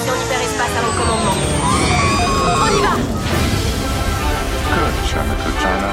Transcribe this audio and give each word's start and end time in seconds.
station 0.00 0.14
hyperespace 0.14 0.74
à 0.76 0.82
mon 0.82 0.92
commandement. 0.98 1.36
On 2.62 2.68
y 2.68 2.80
va 2.82 2.94
Good, 4.70 4.94
China, 5.06 5.34
good 5.44 5.56
China. 5.60 5.90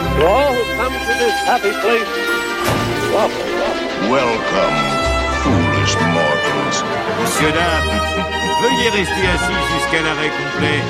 To 0.00 0.26
all 0.26 0.52
who 0.52 0.62
come 0.76 0.92
to 0.92 1.12
this 1.18 1.36
happy 1.46 1.72
place, 1.80 2.10
welcome, 3.12 3.52
welcome. 3.56 3.90
Welcome, 4.10 4.76
foolish 5.42 5.94
mortals. 6.12 6.78
Monsieur, 7.20 7.52
dames, 7.52 8.00
veuillez 8.62 8.90
rester 8.90 9.26
assis 9.34 9.62
jusqu'à 9.74 10.02
l'arrêt 10.02 10.30
complet 10.30 10.80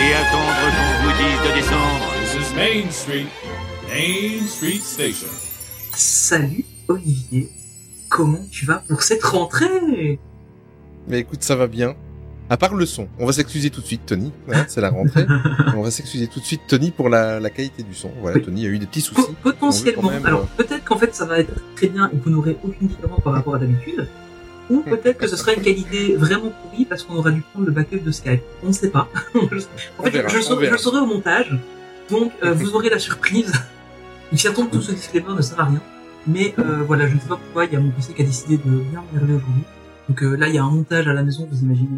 et 0.00 0.14
attendre 0.14 0.54
qu'on 0.74 0.94
vous 1.04 1.14
dise 1.18 1.40
de 1.46 1.52
descendre. 1.54 2.06
This 2.20 2.34
is 2.34 2.54
Main 2.54 2.90
Street, 2.90 3.28
Main 3.88 4.46
Street 4.46 4.82
Station. 4.82 5.28
Salut 5.94 6.64
Olivier, 6.88 7.50
comment 8.08 8.46
tu 8.50 8.66
vas 8.66 8.82
pour 8.88 9.02
cette 9.02 9.24
rentrée? 9.24 10.18
Mais 11.10 11.20
écoute, 11.20 11.42
ça 11.42 11.56
va 11.56 11.66
bien. 11.66 11.94
À 12.48 12.56
part 12.56 12.74
le 12.74 12.84
son, 12.84 13.08
on 13.18 13.26
va 13.26 13.32
s'excuser 13.32 13.70
tout 13.70 13.80
de 13.80 13.86
suite, 13.86 14.06
Tony. 14.06 14.32
Hein, 14.52 14.64
c'est 14.66 14.80
la 14.80 14.90
rentrée. 14.90 15.24
on 15.76 15.82
va 15.82 15.90
s'excuser 15.90 16.26
tout 16.26 16.40
de 16.40 16.44
suite, 16.44 16.62
Tony, 16.66 16.90
pour 16.90 17.08
la, 17.08 17.38
la 17.38 17.50
qualité 17.50 17.84
du 17.84 17.94
son. 17.94 18.10
Voilà, 18.20 18.38
Oui. 18.38 18.42
Tony 18.42 18.66
a 18.66 18.68
eu 18.68 18.78
des 18.78 18.86
petits 18.86 19.00
soucis. 19.00 19.22
Potentiellement. 19.42 20.10
Même, 20.10 20.26
Alors 20.26 20.40
euh, 20.40 20.44
peut-être 20.56 20.84
qu'en 20.84 20.98
fait 20.98 21.14
ça 21.14 21.26
va 21.26 21.38
être 21.38 21.52
très 21.76 21.86
bien 21.86 22.10
et 22.12 22.16
vous 22.16 22.30
n'aurez 22.30 22.56
aucune 22.64 22.88
différence 22.88 23.20
par 23.22 23.34
rapport 23.34 23.54
à 23.54 23.58
d'habitude. 23.58 24.08
Ou 24.68 24.80
peut-être 24.88 25.18
que 25.18 25.28
ce 25.28 25.36
sera 25.36 25.52
une 25.52 25.62
qualité 25.62 26.16
vraiment 26.16 26.52
pourrie 26.62 26.86
parce 26.86 27.04
qu'on 27.04 27.14
aura 27.14 27.30
dû 27.30 27.40
prendre 27.40 27.66
le 27.66 27.72
backup 27.72 28.00
de 28.00 28.10
Skype. 28.10 28.42
On 28.64 28.68
ne 28.68 28.72
sait 28.72 28.90
pas. 28.90 29.08
en 29.36 29.46
fait, 30.02 30.10
verra, 30.10 30.28
je, 30.28 30.40
saurai, 30.40 30.70
je 30.70 30.76
saurai 30.76 30.98
au 30.98 31.06
montage. 31.06 31.56
Donc 32.10 32.32
euh, 32.42 32.52
vous 32.52 32.74
aurez 32.74 32.90
la 32.90 32.98
surprise. 32.98 33.52
Si 34.34 34.48
attend 34.48 34.66
tout 34.66 34.82
ce 34.82 34.90
disclaimer 34.90 35.34
ne 35.36 35.42
sert 35.42 35.60
à 35.60 35.66
rien. 35.66 35.80
Mais 36.26 36.52
euh, 36.58 36.82
voilà, 36.84 37.06
je 37.06 37.14
ne 37.14 37.20
sais 37.20 37.28
pas 37.28 37.36
pourquoi 37.36 37.64
il 37.66 37.72
y 37.72 37.76
a 37.76 37.80
mon 37.80 37.90
PC 37.90 38.12
qui 38.12 38.22
a 38.22 38.24
décidé 38.24 38.56
de 38.56 38.62
bien 38.62 39.04
m'énerver 39.12 39.34
aujourd'hui. 39.34 39.62
Donc 40.10 40.24
euh, 40.24 40.34
là 40.34 40.48
il 40.48 40.56
y 40.56 40.58
a 40.58 40.64
un 40.64 40.70
montage 40.70 41.06
à 41.06 41.12
la 41.12 41.22
maison, 41.22 41.46
vous 41.48 41.60
imaginez. 41.62 41.88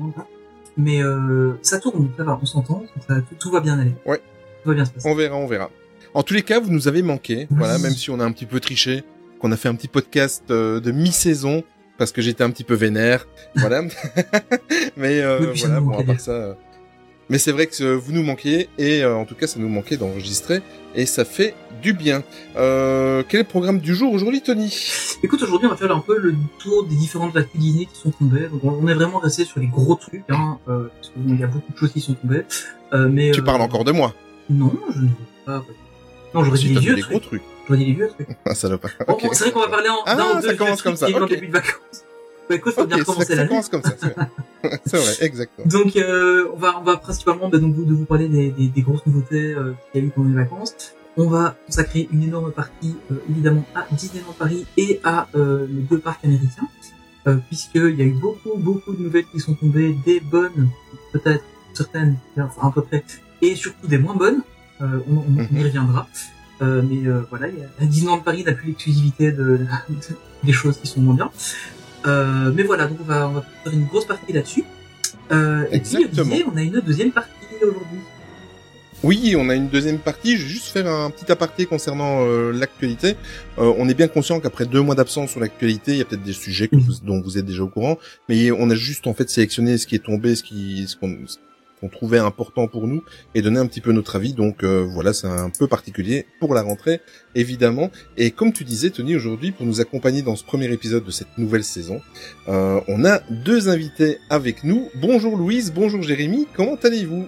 Mais 0.77 1.03
euh, 1.03 1.55
ça 1.63 1.81
tourne, 1.81 2.11
ça 2.15 2.25
va, 2.25 2.39
on 2.43 2.45
s'entend, 2.45 2.85
tout, 3.09 3.15
tout 3.41 3.51
va 3.51 3.61
bien 3.61 3.79
aller. 3.79 3.95
Ouais. 4.05 4.21
Tout 4.63 4.69
va 4.69 4.75
bien 4.75 4.85
se 4.85 4.91
passer. 4.91 5.09
On 5.09 5.15
verra, 5.15 5.37
on 5.37 5.47
verra. 5.47 5.71
En 6.13 6.23
tous 6.23 6.35
les 6.35 6.43
cas, 6.43 6.61
vous 6.61 6.71
nous 6.71 6.89
avez 6.89 7.01
manqué. 7.01 7.47
Oui. 7.51 7.57
Voilà, 7.57 7.79
même 7.79 7.93
si 7.93 8.11
on 8.11 8.21
a 8.21 8.25
un 8.25 8.33
petit 8.33 8.45
peu 8.45 8.61
triché, 8.61 9.03
qu'on 9.41 9.51
a 9.51 9.57
fait 9.57 9.71
un 9.71 9.75
petit 9.75 9.89
podcast 9.89 10.45
euh, 10.51 10.79
de 10.79 10.93
mi-saison 10.93 11.65
parce 11.97 12.13
que 12.13 12.21
j'étais 12.21 12.45
un 12.45 12.51
petit 12.51 12.65
peu 12.65 12.75
vénère. 12.75 13.27
Voilà. 13.57 13.83
Mais 14.99 15.23
euh, 15.23 15.39
Oui, 15.41 15.59
voilà, 15.59 15.81
bon, 15.81 15.99
à 15.99 16.03
part 16.03 16.21
ça. 16.21 16.59
Mais 17.33 17.38
c'est 17.38 17.52
vrai 17.52 17.66
que 17.66 17.94
vous 17.94 18.12
nous 18.12 18.22
manquiez 18.22 18.69
et 18.77 19.02
euh, 19.02 19.16
en 19.16 19.25
tout 19.25 19.34
cas, 19.34 19.47
ça 19.47 19.58
nous 19.58 19.70
manquait 19.70 19.97
d'enregistrer 19.97 20.61
et 20.94 21.06
ça 21.06 21.25
fait 21.25 21.55
du 21.80 21.94
bien. 21.94 22.22
Euh, 22.56 23.22
quel 23.27 23.41
est 23.41 23.42
le 23.44 23.48
programme 23.48 23.78
du 23.78 23.94
jour 23.94 24.12
aujourd'hui, 24.12 24.42
Tony? 24.42 24.70
Écoute, 25.22 25.42
aujourd'hui, 25.42 25.66
on 25.66 25.70
va 25.70 25.78
faire 25.78 25.97
un 25.97 26.00
peu 26.00 26.19
le 26.19 26.34
tour 26.58 26.84
des 26.84 26.94
différentes 26.94 27.34
actus 27.34 27.58
Disney 27.58 27.86
qui 27.91 27.98
sont 27.98 28.10
tombées. 28.10 28.48
Donc, 28.48 28.62
on 28.64 28.86
est 28.86 28.92
vraiment 28.92 29.16
resté 29.16 29.47
sur 29.47 29.60
les 29.60 29.66
gros 29.66 29.94
trucs, 29.94 30.25
hein, 30.28 30.58
euh, 30.69 30.88
parce 31.00 31.08
qu'il 31.14 31.41
y 31.41 31.42
a 31.42 31.47
beaucoup 31.47 31.72
de 31.72 31.78
choses 31.78 31.92
qui 31.94 32.03
sont 32.03 32.12
tombées. 32.12 32.42
Mais 33.08 33.30
Tu 33.30 33.42
parles 33.42 33.62
encore 33.62 33.84
de 33.84 33.92
moi. 33.92 34.14
Non, 34.50 34.70
je 34.94 35.00
ne 35.00 35.08
pas. 35.47 35.64
Non, 36.34 36.44
j'aurais 36.44 36.58
dit 36.58 36.69
les 36.69 36.80
vieux 36.80 36.94
des 36.97 37.00
gros 37.00 37.19
trucs. 37.19 37.41
J'aurais 37.66 37.78
dit 37.78 37.86
les 37.86 37.94
vieux 37.94 38.08
trucs. 38.08 38.28
Ah, 38.44 38.55
ça 38.55 38.69
pas. 38.77 38.88
Bon, 39.08 39.14
Ok. 39.14 39.22
bon, 39.22 39.28
c'est 39.33 39.44
vrai 39.44 39.53
qu'on 39.53 39.60
va 39.60 39.69
parler 39.69 39.88
en 39.88 40.03
Ah, 40.05 40.16
d'un 40.16 40.42
ça 40.42 40.48
deux 40.48 40.56
commence 40.56 40.83
comme 40.83 40.97
ça, 40.97 41.06
en 41.06 41.27
début 41.27 41.47
de 41.47 41.53
vacances. 41.53 42.05
Bah, 42.48 42.57
écoute, 42.57 42.75
faut 42.75 42.87
bien 42.87 42.98
commencer 43.05 43.35
commence 43.48 43.69
comme 43.69 43.83
ça. 43.83 43.91
c'est 44.85 44.97
vrai. 44.97 45.17
exactement. 45.21 45.67
Donc, 45.69 45.97
euh, 45.97 46.49
on 46.55 46.59
va, 46.59 46.79
on 46.79 46.83
va 46.83 46.97
principalement 46.97 47.49
bah, 47.49 47.59
donc, 47.59 47.75
vous- 47.75 47.84
de 47.84 47.95
vous 47.95 48.05
parler 48.05 48.29
des, 48.29 48.51
des, 48.51 48.69
des 48.69 48.83
grosses 48.83 49.05
nouveautés 49.07 49.55
euh, 49.55 49.73
qu'il 49.93 50.01
y 50.01 50.05
a 50.05 50.07
eu 50.07 50.11
pendant 50.11 50.29
les 50.29 50.34
vacances. 50.34 50.75
On 51.17 51.29
va 51.29 51.57
consacrer 51.67 52.09
une 52.12 52.23
énorme 52.23 52.53
partie, 52.53 52.97
euh, 53.11 53.17
évidemment, 53.31 53.65
à 53.75 53.87
Disneyland 53.93 54.33
Paris 54.39 54.67
et 54.77 55.01
à 55.05 55.29
euh, 55.34 55.67
les 55.69 55.83
deux 55.83 55.99
parcs 55.99 56.25
américains, 56.25 56.69
euh, 57.27 57.37
puisqu'il 57.49 57.94
y 57.97 58.03
a 58.03 58.05
eu 58.06 58.15
beaucoup, 58.19 58.56
beaucoup 58.56 58.95
de 58.95 59.03
nouvelles 59.03 59.27
qui 59.27 59.39
sont 59.39 59.55
tombées, 59.55 59.95
des 60.06 60.21
bonnes, 60.21 60.69
peut-être 61.12 61.45
certaines, 61.75 62.16
enfin 62.39 62.69
à 62.69 62.71
peu 62.72 62.83
près, 62.83 63.05
et 63.43 63.55
surtout 63.55 63.87
des 63.87 63.99
moins 63.99 64.15
bonnes. 64.16 64.43
Euh, 64.81 65.00
on, 65.11 65.16
on, 65.16 65.47
on 65.53 65.56
y 65.56 65.62
reviendra. 65.65 66.09
Euh, 66.62 66.81
mais 66.89 67.06
euh, 67.06 67.22
voilà, 67.28 67.49
il 67.49 67.59
y 67.59 67.62
a, 67.62 67.84
Disneyland 67.87 68.19
Paris 68.19 68.45
n'a 68.45 68.53
plus 68.53 68.69
l'exclusivité 68.69 69.33
de, 69.33 69.59
de- 69.59 69.66
des 70.45 70.53
choses 70.53 70.78
qui 70.78 70.87
sont 70.87 71.00
moins 71.00 71.15
bien. 71.15 71.31
Euh, 72.07 72.51
mais 72.55 72.63
voilà, 72.65 72.87
donc 72.87 72.99
on 73.01 73.05
va, 73.05 73.29
on 73.29 73.33
va 73.33 73.45
faire 73.65 73.73
une 73.73 73.85
grosse 73.87 74.07
partie 74.07 74.33
là-dessus. 74.33 74.65
Euh, 75.31 75.65
et 75.71 75.77
Exactement. 75.77 76.23
Olivier, 76.33 76.45
on 76.53 76.57
a 76.57 76.63
une 76.63 76.81
deuxième 76.81 77.11
partie 77.13 77.31
aujourd'hui. 77.63 77.99
Oui, 79.05 79.35
on 79.37 79.49
a 79.49 79.55
une 79.57 79.69
deuxième 79.69 79.99
partie. 79.99 80.37
Je 80.37 80.43
vais 80.45 80.49
juste 80.49 80.67
faire 80.67 80.87
un 80.87 81.11
petit 81.11 81.31
aparté 81.33 81.67
concernant 81.67 82.25
euh, 82.25 82.53
l'actualité. 82.53 83.17
Euh, 83.59 83.73
on 83.77 83.89
est 83.89 83.95
bien 83.95 84.07
conscient 84.07 84.39
qu'après 84.39 84.65
deux 84.65 84.81
mois 84.81 84.95
d'absence 84.95 85.31
sur 85.31 85.41
l'actualité, 85.41 85.93
il 85.93 85.99
y 85.99 86.01
a 86.03 86.05
peut-être 86.05 86.23
des 86.23 86.33
sujets 86.33 86.69
que 86.69 86.77
Mhm. 86.77 86.83
vous- 86.83 87.01
dont 87.03 87.21
vous 87.21 87.37
êtes 87.37 87.45
déjà 87.47 87.65
au 87.65 87.69
courant, 87.69 87.99
mais 88.29 88.53
on 88.53 88.71
a 88.71 88.75
juste 88.77 89.07
en 89.09 89.15
fait 89.15 89.29
sélectionné 89.29 89.77
ce 89.79 89.87
qui 89.89 89.97
est 89.97 90.05
tombé, 90.05 90.37
ce 90.37 90.43
qui, 90.45 90.87
ce 90.87 90.95
qu'on 90.97 91.17
ce 91.27 91.39
qu'on 91.82 91.88
trouvait 91.88 92.19
important 92.19 92.69
pour 92.69 92.87
nous 92.87 93.03
et 93.34 93.43
donné 93.43 93.59
un 93.59 93.66
petit 93.66 93.81
peu 93.81 93.91
notre 93.91 94.15
avis. 94.15 94.34
Donc 94.34 94.62
euh, 94.62 94.87
voilà, 94.88 95.12
c'est 95.12 95.26
un 95.26 95.50
peu 95.50 95.66
particulier 95.66 96.26
pour 96.38 96.54
la 96.54 96.62
rentrée, 96.62 97.00
évidemment. 97.34 97.91
Et 98.16 98.31
comme 98.31 98.53
tu 98.53 98.62
disais, 98.62 98.91
Tony, 98.91 99.16
aujourd'hui, 99.16 99.50
pour 99.50 99.66
nous 99.66 99.81
accompagner 99.81 100.22
dans 100.22 100.37
ce 100.37 100.44
premier 100.44 100.72
épisode 100.72 101.04
de 101.04 101.10
cette 101.10 101.37
nouvelle 101.38 101.65
saison, 101.65 102.00
euh, 102.48 102.81
on 102.87 103.04
a 103.04 103.19
deux 103.31 103.69
invités 103.69 104.19
avec 104.31 104.62
nous. 104.62 104.88
Bonjour 104.94 105.37
Louise, 105.37 105.72
bonjour 105.72 106.03
Jérémy. 106.03 106.47
Comment 106.54 106.76
allez-vous? 106.76 107.26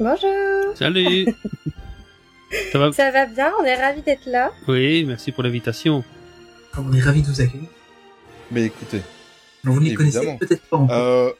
Bonjour 0.00 0.74
Salut 0.74 1.26
Ça 2.72 2.78
va? 2.78 2.92
Ça 2.92 3.10
va 3.12 3.26
bien, 3.26 3.52
on 3.60 3.64
est 3.64 3.74
ravis 3.74 4.02
d'être 4.02 4.26
là. 4.26 4.50
Oui, 4.66 5.04
merci 5.04 5.30
pour 5.30 5.44
l'invitation. 5.44 6.02
Alors, 6.72 6.86
on 6.90 6.92
est 6.92 7.00
ravis 7.00 7.22
de 7.22 7.26
vous 7.28 7.40
accueillir. 7.40 7.68
Mais 8.50 8.64
écoutez. 8.64 9.02
Vous 9.64 9.80
ne 9.80 9.84
les 9.86 9.94
connaissez 9.94 10.36
peut-être 10.38 10.62
pas 10.62 10.76
encore. 10.76 10.96
Euh... 10.96 11.30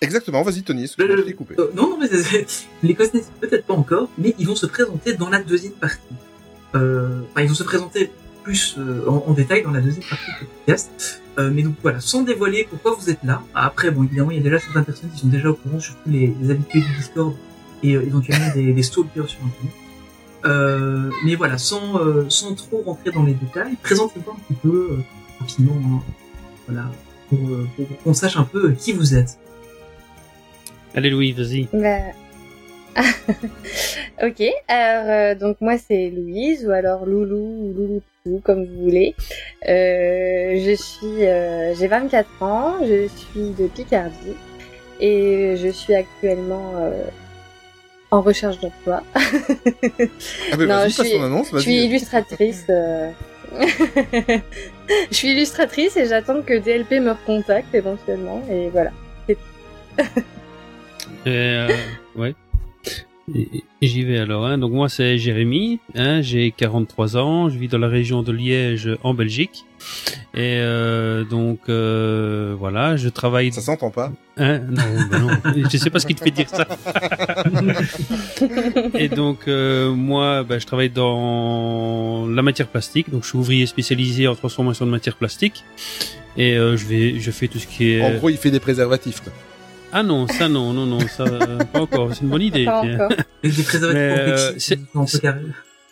Exactement, 0.00 0.42
vas-y 0.42 0.62
Tony, 0.62 0.86
je 0.86 1.22
t'ai 1.22 1.32
coupé. 1.32 1.54
Euh, 1.58 1.70
non, 1.74 1.90
non, 1.90 1.98
mais 1.98 2.08
vous 2.08 2.46
les 2.82 2.94
connaissez 2.94 3.24
peut-être 3.40 3.66
pas 3.66 3.74
encore, 3.74 4.08
mais 4.18 4.34
ils 4.38 4.46
vont 4.46 4.56
se 4.56 4.66
présenter 4.66 5.14
dans 5.14 5.30
la 5.30 5.42
deuxième 5.42 5.72
partie. 5.72 5.98
Euh, 6.74 7.22
enfin, 7.30 7.42
ils 7.42 7.48
vont 7.48 7.54
se 7.54 7.62
présenter 7.62 8.10
plus 8.42 8.76
euh, 8.78 9.08
en, 9.08 9.24
en 9.26 9.32
détail 9.32 9.62
dans 9.62 9.70
la 9.70 9.80
deuxième 9.80 10.04
partie 10.04 10.30
du 10.40 10.46
podcast. 10.46 11.22
Euh, 11.38 11.50
mais 11.52 11.62
donc 11.62 11.76
voilà, 11.82 12.00
sans 12.00 12.22
dévoiler 12.22 12.66
pourquoi 12.68 12.94
vous 12.94 13.08
êtes 13.08 13.22
là. 13.24 13.42
Après, 13.54 13.90
bon, 13.90 14.04
évidemment, 14.04 14.30
il 14.30 14.36
y 14.36 14.40
a 14.40 14.42
déjà 14.42 14.58
certaines 14.58 14.84
personnes 14.84 15.10
qui 15.10 15.20
sont 15.20 15.28
déjà 15.28 15.48
au 15.50 15.54
courant, 15.54 15.80
surtout 15.80 16.10
les, 16.10 16.34
les 16.40 16.50
habitués 16.50 16.80
du 16.80 16.96
Discord 16.98 17.34
et 17.82 17.94
euh, 17.96 18.02
éventuellement 18.02 18.52
des, 18.54 18.72
des 18.72 18.82
stalkers 18.82 19.28
sur 19.28 19.40
Internet. 19.40 19.72
Euh, 20.44 21.10
mais 21.24 21.36
voilà, 21.36 21.56
sans, 21.56 21.98
euh, 22.00 22.26
sans 22.28 22.54
trop 22.54 22.82
rentrer 22.82 23.10
dans 23.12 23.22
les 23.22 23.32
détails, 23.32 23.76
présentez-vous 23.82 24.30
un 24.30 24.34
petit 24.34 24.60
peu 24.62 24.88
euh, 24.92 24.96
rapidement, 25.40 25.76
hein, 25.86 26.02
voilà, 26.68 26.90
pour, 27.30 27.38
euh, 27.38 27.66
pour 27.76 27.86
qu'on 28.02 28.12
sache 28.12 28.36
un 28.36 28.44
peu 28.44 28.72
qui 28.72 28.92
vous 28.92 29.14
êtes. 29.14 29.38
Allez 30.94 31.10
Louis, 31.10 31.32
vas-y. 31.32 31.68
Bah... 31.72 31.98
ok, 34.22 34.42
alors 34.68 35.10
euh, 35.10 35.34
donc 35.34 35.56
moi 35.60 35.74
c'est 35.78 36.10
Louise 36.10 36.64
ou 36.64 36.70
alors 36.70 37.04
Loulou 37.06 37.36
ou 37.36 37.72
Loulou 37.76 38.02
tout, 38.24 38.40
comme 38.44 38.64
vous 38.64 38.84
voulez. 38.84 39.16
Euh, 39.68 40.54
je 40.64 40.74
suis, 40.76 41.26
euh, 41.26 41.74
j'ai 41.74 41.88
24 41.88 42.28
ans, 42.42 42.74
je 42.82 43.08
suis 43.08 43.50
de 43.58 43.66
Picardie 43.66 44.36
et 45.00 45.56
je 45.56 45.68
suis 45.70 45.92
actuellement 45.94 46.74
euh, 46.76 47.02
en 48.12 48.20
recherche 48.22 48.60
d'emploi. 48.60 49.02
Ah 50.52 50.56
ben 50.56 50.68
Non, 50.68 50.74
vas-y, 50.76 50.90
je 50.90 51.02
suis- 51.02 51.10
ton 51.12 51.22
annonce, 51.24 51.48
Je 51.52 51.58
suis 51.58 51.84
illustratrice. 51.84 52.64
euh. 52.70 53.10
je 55.10 55.14
suis 55.16 55.32
illustratrice 55.32 55.96
et 55.96 56.06
j'attends 56.06 56.42
que 56.42 56.54
DLP 56.56 57.00
me 57.00 57.10
recontacte 57.10 57.74
éventuellement 57.74 58.40
et 58.48 58.68
voilà. 58.68 58.92
Euh, 61.26 61.68
ouais. 62.16 62.34
J'y 63.80 64.04
vais 64.04 64.18
alors. 64.18 64.44
Hein. 64.44 64.58
Donc 64.58 64.72
moi 64.72 64.88
c'est 64.90 65.16
Jérémy, 65.16 65.80
hein, 65.94 66.20
j'ai 66.20 66.50
43 66.50 67.16
ans, 67.16 67.48
je 67.48 67.58
vis 67.58 67.68
dans 67.68 67.78
la 67.78 67.88
région 67.88 68.22
de 68.22 68.32
Liège 68.32 68.90
en 69.02 69.14
Belgique. 69.14 69.64
Et 70.34 70.58
euh, 70.60 71.24
donc 71.24 71.60
euh, 71.68 72.54
voilà, 72.58 72.96
je 72.96 73.08
travaille. 73.08 73.52
Ça 73.52 73.62
s'entend 73.62 73.90
pas 73.90 74.12
Hein 74.36 74.58
non, 74.58 74.82
ben 75.10 75.18
non, 75.20 75.30
je 75.70 75.76
sais 75.76 75.90
pas 75.90 76.00
ce 76.00 76.06
qui 76.06 76.14
te 76.14 76.22
fait 76.22 76.32
dire 76.32 76.48
ça. 76.48 76.66
Et 78.98 79.08
donc 79.08 79.48
euh, 79.48 79.92
moi, 79.92 80.42
ben, 80.42 80.58
je 80.58 80.66
travaille 80.66 80.90
dans 80.90 82.26
la 82.26 82.42
matière 82.42 82.66
plastique, 82.66 83.10
donc 83.10 83.22
je 83.22 83.28
suis 83.28 83.38
ouvrier 83.38 83.64
spécialisé 83.66 84.26
en 84.26 84.34
transformation 84.34 84.84
de 84.84 84.90
matière 84.90 85.16
plastique. 85.16 85.64
Et 86.36 86.56
je 86.56 86.86
vais, 86.86 87.20
je 87.20 87.30
fais 87.30 87.46
tout 87.46 87.58
ce 87.58 87.66
qui 87.66 87.92
est. 87.92 88.02
En 88.02 88.16
gros, 88.16 88.28
il 88.28 88.36
fait 88.36 88.50
des 88.50 88.60
préservatifs. 88.60 89.20
quoi. 89.20 89.32
Ah 89.96 90.02
non, 90.02 90.26
ça 90.26 90.48
non, 90.48 90.72
non, 90.72 90.86
non, 90.86 90.98
ça 91.06 91.22
euh, 91.22 91.58
pas 91.72 91.80
encore. 91.82 92.12
C'est 92.12 92.22
une 92.22 92.30
bonne 92.30 92.42
idée. 92.42 92.64
Pas 92.64 92.80
encore. 92.80 93.12
Et 93.44 93.48
des 93.48 93.62
préservatifs 93.62 93.94
Mais, 93.94 94.18
euh. 94.18 94.50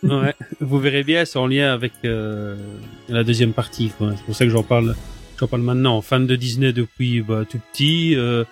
Ouais, 0.02 0.34
vous 0.60 0.80
verrez 0.80 1.04
bien, 1.04 1.24
c'est 1.24 1.38
en 1.38 1.46
lien 1.46 1.72
avec 1.72 1.92
euh, 2.04 2.56
la 3.08 3.22
deuxième 3.22 3.52
partie. 3.52 3.92
quoi. 3.96 4.12
C'est 4.16 4.24
pour 4.24 4.34
ça 4.34 4.44
que 4.44 4.50
j'en 4.50 4.64
parle. 4.64 4.96
J'en 5.38 5.46
parle 5.46 5.62
maintenant. 5.62 6.02
Fan 6.02 6.26
de 6.26 6.34
Disney 6.34 6.72
depuis 6.72 7.20
bah, 7.20 7.44
tout 7.48 7.60
petit. 7.72 8.16
euh, 8.16 8.42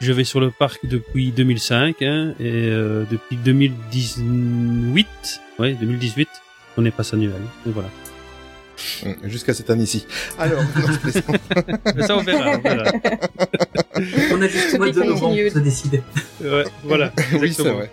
je 0.00 0.12
vais 0.12 0.22
sur 0.22 0.38
le 0.38 0.52
parc 0.52 0.86
depuis 0.86 1.32
2005 1.32 2.02
hein, 2.02 2.34
et 2.38 2.68
euh, 2.68 3.02
depuis 3.10 3.36
2018, 3.36 5.06
ouais, 5.58 5.74
2018, 5.74 6.28
on 6.76 6.84
est 6.84 6.92
passe 6.92 7.14
annuel. 7.14 7.40
Et 7.66 7.70
voilà. 7.70 7.88
Hum, 9.04 9.14
Jusqu'à 9.24 9.54
cette 9.54 9.70
année 9.70 9.86
ci 9.86 10.06
Alors, 10.38 10.62
non, 10.62 10.92
je 10.92 10.98
plaisante. 10.98 11.40
Mais 11.96 12.06
ça, 12.06 12.16
on 12.16 12.22
verra. 12.22 12.56
on 12.56 12.60
verra. 12.60 12.92
On 14.32 14.40
a 14.40 14.48
juste 14.48 14.72
le 14.72 14.78
mois 14.78 14.86
de 14.88 14.92
To 14.92 15.00
be 15.00 15.06
novembre 15.06 15.36
pour 15.42 15.52
se 15.52 15.58
décider. 15.58 16.02
Ouais, 16.42 16.64
voilà. 16.84 17.12
oui, 17.18 17.24
c'est 17.32 17.44
exactement. 17.46 17.74
vrai. 17.76 17.90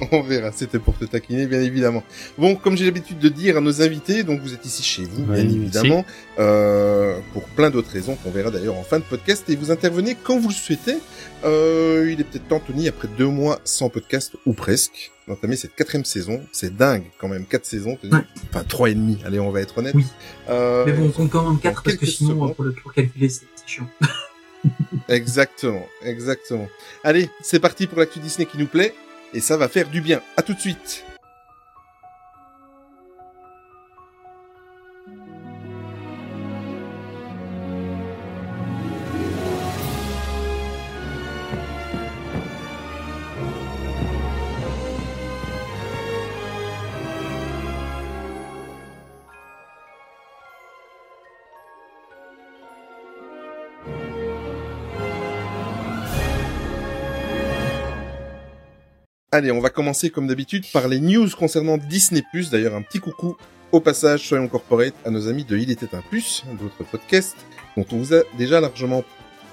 On 0.12 0.22
verra, 0.22 0.50
c'était 0.52 0.78
pour 0.78 0.96
te 0.96 1.04
taquiner, 1.04 1.46
bien 1.46 1.60
évidemment. 1.60 2.02
Bon, 2.38 2.54
comme 2.54 2.76
j'ai 2.76 2.84
l'habitude 2.84 3.18
de 3.18 3.28
dire 3.28 3.56
à 3.56 3.60
nos 3.60 3.82
invités, 3.82 4.22
donc 4.22 4.40
vous 4.40 4.54
êtes 4.54 4.64
ici 4.64 4.82
chez 4.82 5.02
vous, 5.04 5.24
bien 5.24 5.44
Oui, 5.44 5.56
évidemment, 5.56 6.04
euh, 6.38 7.18
pour 7.32 7.44
plein 7.44 7.70
d'autres 7.70 7.90
raisons 7.90 8.16
qu'on 8.16 8.30
verra 8.30 8.50
d'ailleurs 8.50 8.76
en 8.76 8.82
fin 8.82 8.98
de 8.98 9.04
podcast, 9.04 9.44
et 9.50 9.56
vous 9.56 9.70
intervenez 9.70 10.16
quand 10.22 10.38
vous 10.38 10.48
le 10.48 10.54
souhaitez. 10.54 10.96
Euh, 11.44 12.08
il 12.10 12.20
est 12.20 12.24
peut-être 12.24 12.48
temps, 12.48 12.60
Tony, 12.60 12.88
après 12.88 13.08
deux 13.18 13.26
mois 13.26 13.60
sans 13.64 13.88
podcast, 13.88 14.32
ou 14.46 14.52
presque, 14.52 15.12
d'entamer 15.28 15.56
cette 15.56 15.74
quatrième 15.74 16.04
saison. 16.04 16.42
C'est 16.52 16.76
dingue, 16.76 17.04
quand 17.18 17.28
même, 17.28 17.46
quatre 17.46 17.64
saisons. 17.66 17.98
Ouais. 18.02 18.18
Enfin, 18.50 18.64
trois 18.64 18.90
et 18.90 18.94
demi, 18.94 19.18
allez, 19.24 19.40
on 19.40 19.50
va 19.50 19.60
être 19.60 19.78
honnête. 19.78 19.94
Oui. 19.94 20.04
Euh, 20.48 20.84
Mais 20.86 20.92
bon, 20.92 21.06
on 21.06 21.10
compte 21.10 21.30
quand 21.30 21.48
même 21.50 21.60
4 21.60 21.82
parce 21.82 21.96
que 21.96 22.06
sinon, 22.06 22.30
secondes. 22.30 22.54
pour, 22.54 22.64
le, 22.64 22.72
pour 22.72 22.92
calculer, 22.92 23.28
c'est 23.28 23.46
chiant. 23.66 23.88
Exactement, 25.08 25.84
exactement. 26.04 26.68
Allez, 27.02 27.28
c'est 27.42 27.58
parti 27.58 27.88
pour 27.88 27.98
l'actu 27.98 28.20
Disney 28.20 28.46
qui 28.46 28.58
nous 28.58 28.66
plaît, 28.68 28.94
et 29.34 29.40
ça 29.40 29.56
va 29.56 29.66
faire 29.68 29.88
du 29.88 30.00
bien. 30.00 30.22
À 30.36 30.42
tout 30.42 30.54
de 30.54 30.60
suite. 30.60 31.04
Allez, 59.34 59.50
on 59.50 59.60
va 59.60 59.70
commencer 59.70 60.10
comme 60.10 60.26
d'habitude 60.26 60.66
par 60.74 60.88
les 60.88 61.00
news 61.00 61.26
concernant 61.30 61.78
Disney+. 61.78 62.22
D'ailleurs, 62.50 62.74
un 62.74 62.82
petit 62.82 62.98
coucou 62.98 63.34
au 63.72 63.80
passage, 63.80 64.28
soyons 64.28 64.46
corporate, 64.46 64.92
à 65.06 65.10
nos 65.10 65.26
amis 65.26 65.44
de 65.44 65.56
Il 65.56 65.70
était 65.70 65.94
un 65.94 66.02
plus, 66.02 66.44
d'autres 66.60 66.84
podcasts 66.90 67.38
dont 67.78 67.86
on 67.92 67.96
vous 67.96 68.12
a 68.12 68.20
déjà 68.36 68.60
largement 68.60 69.04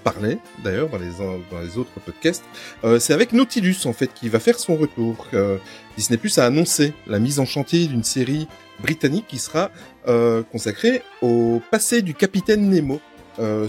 parlé, 0.03 0.37
d'ailleurs, 0.65 0.89
dans 0.89 0.97
les, 0.97 1.11
dans 1.49 1.61
les 1.61 1.77
autres 1.77 1.97
podcasts. 2.05 2.43
Euh, 2.83 2.99
c'est 2.99 3.13
avec 3.13 3.31
Nautilus, 3.31 3.77
en 3.85 3.93
fait, 3.93 4.13
qui 4.13 4.27
va 4.27 4.39
faire 4.41 4.59
son 4.59 4.75
retour. 4.75 5.27
Euh, 5.33 5.57
Disney 5.95 6.17
Plus 6.17 6.37
a 6.39 6.45
annoncé 6.45 6.93
la 7.07 7.19
mise 7.19 7.39
en 7.39 7.45
chantier 7.45 7.87
d'une 7.87 8.03
série 8.03 8.49
britannique 8.81 9.27
qui 9.29 9.37
sera 9.39 9.71
euh, 10.09 10.43
consacrée 10.51 11.03
au 11.21 11.61
passé 11.71 12.01
du 12.01 12.13
capitaine 12.13 12.69
Nemo. 12.69 12.99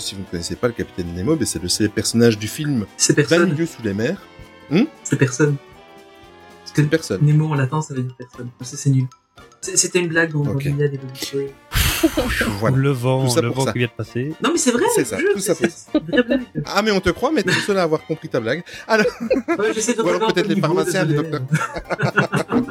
Si 0.00 0.16
vous 0.16 0.22
ne 0.22 0.26
connaissez 0.28 0.56
pas 0.56 0.66
le 0.66 0.72
capitaine 0.72 1.14
Nemo, 1.14 1.36
ben 1.36 1.46
c'est 1.46 1.62
le 1.62 1.68
célèbre 1.68 1.94
personnage 1.94 2.36
du 2.36 2.48
film 2.48 2.86
C'est 2.96 3.12
20 3.16 3.22
personne. 3.28 3.52
milieux 3.52 3.66
sous 3.66 3.82
les 3.84 3.94
mers. 3.94 4.20
C'est 5.04 5.16
personne. 5.16 5.56
Parce 6.75 6.87
que 6.87 6.90
Personne. 6.90 7.20
Nemo 7.22 7.46
en 7.49 7.55
latin, 7.55 7.82
ça 7.82 7.94
veut 7.94 8.02
dire 8.02 8.14
personne. 8.17 8.49
Ça, 8.62 8.76
c'est 8.76 8.90
nul. 8.90 9.06
C'était 9.62 9.99
une 10.00 10.08
blague 10.08 10.32
dont 10.32 10.46
Ok. 10.46 10.62
il 10.64 10.76
y 10.78 10.82
a 10.82 10.88
des 10.88 10.96
bonnes 10.96 11.11
Voilà. 12.61 12.76
Le 12.78 12.90
vent, 12.90 13.25
Tout 13.26 13.34
ça 13.34 13.43
le 13.43 13.49
pour 13.49 13.58
vont 13.58 13.64
ça. 13.67 13.72
qui 13.72 13.78
vient 13.78 13.88
de 13.88 13.93
passer. 13.93 14.32
Non, 14.43 14.50
mais 14.52 14.58
c'est 14.58 14.70
vrai, 14.70 14.84
C'est 14.94 15.05
ça, 15.05 15.19
tout 15.19 15.38
ça 15.38 15.55
une. 15.55 15.69
Ah 16.64 16.81
mais 16.82 16.90
on 16.93 17.00
te 17.00 17.11
croit, 17.11 17.31
mais 17.31 17.43
t'es 17.43 17.52
le 17.52 17.61
seul 17.61 17.76
à 17.76 17.82
avoir 17.82 18.02
compris 18.06 18.28
ta 18.31 18.40
blague. 18.40 18.62
Alors, 18.88 19.05
Ouais, 19.58 19.75
j'essaie 19.75 19.93
de 19.94 20.00
Ou 20.02 20.08
alors 20.08 20.14
regarder 20.14 20.43
peut-être 20.43 20.55
les 20.55 20.61
pharmaciens, 20.62 21.05
les 21.05 21.12
désolé. 21.12 21.31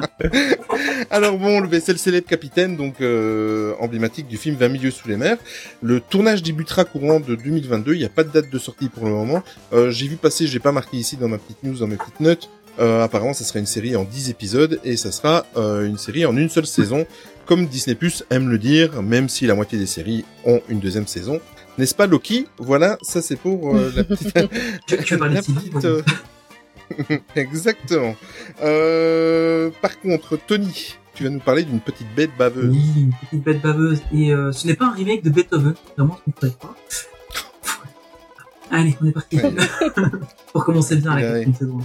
alors 1.10 1.38
bon, 1.38 1.60
le- 1.60 1.80
c'est 1.80 1.92
le 1.92 1.98
célèbre 1.98 2.26
capitaine, 2.26 2.76
donc 2.76 3.00
euh, 3.00 3.74
emblématique 3.80 4.26
du 4.26 4.36
film 4.36 4.56
20 4.56 4.68
milieux 4.68 4.90
sous 4.90 5.08
les 5.08 5.16
mers. 5.16 5.36
Le 5.82 6.00
tournage 6.00 6.42
débutera 6.42 6.84
courant 6.84 7.20
de 7.20 7.34
2022. 7.34 7.94
Il 7.94 7.98
n'y 7.98 8.04
a 8.04 8.08
pas 8.08 8.24
de 8.24 8.30
date 8.30 8.50
de 8.50 8.58
sortie 8.58 8.88
pour 8.88 9.04
le 9.06 9.12
moment. 9.12 9.42
Euh, 9.72 9.90
j'ai 9.90 10.08
vu 10.08 10.16
passer, 10.16 10.46
j'ai 10.46 10.60
pas 10.60 10.72
marqué 10.72 10.96
ici 10.96 11.16
dans 11.16 11.28
ma 11.28 11.38
petite 11.38 11.62
news, 11.62 11.76
dans 11.78 11.86
mes 11.86 11.96
petites 11.96 12.20
notes. 12.20 12.48
Euh, 12.78 13.02
apparemment, 13.04 13.32
ça 13.34 13.44
sera 13.44 13.58
une 13.58 13.66
série 13.66 13.96
en 13.96 14.04
10 14.04 14.30
épisodes 14.30 14.80
et 14.84 14.96
ça 14.96 15.12
sera 15.12 15.46
euh, 15.56 15.86
une 15.86 15.98
série 15.98 16.24
en 16.24 16.36
une 16.36 16.48
seule 16.48 16.66
saison, 16.66 17.06
comme 17.46 17.66
Disney 17.66 17.94
Plus 17.94 18.24
aime 18.30 18.48
le 18.48 18.58
dire, 18.58 19.02
même 19.02 19.28
si 19.28 19.46
la 19.46 19.54
moitié 19.54 19.78
des 19.78 19.86
séries 19.86 20.24
ont 20.44 20.60
une 20.68 20.80
deuxième 20.80 21.06
saison. 21.06 21.40
N'est-ce 21.78 21.94
pas 21.94 22.06
Loki? 22.06 22.46
Voilà, 22.58 22.98
ça 23.02 23.22
c'est 23.22 23.36
pour 23.36 23.76
euh, 23.76 23.92
la 23.96 24.04
petite. 24.04 24.34
Tu, 24.86 24.96
tu 24.98 25.16
La 25.16 25.42
petite, 25.42 25.86
Exactement. 27.36 28.16
Par 29.80 30.00
contre, 30.00 30.38
Tony, 30.46 30.96
tu 31.14 31.24
vas 31.24 31.30
nous 31.30 31.40
parler 31.40 31.62
d'une 31.64 31.80
petite 31.80 32.08
bête 32.16 32.30
baveuse. 32.38 32.70
Oui, 32.72 33.02
une 33.02 33.12
petite 33.12 33.44
bête 33.44 33.62
baveuse. 33.62 34.00
Et 34.12 34.30
ce 34.52 34.66
n'est 34.66 34.74
pas 34.74 34.86
un 34.86 34.92
remake 34.92 35.22
de 35.22 35.30
Beethoven, 35.30 35.74
vraiment, 35.96 36.18
ce 36.40 36.46
ne 36.46 36.50
pas. 36.50 36.76
Allez, 38.70 38.96
on 39.00 39.06
est 39.06 39.12
parti. 39.12 39.36
Ouais. 39.36 39.52
Pour 40.52 40.64
commencer 40.64 40.96
bien 40.96 41.14
la 41.14 41.22
quatrième 41.22 41.54
saison. 41.54 41.78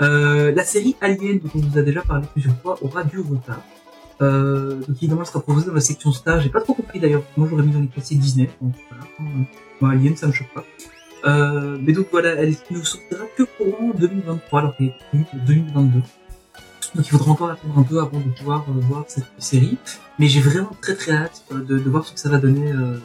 Euh, 0.00 0.52
la 0.52 0.64
série 0.64 0.96
Alien, 1.00 1.38
dont 1.38 1.50
on 1.54 1.58
vous 1.58 1.78
a 1.78 1.82
déjà 1.82 2.02
parlé 2.02 2.26
plusieurs 2.32 2.56
fois, 2.60 2.78
aura 2.82 3.04
du 3.04 3.20
retard. 3.20 3.62
Euh, 4.22 4.76
donc 4.76 4.96
évidemment, 4.96 5.20
elle 5.20 5.26
sera 5.26 5.40
proposée 5.40 5.66
dans 5.66 5.74
la 5.74 5.80
section 5.80 6.10
stage. 6.12 6.42
J'ai 6.42 6.48
pas 6.48 6.60
trop 6.60 6.74
compris 6.74 6.98
d'ailleurs. 6.98 7.22
Moi, 7.36 7.46
j'aurais 7.48 7.62
mis 7.62 7.72
dans 7.72 7.80
les 7.80 7.88
classiques 7.88 8.18
Disney. 8.18 8.50
Donc 8.60 8.74
voilà. 8.90 9.04
Bon, 9.80 9.88
Alien, 9.88 10.16
ça 10.16 10.26
me 10.26 10.32
choque 10.32 10.52
pas. 10.54 10.64
Euh, 11.26 11.78
mais 11.80 11.92
donc 11.92 12.08
voilà, 12.10 12.30
elle 12.34 12.54
ne 12.70 12.82
sortira 12.82 13.24
que 13.36 13.42
courant 13.42 13.92
2023, 13.98 14.60
alors 14.60 14.76
qu'elle 14.76 14.88
est 14.88 14.94
prévue 15.10 15.24
pour 15.24 15.40
2022. 15.40 16.00
Donc 16.94 17.06
il 17.06 17.10
faudra 17.10 17.32
encore 17.32 17.50
attendre 17.50 17.78
un 17.78 17.82
peu 17.82 17.98
avant 18.00 18.20
de 18.20 18.30
pouvoir 18.30 18.64
euh, 18.68 18.80
voir 18.80 19.04
cette 19.08 19.26
série. 19.38 19.76
Mais 20.18 20.28
j'ai 20.28 20.40
vraiment 20.40 20.70
très 20.80 20.94
très 20.94 21.12
hâte 21.12 21.44
euh, 21.52 21.62
de, 21.62 21.78
de 21.78 21.90
voir 21.90 22.04
ce 22.06 22.12
que 22.12 22.18
ça 22.18 22.28
va 22.28 22.38
donner 22.38 22.72
euh, 22.72 22.98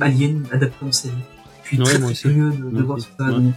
Alien 0.00 0.44
adapté 0.50 0.84
en 0.84 0.92
série. 0.92 1.14
Suis 1.72 1.78
Ouais, 1.78 1.84
très 1.84 1.98
moi 1.98 2.06
très 2.08 2.12
aussi. 2.12 2.22
curieux 2.22 2.50
de, 2.50 2.82
voir 2.82 3.00
ce 3.00 3.06
que 3.06 3.12
ça 3.18 3.24
va 3.24 3.30
Ouais. 3.30 3.34
donner. 3.36 3.52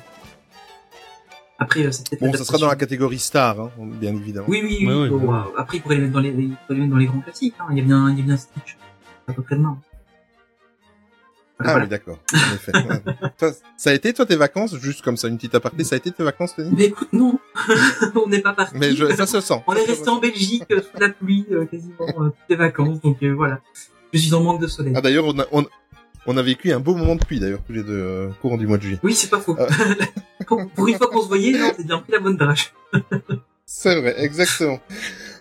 Après, 1.57 1.85
euh, 1.85 1.91
c'est 1.91 2.09
peut-être 2.09 2.21
Bon, 2.21 2.33
ça 2.37 2.43
sera 2.45 2.57
dans 2.57 2.67
la 2.67 2.75
catégorie 2.75 3.19
star, 3.19 3.59
hein, 3.59 3.71
bien 3.77 4.13
évidemment. 4.15 4.45
Oui, 4.49 4.61
oui, 4.63 4.85
oui. 4.87 5.09
Bon, 5.09 5.33
Après, 5.57 5.77
il 5.77 5.81
pourrait 5.81 5.95
les 5.95 6.01
mettre 6.01 6.13
dans 6.13 6.19
les, 6.19 6.29
il 6.29 6.55
pourrait 6.55 6.75
les 6.75 6.79
mettre 6.81 6.91
dans 6.91 6.97
les 6.97 7.05
grands 7.05 7.19
classiques. 7.21 7.55
Hein. 7.59 7.67
Il 7.71 7.77
y 7.77 7.81
a 7.81 7.83
bien, 7.83 8.09
il 8.11 8.19
y 8.19 8.21
a 8.21 8.25
bien 8.25 8.37
Stitch. 8.37 8.77
À 9.27 9.33
peu 9.33 9.41
près 9.41 9.55
de 9.55 9.61
main. 9.61 9.77
Voilà, 11.57 11.71
Ah 11.71 11.73
voilà. 11.73 11.85
oui, 11.85 11.89
d'accord. 11.89 12.19
En 12.33 12.55
effet. 12.55 12.71
Ouais. 12.75 13.29
Toi, 13.37 13.51
ça 13.77 13.89
a 13.89 13.93
été, 13.93 14.13
toi, 14.13 14.25
tes 14.25 14.35
vacances, 14.35 14.75
juste 14.77 15.01
comme 15.01 15.15
ça, 15.17 15.27
une 15.29 15.37
petite 15.37 15.55
aparté, 15.55 15.83
ça 15.85 15.95
a 15.95 15.97
été 15.97 16.11
tes 16.11 16.23
vacances, 16.23 16.55
Tony? 16.55 16.69
Mais 16.75 16.85
écoute, 16.85 17.13
non. 17.13 17.39
on 18.15 18.27
n'est 18.27 18.41
pas 18.41 18.53
parti. 18.53 18.75
Mais 18.77 18.93
je, 18.93 19.05
ça 19.15 19.25
se 19.25 19.39
sent. 19.39 19.61
On 19.65 19.73
est 19.73 19.85
resté 19.85 20.09
en 20.09 20.17
Belgique 20.19 20.65
euh, 20.71 20.81
sous 20.81 20.99
la 20.99 21.09
pluie 21.09 21.45
euh, 21.51 21.65
quasiment 21.65 21.95
toutes 22.07 22.33
les 22.49 22.55
vacances, 22.57 22.99
donc 23.01 23.23
euh, 23.23 23.31
voilà. 23.33 23.61
Je 24.13 24.19
suis 24.19 24.33
en 24.33 24.41
manque 24.43 24.61
de 24.61 24.67
soleil. 24.67 24.93
Ah 24.95 25.01
d'ailleurs, 25.01 25.25
on 25.27 25.39
a, 25.39 25.45
on, 25.53 25.65
on 26.27 26.37
a 26.37 26.41
vécu 26.41 26.71
un 26.71 26.79
beau 26.79 26.95
moment 26.95 27.15
de 27.15 27.23
pluie, 27.23 27.39
d'ailleurs, 27.39 27.61
tous 27.65 27.73
les 27.73 27.83
deux, 27.83 27.93
euh, 27.93 28.29
courant 28.41 28.57
du 28.57 28.67
mois 28.67 28.77
de 28.77 28.83
juillet. 28.83 28.99
Oui, 29.03 29.13
c'est 29.13 29.29
pas 29.29 29.39
faux. 29.39 29.55
Euh. 29.59 29.67
pour, 30.47 30.67
pour 30.69 30.87
une 30.87 30.97
fois 30.97 31.07
qu'on 31.07 31.21
se 31.21 31.27
voyait, 31.27 31.53
c'est 31.75 31.85
bien 31.85 31.99
pris 31.99 32.11
la 32.13 32.19
bonne 32.19 32.37
drage. 32.37 32.73
C'est 33.67 33.99
vrai, 33.99 34.13
exactement. 34.23 34.79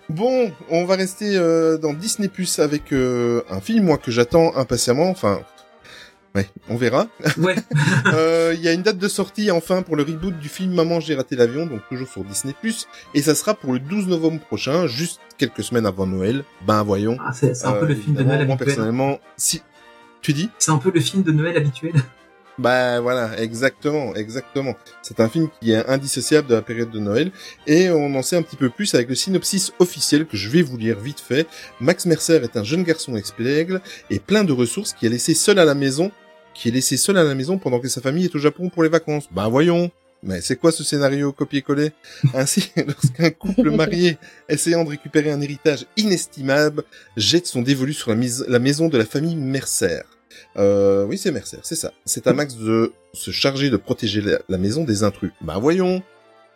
Bon, 0.09 0.51
on 0.71 0.87
va 0.87 0.97
rester 0.97 1.37
euh, 1.37 1.77
dans 1.77 1.93
Disney 1.93 2.29
Plus 2.29 2.59
avec 2.59 2.91
euh, 2.93 3.43
un 3.51 3.61
film, 3.61 3.85
moi, 3.85 3.99
que 3.99 4.11
j'attends 4.11 4.57
impatiemment. 4.57 5.11
Enfin, 5.11 5.41
ouais, 6.35 6.49
on 6.71 6.77
verra. 6.77 7.07
Ouais. 7.37 7.55
Euh, 8.15 8.53
Il 8.57 8.63
y 8.63 8.69
a 8.69 8.73
une 8.73 8.83
date 8.83 8.97
de 8.99 9.09
sortie 9.09 9.51
enfin 9.51 9.83
pour 9.83 9.97
le 9.97 10.03
reboot 10.05 10.39
du 10.39 10.49
film 10.49 10.75
Maman 10.75 11.01
j'ai 11.01 11.15
raté 11.15 11.37
l'avion, 11.37 11.67
donc 11.67 11.81
toujours 11.89 12.09
sur 12.09 12.23
Disney 12.25 12.55
Plus, 12.59 12.87
et 13.15 13.23
ça 13.23 13.35
sera 13.35 13.55
pour 13.55 13.73
le 13.73 13.79
12 13.79 14.09
novembre 14.09 14.41
prochain, 14.41 14.87
juste 14.87 15.21
quelques 15.39 15.63
semaines 15.63 15.87
avant 15.87 16.07
Noël. 16.07 16.45
Ben 16.67 16.83
voyons. 16.83 17.17
Ah, 17.25 17.33
c'est 17.33 17.65
un 17.65 17.73
peu 17.73 17.85
Euh, 17.87 17.89
le 17.89 17.95
film 17.95 18.15
de 18.17 18.23
Noël 18.23 18.47
Moi 18.47 18.57
personnellement, 18.57 19.19
si 19.37 19.63
tu 20.25 20.33
dis, 20.33 20.51
C'est 20.59 20.71
un 20.71 20.79
peu 20.79 20.91
le 20.93 21.01
film 21.01 21.23
de 21.23 21.31
Noël 21.33 21.57
habituel. 21.57 21.93
bah 22.59 23.01
voilà, 23.01 23.41
exactement, 23.41 24.15
exactement. 24.15 24.75
C'est 25.03 25.21
un 25.21 25.29
film 25.29 25.49
qui 25.61 25.73
est 25.73 25.87
indissociable 25.89 26.49
de 26.49 26.55
la 26.55 26.63
période 26.63 26.91
de 26.91 26.99
Noël 26.99 27.31
et 27.67 27.91
on 27.91 28.15
en 28.15 28.23
sait 28.23 28.37
un 28.37 28.43
petit 28.43 28.57
peu 28.57 28.71
plus 28.71 28.95
avec 28.95 29.09
le 29.09 29.15
synopsis 29.15 29.73
officiel 29.81 30.27
que 30.27 30.37
je 30.37 30.49
vais 30.49 30.63
vous 30.63 30.77
lire 30.77 30.99
vite 31.01 31.21
fait. 31.21 31.47
Max 31.81 32.07
Mercer 32.07 32.41
est 32.43 32.57
un 32.57 32.65
jeune 32.65 32.85
garçon 32.85 33.17
espiègle 33.17 33.81
et 34.11 34.19
plein 34.19 34.45
de 34.45 34.53
ressources 34.53 34.93
qui 34.93 35.07
est 35.07 35.11
laissé 35.11 35.35
seul 35.35 35.59
à 35.59 35.65
la 35.65 35.75
maison, 35.75 36.11
qui 36.55 36.69
est 36.69 36.73
laissé 36.73 36.97
seul 36.97 37.19
à 37.19 37.25
la 37.25 37.35
maison 37.35 37.59
pendant 37.59 37.81
que 37.81 37.89
sa 37.89 38.01
famille 38.01 38.25
est 38.27 38.35
au 38.35 38.39
Japon 38.39 38.69
pour 38.71 38.83
les 38.83 38.89
vacances. 38.89 39.29
Bah 39.33 39.49
voyons. 39.49 39.91
Mais 40.27 40.41
c'est 40.41 40.57
quoi 40.57 40.73
ce 40.73 40.83
scénario 40.85 41.33
copier-coller 41.33 41.91
Ainsi, 42.35 42.71
lorsqu'un 42.77 43.29
couple 43.31 43.71
marié 43.73 44.17
essayant 44.49 44.83
de 44.85 44.89
récupérer 44.89 45.31
un 45.31 45.41
héritage 45.43 45.85
inestimable 45.99 46.85
jette 47.19 47.47
son 47.47 47.61
dévolu 47.61 47.93
sur 47.93 48.09
la, 48.09 48.17
mise- 48.17 48.47
la 48.49 48.59
maison 48.59 48.89
de 48.89 48.97
la 48.97 49.05
famille 49.05 49.37
Mercer. 49.37 50.01
Euh, 50.57 51.05
oui, 51.05 51.19
c'est 51.19 51.31
Mercer, 51.33 51.59
c'est 51.63 51.75
ça. 51.77 51.93
C'est 52.05 52.27
à 52.27 52.33
Max 52.33 52.57
de 52.57 52.93
se 53.13 53.31
charger 53.31 53.71
de 53.71 53.77
protéger 53.77 54.21
la, 54.21 54.39
la 54.49 54.59
maison 54.59 54.85
des 54.85 55.03
intrus. 55.05 55.33
Bah 55.41 55.59
voyons, 55.61 56.03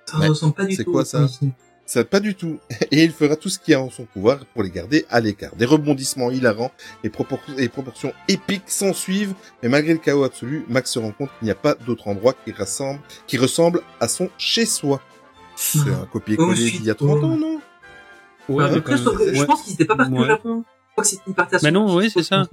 Ça 0.06 0.18
Ouais. 0.18 0.28
ressemble 0.28 0.54
pas 0.54 0.64
du 0.64 0.74
C'est 0.74 0.84
tout. 0.84 0.92
quoi 0.92 1.02
au 1.02 1.04
ça 1.04 1.26
film. 1.28 1.52
ça 1.86 2.04
pas 2.04 2.20
du 2.20 2.34
tout. 2.34 2.58
Et 2.90 3.04
il 3.04 3.12
fera 3.12 3.36
tout 3.36 3.48
ce 3.48 3.58
qui 3.58 3.72
est 3.72 3.76
en 3.76 3.90
son 3.90 4.04
pouvoir 4.06 4.44
pour 4.46 4.62
les 4.62 4.70
garder 4.70 5.04
à 5.10 5.20
l'écart. 5.20 5.54
Des 5.56 5.64
rebondissements 5.66 6.30
hilarants 6.30 6.70
et, 7.04 7.08
propor- 7.10 7.38
et 7.58 7.68
proportions 7.68 8.12
épiques 8.28 8.68
s'en 8.70 8.92
suivent, 8.92 9.34
mais 9.62 9.68
malgré 9.68 9.92
le 9.92 9.98
chaos 9.98 10.24
absolu, 10.24 10.64
Max 10.68 10.92
se 10.92 10.98
rend 10.98 11.12
compte 11.12 11.30
qu'il 11.38 11.46
n'y 11.46 11.50
a 11.52 11.54
pas 11.56 11.74
d'autre 11.74 12.08
endroit 12.08 12.34
qui 12.44 12.52
rassemble, 12.52 13.00
qui 13.26 13.36
ressemble 13.38 13.80
à 14.00 14.08
son 14.08 14.30
chez-soi. 14.38 15.00
C'est 15.56 15.78
Ah. 15.88 16.02
un 16.02 16.06
copier-coller 16.06 16.70
d'il 16.70 16.84
y 16.84 16.90
a 16.90 16.94
30 16.94 17.18
oh. 17.22 17.24
ans, 17.26 17.36
non 17.36 17.60
Ouais. 18.48 18.64
Je 18.70 19.38
Ouais. 19.40 19.44
pense 19.46 19.62
qu'ils 19.62 19.74
étaient 19.74 19.84
pas 19.84 19.96
partis 19.96 20.14
au. 20.14 20.24
Japon. 20.24 20.64
crois 20.92 21.04
que 21.04 21.10
c'était 21.10 21.22
il 21.26 21.34
partait 21.34 21.56
à 21.56 21.58
Mais 21.62 21.70
non, 21.70 21.86
Francisco, 21.88 22.22
c'est 22.22 22.28
ça. 22.28 22.48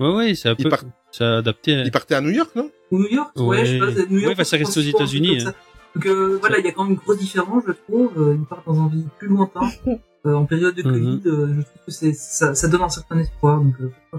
Ouais, 0.00 0.14
ouais, 0.14 0.34
c'est 0.34 0.48
un 0.48 0.54
Il 0.58 0.64
peu, 0.64 0.70
part- 0.70 0.84
adapté. 1.20 1.74
à- 1.74 1.84
Il 1.84 1.90
partait 1.90 2.14
à 2.14 2.20
New 2.20 2.30
York, 2.30 2.50
non? 2.56 2.70
Ou 2.90 2.98
New 2.98 3.08
York, 3.08 3.30
ouais, 3.36 3.64
je 3.64 3.72
sais 3.72 3.78
pas, 3.78 3.86
New 3.86 4.18
York. 4.18 4.26
Ouais, 4.26 4.32
enfin, 4.32 4.44
ça 4.44 4.56
reste 4.56 4.76
aux 4.76 4.80
États-Unis, 4.80 5.42
hein. 5.44 5.54
Donc 5.94 6.06
euh, 6.06 6.38
voilà, 6.40 6.58
il 6.58 6.64
y 6.64 6.68
a 6.68 6.72
quand 6.72 6.84
même 6.84 6.92
une 6.94 6.98
grosse 6.98 7.18
différence, 7.18 7.64
je 7.66 7.72
trouve. 7.72 8.10
Euh, 8.16 8.34
ils 8.38 8.44
partent 8.46 8.66
dans 8.66 8.82
un 8.82 8.88
pays 8.88 9.04
plus 9.18 9.28
lointain, 9.28 9.60
euh, 10.26 10.32
en 10.34 10.46
période 10.46 10.74
de 10.74 10.82
Mhm. 10.82 10.90
Covid. 10.92 11.22
euh, 11.26 11.46
je 11.48 11.60
trouve 11.62 11.84
que 11.86 11.92
c'est 11.92 12.14
ça, 12.14 12.54
ça 12.54 12.68
donne 12.68 12.80
un 12.82 12.88
certain 12.88 13.18
espoir. 13.18 13.60
Donc 13.60 13.74
euh. 13.80 14.18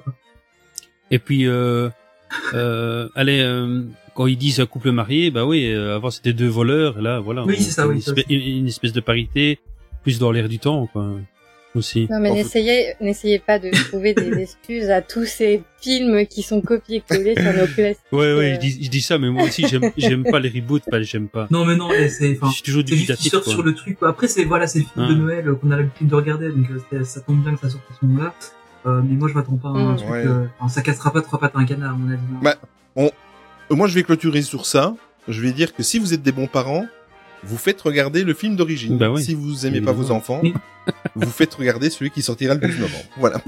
Et 1.11 1.19
puis, 1.19 1.47
euh, 1.47 1.89
euh, 2.53 3.09
allez, 3.15 3.41
euh, 3.41 3.83
quand 4.15 4.27
ils 4.27 4.37
disent 4.37 4.59
un 4.59 4.65
couple 4.67 4.91
marié, 4.91 5.31
bah 5.31 5.45
oui, 5.45 5.71
euh, 5.71 5.95
avant 5.95 6.11
c'était 6.11 6.33
deux 6.33 6.47
voleurs, 6.47 6.99
et 6.99 7.01
là, 7.01 7.19
voilà. 7.19 7.43
Oui, 7.45 7.55
c'est 7.57 7.71
ça, 7.71 7.87
oui, 7.87 7.95
Une, 7.95 8.01
ça 8.01 8.11
espèce, 8.11 8.25
une- 8.29 8.57
une 8.59 8.67
espèce 8.67 8.93
de 8.93 9.01
parité, 9.01 9.59
plus 10.03 10.19
dans 10.19 10.31
l'air 10.31 10.47
du 10.49 10.59
temps, 10.59 10.87
quoi. 10.87 11.11
Aussi. 11.75 12.07
Non, 12.11 12.19
mais 12.19 12.29
En 12.29 12.35
n'essayez, 12.35 12.93
n'essayez 13.01 13.39
pas 13.39 13.57
de 13.59 13.69
trouver 13.89 14.13
des 14.13 14.31
excuses 14.41 14.89
à 14.89 15.01
tous 15.01 15.25
ces 15.25 15.63
films 15.81 16.25
qui 16.27 16.43
sont 16.43 16.61
copiés-collés 16.61 17.35
sur 17.35 17.51
nos 17.53 17.65
classiques. 17.67 18.01
Ouais, 18.11 18.19
ouais, 18.35 18.51
euh, 18.51 18.53
je 18.55 18.59
dis, 18.59 18.83
je 18.85 18.89
dis 18.89 19.01
ça, 19.01 19.17
mais 19.17 19.29
moi 19.29 19.43
aussi, 19.43 19.65
j'aime, 19.67 19.91
j'aime 19.97 20.23
pas 20.23 20.39
les 20.39 20.49
reboots, 20.49 20.83
pas, 20.89 21.01
j'aime 21.01 21.27
pas. 21.27 21.47
Non, 21.49 21.65
mais 21.65 21.75
non, 21.75 21.89
mais 21.89 22.09
c'est, 22.09 22.35
Je 22.35 22.37
enfin, 22.41 22.51
suis 22.51 22.61
toujours 22.63 22.83
c'est 22.87 22.95
juste 22.95 23.31
quoi. 23.31 23.41
sur 23.43 23.63
le 23.63 23.73
truc. 23.73 23.97
quoi. 23.99 24.09
Après, 24.09 24.27
c'est 24.27 24.43
voilà, 24.43 24.67
c'est 24.67 24.79
le 24.79 24.85
film 24.85 25.07
de 25.07 25.13
Ouais. 25.13 25.19
Noël 25.19 25.47
euh, 25.47 25.55
qu'on 25.55 25.71
a 25.71 25.77
l'habitude 25.77 26.07
de 26.07 26.15
regarder, 26.15 26.49
donc 26.49 26.67
euh, 26.93 27.03
ça 27.03 27.21
tombe 27.21 27.41
bien 27.41 27.55
que 27.55 27.61
ça 27.61 27.69
sorte 27.69 27.83
à 27.91 27.93
ce 27.99 28.05
moment-là. 28.05 28.33
Euh, 28.85 29.01
mais 29.03 29.15
moi, 29.15 29.27
je 29.29 29.33
m'attends 29.33 29.57
pas 29.57 29.69
à 29.69 29.71
un 29.71 29.93
Mm. 29.93 29.97
truc. 29.97 30.09
Ouais. 30.11 30.25
euh, 30.27 30.45
enfin, 30.59 30.69
ça 30.69 30.81
cassera 30.81 31.11
pas 31.11 31.21
trois 31.21 31.39
pattes 31.39 31.55
à 31.55 31.59
un 31.59 31.65
canard, 31.65 31.93
à 31.93 31.97
mon 31.97 32.11
avis. 32.11 32.19
hein. 32.35 32.39
Bah, 32.41 32.55
Euh, 32.97 33.09
Moi, 33.75 33.87
je 33.87 33.95
vais 33.95 34.03
clôturer 34.03 34.41
sur 34.41 34.65
ça. 34.65 34.93
Je 35.27 35.41
vais 35.41 35.53
dire 35.53 35.73
que 35.73 35.81
si 35.83 35.97
vous 35.99 36.13
êtes 36.13 36.21
des 36.21 36.33
bons 36.33 36.47
parents, 36.47 36.85
vous 37.45 37.57
faites 37.57 37.81
regarder 37.81 38.23
le 38.23 38.33
film 38.33 38.55
d'origine. 38.55 38.97
Bah 38.97 39.09
oui. 39.11 39.23
Si 39.23 39.33
vous 39.35 39.65
aimez 39.65 39.81
pas 39.81 39.91
vos 39.91 40.11
enfants, 40.11 40.41
vous 41.15 41.29
faites 41.29 41.53
regarder 41.53 41.89
celui 41.89 42.09
qui 42.11 42.21
sortira 42.21 42.53
le 42.55 42.61
12 42.61 42.79
novembre. 42.79 43.03
Voilà. 43.17 43.41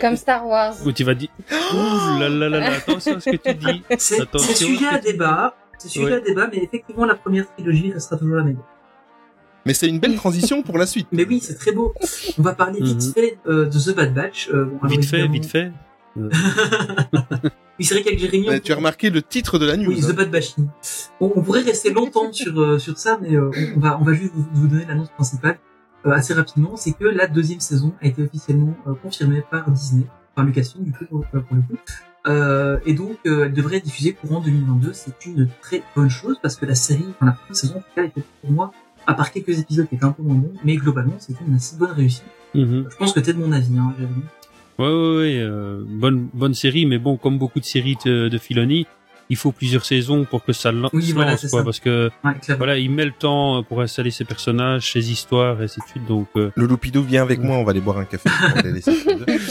Comme 0.00 0.16
Star 0.16 0.46
Wars. 0.46 0.74
ou 0.84 0.92
tu 0.92 1.04
vas 1.04 1.14
dire, 1.14 1.28
ouh 1.50 2.18
là 2.20 2.28
là 2.28 2.48
là 2.48 2.58
là, 2.60 2.72
attention 2.76 3.16
à 3.16 3.20
ce 3.20 3.30
que 3.30 3.36
tu 3.36 3.54
dis. 3.54 3.82
C'est 3.98 4.26
sujet 4.54 4.86
à 4.88 4.98
débat. 4.98 5.54
C'est 5.78 5.88
sujet 5.88 6.04
Ouais. 6.06 6.12
à 6.14 6.20
débat, 6.20 6.48
mais 6.52 6.62
effectivement, 6.62 7.04
la 7.06 7.14
première 7.16 7.52
trilogie 7.54 7.92
restera 7.92 8.16
toujours 8.16 8.36
la 8.36 8.44
meilleure. 8.44 8.68
Mais 9.66 9.74
c'est 9.74 9.88
une 9.88 9.98
belle 10.00 10.14
transition 10.16 10.62
pour 10.62 10.76
la 10.78 10.86
suite. 10.86 11.06
Mais 11.12 11.24
oui, 11.24 11.40
c'est 11.42 11.54
très 11.56 11.72
beau. 11.72 11.94
On 12.38 12.42
va 12.42 12.52
parler 12.54 12.80
vite 12.80 12.96
Mhm. 13.04 13.12
fait 13.12 13.38
euh, 13.46 13.66
de 13.66 13.78
The 13.78 13.94
Bad 13.96 14.12
Batch. 14.14 14.48
Euh, 14.52 14.64
bon, 14.64 14.86
Vite 14.88 15.04
fait, 15.04 15.18
évidemment- 15.18 15.32
vite 15.34 15.46
fait. 15.46 15.72
Euh, 16.18 16.30
Oui, 17.78 17.86
c'est 17.86 17.94
vrai 17.94 18.02
qu'avec 18.04 18.18
Jérémy, 18.18 18.48
Ouais, 18.48 18.56
on- 18.58 18.60
tu 18.60 18.72
as 18.72 18.76
remarqué 18.76 19.08
le 19.10 19.22
titre 19.22 19.58
de 19.58 19.66
la 19.66 19.76
news. 19.76 19.88
Oui, 19.88 20.00
The 20.00 20.10
hein. 20.10 20.14
Bad 20.14 20.30
Bashing. 20.30 20.68
On, 21.20 21.32
on 21.34 21.42
pourrait 21.42 21.62
rester 21.62 21.90
longtemps 21.92 22.30
sur 22.32 22.58
euh, 22.60 22.78
sur 22.78 22.98
ça, 22.98 23.18
mais 23.20 23.34
euh, 23.34 23.50
on, 23.76 23.80
va 23.80 23.98
on 24.00 24.04
va 24.04 24.12
juste 24.12 24.32
vous, 24.34 24.44
vous 24.52 24.68
donner 24.68 24.84
l'annonce 24.86 25.08
principale 25.10 25.58
euh, 26.06 26.10
assez 26.10 26.34
rapidement. 26.34 26.76
C'est 26.76 26.92
que 26.92 27.04
la 27.06 27.26
deuxième 27.26 27.60
saison 27.60 27.94
a 28.02 28.06
été 28.06 28.22
officiellement 28.22 28.74
euh, 28.86 28.94
confirmée 28.94 29.42
par 29.50 29.70
Disney, 29.70 30.04
par 30.34 30.44
Lucasfilm 30.44 30.84
du 30.84 30.92
coup 30.92 31.06
pour, 31.06 31.24
euh, 31.34 31.40
pour 31.40 31.56
le 31.56 31.62
coup. 31.62 31.76
Euh, 32.28 32.78
et 32.86 32.92
donc 32.92 33.16
euh, 33.26 33.46
elle 33.46 33.52
devrait 33.54 33.78
être 33.78 33.84
diffusée 33.84 34.12
courant 34.12 34.40
2022. 34.40 34.92
C'est 34.92 35.24
une 35.26 35.48
très 35.62 35.82
bonne 35.96 36.10
chose 36.10 36.36
parce 36.42 36.56
que 36.56 36.66
la 36.66 36.74
série, 36.74 37.06
enfin 37.10 37.26
la 37.26 37.32
première 37.32 37.56
saison 37.56 37.76
en 37.76 37.80
tout 37.80 37.86
cas, 37.96 38.04
était 38.04 38.22
pour 38.42 38.50
moi, 38.52 38.70
à 39.06 39.14
part 39.14 39.32
quelques 39.32 39.58
épisodes 39.58 39.88
qui 39.88 39.94
étaient 39.96 40.04
un 40.04 40.12
peu 40.12 40.22
moins 40.22 40.36
bons, 40.36 40.52
mais 40.62 40.76
globalement 40.76 41.14
c'était 41.18 41.42
une 41.48 41.56
assez 41.56 41.76
bonne 41.76 41.90
réussite. 41.92 42.22
mhm. 42.54 42.86
Je 42.90 42.96
pense 42.96 43.12
que 43.14 43.18
t'es 43.20 43.32
de 43.32 43.38
mon 43.38 43.50
avis, 43.50 43.76
hein, 43.78 43.92
Jérémy. 43.98 44.22
Ouais, 44.78 44.86
ouais, 44.86 45.16
ouais, 45.16 45.36
euh, 45.38 45.82
bonne, 45.86 46.28
bonne 46.32 46.54
série, 46.54 46.86
mais 46.86 46.98
bon, 46.98 47.16
comme 47.16 47.38
beaucoup 47.38 47.60
de 47.60 47.64
séries 47.64 47.96
de, 48.04 48.28
de 48.28 48.38
Filoni, 48.38 48.86
il 49.28 49.36
faut 49.36 49.52
plusieurs 49.52 49.84
saisons 49.84 50.24
pour 50.24 50.44
que 50.44 50.52
ça 50.52 50.72
Oui, 50.92 51.12
voilà, 51.12 51.30
lance, 51.32 51.46
quoi, 51.48 51.60
ça. 51.60 51.64
parce 51.64 51.80
que, 51.80 52.10
Ouais, 52.24 52.32
voilà, 52.56 52.76
il 52.76 52.90
met 52.90 53.04
le 53.04 53.12
temps 53.12 53.62
pour 53.62 53.80
installer 53.80 54.10
ses 54.10 54.24
personnages, 54.24 54.92
ses 54.92 55.10
histoires, 55.10 55.60
et 55.60 55.64
ainsi 55.64 55.80
de 55.80 55.86
suite, 55.86 56.06
donc, 56.06 56.26
euh, 56.36 56.50
Le 56.56 56.66
Loupido 56.66 57.00
vient 57.02 57.22
avec 57.22 57.40
moi, 57.40 57.56
on 57.56 57.64
va 57.64 57.70
aller 57.70 57.80
boire 57.80 57.98
un 57.98 58.04
café. 58.04 58.28
Les. 58.64 58.80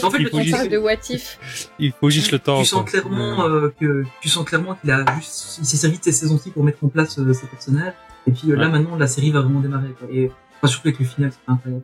En 0.04 0.10
fait, 0.10 0.18
il 0.18 0.24
le 0.24 0.30
faut 0.30 0.40
juste- 0.40 0.70
de 0.70 0.76
What 0.78 0.92
If. 1.10 1.70
il 1.78 1.92
faut 1.92 2.10
juste 2.10 2.30
le 2.32 2.38
temps. 2.38 2.60
tu 2.60 2.66
sens 2.66 2.82
quoi. 2.82 2.90
clairement 2.90 3.44
Euh, 3.44 3.48
euh, 3.66 3.72
que 3.80 4.04
tu 4.20 4.28
sens 4.28 4.44
clairement 4.44 4.74
qu'il 4.74 4.90
a 4.90 5.04
juste 5.16 5.58
il 5.60 5.64
s'est 5.64 5.76
servi 5.76 5.98
de 5.98 6.04
ses 6.04 6.12
saisons-ci 6.12 6.50
pour 6.50 6.62
mettre 6.64 6.84
en 6.84 6.88
place 6.88 7.18
euh, 7.18 7.32
ses 7.32 7.46
personnages 7.46 7.94
et 8.26 8.30
puis 8.32 8.52
euh, 8.52 8.56
là 8.56 8.68
maintenant 8.68 8.96
la 8.96 9.06
série 9.08 9.30
va 9.30 9.40
vraiment 9.40 9.60
démarrer 9.60 9.88
quoi. 9.98 10.06
et 10.12 10.30
enfin, 10.58 10.68
surtout 10.68 10.88
avec 10.88 11.00
le 11.00 11.06
final 11.06 11.30
c'est 11.32 11.50
incroyable 11.52 11.82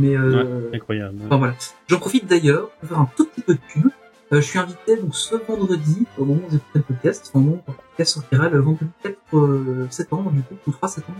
mais 0.00 0.16
euh, 0.16 0.70
incroyable. 0.72 1.18
enfin 1.26 1.36
voilà 1.36 1.54
j'en 1.88 1.98
profite 1.98 2.26
d'ailleurs 2.26 2.70
pour 2.80 2.88
faire 2.88 2.98
un 3.00 3.10
tout 3.16 3.26
petit 3.26 3.42
peu 3.42 3.54
de 3.54 3.60
pub 3.72 3.86
euh, 4.32 4.36
je 4.36 4.46
suis 4.46 4.58
invité 4.58 4.96
donc 4.96 5.14
ce 5.14 5.34
vendredi 5.48 6.06
au 6.18 6.24
moment 6.24 6.40
où 6.46 6.48
vous 6.50 6.56
écoutez 6.56 6.78
le 6.78 6.82
podcast 6.82 7.30
moment 7.34 7.52
où 7.52 7.62
le 7.66 7.74
podcast 7.90 8.14
sortira 8.14 8.48
le 8.48 8.60
vendredi 8.60 8.90
4 9.02 9.16
euh, 9.34 9.86
septembre 9.90 10.30
du 10.30 10.42
coup 10.42 10.54
ou 10.66 10.72
3 10.72 10.88
septembre. 10.88 11.18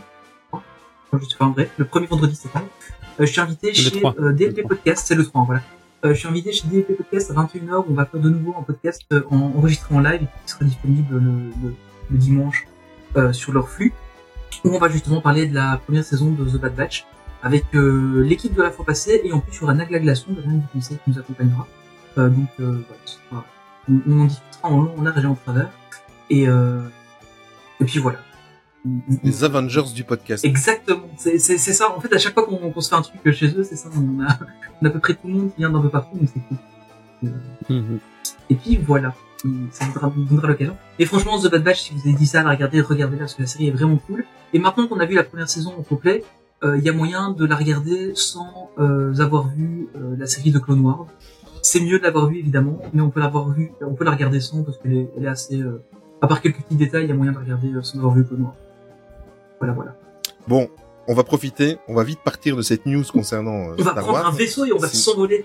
Enfin, 0.53 0.63
je 1.21 1.29
sais 1.29 1.37
pas 1.37 1.45
en 1.47 1.51
vrai 1.51 1.69
le 1.77 1.85
premier 1.85 2.07
vendredi 2.07 2.35
septembre 2.37 2.69
je 3.19 3.25
suis 3.27 3.41
invité 3.41 3.75
chez 3.75 3.91
3. 3.91 4.15
DLP 4.33 4.57
Le 4.59 4.63
3. 4.65 4.69
Podcast 4.77 5.07
c'est 5.09 5.15
le 5.17 5.25
3 5.27 5.45
voilà 5.45 5.63
euh, 6.05 6.15
je 6.15 6.19
suis 6.21 6.29
invité 6.29 6.53
chez 6.53 6.67
DLP 6.69 6.97
Podcast 6.97 7.31
à 7.31 7.35
21h 7.35 7.81
où 7.81 7.87
on 7.91 7.95
va 7.95 8.07
faire 8.07 8.21
de 8.21 8.31
nouveau 8.31 8.55
un 8.59 8.63
podcast 8.63 9.03
euh, 9.13 9.23
en, 9.31 9.37
enregistré 9.59 9.95
en 9.95 10.01
live 10.01 10.21
qui 10.47 10.53
sera 10.53 10.65
disponible 10.65 11.15
le, 11.15 11.21
le, 11.21 11.75
le 12.11 12.17
dimanche 12.17 12.67
euh, 13.17 13.33
sur 13.33 13.53
leur 13.53 13.69
flux 13.69 13.93
où 14.65 14.71
on 14.71 14.79
va 14.79 14.89
justement 14.89 15.21
parler 15.21 15.47
de 15.47 15.55
la 15.55 15.79
première 15.85 16.05
saison 16.05 16.31
de 16.31 16.45
The 16.45 16.61
Bad 16.61 16.75
Batch 16.75 17.07
avec 17.43 17.65
euh, 17.75 18.23
l'équipe 18.23 18.55
de 18.55 18.63
la 18.63 18.71
fois 18.71 18.85
passée 18.85 19.21
et 19.25 19.33
en 19.33 19.41
plus 19.41 19.57
il 19.57 19.61
y 19.61 19.65
aura 19.65 19.75
Nagla 19.75 19.99
Glaçon 19.99 20.33
de 20.33 20.43
du 20.43 20.67
Conseil 20.73 20.99
qui 21.05 21.11
nous 21.11 21.19
accompagnera 21.19 21.67
euh, 22.19 22.29
donc 22.29 22.49
euh, 22.61 22.85
voilà, 23.31 23.45
on, 23.89 24.01
on 24.07 24.21
en 24.21 24.25
discutera 24.25 24.69
en 24.69 24.81
long, 24.81 24.95
en 24.99 25.03
large 25.03 25.25
et 25.25 25.27
en 25.27 25.35
travers 25.35 25.71
et 26.29 26.49
euh, 26.49 26.83
et 27.81 27.85
puis 27.85 27.99
voilà 27.99 28.19
Les 29.23 29.45
Avengers 29.45 29.93
du 29.95 30.05
podcast. 30.05 30.45
Exactement, 30.45 31.09
c'est 31.17 31.39
c'est 31.39 31.59
c'est 31.59 31.73
ça. 31.73 31.95
En 31.95 32.01
fait, 32.01 32.13
à 32.15 32.19
chaque 32.19 32.35
fois 32.35 32.45
qu'on 32.45 32.71
qu'on 32.71 32.81
se 32.81 32.89
fait 32.89 32.97
un 32.97 33.03
truc 33.03 33.31
chez 33.33 33.49
eux, 33.57 33.63
c'est 33.63 33.77
ça. 33.77 33.91
On 33.95 34.23
a, 34.23 34.39
on 34.81 34.87
a 34.87 34.89
à 34.89 34.93
peu 34.93 34.99
près 34.99 35.15
tout 35.15 35.29
le 35.29 35.35
monde 35.35 35.51
qui 35.53 35.59
vient 35.59 35.71
d'un 35.71 35.83
peu 35.83 35.91
partout, 35.91 36.17
donc 36.17 36.29
c'est 36.33 36.41
cool. 36.41 36.59
Mhm. 37.69 37.99
Et 38.49 38.55
puis 38.55 38.77
voilà, 38.77 39.15
ça 39.71 39.85
vous 39.85 40.25
donnera, 40.25 40.49
l'occasion. 40.49 40.77
Et 40.99 41.07
franchement, 41.07 41.39
The 41.39 41.51
Bad 41.51 41.63
Batch, 41.63 41.81
si 41.81 41.95
vous 41.95 42.01
avez 42.01 42.15
dit 42.15 42.27
ça, 42.27 42.43
regarder, 42.43 42.81
regardez-la 42.81 43.21
parce 43.21 43.35
que 43.35 43.43
la 43.43 43.49
série 43.49 43.69
est 43.69 43.73
vraiment 43.73 43.99
cool. 43.99 44.25
Et 44.53 44.59
maintenant 44.59 44.89
qu'on 44.89 44.99
a 44.99 45.07
vu 45.07 45.15
la 45.15 45.25
première 45.25 45.49
saison 45.49 45.75
au 45.79 45.83
complet, 45.83 46.25
euh, 46.25 46.40
il 46.63 46.85
y 46.85 46.89
a 46.89 46.93
moyen 46.93 47.31
de 47.31 47.45
la 47.47 47.57
regarder 47.57 48.13
sans 48.15 48.71
euh, 48.79 49.15
avoir 49.21 49.49
vu 49.49 49.89
euh, 49.97 50.15
la 50.19 50.27
série 50.27 50.51
de 50.53 50.59
Clone 50.59 50.81
Wars. 50.81 51.07
C'est 51.63 51.81
mieux 51.81 51.99
de 51.99 52.05
l'avoir 52.05 52.27
vu 52.29 52.39
évidemment, 52.39 52.79
mais 52.93 53.03
on 53.03 53.11
peut 53.11 53.21
l'avoir 53.21 53.51
vu, 53.51 53.73
on 53.83 53.95
peut 53.95 54.05
la 54.05 54.13
regarder 54.13 54.41
sans 54.41 54.63
parce 54.63 54.79
qu'elle 54.79 54.95
est, 54.95 55.11
elle 55.17 55.25
est 55.25 55.29
assez. 55.29 55.61
euh, 55.61 55.83
à 56.23 56.27
part 56.27 56.41
quelques 56.43 56.61
petits 56.63 56.77
détails, 56.77 57.05
il 57.05 57.09
y 57.09 57.13
a 57.13 57.15
moyen 57.15 57.33
de 57.33 57.37
la 57.39 57.43
regarder 57.45 57.69
euh, 57.73 57.83
sans 57.83 57.99
avoir 57.99 58.15
vu 58.15 58.25
Clone 58.25 58.43
Wars. 58.43 58.55
Voilà, 59.59 59.75
voilà. 59.75 59.95
Bon, 60.49 60.69
on 61.09 61.15
va 61.15 61.23
profiter, 61.25 61.79
on 61.89 61.95
va 61.95 62.03
vite 62.05 62.21
partir 62.25 62.57
de 62.57 62.63
cette 62.63 62.85
news 62.87 63.05
concernant 63.13 63.71
euh, 63.71 63.75
On 63.79 63.83
va 63.83 63.91
Star 63.93 64.05
prendre 64.05 64.13
Wars. 64.19 64.27
un 64.29 64.31
vaisseau 64.37 64.65
et 64.67 64.73
on 64.73 64.79
va 64.79 64.89
s'envoler. 64.89 65.45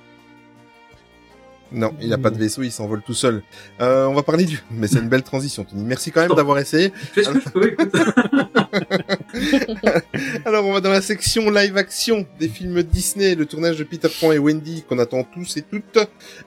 Non, 1.75 1.93
il 2.01 2.11
a 2.13 2.17
pas 2.17 2.29
de 2.29 2.37
vaisseau, 2.37 2.63
il 2.63 2.71
s'envole 2.71 3.01
tout 3.01 3.13
seul. 3.13 3.43
Euh, 3.81 4.05
on 4.05 4.13
va 4.13 4.23
parler 4.23 4.45
du... 4.45 4.63
Mais 4.71 4.87
c'est 4.87 4.99
une 4.99 5.09
belle 5.09 5.23
transition, 5.23 5.65
Tony. 5.65 5.83
Merci 5.83 6.11
quand 6.11 6.21
même 6.21 6.35
d'avoir 6.35 6.57
essayé. 6.57 6.93
Fais 6.95 7.23
ce 7.23 7.31
que 7.31 7.41
je 7.41 7.49
peux, 7.49 7.73
écoute. 7.73 7.93
Alors, 10.45 10.65
on 10.65 10.73
va 10.73 10.79
dans 10.79 10.89
la 10.89 11.01
section 11.01 11.49
live 11.49 11.75
action 11.75 12.25
des 12.39 12.47
films 12.47 12.81
Disney. 12.83 13.35
Le 13.35 13.45
tournage 13.45 13.77
de 13.77 13.83
Peter 13.83 14.07
Pan 14.21 14.31
et 14.31 14.39
Wendy, 14.39 14.85
qu'on 14.87 14.99
attend 14.99 15.23
tous 15.23 15.57
et 15.57 15.61
toutes, 15.61 15.99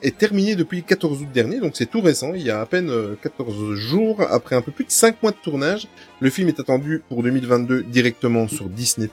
est 0.03 0.17
terminé 0.17 0.57
depuis 0.57 0.79
le 0.79 0.85
14 0.85 1.23
août 1.23 1.29
dernier, 1.33 1.61
donc 1.61 1.73
c'est 1.75 1.91
tout 1.91 2.01
récent. 2.01 2.33
Il 2.35 2.43
y 2.43 2.51
a 2.51 2.61
à 2.61 2.67
peine 2.67 2.89
euh, 2.89 3.17
14 3.23 3.75
jours, 3.75 4.23
après 4.31 4.57
un 4.57 4.63
peu 4.63 4.73
plus 4.73 4.85
de 4.85 4.91
5 4.91 5.23
mois 5.23 5.33
de 5.33 5.37
tournage. 5.37 5.89
Le 6.21 6.31
film 6.31 6.49
est 6.49 6.59
attendu 6.59 7.03
pour 7.09 7.23
2022 7.23 7.83
directement 7.83 8.49
sur 8.49 8.69
Disney+. 8.69 9.09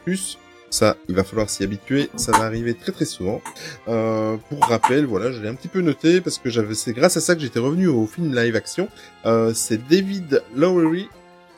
Ça, 0.75 0.98
il 1.08 1.15
va 1.15 1.24
falloir 1.24 1.50
s'y 1.50 1.63
habituer. 1.63 2.10
Ça 2.17 2.34
va 2.34 2.39
arriver 2.44 2.74
très 2.74 2.91
très 2.91 3.05
souvent. 3.05 3.41
Euh, 3.88 4.36
pour 4.50 4.60
rappel, 4.67 5.05
voilà, 5.05 5.32
je 5.32 5.41
l'ai 5.41 5.48
un 5.48 5.55
petit 5.55 5.70
peu 5.70 5.79
noté 5.79 6.20
parce 6.20 6.38
que 6.38 6.50
j'avais, 6.50 6.74
c'est 6.75 6.91
grâce 6.91 7.15
à 7.15 7.22
ça 7.22 7.34
que 7.34 7.39
j'étais 7.41 7.60
revenu 7.60 7.88
au 7.88 8.05
film 8.08 8.36
live 8.36 8.58
action. 8.58 8.89
Euh, 9.25 9.53
c'est 9.53 9.88
David 9.88 10.44
Lowery 10.53 11.08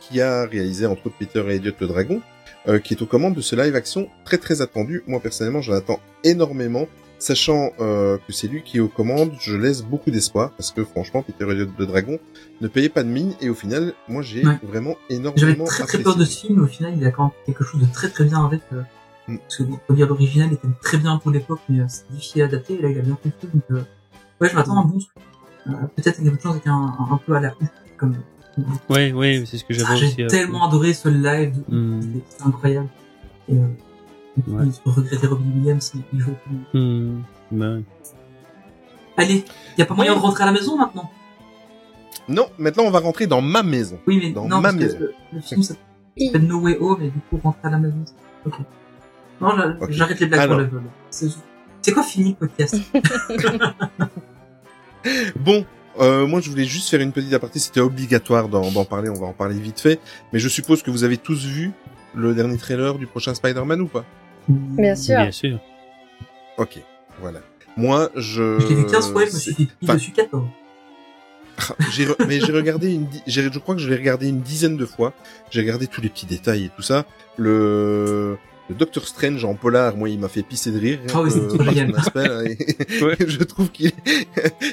qui 0.01 0.21
a 0.21 0.45
réalisé 0.45 0.85
entre 0.85 1.07
autres 1.07 1.15
Peter 1.17 1.43
et 1.47 1.55
Elliot 1.55 1.71
le 1.81 1.87
Dragon, 1.87 2.21
euh, 2.67 2.77
qui 2.77 2.93
est 2.93 3.01
aux 3.01 3.07
commandes 3.07 3.33
de 3.33 3.41
ce 3.41 3.55
live 3.55 3.75
action 3.75 4.07
très 4.23 4.37
très 4.37 4.61
attendu. 4.61 5.01
Moi 5.07 5.19
personnellement, 5.19 5.61
j'en 5.61 5.73
attends 5.73 5.99
énormément. 6.23 6.87
Sachant 7.19 7.71
euh, 7.79 8.19
que 8.27 8.31
c'est 8.31 8.47
lui 8.47 8.61
qui 8.61 8.77
est 8.77 8.79
aux 8.79 8.87
commandes, 8.87 9.31
je 9.39 9.55
laisse 9.55 9.81
beaucoup 9.81 10.11
d'espoir 10.11 10.51
parce 10.51 10.71
que 10.71 10.83
franchement, 10.83 11.23
Peter 11.23 11.45
et 11.47 11.53
Elliot 11.53 11.65
le 11.79 11.87
Dragon 11.87 12.19
ne 12.61 12.67
payait 12.67 12.89
pas 12.89 13.01
de 13.01 13.09
mine 13.09 13.33
et 13.41 13.49
au 13.49 13.55
final, 13.55 13.93
moi 14.07 14.21
j'ai 14.21 14.45
Ouais. 14.45 14.59
vraiment 14.61 14.95
J'avais 15.09 15.21
énormément 15.21 15.65
très 15.65 15.77
très 15.77 15.83
apprécié. 15.85 16.03
peur 16.03 16.15
de 16.15 16.25
ce 16.25 16.37
film, 16.41 16.57
mais 16.59 16.63
au 16.65 16.67
final, 16.67 16.93
il 16.95 17.03
a 17.07 17.09
quand 17.09 17.23
même 17.23 17.31
quelque 17.47 17.63
chose 17.63 17.81
de 17.81 17.91
très 17.91 18.09
très 18.09 18.25
bien 18.25 18.45
avec. 18.45 18.61
Euh, 18.71 18.81
Mm. 19.27 19.37
Parce 19.39 19.57
que 19.57 19.63
à 20.03 20.05
l'original 20.05 20.53
était 20.53 20.67
très 20.81 20.97
bien 20.97 21.17
pour 21.17 21.31
l'époque, 21.31 21.59
mais 21.69 21.79
euh, 21.81 21.85
c'est 21.87 22.09
difficile 22.11 22.43
à 22.43 22.45
adapter, 22.45 22.75
et 22.75 22.81
là, 22.81 22.89
il 22.89 22.97
a 22.99 23.01
bien 23.01 23.15
truc, 23.15 23.33
donc 23.53 23.63
euh, 23.71 23.83
ouais, 24.41 24.49
je 24.49 24.55
m'attends 24.55 24.77
à 24.77 24.81
un 24.81 24.85
bon 24.85 24.99
truc. 24.99 25.11
Euh, 25.67 25.71
Peut-être 25.95 26.23
quelque 26.23 26.41
chose 26.41 26.51
avec 26.51 26.67
un, 26.67 26.95
un, 26.99 27.13
un 27.13 27.17
peu 27.17 27.35
à 27.35 27.39
la 27.41 27.53
comme... 27.97 28.15
Ouais, 28.89 29.11
ouais, 29.11 29.43
c'est 29.45 29.57
ce 29.57 29.65
que 29.65 29.73
j'avais 29.73 29.89
Ah, 29.89 29.93
aussi. 29.93 30.13
J'ai 30.17 30.23
euh, 30.23 30.27
tellement 30.27 30.67
adoré 30.67 30.93
ce 30.93 31.09
live, 31.09 31.55
Mm. 31.67 32.01
c'était 32.01 32.43
incroyable. 32.43 32.89
Et, 33.49 33.53
euh, 33.57 33.67
Ouais. 34.47 34.65
il 34.85 34.91
regretter 34.91 35.25
Robbie 35.27 35.49
Williams, 35.57 35.91
il, 35.95 36.01
il 36.13 36.19
joue. 36.19 36.35
hmm, 36.73 37.21
bah, 37.51 37.77
Allez, 39.17 39.43
y 39.77 39.81
a 39.81 39.85
pas 39.87 39.95
moyen 39.95 40.13
de 40.15 40.19
rentrer 40.19 40.43
à 40.43 40.45
la 40.45 40.51
maison 40.51 40.77
maintenant? 40.77 41.09
Non, 42.29 42.47
maintenant 42.59 42.83
on 42.83 42.91
va 42.91 42.99
rentrer 42.99 43.25
dans 43.25 43.41
ma 43.41 43.63
maison. 43.63 43.99
Oui, 44.05 44.19
mais 44.21 44.31
Dans 44.31 44.47
non, 44.47 44.57
ma 44.61 44.69
parce 44.69 44.75
maison. 44.75 44.97
que 44.99 45.03
le, 45.03 45.13
le 45.33 45.41
film 45.41 45.63
s'appelle 45.63 46.45
No 46.47 46.59
Way 46.59 46.77
Home, 46.79 47.01
et 47.01 47.09
du 47.09 47.19
coup, 47.29 47.39
rentrer 47.43 47.61
à 47.67 47.71
la 47.71 47.77
maison. 47.79 47.97
c'est- 48.05 48.13
Ok. 48.47 48.55
Non, 49.41 49.49
j'arrête 49.89 50.19
les 50.19 50.25
blagues 50.25 50.39
Alors. 50.41 50.57
pour 50.57 50.65
le 50.65 50.69
vol. 50.69 50.83
C'est 51.09 51.91
quoi 51.93 52.03
fini 52.03 52.35
le 52.39 52.47
podcast 52.47 52.75
Bon, 55.39 55.65
euh, 55.99 56.27
moi 56.27 56.41
je 56.41 56.49
voulais 56.49 56.65
juste 56.65 56.89
faire 56.89 56.99
une 57.01 57.11
petite 57.13 57.33
aparté, 57.33 57.59
c'était 57.59 57.79
obligatoire 57.79 58.49
d'en 58.49 58.83
parler, 58.85 59.09
on 59.09 59.13
va 59.19 59.27
en 59.27 59.33
parler 59.33 59.57
vite 59.57 59.79
fait, 59.79 59.99
mais 60.33 60.39
je 60.39 60.49
suppose 60.49 60.83
que 60.83 60.91
vous 60.91 61.03
avez 61.03 61.17
tous 61.17 61.45
vu 61.45 61.71
le 62.13 62.33
dernier 62.33 62.57
trailer 62.57 62.95
du 62.95 63.07
prochain 63.07 63.33
Spider-Man 63.33 63.81
ou 63.81 63.87
pas? 63.87 64.03
Bien 64.49 64.95
sûr. 64.95 65.17
Bien 65.17 65.31
sûr. 65.31 65.59
Ok, 66.57 66.79
voilà. 67.21 67.39
Moi, 67.77 68.09
je... 68.15 68.59
Je 68.59 68.67
l'ai 68.67 68.75
vu 68.75 68.85
15 68.87 69.11
fois, 69.11 69.25
je 69.25 69.33
me 69.33 69.39
suis 69.39 69.53
dit 69.53 69.69
Enfin, 69.83 69.93
dessus 69.95 70.11
14. 70.11 70.45
j'ai 71.91 72.05
re- 72.05 72.25
mais 72.27 72.39
j'ai 72.39 72.51
regardé 72.51 72.93
une, 72.93 73.05
di- 73.05 73.21
j'ai- 73.27 73.51
je 73.51 73.59
crois 73.59 73.75
que 73.75 73.81
je 73.81 73.87
l'ai 73.89 73.95
regardé 73.95 74.27
une 74.27 74.41
dizaine 74.41 74.77
de 74.77 74.85
fois. 74.85 75.13
J'ai 75.51 75.61
regardé 75.61 75.87
tous 75.87 76.01
les 76.01 76.09
petits 76.09 76.25
détails 76.25 76.65
et 76.65 76.69
tout 76.75 76.81
ça. 76.81 77.05
Le, 77.37 78.37
le 78.69 78.75
Doctor 78.75 79.07
Strange 79.07 79.43
en 79.45 79.55
polar, 79.55 79.95
moi, 79.95 80.09
il 80.09 80.19
m'a 80.19 80.27
fait 80.27 80.43
pisser 80.43 80.71
de 80.71 80.79
rire. 80.79 80.99
Oui, 81.15 81.31
c'est 81.31 83.01
Ouais. 83.01 83.15
je 83.27 83.43
trouve 83.43 83.69
qu'il, 83.71 83.91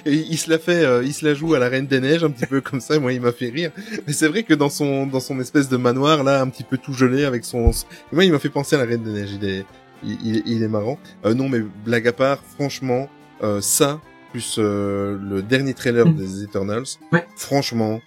il 0.06 0.36
se 0.38 0.50
la 0.50 0.58
fait, 0.58 0.84
euh, 0.84 1.02
il 1.04 1.12
se 1.14 1.24
la 1.24 1.34
joue 1.34 1.54
à 1.54 1.58
la 1.58 1.68
Reine 1.68 1.86
des 1.86 2.00
Neiges 2.00 2.24
un 2.24 2.30
petit 2.30 2.46
peu 2.46 2.60
comme 2.60 2.80
ça. 2.80 2.98
Moi, 2.98 3.12
il 3.12 3.20
m'a 3.20 3.32
fait 3.32 3.50
rire. 3.50 3.70
Mais 4.06 4.12
c'est 4.12 4.28
vrai 4.28 4.42
que 4.42 4.54
dans 4.54 4.68
son, 4.70 5.06
dans 5.06 5.20
son 5.20 5.38
espèce 5.40 5.68
de 5.68 5.76
manoir 5.76 6.24
là, 6.24 6.40
un 6.40 6.48
petit 6.48 6.64
peu 6.64 6.76
tout 6.78 6.92
gelé 6.92 7.24
avec 7.24 7.44
son, 7.44 7.70
moi, 8.12 8.24
il 8.24 8.32
m'a 8.32 8.38
fait 8.38 8.48
penser 8.50 8.76
à 8.76 8.78
la 8.80 8.84
Reine 8.84 9.02
des 9.02 9.10
Neiges. 9.12 9.30
Il 9.40 9.48
est, 9.48 9.64
il, 10.04 10.18
il- 10.26 10.42
il 10.46 10.62
est 10.62 10.68
marrant. 10.68 10.98
Euh, 11.24 11.34
non, 11.34 11.48
mais 11.48 11.60
blague 11.84 12.08
à 12.08 12.12
part, 12.12 12.38
franchement, 12.56 13.08
euh, 13.42 13.60
ça 13.60 14.00
plus 14.32 14.56
euh, 14.58 15.16
le 15.22 15.42
dernier 15.42 15.74
trailer 15.74 16.06
Mm. 16.06 16.16
des 16.16 16.42
Eternals, 16.42 16.84
Ouais. 17.12 17.24
franchement, 17.36 18.00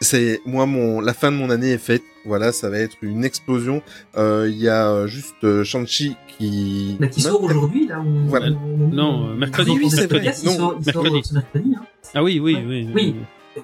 c'est 0.00 0.40
moi 0.46 0.66
mon 0.66 1.00
la 1.00 1.14
fin 1.14 1.30
de 1.32 1.36
mon 1.36 1.50
année 1.50 1.70
est 1.72 1.78
faite. 1.78 2.02
Voilà, 2.24 2.50
ça 2.52 2.68
va 2.70 2.78
être 2.78 2.96
une 3.02 3.24
explosion. 3.24 3.82
Euh, 4.16 4.48
Il 4.50 4.56
y 4.58 4.68
a 4.68 4.88
euh, 4.90 5.06
juste 5.06 5.36
euh, 5.44 5.62
Shang-Chi 5.62 6.16
qui 6.36 6.96
Là, 6.98 7.06
qui 7.06 7.20
sort 7.20 7.42
aujourd'hui, 7.42 7.86
là, 7.86 8.00
où... 8.00 8.26
Voilà. 8.28 8.50
Non, 8.50 9.28
euh, 9.30 9.34
mercredi, 9.36 9.70
où- 9.70 9.76
oui, 9.76 9.88
c'est 9.90 10.04
où- 10.04 10.08
vrai. 10.08 10.08
podcast, 10.08 10.40
il 10.42 10.46
Non, 10.50 10.56
sort, 10.56 10.76
il 10.84 10.92
sort 10.92 11.02
mercredi. 11.04 11.28
ce 11.28 11.34
mercredi, 11.34 11.74
hein. 11.78 11.82
Ah 12.14 12.22
oui, 12.24 12.40
oui, 12.40 12.54
Ouais. 12.56 12.64
oui. 12.66 12.88
Oui. 12.94 13.14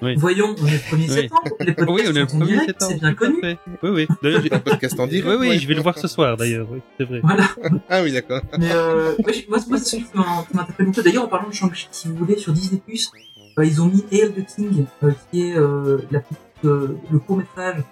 Oui. 0.01 0.15
Voyons, 0.17 0.55
on 0.59 0.65
est 0.65 0.71
le 0.71 0.77
1er 0.79 0.95
Oui. 0.97 1.07
septembre, 1.07 1.41
les 1.59 1.73
podcasts 1.73 1.89
Oui, 1.91 2.01
on 2.07 2.15
est 2.15 2.19
le 2.21 2.27
sont 2.27 2.37
en 2.37 2.39
1er 2.39 2.45
direct, 2.47 2.65
septembre. 2.67 2.91
c'est 2.93 2.99
bien 2.99 3.13
connu. 3.13 3.41
fait. 3.41 3.57
Oui, 3.83 3.89
oui. 3.91 4.07
D'ailleurs, 4.23 4.41
j'ai- 4.41 4.53
un 4.53 4.59
podcast 4.59 4.99
en 4.99 5.05
direct. 5.07 5.27
Oui, 5.27 5.35
oui, 5.39 5.47
ouais. 5.49 5.59
je 5.59 5.67
vais 5.67 5.73
le 5.75 5.81
voir 5.81 5.99
ce 5.99 6.07
soir 6.07 6.35
d'ailleurs, 6.37 6.67
oui, 6.71 6.79
c'est 6.97 7.03
vrai. 7.05 7.19
Voilà. 7.21 7.47
Ah 7.89 8.01
oui, 8.01 8.11
d'accord. 8.11 8.41
Mais 8.57 8.71
euh, 8.71 9.13
moi, 9.19 9.31
moi, 9.49 9.59
moi, 9.69 9.77
c'est 9.77 9.85
celui 9.85 10.03
qui 10.05 10.17
m'interpelle 10.17 10.85
beaucoup. 10.87 11.01
D'ailleurs, 11.03 11.25
en 11.25 11.27
parlant 11.27 11.49
de 11.49 11.53
Shang-Chi, 11.53 11.89
si 11.91 12.07
vous 12.07 12.15
voulez, 12.15 12.37
sur 12.37 12.53
Disney+, 12.53 12.81
euh, 12.87 13.32
ils 13.61 13.81
ont 13.81 13.85
mis 13.85 14.03
Hail 14.11 14.33
the 14.33 14.45
King, 14.45 14.85
euh, 15.03 15.11
qui 15.31 15.43
est 15.49 15.55
euh, 15.57 15.99
la 16.11 16.19
petite, 16.21 16.37
euh, 16.65 16.97
le 17.11 17.19
court-métrage 17.19 17.83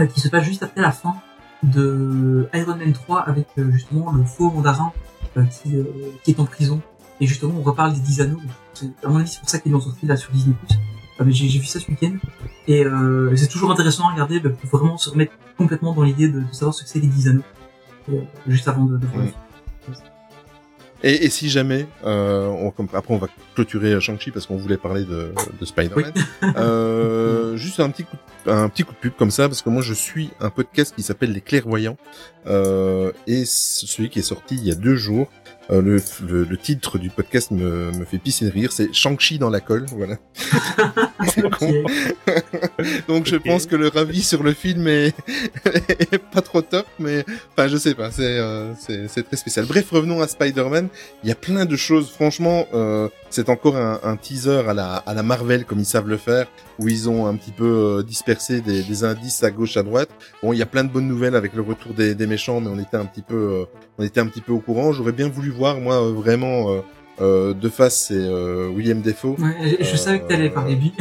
euh, 0.00 0.06
qui 0.06 0.20
se 0.20 0.28
passe 0.28 0.44
juste 0.44 0.62
après 0.62 0.80
la 0.82 0.92
fin 0.92 1.14
de 1.62 2.48
Iron 2.54 2.76
Man 2.76 2.92
3 2.92 3.20
avec 3.20 3.46
euh, 3.58 3.70
justement 3.72 4.12
le 4.12 4.24
faux 4.24 4.50
mandarin 4.50 4.92
euh, 5.36 5.44
qui, 5.44 5.76
euh, 5.76 5.84
qui 6.22 6.30
est 6.32 6.40
en 6.40 6.44
prison. 6.44 6.80
Et 7.20 7.26
justement, 7.26 7.54
on 7.58 7.62
reparle 7.62 7.92
des 7.94 8.00
10 8.00 8.20
anneaux. 8.22 8.40
À 9.04 9.08
mon 9.08 9.18
avis, 9.18 9.28
c'est 9.28 9.40
pour 9.40 9.48
ça 9.48 9.58
qu'ils 9.58 9.72
l'ont 9.72 9.80
sorti 9.80 10.04
là 10.06 10.16
sur 10.16 10.30
Disney+. 10.32 10.54
Euh, 11.20 11.24
mais 11.24 11.32
j'ai 11.32 11.46
vu 11.58 11.64
ça 11.64 11.78
ce 11.80 11.88
week-end. 11.90 12.12
Et 12.66 12.84
euh, 12.84 13.34
c'est 13.36 13.46
toujours 13.48 13.70
intéressant 13.70 14.08
à 14.08 14.12
regarder 14.12 14.40
bah, 14.40 14.50
pour 14.50 14.78
vraiment 14.80 14.98
se 14.98 15.10
remettre 15.10 15.32
complètement 15.56 15.94
dans 15.94 16.02
l'idée 16.02 16.28
de, 16.28 16.40
de 16.40 16.52
savoir 16.52 16.74
ce 16.74 16.82
que 16.82 16.88
c'est 16.88 16.98
les 17.00 17.06
10 17.06 17.28
anneaux. 17.28 17.42
Euh, 18.12 18.20
juste 18.46 18.68
avant 18.68 18.84
de, 18.84 18.98
de 18.98 19.06
voir 19.06 19.18
le 19.18 19.24
Mm. 19.24 19.28
film. 19.28 19.40
Et, 21.06 21.26
et 21.26 21.28
si 21.30 21.50
jamais, 21.50 21.86
euh, 22.06 22.46
on, 22.46 22.70
comme- 22.70 22.88
après 22.94 23.12
on 23.12 23.18
va 23.18 23.26
clôturer 23.54 23.92
euh, 23.92 24.00
Shang-Chi 24.00 24.30
parce 24.30 24.46
qu'on 24.46 24.56
voulait 24.56 24.78
parler 24.78 25.04
de, 25.04 25.32
de 25.60 25.64
Spider-Man. 25.66 26.12
Euh, 26.56 27.56
juste 27.56 27.78
un 27.78 27.90
petit 27.90 28.04
coup, 28.04 28.16
de, 28.46 28.50
un 28.50 28.68
petit 28.70 28.84
coup 28.84 28.92
de 28.92 28.98
pub 28.98 29.12
comme 29.12 29.30
ça 29.30 29.46
parce 29.48 29.60
que 29.60 29.68
moi 29.68 29.82
je 29.82 29.92
suis 29.92 30.30
un 30.40 30.48
podcast 30.48 30.94
qui 30.96 31.02
s'appelle 31.02 31.32
Les 31.32 31.42
Clairvoyants 31.42 31.98
euh, 32.46 33.12
et 33.26 33.44
celui 33.44 34.08
qui 34.08 34.20
est 34.20 34.22
sorti 34.22 34.56
il 34.56 34.64
y 34.66 34.70
a 34.70 34.74
deux 34.74 34.96
jours. 34.96 35.28
Euh, 35.70 35.80
le, 35.80 36.02
le, 36.26 36.44
le 36.44 36.56
titre 36.56 36.98
du 36.98 37.10
podcast 37.10 37.50
me, 37.50 37.90
me 37.92 38.04
fait 38.04 38.18
pisser 38.18 38.44
de 38.46 38.50
rire, 38.50 38.72
c'est 38.72 38.92
Shang-Chi 38.92 39.38
dans 39.38 39.50
la 39.50 39.60
colle, 39.60 39.86
voilà. 39.92 40.16
Donc 43.08 43.26
je 43.26 43.36
pense 43.36 43.66
que 43.66 43.76
le 43.76 43.88
ravi 43.88 44.22
sur 44.22 44.42
le 44.42 44.52
film 44.52 44.86
est, 44.88 45.14
est 45.88 46.18
pas 46.18 46.42
trop 46.42 46.62
top, 46.62 46.86
mais 46.98 47.24
enfin 47.52 47.68
je 47.68 47.76
sais 47.76 47.94
pas, 47.94 48.10
c'est 48.10 48.38
euh, 48.38 48.72
très 49.08 49.36
spécial. 49.36 49.66
Bref, 49.66 49.90
revenons 49.90 50.20
à 50.20 50.28
Spider-Man. 50.28 50.88
Il 51.22 51.28
y 51.28 51.32
a 51.32 51.36
plein 51.36 51.64
de 51.64 51.76
choses. 51.76 52.10
Franchement, 52.10 52.66
euh, 52.74 53.08
c'est 53.30 53.48
encore 53.48 53.76
un, 53.76 54.00
un 54.02 54.16
teaser 54.16 54.62
à 54.68 54.74
la 54.74 54.96
à 54.96 55.14
la 55.14 55.22
Marvel 55.22 55.64
comme 55.64 55.78
ils 55.80 55.84
savent 55.84 56.08
le 56.08 56.16
faire, 56.16 56.46
où 56.78 56.88
ils 56.88 57.08
ont 57.08 57.26
un 57.26 57.36
petit 57.36 57.52
peu 57.52 57.64
euh, 57.98 58.02
dispersé 58.02 58.60
des, 58.60 58.82
des 58.82 59.04
indices 59.04 59.42
à 59.44 59.50
gauche 59.50 59.76
à 59.76 59.82
droite. 59.82 60.08
Bon, 60.42 60.52
il 60.52 60.58
y 60.58 60.62
a 60.62 60.66
plein 60.66 60.84
de 60.84 60.88
bonnes 60.90 61.06
nouvelles 61.08 61.36
avec 61.36 61.54
le 61.54 61.62
retour 61.62 61.94
des, 61.94 62.14
des 62.14 62.26
méchants, 62.26 62.60
mais 62.60 62.68
on 62.68 62.78
était 62.78 62.96
un 62.96 63.04
petit 63.06 63.22
peu 63.22 63.34
euh, 63.36 63.64
on 63.98 64.04
était 64.04 64.20
un 64.20 64.26
petit 64.26 64.40
peu 64.40 64.52
au 64.52 64.60
courant. 64.60 64.92
J'aurais 64.92 65.12
bien 65.12 65.28
voulu 65.28 65.50
voir 65.50 65.78
moi 65.80 66.02
euh, 66.02 66.12
vraiment. 66.12 66.82
De 67.20 67.68
face, 67.68 68.06
c'est 68.08 68.28
William 68.74 69.00
Defoe. 69.00 69.36
Ouais, 69.38 69.76
je, 69.80 69.96
savais 69.96 70.20
que 70.20 70.26
t'allais 70.26 70.50
parler 70.50 70.74
lui. 70.74 70.92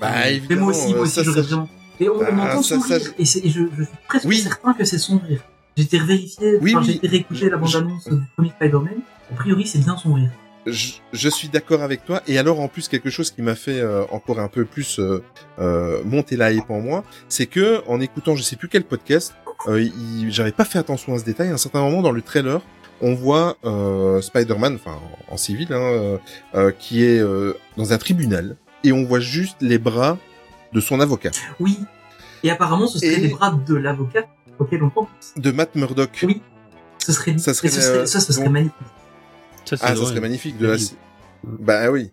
Bah 0.00 0.10
Mais 0.50 0.56
moi 0.56 0.70
aussi, 0.70 0.92
moi 0.92 1.02
aussi, 1.02 1.22
j'aurais 1.22 1.42
vraiment. 1.42 1.68
Et 2.00 2.08
on, 2.08 2.20
Ah, 2.20 2.32
entend 2.54 2.62
ça, 2.62 2.74
son 2.74 2.80
ça, 2.80 2.94
rire, 2.96 3.12
et, 3.16 3.24
je, 3.24 3.38
je 3.48 3.48
suis 3.84 3.94
presque 4.08 4.26
Oui. 4.26 4.38
certain 4.38 4.72
que 4.72 4.84
c'est 4.84 4.98
son 4.98 5.18
rire. 5.18 5.42
J'ai 5.76 5.84
été 5.84 6.00
vérifié, 6.00 6.58
Oui, 6.60 6.74
enfin, 6.74 6.80
oui. 6.84 6.86
j'ai 6.90 6.96
été 6.96 7.06
réécouter 7.06 7.48
la 7.48 7.58
Je- 7.58 7.78
bande-annonce 7.78 8.08
du 8.08 8.16
premier 8.34 8.48
Spider-Man. 8.50 8.94
A 9.30 9.34
priori, 9.36 9.66
c'est 9.68 9.78
bien 9.78 9.96
son 9.96 10.14
rire. 10.14 10.30
Je, 10.66 10.92
je 11.12 11.28
suis 11.28 11.48
d'accord 11.48 11.82
avec 11.82 12.04
toi. 12.04 12.22
Et 12.26 12.38
alors, 12.38 12.60
en 12.60 12.68
plus, 12.68 12.88
quelque 12.88 13.10
chose 13.10 13.30
qui 13.30 13.42
m'a 13.42 13.54
fait 13.54 13.80
euh, 13.80 14.02
encore 14.10 14.38
un 14.40 14.48
peu 14.48 14.64
plus 14.64 14.98
euh, 14.98 15.22
euh, 15.58 16.02
monter 16.04 16.36
la 16.36 16.52
hype 16.52 16.70
en 16.70 16.80
moi, 16.80 17.04
c'est 17.28 17.46
que 17.46 17.82
en 17.88 18.00
écoutant, 18.00 18.36
je 18.36 18.42
sais 18.42 18.56
plus 18.56 18.68
quel 18.68 18.84
podcast, 18.84 19.34
euh, 19.68 19.88
j'avais 20.28 20.52
pas 20.52 20.64
fait 20.64 20.78
attention 20.78 21.14
à 21.14 21.18
ce 21.18 21.24
détail. 21.24 21.48
À 21.48 21.54
un 21.54 21.58
certain 21.58 21.80
moment, 21.82 22.02
dans 22.02 22.12
le 22.12 22.22
trailer, 22.22 22.60
on 23.00 23.14
voit 23.14 23.56
euh, 23.64 24.20
Spider-Man, 24.20 24.74
enfin 24.76 24.98
en, 25.28 25.34
en 25.34 25.36
civil, 25.36 25.72
hein, 25.72 26.18
qui 26.78 27.04
est 27.04 27.18
euh, 27.20 27.54
dans 27.76 27.92
un 27.92 27.98
tribunal, 27.98 28.56
et 28.84 28.92
on 28.92 29.04
voit 29.04 29.20
juste 29.20 29.56
les 29.62 29.78
bras 29.78 30.18
de 30.72 30.80
son 30.80 31.00
avocat, 31.00 31.30
Oui. 31.58 31.78
Et 32.42 32.50
apparemment, 32.50 32.86
ce 32.86 32.98
serait 32.98 33.14
Et- 33.14 33.20
les 33.20 33.28
bras 33.28 33.50
de 33.66 33.74
l'avocat 33.74 34.26
auquel 34.58 34.82
on 34.82 34.90
pense. 34.90 35.08
de 35.36 35.50
Matt 35.50 35.74
Murdock. 35.74 36.20
Oui. 36.22 36.40
Ce 36.98 37.12
serait, 37.12 37.36
Ça 37.38 37.50
et 37.50 37.54
serait, 37.54 37.68
ce 37.70 37.80
serait, 37.80 37.98
euh, 37.98 38.06
ça, 38.06 38.20
ce 38.20 38.32
serait 38.32 38.44
donc- 38.44 38.52
magnifique. 38.52 38.74
Ça, 39.76 39.86
Ah, 39.88 39.96
ça 39.96 40.04
serait 40.04 40.20
magnifique 40.20 40.58
de 40.58 40.66
la. 40.66 40.74
Oui. 40.74 40.92
Bah 41.44 41.90
oui. 41.90 42.10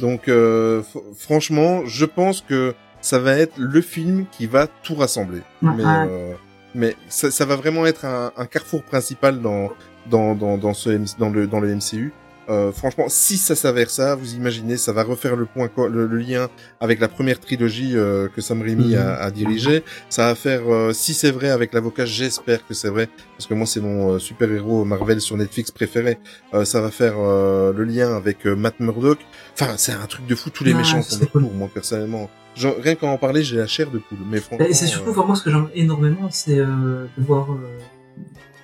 Donc 0.00 0.28
euh, 0.28 0.82
franchement, 1.16 1.84
je 1.86 2.04
pense 2.04 2.40
que 2.40 2.74
ça 3.00 3.18
va 3.18 3.36
être 3.36 3.54
le 3.58 3.80
film 3.80 4.26
qui 4.30 4.46
va 4.46 4.66
tout 4.66 4.94
rassembler. 4.94 5.42
Mais 5.60 5.82
euh, 5.84 6.32
mais 6.74 6.96
ça, 7.08 7.30
ça 7.30 7.44
va 7.44 7.56
vraiment 7.56 7.84
être 7.86 8.04
un, 8.04 8.32
un 8.36 8.46
carrefour 8.46 8.82
principal 8.82 9.40
dans 9.42 9.70
dans 10.10 10.34
dans 10.34 10.56
dans 10.58 10.74
ce 10.74 10.98
dans 11.18 11.30
le 11.30 11.46
dans 11.46 11.60
le 11.60 11.74
MCU. 11.74 12.12
Euh, 12.48 12.72
franchement, 12.72 13.06
si 13.08 13.38
ça 13.38 13.54
s'avère 13.54 13.90
ça, 13.90 14.14
vous 14.14 14.34
imaginez, 14.34 14.76
ça 14.76 14.92
va 14.92 15.02
refaire 15.02 15.36
le 15.36 15.46
point 15.46 15.70
le, 15.88 16.06
le 16.06 16.18
lien 16.18 16.48
avec 16.80 17.00
la 17.00 17.08
première 17.08 17.40
trilogie 17.40 17.96
euh, 17.96 18.28
que 18.28 18.40
Sam 18.40 18.60
Raimi 18.62 18.96
a, 18.96 19.16
a 19.16 19.30
dirigé. 19.30 19.82
Ça 20.10 20.26
va 20.26 20.34
faire, 20.34 20.62
euh, 20.72 20.92
si 20.92 21.14
c'est 21.14 21.30
vrai 21.30 21.50
avec 21.50 21.72
l'avocat, 21.72 22.04
j'espère 22.04 22.66
que 22.66 22.74
c'est 22.74 22.88
vrai, 22.90 23.08
parce 23.36 23.46
que 23.46 23.54
moi 23.54 23.66
c'est 23.66 23.80
mon 23.80 24.14
euh, 24.14 24.18
super 24.18 24.50
héros 24.52 24.84
Marvel 24.84 25.20
sur 25.20 25.36
Netflix 25.36 25.70
préféré. 25.70 26.18
Euh, 26.52 26.64
ça 26.64 26.80
va 26.80 26.90
faire 26.90 27.14
euh, 27.18 27.72
le 27.72 27.84
lien 27.84 28.14
avec 28.14 28.44
Matt 28.44 28.78
Murdock. 28.80 29.18
Enfin, 29.58 29.74
c'est 29.76 29.92
un 29.92 30.06
truc 30.06 30.26
de 30.26 30.34
fou. 30.34 30.50
Tous 30.50 30.64
les 30.64 30.74
méchants 30.74 31.02
sont 31.02 31.18
cool. 31.26 31.44
retour, 31.44 31.54
moi 31.54 31.70
personnellement. 31.72 32.28
Genre, 32.56 32.74
rien 32.80 32.94
qu'à 32.94 33.06
en 33.08 33.18
parler, 33.18 33.42
j'ai 33.42 33.56
la 33.56 33.66
chair 33.66 33.90
de 33.90 33.98
poule. 33.98 34.18
Mais 34.30 34.38
franchement, 34.38 34.66
Et 34.66 34.74
c'est 34.74 34.86
surtout, 34.86 35.12
moi, 35.24 35.34
ce 35.34 35.42
que 35.42 35.50
j'aime 35.50 35.68
énormément, 35.74 36.28
c'est 36.30 36.58
euh, 36.58 37.06
de 37.18 37.24
voir 37.24 37.50
euh, 37.52 37.56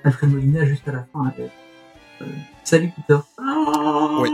Alfred 0.04 0.30
Molina 0.30 0.64
juste 0.64 0.86
à 0.86 0.92
la 0.92 1.06
fin. 1.12 1.32
Salut 2.70 2.92
Peter. 2.94 3.18
Oui. 4.20 4.30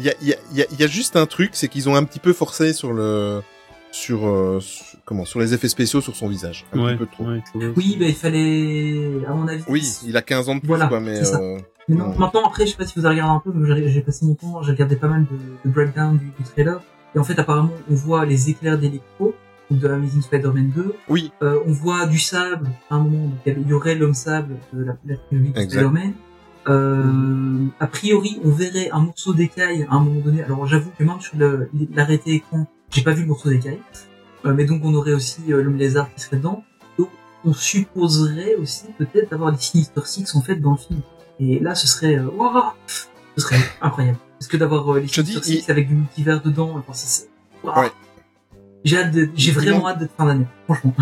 il 0.00 0.04
y 0.04 0.08
a, 0.08 0.14
il 0.20 0.26
y, 0.28 0.32
a, 0.32 0.36
il 0.50 0.58
y, 0.58 0.62
a, 0.62 0.66
il 0.72 0.80
y 0.80 0.82
a 0.82 0.86
juste 0.88 1.14
un 1.14 1.26
truc, 1.26 1.50
c'est 1.52 1.68
qu'ils 1.68 1.88
ont 1.88 1.94
un 1.94 2.02
petit 2.02 2.18
peu 2.18 2.32
forcé 2.32 2.72
sur 2.72 2.92
le 2.92 3.42
sur, 3.92 4.26
euh, 4.26 4.58
sur- 4.60 4.98
comment 5.04 5.24
sur 5.24 5.38
les 5.38 5.54
effets 5.54 5.68
spéciaux 5.68 6.00
sur 6.00 6.16
son 6.16 6.26
visage, 6.26 6.66
un 6.72 6.80
Ouais, 6.80 6.92
petit 6.96 6.98
peu 6.98 7.06
trop. 7.06 7.24
ouais. 7.26 7.42
Oui, 7.76 7.96
bah, 7.98 8.06
il 8.06 8.14
fallait, 8.16 9.24
à 9.24 9.32
mon 9.34 9.46
avis. 9.46 9.62
Oui, 9.68 9.88
il 10.04 10.16
a 10.16 10.22
15 10.22 10.48
ans 10.48 10.54
de 10.56 10.60
plus, 10.60 10.66
Voilà, 10.66 10.88
quoi, 10.88 10.98
mais 10.98 11.22
ça. 11.24 11.38
euh, 11.40 11.58
Mais 11.88 11.94
non, 11.94 12.12
maintenant, 12.18 12.42
après, 12.44 12.66
je 12.66 12.72
sais 12.72 12.76
pas 12.76 12.86
si 12.86 12.98
vous 12.98 13.06
avez 13.06 13.20
regardé 13.20 13.34
un 13.36 13.52
peu, 13.52 13.52
mais 13.56 13.88
j'ai 13.88 14.00
passé 14.00 14.26
mon 14.26 14.34
temps, 14.34 14.62
j'ai 14.62 14.72
regardé 14.72 14.96
pas 14.96 15.06
mal 15.08 15.24
de, 15.30 15.36
de 15.68 15.72
breakdown 15.72 16.18
du, 16.18 16.26
du 16.26 16.42
trailer. 16.52 16.80
Et 17.14 17.20
en 17.20 17.24
fait, 17.24 17.38
apparemment, 17.38 17.70
on 17.88 17.94
voit 17.94 18.26
les 18.26 18.50
éclairs 18.50 18.78
d'électro 18.78 19.32
de 19.70 19.88
Amazing 19.88 20.22
Spider-Man 20.22 20.72
2. 20.74 20.94
oui, 21.08 21.30
Euh, 21.42 21.60
on 21.66 21.72
voit 21.72 22.06
du 22.06 22.18
sable 22.18 22.68
à 22.90 22.96
un 22.96 22.98
moment. 22.98 23.26
Donc, 23.28 23.38
il 23.46 23.68
y 23.68 23.72
aurait 23.72 23.94
l'homme 23.94 24.14
sable 24.14 24.56
de 24.72 24.82
la, 24.84 24.96
la 25.04 25.14
de 25.30 25.46
Exact. 25.46 25.70
Spider-Man. 25.70 26.14
Euh, 26.70 27.66
a 27.80 27.86
priori, 27.86 28.40
on 28.44 28.50
verrait 28.50 28.90
un 28.92 29.00
morceau 29.00 29.34
d'écaille 29.34 29.86
à 29.90 29.96
un 29.96 30.00
moment 30.00 30.20
donné. 30.20 30.42
Alors, 30.42 30.66
j'avoue 30.66 30.90
que 30.96 31.02
même 31.02 31.20
sur 31.20 31.36
l'arrêté 31.94 32.34
écran, 32.34 32.66
j'ai 32.90 33.02
pas 33.02 33.12
vu 33.12 33.22
le 33.22 33.28
morceau 33.28 33.48
d'écaille. 33.48 33.80
Euh, 34.44 34.54
mais 34.54 34.64
donc, 34.64 34.82
on 34.84 34.94
aurait 34.94 35.12
aussi 35.12 35.52
euh, 35.52 35.62
l'homme 35.62 35.76
lézard 35.76 36.08
qui 36.14 36.20
serait 36.20 36.36
dedans. 36.36 36.62
Donc, 36.98 37.08
on 37.44 37.52
supposerait 37.52 38.54
aussi 38.54 38.86
peut-être 38.98 39.32
avoir 39.32 39.52
des 39.52 39.58
Sinister 39.58 40.02
Six 40.04 40.34
en 40.36 40.42
fait 40.42 40.56
dans 40.56 40.72
le 40.72 40.76
film. 40.76 41.00
Et 41.40 41.58
là, 41.58 41.74
ce 41.74 41.86
serait, 41.86 42.16
euh, 42.16 42.30
ouah, 42.36 42.74
ce 42.86 43.42
serait 43.42 43.60
incroyable. 43.80 44.18
Parce 44.38 44.48
que 44.48 44.56
d'avoir 44.56 44.94
euh, 44.94 45.00
les 45.00 45.08
Sinister 45.08 45.42
Six 45.42 45.70
avec 45.70 45.88
du 45.88 45.94
multivers 45.94 46.40
dedans, 46.40 46.82
enfin, 46.88 46.92
ouah. 47.64 47.82
Ouais. 47.82 47.92
J'ai 48.84 48.96
j'ai 49.34 49.52
vraiment 49.52 49.88
hâte 49.88 49.98
d'être 49.98 50.14
fin 50.16 50.24
d'année, 50.24 50.46
franchement. 50.64 50.94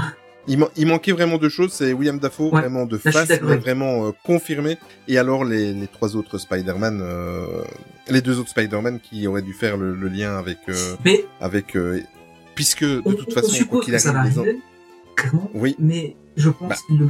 Il, 0.48 0.58
man- 0.58 0.68
il 0.76 0.86
manquait 0.86 1.12
vraiment 1.12 1.36
deux 1.38 1.48
choses, 1.50 1.72
c'est 1.72 1.92
William 1.92 2.18
Dafoe, 2.18 2.50
Ouais. 2.52 2.60
vraiment 2.62 2.86
de 2.86 2.96
suis 2.98 3.10
face, 3.12 3.28
mais 3.42 3.56
vraiment 3.56 4.06
euh, 4.06 4.10
confirmé. 4.24 4.78
Et 5.06 5.18
alors 5.18 5.44
les, 5.44 5.72
les 5.74 5.86
trois 5.88 6.16
autres 6.16 6.38
Spider-Man, 6.38 7.00
euh, 7.02 7.62
les 8.08 8.20
deux 8.22 8.38
autres 8.38 8.48
Spider-Man 8.50 8.98
qui 9.00 9.26
auraient 9.26 9.42
dû 9.42 9.52
faire 9.52 9.76
le, 9.76 9.94
le 9.94 10.08
lien 10.08 10.36
avec 10.38 10.58
euh, 10.68 10.94
Mais 11.04 11.24
avec 11.40 11.76
euh, 11.76 12.00
puisque 12.54 12.82
de 12.84 13.02
on, 13.04 13.12
toute 13.12 13.28
on 13.28 13.32
façon 13.32 13.64
quoi 13.66 13.80
qu'il 13.82 13.94
arrive, 13.94 14.06
les 14.06 14.16
arriver, 14.38 14.58
clairement. 15.14 15.50
oui, 15.54 15.76
Mais 15.78 16.16
je 16.36 16.48
pense 16.50 16.68
Bah. 16.70 16.76
qu'ils 16.86 16.98
le 16.98 17.06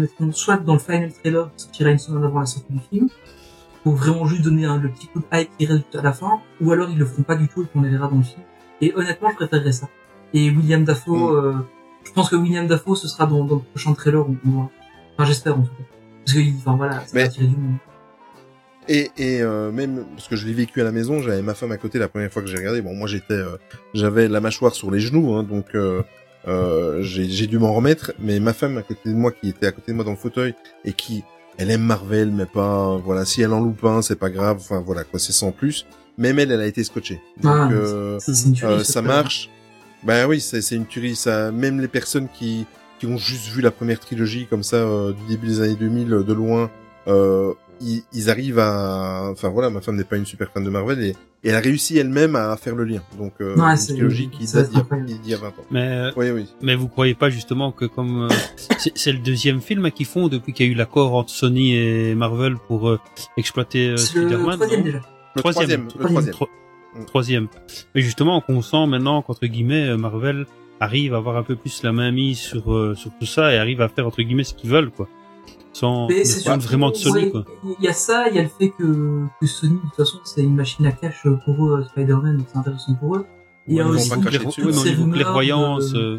mettront- 0.00 0.32
soit 0.32 0.56
dans 0.56 0.74
le 0.74 0.78
final 0.78 1.12
trailer 1.12 1.50
qui 1.56 1.64
sortira 1.64 1.90
une 1.90 1.98
semaine 1.98 2.24
avant 2.24 2.40
la 2.40 2.46
sortie 2.46 2.72
du 2.72 2.80
film, 2.90 3.08
pour 3.84 3.94
vraiment 3.94 4.26
juste 4.26 4.42
donner 4.42 4.66
le 4.80 4.88
petit 4.90 5.06
coup 5.08 5.20
de 5.20 5.26
hype 5.38 5.50
qui 5.58 5.66
reste 5.66 5.94
à 5.94 6.02
la 6.02 6.12
fin, 6.12 6.40
ou 6.60 6.72
alors 6.72 6.88
ils 6.90 6.98
le 6.98 7.04
feront 7.06 7.22
pas 7.24 7.36
du 7.36 7.46
tout 7.48 7.62
et 7.62 7.66
qu'on 7.66 7.82
les 7.82 7.90
verra 7.90 8.08
dans 8.08 8.16
le 8.16 8.22
film. 8.22 8.42
Et 8.80 8.92
honnêtement, 8.94 9.30
je 9.30 9.36
préférerais 9.36 9.72
ça. 9.72 9.88
Et 10.32 10.50
William 10.50 10.84
Dafoe, 10.84 11.12
Mm. 11.52 11.64
Je 12.04 12.12
pense 12.12 12.28
que 12.28 12.36
William 12.36 12.66
Dafoe, 12.66 12.96
ce 12.96 13.08
sera 13.08 13.26
dans, 13.26 13.44
dans 13.44 13.56
le 13.56 13.60
prochain 13.62 13.92
trailer, 13.92 14.24
on 14.28 14.36
voit. 14.50 14.70
Enfin, 15.16 15.26
j'espère 15.28 15.58
en 15.58 15.62
tout 15.62 15.68
cas. 15.70 15.84
Parce 16.24 16.36
que, 16.38 16.42
enfin 16.58 16.76
voilà, 16.76 17.00
ça 17.00 17.06
Mais- 17.14 17.28
du 17.28 17.44
monde. 17.44 17.76
Et, 18.88 19.10
et 19.18 19.40
euh, 19.42 19.70
même 19.70 20.04
parce 20.16 20.26
que 20.26 20.34
je 20.36 20.46
l'ai 20.46 20.52
vécu 20.54 20.80
à 20.80 20.84
la 20.84 20.90
maison, 20.90 21.20
j'avais 21.20 21.42
ma 21.42 21.54
femme 21.54 21.70
à 21.70 21.76
côté 21.76 21.98
la 21.98 22.08
première 22.08 22.32
fois 22.32 22.42
que 22.42 22.48
j'ai 22.48 22.56
regardé. 22.56 22.80
Bon, 22.82 22.94
moi 22.94 23.06
j'étais, 23.06 23.34
euh, 23.34 23.56
j'avais 23.94 24.26
la 24.26 24.40
mâchoire 24.40 24.74
sur 24.74 24.90
les 24.90 24.98
genoux, 25.00 25.32
hein, 25.34 25.44
donc 25.44 25.66
euh, 25.74 26.02
euh, 26.48 27.00
j'ai 27.02 27.28
j'ai 27.28 27.46
dû 27.46 27.58
m'en 27.58 27.72
remettre. 27.72 28.12
Mais 28.18 28.40
ma 28.40 28.52
femme 28.52 28.78
à 28.78 28.82
côté 28.82 29.10
de 29.10 29.14
moi, 29.14 29.30
qui 29.30 29.50
était 29.50 29.66
à 29.66 29.72
côté 29.72 29.92
de 29.92 29.96
moi 29.96 30.04
dans 30.04 30.10
le 30.10 30.16
fauteuil 30.16 30.54
et 30.84 30.92
qui, 30.92 31.22
elle 31.58 31.70
aime 31.70 31.82
Marvel, 31.82 32.32
mais 32.32 32.46
pas, 32.46 32.96
voilà, 32.96 33.24
si 33.24 33.42
elle 33.42 33.52
en 33.52 33.60
loupe 33.60 33.84
un, 33.84 34.02
c'est 34.02 34.18
pas 34.18 34.30
grave. 34.30 34.56
Enfin 34.58 34.80
voilà, 34.84 35.04
quoi, 35.04 35.20
c'est 35.20 35.32
sans 35.32 35.52
plus. 35.52 35.86
Même 36.18 36.38
elle, 36.40 36.50
elle 36.50 36.60
a 36.60 36.66
été 36.66 36.82
scotchée. 36.82 37.20
Donc 37.42 37.52
Ah, 37.54 37.68
euh, 37.70 38.18
C'est 38.18 38.34
c'est 38.34 38.64
euh, 38.64 38.78
ce 38.82 38.92
ça 38.92 39.02
marche. 39.02 39.50
Ben 40.02 40.26
oui, 40.26 40.40
c'est 40.40 40.62
c'est 40.62 40.76
une 40.76 40.86
tuerie. 40.86 41.16
Ça, 41.16 41.50
même 41.52 41.80
les 41.80 41.88
personnes 41.88 42.28
qui 42.32 42.66
qui 42.98 43.06
ont 43.06 43.16
juste 43.18 43.48
vu 43.48 43.60
la 43.62 43.70
première 43.70 44.00
trilogie 44.00 44.46
comme 44.48 44.62
ça 44.62 44.76
euh, 44.76 45.12
du 45.12 45.22
début 45.28 45.46
des 45.46 45.60
années 45.60 45.74
2000 45.76 46.12
euh, 46.12 46.22
de 46.22 46.32
loin, 46.34 46.70
euh, 47.08 47.52
ils, 47.80 48.02
ils 48.12 48.28
arrivent 48.30 48.58
à. 48.58 49.28
Enfin 49.30 49.48
voilà, 49.48 49.70
ma 49.70 49.80
femme 49.80 49.96
n'est 49.96 50.04
pas 50.04 50.16
une 50.16 50.26
super 50.26 50.50
fan 50.52 50.62
de 50.64 50.70
Marvel 50.70 51.02
et, 51.02 51.08
et 51.42 51.48
elle 51.48 51.54
a 51.54 51.60
réussi 51.60 51.96
elle-même 51.96 52.36
à 52.36 52.54
faire 52.58 52.74
le 52.74 52.84
lien. 52.84 53.00
Donc 53.18 53.32
euh, 53.40 53.54
Ouais, 53.56 53.70
une 53.70 53.76
c'est- 53.76 53.92
trilogie 53.94 54.28
qui 54.28 54.44
date 54.46 54.68
d'il 54.68 54.74
y 54.74 54.76
a- 54.76 54.80
incroyable. 54.80 55.06
d'il 55.22 55.30
y 55.30 55.34
a 55.34 55.38
20 55.38 55.46
ans. 55.48 55.52
Mais, 55.70 55.80
euh, 55.88 56.10
Oui, 56.16 56.30
oui. 56.30 56.46
mais 56.62 56.74
vous 56.74 56.88
croyez 56.88 57.14
pas 57.14 57.30
justement 57.30 57.72
que 57.72 57.86
comme 57.86 58.24
euh, 58.30 58.34
c'est 58.78 58.92
c'est 58.96 59.12
le 59.12 59.18
deuxième 59.18 59.60
film 59.62 59.90
qu'ils 59.90 60.06
font 60.06 60.28
depuis 60.28 60.52
qu'il 60.52 60.66
y 60.66 60.68
a 60.68 60.72
eu 60.72 60.74
l'accord 60.74 61.14
entre 61.14 61.30
Sony 61.30 61.74
et 61.74 62.14
Marvel 62.14 62.56
pour 62.68 62.88
euh, 62.90 62.98
exploiter 63.38 63.90
euh, 63.90 63.96
Spider-Man 63.96 64.56
troisième 64.56 64.82
déjà. 64.82 65.00
Le 65.36 65.40
troisième. 65.42 65.88
Le 65.98 66.04
troisième. 66.06 66.34
Mm. 66.94 67.04
troisième. 67.06 67.48
Mais 67.94 68.02
justement, 68.02 68.40
qu'on 68.40 68.62
sent 68.62 68.86
maintenant 68.86 69.22
qu'entre 69.22 69.46
guillemets, 69.46 69.88
euh, 69.88 69.96
Marvel 69.96 70.46
arrive 70.80 71.14
à 71.14 71.18
avoir 71.18 71.36
un 71.36 71.42
peu 71.42 71.56
plus 71.56 71.82
la 71.82 71.92
main 71.92 72.10
mise 72.10 72.38
sur, 72.38 72.72
euh, 72.72 72.94
sur 72.94 73.10
tout 73.18 73.26
ça 73.26 73.52
et 73.52 73.58
arrive 73.58 73.80
à 73.80 73.88
faire 73.88 74.06
entre 74.06 74.22
guillemets 74.22 74.44
ce 74.44 74.54
qu'ils 74.54 74.70
veulent, 74.70 74.90
quoi. 74.90 75.08
Sans 75.72 76.08
vraiment 76.58 76.90
de 76.90 76.96
Sony, 76.96 77.24
ouais, 77.24 77.30
quoi. 77.30 77.44
Il 77.78 77.84
y 77.84 77.88
a 77.88 77.92
ça, 77.92 78.28
il 78.28 78.34
y 78.34 78.38
a 78.38 78.42
le 78.42 78.48
fait 78.48 78.70
que, 78.70 79.26
que 79.40 79.46
Sony, 79.46 79.74
de 79.74 79.80
toute 79.80 79.94
façon, 79.94 80.18
c'est 80.24 80.42
une 80.42 80.56
machine 80.56 80.84
à 80.86 80.92
cash 80.92 81.22
pour 81.44 81.66
eux, 81.66 81.84
Spider-Man, 81.90 82.38
donc 82.38 82.46
c'est 82.50 82.58
intéressant 82.58 82.94
pour 82.94 83.16
eux. 83.16 83.26
Il 83.68 83.76
y 83.76 83.80
a 83.80 83.84
ils 83.84 83.88
vont 83.88 83.94
aussi 83.94 84.94
niveau 84.94 85.06
clairvoyance, 85.12 85.94
euh, 85.94 86.18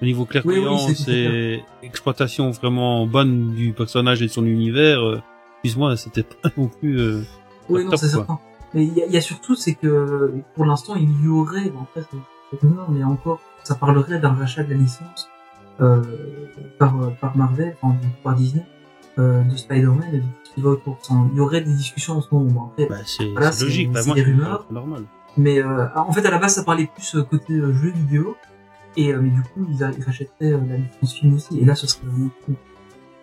au 0.00 0.04
niveau 0.04 0.24
clairvoyance 0.24 1.08
et 1.08 1.62
exploitation 1.82 2.50
vraiment 2.50 3.06
bonne 3.06 3.54
du 3.54 3.72
personnage 3.72 4.22
et 4.22 4.26
de 4.26 4.30
son 4.30 4.46
univers, 4.46 5.00
euh, 5.00 5.20
excuse-moi, 5.56 5.96
c'était 5.96 6.22
pas 6.22 6.50
non 6.56 6.68
plus. 6.68 7.00
Euh, 7.00 7.22
Oui, 7.68 7.84
non, 7.84 7.96
c'est 7.96 8.08
certain. 8.08 8.38
Mais 8.74 8.84
il 8.86 8.92
y, 8.96 9.12
y 9.12 9.16
a 9.16 9.20
surtout, 9.20 9.54
c'est 9.54 9.74
que 9.74 10.32
pour 10.54 10.64
l'instant, 10.64 10.94
il 10.96 11.10
y 11.24 11.28
aurait, 11.28 11.72
c'est 11.94 12.60
rumeur, 12.60 12.90
mais 12.90 13.04
encore, 13.04 13.40
ça 13.64 13.74
parlerait 13.74 14.18
d'un 14.18 14.32
rachat 14.32 14.62
de 14.64 14.70
la 14.70 14.76
licence 14.76 15.28
euh, 15.80 16.02
par, 16.78 16.94
par 17.20 17.36
Marvel, 17.36 17.76
enfin, 17.82 17.96
par 18.22 18.34
Disney, 18.34 18.64
euh, 19.18 19.42
de 19.42 19.56
Spider-Man 19.56 20.08
et 20.12 20.18
de 20.18 20.22
tout 20.22 20.28
ce 20.44 20.54
qui 20.54 20.60
va 20.62 20.70
autour. 20.70 20.98
Il 21.32 21.36
y 21.36 21.40
aurait 21.40 21.60
des 21.60 21.72
discussions 21.74 22.14
en 22.16 22.20
ce 22.20 22.34
moment. 22.34 22.70
Après, 22.72 22.86
bah, 22.86 22.96
c'est 23.04 23.30
Voilà, 23.32 23.52
c'est 23.52 23.58
c'est- 23.60 23.64
logique, 23.66 23.92
bah, 23.92 24.00
c'est 24.02 24.06
moi, 24.08 24.14
des 24.16 24.22
rumeurs. 24.22 24.66
normal. 24.70 25.04
Mais 25.36 25.62
euh, 25.62 25.86
en 25.96 26.12
fait, 26.12 26.24
à 26.26 26.30
la 26.30 26.38
base, 26.38 26.54
ça 26.54 26.62
parlait 26.64 26.86
plus 26.94 27.14
euh, 27.16 27.22
côté 27.22 27.54
euh, 27.54 27.72
jeux 27.72 27.90
vidéo. 27.90 28.36
Et 28.96 29.14
euh, 29.14 29.20
mais 29.22 29.30
du 29.30 29.40
coup, 29.42 29.66
ils, 29.70 29.82
a- 29.82 29.90
ils 29.90 30.04
rachèteraient 30.04 30.50
la 30.50 30.76
licence 30.76 31.14
film 31.14 31.34
aussi. 31.34 31.58
Et 31.58 31.64
là, 31.64 31.74
ce 31.74 31.86
serait 31.86 32.06
vraiment 32.06 32.28
cool. 32.44 32.54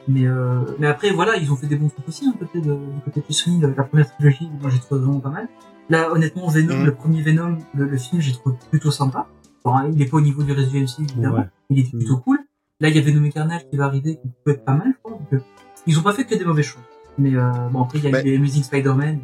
Mais 0.10 0.26
euh, 0.26 0.62
mais 0.80 0.88
après, 0.88 1.12
voilà, 1.12 1.38
ils 1.38 1.52
ont 1.52 1.56
fait 1.56 1.68
des 1.68 1.76
bons 1.76 1.90
trucs 1.90 2.08
aussi, 2.08 2.26
hein, 2.26 2.34
côté 2.40 2.62
de, 2.62 2.74
du 2.74 3.02
côté 3.06 3.24
de 3.28 3.34
Sony. 3.34 3.62
La, 3.62 3.84
première 3.84 4.12
trilogie, 4.16 4.50
moi, 4.60 4.72
j'ai 4.72 4.80
trouvé 4.80 5.02
vraiment 5.02 5.20
pas 5.20 5.30
mal. 5.30 5.48
Là, 5.90 6.12
honnêtement, 6.12 6.48
Venom, 6.48 6.84
le 6.84 6.94
premier 6.96 7.22
Venom, 7.22 7.58
le, 7.76 7.86
le 7.86 7.98
film, 7.98 8.20
j'ai 8.20 8.34
trouvé 8.34 8.56
plutôt 8.72 8.90
sympa. 8.90 9.28
Bon, 9.64 9.76
hein, 9.76 9.90
il 9.94 10.02
est 10.02 10.06
pas 10.06 10.18
au 10.18 10.22
niveau 10.22 10.42
du 10.42 10.52
reste 10.52 10.72
du 10.72 10.82
MC, 10.82 11.02
évidemment. 11.02 11.38
Ouais. 11.38 11.50
Il 11.70 11.80
était 11.80 11.96
plutôt 11.96 12.18
cool. 12.18 12.40
Là, 12.80 12.90
il 12.90 12.96
y 12.96 13.00
a 13.00 13.02
Venom 13.02 13.24
et 13.24 13.30
Carnage 13.30 13.70
qui 13.70 13.78
va 13.78 13.86
arriver, 13.86 14.16
qui 14.16 14.30
peut 14.44 14.52
être 14.52 14.66
pas 14.66 14.74
mal, 14.74 14.94
je. 15.06 15.10
Donc, 15.12 15.22
euh, 15.34 15.40
ils 15.86 16.00
ont 16.00 16.04
pas 16.04 16.14
fait 16.14 16.26
que 16.26 16.36
des 16.36 16.46
mauvaises 16.46 16.66
choses. 16.66 16.82
Mais 17.20 17.36
euh, 17.36 17.52
bon, 17.72 17.84
après, 17.84 18.00
il 18.00 18.10
y 18.10 18.16
a 18.16 18.22
eu 18.22 18.24
les 18.24 18.38
Amazing 18.38 18.64
Spider-Man. 18.64 19.20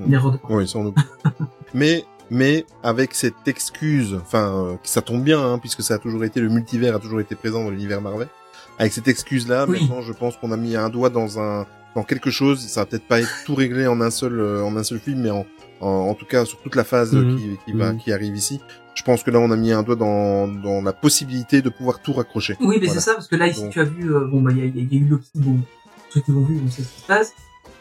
Mhm. 0.00 0.14
erreur 0.14 0.32
de 0.32 0.38
Oui, 0.48 0.70
on 0.74 0.86
oublie. 0.86 1.02
mais 1.74 2.04
mais 2.30 2.64
avec 2.82 3.14
cette 3.14 3.46
excuse, 3.46 4.18
enfin 4.20 4.54
euh, 4.54 4.76
ça 4.82 5.02
tombe 5.02 5.22
bien 5.22 5.40
hein, 5.40 5.58
puisque 5.58 5.82
ça 5.82 5.94
a 5.94 5.98
toujours 5.98 6.24
été 6.24 6.40
le 6.40 6.48
multivers 6.48 6.94
a 6.94 6.98
toujours 7.00 7.20
été 7.20 7.34
présent 7.34 7.64
dans 7.64 7.70
l'univers 7.70 8.00
Marvel. 8.00 8.28
Avec 8.80 8.92
cette 8.92 9.06
excuse 9.08 9.46
là, 9.46 9.66
Oui. 9.68 9.78
maintenant 9.80 10.00
je 10.02 10.12
pense 10.12 10.36
qu'on 10.36 10.50
a 10.52 10.56
mis 10.56 10.74
un 10.74 10.88
doigt 10.88 11.10
dans 11.10 11.38
un 11.38 11.66
dans 11.94 12.02
quelque 12.02 12.30
chose. 12.30 12.60
Ça 12.66 12.80
va 12.80 12.86
peut-être 12.86 13.06
pas 13.06 13.20
être 13.20 13.30
tout 13.44 13.54
réglé 13.54 13.86
en 13.86 14.00
un 14.00 14.10
seul 14.10 14.40
euh, 14.40 14.64
en 14.64 14.74
un 14.76 14.82
seul 14.82 14.98
film, 15.00 15.20
mais 15.20 15.30
en 15.30 15.44
en, 15.82 15.86
en 15.88 16.14
tout 16.14 16.26
cas 16.26 16.44
sur 16.44 16.60
toute 16.62 16.74
la 16.76 16.84
phase 16.84 17.12
Mhm. 17.12 17.36
qui 17.36 17.58
qui 17.66 17.72
va 17.72 17.92
Mhm. 17.92 17.98
qui 17.98 18.12
arrive 18.12 18.34
ici. 18.36 18.60
Je 18.94 19.02
pense 19.02 19.22
que 19.22 19.30
là 19.30 19.38
on 19.38 19.50
a 19.50 19.56
mis 19.56 19.72
un 19.72 19.82
doigt 19.82 19.96
dans 19.96 20.48
dans 20.48 20.82
la 20.82 20.92
possibilité 20.94 21.62
de 21.62 21.68
pouvoir 21.68 22.00
tout 22.00 22.12
raccrocher. 22.14 22.56
Oui, 22.60 22.78
mais 22.80 22.86
Voilà. 22.86 22.94
c'est 22.94 23.00
ça, 23.06 23.14
parce 23.14 23.28
que 23.28 23.36
là, 23.36 23.46
ici, 23.48 23.60
Donc- 23.62 23.70
tu 23.72 23.80
as 23.80 23.84
vu, 23.84 24.12
euh, 24.14 24.26
bon, 24.26 24.40
bah, 24.42 24.50
il 24.52 24.58
y 24.58 24.62
a, 24.62 24.64
y 24.66 24.68
a- 24.80 24.82
y 24.90 24.96
a 24.96 25.00
eu 25.00 25.08
Loki, 25.08 25.28
bon, 25.36 25.58
ceux 26.10 26.20
qui 26.22 26.32
l'ont 26.32 26.44
vu, 26.44 26.60
on 26.66 26.70
sait 26.70 26.82
ce 26.82 26.88
qui 26.88 27.00
se 27.02 27.06
passe. 27.06 27.32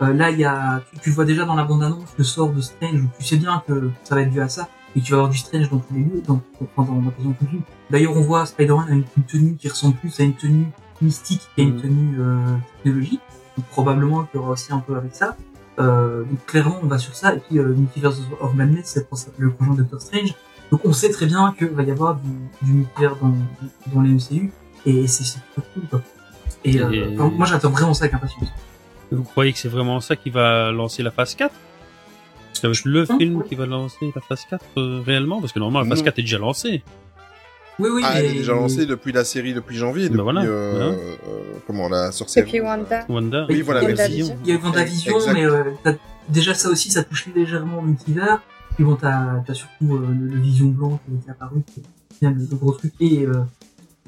Euh, 0.01 0.13
là, 0.13 0.29
il 0.31 0.39
y 0.39 0.45
a, 0.45 0.81
tu, 0.93 0.99
tu 0.99 1.09
vois 1.11 1.25
déjà 1.25 1.43
dans 1.45 1.55
la 1.55 1.63
bande-annonce 1.65 2.07
le 2.17 2.23
sort 2.23 2.51
de 2.51 2.61
Strange, 2.61 3.01
tu 3.19 3.25
sais 3.25 3.35
bien 3.37 3.61
que 3.67 3.89
ça 4.03 4.15
va 4.15 4.21
être 4.21 4.31
dû 4.31 4.39
à 4.41 4.47
ça, 4.49 4.69
et 4.95 5.01
tu 5.01 5.11
vas 5.11 5.17
avoir 5.17 5.29
du 5.31 5.37
Strange 5.37 5.69
dans 5.69 5.79
tous 5.79 5.93
les 5.93 6.01
lieux, 6.03 6.21
dans, 6.25 6.41
dans, 6.77 6.83
dans, 6.83 6.93
dans 7.01 7.09
quasiment 7.11 7.33
tout 7.33 7.43
le 7.45 7.49
film. 7.49 7.61
D'ailleurs, 7.89 8.15
on 8.15 8.21
voit 8.21 8.45
Spider-Man 8.45 8.85
avec 8.89 9.05
une 9.17 9.23
tenue 9.23 9.55
qui 9.55 9.67
ressemble 9.67 9.95
plus 9.95 10.17
à 10.19 10.23
une 10.23 10.35
tenue 10.35 10.67
mystique 11.01 11.41
qu'à 11.55 11.63
une 11.63 11.75
Mhm. 11.75 11.81
tenue 11.81 12.15
euh, 12.19 12.55
technologique. 12.83 13.21
Donc, 13.57 13.65
probablement 13.67 14.23
qu'il 14.25 14.39
y 14.39 14.43
aura 14.43 14.51
aussi 14.51 14.71
un 14.73 14.79
peu 14.79 14.95
avec 14.95 15.15
ça. 15.15 15.35
Euh, 15.79 16.23
donc 16.23 16.45
clairement, 16.45 16.79
on 16.83 16.87
va 16.87 16.97
sur 16.97 17.15
ça. 17.15 17.35
Et 17.35 17.39
puis, 17.39 17.57
euh, 17.59 17.73
Multiverse 17.73 18.21
of 18.41 18.53
Madness, 18.53 18.85
c'est 18.85 19.07
le 19.37 19.51
prochain 19.51 19.73
Doctor 19.73 20.01
Strange. 20.01 20.33
Donc 20.71 20.81
on 20.85 20.93
sait 20.93 21.09
très 21.09 21.25
bien 21.25 21.53
qu'il 21.57 21.69
va 21.69 21.83
y 21.83 21.91
avoir 21.91 22.15
du, 22.17 22.29
du 22.61 22.73
multivers 22.73 23.15
dans, 23.21 23.33
dans 23.93 24.01
les 24.01 24.09
MCU. 24.11 24.51
Et 24.85 25.07
c'est 25.07 25.23
c'est 25.23 25.39
plutôt 25.41 25.67
cool, 25.73 25.83
quoi. 25.89 26.01
Et, 26.65 26.79
euh, 26.79 27.11
enfin, 27.15 27.29
moi, 27.35 27.45
j'attends 27.45 27.69
vraiment 27.69 27.93
ça 27.93 28.03
avec 28.05 28.13
impatience. 28.13 28.49
Vous 29.11 29.23
croyez 29.23 29.51
que 29.53 29.59
c'est 29.59 29.69
vraiment 29.69 29.99
ça 30.01 30.15
qui 30.15 30.29
va 30.29 30.71
lancer 30.71 31.01
la 31.01 31.11
phase 31.11 31.33
4 31.35 31.53
Ça 32.53 32.67
va 32.67 32.73
être 32.73 32.85
le 32.85 33.05
film 33.05 33.43
qui 33.43 33.55
va 33.55 33.65
lancer 33.65 34.11
la 34.13 34.21
phase 34.21 34.45
4 34.49 34.63
euh, 34.77 35.01
réellement? 35.05 35.39
Parce 35.41 35.51
que 35.53 35.59
normalement 35.59 35.79
la 35.79 35.89
phase 35.89 35.99
Non. 35.99 36.05
4 36.05 36.19
est 36.19 36.23
déjà 36.23 36.37
lancée. 36.37 36.83
Oui, 37.79 37.89
oui, 37.93 38.01
Ah, 38.05 38.11
mais... 38.13 38.19
elle 38.19 38.25
est 38.31 38.33
déjà 38.39 38.53
lancée 38.53 38.85
depuis 38.85 39.11
la 39.11 39.23
série 39.23 39.53
depuis 39.53 39.77
janvier, 39.77 40.03
Bah 40.09 40.13
depuis 40.17 40.23
voilà, 40.23 40.41
euh, 40.43 40.71
voilà. 40.71 40.85
euh, 40.85 40.97
comment 41.65 41.87
la 41.89 42.11
sorcière. 42.11 42.45
Depuis 42.45 42.59
Wanda. 42.61 43.05
Wanda. 43.09 43.45
Oui, 43.49 43.61
voilà. 43.61 43.81
Il 43.83 43.95
y 44.45 44.51
a 44.51 44.55
eu 44.55 44.57
WandaVision, 44.57 45.15
Exact. 45.17 45.33
mais 45.33 45.45
euh, 45.45 45.63
déjà 46.27 46.53
ça 46.53 46.69
aussi, 46.69 46.91
ça 46.91 47.03
touche 47.03 47.27
légèrement 47.35 47.79
au 47.79 47.81
multivers. 47.83 48.41
Puis 48.75 48.83
bon, 48.83 48.95
t'as 48.95 49.41
as 49.47 49.53
surtout 49.53 49.95
euh, 49.95 50.07
le, 50.17 50.27
le 50.35 50.39
Vision 50.41 50.67
Blanc 50.67 50.99
qui 51.05 51.13
est 51.27 51.31
apparu, 51.31 51.61
qui 51.73 51.81
est 52.25 52.29
le, 52.29 52.55
gros 52.55 52.71
truc, 52.71 52.93
et, 52.99 53.25
euh, 53.25 53.33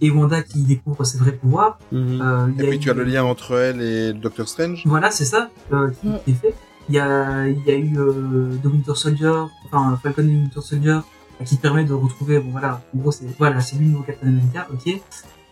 et 0.01 0.09
Wanda 0.11 0.41
qui 0.41 0.63
découvre 0.63 1.03
ses 1.03 1.17
vrais 1.17 1.33
pouvoirs. 1.33 1.77
Mhm. 1.91 2.21
Euh, 2.21 2.47
y 2.57 2.59
Et 2.61 2.63
a 2.63 2.67
puis 2.67 2.75
eu- 2.77 2.79
tu 2.79 2.89
as 2.89 2.93
le 2.93 3.03
lien 3.03 3.23
entre 3.23 3.55
elle 3.57 3.81
et 3.81 4.07
le 4.13 4.19
Docteur 4.19 4.47
Strange. 4.47 4.83
Voilà, 4.85 5.11
c'est 5.11 5.25
ça 5.25 5.49
euh, 5.73 5.89
qui, 6.01 6.07
Mm. 6.07 6.19
qui 6.25 6.31
est 6.31 6.33
fait. 6.35 6.53
Il 6.89 6.95
y 6.95 6.99
a, 6.99 7.47
y 7.47 7.71
a 7.71 7.75
eu 7.75 7.97
euh, 7.99 8.55
The 8.63 8.65
Winter 8.65 8.95
Soldier, 8.95 9.31
enfin 9.65 9.97
Falcon 10.01 10.23
et 10.23 10.25
Winter 10.27 10.61
Soldier, 10.61 10.89
euh, 10.91 10.99
qui 11.45 11.57
te 11.57 11.61
permet 11.61 11.83
de 11.83 11.93
retrouver, 11.93 12.39
bon 12.39 12.51
voilà, 12.51 12.81
en 12.95 12.97
gros 12.97 13.11
c'est 13.11 13.25
voilà, 13.37 13.61
c'est 13.61 13.75
lui 13.75 13.85
le 13.85 13.91
nouveau 13.91 14.03
Captain 14.03 14.27
America, 14.27 14.67
ok. 14.71 14.99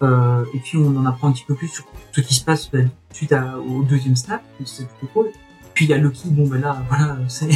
Euh, 0.02 0.46
et 0.54 0.60
puis 0.60 0.78
on 0.78 0.96
en 0.96 1.06
apprend 1.06 1.28
un 1.28 1.34
petit 1.34 1.44
peu 1.44 1.56
plus 1.56 1.68
sur 1.68 1.84
ce 2.14 2.22
qui 2.22 2.34
se 2.34 2.44
passe 2.44 2.70
euh, 2.74 2.86
suite 3.12 3.34
au 3.34 3.84
deuxième 3.84 4.16
snap, 4.16 4.42
c'est 4.66 4.88
plutôt 4.88 5.08
cool. 5.14 5.32
Puis 5.74 5.86
il 5.86 5.92
y 5.92 5.94
a 5.94 5.98
Loki, 5.98 6.30
bon 6.30 6.48
ben 6.48 6.62
là, 6.62 6.82
voilà, 6.88 7.18
c'est, 7.28 7.50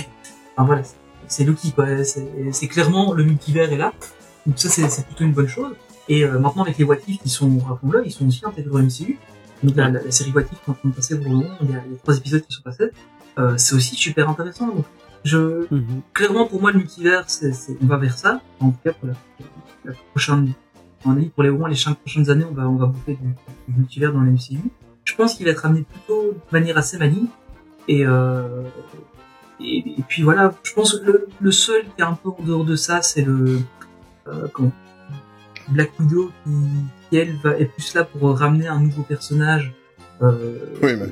enfin 0.56 0.66
voilà, 0.66 0.82
c'est- 1.28 1.46
Loki 1.46 1.72
quoi, 1.72 2.04
c'est 2.04 2.68
clairement 2.68 3.14
le 3.14 3.24
multivers 3.24 3.72
est 3.72 3.78
là, 3.78 3.94
donc 4.46 4.60
ça 4.60 4.70
c'est 4.70 5.06
plutôt 5.06 5.24
une 5.24 5.34
bonne 5.34 5.48
chose. 5.48 5.74
Et 6.10 6.26
euh, 6.26 6.38
maintenant 6.38 6.64
avec 6.64 6.78
les 6.78 6.84
What 6.84 6.98
qui 6.98 7.30
sont, 7.30 7.60
rappelons-le, 7.60 8.06
ils 8.06 8.12
sont 8.12 8.28
aussi 8.28 8.42
intégrés 8.46 8.72
au 8.72 8.80
MCU. 8.80 9.18
Donc 9.64 9.78
la, 9.78 10.12
série 10.12 10.32
What 10.34 10.44
qui 10.44 10.56
est 10.56 10.70
en 10.70 10.74
train 10.74 10.90
de 10.90 10.94
passer 10.94 11.18
pour 11.18 11.32
moment, 11.32 11.50
il 11.62 11.72
y 11.72 11.76
a 11.76 11.82
les 11.90 11.96
trois 11.96 12.18
épisodes 12.18 12.46
qui 12.46 12.54
sont 12.54 12.62
passés. 12.62 12.92
C'est 13.58 13.74
aussi 13.74 13.96
super 13.96 14.30
intéressant. 14.30 14.68
Donc, 14.68 14.86
je, 15.24 15.66
Mhm. 15.74 16.02
clairement, 16.14 16.46
pour 16.48 16.62
moi, 16.62 16.72
le 16.72 16.80
multivers, 16.80 17.24
c'est, 17.28 17.54
c'est- 17.54 17.78
on 17.82 17.86
va 17.86 17.98
vers 17.98 18.18
ça. 18.18 18.42
En 18.60 18.72
tout 18.72 18.78
cas, 18.84 18.94
pour 18.94 19.08
la, 19.10 19.14
la 19.86 19.94
prochaine, 20.12 20.54
mon 21.06 21.14
avis, 21.14 21.30
pour 21.30 21.44
les, 21.44 21.50
au 21.50 21.58
moins 21.58 21.70
les 21.70 21.76
cinq 21.76 21.98
prochaines 21.98 22.30
années, 22.30 22.46
on 22.50 22.54
va, 22.54 22.68
on 22.70 22.76
va 22.76 22.86
bouffer 22.88 23.14
du, 23.16 23.28
du 23.68 23.80
multivers 23.80 24.12
dans 24.14 24.22
la 24.22 24.32
MCU. 24.32 24.60
Je 25.06 25.16
pense 25.16 25.34
qu'il 25.36 25.46
va 25.46 25.52
être 25.52 25.66
amené 25.66 25.84
plutôt 25.84 26.32
de 26.32 26.38
manière 26.52 26.78
assez 26.78 26.98
maligne. 26.98 27.28
Et, 27.88 28.06
euh, 28.06 28.64
et, 29.60 29.78
et 30.00 30.04
puis 30.08 30.24
voilà, 30.24 30.54
je 30.64 30.74
pense 30.74 30.98
que 31.00 31.06
le, 31.06 31.28
le 31.42 31.52
seul 31.52 31.84
qui 31.84 32.02
est 32.02 32.06
un 32.06 32.14
peu 32.14 32.30
en 32.30 32.42
dehors 32.44 32.64
de 32.66 32.76
ça, 32.76 33.02
c'est 33.02 33.24
le, 33.24 33.60
euh, 34.28 34.48
comment, 34.54 34.72
Black 35.70 35.92
Widow 36.00 36.32
qui, 36.44 36.52
qui 37.10 37.18
elle 37.18 37.36
va 37.44 37.58
est 37.58 37.66
plus 37.66 37.94
là 37.94 38.04
pour 38.04 38.38
ramener 38.38 38.68
un 38.68 38.80
nouveau 38.82 39.04
personnage. 39.04 39.74
Euh, 40.22 40.58
Oui, 40.82 40.96
mais 40.98 41.10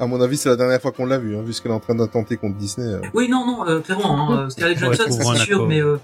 à 0.00 0.06
mon 0.06 0.20
avis, 0.20 0.36
c'est 0.36 0.48
la 0.48 0.56
dernière 0.56 0.80
fois 0.80 0.90
qu'on 0.92 1.06
l'a 1.06 1.18
vu, 1.18 1.36
hein, 1.36 1.42
vu 1.42 1.52
ce 1.52 1.62
qu'elle 1.62 1.70
est 1.72 1.74
en 1.74 1.80
train 1.80 1.94
d'attenter 1.94 2.36
contre 2.36 2.56
Disney. 2.56 2.86
euh. 2.88 3.00
Oui, 3.14 3.28
non, 3.28 3.46
non, 3.46 3.66
euh, 3.68 3.80
clairement. 3.80 4.32
Hein, 4.32 4.50
Scarlett 4.50 4.76
Ouais, 4.80 4.94
Johansson, 4.96 5.04
un 5.30 5.34
c'est 5.34 5.40
sûr, 5.44 5.66
mais 5.68 5.80
euh, 5.82 5.96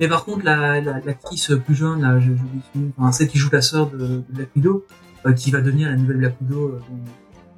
mais 0.00 0.08
par 0.08 0.24
contre, 0.24 0.44
la 0.44 0.80
la- 0.80 1.00
l'actrice 1.00 1.52
plus 1.64 1.74
jeune, 1.74 2.00
là, 2.02 2.18
je, 2.18 2.32
je 2.32 2.80
enfin, 2.98 3.12
celle 3.12 3.28
qui 3.28 3.38
joue 3.38 3.50
la 3.52 3.60
sœur 3.62 3.88
de, 3.90 3.98
de 3.98 4.22
Black 4.30 4.48
Widow, 4.56 4.84
euh, 5.26 5.32
qui 5.34 5.50
va 5.50 5.60
devenir 5.60 5.88
la 5.90 5.96
nouvelle 5.96 6.16
Black 6.18 6.34
Widow. 6.40 6.68
euh, 6.68 6.78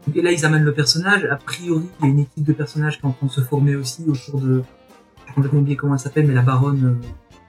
donc, 0.07 0.17
et 0.17 0.21
là, 0.23 0.33
ils 0.33 0.45
amènent 0.45 0.65
le 0.65 0.75
personnage. 0.75 1.25
A 1.31 1.37
priori, 1.37 1.87
il 2.01 2.05
y 2.07 2.09
a 2.09 2.11
une 2.13 2.19
équipe 2.19 2.45
de 2.45 2.53
personnages 2.53 2.99
qui 3.01 3.07
est 3.07 3.09
en 3.09 3.13
train 3.13 3.27
de 3.27 3.33
se 3.33 3.41
former 3.41 3.75
aussi 3.77 4.05
autour 4.09 4.41
de. 4.41 4.63
J'ai 5.27 5.33
complètement 5.35 5.61
oublié 5.61 5.77
comment 5.77 5.95
elle 5.95 6.01
s'appelle, 6.01 6.27
mais 6.27 6.35
la 6.35 6.43
baronne 6.43 6.85
euh, 7.01 7.07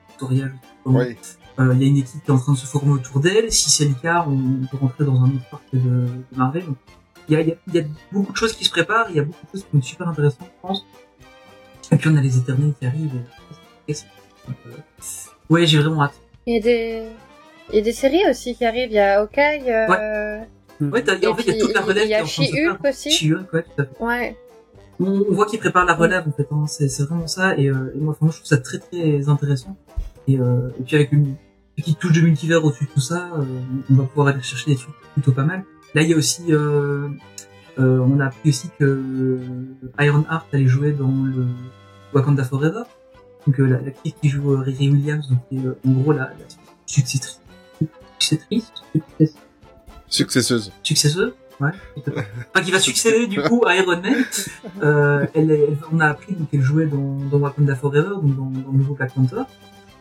Victoria. 0.09 0.45
je. 0.85 0.91
Oui. 0.91 1.17
Euh, 1.59 1.71
Il 1.73 1.81
y 1.81 1.85
a 1.85 1.87
une 1.87 1.97
équipe 1.97 2.21
qui 2.23 2.29
est 2.29 2.33
en 2.33 2.37
train 2.37 2.53
de 2.53 2.57
se 2.57 2.65
former 2.65 2.91
autour 2.91 3.19
d'elle. 3.21 3.51
Si 3.51 3.69
c'est 3.69 3.85
le 3.85 3.93
cas, 3.95 4.25
on 4.27 4.65
peut 4.67 4.77
rentrer 4.77 5.03
dans 5.05 5.19
un 5.21 5.27
autre 5.27 5.49
parc 5.49 5.63
de, 5.73 5.79
de 5.79 6.07
Marvel. 6.37 6.65
Donc, 6.65 6.75
il 7.29 7.33
y 7.33 7.35
a, 7.37 7.41
il 7.41 7.47
y, 7.47 7.51
a, 7.51 7.55
il 7.67 7.75
y 7.75 7.79
a 7.79 7.83
beaucoup 8.11 8.31
de 8.31 8.37
choses 8.37 8.53
qui 8.53 8.65
se 8.65 8.69
préparent. 8.71 9.07
Il 9.09 9.15
y 9.15 9.19
a 9.19 9.23
beaucoup 9.23 9.45
de 9.45 9.51
choses 9.51 9.65
qui 9.69 9.77
être 9.77 9.83
super 9.83 10.07
intéressantes, 10.07 10.47
je 10.47 10.61
pense. 10.67 10.85
Et 11.91 11.95
puis 11.97 12.09
on 12.09 12.15
a 12.17 12.21
les 12.21 12.37
éternels 12.37 12.73
qui 12.79 12.85
arrivent. 12.85 13.11
et- 13.87 13.93
donc, 14.47 14.55
euh, 14.67 14.71
Ouais, 15.49 15.65
j'ai 15.65 15.79
vraiment 15.79 16.03
hâte. 16.03 16.13
Il 16.45 16.55
y 16.55 16.57
a 16.57 16.61
des, 16.61 17.03
il 17.69 17.75
y 17.75 17.79
a 17.79 17.81
des 17.81 17.91
séries 17.93 18.23
aussi 18.29 18.55
qui 18.55 18.65
arrivent. 18.65 18.89
Il 18.91 18.95
y 18.95 18.99
a 18.99 19.21
Hawkeye. 19.21 19.69
Euh... 19.71 20.39
Ouais, 20.81 21.03
t'as- 21.03 21.15
Et 21.19 21.27
en 21.27 21.35
fait, 21.35 21.43
il 21.43 21.55
y 21.55 21.57
a 21.57 21.65
toute 21.65 21.73
la 21.73 21.81
relève 21.81 22.03
il 22.05 22.09
y 22.09 22.13
a 22.15 22.25
She-Hulk 22.25 22.83
aussi. 22.87 23.11
She-Hulk, 23.11 23.53
ouais, 23.53 23.63
tout 23.63 23.81
à 23.81 23.85
fait. 23.85 24.03
Ouais. 24.03 24.37
On, 24.99 25.05
on 25.29 25.33
voit 25.33 25.45
qu'ils 25.45 25.59
préparent 25.59 25.85
la 25.85 25.93
relève, 25.95 26.27
en 26.27 26.31
fait. 26.31 26.47
Hein. 26.51 26.65
C'est 26.67 27.01
vraiment 27.03 27.27
ça. 27.27 27.55
Et, 27.57 27.69
euh, 27.69 27.91
et 27.95 27.99
moi, 27.99 28.13
franchement, 28.13 28.31
je 28.31 28.37
trouve 28.37 28.47
ça 28.49 28.57
très, 28.57 28.79
très 28.79 29.29
intéressant. 29.29 29.75
Et, 30.27 30.39
euh, 30.39 30.69
et 30.79 30.83
puis 30.83 30.95
avec 30.95 31.11
une 31.11 31.35
petite 31.75 31.99
touche 31.99 32.13
de 32.13 32.21
multivers 32.21 32.63
au-dessus 32.63 32.85
de 32.85 32.89
tout 32.91 33.01
ça, 33.01 33.29
euh, 33.37 33.43
on 33.89 33.95
va 33.95 34.03
pouvoir 34.05 34.27
aller 34.29 34.41
chercher 34.41 34.71
des 34.71 34.77
trucs 34.77 34.93
plutôt 35.13 35.31
pas 35.31 35.43
mal. 35.43 35.63
Là, 35.95 36.03
il 36.03 36.09
y 36.09 36.13
a 36.13 36.17
aussi... 36.17 36.43
Euh, 36.53 37.07
euh, 37.79 37.99
on 37.99 38.19
a 38.21 38.27
appris 38.27 38.49
aussi 38.49 38.69
que 38.79 39.01
Ironheart 39.99 40.45
allait 40.53 40.67
jouer 40.67 40.91
dans 40.93 41.11
le 41.11 41.45
Wakanda 42.13 42.43
Forever. 42.43 42.83
Donc 43.47 43.59
euh, 43.59 43.65
la- 43.65 43.81
l'actrice 43.81 44.13
qui 44.21 44.29
joue 44.29 44.53
euh, 44.53 44.59
Riri 44.59 44.89
Williams, 44.89 45.27
donc 45.29 45.39
qui 45.49 45.57
est 45.57 45.67
en 45.87 45.91
gros 45.91 46.13
la, 46.13 46.21
la 46.23 46.35
successrice, 46.85 47.39
successrice, 48.19 48.71
success- 48.93 49.35
Successeuse. 50.07 50.71
successeuse, 50.83 51.33
ouais, 51.59 51.69
enfin 52.07 52.61
qui 52.63 52.71
va 52.71 52.79
succéder 52.79 53.27
du 53.27 53.41
coup 53.41 53.63
à 53.67 53.75
Iron 53.75 53.99
Man. 54.01 54.23
Elle, 55.33 55.51
est- 55.51 55.59
elle- 55.67 55.77
on 55.91 55.99
a 55.99 56.07
appris 56.07 56.33
qu'elle 56.49 56.61
jouait 56.61 56.85
dans, 56.85 57.17
dans 57.29 57.37
Wakanda 57.39 57.75
Forever, 57.75 58.09
donc 58.21 58.35
dans, 58.37 58.45
dans 58.45 58.71
le 58.71 58.77
nouveau 58.77 58.95
Black 58.95 59.13
Panther. 59.13 59.41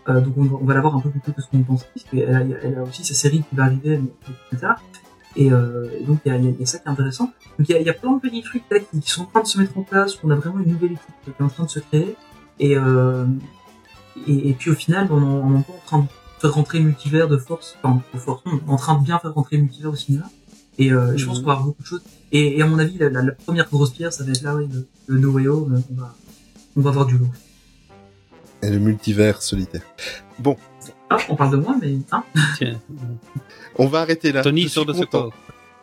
Euh, 0.09 0.20
donc 0.20 0.35
on 0.37 0.44
va, 0.44 0.57
on 0.61 0.64
va 0.64 0.74
la 0.74 0.80
voir 0.80 0.94
un 0.96 1.00
peu 1.00 1.11
plus 1.11 1.20
tôt 1.20 1.33
que 1.33 1.42
ce 1.42 1.48
qu'on 1.48 1.62
pense, 1.64 1.85
parce 1.85 2.07
qu'elle 2.09 2.35
a, 2.35 2.40
elle 2.62 2.78
a 2.78 2.83
aussi 2.83 3.04
sa 3.04 3.14
série 3.14 3.38
qui 3.48 3.57
va 3.57 3.64
arriver 3.64 3.98
plus 4.50 4.59
tard. 4.59 4.80
Et, 5.36 5.50
euh, 5.52 5.88
et 6.00 6.04
donc 6.04 6.20
il 6.24 6.28
y 6.28 6.32
a, 6.32 6.36
il 6.38 6.44
y 6.44 6.48
a- 6.48 6.50
il 6.52 6.60
y 6.60 6.62
a 6.62 6.66
ça 6.66 6.78
qui 6.78 6.86
est 6.86 6.90
intéressant. 6.90 7.32
Donc 7.58 7.68
il 7.68 7.72
y 7.72 7.74
a, 7.74 7.80
il 7.80 7.86
y 7.86 7.90
a 7.90 7.94
plein 7.94 8.12
de 8.12 8.20
petits 8.20 8.42
trucs 8.42 8.62
là 8.70 8.78
qui, 8.80 9.00
qui 9.00 9.10
sont 9.10 9.22
en 9.22 9.26
train 9.26 9.42
de 9.42 9.46
se 9.46 9.58
mettre 9.58 9.76
en 9.78 9.82
place. 9.82 10.16
On 10.22 10.30
a 10.30 10.36
vraiment 10.36 10.60
une 10.60 10.70
nouvelle 10.72 10.92
équipe 10.92 11.14
qui 11.24 11.30
est 11.30 11.42
en 11.44 11.48
train 11.48 11.64
de 11.64 11.70
se 11.70 11.80
créer. 11.80 12.14
Et, 12.60 12.76
euh, 12.76 13.24
et, 14.28 14.50
et 14.50 14.52
puis 14.54 14.70
au 14.70 14.74
final, 14.74 15.08
on 15.10 15.58
est 15.58 15.62
temps 15.64 15.72
en 15.74 15.86
train 15.86 15.98
de 16.00 16.06
faire 16.40 16.54
rentrer 16.54 16.78
le 16.78 16.84
multivers 16.84 17.26
de 17.28 17.36
force, 17.36 17.76
enfin 17.82 18.00
de 18.12 18.18
force, 18.18 18.44
non, 18.46 18.60
en 18.68 18.76
train 18.76 18.98
de 18.98 19.04
bien 19.04 19.18
faire 19.18 19.34
rentrer 19.34 19.56
le 19.56 19.62
multivers 19.62 19.90
au 19.90 19.96
cinéma. 19.96 20.30
Et 20.78 20.92
euh, 20.92 21.16
je 21.16 21.24
pense 21.26 21.38
Mhm. 21.38 21.42
qu'on 21.42 21.46
va 21.48 21.52
avoir 21.54 21.66
beaucoup 21.68 21.82
de 21.82 21.86
choses. 21.86 22.02
Et, 22.32 22.58
et 22.58 22.62
à 22.62 22.66
mon 22.66 22.78
avis, 22.78 22.98
la, 22.98 23.08
la, 23.08 23.22
la 23.22 23.32
première 23.32 23.68
grosse 23.68 23.90
pierre, 23.92 24.12
ça 24.12 24.24
va 24.24 24.30
être 24.30 24.42
là, 24.42 24.54
oui, 24.56 24.68
le, 24.72 24.86
le 25.06 25.18
No 25.20 25.30
Way 25.30 25.48
Home. 25.48 25.82
On 25.90 25.94
va, 26.00 26.14
on 26.76 26.80
va 26.80 26.90
avoir 26.90 27.06
du 27.06 27.16
lourd. 27.18 27.28
Et 28.62 28.70
le 28.70 28.78
multivers 28.78 29.40
solitaire. 29.42 29.82
Bon, 30.38 30.56
Ah, 31.10 31.16
on 31.28 31.36
parle 31.36 31.50
de 31.52 31.56
moi, 31.56 31.76
mais 31.80 31.96
hein 32.12 32.24
Tiens. 32.56 32.80
on 33.76 33.86
va 33.86 34.00
arrêter 34.00 34.32
là. 34.32 34.42
Tony 34.42 34.62
Je 34.62 34.68
sort 34.68 34.84
suis 34.84 34.92
de 34.92 34.98
ce 34.98 35.04
corps. 35.04 35.32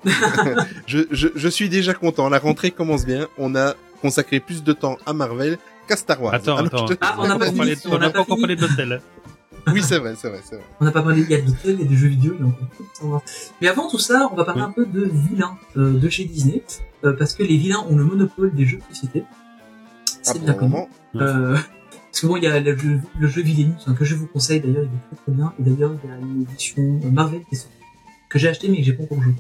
je, 0.88 1.00
je, 1.12 1.28
je 1.36 1.48
suis 1.48 1.70
déjà 1.70 1.94
content. 1.94 2.28
La 2.30 2.40
rentrée 2.40 2.72
commence 2.72 3.06
bien. 3.06 3.28
On 3.38 3.56
a 3.56 3.76
consacré 4.02 4.40
plus 4.40 4.64
de 4.64 4.74
temps 4.74 4.98
à 5.06 5.14
Marvel 5.14 5.58
qu'à 5.88 5.96
Star 5.96 6.22
Wars. 6.22 6.34
Attends, 6.34 6.58
Alors, 6.58 6.66
attends. 6.74 6.86
te- 6.88 6.94
Ah, 7.02 7.16
on 7.20 7.28
n'a 7.28 7.38
pas 7.38 7.46
encore 7.46 7.56
parlé 7.58 7.76
de- 7.76 7.82
on 7.86 7.90
on 7.90 7.94
n'a 7.94 8.00
n'a 8.00 8.06
pas 8.08 8.14
pas 8.14 8.20
encore 8.22 8.38
fini. 8.38 8.42
parlé 8.42 8.56
de 8.56 8.62
l'hôtel. 8.62 8.94
hein. 8.94 9.00
Oui, 9.72 9.84
c'est 9.84 10.00
vrai, 10.00 10.16
c'est 10.18 10.28
vrai, 10.30 10.40
c'est 10.44 10.56
vrai. 10.56 10.66
On 10.80 10.86
n'a 10.86 10.92
pas 10.92 11.04
parlé, 11.04 11.22
il 11.22 11.30
y 11.30 11.36
a 11.36 11.42
de 11.42 11.46
l'hôtel, 11.46 11.80
a 11.80 11.84
des 11.84 11.96
jeux 11.96 12.08
vidéo, 12.08 12.34
de 12.34 12.46
savoir. 12.96 13.22
Mais 13.62 13.68
avant 13.68 13.88
tout 13.88 14.00
ça, 14.00 14.28
on 14.32 14.36
va 14.36 14.44
parler 14.44 14.62
Oui. 14.64 14.68
un 14.68 14.72
peu 14.72 14.88
de 14.88 15.08
vilains 15.30 15.56
euh, 15.78 15.94
de 16.00 16.10
chez 16.10 16.26
Disney, 16.26 16.64
euh, 17.06 17.14
parce 17.14 17.36
que 17.36 17.44
les 17.44 17.58
vilains 17.58 17.86
ont 17.88 17.96
le 17.96 18.04
monopole 18.04 18.52
des 18.56 18.66
jeux 18.66 18.78
de 18.90 18.96
société. 18.96 19.24
Ah, 19.30 19.34
C'est 20.24 20.34
pour 20.34 20.42
bien 20.46 20.54
connu. 20.56 20.76
Euh, 21.18 21.56
parce 22.12 22.22
que 22.22 22.28
bon, 22.28 22.36
il 22.38 22.44
y 22.44 22.48
a 22.48 22.60
le 22.60 22.76
jeu, 22.78 23.00
le 23.20 23.28
jeu 23.28 23.42
Villainous, 23.42 23.76
hein, 23.88 23.94
que 23.94 24.04
je 24.06 24.16
vous 24.16 24.28
conseille 24.28 24.60
d'ailleurs, 24.60 24.84
il 24.84 24.90
est 24.96 25.08
très 25.16 25.24
très 25.24 25.32
bien. 25.32 25.54
Et 25.60 25.64
d'ailleurs, 25.64 25.92
il 26.04 26.10
y 26.10 26.14
a 26.14 26.18
une 26.18 26.42
édition 26.44 27.00
euh, 27.04 27.10
Marvel 27.12 27.42
qui 27.50 27.56
est 27.56 27.58
sortie, 27.58 27.78
que 28.30 28.38
j'ai 28.40 28.50
acheté 28.50 28.68
mais 28.70 28.78
que 28.78 28.84
j'ai 28.84 28.94
pas 28.94 29.04
encore 29.04 29.22
joué. 29.22 29.34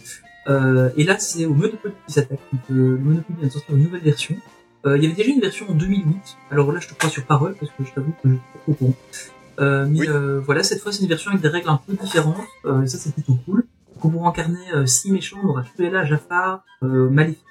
Euh, 0.47 0.89
et 0.97 1.03
là, 1.03 1.19
c'est 1.19 1.45
au 1.45 1.53
Monopoly 1.53 1.93
qui 2.07 2.13
s'attaque. 2.13 2.39
Donc, 2.51 2.61
euh, 2.71 2.73
le 2.73 2.97
Monopoly 2.97 3.37
vient 3.39 3.47
de 3.47 3.53
sortir 3.53 3.75
une 3.75 3.83
nouvelle 3.83 4.01
version. 4.01 4.35
Euh, 4.87 4.97
il 4.97 5.03
y 5.03 5.05
avait 5.05 5.15
déjà 5.15 5.29
une 5.31 5.41
version 5.41 5.69
en 5.69 5.73
2008. 5.75 6.15
Alors 6.49 6.71
là, 6.71 6.79
je 6.79 6.87
te 6.87 6.93
crois 6.95 7.09
sur 7.09 7.23
parole 7.25 7.55
parce 7.59 7.71
que 7.73 7.83
je 7.83 7.91
t'avoue 7.93 8.13
que 8.23 8.29
je 8.29 8.33
suis 8.33 8.41
pas 8.53 8.59
trop 8.63 8.73
courant. 8.73 8.95
Euh, 9.59 9.85
mais 9.87 9.99
Oui. 9.99 10.07
euh, 10.09 10.39
voilà, 10.39 10.63
cette 10.63 10.81
fois, 10.81 10.91
c'est 10.91 11.03
une 11.03 11.09
version 11.09 11.29
avec 11.29 11.41
des 11.43 11.49
règles 11.49 11.69
un 11.69 11.79
peu 11.85 11.93
différentes. 11.93 12.37
Euh, 12.65 12.81
et 12.81 12.87
ça, 12.87 12.97
c'est 12.97 13.13
plutôt 13.13 13.37
cool. 13.45 13.65
Donc, 13.93 14.05
on 14.05 14.09
pourra 14.09 14.29
incarner 14.29 14.57
six 14.87 15.11
méchants. 15.11 15.37
On 15.43 15.49
aura 15.49 15.61
Cruella, 15.63 16.05
Jafar, 16.05 16.63
euh, 16.81 17.09
Maléfique, 17.11 17.43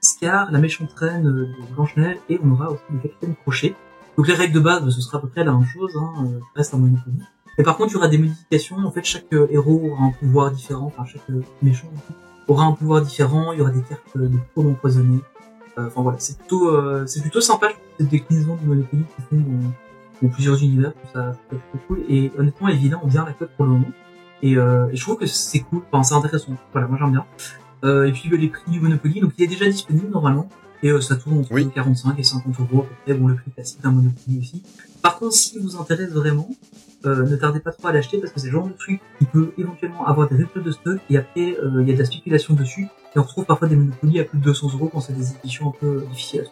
Scar, 0.00 0.50
la 0.50 0.58
méchante 0.58 0.92
reine 0.94 1.24
de 1.24 1.48
Blanche-Neige, 1.74 2.16
et 2.30 2.38
on 2.42 2.52
aura 2.52 2.70
aussi 2.70 2.82
le 2.90 2.98
capitaine 3.00 3.34
Crochet. 3.42 3.74
Donc 4.18 4.26
les 4.26 4.34
règles 4.34 4.54
de 4.54 4.60
base, 4.60 4.90
ce 4.90 5.00
sera 5.00 5.18
à 5.18 5.20
peu 5.20 5.28
près 5.28 5.44
la 5.44 5.52
même 5.52 5.64
chose, 5.64 5.96
hein, 5.96 6.12
euh, 6.24 6.40
reste 6.54 6.74
un 6.74 6.78
Monopoly. 6.78 7.16
Et 7.56 7.62
par 7.62 7.76
contre, 7.76 7.92
il 7.92 7.94
y 7.94 7.96
aura 7.96 8.08
des 8.08 8.18
modifications. 8.18 8.76
En 8.78 8.90
fait, 8.90 9.04
chaque 9.04 9.32
euh, 9.32 9.46
héros 9.50 9.80
aura 9.90 10.04
un 10.04 10.10
pouvoir 10.10 10.50
différent, 10.50 10.86
enfin 10.86 11.04
chaque 11.06 11.22
euh, 11.30 11.40
méchant 11.62 11.88
aura 12.48 12.64
un 12.64 12.72
pouvoir 12.72 13.00
différent. 13.02 13.52
Il 13.52 13.58
y 13.58 13.62
aura 13.62 13.70
des 13.70 13.82
cartes 13.82 14.16
de 14.16 14.30
paumes 14.54 14.72
empoisonnées. 14.72 15.20
Enfin 15.76 16.02
voilà, 16.02 16.18
c'est 16.18 16.36
plutôt, 16.36 16.70
euh, 16.70 17.06
c'est 17.06 17.20
plutôt 17.20 17.40
sympa 17.40 17.68
cette 17.98 18.08
déclinaison 18.08 18.56
du 18.56 18.66
Monopoly 18.66 19.04
qui 19.04 19.22
font 19.22 19.36
dans, 19.36 20.26
dans 20.26 20.28
plusieurs 20.28 20.60
univers. 20.60 20.92
Ça, 21.12 21.36
peut 21.48 21.56
être 21.56 21.86
cool. 21.86 22.02
Et 22.08 22.32
honnêtement, 22.36 22.66
les 22.66 22.76
vilains 22.76 23.00
ont 23.02 23.06
bien 23.06 23.24
la 23.24 23.32
cote 23.32 23.50
pour 23.56 23.66
le 23.66 23.72
moment. 23.72 23.92
Et, 24.42 24.56
euh, 24.56 24.88
je 24.92 25.00
trouve 25.00 25.16
que 25.16 25.26
c'est 25.26 25.60
cool. 25.60 25.82
Enfin, 25.92 26.02
c'est 26.02 26.14
intéressant. 26.14 26.52
Voilà, 26.72 26.88
moi 26.88 26.98
j'aime 27.00 27.12
bien. 27.12 27.26
Euh, 27.84 28.06
et 28.06 28.12
puis 28.12 28.28
bah, 28.28 28.36
les 28.36 28.48
prix 28.48 28.68
du 28.68 28.80
Monopoly, 28.80 29.20
donc 29.20 29.32
il 29.38 29.44
est 29.44 29.48
déjà 29.48 29.66
disponible 29.66 30.08
normalement. 30.10 30.48
Et 30.82 30.90
euh, 30.90 31.00
ça 31.00 31.16
tourne 31.16 31.38
entre 31.38 31.52
Oui. 31.52 31.68
45 31.74 32.18
et 32.18 32.22
50 32.22 32.54
euros 32.60 32.82
à 32.82 32.84
peu 32.84 32.94
près. 33.04 33.14
Bon, 33.14 33.26
le 33.28 33.34
prix 33.34 33.50
classique 33.50 33.80
d'un 33.82 33.90
Monopoly 33.90 34.38
aussi. 34.40 34.62
Par 35.02 35.18
contre, 35.18 35.34
si 35.34 35.58
vous 35.58 35.76
intéresse 35.76 36.10
vraiment, 36.10 36.48
euh, 37.06 37.24
ne 37.26 37.36
tardez 37.36 37.60
pas 37.60 37.72
trop 37.72 37.88
à 37.88 37.92
l'acheter 37.92 38.18
parce 38.18 38.32
que 38.32 38.40
c'est 38.40 38.46
le 38.46 38.52
genre 38.52 38.66
de 38.68 38.72
truc 38.72 39.00
qui 39.18 39.24
peut 39.24 39.52
éventuellement 39.58 40.06
avoir 40.06 40.28
des 40.28 40.36
ruptures 40.36 40.62
de 40.62 40.70
stock 40.72 40.98
et 41.10 41.16
après 41.16 41.56
euh, 41.58 41.82
il 41.82 41.88
y 41.88 41.90
a 41.90 41.94
de 41.94 41.98
la 41.98 42.04
spéculation 42.04 42.54
dessus 42.54 42.82
et 43.14 43.18
on 43.18 43.22
retrouve 43.22 43.44
parfois 43.44 43.68
des 43.68 43.76
Monopoly 43.76 44.20
à 44.20 44.24
plus 44.24 44.38
de 44.38 44.44
200 44.44 44.70
euros 44.74 44.88
quand 44.92 45.00
c'est 45.00 45.12
des 45.16 45.32
éditions 45.32 45.68
un 45.68 45.74
peu 45.80 46.04
difficiles. 46.10 46.46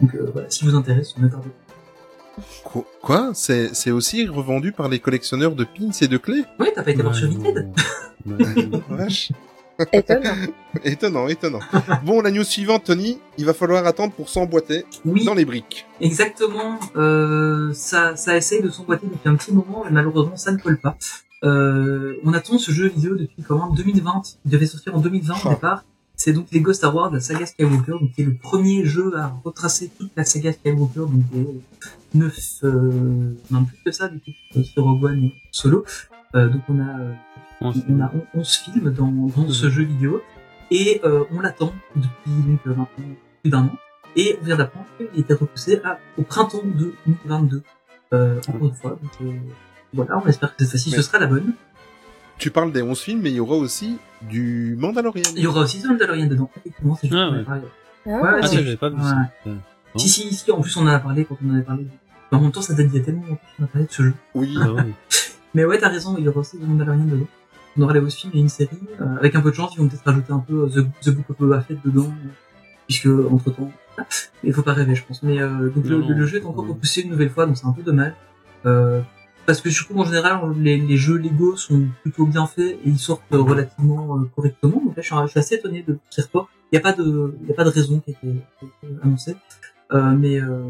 Donc 0.00 0.14
euh, 0.14 0.30
voilà, 0.32 0.50
si 0.50 0.64
vous 0.64 0.74
intéresse, 0.74 1.16
ne 1.18 1.28
tardez 1.28 1.48
pas. 1.48 2.40
Qu- 2.70 2.84
Quoi? 3.02 3.32
C'est 3.34 3.74
c'est 3.74 3.90
aussi 3.90 4.26
revendu 4.26 4.72
par 4.72 4.88
les 4.88 4.98
collectionneurs 4.98 5.54
de 5.54 5.64
pins 5.64 5.90
et 6.00 6.08
de 6.08 6.16
clés? 6.18 6.44
Ouais, 6.58 6.72
t'as 6.74 6.82
pas 6.82 6.90
été 6.92 7.02
voir 7.02 7.14
sur 7.14 7.28
Vinted 7.30 7.70
Vache. 8.88 9.32
Étonnant. 9.92 10.30
Étonnant, 10.84 11.28
étonnant. 11.28 11.60
bon, 12.04 12.20
la 12.22 12.30
news 12.30 12.44
suivante, 12.44 12.84
Tony, 12.84 13.18
il 13.38 13.44
va 13.44 13.52
falloir 13.54 13.86
attendre 13.86 14.12
pour 14.14 14.28
s'emboîter 14.28 14.84
Oui, 15.04 15.24
dans 15.24 15.34
les 15.34 15.44
briques. 15.44 15.86
exactement. 16.00 16.78
Euh, 16.96 17.72
ça, 17.74 18.16
ça 18.16 18.36
essaye 18.36 18.62
de 18.62 18.70
s'emboîter 18.70 19.06
depuis 19.06 19.28
un 19.28 19.34
petit 19.36 19.52
moment, 19.52 19.82
mais 19.84 19.90
malheureusement 19.90 20.36
ça 20.36 20.50
ne 20.52 20.58
colle 20.58 20.78
pas. 20.80 20.96
Euh, 21.44 22.14
on 22.24 22.32
attend 22.34 22.56
ce 22.58 22.70
jeu 22.72 22.88
vidéo 22.88 23.16
depuis 23.16 23.42
quand 23.42 23.58
même 23.66 23.74
2020. 23.76 24.22
Il 24.44 24.50
devait 24.50 24.66
sortir 24.66 24.94
en 24.96 25.00
2020 25.00 25.34
Oh. 25.44 25.48
au 25.48 25.50
départ. 25.50 25.84
C'est 26.14 26.32
donc 26.32 26.46
Lego 26.52 26.72
Star 26.72 26.94
Wars, 26.94 27.10
la 27.10 27.18
saga 27.20 27.46
Skywalker, 27.46 27.92
donc 27.92 28.12
qui 28.14 28.22
est 28.22 28.24
le 28.24 28.36
premier 28.36 28.84
jeu 28.84 29.12
à 29.16 29.34
retracer 29.44 29.90
toute 29.98 30.12
la 30.16 30.24
saga 30.24 30.52
Skywalker, 30.52 31.00
donc 31.00 31.28
des 31.32 31.46
neuf, 32.14 32.38
euh, 32.64 33.34
non 33.50 33.64
plus 33.64 33.76
que 33.84 33.90
ça 33.90 34.08
du 34.08 34.20
coup, 34.20 34.30
euh, 34.56 34.62
sur 34.62 34.84
Rogue 34.84 35.04
One 35.04 35.24
et 35.24 35.34
Solo. 35.50 35.84
Euh, 36.36 36.48
donc 36.48 36.62
on 36.68 36.78
a, 36.80 36.94
on 37.64 38.00
a 38.00 38.12
11 38.34 38.56
films 38.56 38.90
dans, 38.92 39.06
dans 39.10 39.48
ce 39.48 39.70
jeu 39.70 39.82
vidéo 39.84 40.22
et 40.70 41.00
euh, 41.04 41.24
on 41.32 41.40
l'attend 41.40 41.72
depuis 41.96 42.10
donc, 42.46 42.60
euh, 42.66 42.70
maintenant 42.70 42.88
plus 43.42 43.50
d'un 43.50 43.64
an 43.64 43.76
et 44.16 44.36
on 44.40 44.44
vient 44.44 44.56
d'apprendre 44.56 44.86
qu'il 44.98 45.20
était 45.20 45.34
repoussé 45.34 45.80
à, 45.84 45.98
au 46.18 46.22
printemps 46.22 46.62
de 46.64 46.92
2022 47.06 47.62
euh, 48.14 48.38
encore 48.48 48.68
une 48.68 48.74
fois 48.74 48.90
donc 49.02 49.10
euh, 49.22 49.32
voilà 49.94 50.18
on 50.22 50.26
espère 50.28 50.54
que 50.56 50.64
cette 50.64 50.70
fois-ci 50.70 50.90
ce 50.90 51.02
sera 51.02 51.18
la 51.18 51.26
bonne 51.26 51.52
Tu 52.38 52.50
parles 52.50 52.72
des 52.72 52.82
11 52.82 52.98
films, 53.00 53.20
mais 53.22 53.30
il 53.30 53.36
y 53.36 53.40
aura 53.40 53.56
aussi 53.56 53.98
du 54.22 54.76
Mandalorian. 54.78 55.22
il 55.36 55.42
y 55.42 55.46
aura 55.46 55.62
aussi 55.62 55.80
The 55.82 55.86
Mandalorian 55.86 56.26
dedans 56.26 56.50
effectivement 56.56 56.94
c'est 57.00 57.08
juste 57.08 57.20
Ah 57.20 57.28
qu'on 57.30 57.52
en 57.52 57.54
a 57.54 57.58
ouais. 57.58 57.62
Ah, 58.06 58.10
Ouais, 58.10 58.38
Ah, 58.42 58.46
ça, 58.46 58.56
j'avais 58.56 58.76
pas 58.76 58.88
vu 58.90 59.00
ça. 59.00 59.16
ouais. 59.46 59.52
Si 59.96 60.08
si 60.08 60.34
si 60.34 60.50
en 60.50 60.60
plus 60.60 60.76
on 60.76 60.82
en 60.82 60.86
a 60.88 60.98
parlé 60.98 61.24
quand 61.24 61.36
on 61.44 61.50
en 61.50 61.54
avait 61.54 61.62
parlé 61.62 61.86
mais 62.30 62.38
en 62.38 62.40
même 62.40 62.50
temps 62.52 62.62
ça 62.62 62.72
date 62.74 62.86
d'il 62.88 62.98
y 62.98 63.02
a 63.02 63.04
tellement 63.04 63.26
longtemps 63.26 63.42
qu'on 63.58 63.64
a 63.64 63.66
parlé 63.66 63.86
de 63.86 63.92
ce 63.92 64.02
jeu 64.02 64.14
Oui. 64.34 64.56
Ah 64.60 64.72
ouais. 64.72 64.84
Mais 65.54 65.66
ouais, 65.66 65.78
t'as 65.78 65.90
raison, 65.90 66.14
il 66.16 66.24
y 66.24 66.28
aura 66.28 66.40
aussi 66.40 66.56
The 66.58 66.62
Mandalorian 66.66 67.04
dedans. 67.04 67.26
On 67.76 67.82
aura 67.82 67.92
les 67.94 68.00
11 68.00 68.14
films 68.14 68.32
et 68.34 68.38
une 68.40 68.48
série. 68.48 68.78
Euh, 69.00 69.16
avec 69.16 69.34
un 69.34 69.40
peu 69.40 69.50
de 69.50 69.54
chance, 69.56 69.72
ils 69.74 69.78
vont 69.80 69.88
peut-être 69.88 70.04
rajouter 70.04 70.32
un 70.32 70.40
peu 70.40 70.62
euh, 70.64 70.68
The, 70.68 70.86
The 71.04 71.10
Book 71.14 71.30
of 71.30 71.38
Boba 71.38 71.60
Fett 71.62 71.78
dedans, 71.84 72.06
euh, 72.08 72.28
puisque 72.86 73.06
entre 73.30 73.50
temps, 73.50 73.70
il 74.44 74.52
faut 74.52 74.62
pas 74.62 74.74
rêver, 74.74 74.94
je 74.94 75.04
pense. 75.04 75.22
Mais 75.22 75.40
euh, 75.40 75.70
donc 75.70 75.84
le, 75.84 75.98
Non, 75.98 76.08
non. 76.08 76.16
le 76.16 76.26
jeu 76.26 76.38
est 76.38 76.44
encore 76.44 76.66
repoussé 76.66 77.02
une 77.02 77.10
nouvelle 77.10 77.30
fois, 77.30 77.46
donc 77.46 77.56
c'est 77.56 77.66
un 77.66 77.72
peu 77.72 77.82
dommage. 77.82 78.12
Euh, 78.66 79.00
parce 79.44 79.60
que 79.60 79.70
surtout 79.70 79.98
en 79.98 80.04
général 80.04 80.40
les, 80.56 80.76
les 80.76 80.96
jeux 80.96 81.16
Lego 81.16 81.56
sont 81.56 81.88
plutôt 82.02 82.26
bien 82.26 82.46
faits 82.46 82.78
et 82.84 82.88
ils 82.88 82.98
sortent 82.98 83.22
euh, 83.32 83.40
relativement 83.42 84.16
euh, 84.18 84.30
correctement. 84.36 84.80
Donc 84.84 84.96
là 84.96 85.02
je 85.02 85.08
suis, 85.08 85.16
je 85.24 85.26
suis 85.30 85.40
assez 85.40 85.54
étonné 85.56 85.82
de 85.82 85.98
ces 86.10 86.22
reports. 86.22 86.48
Il 86.70 86.76
n'y 86.76 86.78
a 86.78 86.80
pas 86.80 86.92
de 86.92 87.34
il 87.42 87.50
a 87.50 87.54
pas 87.54 87.64
de 87.64 87.70
raison 87.70 87.98
qui 87.98 88.10
a 88.10 88.12
été, 88.12 88.20
qui 88.60 88.64
a 88.64 88.88
été 88.88 89.02
annoncée, 89.02 89.34
euh, 89.92 90.12
mais 90.12 90.40
euh, 90.40 90.62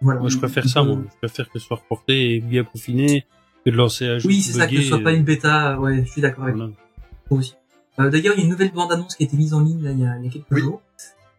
voilà. 0.00 0.20
Moi, 0.20 0.28
je 0.28 0.38
préfère 0.38 0.64
ça, 0.68 0.84
moi. 0.84 0.98
Je 1.12 1.18
préfère 1.26 1.50
que 1.50 1.58
ce 1.58 1.66
soit 1.66 1.76
reporté 1.78 2.36
et 2.36 2.40
bien 2.40 2.62
peaufiné 2.62 3.26
de 3.72 3.76
lancer 3.76 4.06
un 4.06 4.18
jeu. 4.18 4.28
Oui, 4.28 4.40
c'est 4.42 4.52
ça, 4.52 4.66
que 4.66 4.76
ce 4.76 4.82
soit 4.82 5.00
pas 5.00 5.10
euh, 5.12 5.16
une 5.16 5.22
bêta. 5.24 5.78
Ouais, 5.80 6.04
je 6.04 6.10
suis 6.10 6.20
d'accord 6.20 6.44
avec 6.44 6.56
voilà. 6.56 6.70
toi 7.28 7.38
aussi. 7.38 7.54
Euh, 8.00 8.10
D'ailleurs, 8.10 8.34
il 8.36 8.38
y 8.38 8.42
a 8.42 8.44
une 8.44 8.50
nouvelle 8.50 8.72
bande-annonce 8.72 9.14
qui 9.14 9.22
a 9.22 9.26
été 9.26 9.36
mise 9.36 9.54
en 9.54 9.60
ligne 9.60 9.82
là, 9.84 9.92
il, 9.92 10.00
y 10.00 10.06
a, 10.06 10.16
il 10.18 10.24
y 10.24 10.28
a 10.28 10.30
quelques 10.30 10.46
Oui. 10.50 10.60
jours. 10.60 10.82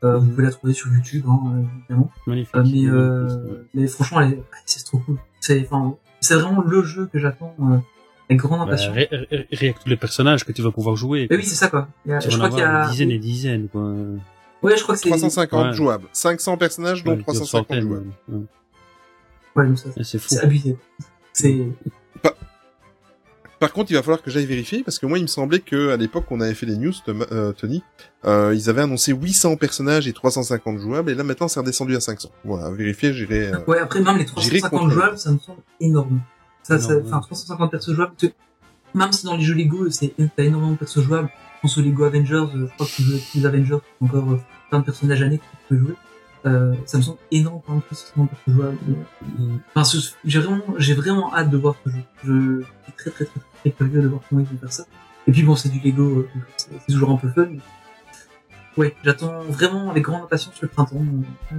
Euh, 0.04 0.18
vous 0.18 0.30
pouvez 0.30 0.44
la 0.44 0.52
trouver 0.52 0.74
sur 0.74 0.92
YouTube, 0.94 1.26
hein, 1.28 1.64
évidemment. 1.82 2.12
Magnifique. 2.28 2.56
Euh, 2.56 2.64
mais, 2.64 2.86
euh, 2.88 3.68
mais 3.74 3.88
franchement, 3.88 4.22
elle 4.22 4.34
est- 4.34 4.44
c'est 4.66 4.84
trop 4.86 5.00
cool. 5.00 5.18
C'est, 5.40 5.60
vraiment 5.64 6.62
le 6.66 6.84
jeu 6.84 7.08
que 7.12 7.20
j'attends 7.20 7.56
euh, 7.62 7.78
avec 8.30 8.40
grande 8.40 8.60
Bah, 8.60 8.66
impatience. 8.66 8.96
ré- 8.96 9.08
ré- 9.12 9.48
rien 9.52 9.74
que 9.74 9.80
tous 9.84 9.90
les 9.90 9.98
personnages 9.98 10.44
que 10.46 10.52
tu 10.52 10.62
vas 10.62 10.72
pouvoir 10.72 10.96
jouer. 10.96 11.28
Mais 11.30 11.38
oui, 11.38 11.44
c'est 11.44 11.56
ça 11.56 11.68
quoi. 11.70 11.88
Il 12.06 12.12
y 12.12 12.14
a- 12.14 12.20
Tu 12.20 12.30
je 12.32 12.38
crois 12.38 12.50
qu'il 12.50 12.60
y 12.60 12.62
a 12.62 12.86
des 12.86 12.92
dizaines 12.92 13.12
et 13.12 13.14
des 13.14 13.20
dizaines, 13.20 13.68
quoi. 13.68 13.82
Ouais, 14.64 14.78
je 14.78 14.84
crois 14.84 14.96
que 14.96 15.02
c'est 15.02 15.10
350 15.10 15.66
Ouais. 15.68 15.74
jouables. 15.74 16.08
500 16.14 16.58
personnages, 16.58 17.04
dont 17.04 17.12
Ouais, 17.12 17.22
350 17.22 17.48
centaines, 17.68 17.82
jouables. 17.82 18.12
ouais. 18.30 18.40
Ouais, 19.56 19.68
donc 19.68 19.78
ça, 19.78 19.90
Ouais, 19.90 20.04
C'est 20.04 20.18
fou. 20.20 20.28
c'est 20.30 20.40
abusé. 20.40 20.78
C'est 21.34 21.68
Par 23.60 23.72
contre, 23.72 23.92
il 23.92 23.96
va 23.96 24.02
falloir 24.04 24.22
que 24.22 24.30
j'aille 24.30 24.46
vérifier 24.46 24.84
parce 24.84 25.00
que 25.00 25.06
moi, 25.06 25.18
il 25.18 25.22
me 25.22 25.28
semblait 25.28 25.60
que 25.60 25.90
à 25.92 25.98
l'époque, 25.98 26.26
on 26.30 26.42
avait 26.42 26.54
fait 26.54 26.66
les 26.66 26.76
news, 26.78 26.94
euh, 27.08 27.54
Tony, 27.54 27.84
euh, 28.26 28.54
ils 28.54 28.70
avaient 28.70 28.82
annoncé 28.82 29.14
800 29.14 29.56
personnages 29.56 30.08
et 30.08 30.14
350 30.14 30.80
jouables, 30.80 31.10
et 31.12 31.16
là 31.16 31.24
maintenant, 31.24 31.48
c'est 31.48 31.60
redescendu 31.60 31.96
à 31.96 32.00
500. 32.02 32.30
Voilà, 32.44 32.68
à 32.68 32.72
vérifier, 32.72 33.14
j'irai. 33.14 33.48
euh, 33.54 33.58
Ouais, 33.68 33.80
après, 33.80 34.02
même 34.02 34.18
les 34.18 34.26
J'irai 34.26 34.60
350 34.60 34.72
contrôler. 34.72 34.94
jouables, 34.94 35.18
ça 35.18 35.32
me 35.32 35.40
semble 35.40 35.60
énorme. 35.80 36.20
Ça, 36.64 36.76
enfin, 36.76 36.96
ouais. 36.96 37.04
350 37.04 37.72
persos 37.72 37.94
jouables, 37.94 38.14
parce 38.20 38.32
que 38.34 38.38
même 38.98 39.12
si 39.12 39.26
dans 39.26 39.36
les 39.38 39.44
jeux 39.44 39.54
Lego, 39.56 39.90
c'est, 39.90 40.14
t'as 40.36 40.44
énormément 40.44 40.72
de 40.74 40.78
persos 40.78 41.02
jouables, 41.02 41.30
je 41.56 41.62
pense 41.62 41.78
aux 41.78 41.82
Lego 41.82 42.04
Avengers, 42.04 42.46
je 42.56 42.66
crois 42.66 42.86
que 42.88 42.92
tu 42.92 43.04
joues 43.04 43.18
les 43.36 43.46
Avengers, 43.46 43.78
encore 44.02 44.26
plein 44.70 44.80
de 44.80 44.86
personnages 44.86 45.22
années 45.22 45.38
que 45.38 45.44
tu 45.44 45.58
peux 45.70 45.78
jouer. 45.78 45.94
Euh, 46.46 46.76
ça 46.86 46.98
me 47.00 47.04
semble 47.04 47.18
énorme 47.32 47.62
quand 47.66 47.74
même, 47.74 47.82
350 47.82 48.30
persos 48.30 48.54
jouables. 48.56 48.78
Mm. 49.40 49.58
Enfin, 49.74 49.84
ce- 49.84 50.14
j'ai 50.26 50.40
vraiment, 50.40 50.64
j'ai 50.78 50.94
vraiment 50.94 51.34
hâte 51.34 51.50
de 51.50 51.58
voir 51.58 51.76
ce 51.84 51.90
jeu. 51.90 52.00
Je 52.24 52.62
suis 52.84 52.94
très, 52.94 53.10
très, 53.10 53.26
très, 53.26 53.72
curieux 53.72 54.02
de 54.02 54.08
voir 54.08 54.22
comment 54.30 54.42
ils 54.42 54.48
vont 54.48 54.60
faire 54.60 54.72
ça. 54.72 54.86
Et 55.28 55.32
puis 55.32 55.42
bon, 55.42 55.56
c'est 55.56 55.70
du 55.70 55.80
Lego, 55.80 56.20
euh, 56.20 56.30
c'est 56.58 56.70
toujours 56.94 57.10
un 57.10 57.18
peu 57.18 57.30
fun. 57.30 57.48
Ouais, 58.78 58.96
j'attends 59.04 59.42
vraiment 59.44 59.90
avec 59.90 60.04
grande 60.04 60.24
impatience 60.24 60.62
le 60.62 60.68
printemps. 60.68 61.02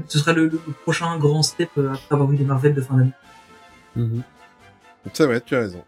Ce 0.07 0.19
sera 0.19 0.33
le, 0.33 0.51
prochain 0.83 1.19
grand 1.19 1.43
step 1.43 1.71
euh, 1.79 1.93
après 1.95 2.15
avoir 2.15 2.29
vu 2.29 2.37
les 2.37 2.45
Marvel 2.45 2.75
de 2.75 2.81
fin 2.81 2.97
d'année. 2.97 3.13
Mhm. 3.97 4.23
C'est 5.13 5.25
vrai, 5.27 5.41
tu 5.41 5.57
as 5.57 5.61
raison. 5.61 5.83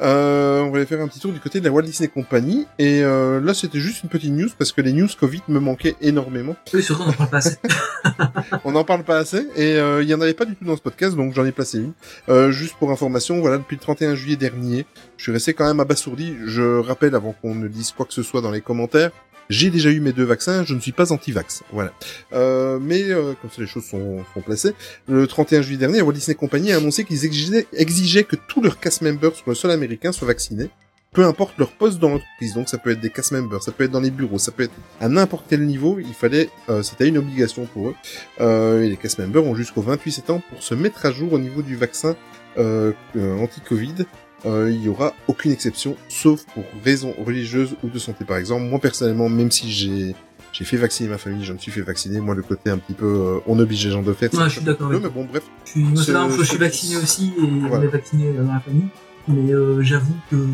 Euh, 0.00 0.60
on 0.60 0.70
va 0.70 0.78
aller 0.78 0.86
faire 0.86 1.00
un 1.00 1.08
petit 1.08 1.20
tour 1.20 1.32
du 1.32 1.40
côté 1.40 1.60
de 1.60 1.64
la 1.64 1.70
Walt 1.70 1.82
Disney 1.82 2.08
Company. 2.08 2.66
Et 2.78 3.02
euh, 3.02 3.40
là, 3.40 3.54
c'était 3.54 3.80
juste 3.80 4.02
une 4.02 4.08
petite 4.08 4.32
news 4.32 4.48
parce 4.58 4.72
que 4.72 4.80
les 4.80 4.92
news 4.92 5.08
Covid 5.18 5.42
me 5.48 5.60
manquaient 5.60 5.96
énormément. 6.00 6.56
Oui, 6.72 6.82
surtout, 6.82 7.02
on 7.02 7.06
n'en 7.06 7.12
parle 7.12 7.30
pas 7.30 7.38
assez. 7.38 7.56
On 8.64 8.72
n'en 8.72 8.84
parle 8.84 9.04
pas 9.04 9.18
assez 9.18 9.48
et 9.56 9.76
euh, 9.76 10.02
il 10.02 10.08
y 10.08 10.14
en 10.14 10.20
avait 10.20 10.34
pas 10.34 10.44
du 10.44 10.54
tout 10.56 10.64
dans 10.64 10.76
ce 10.76 10.82
podcast, 10.82 11.16
donc 11.16 11.34
j'en 11.34 11.44
ai 11.44 11.52
placé 11.52 11.78
une. 11.78 11.92
Euh, 12.28 12.50
juste 12.50 12.74
pour 12.78 12.90
information, 12.90 13.40
voilà, 13.40 13.58
depuis 13.58 13.76
le 13.76 13.80
31 13.80 14.14
juillet 14.14 14.36
dernier, 14.36 14.86
je 15.16 15.22
suis 15.24 15.32
resté 15.32 15.54
quand 15.54 15.66
même 15.66 15.80
abasourdi. 15.80 16.34
Je 16.44 16.80
rappelle 16.80 17.14
avant 17.14 17.34
qu'on 17.40 17.54
ne 17.54 17.68
dise 17.68 17.92
quoi 17.92 18.06
que 18.06 18.12
ce 18.12 18.22
soit 18.22 18.40
dans 18.40 18.50
les 18.50 18.60
commentaires. 18.60 19.10
J'ai 19.50 19.70
déjà 19.70 19.90
eu 19.90 20.00
mes 20.00 20.12
deux 20.12 20.24
vaccins, 20.24 20.64
je 20.64 20.74
ne 20.74 20.80
suis 20.80 20.92
pas 20.92 21.12
anti-vax, 21.12 21.62
voilà. 21.72 21.92
Euh, 22.32 22.78
mais 22.80 23.02
euh, 23.02 23.34
comme 23.40 23.50
ça 23.50 23.60
les 23.60 23.66
choses 23.66 23.84
sont, 23.84 24.24
sont 24.32 24.40
placées, 24.40 24.74
le 25.08 25.26
31 25.26 25.62
juillet 25.62 25.78
dernier, 25.78 26.02
Walt 26.02 26.12
Disney 26.12 26.34
Company 26.34 26.72
a 26.72 26.76
annoncé 26.76 27.04
qu'ils 27.04 27.24
exigeaient, 27.24 27.66
exigeaient 27.72 28.24
que 28.24 28.36
tous 28.36 28.62
leurs 28.62 28.80
cast 28.80 29.02
members 29.02 29.34
sur 29.34 29.48
le 29.48 29.54
sol 29.54 29.70
américain 29.70 30.12
soient 30.12 30.28
vaccinés, 30.28 30.70
peu 31.14 31.24
importe 31.24 31.56
leur 31.58 31.70
poste 31.70 31.98
dans 31.98 32.10
l'entreprise. 32.10 32.52
Donc 32.54 32.68
ça 32.68 32.76
peut 32.76 32.90
être 32.90 33.00
des 33.00 33.08
cast 33.08 33.32
members, 33.32 33.62
ça 33.62 33.72
peut 33.72 33.84
être 33.84 33.90
dans 33.90 34.00
les 34.00 34.10
bureaux, 34.10 34.38
ça 34.38 34.52
peut 34.52 34.64
être 34.64 34.74
à 35.00 35.08
n'importe 35.08 35.46
quel 35.48 35.64
niveau. 35.64 35.98
Il 35.98 36.12
fallait, 36.12 36.50
euh, 36.68 36.82
c'était 36.82 37.08
une 37.08 37.16
obligation 37.16 37.64
pour 37.66 37.88
eux. 37.88 37.94
Euh, 38.40 38.82
et 38.82 38.90
les 38.90 38.96
cast 38.96 39.18
members 39.18 39.44
ont 39.44 39.54
jusqu'au 39.54 39.80
28 39.80 40.12
septembre 40.12 40.42
pour 40.50 40.62
se 40.62 40.74
mettre 40.74 41.06
à 41.06 41.12
jour 41.12 41.32
au 41.32 41.38
niveau 41.38 41.62
du 41.62 41.76
vaccin 41.76 42.16
euh, 42.58 42.92
euh, 43.16 43.38
anti-Covid. 43.38 44.06
Euh, 44.46 44.70
il 44.70 44.82
y 44.82 44.88
aura 44.88 45.14
aucune 45.26 45.52
exception, 45.52 45.96
sauf 46.08 46.44
pour 46.52 46.64
raisons 46.84 47.14
religieuses 47.24 47.76
ou 47.82 47.88
de 47.88 47.98
santé, 47.98 48.24
par 48.24 48.36
exemple. 48.36 48.64
Moi 48.64 48.78
personnellement, 48.78 49.28
même 49.28 49.50
si 49.50 49.70
j'ai 49.72 50.14
j'ai 50.52 50.64
fait 50.64 50.76
vacciner 50.76 51.08
ma 51.08 51.18
famille, 51.18 51.44
je 51.44 51.52
me 51.52 51.58
suis 51.58 51.72
fait 51.72 51.80
vacciner. 51.82 52.20
Moi, 52.20 52.36
le 52.36 52.42
côté 52.42 52.70
un 52.70 52.78
petit 52.78 52.92
peu, 52.92 53.06
euh, 53.06 53.40
on 53.48 53.58
oblige 53.58 53.84
les 53.86 53.90
gens 53.90 54.02
de 54.02 54.12
faire. 54.12 54.32
Ouais, 54.34 54.44
je 54.44 54.50
suis 54.50 54.60
d'accord 54.62 54.88
Mais 54.88 55.00
bon, 55.00 55.24
bref. 55.24 55.42
Je 55.64 55.70
suis, 55.72 55.80
moi, 55.80 56.00
je 56.30 56.42
suis 56.44 56.58
vacciné 56.58 56.96
aussi 56.96 57.32
et 57.36 57.42
on 57.42 57.66
Voilà. 57.66 57.86
est 57.86 57.88
vacciné 57.88 58.28
euh, 58.28 58.44
dans 58.44 58.52
la 58.52 58.60
famille. 58.60 58.86
Mais 59.26 59.52
euh, 59.52 59.82
j'avoue 59.82 60.14
que, 60.30 60.46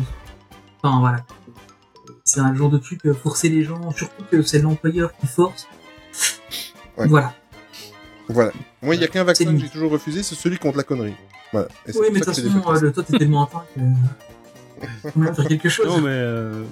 enfin 0.81 0.99
voilà, 1.01 1.23
c'est 2.23 2.39
un 2.39 2.55
genre 2.55 2.69
de 2.71 2.79
truc 2.79 3.05
euh, 3.05 3.13
forcer 3.13 3.49
les 3.49 3.63
gens, 3.63 3.91
surtout 3.91 4.23
que 4.31 4.41
c'est 4.41 4.59
l'employeur 4.59 5.15
qui 5.17 5.27
force. 5.27 5.67
Ouais. 6.97 7.07
Voilà. 7.07 7.35
Voilà. 8.27 8.51
Moi, 8.81 8.95
il 8.95 9.01
y 9.01 9.03
a 9.03 9.07
qu'un 9.07 9.23
vaccin 9.23 9.45
que 9.53 9.59
j'ai 9.59 9.69
toujours 9.69 9.91
refusé, 9.91 10.23
c'est 10.23 10.35
celui 10.35 10.57
contre 10.57 10.77
la 10.77 10.83
connerie. 10.83 11.13
Voilà. 11.51 11.67
Et 11.87 11.91
Oui, 11.95 12.07
mais 12.11 12.19
de 12.19 12.25
toute 12.25 12.35
façon, 12.35 12.61
euh, 12.67 12.79
le 12.79 12.91
toi 12.91 13.03
t'es 13.03 13.17
tellement 13.17 13.45
atteint 13.45 13.63
que 13.75 13.81
on 15.15 15.19
va 15.21 15.33
faire 15.33 15.47
quelque 15.47 15.69
chose. 15.69 15.87
Non, 15.87 16.01
mais 16.01 16.09
euh, 16.09 16.63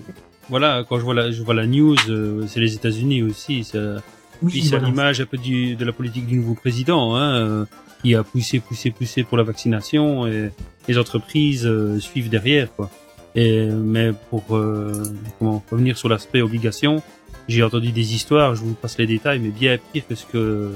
voilà, 0.50 0.84
quand 0.88 0.98
je 0.98 1.04
vois 1.04 1.14
la, 1.14 1.32
je 1.32 1.42
vois 1.44 1.54
la 1.54 1.68
news, 1.68 1.96
euh, 2.10 2.46
c'est 2.48 2.60
les 2.60 2.74
États-Unis 2.74 3.24
aussi. 3.24 3.64
Ça, 3.64 3.98
oui, 4.42 4.52
puis 4.52 4.62
c'est 4.64 4.76
à 4.76 4.80
voilà. 4.80 4.92
l'image 4.92 5.22
un 5.22 5.26
peu 5.26 5.38
du, 5.38 5.76
de 5.76 5.86
la 5.86 5.92
politique 5.92 6.26
du 6.26 6.38
nouveau 6.38 6.56
président, 6.56 7.16
hein, 7.16 7.36
euh, 7.36 7.66
qui 8.02 8.16
a 8.16 8.24
poussé, 8.24 8.60
poussé, 8.60 8.92
poussé 8.92 9.24
pour 9.24 9.38
la 9.38 9.44
vaccination 9.44 10.26
et 10.28 10.52
les 10.88 10.98
entreprises 10.98 11.66
euh, 11.66 12.00
suivent 12.00 12.30
derrière, 12.30 12.74
quoi. 12.74 12.90
Et 13.36 13.68
mais 13.68 14.12
pour 14.30 14.56
euh, 14.56 15.04
comment 15.38 15.64
revenir 15.70 15.98
sur 15.98 16.10
l'aspect 16.10 16.42
obligation, 16.42 17.04
j'ai 17.48 17.62
entendu 17.64 17.92
des 17.92 18.16
histoires, 18.16 18.56
je 18.56 18.62
vous 18.62 18.74
passe 18.74 18.98
les 18.98 19.06
détails, 19.06 19.40
mais 19.40 19.50
bien 19.50 19.78
pire 19.94 20.08
que 20.08 20.16
ce 20.16 20.26
que 20.26 20.72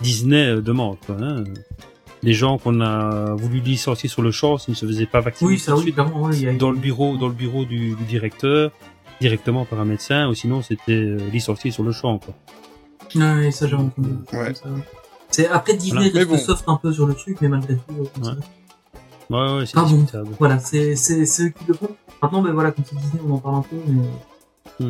Disney 0.00 0.56
demande, 0.60 0.96
quoi. 1.06 1.16
Hein. 1.20 1.44
Des 2.22 2.34
gens 2.34 2.56
qu'on 2.58 2.80
a 2.80 3.34
voulu 3.34 3.58
licencier 3.60 4.08
sur 4.08 4.22
le 4.22 4.30
champ 4.30 4.56
s'ils 4.58 4.72
ne 4.72 4.76
se 4.76 4.86
faisaient 4.86 5.06
pas 5.06 5.20
vacciner 5.20 5.50
Oui, 5.50 5.58
ça 5.58 5.74
oui, 5.74 5.82
suite 5.82 5.94
clairement, 5.94 6.22
ouais, 6.22 6.36
il 6.36 6.42
y 6.42 6.48
a... 6.48 6.52
dans 6.54 6.70
le 6.70 6.76
bureau, 6.78 7.16
dans 7.16 7.26
le 7.28 7.34
bureau 7.34 7.64
du, 7.64 7.94
du 7.96 8.04
directeur, 8.04 8.70
directement 9.20 9.64
par 9.64 9.80
un 9.80 9.84
médecin, 9.84 10.28
ou 10.28 10.34
sinon 10.34 10.62
c'était 10.62 10.92
euh, 10.92 11.18
licencié 11.32 11.70
sur 11.72 11.82
le 11.82 11.90
champ, 11.92 12.18
quoi. 12.18 12.34
Ouais, 13.16 13.50
ça 13.50 13.66
j'ai 13.66 13.74
entendu. 13.74 14.08
Ouais. 14.32 14.52
C'est 15.30 15.48
après 15.48 15.74
Disney 15.74 16.10
Voilà. 16.10 16.26
bon. 16.26 16.38
soft 16.38 16.64
un 16.68 16.76
peu 16.76 16.92
sur 16.92 17.06
le 17.06 17.14
truc, 17.14 17.38
mais 17.40 17.48
malgré 17.48 17.74
tout. 17.74 17.82
euh, 17.90 18.04
comme 18.14 18.22
Ouais. 18.24 18.30
ça. 18.30 18.36
Ouais, 19.30 19.58
ouais, 19.58 19.66
c'est 19.66 19.78
Ah 19.78 19.82
bon. 19.84 20.06
Voilà, 20.38 20.58
c'est 20.58 20.94
c'est 20.94 21.22
eux 21.42 21.48
qui 21.48 21.64
le 21.66 21.74
font. 21.74 21.88
Maintenant, 22.22 22.42
ben 22.42 22.52
voilà, 22.52 22.70
comme 22.70 22.84
c'est 22.88 22.96
Disney, 22.96 23.20
on 23.28 23.34
en 23.34 23.38
parle 23.38 23.56
un 23.56 23.62
peu, 23.62 23.76
mais 23.86 24.86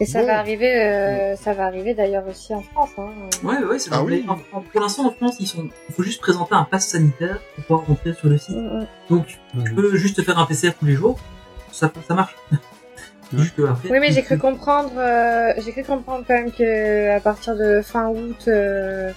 Et 0.00 0.06
ça 0.06 0.20
Bon. 0.20 0.26
va 0.26 0.38
arriver, 0.38 0.82
euh, 0.82 1.36
ça 1.36 1.52
va 1.52 1.66
arriver 1.66 1.94
d'ailleurs 1.94 2.26
aussi 2.28 2.52
en 2.54 2.62
France. 2.62 2.90
Hein. 2.98 3.08
Ouais, 3.44 3.58
ouais, 3.64 3.78
c'est 3.78 3.90
Ah 3.92 3.98
vrai. 4.02 4.14
oui. 4.14 4.26
En- 4.28 4.58
en- 4.58 4.60
Pour 4.62 4.80
l'instant, 4.80 5.06
en 5.06 5.12
France, 5.12 5.36
ils 5.40 5.46
sont, 5.46 5.68
il 5.88 5.94
faut 5.94 6.02
juste 6.02 6.20
présenter 6.20 6.54
un 6.54 6.64
pass 6.64 6.88
sanitaire 6.88 7.38
pour 7.54 7.64
pouvoir 7.64 7.86
rentrer 7.86 8.12
sur 8.14 8.28
le 8.28 8.38
site. 8.38 8.56
Mm, 8.56 8.80
mm. 8.80 8.86
Donc, 9.10 9.26
tu 9.26 9.38
Mhm. 9.58 9.74
peux 9.74 9.96
juste 9.96 10.22
faire 10.22 10.38
un 10.38 10.46
PCR 10.46 10.72
tous 10.78 10.86
les 10.86 10.94
jours. 10.94 11.18
Ça, 11.70 11.90
ça 12.06 12.14
marche. 12.14 12.34
Oui, 13.34 13.98
mais 13.98 14.10
j'ai 14.12 14.20
tu- 14.20 14.26
cru 14.26 14.38
comprendre, 14.38 14.92
euh, 14.98 15.54
j'ai 15.64 15.72
cru 15.72 15.82
comprendre 15.84 16.22
quand 16.28 16.34
même 16.34 16.52
que 16.52 17.16
à 17.16 17.18
partir 17.18 17.56
de 17.56 17.80
fin 17.80 18.08
août, 18.10 18.44
euh, 18.46 19.10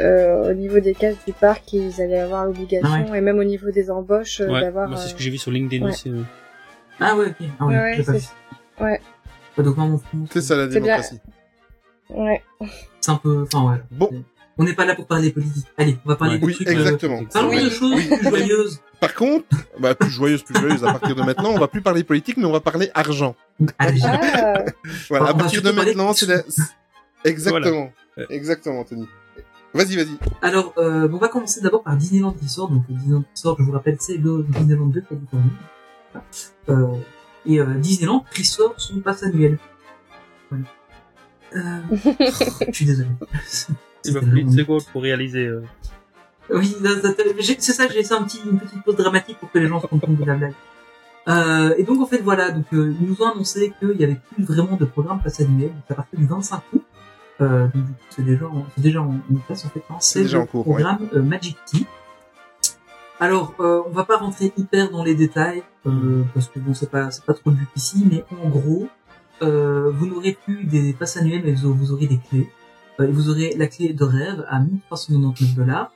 euh, 0.00 0.50
au 0.50 0.54
niveau 0.54 0.80
des 0.80 0.92
cases 0.92 1.14
du 1.24 1.32
parc, 1.32 1.72
ils 1.72 2.00
allaient 2.02 2.18
avoir 2.18 2.46
l'obligation, 2.46 3.06
Ah 3.12 3.16
et 3.16 3.20
même 3.20 3.38
au 3.38 3.44
niveau 3.44 3.70
des 3.70 3.92
embauches, 3.92 4.40
euh, 4.40 4.50
Ouais, 4.50 4.60
d'avoir. 4.60 4.98
c'est 4.98 5.06
ce 5.08 5.14
euh, 5.14 5.16
que 5.18 5.22
j'ai 5.22 5.30
vu 5.30 5.38
sur 5.38 5.52
LinkedIn 5.52 5.84
ouais. 5.84 5.92
aussi. 5.92 6.12
Ah 6.98 7.14
ouais, 7.14 7.26
ok. 7.26 7.46
Ah 7.60 7.66
ouais, 7.66 8.02
c'est- 8.04 8.82
ouais. 8.82 9.00
C'est 10.30 10.40
ça 10.42 10.56
la 10.56 10.66
bien. 10.66 10.74
démocratie. 10.80 11.20
Ouais. 12.10 12.42
c'est 13.00 13.10
un 13.10 13.16
peu, 13.16 13.42
enfin, 13.52 13.70
ouais. 13.72 13.80
Bon. 13.90 14.10
On 14.56 14.62
n'est 14.64 14.74
pas 14.74 14.84
là 14.84 14.94
pour 14.94 15.06
parler 15.06 15.30
politique. 15.32 15.64
Allez, 15.76 15.98
on 16.04 16.08
va 16.10 16.16
parler 16.16 16.34
Ouais. 16.34 16.40
de 16.40 16.46
Oui, 16.46 16.54
trucs, 16.54 16.68
euh, 16.68 16.72
exactement. 16.72 17.24
Parlons 17.32 17.48
Oui. 17.50 17.64
de 17.64 17.70
choses 17.70 17.92
Oui. 17.94 18.06
plus 18.18 18.28
joyeuses. 18.28 18.80
Par 19.00 19.14
contre, 19.14 19.44
bah, 19.80 19.94
plus 19.94 20.10
joyeuse, 20.10 20.42
plus 20.44 20.54
joyeuse, 20.58 20.84
à 20.84 20.92
partir 20.92 21.14
de 21.16 21.22
maintenant, 21.22 21.50
on 21.50 21.58
va 21.58 21.66
plus 21.68 21.82
parler 21.82 22.04
politique, 22.04 22.36
mais 22.36 22.44
on 22.44 22.52
va 22.52 22.60
parler 22.60 22.90
argent. 22.94 23.34
Allez, 23.78 24.00
Ah, 24.04 24.64
Voilà, 25.10 25.24
On 25.24 25.28
à 25.28 25.34
partir 25.34 25.60
de 25.62 25.70
maintenant, 25.72 26.12
c'est 26.12 26.26
la... 26.26 26.42
Exactement. 27.24 27.90
Voilà. 28.16 28.30
Exactement, 28.30 28.80
Anthony. 28.80 29.08
Vas-y, 29.74 29.96
vas-y. 29.96 30.16
Alors, 30.40 30.72
euh, 30.78 31.08
on 31.12 31.16
va 31.18 31.26
commencer 31.28 31.60
d'abord 31.60 31.82
par 31.82 31.96
Disneyland 31.96 32.34
Resort. 32.40 32.70
Donc, 32.70 32.84
le 32.88 32.94
Disneyland 32.94 33.24
Resort, 33.34 33.56
je 33.58 33.64
vous 33.64 33.72
rappelle, 33.72 33.96
c'est 33.98 34.16
le 34.18 34.44
Disneyland 34.48 34.86
de 34.86 35.00
Californie. 35.00 35.50
Euh, 36.68 36.86
et 37.46 37.60
euh, 37.60 37.74
Disneyland 37.74 38.24
ressort 38.36 38.74
son 38.78 39.00
pass 39.00 39.22
annuel. 39.22 39.58
Voilà. 40.50 40.64
Euh, 41.56 41.80
je 42.68 42.72
suis 42.72 42.84
désolé. 42.86 43.08
Il 44.04 44.12
m'a 44.14 44.20
fallu 44.20 44.40
une 44.40 44.52
seconde 44.52 44.82
pour 44.92 45.02
réaliser. 45.02 45.46
euh. 45.46 45.62
Oui, 46.50 46.76
c'est 47.58 47.72
ça, 47.72 47.88
j'ai 47.88 47.94
laissé 47.94 48.12
un 48.12 48.22
petit, 48.22 48.40
une 48.44 48.58
petite 48.58 48.82
pause 48.82 48.96
dramatique 48.96 49.38
pour 49.38 49.50
que 49.50 49.58
les 49.58 49.66
gens 49.66 49.80
se 49.80 49.86
rendent 49.86 50.00
compte 50.00 50.16
de 50.16 50.24
la 50.24 50.34
blague. 50.34 50.52
Euh, 51.26 51.74
et 51.78 51.84
donc 51.84 52.00
en 52.02 52.06
fait 52.06 52.18
voilà, 52.20 52.50
donc 52.50 52.66
euh, 52.74 52.94
ils 53.00 53.06
nous 53.08 53.22
ont 53.22 53.30
annoncé 53.32 53.72
qu'il 53.80 53.96
y 53.98 54.04
avait 54.04 54.20
plus 54.34 54.44
vraiment 54.44 54.76
de 54.76 54.84
programme 54.84 55.22
pass 55.22 55.40
annuel. 55.40 55.70
Donc 55.70 55.84
à 55.90 55.94
partir 55.94 56.18
du 56.18 56.26
25 56.26 56.60
août, 56.74 56.82
euh, 57.40 57.66
donc 57.74 57.84
c'est 58.10 58.24
déjà, 58.24 58.46
en- 58.46 58.66
c'est 58.76 58.82
déjà 58.82 59.00
en, 59.00 59.06
en 59.14 59.36
place 59.46 59.64
en 59.64 59.70
fait. 59.70 59.82
hein, 59.88 59.94
C'est 60.00 60.24
le 60.24 60.38
en 60.38 60.44
cours, 60.46 60.64
programme 60.64 61.08
euh, 61.14 61.22
Magic 61.22 61.56
Key. 61.72 61.84
Alors, 63.20 63.54
euh, 63.60 63.82
on 63.86 63.90
va 63.90 64.04
pas 64.04 64.16
rentrer 64.16 64.52
hyper 64.56 64.90
dans 64.90 65.04
les 65.04 65.14
détails 65.14 65.62
euh, 65.86 66.24
parce 66.34 66.48
que 66.48 66.58
bon, 66.58 66.74
c'est 66.74 66.90
pas 66.90 67.10
c'est 67.10 67.24
pas 67.24 67.34
trop 67.34 67.50
le 67.50 67.56
but 67.56 67.68
ici, 67.76 68.04
mais 68.10 68.24
en 68.42 68.48
gros, 68.48 68.88
euh, 69.42 69.90
vous 69.90 70.06
n'aurez 70.06 70.32
plus 70.32 70.64
des 70.64 70.92
passes 70.92 71.16
annuelles, 71.16 71.42
mais 71.44 71.52
vous, 71.52 71.92
aurez 71.92 72.06
des 72.06 72.18
clés. 72.18 72.48
Euh, 73.00 73.08
et 73.08 73.12
vous 73.12 73.30
aurez 73.30 73.54
la 73.56 73.66
clé 73.68 73.92
de 73.92 74.04
rêve 74.04 74.44
à 74.48 74.58
1399 74.58 75.54
dollars, 75.54 75.92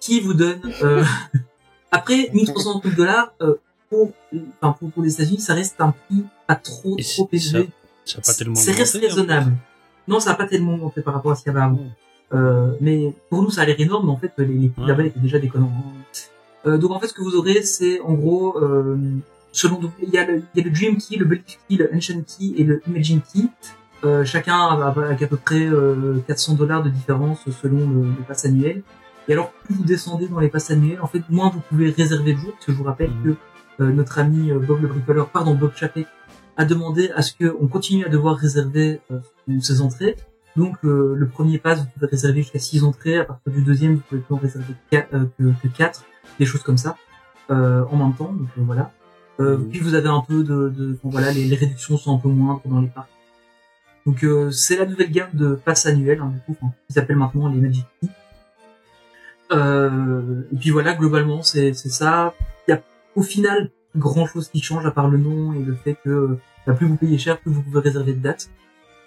qui 0.00 0.20
vous 0.20 0.34
donne 0.34 0.60
euh, 0.82 1.04
après 1.90 2.30
1399 2.32 2.96
dollars 2.96 3.32
euh, 3.42 3.56
pour 3.90 4.12
enfin 4.60 4.72
pour, 4.78 4.90
pour 4.92 5.02
les 5.02 5.12
États-Unis, 5.12 5.40
ça 5.40 5.54
reste 5.54 5.80
un 5.80 5.92
prix 5.92 6.24
pas 6.46 6.56
trop 6.56 6.96
Et 6.98 7.02
trop 7.02 7.28
élevé. 7.32 7.68
Ça 8.04 8.16
pas 8.16 8.32
C'est 8.54 8.72
reste 8.72 8.96
raisonnable. 8.96 9.52
Non, 10.08 10.18
ça 10.20 10.30
n'a 10.30 10.36
pas 10.36 10.46
tellement 10.46 10.76
monté 10.76 11.02
par 11.02 11.14
rapport 11.14 11.32
à 11.32 11.36
ce 11.36 11.44
qu'il 11.44 11.52
y 11.52 11.56
avait 11.56 11.64
avant. 11.64 11.86
Euh, 12.34 12.72
mais 12.80 13.14
pour 13.28 13.42
nous, 13.42 13.50
ça 13.50 13.62
a 13.62 13.64
l'air 13.66 13.78
énorme, 13.78 14.06
mais 14.06 14.12
en 14.12 14.16
fait, 14.16 14.32
les, 14.38 14.46
les 14.46 14.68
prix 14.68 14.82
Ouais. 14.82 14.88
là-bas 14.88 15.04
étaient 15.04 15.20
déjà 15.20 15.38
déconnants. 15.38 15.70
Euh, 16.66 16.78
donc 16.78 16.90
en 16.92 17.00
fait, 17.00 17.08
ce 17.08 17.14
que 17.14 17.22
vous 17.22 17.34
aurez, 17.36 17.62
c'est 17.62 18.00
en 18.00 18.14
gros, 18.14 18.56
euh, 18.62 18.96
selon 19.52 19.78
donc, 19.80 19.92
il 20.02 20.10
y, 20.10 20.18
a 20.18 20.26
le, 20.26 20.42
il 20.54 20.58
y 20.58 20.60
a 20.60 20.64
le 20.64 20.70
Dream 20.70 20.96
Key, 20.96 21.16
le 21.16 21.24
Belief 21.24 21.58
Key, 21.68 21.76
le 21.76 21.90
Ancient 21.94 22.20
Key 22.22 22.54
et 22.56 22.64
le 22.64 22.80
Imagine 22.86 23.20
Key. 23.20 23.44
Euh, 24.04 24.24
chacun 24.24 24.58
avec 24.80 25.22
à 25.22 25.26
peu 25.28 25.36
près 25.36 25.64
euh, 25.64 26.18
400 26.26 26.54
dollars 26.54 26.82
de 26.82 26.90
différence 26.90 27.48
selon 27.62 27.88
le, 27.88 28.02
le 28.08 28.24
pass 28.26 28.44
annuel. 28.44 28.82
Et 29.28 29.32
alors, 29.32 29.52
plus 29.52 29.74
vous 29.76 29.84
descendez 29.84 30.26
dans 30.26 30.40
les 30.40 30.48
passes 30.48 30.70
annuelles, 30.72 31.00
en 31.00 31.06
fait, 31.06 31.22
moins 31.30 31.50
vous 31.50 31.60
pouvez 31.68 31.90
réserver 31.90 32.32
de 32.32 32.38
jours, 32.38 32.52
parce 32.54 32.66
que 32.66 32.72
je 32.72 32.76
vous 32.78 32.82
rappelle 32.84 33.10
Mhm. 33.10 33.22
que 33.24 33.82
euh, 33.84 33.92
notre 33.92 34.18
ami 34.18 34.50
euh, 34.50 34.58
Bob 34.58 34.82
le 34.82 34.88
bricoleur, 34.88 35.28
pardon, 35.28 35.54
Bob 35.54 35.72
Chapek, 35.76 36.06
a 36.56 36.64
demandé 36.64 37.10
à 37.14 37.22
ce 37.22 37.32
qu'on 37.38 37.68
continue 37.68 38.04
à 38.04 38.08
devoir 38.08 38.36
réserver 38.36 39.00
euh, 39.12 39.18
ses 39.60 39.80
entrées. 39.80 40.16
Donc 40.56 40.76
euh, 40.84 41.14
le 41.16 41.26
premier 41.28 41.58
pass, 41.58 41.78
vous 41.78 41.86
pouvez 41.94 42.06
réserver 42.08 42.42
jusqu'à 42.42 42.58
6 42.58 42.82
entrées. 42.84 43.16
À 43.18 43.24
partir 43.24 43.52
du 43.52 43.62
deuxième, 43.62 43.94
vous 43.94 44.00
pouvez 44.08 44.20
plus 44.20 44.34
en 44.34 44.38
réserver 44.38 44.74
euh, 44.94 45.24
que 45.62 45.68
4, 45.68 46.04
des 46.38 46.46
choses 46.46 46.62
comme 46.62 46.78
ça, 46.78 46.96
euh, 47.50 47.84
en 47.90 47.96
même 47.96 48.14
temps. 48.14 48.32
Donc 48.32 48.48
euh, 48.58 48.62
voilà. 48.64 48.90
Euh. 49.40 49.56
Puis 49.70 49.80
vous 49.80 49.94
avez 49.94 50.08
un 50.08 50.20
peu 50.20 50.44
de, 50.44 50.68
de 50.68 50.98
bon, 51.02 51.10
voilà, 51.10 51.32
les, 51.32 51.44
les 51.44 51.56
réductions 51.56 51.96
sont 51.96 52.14
un 52.14 52.18
peu 52.18 52.28
moindres 52.28 52.62
dans 52.66 52.80
les 52.80 52.88
parcs. 52.88 53.08
Donc 54.06 54.24
euh, 54.24 54.50
c'est 54.50 54.76
la 54.76 54.86
nouvelle 54.86 55.10
gamme 55.10 55.30
de 55.32 55.54
passes 55.54 55.86
annuelles, 55.86 56.20
hein, 56.20 56.32
du 56.34 56.40
coup, 56.54 56.56
qui 56.88 56.92
s'appelle 56.92 57.16
maintenant 57.16 57.48
les 57.48 57.60
Magic 57.60 57.86
Key. 58.00 58.08
Euh, 59.52 60.42
et 60.52 60.56
puis 60.56 60.70
voilà, 60.70 60.94
globalement, 60.94 61.42
c'est 61.42 61.74
c'est 61.74 61.90
ça. 61.90 62.34
Il 62.66 62.72
y 62.72 62.74
a 62.74 62.82
au 63.14 63.22
final 63.22 63.70
grand 63.94 64.26
chose 64.26 64.48
qui 64.48 64.60
change 64.62 64.86
à 64.86 64.90
part 64.90 65.08
le 65.08 65.18
nom 65.18 65.52
et 65.52 65.62
le 65.62 65.74
fait 65.74 65.96
que 66.02 66.38
bah, 66.66 66.72
plus 66.74 66.86
vous 66.86 66.96
payez 66.96 67.18
cher, 67.18 67.38
plus 67.38 67.52
vous 67.52 67.62
pouvez 67.62 67.80
réserver 67.80 68.14
de 68.14 68.20
dates. 68.20 68.50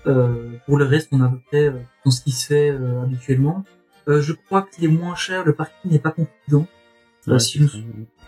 Euh, 0.07 0.51
pour 0.67 0.77
le 0.77 0.85
reste, 0.85 1.09
on 1.11 1.21
a 1.21 1.25
à 1.25 1.29
peu 1.29 1.39
près 1.47 1.65
euh, 1.65 1.79
dans 2.03 2.11
ce 2.11 2.21
qui 2.21 2.31
se 2.31 2.45
fait 2.45 2.69
euh, 2.69 3.01
habituellement. 3.01 3.63
Euh, 4.07 4.21
je 4.21 4.33
crois 4.33 4.67
qu'il 4.71 4.83
est 4.85 4.87
moins 4.87 5.15
cher, 5.15 5.43
le 5.43 5.53
parking 5.53 5.91
n'est 5.91 5.99
pas 5.99 6.11
compris 6.11 6.31
dedans. 6.47 6.67
Ouais, 7.27 7.39
si 7.39 7.59
je. 7.59 7.77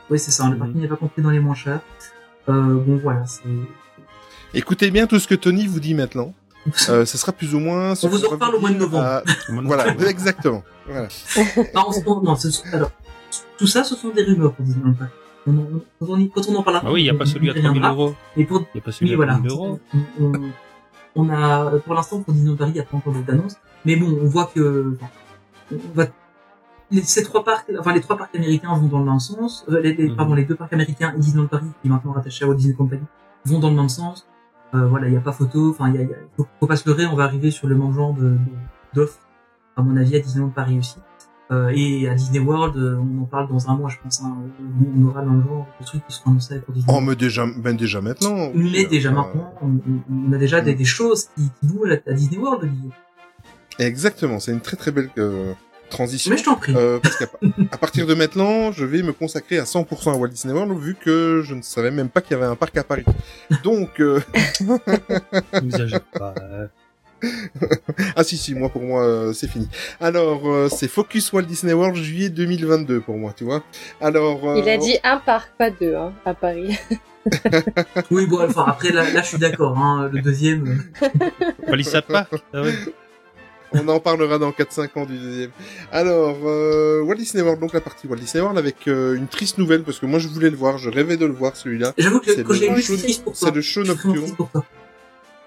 Oui, 0.09 0.19
c'est 0.19 0.31
ça, 0.31 0.49
le 0.49 0.57
parking 0.57 0.79
n'est 0.81 0.87
pas 0.87 0.95
compris 0.95 1.21
dans 1.21 1.29
les 1.29 1.39
moins 1.39 1.55
chers. 1.55 1.81
Euh, 2.49 2.75
bon, 2.75 2.97
voilà, 3.03 3.25
c'est... 3.25 3.43
Écoutez 4.53 4.89
bien 4.91 5.05
tout 5.07 5.19
ce 5.19 5.27
que 5.27 5.35
Tony 5.35 5.67
vous 5.67 5.79
dit 5.79 5.93
maintenant. 5.93 6.33
Euh, 6.89 7.05
ce 7.05 7.17
sera 7.17 7.31
plus 7.31 7.55
ou 7.55 7.59
moins. 7.59 7.93
On 8.03 8.07
vous 8.09 8.19
qu'on 8.19 8.27
en 8.27 8.29
reparle 8.31 8.55
au 8.55 8.59
mois 8.59 8.71
de 8.71 8.75
novembre. 8.77 9.03
à-. 9.05 9.23
Voilà, 9.63 9.87
exactement. 10.09 10.63
Voilà. 10.85 11.07
Non, 11.73 11.89
non, 12.23 12.35
alors, 12.73 12.91
tout 13.57 13.67
ça, 13.67 13.85
ce 13.85 13.95
sont 13.95 14.09
des 14.09 14.23
rumeurs 14.23 14.53
pour 14.53 14.65
Disneyland 14.65 14.93
Paris. 14.93 15.11
On 15.45 15.51
en- 15.51 15.61
on- 16.01 16.05
quand, 16.05 16.13
on 16.13 16.27
quand 16.27 16.49
on 16.49 16.55
en 16.55 16.63
parlera, 16.63 16.83
Ah 16.85 16.91
oui, 16.91 17.01
il 17.01 17.03
n'y 17.05 17.09
a 17.09 17.13
pas 17.13 17.25
celui 17.25 17.49
à 17.49 17.53
y 17.53 17.61
3000 17.61 17.67
reviendra. 17.69 17.91
euros. 17.91 18.15
Il 18.35 18.45
n'y 18.45 18.49
a 18.79 18.81
pas 18.81 18.91
celui 18.91 19.13
à 19.13 19.15
voilà. 19.15 19.33
3000 19.35 19.51
euros. 19.51 19.79
On, 21.15 21.29
a, 21.29 21.71
pour 21.85 21.93
l'instant, 21.93 22.21
pour 22.21 22.33
Disneyland 22.33 22.57
Paris, 22.57 22.71
il 22.71 22.73
n'y 22.75 22.79
a 22.81 22.83
pas 22.83 22.97
encore 22.97 23.13
d'annonce. 23.13 23.55
Mais 23.85 23.95
bon, 23.95 24.17
on 24.21 24.25
voit 24.27 24.51
que, 24.53 24.97
enfin, 24.99 25.09
on 25.71 25.77
va, 25.95 26.07
les, 26.91 27.01
ces 27.03 27.23
trois 27.23 27.43
parcs, 27.43 27.71
enfin, 27.79 27.93
les 27.93 28.01
trois 28.01 28.17
parcs 28.17 28.35
américains 28.35 28.73
vont 28.75 28.87
dans 28.87 28.99
le 28.99 29.05
même 29.05 29.19
sens. 29.19 29.65
Euh, 29.69 29.79
les, 29.81 29.93
les- 29.93 30.09
Mhm. 30.09 30.15
Pardon, 30.15 30.33
les 30.35 30.45
deux 30.45 30.55
parcs 30.55 30.73
américains 30.73 31.13
et 31.15 31.19
Disneyland 31.19 31.47
Paris, 31.47 31.67
qui 31.81 31.87
est 31.87 31.91
maintenant 31.91 32.11
rattaché 32.13 32.45
à 32.45 32.47
Walt 32.47 32.55
Disney 32.55 32.75
Company, 32.75 33.01
vont 33.45 33.59
dans 33.59 33.69
le 33.69 33.75
même 33.75 33.89
sens. 33.89 34.27
Euh, 34.73 34.85
voilà, 34.87 35.07
il 35.07 35.11
n'y 35.11 35.17
a 35.17 35.21
pas 35.21 35.31
photo. 35.31 35.69
Enfin, 35.71 35.89
il 35.89 35.95
y 35.95 35.97
a, 35.99 36.01
il 36.01 36.09
y 36.09 36.13
a- 36.13 36.17
faut, 36.35 36.47
faut 36.59 36.67
pas 36.67 36.75
se 36.75 36.87
leurrer, 36.89 37.05
on 37.05 37.15
va 37.15 37.23
arriver 37.25 37.51
sur 37.51 37.67
le 37.67 37.75
même 37.75 37.93
genre 37.93 38.13
de, 38.13 38.37
d'offres, 38.93 39.19
à 39.75 39.81
mon 39.81 39.95
avis, 39.97 40.15
à 40.15 40.19
Disneyland 40.19 40.49
Paris 40.49 40.77
aussi. 40.79 40.97
Euh, 41.49 41.71
et 41.73 42.09
à 42.09 42.13
Disney 42.13 42.39
World, 42.39 42.75
on 42.75 43.21
en 43.21 43.25
parle 43.25 43.47
dans 43.47 43.69
un 43.69 43.75
mois, 43.77 43.89
je 43.89 43.95
pense. 44.03 44.21
Hein, 44.21 44.35
on 44.97 45.05
aura 45.07 45.21
dans 45.23 45.31
le 45.31 45.41
genre 45.43 45.65
de 45.79 45.85
trucs 45.85 46.05
qui 46.05 46.13
seront 46.13 46.31
annoncés 46.31 46.59
pour 46.59 46.73
Disney. 46.73 46.93
Oh, 46.93 46.99
mais 46.99 47.15
déjà, 47.15 47.45
ben 47.57 47.73
déjà 47.73 48.01
maintenant. 48.01 48.51
Mais 48.53 48.85
déjà 48.85 49.11
maintenant, 49.11 49.53
on, 49.61 50.33
a 50.33 50.37
déjà 50.37 50.59
des, 50.59 50.73
des 50.73 50.83
choses 50.83 51.29
qui, 51.35 51.43
qui 51.61 51.67
bougent 51.67 51.91
à, 52.05 52.09
à 52.11 52.13
Disney 52.13 52.37
World. 52.37 52.69
Exactement, 53.79 54.39
c'est 54.39 54.51
une 54.51 54.59
très 54.61 54.75
très 54.75 54.91
belle 54.91 55.09
transition. 55.89 56.31
Mais 56.31 56.37
je 56.37 56.43
t'en 56.43 56.55
prie. 56.55 56.73
Euh, 56.75 56.99
parce 57.01 57.17
qu'à 57.17 57.25
à 57.71 57.77
partir 57.77 58.05
de 58.07 58.13
maintenant, 58.13 58.71
je 58.71 58.85
vais 58.85 59.01
me 59.03 59.13
consacrer 59.13 59.57
à 59.59 59.63
100% 59.63 60.11
à 60.11 60.15
Walt 60.15 60.27
Disney 60.29 60.53
World, 60.53 60.77
vu 60.79 60.95
que 60.95 61.41
je 61.45 61.53
ne 61.53 61.61
savais 61.61 61.91
même 61.91 62.09
pas 62.09 62.21
qu'il 62.21 62.31
y 62.31 62.39
avait 62.39 62.45
un 62.49 62.55
parc 62.55 62.77
à 62.77 62.83
Paris. 62.83 63.05
Donc, 63.63 63.99
euh, 63.99 64.19
pas. 66.13 66.33
euh. 66.41 66.67
ah 68.15 68.23
si 68.23 68.37
si, 68.37 68.53
moi 68.53 68.69
pour 68.69 68.83
moi 68.83 69.03
euh, 69.03 69.33
c'est 69.33 69.47
fini. 69.47 69.67
Alors, 69.99 70.47
euh, 70.49 70.69
c'est 70.69 70.87
Focus 70.87 71.33
Walt 71.33 71.43
Disney 71.43 71.73
World 71.73 71.95
juillet 71.95 72.29
2022 72.29 73.01
pour 73.01 73.17
moi, 73.17 73.33
tu 73.35 73.43
vois. 73.43 73.63
Alors, 74.01 74.47
euh, 74.49 74.59
Il 74.59 74.69
a 74.69 74.77
dit 74.77 74.97
un 75.03 75.17
parc, 75.17 75.49
pas 75.57 75.71
deux, 75.71 75.95
hein, 75.95 76.13
à 76.25 76.33
Paris. 76.33 76.77
Oui, 78.09 78.25
bon, 78.25 78.41
enfin, 78.41 78.63
après, 78.69 78.91
là, 78.93 79.03
là 79.11 79.21
je 79.21 79.27
suis 79.27 79.37
d'accord. 79.37 79.77
Hein, 79.77 80.09
le 80.13 80.21
deuxième, 80.21 80.81
Palissade 81.67 82.05
Park 82.05 82.31
ah 82.53 82.61
ouais. 82.61 82.73
On 83.73 83.87
en 83.89 83.99
parlera 83.99 84.37
dans 84.39 84.51
4-5 84.51 84.89
ans 84.99 85.05
du 85.05 85.17
deuxième. 85.17 85.51
Alors, 85.91 86.37
euh, 86.45 87.01
Walt 87.03 87.15
Disney 87.15 87.43
World, 87.43 87.59
donc 87.59 87.73
la 87.73 87.81
partie 87.81 88.07
Walt 88.07 88.17
Disney 88.17 88.41
World 88.41 88.57
avec 88.57 88.87
euh, 88.87 89.15
une 89.15 89.27
triste 89.27 89.57
nouvelle 89.57 89.83
parce 89.83 89.99
que 89.99 90.05
moi 90.05 90.19
je 90.19 90.27
voulais 90.29 90.49
le 90.49 90.55
voir, 90.55 90.77
je 90.77 90.89
rêvais 90.89 91.17
de 91.17 91.25
le 91.25 91.33
voir 91.33 91.55
celui-là. 91.57 91.93
j'avoue 91.97 92.19
que 92.21 92.41
quand 92.41 92.53
j'ai 92.53 92.69
lu, 92.69 92.77
je 92.77 92.81
show- 92.81 92.93
suis 92.93 93.03
triste 93.03 93.23
pour 93.23 93.33
toi. 93.37 93.47
C'est 93.49 93.55
le 93.55 93.61
show 93.61 93.83
nocturne. 93.83 94.35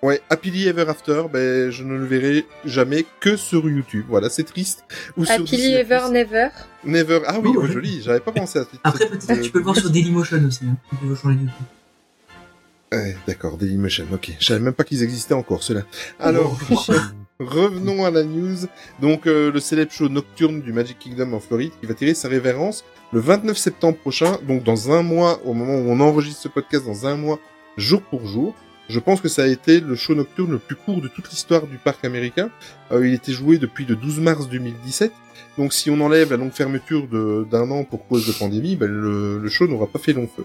Ouais, 0.03 0.23
Happily 0.31 0.67
Ever 0.67 0.87
After, 0.89 1.25
ben 1.31 1.71
je 1.71 1.85
ne 1.85 1.95
le 1.99 2.07
verrai 2.07 2.47
jamais 2.65 3.05
que 3.21 3.37
sur 3.37 3.69
YouTube. 3.69 4.07
Voilà, 4.09 4.31
c'est 4.31 4.45
triste. 4.45 4.85
Ou 5.19 5.25
sur 5.27 5.35
Happily 5.35 5.57
Disney+. 5.59 5.75
Ever 5.81 6.01
Never. 6.11 6.49
Never. 6.85 7.21
Ah 7.27 7.39
oui, 7.39 7.51
Oh, 7.55 7.59
oh, 7.59 7.63
ouais. 7.67 7.73
joli. 7.73 8.01
J'avais 8.03 8.21
pas 8.21 8.33
pensé 8.33 8.59
à 8.61 8.63
cette. 8.65 8.81
Après, 8.83 9.07
peut-être 9.07 9.27
que 9.27 9.43
tu 9.43 9.51
peux 9.51 9.59
le 9.59 9.65
voir 9.65 9.77
sur 9.77 9.91
Dailymotion 9.91 10.43
aussi. 10.47 10.65
Hein, 10.65 10.77
si 10.91 10.99
tu 10.99 11.05
veux 11.07 11.15
changer 11.15 11.37
tout. 11.37 12.97
Ouais, 12.97 13.15
d'accord, 13.27 13.59
Dailymotion. 13.59 14.07
Ok, 14.13 14.33
je 14.41 14.45
savais 14.47 14.61
même 14.61 14.73
pas 14.73 14.85
qu'ils 14.85 15.03
existaient 15.03 15.35
encore 15.35 15.63
ceux-là. 15.63 15.83
Alors, 16.19 16.59
Oh. 16.71 16.93
revenons 17.41 18.05
à 18.05 18.11
la 18.11 18.23
news. 18.23 18.57
Donc, 19.01 19.27
euh, 19.27 19.51
le 19.51 19.59
célèbre 19.61 19.91
show 19.91 20.09
nocturne 20.09 20.61
du 20.61 20.73
Magic 20.73 20.99
Kingdom 20.99 21.33
en 21.33 21.41
Floride 21.41 21.73
qui 21.81 21.87
va 21.87 21.95
tirer 21.95 22.15
sa 22.15 22.29
révérence 22.29 22.85
le 23.13 23.21
29 23.21 23.57
septembre 23.57 23.97
prochain. 23.99 24.39
Donc, 24.47 24.63
dans 24.63 24.91
un 24.93 25.03
mois, 25.03 25.41
au 25.45 25.55
moment 25.55 25.75
où 25.75 25.91
on 25.91 26.01
enregistre 26.01 26.43
ce 26.43 26.49
podcast, 26.49 26.85
dans 26.87 27.07
un 27.07 27.17
mois, 27.17 27.39
jour 27.77 28.03
pour 28.03 28.27
jour. 28.27 28.55
Je 28.89 28.99
pense 28.99 29.21
que 29.21 29.29
ça 29.29 29.45
a 29.45 29.47
été 29.47 29.79
le 29.81 29.95
show 29.95 30.15
nocturne 30.17 30.51
le 30.51 30.59
plus 30.59 30.75
court 30.75 31.01
de 31.01 31.07
toute 31.09 31.31
l'histoire 31.31 31.67
du 31.67 31.77
parc 31.77 32.05
américain. 32.05 32.51
Euh, 32.91 33.07
il 33.07 33.15
était 33.15 33.31
joué 33.33 33.57
depuis 33.59 33.85
le 33.85 33.95
12 33.95 34.19
mars 34.19 34.49
2017. 34.49 35.13
Donc 35.59 35.73
si 35.73 35.91
on 35.91 36.01
enlève 36.01 36.31
la 36.33 36.37
longue 36.37 36.51
fermeture 36.53 37.07
de- 37.07 37.47
d'un 37.49 37.71
an 37.71 37.85
pour 37.85 38.07
cause 38.09 38.27
de 38.27 38.33
pandémie, 38.33 38.75
ben, 38.75 38.91
le, 38.91 39.39
le 39.39 39.49
show 39.49 39.69
n'aura 39.69 39.87
pas 39.87 40.01
fait 40.01 40.13
long 40.13 40.27
feu. 40.35 40.45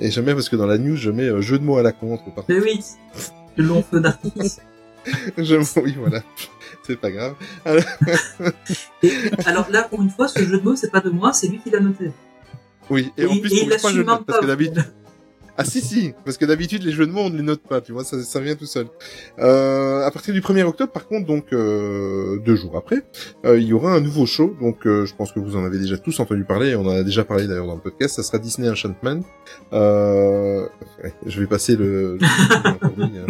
Et 0.00 0.10
jamais 0.10 0.32
parce 0.34 0.48
que 0.48 0.56
dans 0.56 0.66
la 0.66 0.76
news 0.78 0.96
je 0.96 1.10
mets 1.12 1.28
euh, 1.28 1.40
jeu 1.40 1.58
de 1.58 1.64
mots 1.64 1.78
à 1.78 1.82
la 1.84 1.92
contre. 1.92 2.24
Par 2.34 2.44
Mais 2.48 2.58
oui, 2.60 2.80
le 3.56 3.64
long 3.64 3.82
feu 3.82 4.00
d'artifice. 4.00 4.60
je, 5.38 5.80
oui 5.80 5.94
voilà, 5.98 6.22
c'est 6.82 6.96
pas 6.96 7.10
grave. 7.10 7.34
Et, 9.02 9.12
alors 9.46 9.70
là, 9.70 9.84
pour 9.84 10.02
une 10.02 10.10
fois, 10.10 10.28
ce 10.28 10.40
jeu 10.40 10.58
de 10.58 10.62
mots, 10.62 10.76
c'est 10.76 10.90
pas 10.90 11.00
de 11.00 11.10
moi, 11.10 11.32
c'est 11.32 11.48
lui 11.48 11.58
qui 11.58 11.70
l'a 11.70 11.80
noté. 11.80 12.10
Oui, 12.90 13.12
et, 13.16 13.26
en 13.26 13.38
plus 13.38 13.52
et 13.52 13.66
pour 13.66 13.72
une 13.72 13.78
fois, 13.78 13.92
je 13.92 14.02
note 14.02 14.26
parce 14.26 14.40
que 14.40 14.46
d'habitude, 14.46 14.84
Ah 15.60 15.64
si 15.64 15.80
si, 15.80 16.14
parce 16.24 16.38
que 16.38 16.44
d'habitude 16.44 16.84
les 16.84 16.92
jeux 16.92 17.04
de 17.06 17.10
mots 17.10 17.22
on 17.22 17.30
ne 17.30 17.36
les 17.36 17.42
note 17.42 17.62
pas, 17.68 17.80
tu 17.80 17.90
vois, 17.90 18.04
ça, 18.04 18.22
ça 18.22 18.38
vient 18.38 18.54
tout 18.54 18.64
seul. 18.66 18.86
Euh, 19.40 20.06
à 20.06 20.10
partir 20.12 20.32
du 20.32 20.40
1er 20.40 20.62
octobre, 20.62 20.92
par 20.92 21.08
contre, 21.08 21.26
donc 21.26 21.52
euh, 21.52 22.38
deux 22.46 22.54
jours 22.54 22.76
après, 22.76 23.02
euh, 23.44 23.58
il 23.58 23.66
y 23.66 23.72
aura 23.72 23.92
un 23.92 24.00
nouveau 24.00 24.24
show. 24.24 24.54
Donc 24.60 24.86
euh, 24.86 25.04
je 25.04 25.14
pense 25.16 25.32
que 25.32 25.40
vous 25.40 25.56
en 25.56 25.64
avez 25.64 25.78
déjà 25.78 25.98
tous 25.98 26.20
entendu 26.20 26.44
parler, 26.44 26.76
on 26.76 26.86
en 26.86 26.90
a 26.96 27.02
déjà 27.02 27.24
parlé 27.24 27.48
d'ailleurs 27.48 27.66
dans 27.66 27.74
le 27.74 27.80
podcast. 27.80 28.14
Ça 28.14 28.22
sera 28.22 28.38
Disney 28.38 28.70
Enchantment. 28.70 29.22
Euh, 29.72 30.66
je 31.26 31.40
vais 31.40 31.46
passer 31.46 31.74
le. 31.76 32.18
hein. 32.22 33.26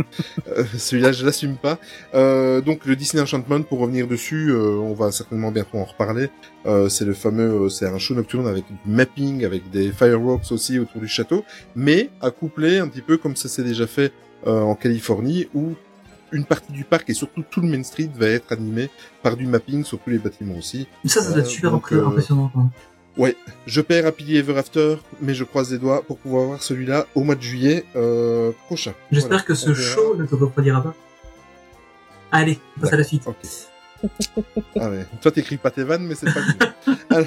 Euh, 0.49 0.65
Celui-là, 0.77 1.13
je 1.13 1.25
l'assume 1.25 1.57
pas. 1.57 1.79
Euh, 2.15 2.61
donc 2.61 2.85
le 2.85 2.95
Disney 2.95 3.23
Enchantment, 3.23 3.63
pour 3.63 3.79
revenir 3.79 4.07
dessus, 4.07 4.51
euh, 4.51 4.77
on 4.79 4.93
va 4.95 5.13
certainement 5.13 5.51
bientôt 5.51 5.79
en 5.79 5.85
reparler. 5.85 6.29
Euh, 6.67 6.89
c'est 6.89 7.05
le 7.05 7.15
fameux, 7.15 7.65
euh, 7.67 7.69
c'est 7.69 7.87
un 7.87 7.99
show 7.99 8.15
nocturne 8.15 8.47
avec 8.47 8.65
du 8.67 8.75
mapping, 8.91 9.45
avec 9.45 9.71
des 9.71 9.91
fireworks 9.93 10.51
aussi 10.51 10.79
autour 10.79 11.01
du 11.01 11.09
château, 11.09 11.45
mais 11.77 12.11
à 12.21 12.31
coupler 12.31 12.79
un 12.79 12.89
petit 12.89 13.01
peu 13.01 13.17
comme 13.17 13.37
ça 13.37 13.49
s'est 13.49 13.63
déjà 13.63 13.87
fait 13.87 14.13
euh, 14.47 14.61
en 14.61 14.75
Californie, 14.75 15.49
où 15.55 15.75
une 16.33 16.45
partie 16.45 16.73
du 16.73 16.85
parc 16.85 17.09
et 17.09 17.15
surtout 17.15 17.43
tout 17.49 17.61
le 17.63 17.69
Main 17.69 17.83
Street 17.85 18.11
va 18.15 18.27
être 18.27 18.53
animé 18.53 18.91
par 19.23 19.37
du 19.37 19.47
mapping 19.47 19.83
sur 19.85 19.99
tous 19.99 20.11
les 20.11 20.19
bâtiments 20.19 20.57
aussi. 20.59 20.87
Ça, 21.07 21.23
ça 21.23 21.31
doit 21.31 21.39
être 21.39 21.47
Euh, 21.47 21.49
super 21.49 21.71
donc, 21.71 21.91
impressionnant. 21.93 22.51
Quoi. 22.53 23.31
Je 23.67 23.81
perds 23.81 24.07
Happily 24.07 24.37
Ever 24.37 24.59
After, 24.59 24.97
mais 25.23 25.35
je 25.35 25.45
croise 25.45 25.73
les 25.73 25.79
doigts 25.79 26.03
pour 26.03 26.19
pouvoir 26.19 26.45
voir 26.47 26.63
celui-là 26.63 27.07
au 27.15 27.23
mois 27.25 27.35
de 27.35 27.41
juillet 27.43 27.85
euh, 27.97 28.53
prochain. 28.67 28.93
J'espère 29.11 29.29
Voilà, 29.31 29.43
que 29.45 29.55
ce 29.55 29.71
verra. 29.71 29.81
show 29.95 30.17
ne 30.17 30.27
te 30.27 30.35
refroidira 30.35 30.83
pas. 30.83 30.95
Allez, 32.31 32.59
on 32.77 32.81
passe 32.83 32.93
à 32.93 32.97
la 32.99 33.05
suite. 33.05 33.23
Ah 34.79 34.91
ouais. 34.91 35.07
Toi, 35.21 35.33
t'écris 35.33 35.57
pas 35.57 35.71
tes 35.71 35.83
vannes, 35.85 36.07
mais 36.07 36.15
c'est 36.15 36.27
pas 36.33 36.41
grave. 36.41 36.97
Alors, 37.11 37.27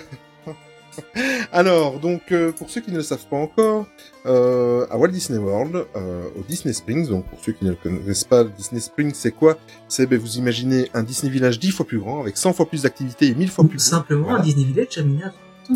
Alors, 1.51 1.99
donc, 1.99 2.32
euh, 2.32 2.51
pour 2.51 2.69
ceux 2.69 2.82
qui 2.82 2.91
ne 2.91 2.97
le 2.97 3.03
savent 3.03 3.26
pas 3.28 3.38
encore, 3.38 3.88
euh, 4.26 4.86
à 4.89 4.97
Walt 4.97 5.09
Disney 5.09 5.39
World, 5.39 5.86
euh, 5.95 6.30
au 6.38 6.43
Disney 6.43 6.74
Springs, 6.74 7.07
donc 7.07 7.26
pour 7.26 7.39
ceux 7.39 7.53
qui 7.53 7.65
ne 7.65 7.74
connaissent 7.74 8.24
pas, 8.24 8.43
le 8.43 8.49
Disney 8.49 8.82
Springs, 8.82 9.13
c'est 9.13 9.32
quoi? 9.32 9.57
C'est, 9.88 10.05
ben, 10.05 10.19
vous 10.19 10.38
imaginez 10.38 10.89
un 10.93 11.03
Disney 11.03 11.32
Village 11.32 11.59
10 11.59 11.72
fois 11.72 11.86
plus 11.86 11.99
grand, 11.99 12.22
avec 12.22 12.38
100 12.38 12.53
fois 12.53 12.67
plus 12.67 12.84
d'activités 12.84 13.28
et 13.28 13.36
1000 13.36 13.49
fois 13.49 13.65
plus 13.65 13.80
simplement 13.80 14.24
Voilà. 14.28 14.39
un 14.39 14.43
Disney 14.43 14.65
Village 14.65 14.97
à 14.97 15.01
100%. 15.01 15.32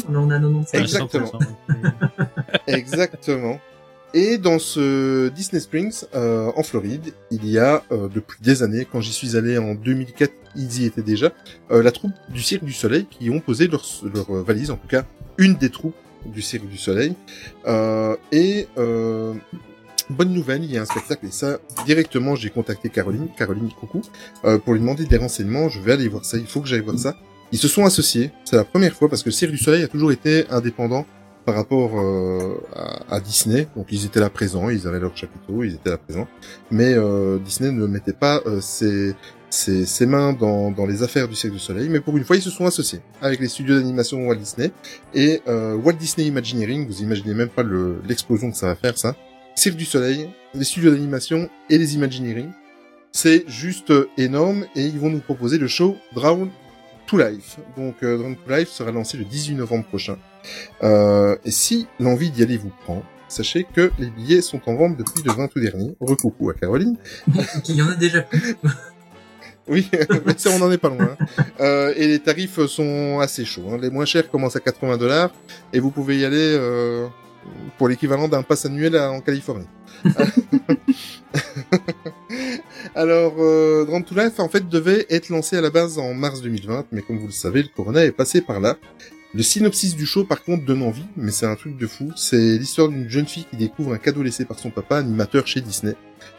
Là, 0.09 0.19
on 0.19 0.29
a 0.29 0.39
95. 0.39 0.81
Exactement. 0.81 1.31
100%. 1.39 2.67
Exactement. 2.67 3.59
Et 4.15 4.39
dans 4.39 4.57
ce 4.57 5.27
Disney 5.29 5.59
Springs, 5.59 6.05
euh, 6.15 6.49
en 6.55 6.63
Floride, 6.63 7.13
il 7.31 7.45
y 7.47 7.59
a 7.59 7.83
euh, 7.91 8.07
depuis 8.07 8.39
des 8.41 8.63
années, 8.63 8.87
quand 8.89 9.01
j'y 9.01 9.11
suis 9.11 9.35
allé 9.35 9.57
en 9.57 9.75
2004, 9.75 10.31
ils 10.55 10.81
y 10.81 10.85
étaient 10.85 11.03
déjà, 11.03 11.33
euh, 11.69 11.83
la 11.83 11.91
troupe 11.91 12.13
du 12.29 12.41
Cirque 12.41 12.63
du 12.63 12.73
Soleil 12.73 13.05
qui 13.09 13.29
ont 13.29 13.41
posé 13.41 13.67
leur, 13.67 13.85
leur 14.13 14.31
valise, 14.43 14.71
en 14.71 14.77
tout 14.77 14.87
cas 14.87 15.03
une 15.37 15.55
des 15.55 15.69
troupes 15.69 15.95
du 16.25 16.41
Cirque 16.41 16.67
du 16.67 16.77
Soleil. 16.77 17.13
Euh, 17.67 18.15
et 18.31 18.67
euh, 18.77 19.33
bonne 20.09 20.33
nouvelle, 20.33 20.63
il 20.63 20.71
y 20.71 20.77
a 20.77 20.81
un 20.81 20.85
spectacle 20.85 21.25
et 21.25 21.31
ça 21.31 21.59
directement 21.85 22.35
j'ai 22.35 22.49
contacté 22.49 22.89
Caroline, 22.89 23.27
Caroline 23.37 23.69
coucou, 23.69 24.01
euh, 24.45 24.57
pour 24.57 24.73
lui 24.73 24.79
demander 24.79 25.05
des 25.05 25.17
renseignements. 25.17 25.69
Je 25.69 25.79
vais 25.81 25.93
aller 25.93 26.07
voir 26.07 26.25
ça, 26.25 26.37
il 26.37 26.47
faut 26.47 26.61
que 26.61 26.67
j'aille 26.67 26.81
voir 26.81 26.97
ça. 26.97 27.15
Ils 27.51 27.59
se 27.59 27.67
sont 27.67 27.85
associés, 27.85 28.31
c'est 28.43 28.55
la 28.55 28.63
première 28.63 28.93
fois 28.93 29.07
parce 29.07 29.23
que 29.23 29.31
Cirque 29.31 29.51
du 29.51 29.57
Soleil 29.57 29.83
a 29.83 29.87
toujours 29.87 30.11
été 30.11 30.45
indépendant 30.49 31.05
par 31.45 31.55
rapport 31.55 31.91
euh, 31.99 32.55
à, 33.09 33.19
Disney. 33.19 33.67
Donc 33.75 33.87
ils 33.91 34.05
étaient 34.05 34.19
là 34.19 34.29
présents, 34.29 34.69
ils 34.69 34.87
avaient 34.87 34.99
leur 34.99 35.15
chapiteau, 35.15 35.63
ils 35.63 35.75
étaient 35.75 35.89
là 35.91 35.97
présents. 35.97 36.27
Mais 36.71 36.93
euh, 36.93 37.37
Disney 37.39 37.71
ne 37.71 37.85
mettait 37.87 38.13
pas 38.13 38.41
euh, 38.45 38.59
ses, 38.61 39.13
ses, 39.49 39.85
ses 39.85 40.05
mains 40.05 40.33
dans, 40.33 40.71
dans 40.71 40.85
les 40.85 41.03
affaires 41.03 41.27
du 41.27 41.35
Cirque 41.35 41.53
du 41.53 41.59
Soleil. 41.59 41.87
Mais 41.89 41.99
pour 41.99 42.17
une 42.17 42.23
fois, 42.23 42.35
ils 42.35 42.41
se 42.41 42.49
sont 42.49 42.65
associés 42.65 42.99
avec 43.21 43.39
les 43.39 43.47
studios 43.47 43.75
d'animation 43.75 44.27
Walt 44.27 44.35
Disney. 44.37 44.71
Et 45.13 45.41
euh, 45.47 45.75
Walt 45.75 45.93
Disney 45.93 46.27
Imagineering, 46.27 46.87
vous 46.87 47.01
imaginez 47.01 47.33
même 47.33 47.49
pas 47.49 47.63
le- 47.63 48.01
l'explosion 48.07 48.51
que 48.51 48.57
ça 48.57 48.67
va 48.67 48.75
faire 48.75 48.97
ça. 48.97 49.15
Cirque 49.55 49.77
du 49.77 49.85
Soleil, 49.85 50.29
les 50.53 50.63
studios 50.65 50.91
d'animation 50.91 51.49
et 51.69 51.77
les 51.77 51.95
Imagineering. 51.95 52.49
C'est 53.11 53.45
juste 53.47 53.91
euh, 53.91 54.09
énorme 54.17 54.65
et 54.75 54.81
ils 54.81 54.99
vont 54.99 55.09
nous 55.09 55.19
proposer 55.21 55.57
le 55.57 55.67
show 55.67 55.95
Drown 56.13 56.49
to 57.07 57.17
Life. 57.17 57.57
Donc 57.77 57.95
euh, 58.03 58.17
to 58.35 58.53
Life 58.55 58.69
sera 58.69 58.91
lancé 58.91 59.17
le 59.17 59.25
18 59.25 59.55
novembre 59.55 59.85
prochain. 59.85 60.17
Euh, 60.83 61.35
et 61.45 61.51
si 61.51 61.87
l'envie 61.99 62.29
d'y 62.31 62.43
aller 62.43 62.57
vous 62.57 62.71
prend, 62.83 63.03
sachez 63.27 63.65
que 63.73 63.91
les 63.99 64.09
billets 64.09 64.41
sont 64.41 64.61
en 64.67 64.75
vente 64.75 64.97
depuis 64.97 65.23
le 65.25 65.31
20 65.33 65.43
août 65.45 65.59
dernier. 65.61 65.95
Recoucou 65.99 66.49
à 66.49 66.53
Caroline. 66.53 66.97
Il 67.69 67.75
y 67.75 67.81
en 67.81 67.89
a 67.89 67.95
déjà 67.95 68.21
plus. 68.21 68.55
Oui, 69.67 69.89
mais 70.27 70.33
ça 70.37 70.51
on 70.51 70.59
n'en 70.59 70.71
est 70.71 70.77
pas 70.77 70.89
loin. 70.89 71.17
Euh, 71.59 71.91
et 71.97 72.07
les 72.07 72.19
tarifs 72.19 72.63
sont 72.67 73.17
assez 73.19 73.45
chauds. 73.45 73.63
hein. 73.71 73.79
Les 73.81 73.89
moins 73.89 74.05
chers 74.05 74.29
commencent 74.29 74.55
à 74.55 74.59
80 74.59 74.97
dollars 74.97 75.31
et 75.73 75.79
vous 75.79 75.89
pouvez 75.89 76.19
y 76.19 76.23
aller 76.23 76.37
euh, 76.55 77.07
pour 77.79 77.87
l'équivalent 77.87 78.27
d'un 78.27 78.43
pass 78.43 78.67
annuel 78.67 78.95
à- 78.95 79.09
en 79.11 79.21
Californie. 79.21 79.65
Alors, 82.95 83.35
euh, 83.39 83.85
Grand 83.85 84.01
to 84.01 84.15
Life 84.15 84.39
en 84.39 84.49
fait 84.49 84.67
devait 84.67 85.05
être 85.09 85.29
lancé 85.29 85.57
à 85.57 85.61
la 85.61 85.69
base 85.69 85.97
en 85.97 86.13
mars 86.13 86.41
2020, 86.41 86.87
mais 86.91 87.01
comme 87.01 87.19
vous 87.19 87.27
le 87.27 87.31
savez, 87.31 87.63
le 87.63 87.69
corona 87.75 88.03
est 88.05 88.11
passé 88.11 88.41
par 88.41 88.59
là. 88.59 88.77
Le 89.33 89.43
synopsis 89.43 89.97
du 89.97 90.05
show, 90.05 90.23
par 90.23 90.43
contre, 90.45 90.63
donne 90.63 90.81
envie, 90.81 91.05
mais 91.17 91.29
c'est 91.29 91.45
un 91.45 91.55
truc 91.55 91.77
de 91.77 91.87
fou. 91.87 92.09
C'est 92.15 92.57
l'histoire 92.57 92.87
d'une 92.87 93.09
jeune 93.09 93.25
fille 93.25 93.45
qui 93.49 93.57
découvre 93.57 93.93
un 93.93 93.97
cadeau 93.97 94.23
laissé 94.23 94.45
par 94.45 94.57
son 94.57 94.69
papa, 94.69 94.97
animateur 94.97 95.45
chez 95.45 95.59
Disney. 95.59 95.93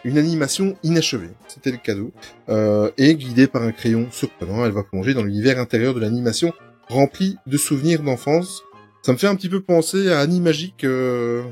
Une 0.05 0.17
animation 0.17 0.77
inachevée, 0.83 1.29
c'était 1.47 1.73
le 1.73 1.77
cadeau. 1.77 2.11
Euh, 2.49 2.91
et 2.97 3.15
guidée 3.15 3.49
par 3.49 3.63
un 3.63 3.73
crayon 3.73 4.07
surprenant, 4.11 4.65
elle 4.65 4.73
va 4.73 4.83
plonger 4.83 5.13
dans 5.13 5.25
l'univers 5.25 5.61
intérieur 5.61 5.93
de 5.93 6.01
l'animation, 6.01 6.55
rempli 6.89 7.37
de 7.47 7.59
souvenirs 7.59 8.03
d'enfance. 8.03 8.63
Ça 9.03 9.13
me 9.13 9.19
fait 9.19 9.27
un 9.27 9.37
petit 9.37 9.51
peu 9.51 9.61
penser 9.61 10.11
à 10.11 10.21
Animagique, 10.21 10.85
euh, 10.85 11.43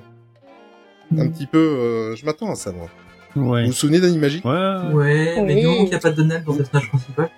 un 1.14 1.28
petit 1.28 1.46
peu... 1.46 1.58
euh, 1.58 2.16
je 2.16 2.24
m'attends 2.24 2.50
à 2.50 2.54
ça, 2.54 2.72
moi. 2.72 2.88
Ouais. 3.36 3.62
Vous 3.62 3.66
vous 3.68 3.72
souvenez 3.72 4.00
d'Animagique 4.00 4.44
Ouais. 4.44 4.52
Ouais, 4.92 5.42
mais 5.42 5.62
moment 5.62 5.76
qu'il 5.78 5.88
n'y 5.88 5.94
a 5.94 5.98
pas 5.98 6.10
de 6.10 6.16
Donald 6.16 6.44
dans 6.44 6.52
le 6.52 6.58
personnage 6.58 6.88
principal, 6.88 7.30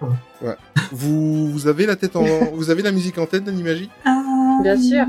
va. 0.42 0.56
vous, 0.92 1.50
vous 1.50 1.66
avez 1.68 1.86
la 1.86 1.96
tête 1.96 2.16
en... 2.16 2.24
vous 2.52 2.70
avez 2.70 2.82
la 2.82 2.92
musique 2.92 3.18
en 3.18 3.26
tête 3.26 3.44
d'Animagique 3.44 3.90
Bien 4.62 4.80
sûr. 4.80 5.06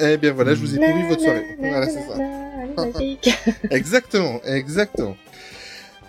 Eh 0.00 0.16
bien 0.16 0.32
voilà, 0.32 0.54
je 0.54 0.60
vous 0.60 0.74
ai 0.74 0.78
pourri 0.78 1.08
votre 1.08 1.20
soirée. 1.20 1.44
Voilà, 1.58 1.86
c'est 1.86 2.00
ça. 2.00 2.16
Exactement, 3.70 4.40
exactement. 4.44 5.16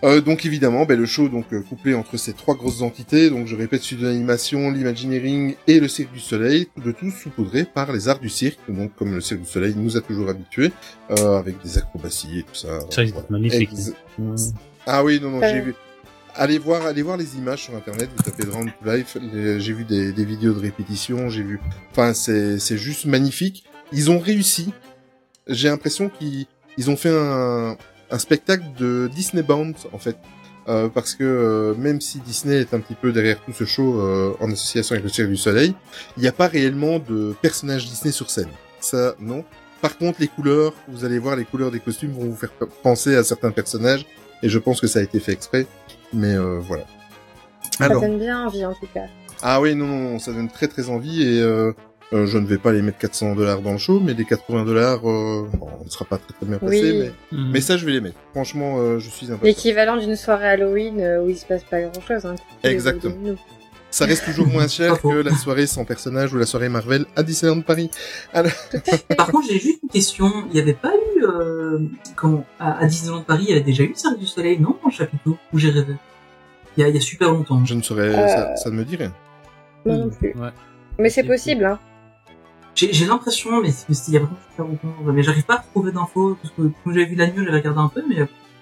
Euh, 0.04 0.22
donc 0.22 0.46
évidemment, 0.46 0.86
ben, 0.86 1.00
le 1.00 1.08
show 1.08 1.28
donc 1.28 1.46
euh, 1.54 1.62
couplé 1.62 1.96
entre 1.96 2.18
ces 2.18 2.34
trois 2.34 2.56
grosses 2.56 2.82
entités, 2.82 3.30
donc 3.32 3.48
je 3.48 3.56
répète 3.56 3.82
celui 3.82 4.04
de 4.04 4.08
l'animation, 4.08 4.70
l'imagineering 4.70 5.56
et 5.66 5.80
le 5.80 5.88
Cirque 5.88 6.14
du 6.14 6.20
Soleil, 6.20 6.68
le 6.84 6.94
tout 6.94 7.10
saupoudré 7.10 7.66
par 7.66 7.92
les 7.92 8.08
arts 8.08 8.20
du 8.20 8.30
cirque, 8.30 8.60
donc 8.70 8.96
comme 8.96 9.16
le 9.16 9.22
Cirque 9.22 9.42
du 9.42 9.48
Soleil 9.48 9.74
nous 9.76 9.98
a 9.98 10.02
toujours 10.02 10.30
habitués, 10.30 10.72
euh, 11.12 11.40
avec 11.40 11.56
des 11.64 11.78
acrobaties 11.80 12.40
et 12.40 12.44
tout 12.44 12.54
ça. 12.54 12.80
Ça, 12.82 12.88
c'est 12.92 13.06
Voilà. 13.08 13.26
magnifique. 13.30 13.70
Ex-. 13.72 14.54
Ah 14.86 15.04
oui, 15.04 15.20
non, 15.20 15.32
non, 15.32 15.42
Euh. 15.42 15.50
j'ai 15.52 15.62
vu. 15.62 15.74
Allez 16.36 16.60
voir, 16.60 16.86
allez 16.86 17.02
voir 17.02 17.18
les 17.18 17.36
images 17.36 17.64
sur 17.64 17.76
internet, 17.76 18.10
vous 18.16 18.22
tapez 18.22 18.44
Drown 18.46 18.70
to 18.70 18.92
Life, 18.92 19.18
j'ai 19.58 19.74
vu 19.74 19.84
des, 19.84 20.12
des 20.14 20.26
vidéos 20.26 20.54
de 20.54 20.60
répétition, 20.60 21.30
j'ai 21.30 21.42
vu, 21.42 21.60
enfin 21.90 22.14
c'est, 22.14 22.60
c'est 22.60 22.78
juste 22.78 23.06
magnifique. 23.06 23.64
Ils 23.92 24.12
ont 24.12 24.20
réussi. 24.20 24.72
J'ai 25.48 25.70
l'impression 25.70 26.10
qu'ils, 26.10 26.46
ils 26.78 26.92
ont 26.92 26.98
fait 26.98 27.10
un, 27.10 27.76
un 28.12 28.20
spectacle 28.20 28.64
de 28.78 29.10
Disney 29.14 29.44
Bound, 29.44 29.76
en 29.94 29.98
fait. 29.98 30.18
Euh, 30.70 30.90
parce 30.90 31.16
que 31.16 31.24
euh, 31.24 31.76
même 31.76 32.02
si 32.02 32.20
Disney 32.20 32.58
est 32.58 32.74
un 32.74 32.82
petit 32.82 32.96
peu 32.96 33.14
derrière 33.14 33.40
tout 33.42 33.54
ce 33.54 33.64
show 33.64 34.02
euh, 34.02 34.36
en 34.42 34.52
association 34.52 34.96
avec 34.96 35.04
le 35.06 35.10
Cirque 35.10 35.30
du 35.30 35.38
Soleil, 35.38 35.74
il 36.18 36.24
n'y 36.24 36.28
a 36.28 36.34
pas 36.34 36.48
réellement 36.48 37.00
de 37.00 37.34
personnages 37.42 37.86
Disney 37.88 38.12
sur 38.12 38.30
scène. 38.30 38.50
Ça, 38.82 39.16
non. 39.20 39.46
Par 39.82 39.98
contre, 39.98 40.20
les 40.20 40.28
couleurs, 40.28 40.74
vous 40.90 41.06
allez 41.06 41.20
voir, 41.20 41.38
les 41.38 41.46
couleurs 41.46 41.72
des 41.72 41.80
costumes 41.80 42.12
vont 42.12 42.26
vous 42.26 42.36
faire 42.36 42.52
penser 42.84 43.16
à 43.16 43.24
certains 43.24 43.52
personnages, 43.52 44.06
et 44.44 44.50
je 44.50 44.60
pense 44.60 44.82
que 44.82 44.88
ça 44.88 45.00
a 45.00 45.04
été 45.04 45.22
fait 45.22 45.32
exprès. 45.32 45.68
Mais 46.12 46.36
euh, 46.36 46.60
voilà. 46.60 46.84
Ça 47.78 47.86
Alors, 47.86 48.02
donne 48.02 48.20
bien 48.20 48.46
envie 48.46 48.66
en 48.66 48.74
tout 48.74 48.88
cas. 48.94 49.06
ah 49.42 49.62
oui, 49.62 49.74
non, 49.74 49.86
non, 49.88 50.20
ça 50.20 50.34
donne 50.34 50.50
très 50.50 50.68
très 50.68 50.90
envie, 50.90 51.24
et 51.24 51.42
euh, 52.14 52.26
je 52.26 52.38
ne 52.38 52.46
vais 52.46 52.58
pas 52.58 52.72
les 52.72 52.82
mettre 52.82 52.98
400 53.00 53.36
dollars 53.36 53.62
dans 53.62 53.74
le 53.74 53.78
show, 53.78 54.00
mais 54.00 54.14
les 54.14 54.24
80 54.26 54.64
dollars, 54.66 55.00
euh, 55.10 55.48
bon, 55.54 55.68
on 55.82 55.84
ne 55.86 55.90
sera 55.90 56.06
pas 56.06 56.18
très 56.18 56.34
très 56.34 56.46
bien 56.46 56.58
passé, 56.58 56.92
Oui. 56.92 57.12
mais, 57.32 57.38
Mhm. 57.38 57.52
mais 57.52 57.62
ça 57.62 57.76
je 57.78 57.86
vais 57.86 57.92
les 57.92 58.02
mettre. 58.02 58.18
Franchement, 58.32 58.78
euh, 58.80 59.00
je 59.00 59.10
suis 59.10 59.26
impatient. 59.28 59.46
L'équivalent 59.46 59.98
d'une 59.98 60.16
soirée 60.16 60.48
Halloween 60.48 61.00
euh, 61.02 61.22
où 61.24 61.30
il 61.30 61.38
se 61.38 61.46
passe 61.46 61.64
pas 61.64 61.82
grand 61.82 62.02
chose. 62.02 62.26
Hein, 62.26 62.36
Exactement. 62.64 63.16
Ça 63.90 64.06
reste 64.06 64.26
toujours 64.26 64.48
moins 64.48 64.68
cher 64.68 65.02
que 65.02 65.08
la 65.08 65.34
soirée 65.34 65.66
sans 65.66 65.86
personnage 65.86 66.34
ou 66.34 66.38
la 66.38 66.46
soirée 66.46 66.68
Marvel 66.68 67.06
à 67.16 67.24
Disneyland 67.24 67.62
Paris. 67.62 67.90
Par 69.16 69.32
contre, 69.32 69.48
j'ai 69.50 69.60
juste 69.60 69.80
une 69.82 69.90
question. 69.90 70.30
Il 70.50 70.54
n'y 70.54 70.60
avait 70.60 70.74
pas 70.74 70.92
eu, 71.16 71.24
euh, 71.24 71.80
quand, 72.16 72.44
à, 72.60 72.80
à 72.80 72.86
Disneyland 72.86 73.22
Paris, 73.22 73.46
il 73.48 73.50
y 73.50 73.54
avait 73.54 73.64
déjà 73.64 73.84
eu 73.84 73.94
Cirque 73.96 74.20
du 74.20 74.28
Soleil, 74.28 74.60
non, 74.60 74.76
le 74.86 74.92
chapiteau, 74.92 75.38
où 75.54 75.58
j'ai 75.58 75.70
rêvé? 75.70 75.94
Il 76.76 76.82
y 76.82 76.84
a, 76.84 76.90
il 76.90 76.96
y 76.96 76.98
a 76.98 77.02
super 77.02 77.32
longtemps. 77.32 77.64
Je 77.66 77.74
ne 77.74 77.82
saurais, 77.82 78.10
Euh, 78.10 78.28
ça, 78.28 78.56
ça 78.58 78.70
ne 78.70 78.76
me 78.76 78.84
dit 78.84 78.98
rien. 78.98 79.14
Moi 79.86 79.96
non 79.96 80.10
plus. 80.10 80.34
Ouais. 80.36 80.50
Mais 81.00 81.10
c'est 81.10 81.22
C'est 81.22 81.28
possible, 81.28 81.66
hein. 81.66 81.80
J'ai 82.78 83.06
l'impression, 83.06 83.62
mais 83.62 83.72
c'est- 83.72 84.08
il 84.08 84.14
y 84.14 84.18
a 84.18 84.20
vraiment 84.20 84.38
super 84.52 84.66
longtemps. 84.66 85.12
Mais 85.14 85.24
j'arrive 85.24 85.44
pas 85.46 85.56
à 85.56 85.64
trouver 85.74 85.92
d'infos, 85.92 86.38
parce 86.42 86.54
que 86.54 86.62
quand 86.84 86.92
j'avais 86.94 87.06
vu 87.06 87.16
la 87.16 87.28
news, 87.28 87.44
j'avais 87.44 87.58
regardé 87.58 87.80
un 87.80 87.90
peu, 87.90 88.04
mais 88.08 88.16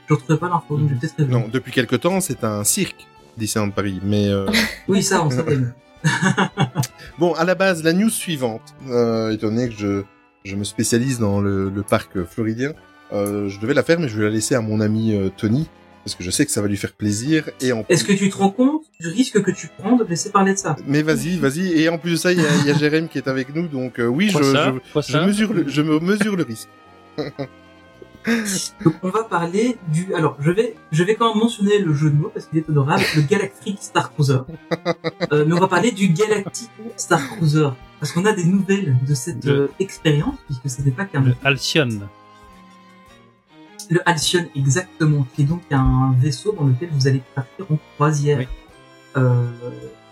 je 0.07 0.13
retrouvais 0.13 0.37
pas 0.39 0.47
l'info, 0.49 0.77
donc 0.77 0.89
peut-être 0.99 1.15
rêvé. 1.17 1.31
Non, 1.33 1.45
depuis 1.51 1.71
quelque 1.73 1.95
temps, 1.97 2.21
c'est 2.21 2.43
un 2.43 2.63
cirque 2.63 3.05
Disneyland 3.37 3.71
Paris, 3.71 3.99
mais 4.03 4.29
euh, 4.29 4.45
Oui, 4.87 5.03
ça, 5.03 5.23
on 5.25 5.29
savait. 5.29 5.57
Bon, 7.19 7.33
à 7.33 7.43
la 7.45 7.55
base, 7.55 7.83
la 7.83 7.93
news 7.93 8.09
suivante, 8.09 8.73
euh, 8.89 9.31
étant 9.31 9.47
donné 9.47 9.69
que 9.69 9.75
je, 9.75 10.03
je 10.43 10.55
me 10.55 10.63
spécialise 10.63 11.19
dans 11.19 11.39
le, 11.41 11.69
le 11.69 11.81
parc 11.83 12.23
floridien, 12.23 12.73
euh, 13.13 13.47
je 13.49 13.59
devais 13.59 13.73
la 13.73 13.83
faire, 13.83 13.99
mais 13.99 14.07
je 14.07 14.17
vais 14.17 14.25
la 14.25 14.29
laisser 14.31 14.55
à 14.55 14.61
mon 14.61 14.81
ami 14.81 15.15
euh, 15.15 15.29
Tony, 15.35 15.67
parce 16.05 16.15
que 16.15 16.23
je 16.23 16.29
sais 16.31 16.45
que 16.45 16.51
ça 16.51 16.61
va 16.61 16.67
lui 16.67 16.77
faire 16.77 16.93
plaisir. 16.93 17.49
Et 17.61 17.73
en 17.73 17.83
Est-ce 17.89 18.03
que 18.05 18.13
tu 18.13 18.29
te 18.29 18.37
rends 18.37 18.51
compte 18.51 18.83
du 18.99 19.07
risque 19.09 19.41
que 19.41 19.51
tu 19.51 19.67
prends 19.77 19.97
de 19.97 20.03
laisser 20.05 20.29
parler 20.31 20.53
de 20.53 20.57
ça? 20.57 20.75
Mais 20.87 21.01
vas-y, 21.01 21.37
vas-y. 21.37 21.73
Et 21.81 21.89
en 21.89 21.97
plus 21.97 22.11
de 22.11 22.15
ça, 22.15 22.31
il 22.31 22.39
y 22.39 22.45
a, 22.45 22.49
il 22.61 22.67
y 22.67 22.71
a 22.71 22.73
Jérém 22.77 23.07
qui 23.09 23.17
est 23.17 23.27
avec 23.27 23.53
nous, 23.53 23.67
donc 23.67 23.99
euh, 23.99 24.05
oui, 24.05 24.29
je, 24.31 24.43
ça? 25.01 25.25
mesure 25.25 25.51
le, 25.51 25.67
je 25.67 25.81
me 25.81 25.99
mesure 25.99 26.35
le 26.35 26.43
risque. 26.43 26.69
Donc 28.83 28.95
on 29.03 29.09
va 29.09 29.23
parler 29.23 29.77
du. 29.93 30.11
Alors 30.15 30.35
je 30.39 30.49
vais 30.49 30.75
je 30.91 31.03
vais 31.03 31.13
quand 31.15 31.31
même 31.33 31.43
mentionner 31.43 31.77
le 31.77 31.93
jeu 31.93 32.09
de 32.09 32.15
mots 32.15 32.31
parce 32.33 32.47
qu'il 32.47 32.57
est 32.57 32.67
honorable, 32.69 33.03
le 33.15 33.21
Galactic 33.21 33.77
Star 33.81 34.11
Cruiser. 34.13 34.39
Euh, 35.31 35.43
mais 35.47 35.53
on 35.53 35.59
va 35.59 35.67
parler 35.67 35.91
du 35.91 36.09
Galactic 36.09 36.69
Star 36.97 37.19
Cruiser 37.35 37.69
parce 37.99 38.11
qu'on 38.11 38.25
a 38.25 38.33
des 38.33 38.43
nouvelles 38.45 38.95
de 39.07 39.13
cette 39.15 39.43
Le- 39.45 39.51
euh, 39.53 39.67
expérience 39.79 40.35
puisque 40.45 40.69
c'était 40.69 40.91
pas 40.91 41.05
qu'un 41.05 41.21
Le 41.21 41.33
Halcyon. 41.43 41.89
Le 43.89 44.01
Halcyon 44.07 44.45
exactement, 44.55 45.25
qui 45.35 45.41
est 45.43 45.45
donc 45.45 45.61
un 45.71 46.13
vaisseau 46.19 46.53
dans 46.53 46.65
lequel 46.65 46.89
vous 46.91 47.07
allez 47.07 47.21
partir 47.33 47.65
en 47.71 47.77
croisière. 47.95 48.39
Oui. 48.39 48.47
Euh, 49.17 49.47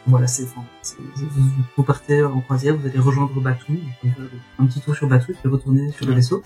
voilà, 0.08 0.28
c'est, 0.28 0.44
enfin, 0.44 0.64
c'est- 0.82 0.98
vous, 1.16 1.50
vous 1.78 1.84
partez 1.84 2.24
en 2.24 2.42
croisière, 2.42 2.76
vous 2.78 2.86
allez 2.88 3.00
rejoindre 3.00 3.40
Batou, 3.40 3.74
un 4.60 4.66
petit 4.66 4.82
tour 4.82 4.96
sur 4.96 5.08
Batou 5.08 5.32
et 5.32 5.36
puis 5.36 5.50
retourner 5.50 5.92
sur 5.92 6.06
le 6.06 6.14
vaisseau. 6.14 6.44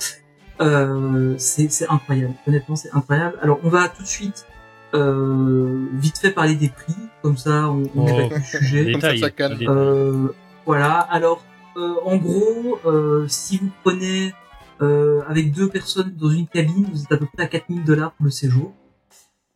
Euh, 0.62 1.36
c'est, 1.38 1.70
c'est 1.72 1.88
incroyable. 1.90 2.34
Honnêtement, 2.48 2.76
c'est 2.76 2.92
incroyable. 2.94 3.38
Alors, 3.42 3.60
on 3.64 3.70
va 3.70 3.90
tout 3.90 4.02
de 4.04 4.08
suite 4.08 4.46
euh, 4.94 5.86
vite 5.94 6.18
fait 6.18 6.32
parler 6.32 6.56
des 6.56 6.70
prix, 6.70 6.96
comme 7.22 7.38
ça, 7.38 7.70
on, 7.70 7.84
on 7.96 8.06
Oh. 8.06 8.08
évacue 8.08 8.34
le 8.54 8.60
sujet. 8.60 8.86
Détail. 8.94 9.20
ça 9.20 9.30
calme. 9.32 9.58
Détail. 9.58 9.76
Euh, 9.76 10.28
voilà. 10.66 11.00
Alors, 11.00 11.44
euh, 11.78 11.94
en 12.06 12.18
gros, 12.18 12.80
euh, 12.86 13.26
si 13.28 13.58
vous 13.58 13.70
prenez 13.84 14.34
euh, 14.82 15.22
avec 15.28 15.52
deux 15.52 15.70
personnes 15.70 16.14
dans 16.20 16.30
une 16.30 16.48
cabine, 16.48 16.86
vous 16.92 17.04
êtes 17.04 17.12
à 17.12 17.18
peu 17.18 17.26
près 17.34 17.44
à 17.44 17.48
4000 17.48 17.84
dollars 17.84 18.12
pour 18.14 18.26
le 18.26 18.32
séjour. 18.32 18.74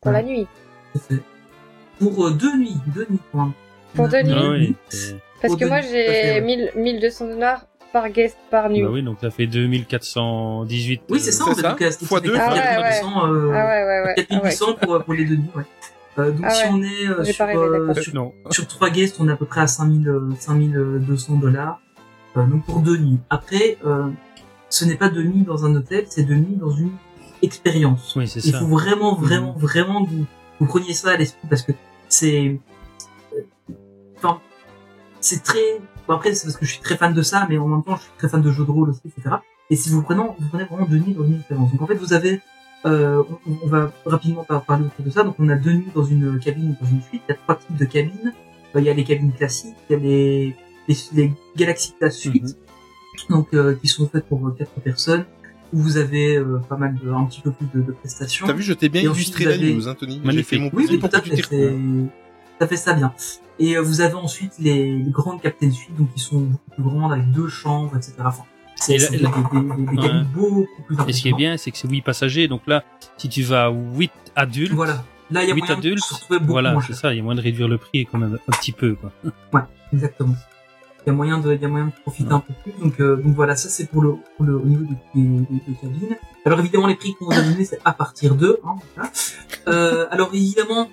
Pour 0.01 0.11
la 0.11 0.23
nuit. 0.23 0.47
Pour 1.99 2.25
euh, 2.27 2.31
deux 2.31 2.57
nuits, 2.57 2.77
deux 2.87 3.05
nuits 3.09 3.19
pour 3.31 3.41
un. 3.41 3.53
Pour 3.93 4.07
deux 4.07 4.23
nuits. 4.23 4.33
Ah 4.35 4.49
oui. 4.51 4.75
Parce 4.89 5.53
Pour 5.53 5.57
que 5.59 5.65
moi, 5.65 5.81
j'ai 5.81 6.07
ouais. 6.39 6.41
1000 6.41 6.71
1200 6.75 7.27
dollars 7.27 7.65
par 7.93 8.09
guest 8.09 8.37
par 8.49 8.69
nuit. 8.69 8.81
Bah 8.83 8.89
oui, 8.91 9.03
donc 9.03 9.17
ça 9.21 9.29
fait 9.31 9.47
2418. 9.47 11.01
Oui, 11.09 11.19
c'est 11.19 11.31
ça, 11.31 11.43
en 11.45 11.47
C'est 11.49 11.55
fait. 11.55 11.61
ça. 11.61 11.69
Donc, 11.71 11.81
euh, 11.81 11.91
Fois 11.91 12.19
c'est 12.19 12.25
deux, 12.27 12.33
fait 12.33 12.39
fois 12.39 12.53
deux. 12.53 12.59
4800, 12.61 13.33
euh, 13.33 13.51
Ah 13.53 13.65
ouais, 13.65 13.83
ouais, 13.83 13.85
ouais. 13.85 14.03
Ah 14.05 14.07
ouais. 14.07 14.25
4800 14.25 14.73
pour, 14.81 14.93
euh, 14.95 14.99
pour 14.99 15.13
les 15.13 15.25
deux 15.25 15.35
nuits, 15.35 15.49
ouais. 15.55 15.63
Euh, 16.19 16.31
donc 16.31 16.41
Ah 16.45 16.49
si 16.51 16.63
ouais. 16.65 16.69
on 16.73 16.83
est 16.83 17.07
euh, 17.07 17.23
sur, 17.23 17.45
euh, 17.45 17.87
d'accord. 17.87 18.03
sur, 18.03 18.13
Non. 18.15 18.33
sur 18.49 18.67
trois 18.67 18.89
guests, 18.89 19.17
on 19.19 19.29
est 19.29 19.31
à 19.31 19.35
peu 19.37 19.45
près 19.45 19.61
à 19.61 19.67
5000, 19.67 20.07
euh, 20.07 20.29
5200 20.39 21.35
dollars. 21.37 21.79
Euh, 22.37 22.45
donc 22.45 22.65
pour 22.65 22.79
deux 22.79 22.97
nuits. 22.97 23.19
Après, 23.29 23.77
euh, 23.85 24.09
ce 24.71 24.85
n'est 24.85 24.95
pas 24.95 25.09
deux 25.09 25.23
nuits 25.23 25.43
dans 25.43 25.65
un 25.65 25.75
hôtel, 25.75 26.05
c'est 26.09 26.23
deux 26.23 26.35
nuits 26.35 26.55
dans 26.55 26.71
une 26.71 26.91
expérience. 27.43 28.15
Oui, 28.15 28.27
c'est 28.27 28.43
Il 28.43 28.51
ça. 28.51 28.59
faut 28.59 28.65
vraiment, 28.67 29.15
vraiment, 29.15 29.53
Mhm. 29.53 29.59
vraiment 29.61 30.05
que 30.05 30.09
vous, 30.09 30.25
vous 30.59 30.65
preniez 30.65 30.93
ça 30.93 31.11
à 31.11 31.17
l'esprit 31.17 31.47
parce 31.49 31.61
que 31.61 31.73
c'est, 32.09 32.59
euh, 33.37 33.41
enfin, 34.17 34.39
c'est 35.19 35.43
très, 35.43 35.79
bon 36.07 36.15
après 36.15 36.33
c'est 36.33 36.45
parce 36.45 36.57
que 36.57 36.65
je 36.65 36.71
suis 36.71 36.81
très 36.81 36.97
fan 36.97 37.13
de 37.13 37.21
ça, 37.21 37.45
mais 37.49 37.57
en 37.57 37.67
même 37.67 37.83
temps 37.83 37.95
je 37.97 38.01
suis 38.03 38.11
très 38.17 38.29
fan 38.29 38.41
de 38.41 38.51
jeux 38.51 38.65
de 38.65 38.71
rôle 38.71 38.89
aussi, 38.89 39.01
etc. 39.05 39.35
Et 39.69 39.75
si 39.75 39.89
vous 39.89 40.01
prenez, 40.01 40.21
vous 40.39 40.47
prenez 40.49 40.65
vraiment 40.65 40.85
deux 40.85 40.97
nuits 40.99 41.13
dans 41.13 41.23
une 41.25 41.35
expérience. 41.35 41.71
Donc 41.71 41.81
en 41.81 41.87
fait 41.87 41.95
vous 41.95 42.13
avez, 42.13 42.41
euh, 42.85 43.23
on, 43.47 43.57
on 43.63 43.67
va 43.67 43.91
rapidement 44.05 44.43
par- 44.43 44.63
parler 44.65 44.85
autour 44.85 45.05
de 45.05 45.09
ça. 45.11 45.23
Donc 45.23 45.35
on 45.39 45.47
a 45.49 45.55
deux 45.55 45.73
nuits 45.73 45.91
dans 45.95 46.03
une 46.03 46.39
cabine, 46.39 46.75
dans 46.81 46.87
une 46.87 47.01
suite. 47.01 47.21
Il 47.27 47.31
y 47.31 47.35
a 47.35 47.37
trois 47.37 47.55
types 47.55 47.75
de 47.77 47.85
cabines. 47.85 48.33
Euh, 48.75 48.79
Il 48.79 48.85
y 48.85 48.89
a 48.89 48.93
les 48.93 49.03
cabines 49.03 49.31
classiques, 49.33 49.75
il 49.89 49.93
y 49.93 49.95
a 49.95 49.99
les, 49.99 50.55
les, 50.87 50.95
les 51.13 51.33
Galaxy 51.57 51.93
Class 51.99 52.15
Suite, 52.17 52.43
Mhm. 52.43 52.53
Donc 53.29 53.47
euh, 53.53 53.75
qui 53.81 53.87
sont 53.87 54.07
faites 54.07 54.25
pour 54.27 54.45
euh, 54.47 54.55
quatre 54.57 54.79
personnes. 54.81 55.25
Où 55.73 55.79
vous 55.79 55.95
avez 55.95 56.35
euh, 56.35 56.59
pas 56.67 56.75
mal 56.75 56.97
de, 57.01 57.09
un 57.11 57.23
petit 57.23 57.39
peu 57.39 57.51
plus 57.51 57.65
de, 57.73 57.81
de 57.81 57.91
prestations. 57.93 58.45
T'as 58.45 58.51
vu, 58.51 58.61
je 58.61 58.73
t'ai 58.73 58.89
bien 58.89 59.03
Et 59.03 59.07
ensuite, 59.07 59.27
illustré 59.27 59.43
vous 59.45 59.49
la 59.51 59.55
avez- 59.55 59.73
news, 59.73 59.87
hein, 59.87 59.95
Tony. 59.97 60.21
J'ai 60.25 60.43
fait 60.43 60.57
mon 60.57 60.69
Oui, 60.73 60.85
oui, 60.89 60.97
pour 60.97 61.09
tout 61.09 61.15
à 61.15 61.21
que 61.21 61.29
tu 61.29 61.35
fait. 61.43 61.67
retrouves. 61.69 62.07
ça 62.59 62.67
fait 62.67 62.75
ça 62.75 62.93
bien. 62.93 63.13
Et 63.57 63.77
euh, 63.77 63.81
vous 63.81 64.01
avez 64.01 64.15
ensuite 64.15 64.51
les, 64.59 64.97
les 64.99 65.11
grandes 65.11 65.41
Captain 65.41 65.71
Suite, 65.71 65.95
donc 65.97 66.13
qui 66.13 66.19
sont 66.19 66.39
beaucoup 66.41 66.71
plus 66.71 66.83
grandes, 66.83 67.13
avec 67.13 67.31
deux 67.31 67.47
chambres, 67.47 67.95
etc. 67.95 68.15
Enfin, 68.25 68.43
c'est 68.75 68.95
Et 68.95 68.97
la- 68.97 69.07
des, 69.11 69.17
des, 69.17 69.23
des, 69.23 69.95
des 69.95 70.07
Ouais. 70.09 70.23
beaucoup 70.35 70.65
plus 70.87 70.97
Et 71.07 71.13
ce 71.13 71.21
qui 71.21 71.29
est 71.29 71.33
bien, 71.33 71.55
c'est 71.55 71.71
que 71.71 71.77
c'est 71.77 71.87
8 71.89 72.01
passagers. 72.01 72.49
Donc 72.49 72.63
là, 72.67 72.83
si 73.15 73.29
tu 73.29 73.41
vas 73.43 73.67
à 73.67 73.71
8 73.71 74.11
adultes, 74.35 74.73
Voilà. 74.73 75.05
Là, 75.29 75.43
il 75.43 75.47
y 75.47 75.51
a 75.53 75.55
8 75.55 75.59
moyen 75.61 75.75
de 75.75 75.79
adultes, 75.79 76.03
se 76.03 76.13
retrouver 76.15 76.39
beaucoup 76.39 76.51
voilà, 76.51 76.73
moins 76.73 76.81
c'est 76.81 76.91
ça. 76.93 77.13
Il 77.13 77.17
y 77.17 77.19
a 77.21 77.23
moins 77.23 77.35
de 77.35 77.39
réduire 77.41 77.69
le 77.69 77.77
prix 77.77 78.05
quand 78.11 78.17
même 78.17 78.37
un 78.45 78.51
petit 78.57 78.73
peu. 78.73 78.95
Quoi. 78.95 79.69
Exactement. 79.93 80.35
Il 81.05 81.09
y 81.09 81.09
a 81.09 81.13
moyen 81.13 81.39
de, 81.39 81.51
il 81.53 81.59
y 81.61 81.65
a 81.65 81.67
moyen 81.67 81.87
de 81.87 81.91
profiter 82.03 82.31
un 82.31 82.39
peu 82.39 82.53
plus. 82.61 82.73
Donc, 82.83 82.99
euh, 82.99 83.15
donc 83.15 83.35
voilà, 83.35 83.55
ça 83.55 83.69
c'est 83.69 83.89
pour 83.89 84.01
le, 84.03 84.13
pour 84.37 84.45
le 84.45 84.55
au 84.55 84.65
niveau 84.65 84.83
des, 84.83 85.21
des, 85.21 85.27
des- 85.27 85.61
des 85.67 85.73
cabines. 85.81 86.15
Alors 86.45 86.59
évidemment, 86.59 86.87
les 86.87 86.95
prix 86.95 87.15
qu'on 87.15 87.25
vous 87.25 87.31
a 87.31 87.41
donnés, 87.41 87.65
c'est 87.65 87.79
à 87.85 87.93
partir 87.93 88.35
de. 88.35 88.59
Hein, 88.63 88.75
voilà. 88.95 89.11
euh, 89.67 90.05
alors 90.11 90.29
évidemment, 90.33 90.89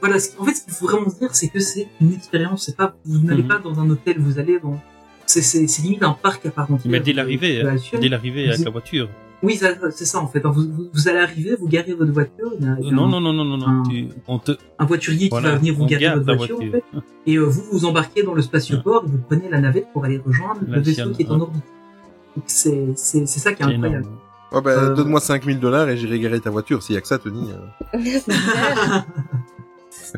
voilà. 0.00 0.16
En 0.38 0.44
fait, 0.44 0.54
ce 0.54 0.64
qu'il 0.64 0.72
faut 0.74 0.86
vraiment 0.86 1.08
se 1.10 1.18
dire, 1.18 1.34
c'est 1.34 1.48
que 1.48 1.60
c'est 1.60 1.86
une 2.00 2.12
expérience. 2.12 2.64
C'est 2.66 2.76
pas, 2.76 2.94
vous 3.04 3.20
n'allez 3.20 3.42
Mhm. 3.42 3.48
pas 3.48 3.58
dans 3.58 3.78
un 3.80 3.88
hôtel, 3.88 4.18
vous 4.18 4.38
allez 4.38 4.58
dans. 4.58 4.80
C'est, 5.26 5.40
limite 5.82 6.02
un 6.02 6.12
parc 6.12 6.44
à 6.46 6.50
part 6.50 6.70
entière. 6.70 6.90
Mais 6.90 7.00
dès 7.00 7.12
l'arrivée, 7.12 7.62
dès 8.00 8.08
l'arrivée 8.08 8.48
avec 8.48 8.64
la 8.64 8.70
voiture. 8.70 9.08
Oui, 9.42 9.58
c'est 9.58 10.04
ça 10.04 10.20
en 10.20 10.28
fait. 10.28 10.40
Vous, 10.44 10.52
vous, 10.52 10.88
vous 10.92 11.08
allez 11.08 11.18
arriver, 11.18 11.56
vous 11.58 11.66
garez 11.68 11.94
votre 11.94 12.12
voiture. 12.12 12.52
Il 12.60 12.64
y 12.64 12.68
a, 12.68 12.76
il 12.80 12.86
y 12.86 12.88
a 12.90 12.92
Non, 12.92 13.06
un, 13.06 13.10
non, 13.10 13.20
non, 13.20 13.32
non, 13.32 13.44
non, 13.44 13.56
non. 13.56 13.66
un- 13.66 13.82
Tu, 13.82 14.06
on 14.28 14.38
te, 14.38 14.52
un 14.78 14.84
voiturier 14.86 15.28
voilà, 15.30 15.48
qui 15.48 15.52
va 15.54 15.58
venir 15.58 15.74
vous 15.74 15.86
garer 15.86 16.14
votre 16.20 16.36
voiture, 16.36 16.56
voiture. 16.58 16.80
en 16.94 17.00
fait. 17.00 17.06
Et 17.26 17.36
euh, 17.36 17.42
vous 17.44 17.62
vous 17.72 17.84
embarquez 17.84 18.22
dans 18.22 18.34
le 18.34 18.42
spatioport 18.42 19.04
et 19.04 19.10
vous 19.10 19.18
prenez 19.18 19.48
la 19.50 19.60
navette 19.60 19.86
pour 19.92 20.04
aller 20.04 20.18
rejoindre 20.18 20.60
La 20.68 20.76
le 20.76 20.82
vaisseau 20.82 21.10
qui 21.10 21.22
est 21.22 21.30
en 21.30 21.40
orbite. 21.40 21.62
Donc 22.36 22.44
c'est 22.46 22.88
c'est 22.96 23.26
c'est 23.26 23.40
ça 23.40 23.52
qui 23.52 23.62
est 23.62 23.66
C'est 23.66 23.72
incroyable. 23.72 24.04
énorme. 24.04 24.18
Oh, 24.54 24.60
bah, 24.60 24.70
Euh, 24.70 24.94
donne-moi 24.94 25.18
5000 25.20 25.58
dollars 25.58 25.88
et 25.88 25.96
j'irai 25.96 26.20
garer 26.20 26.38
ta 26.40 26.50
voiture. 26.50 26.82
S'il 26.82 26.94
y 26.94 26.98
a 26.98 27.00
que 27.00 27.08
ça, 27.08 27.18
Tony. 27.18 27.48
euh. 27.94 27.98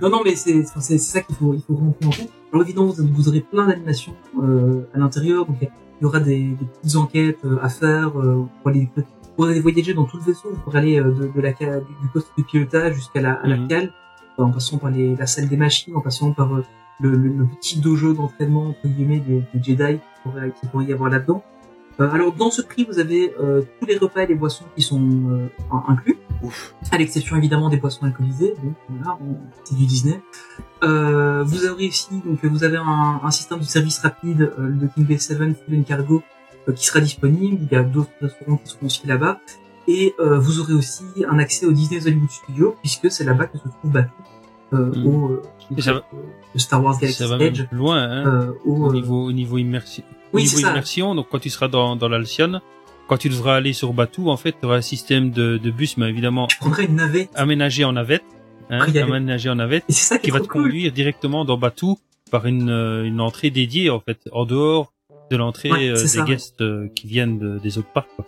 Non 0.03 0.09
non 0.11 0.23
mais 0.25 0.35
c'est 0.37 0.65
ça 0.99 1.21
qu'il 1.21 1.35
faut 1.37 1.55
il 1.55 1.63
faut 1.63 1.75
vraiment 1.75 1.93
prendre 1.93 2.15
en 2.15 2.19
compte. 2.23 2.31
Alors 2.53 2.63
évidemment 2.65 2.87
vous, 2.89 3.07
vous 3.13 3.29
aurez 3.29 3.41
plein 3.41 3.67
d'animations 3.67 4.15
euh, 4.43 4.83
à 4.93 4.99
l'intérieur 4.99 5.47
donc 5.47 5.59
il 6.01 6.05
y 6.05 6.07
aura 6.07 6.21
des, 6.21 6.39
des 6.49 6.65
petites 6.67 6.97
enquêtes 6.97 7.39
euh, 7.45 7.59
à 7.63 7.69
faire 7.69 8.19
euh, 8.19 8.45
pour 8.63 8.71
aller 8.71 8.89
pour 9.37 9.47
aller 9.47 9.61
voyager 9.61 9.95
dans 9.95 10.05
tout 10.05 10.17
le 10.19 10.23
vaisseau 10.25 10.53
pour 10.65 10.75
aller 10.77 10.99
euh, 11.01 11.11
de, 11.13 11.27
de 11.35 11.41
la 11.41 11.53
du, 11.53 12.09
poste 12.13 12.29
de 12.39 12.43
pilotage 12.43 12.95
jusqu'à 12.95 13.21
la, 13.21 13.33
à 13.35 13.47
la 13.47 13.57
Mhm. 13.57 13.69
cale 13.69 13.93
en 14.39 14.51
passant 14.51 14.79
par 14.79 14.91
les, 14.91 15.15
la 15.17 15.27
salle 15.27 15.49
des 15.49 15.57
machines 15.57 15.95
en 15.97 16.01
passant 16.01 16.33
par 16.33 16.51
le, 17.01 17.11
le, 17.11 17.29
le 17.29 17.45
petit 17.47 17.79
dojo 17.81 18.13
d'entraînement 18.13 18.69
entre 18.69 18.87
guillemets 18.87 19.21
des, 19.21 19.43
des 19.55 19.63
Jedi 19.63 19.99
qui 19.99 20.67
pourrait, 20.69 20.85
y 20.87 20.93
avoir 20.93 21.11
là-dedans. 21.11 21.43
Euh, 22.01 22.11
alors 22.11 22.33
dans 22.33 22.51
ce 22.51 22.61
prix 22.63 22.85
vous 22.91 22.99
avez 22.99 23.33
euh, 23.41 23.63
tous 23.79 23.87
les 23.87 23.97
repas 23.97 24.23
et 24.23 24.27
les 24.27 24.35
boissons 24.35 24.65
qui 24.75 24.83
sont 24.83 25.01
euh, 25.31 25.47
in- 25.71 25.85
inclus 25.89 26.17
Ouf. 26.43 26.75
à 26.91 26.99
l'exception 26.99 27.37
évidemment 27.37 27.69
des 27.69 27.77
boissons 27.77 28.05
alcoolisées. 28.07 28.55
Donc 28.63 28.75
voilà, 28.89 29.19
c'est 29.65 29.77
du 29.77 29.87
Disney. 29.87 30.21
Euh, 30.85 31.43
vous 31.45 31.67
aurez 31.67 31.89
aussi 31.89 32.09
donc 32.25 32.45
vous 32.45 32.65
avez 32.65 32.77
un, 32.77 33.21
un 33.23 33.31
système 33.31 33.59
de 33.59 33.65
service 33.65 33.99
rapide 33.99 34.53
euh, 34.59 34.71
de 34.71 34.87
King 34.95 35.05
Bay 35.07 35.19
7 35.19 35.39
Food 35.39 35.55
and 35.79 35.83
Cargo 35.83 36.23
euh, 36.69 36.73
qui 36.73 36.85
sera 36.87 37.01
disponible. 37.01 37.59
Il 37.71 37.73
y 37.73 37.77
a 37.77 37.83
d'autres 37.83 38.11
restaurants 38.21 38.57
qui 38.59 38.71
seront 38.71 38.87
aussi 38.87 39.07
là-bas. 39.07 39.41
Et 39.87 40.15
euh, 40.19 40.39
vous 40.39 40.61
aurez 40.61 40.73
aussi 40.75 41.05
un 41.29 41.39
accès 41.39 41.67
au 41.67 41.73
Disney's 41.73 42.07
Hollywood 42.07 42.31
Studios 42.31 42.77
puisque 42.81 43.11
c'est 43.11 43.25
là-bas 43.25 43.47
que 43.47 43.59
se 43.59 43.65
trouve 43.69 43.91
Batuu 43.93 44.11
euh, 44.73 44.93
Mm. 44.95 45.07
au 45.07 45.41
va- 45.71 46.03
Star 46.57 46.83
Wars 46.83 46.99
Galaxy 46.99 47.19
Ça 47.23 47.29
va 47.29 47.37
même 47.39 47.49
Edge. 47.49 47.65
loin, 47.71 47.99
hein, 48.03 48.55
au, 48.65 48.75
au 48.87 48.93
niveau, 48.93 49.25
au 49.27 49.33
niveau 49.33 49.59
immersion. 49.59 50.03
Oui, 50.33 50.45
niveau 50.45 50.59
ça. 50.59 50.71
immersion, 50.71 51.15
donc 51.15 51.27
quand 51.31 51.39
tu 51.39 51.51
seras 51.51 51.69
dans, 51.69 51.95
dans 51.97 52.09
l'Alcyon, 52.09 52.61
quand 53.07 53.19
tu 53.19 53.29
devras 53.29 53.57
aller 53.57 53.73
sur 53.75 53.93
Batou, 53.93 54.31
en 54.31 54.37
fait, 54.37 54.57
tu 54.59 54.67
auras 54.67 54.77
un 54.79 54.83
système 54.83 55.31
de, 55.31 55.59
de 55.59 55.71
bus, 55.71 55.97
mais 55.99 56.09
évidemment 56.09 56.49
une 56.89 56.97
navette. 56.97 57.31
aménagé 57.35 57.85
en 57.85 57.93
navette, 57.93 58.25
hein, 58.71 58.87
y 58.89 58.99
avait- 58.99 59.03
aménagé 59.13 59.49
en 59.51 59.57
navette, 59.57 59.85
ça 59.91 60.19
qui, 60.19 60.25
qui 60.27 60.31
va 60.31 60.41
te 60.41 60.47
cool. 60.47 60.65
conduire 60.65 60.93
directement 60.93 61.45
dans 61.45 61.57
Batou 61.59 61.99
par 62.31 62.47
une, 62.47 62.71
euh, 62.71 63.05
une 63.05 63.21
entrée 63.21 63.51
dédiée, 63.51 63.91
en 63.91 64.01
fait, 64.01 64.19
en 64.33 64.45
dehors 64.45 64.93
de 65.31 65.37
l'entrée 65.37 65.71
Ouais, 65.71 65.89
euh, 65.89 65.95
des 65.95 66.07
ça. 66.09 66.23
guests 66.25 66.61
euh, 66.61 66.89
qui 66.95 67.07
viennent 67.07 67.39
de- 67.39 67.59
des 67.59 67.79
autres 67.79 67.93
parcs. 67.93 68.09
quoi. 68.17 68.25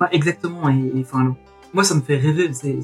Ouais, 0.00 0.08
exactement. 0.12 0.68
Et, 0.68 0.92
et, 0.94 1.00
enfin, 1.00 1.36
moi, 1.72 1.84
ça 1.84 1.94
me 1.94 2.00
fait 2.00 2.16
rêver. 2.16 2.50
C'est, 2.52 2.78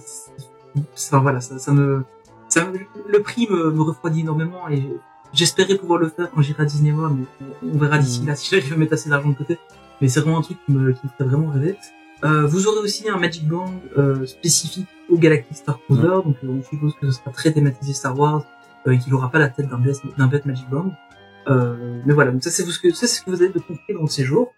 enfin, 0.95 1.21
voilà, 1.21 1.41
ça, 1.41 1.59
ça 1.59 1.73
me, 1.73 2.05
ça, 2.49 2.65
me- 2.65 2.79
le 3.09 3.23
prix 3.23 3.47
me, 3.51 3.71
me 3.71 3.83
refroidit 3.83 4.21
énormément 4.21 4.69
et 4.71 4.83
j'espérais 5.33 5.77
pouvoir 5.77 5.99
le 5.99 6.09
faire 6.09 6.31
quand 6.31 6.41
j'irai 6.43 6.63
à 6.63 6.67
Disney 6.67 6.93
World, 6.93 7.17
mais 7.19 7.49
on, 7.71 7.75
on 7.75 7.79
verra 7.79 7.99
d'ici 7.99 8.21
Mhm. 8.23 8.29
là 8.29 8.37
si 8.37 8.49
j'arrive 8.51 8.73
à 8.73 8.77
mettre 8.77 8.95
assez 8.95 9.11
d'argent 9.11 9.29
de 9.31 9.35
côté. 9.35 9.59
Mais 10.01 10.09
c'est 10.09 10.21
vraiment 10.21 10.39
un 10.39 10.43
truc 10.43 10.59
qui 10.67 10.73
me, 10.73 10.93
qui 10.93 11.01
me 11.05 11.11
fait 11.17 11.25
vraiment 11.25 11.51
rêver. 11.51 11.77
Euh, 12.25 12.47
vous 12.47 12.67
aurez 12.67 12.79
aussi 12.81 13.09
un 13.09 13.19
Magic 13.19 13.47
Band 13.47 13.73
euh, 13.99 14.25
spécifique 14.27 14.87
au 15.13 15.19
Galactic 15.19 15.57
Star 15.57 15.79
Cruiser, 15.85 16.03
donc 16.25 16.37
euh, 16.43 16.49
on 16.49 16.63
suppose 16.63 16.95
que 17.01 17.11
ce 17.11 17.19
sera 17.19 17.31
très 17.31 17.53
thématisé 17.53 17.93
Star 17.93 18.19
Wars 18.19 18.45
euh, 18.87 18.93
et 18.93 18.99
qu'il 18.99 19.13
aura 19.15 19.31
pas 19.31 19.39
la 19.39 19.49
tête 19.49 19.69
d'un 19.69 20.27
bête, 20.27 20.47
Magic 20.47 20.69
Band. 20.71 20.91
Euh, 21.49 22.01
mais 22.07 22.15
voilà, 22.15 22.31
donc 22.33 22.43
ça 22.43 22.51
c'est 22.51 22.65
ce 22.65 22.79
que 22.79 22.91
ça, 22.93 23.07
c'est 23.07 23.17
ce 23.19 23.23
que 23.25 23.31
vous 23.31 23.43
avez 23.43 23.53
de 23.53 23.59
compris 23.59 23.95
dans 23.95 24.03
le 24.03 24.07
séjour. 24.09 24.53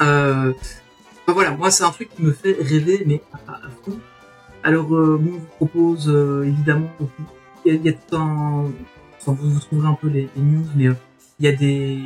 Euh, 0.00 0.52
voilà, 1.26 1.50
moi 1.52 1.70
c'est 1.70 1.84
un 1.84 1.90
truc 1.90 2.08
qui 2.14 2.22
me 2.22 2.32
fait 2.32 2.56
rêver, 2.60 3.02
mais 3.06 3.20
à, 3.46 3.54
à 3.54 3.68
fond. 3.84 3.98
Alors, 4.62 4.94
euh, 4.94 5.18
bon, 5.20 5.30
on 5.34 5.38
vous 5.38 5.46
propose 5.56 6.08
euh, 6.08 6.42
évidemment, 6.44 6.90
il 7.64 7.72
y, 7.72 7.76
a- 7.76 7.78
il 7.78 7.84
y 7.84 7.88
a 7.88 7.92
tout 7.92 8.16
un, 8.16 8.64
enfin, 9.20 9.32
vous, 9.38 9.50
vous 9.50 9.60
trouverez 9.60 9.88
un 9.88 9.94
peu 9.94 10.08
les, 10.08 10.28
les 10.36 10.42
news, 10.42 10.64
mais 10.76 10.88
euh, 10.88 10.94
il 11.38 11.46
y 11.46 11.48
a 11.48 11.52
des, 11.52 11.98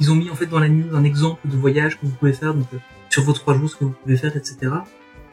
ils 0.00 0.10
ont 0.10 0.14
mis 0.16 0.28
en 0.30 0.34
fait 0.34 0.46
dans 0.46 0.58
la 0.58 0.68
news 0.68 0.94
un 0.96 1.04
exemple 1.04 1.46
de 1.48 1.56
voyage 1.56 1.98
que 2.00 2.06
vous 2.06 2.12
pouvez 2.12 2.32
faire, 2.32 2.54
donc 2.54 2.66
euh, 2.74 2.78
sur 3.10 3.22
vos 3.22 3.32
trois 3.32 3.54
jours 3.54 3.70
ce 3.70 3.76
que 3.76 3.84
vous 3.84 3.94
pouvez 4.02 4.16
faire, 4.16 4.36
etc. 4.36 4.56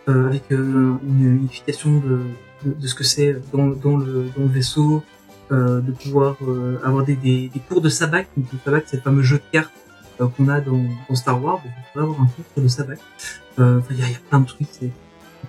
Euh, 0.07 0.27
avec 0.27 0.43
euh, 0.51 0.93
une, 1.03 1.45
explication 1.45 1.97
de, 1.99 2.19
de, 2.63 2.79
de 2.79 2.87
ce 2.87 2.93
que 2.93 3.03
c'est 3.03 3.41
dans, 3.51 3.67
dans 3.67 3.97
le 3.97 4.25
dans 4.35 4.43
le 4.43 4.47
vaisseau, 4.49 5.03
euh, 5.51 5.81
de 5.81 5.91
pouvoir 5.91 6.35
euh, 6.47 6.77
avoir 6.83 7.03
des, 7.03 7.15
des, 7.15 7.49
des 7.49 7.59
cours 7.59 7.81
de 7.81 7.89
sabbac. 7.89 8.27
Donc 8.37 8.45
le 8.53 8.59
sabbac, 8.63 8.83
c'est 8.85 8.97
le 8.97 9.01
fameux 9.01 9.23
jeu 9.23 9.37
de 9.37 9.43
cartes 9.51 9.71
qu'on 10.37 10.47
a 10.47 10.61
dans, 10.61 10.83
dans 11.09 11.15
Star 11.15 11.43
Wars. 11.43 11.55
Donc, 11.63 11.71
vous 11.75 11.81
pouvez 11.93 12.03
avoir 12.05 12.21
un 12.21 12.25
cours 12.27 12.45
sur 12.53 12.61
le 12.61 12.69
sabbac. 12.69 12.99
Euh, 13.59 13.79
enfin, 13.79 13.87
il 13.91 13.97
y, 13.97 14.01
y 14.01 14.03
a 14.15 14.17
plein 14.29 14.39
de 14.41 14.45
trucs. 14.45 14.67
C'est, 14.71 14.91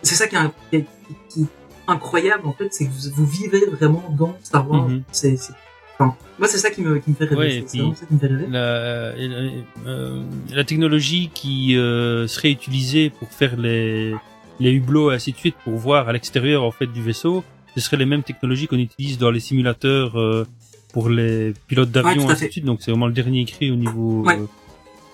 c'est 0.03 0.15
ça 0.15 0.27
qui 0.27 0.37
est, 0.37 0.87
qui, 1.29 1.43
est- 1.43 1.47
incroyable 1.89 2.47
en 2.49 2.53
fait, 2.53 2.69
c'est 2.73 2.87
que 2.87 2.91
vous, 2.91 3.11
vous 3.15 3.27
vivez 3.27 3.65
vraiment 3.67 4.03
dans 4.19 4.37
Star 4.43 4.69
Wars. 4.69 4.89
Mhm. 4.89 5.03
C'est, 5.13 5.37
c'est, 5.37 5.53
enfin, 5.99 6.17
moi 6.39 6.49
c'est 6.49 6.59
ça 6.59 6.71
qui 6.71 6.83
me, 6.83 6.99
qui 6.99 7.11
me 7.11 7.15
fait 7.15 7.27
rêver. 7.27 7.37
Ouais, 7.37 7.65
c'est, 7.67 7.79
ça 7.79 8.07
qui 8.07 8.15
me 8.15 8.19
fait 8.19 8.27
rêver. 8.27 8.47
la, 8.51 9.15
la, 9.15 9.51
euh, 9.87 10.23
la 10.53 10.65
technologie 10.65 11.31
qui 11.33 11.77
euh, 11.77 12.27
serait 12.27 12.51
utilisée 12.51 13.11
pour 13.11 13.29
faire 13.31 13.57
les, 13.57 14.17
les 14.61 14.73
hublots 14.73 15.11
et 15.11 15.15
ainsi 15.15 15.33
de 15.33 15.37
suite 15.37 15.57
pour 15.65 15.75
voir 15.75 16.09
à 16.09 16.13
l'extérieur 16.13 16.63
en 16.65 16.71
fait 16.71 16.87
du 16.87 17.03
vaisseau, 17.03 17.45
ce 17.75 17.81
seraient 17.81 17.97
les 17.99 18.07
mêmes 18.07 18.23
technologies 18.23 18.67
qu'on 18.69 18.79
utilise 18.79 19.19
dans 19.19 19.31
les 19.31 19.41
simulateurs 19.41 20.19
euh, 20.19 20.47
pour 20.93 21.09
les 21.11 21.53
pilotes 21.67 21.91
d'avion 21.91 22.29
et 22.29 22.33
ainsi 22.33 22.47
de 22.47 22.53
suite. 22.53 22.65
Donc 22.65 22.79
c'est 22.83 22.91
vraiment 22.91 23.07
le 23.07 23.13
dernier 23.13 23.43
écrit 23.43 23.71
au 23.71 23.77
niveau 23.77 24.23
Ouais. 24.25 24.39
euh, 24.39 24.47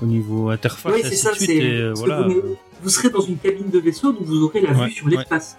au 0.02 0.06
niveau 0.06 0.48
interface 0.50 0.92
Oui, 0.92 1.00
et 1.00 1.02
c'est 1.02 1.08
ainsi 1.08 1.16
ça. 1.16 1.30
de 1.32 1.36
suite. 1.36 1.50
Et, 1.50 1.62
euh, 1.80 1.92
voilà. 1.94 2.22
vous, 2.22 2.40
vous 2.82 2.88
serez 2.88 3.10
dans 3.10 3.20
une 3.20 3.36
cabine 3.36 3.70
de 3.70 3.78
vaisseau, 3.78 4.12
donc 4.12 4.22
vous 4.22 4.42
aurez 4.44 4.60
la 4.60 4.72
Ouais, 4.72 4.86
vue 4.86 4.90
sur 4.92 5.08
l'espace. 5.08 5.56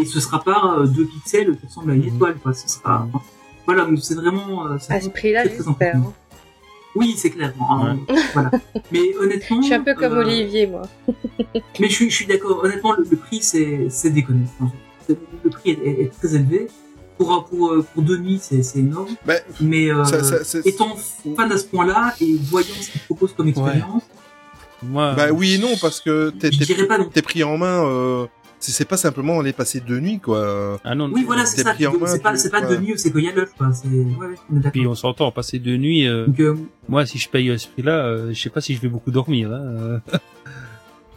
Et 0.00 0.04
ce 0.04 0.18
sera 0.20 0.42
pas 0.42 0.76
euh, 0.78 0.86
deux 0.86 1.06
pixels 1.06 1.56
qui 1.56 1.66
ressemblent 1.66 1.92
à 1.92 1.94
une 1.94 2.02
Mhm. 2.02 2.14
étoile, 2.16 2.34
quoi. 2.42 2.52
Ce 2.52 2.68
sera, 2.68 3.00
Mhm. 3.12 3.20
voilà, 3.66 3.84
donc 3.84 3.98
c'est 4.02 4.14
vraiment, 4.16 4.66
euh, 4.66 4.76
c'est 4.80 4.92
À 4.94 5.00
ce 5.00 5.08
prix-là, 5.08 5.44
j'espère. 5.44 6.00
Oui, 6.94 7.14
c'est 7.16 7.30
clair. 7.30 7.52
hein, 7.60 7.98
voilà. 8.34 8.50
Mais 8.92 9.16
honnêtement, 9.20 9.60
Je 9.60 9.66
suis 9.66 9.74
un 9.74 9.80
peu 9.80 9.94
comme 9.94 10.12
euh, 10.14 10.20
Olivier, 10.20 10.66
moi. 10.66 10.82
Mais 11.80 11.88
je 11.88 11.92
suis, 11.94 12.10
je 12.10 12.14
suis 12.14 12.26
d'accord. 12.26 12.60
Honnêtement, 12.62 12.92
le, 12.92 13.04
le 13.10 13.16
prix, 13.16 13.40
c'est, 13.42 13.86
c'est 13.90 14.10
déconné. 14.10 14.44
Le 15.08 15.50
prix 15.50 15.70
est, 15.70 15.86
est- 15.86 16.02
est 16.02 16.12
très 16.16 16.34
élevé. 16.34 16.68
Pour, 17.18 17.44
pour, 17.44 17.72
euh, 17.72 17.86
pour 17.94 18.02
deux 18.02 18.16
nuits, 18.18 18.38
c'est, 18.40 18.62
c'est 18.62 18.80
énorme. 18.80 19.14
Bah, 19.24 19.34
Mais 19.60 19.90
euh, 19.90 20.04
ça- 20.04 20.22
ça- 20.24 20.42
c'est- 20.44 20.66
étant 20.66 20.96
fan 21.36 21.50
à 21.52 21.58
ce 21.58 21.64
point-là 21.64 22.14
et 22.20 22.36
voyant 22.50 22.74
ce 22.80 22.90
qu'il 22.90 23.00
propose 23.02 23.32
comme 23.34 23.48
expérience, 23.48 24.02
Bah 24.82 25.28
oui 25.32 25.54
et 25.54 25.58
non 25.58 25.72
parce 25.80 26.00
que 26.00 26.30
t'es 26.30 27.22
pris 27.22 27.42
en 27.44 27.56
main. 27.56 27.84
Euh, 27.86 28.26
c'est 28.64 28.72
c'est 28.72 28.84
pas 28.84 28.96
simplement 28.96 29.40
aller 29.40 29.52
passer 29.52 29.80
deux 29.80 30.00
nuits 30.00 30.20
quoi. 30.20 30.78
ah 30.84 30.94
non, 30.94 31.10
Oui, 31.12 31.24
voilà, 31.24 31.44
c'est 31.44 31.62
ça. 31.62 31.74
C'est 31.76 32.22
pas, 32.22 32.34
c'est 32.36 32.50
pas 32.50 32.60
deux 32.62 32.78
nuits 32.78 32.94
c'est 32.96 33.12
qu'il 33.12 33.24
y 33.24 33.28
a 33.28 33.32
l'œuf, 33.34 33.52
quoi. 33.58 33.72
C'est, 33.72 33.88
ouais, 33.88 34.04
ouais, 34.28 34.34
on. 34.52 34.70
Puis 34.70 34.86
on 34.86 34.94
s'entend, 34.94 35.30
passer 35.30 35.58
deux 35.58 35.76
nuits. 35.76 36.06
euh, 36.08 36.26
Donc, 36.26 36.40
euh, 36.40 36.54
moi, 36.88 37.04
si 37.06 37.18
je 37.18 37.28
paye 37.28 37.50
à 37.50 37.58
ce 37.58 37.68
prix-là, 37.68 38.06
euh, 38.06 38.32
je 38.32 38.40
sais 38.40 38.50
pas 38.50 38.60
si 38.60 38.74
je 38.74 38.80
vais 38.80 38.88
beaucoup 38.88 39.10
dormir. 39.10 39.50
Hein. 39.52 39.60
euh. 39.62 39.98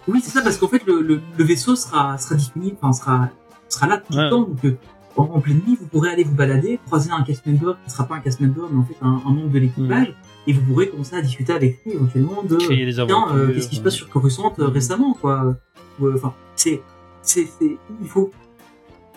oui, 0.08 0.20
c'est 0.24 0.32
ça, 0.32 0.42
parce 0.42 0.58
qu'en 0.58 0.68
fait, 0.68 0.86
le, 0.86 1.02
le, 1.02 1.22
le 1.38 1.44
vaisseau 1.44 1.76
sera, 1.76 2.18
sera 2.18 2.36
disponible, 2.36 2.78
enfin, 2.82 2.94
sera, 2.94 3.30
sera 3.70 3.88
là 3.88 3.98
tout 3.98 4.14
Ouais. 4.16 4.24
le 4.26 4.30
temps. 4.30 4.42
Donc, 4.42 4.64
euh, 4.66 4.78
en, 5.16 5.24
en 5.24 5.40
pleine 5.42 5.62
nuit, 5.68 5.78
vous 5.80 5.88
pourrez 5.88 6.12
aller 6.12 6.24
vous 6.24 6.36
balader, 6.36 6.80
croiser 6.86 7.10
un 7.12 7.24
cast 7.24 7.46
member 7.48 7.76
qui 7.84 7.92
sera 7.92 8.06
pas 8.08 8.16
un 8.16 8.20
cast 8.20 8.40
member, 8.40 8.64
mais 8.72 8.80
en 8.80 8.84
fait 8.84 8.96
un, 9.02 9.20
un 9.26 9.32
membre 9.32 9.50
de 9.50 9.60
l'équipage, 9.60 10.14
et 10.46 10.54
vous 10.54 10.62
pourrez 10.62 10.90
commencer 10.90 11.16
à 11.16 11.22
discuter 11.22 11.54
avec 11.54 11.80
lui 11.86 11.94
éventuellement 11.94 12.44
de 12.44 12.56
tiens, 12.58 13.26
euh, 13.34 13.52
qu'est-ce 13.54 13.68
qui 13.68 13.78
se 13.78 13.82
passe 13.82 13.96
sur 13.96 14.10
Coruscant 14.10 14.54
euh, 14.60 14.68
récemment, 14.68 15.14
quoi. 15.14 15.44
Euh, 15.46 16.14
Enfin, 16.14 16.34
c'est, 16.56 16.82
c'est, 17.22 17.46
c'est, 17.60 17.78
il 18.02 18.08
faut, 18.08 18.32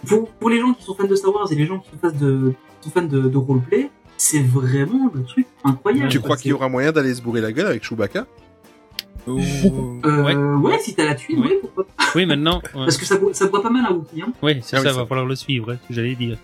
pour, 0.07 0.28
pour 0.30 0.51
les 0.51 0.61
gens 0.61 0.72
qui 0.72 0.82
sont 0.84 0.94
fans 0.94 1.07
de 1.07 1.14
Star 1.14 1.34
Wars 1.34 1.51
et 1.53 1.55
les 1.55 1.66
gens 1.66 1.78
qui 1.78 1.90
sont 1.90 1.96
fans 2.01 2.16
de, 2.18 2.55
sont 2.80 2.90
fans 2.90 3.03
de, 3.03 3.20
de 3.28 3.36
roleplay, 3.36 3.90
c'est 4.16 4.42
vraiment 4.42 5.11
le 5.14 5.24
truc 5.24 5.46
incroyable. 5.64 6.09
tu 6.11 6.20
crois 6.20 6.36
qu'il 6.36 6.51
y 6.51 6.53
aura 6.53 6.68
moyen 6.68 6.92
d'aller 6.92 7.14
se 7.14 7.22
bourrer 7.22 7.40
la 7.40 7.53
gueule 7.53 7.66
avec 7.66 7.82
Chewbacca? 7.84 8.26
Ouh, 9.26 9.38
euh, 10.05 10.22
ouais. 10.24 10.34
ouais. 10.34 10.78
si 10.78 10.94
t'as 10.94 11.05
la 11.05 11.14
thune, 11.14 11.40
Ouais. 11.40 11.48
ouais, 11.48 11.59
pourquoi 11.61 11.84
pas. 11.86 12.05
Oui, 12.14 12.24
maintenant. 12.26 12.61
Ouais, 12.74 12.84
Parce 12.84 12.96
que 12.96 13.05
ça, 13.05 13.18
boit- 13.18 13.34
ça 13.34 13.46
boit 13.48 13.62
pas 13.62 13.68
mal 13.70 13.84
à 13.86 13.92
Wookiee, 13.92 14.22
hein. 14.22 14.32
Ouais, 14.42 14.61
c'est 14.62 14.76
Ah 14.76 14.80
oui, 14.80 14.86
ça, 14.86 14.92
ça- 14.94 15.01
va 15.01 15.07
falloir 15.07 15.26
le 15.26 15.36
suivre, 15.36 15.72
hein, 15.72 15.76
j'allais 15.90 16.14
dire. 16.14 16.38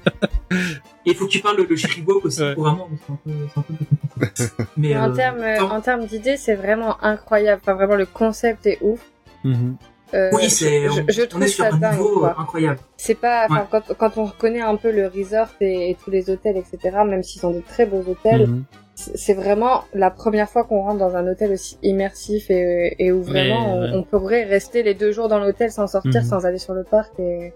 Et 0.53 1.11
il 1.11 1.15
faut 1.15 1.25
que 1.27 1.31
tu 1.31 1.41
parles 1.41 1.57
le, 1.57 1.65
le 1.65 1.75
Shiribok 1.77 2.25
aussi 2.27 2.43
Ouais. 2.43 2.55
couramment, 2.55 2.89
mais 2.91 2.99
c'est 3.07 3.13
un 3.13 3.19
peu, 3.25 3.31
c'est 3.53 3.59
un 3.59 3.63
peu 3.63 3.75
compliqué. 3.75 4.65
Mais, 4.77 4.97
en 4.97 5.11
euh, 5.11 5.15
termes 5.15 5.83
termes 5.83 6.07
d'idées, 6.07 6.37
c'est 6.37 6.55
vraiment 6.55 7.03
incroyable. 7.03 7.61
Enfin, 7.65 7.75
vraiment, 7.75 7.95
le 7.97 8.07
concept 8.07 8.67
est 8.67 8.79
ouf. 8.83 9.01
Mhm. 9.45 9.77
Euh, 10.15 10.31
oui, 10.33 10.49
c'est, 10.51 10.85
je, 10.89 11.01
on, 11.01 11.05
je 11.09 11.23
on 11.23 11.27
trouve 11.27 11.43
est 11.43 11.49
sur 11.49 11.65
ça 11.65 11.71
un 11.75 11.79
dingue. 11.79 11.93
niveau 11.99 12.21
quoi. 12.21 12.37
incroyable. 12.39 12.79
C'est 12.97 13.15
pas, 13.17 13.47
Ouais. 13.51 13.59
quand, 13.71 13.83
quand 13.99 14.19
on 14.19 14.25
reconnaît 14.25 14.61
un 14.61 14.77
peu 14.77 14.93
le 14.93 15.09
resort 15.09 15.49
et, 15.61 15.91
et 15.91 15.97
tous 16.03 16.11
les 16.11 16.31
hôtels, 16.31 16.57
etc., 16.57 16.99
même 17.07 17.23
s'ils 17.25 17.45
ont 17.45 17.51
de 17.51 17.61
très 17.61 17.87
beaux 17.87 18.05
hôtels, 18.09 18.47
Mhm. 18.47 18.65
c'est 18.95 19.17
c'est 19.17 19.35
vraiment 19.35 19.83
la 19.95 20.11
première 20.11 20.49
fois 20.49 20.63
qu'on 20.65 20.83
rentre 20.83 20.99
dans 21.01 21.17
un 21.17 21.27
hôtel 21.27 21.51
aussi 21.53 21.77
immersif 21.83 22.51
et, 22.51 22.95
et 23.05 23.11
où 23.13 23.23
vraiment 23.23 23.81
Mais, 23.81 23.91
on, 23.95 23.99
on 23.99 24.03
pourrait 24.05 24.45
rester 24.45 24.83
les 24.85 24.95
deux 24.95 25.11
jours 25.13 25.29
dans 25.29 25.39
l'hôtel 25.41 25.71
sans 25.73 25.87
sortir, 25.89 26.23
Mhm. 26.23 26.29
sans 26.29 26.47
aller 26.47 26.59
sur 26.59 26.73
le 26.75 26.85
parc. 26.85 27.13
Et... 27.19 27.53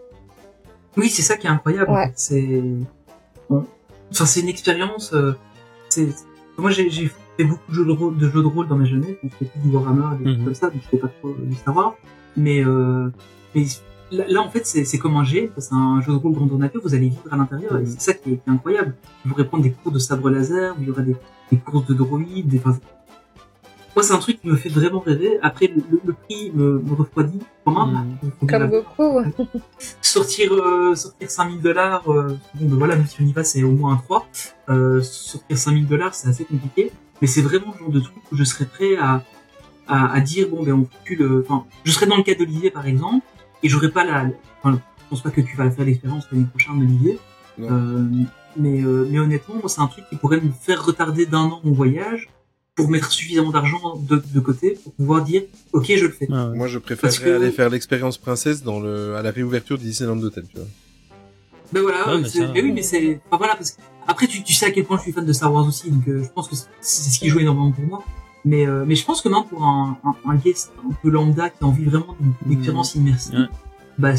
Oui, 0.97 1.09
c'est 1.09 1.23
ça 1.23 1.37
qui 1.37 1.47
est 1.47 1.51
incroyable. 1.51 1.91
Ouais. 1.93 2.11
C'est, 2.17 2.63
bon. 3.49 3.65
enfin, 4.11 4.27
c'est 4.27 4.41
une 4.41 4.49
expérience. 4.49 5.13
euh, 5.15 5.33
c'est, 5.89 6.09
moi, 6.59 6.71
j'ai, 6.73 6.91
fait 6.91 7.45
beaucoup 7.45 7.71
de 7.71 7.75
jeux 7.77 7.87
de 7.87 7.93
rôle, 7.93 8.19
de 8.19 8.29
jeux 8.29 8.43
de 8.43 8.47
rôle 8.49 8.67
dans 8.69 8.77
ma 8.77 8.85
jeunesse. 8.85 9.15
Donc, 9.23 9.33
c'était 9.39 9.45
plus 9.53 9.61
du 9.61 9.75
Warhammer, 9.75 10.19
des 10.19 10.25
Mhm. 10.25 10.33
trucs 10.35 10.45
comme 10.47 10.55
ça, 10.55 10.67
donc 10.71 10.83
c'était 10.85 10.99
pas 10.99 11.09
trop 11.21 11.33
du 11.33 11.55
Star 11.55 11.77
Wars. 11.77 11.95
Mais, 12.37 12.65
euh, 12.65 13.11
mais 13.55 13.65
là, 14.11 14.25
là, 14.29 14.41
en 14.43 14.51
fait, 14.51 14.67
c'est, 14.67 14.85
c'est 14.85 14.99
comme 14.99 15.17
un 15.17 15.25
G. 15.25 15.51
C'est 15.59 15.75
un 15.75 16.01
jeu 16.01 16.13
de 16.13 16.19
rôle 16.19 16.33
grandeur 16.33 16.59
nature. 16.59 16.81
Vous 16.83 16.95
allez 16.95 17.09
vivre 17.09 17.23
à 17.31 17.37
l'intérieur. 17.37 17.79
Et 17.79 17.87
c'est 17.87 18.01
ça 18.01 18.13
qui 18.15 18.33
est, 18.33 18.37
qui 18.37 18.49
est 18.49 18.53
incroyable. 18.53 18.95
Vous 19.25 19.31
pourrez 19.31 19.47
prendre 19.47 19.63
des 19.63 19.73
cours 19.73 19.93
de 19.93 19.99
sabre 19.99 20.31
laser. 20.31 20.75
Il 20.81 20.89
y 20.89 20.91
aura 20.91 21.03
des, 21.03 21.17
des 21.51 21.59
courses 21.59 21.87
de 21.87 21.95
droïdes. 21.95 22.49
Des, 22.49 22.59
enfin, 22.59 22.79
moi, 23.97 24.05
c'est 24.05 24.13
un 24.13 24.19
truc 24.19 24.41
qui 24.41 24.49
me 24.49 24.57
fait 24.57 24.69
vraiment 24.69 25.01
rêver. 25.01 25.39
Après, 25.43 25.67
le, 25.67 25.83
le, 25.91 26.01
le 26.05 26.13
prix 26.13 26.53
me, 26.55 26.79
me 26.79 26.95
refroidit 26.95 27.41
quand 27.65 27.87
même. 27.87 28.17
Faut 28.39 28.47
Comme 28.47 28.71
beaucoup. 28.71 29.21
sortir 30.11 30.53
euh, 30.53 30.95
sortir 30.95 31.31
5000 31.31 31.61
dollars 31.61 32.11
euh, 32.11 32.37
bon 32.55 32.69
ben 32.69 32.77
voilà 32.77 32.97
même 32.97 33.07
si 33.07 33.23
on 33.23 33.25
y 33.25 33.33
va 33.33 33.45
c'est 33.45 33.63
au 33.63 33.71
moins 33.71 33.95
un 33.95 33.97
3 33.97 34.27
euh, 34.71 35.01
sortir 35.03 35.57
5000 35.57 35.87
dollars 35.87 36.15
c'est 36.15 36.29
assez 36.29 36.45
compliqué 36.45 36.91
mais 37.21 37.29
c'est 37.29 37.43
vraiment 37.43 37.73
le 37.75 37.79
genre 37.79 37.91
de 37.91 38.01
truc 38.01 38.17
où 38.33 38.37
je 38.37 38.45
serais 38.45 38.65
prêt 38.65 38.97
à 38.97 39.23
à, 39.91 40.13
à 40.13 40.21
dire 40.21 40.49
bon 40.49 40.63
ben 40.63 40.73
on 40.75 40.87
fait 41.05 41.15
le 41.17 41.45
enfin 41.47 41.65
je 41.85 41.91
serais 41.93 42.07
dans 42.07 42.17
le 42.17 42.23
cas 42.23 42.35
d'Olivier 42.35 42.71
par 42.71 42.87
exemple 42.87 43.25
et 43.63 43.69
j'aurais 43.69 43.91
pas 43.91 44.05
la 44.05 44.27
enfin 44.63 44.79
je 44.99 45.05
pense 45.11 45.23
pas 45.23 45.31
que 45.31 45.41
tu 45.41 45.57
vas 45.57 45.71
faire 45.71 45.85
l'expérience 45.85 46.25
l'année 46.31 46.47
prochaine 46.53 46.81
Olivier 46.81 47.19
euh, 47.61 48.07
mais 48.57 48.83
euh, 48.83 49.07
mais 49.11 49.19
honnêtement 49.19 49.57
moi 49.57 49.69
c'est 49.69 49.81
un 49.81 49.87
truc 49.89 50.05
qui 50.09 50.17
pourrait 50.17 50.41
me 50.41 50.51
faire 50.67 50.85
retarder 50.85 51.27
d'un 51.27 51.47
an 51.55 51.61
mon 51.65 51.73
voyage 51.73 52.29
pour 52.77 52.89
mettre 52.89 53.11
suffisamment 53.11 53.51
d'argent 53.51 53.97
de, 53.97 54.23
de 54.35 54.41
côté 54.41 54.79
pour 54.83 54.93
pouvoir 54.95 55.23
dire 55.25 55.43
ok 55.73 55.87
je 55.97 56.07
le 56.07 56.13
fais 56.13 56.31
ouais. 56.31 56.57
Moi 56.57 56.67
je 56.69 56.79
préférerais 56.79 57.19
que- 57.25 57.37
aller 57.37 57.51
faire 57.51 57.69
l'expérience 57.69 58.17
princesse 58.17 58.63
dans 58.63 58.81
le 58.81 59.17
à 59.17 59.23
la 59.23 59.31
réouverture 59.33 59.77
du 59.79 59.85
Disneyland 59.85 60.19
tu 60.21 60.41
vois. 60.57 60.65
Ben 61.73 61.83
voilà, 61.83 62.09
Ouais, 62.09 62.21
mais 62.23 62.29
c'est- 62.29 62.39
ça- 62.39 62.51
mais 62.53 62.63
oui, 62.63 62.73
mais 62.73 62.83
c'est, 62.83 63.21
enfin 63.29 63.37
voilà, 63.37 63.55
parce 63.55 63.71
que 63.73 63.81
après 64.09 64.27
tu, 64.27 64.43
tu 64.43 64.53
sais 64.55 64.67
à 64.67 64.71
quel 64.73 64.85
point 64.85 64.97
je 64.97 65.03
suis 65.03 65.13
fan 65.13 65.25
de 65.25 65.33
Star 65.33 65.53
Wars 65.53 65.67
aussi, 65.69 65.89
donc 65.89 66.03
euh, 66.09 66.23
je 66.25 66.29
pense 66.31 66.49
que 66.49 66.57
c'est 66.57 66.67
c'est 66.81 67.11
ce 67.11 67.19
qui 67.21 67.29
joue 67.29 67.39
énormément 67.39 67.71
pour 67.71 67.85
moi. 67.85 68.03
Mais 68.45 68.67
euh, 68.67 68.85
mais 68.87 68.95
je 68.95 69.05
pense 69.05 69.21
que 69.21 69.29
même 69.29 69.45
pour 69.45 69.65
un, 69.65 69.99
un, 70.05 70.15
un 70.31 70.35
guest 70.37 70.73
un 70.89 70.95
peu 71.03 71.11
lambda 71.11 71.51
qui 71.51 71.63
a 71.63 71.67
envie 71.67 71.85
vraiment 71.85 72.17
d'une 72.19 72.33
d'une 72.43 72.53
expérience 72.59 72.95
immersive, 72.95 73.39
Ouais. 73.39 73.47
bah 73.99 74.13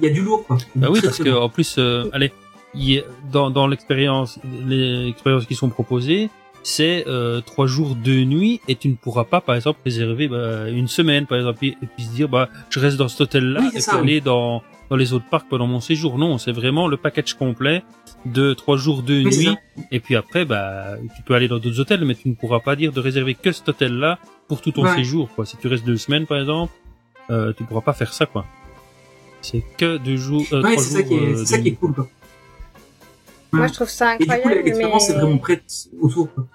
il 0.00 0.04
y 0.06 0.10
a 0.10 0.12
du 0.12 0.22
lourd 0.22 0.44
quoi. 0.46 0.58
Bah 0.74 0.88
oui, 0.90 1.00
parce 1.02 1.18
que 1.18 1.30
bon. 1.30 1.42
en 1.42 1.48
plus, 1.48 1.76
euh, 1.78 2.08
allez, 2.12 2.32
y 2.74 2.98
a- 2.98 3.02
dans, 3.30 3.50
dans 3.50 3.66
l'expérience, 3.66 4.38
les 4.66 5.08
expériences 5.08 5.46
qui 5.46 5.54
sont 5.54 5.68
proposées, 5.70 6.28
c'est 6.62 7.04
euh, 7.06 7.40
trois 7.40 7.66
jours, 7.66 7.94
deux 7.94 8.24
nuits, 8.24 8.60
et 8.68 8.76
tu 8.76 8.88
ne 8.88 8.94
pourras 8.94 9.24
pas, 9.24 9.40
par 9.40 9.54
exemple, 9.54 9.80
réserver 9.84 10.28
bah, 10.28 10.68
une 10.68 10.88
semaine, 10.88 11.26
par 11.26 11.38
exemple, 11.38 11.64
et, 11.64 11.76
et 11.82 11.86
puis 11.86 12.04
se 12.04 12.10
dire, 12.10 12.28
bah, 12.28 12.48
je 12.70 12.78
reste 12.80 12.96
dans 12.96 13.08
cet 13.08 13.20
hôtel-là 13.22 13.60
Oui, 13.60 13.66
et 13.68 13.70
puis 13.72 13.82
ça, 13.82 13.96
oui. 13.96 14.00
aller 14.02 14.20
dans 14.20 14.62
dans 14.92 14.96
les 14.98 15.14
autres 15.14 15.24
parcs 15.30 15.48
pendant 15.48 15.66
mon 15.66 15.80
séjour. 15.80 16.18
Non, 16.18 16.36
c'est 16.36 16.52
vraiment 16.52 16.86
le 16.86 16.98
package 16.98 17.32
complet 17.32 17.82
de 18.26 18.52
trois 18.52 18.76
jours, 18.76 19.02
deux 19.02 19.22
nuits, 19.22 19.56
et 19.90 20.00
puis 20.00 20.16
après, 20.16 20.44
bah, 20.44 20.96
tu 21.16 21.22
peux 21.22 21.32
aller 21.32 21.48
dans 21.48 21.58
d'autres 21.58 21.80
hôtels, 21.80 22.04
mais 22.04 22.14
tu 22.14 22.28
ne 22.28 22.34
pourras 22.34 22.60
pas 22.60 22.76
dire 22.76 22.92
de 22.92 23.00
réserver 23.00 23.34
que 23.34 23.52
cet 23.52 23.66
hôtel-là 23.70 24.18
pour 24.48 24.60
tout 24.60 24.70
ton 24.70 24.82
Ouais. 24.84 24.94
séjour. 24.94 25.30
Quoi. 25.34 25.46
Si 25.46 25.56
tu 25.56 25.66
restes 25.66 25.86
deux 25.86 25.96
semaines, 25.96 26.26
par 26.26 26.38
exemple, 26.38 26.74
euh, 27.30 27.54
tu 27.56 27.64
pourras 27.64 27.80
pas 27.80 27.94
faire 27.94 28.12
ça, 28.12 28.26
quoi. 28.26 28.44
C'est 29.40 29.62
que 29.78 29.96
deux 29.96 30.16
jours, 30.18 30.44
euh, 30.52 30.60
Ouais, 30.62 30.72
trois 30.72 30.82
c'est 30.84 30.94
ça 30.96 31.02
qui 31.02 31.14
est, 31.14 31.20
euh, 31.22 31.36
c'est 31.38 31.46
ça 31.46 31.56
de 31.56 31.62
qui 31.62 31.68
est 31.68 31.70
nuit. 31.70 31.76
cool 31.78 31.94
quoi. 31.94 32.08
Moi, 33.52 33.62
Ouais. 33.62 33.68
je 33.68 33.72
trouve 33.72 33.88
ça 33.88 34.14
Et 34.16 34.18
du 34.18 34.26
coup 34.26 34.32
incroyable, 34.34 34.64
l'expérience 34.66 35.08
mais 35.08 35.14
est 35.14 35.18
vraiment 35.18 35.38
prête 35.38 35.72
autour 36.02 36.34
quoi. 36.34 36.46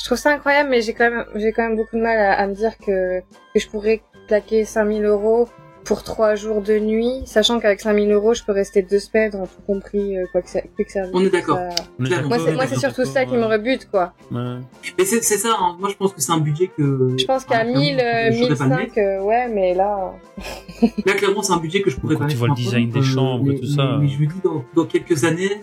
je 0.00 0.04
trouve 0.06 0.16
ça 0.18 0.30
incroyable, 0.32 0.70
mais 0.70 0.80
j'ai 0.80 0.94
quand 0.94 1.10
même, 1.10 1.26
j'ai 1.34 1.52
quand 1.52 1.62
même 1.68 1.76
beaucoup 1.76 1.96
de 1.96 2.02
mal 2.02 2.18
à, 2.18 2.38
à 2.40 2.46
me 2.46 2.54
dire 2.54 2.76
que, 2.78 3.20
que 3.20 3.60
je 3.60 3.68
pourrais 3.68 4.00
claquer 4.28 4.64
5000 4.64 5.04
euros 5.04 5.46
pour 5.84 6.02
trois 6.04 6.34
jours 6.34 6.60
de 6.62 6.78
nuit, 6.78 7.22
sachant 7.24 7.58
qu'avec 7.58 7.80
5000 7.80 8.10
euros, 8.12 8.34
je 8.34 8.42
peux 8.44 8.52
rester 8.52 8.82
deux 8.82 8.98
semaines 8.98 9.34
en 9.34 9.46
tout 9.46 9.60
compris, 9.66 10.16
euh, 10.16 10.26
quoi 10.30 10.42
que 10.42 10.50
ça, 10.50 10.60
quick 10.76 10.90
service. 10.90 11.12
On 11.14 11.24
est 11.24 11.30
d'accord. 11.30 11.58
Ça-. 11.58 12.22
Moi, 12.22 12.38
c'est, 12.68 12.78
surtout 12.78 13.04
ça 13.04 13.24
qui 13.24 13.34
me 13.34 13.44
rebute, 13.44 13.88
quoi. 13.90 14.12
Ouais. 14.30 14.58
Mais 14.98 15.04
c'est 15.04 15.20
ça, 15.22 15.56
hein. 15.58 15.76
moi 15.80 15.88
je 15.90 15.96
pense 15.96 16.12
que 16.12 16.20
c'est 16.20 16.32
un 16.32 16.38
budget 16.38 16.68
que. 16.76 17.16
Je 17.18 17.24
pense 17.24 17.44
qu'à 17.44 17.60
Ah, 17.60 17.64
1000, 17.64 17.98
euh, 18.00 18.30
je 18.32 18.42
saurais 18.44 18.54
pas 18.56 18.64
le 18.64 18.70
mettre. 18.70 18.94
1005, 18.94 18.98
euh, 18.98 19.22
ouais, 19.22 19.48
mais 19.48 19.74
là, 19.74 20.12
Là, 21.06 21.12
clairement, 21.14 21.42
c'est 21.42 21.52
un 21.52 21.58
budget 21.58 21.82
que 21.82 21.90
je 21.90 21.96
pourrais 21.98 22.16
pas 22.16 22.26
tu 22.26 22.36
vois 22.36 22.48
le 22.48 22.54
design 22.54 22.90
des 22.90 23.02
chambres 23.02 23.46
et 23.50 23.54
mais- 23.54 23.60
tout 23.60 23.66
ça. 23.66 23.96
Mais, 23.98 24.06
mais 24.06 24.08
je 24.08 24.20
me 24.20 24.26
dis, 24.26 24.40
dans, 24.42 24.64
dans 24.74 24.84
quelques 24.86 25.24
années, 25.24 25.60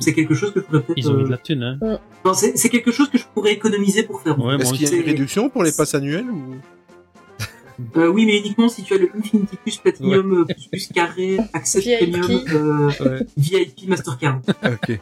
c'est 0.00 0.12
quelque 0.12 0.34
chose 0.34 0.52
que 0.52 0.60
je 0.60 0.64
pourrais 0.66 0.82
peut-être. 0.82 0.98
Ils 0.98 1.10
ont 1.10 1.14
mis 1.14 1.22
euh, 1.22 1.26
de 1.26 1.30
la 1.30 1.38
thune, 1.38 1.62
hein. 1.62 1.98
non, 2.24 2.34
c'est 2.34 2.68
quelque 2.68 2.90
chose 2.90 3.08
que 3.10 3.18
je 3.18 3.24
pourrais 3.34 3.52
économiser 3.52 4.02
pour 4.02 4.20
faire. 4.20 4.38
Ouais, 4.38 4.56
Est-ce 4.56 4.72
qu'il 4.72 4.82
y 4.82 4.84
a 4.84 4.88
c'est- 4.88 4.96
une 4.96 5.04
réduction 5.04 5.48
pour 5.48 5.62
les 5.62 5.72
passes 5.72 5.94
annuelles 5.94 6.30
ou? 6.30 6.56
Euh, 7.96 8.08
oui, 8.08 8.26
mais 8.26 8.38
uniquement 8.38 8.68
si 8.68 8.82
tu 8.82 8.94
as 8.94 8.98
le 8.98 9.10
Infinity 9.16 9.56
Plus 9.62 9.76
Platinum, 9.78 10.32
euh, 10.40 10.44
plus, 10.44 10.66
plus 10.68 10.88
carré, 10.88 11.38
Access 11.52 11.84
VIP. 11.84 12.10
Premium, 12.20 12.44
euh, 12.52 12.90
Ouais. 13.00 13.26
VIP 13.36 13.88
Mastercard. 13.88 14.40
Ok. 14.64 14.98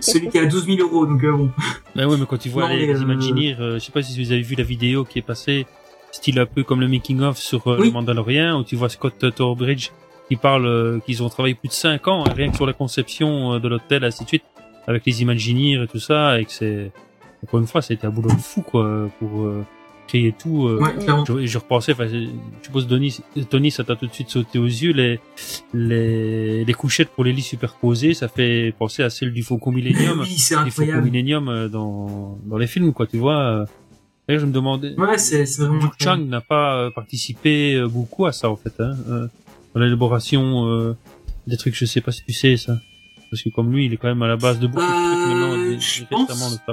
Celui 0.00 0.28
qui 0.30 0.38
est 0.38 0.40
à 0.40 0.46
12 0.46 0.66
000 0.66 0.78
euros, 0.80 1.06
donc 1.06 1.22
euh, 1.22 1.32
bon. 1.32 1.50
Mais 1.94 2.04
ouais, 2.04 2.16
mais 2.18 2.26
quand 2.26 2.38
tu 2.38 2.48
vois 2.48 2.62
Non, 2.62 2.74
les, 2.74 2.86
les 2.86 2.94
euh, 2.96 3.02
Imagineers, 3.02 3.56
euh, 3.60 3.74
je 3.74 3.78
sais 3.84 3.92
pas 3.92 4.02
si 4.02 4.22
vous 4.22 4.32
avez 4.32 4.40
vu 4.42 4.54
la 4.56 4.64
vidéo 4.64 5.04
qui 5.04 5.18
est 5.18 5.22
passée, 5.22 5.66
style 6.10 6.38
un 6.40 6.46
peu 6.46 6.64
comme 6.64 6.80
le 6.80 6.88
making 6.88 7.20
of 7.20 7.36
sur 7.38 7.66
euh, 7.68 7.76
Oui. 7.78 7.86
le 7.88 7.92
Mandalorian, 7.92 8.58
où 8.58 8.64
tu 8.64 8.74
vois 8.74 8.88
Scott 8.88 9.24
Torbridge 9.34 9.90
qui 10.28 10.36
parle 10.36 10.66
euh, 10.66 10.98
qu'ils 11.04 11.22
ont 11.22 11.28
travaillé 11.28 11.54
plus 11.54 11.68
de 11.68 11.74
5 11.74 12.08
ans 12.08 12.24
hein, 12.26 12.32
rien 12.34 12.48
que 12.50 12.56
sur 12.56 12.64
la 12.66 12.72
conception 12.72 13.52
euh, 13.54 13.58
de 13.58 13.68
l'hôtel, 13.68 14.02
ainsi 14.02 14.24
de 14.24 14.28
suite, 14.28 14.44
avec 14.86 15.04
les 15.06 15.20
Imagineers 15.22 15.82
et 15.84 15.86
tout 15.86 16.00
ça, 16.00 16.40
et 16.40 16.46
que 16.46 16.52
c'est 16.52 16.90
encore 17.44 17.60
une 17.60 17.66
fois, 17.66 17.82
c'était 17.82 18.06
un 18.06 18.10
boulot 18.10 18.30
de 18.30 18.40
fou 18.40 18.62
quoi 18.62 19.08
pour 19.18 19.46
euh, 20.14 20.18
créer 20.20 20.34
tout. 20.38 20.66
euh, 20.68 20.78
Ouais, 20.80 20.94
je, 21.26 21.46
je 21.46 21.58
repensais, 21.58 21.92
enfin, 21.92 22.06
je 22.08 22.26
suppose 22.62 22.86
Tony, 22.86 23.16
Tony, 23.50 23.70
ça 23.70 23.84
t'a 23.84 23.96
tout 23.96 24.06
de 24.06 24.12
suite 24.12 24.28
sauté 24.30 24.58
aux 24.58 24.66
yeux 24.66 24.92
les 24.92 25.20
les 25.74 26.64
les 26.64 26.72
couchettes 26.74 27.08
pour 27.10 27.24
les 27.24 27.32
lits 27.32 27.42
superposés, 27.42 28.14
ça 28.14 28.28
fait 28.28 28.74
penser 28.78 29.02
à 29.02 29.10
celle 29.10 29.32
du 29.32 29.42
Faucon 29.42 29.72
Millennium 29.72 30.20
Oui, 30.20 30.38
c'est 30.38 30.54
les 30.64 30.70
Faucon 30.70 30.82
incroyable. 30.82 31.04
Millennium 31.10 31.48
euh, 31.48 31.68
dans, 31.68 32.38
dans 32.44 32.58
les 32.58 32.66
films, 32.66 32.92
quoi, 32.92 33.06
tu 33.06 33.18
vois. 33.18 33.38
euh. 33.40 33.66
D'ailleurs, 34.28 34.42
je 34.42 34.46
me 34.46 34.52
demandais, 34.52 34.94
Ouais, 34.98 35.18
c'est 35.18 35.44
vraiment 35.58 35.80
Chang 35.80 35.86
incroyable. 36.12 36.24
n'a 36.24 36.40
pas 36.40 36.76
euh, 36.76 36.90
participé 36.90 37.74
euh, 37.74 37.88
beaucoup 37.88 38.26
à 38.26 38.32
ça, 38.32 38.48
en 38.50 38.56
fait, 38.56 38.72
hein, 38.78 38.94
euh, 39.08 39.26
dans 39.74 39.80
l'élaboration 39.80 40.68
euh, 40.68 40.96
des 41.46 41.56
trucs, 41.56 41.74
je 41.74 41.84
sais 41.86 42.00
pas 42.00 42.12
si 42.12 42.22
tu 42.24 42.32
sais 42.32 42.56
ça. 42.56 42.76
Parce 43.32 43.42
que 43.42 43.48
comme 43.48 43.72
lui, 43.72 43.86
il 43.86 43.94
est 43.94 43.96
quand 43.96 44.08
même 44.08 44.20
à 44.22 44.28
la 44.28 44.36
base 44.36 44.58
de 44.60 44.66
beaucoup 44.66 44.82
de 44.82 44.86
trucs 44.86 45.26
maintenant, 45.26 45.52
Euh, 45.56 45.68
des- 45.70 45.80
je 45.80 46.04
pense, 46.04 46.28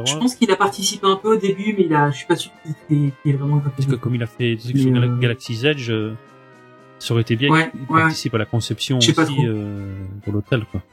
je 0.06 0.18
pense 0.18 0.36
qu'il 0.36 0.52
a 0.52 0.58
participé 0.58 1.08
un 1.08 1.16
peu 1.16 1.36
au 1.36 1.38
début, 1.40 1.74
mais 1.78 1.86
il 1.86 1.94
a, 1.94 2.12
je 2.12 2.18
suis 2.18 2.26
pas 2.28 2.36
sûr 2.36 2.52
qu'il 2.90 3.14
ait 3.26 3.32
vraiment. 3.32 3.60
Parce 3.62 3.86
que 3.88 3.96
comme 3.96 4.14
il 4.16 4.22
a 4.24 4.28
fait 4.28 4.58
euh, 4.76 5.18
Galaxy's 5.20 5.64
Edge, 5.64 5.90
euh, 5.90 6.16
ça 7.00 7.14
aurait 7.14 7.22
été 7.22 7.38
bien 7.38 7.50
Ouais, 7.50 7.72
qu'il 7.72 7.80
ouais. 7.96 8.02
participe 8.02 8.34
à 8.36 8.40
la 8.40 8.46
conception 8.46 8.98
aussi 8.98 9.14
trop. 9.14 9.24
euh, 9.48 9.96
pour 10.26 10.34
l'hôtel, 10.34 10.66
quoi. 10.70 10.84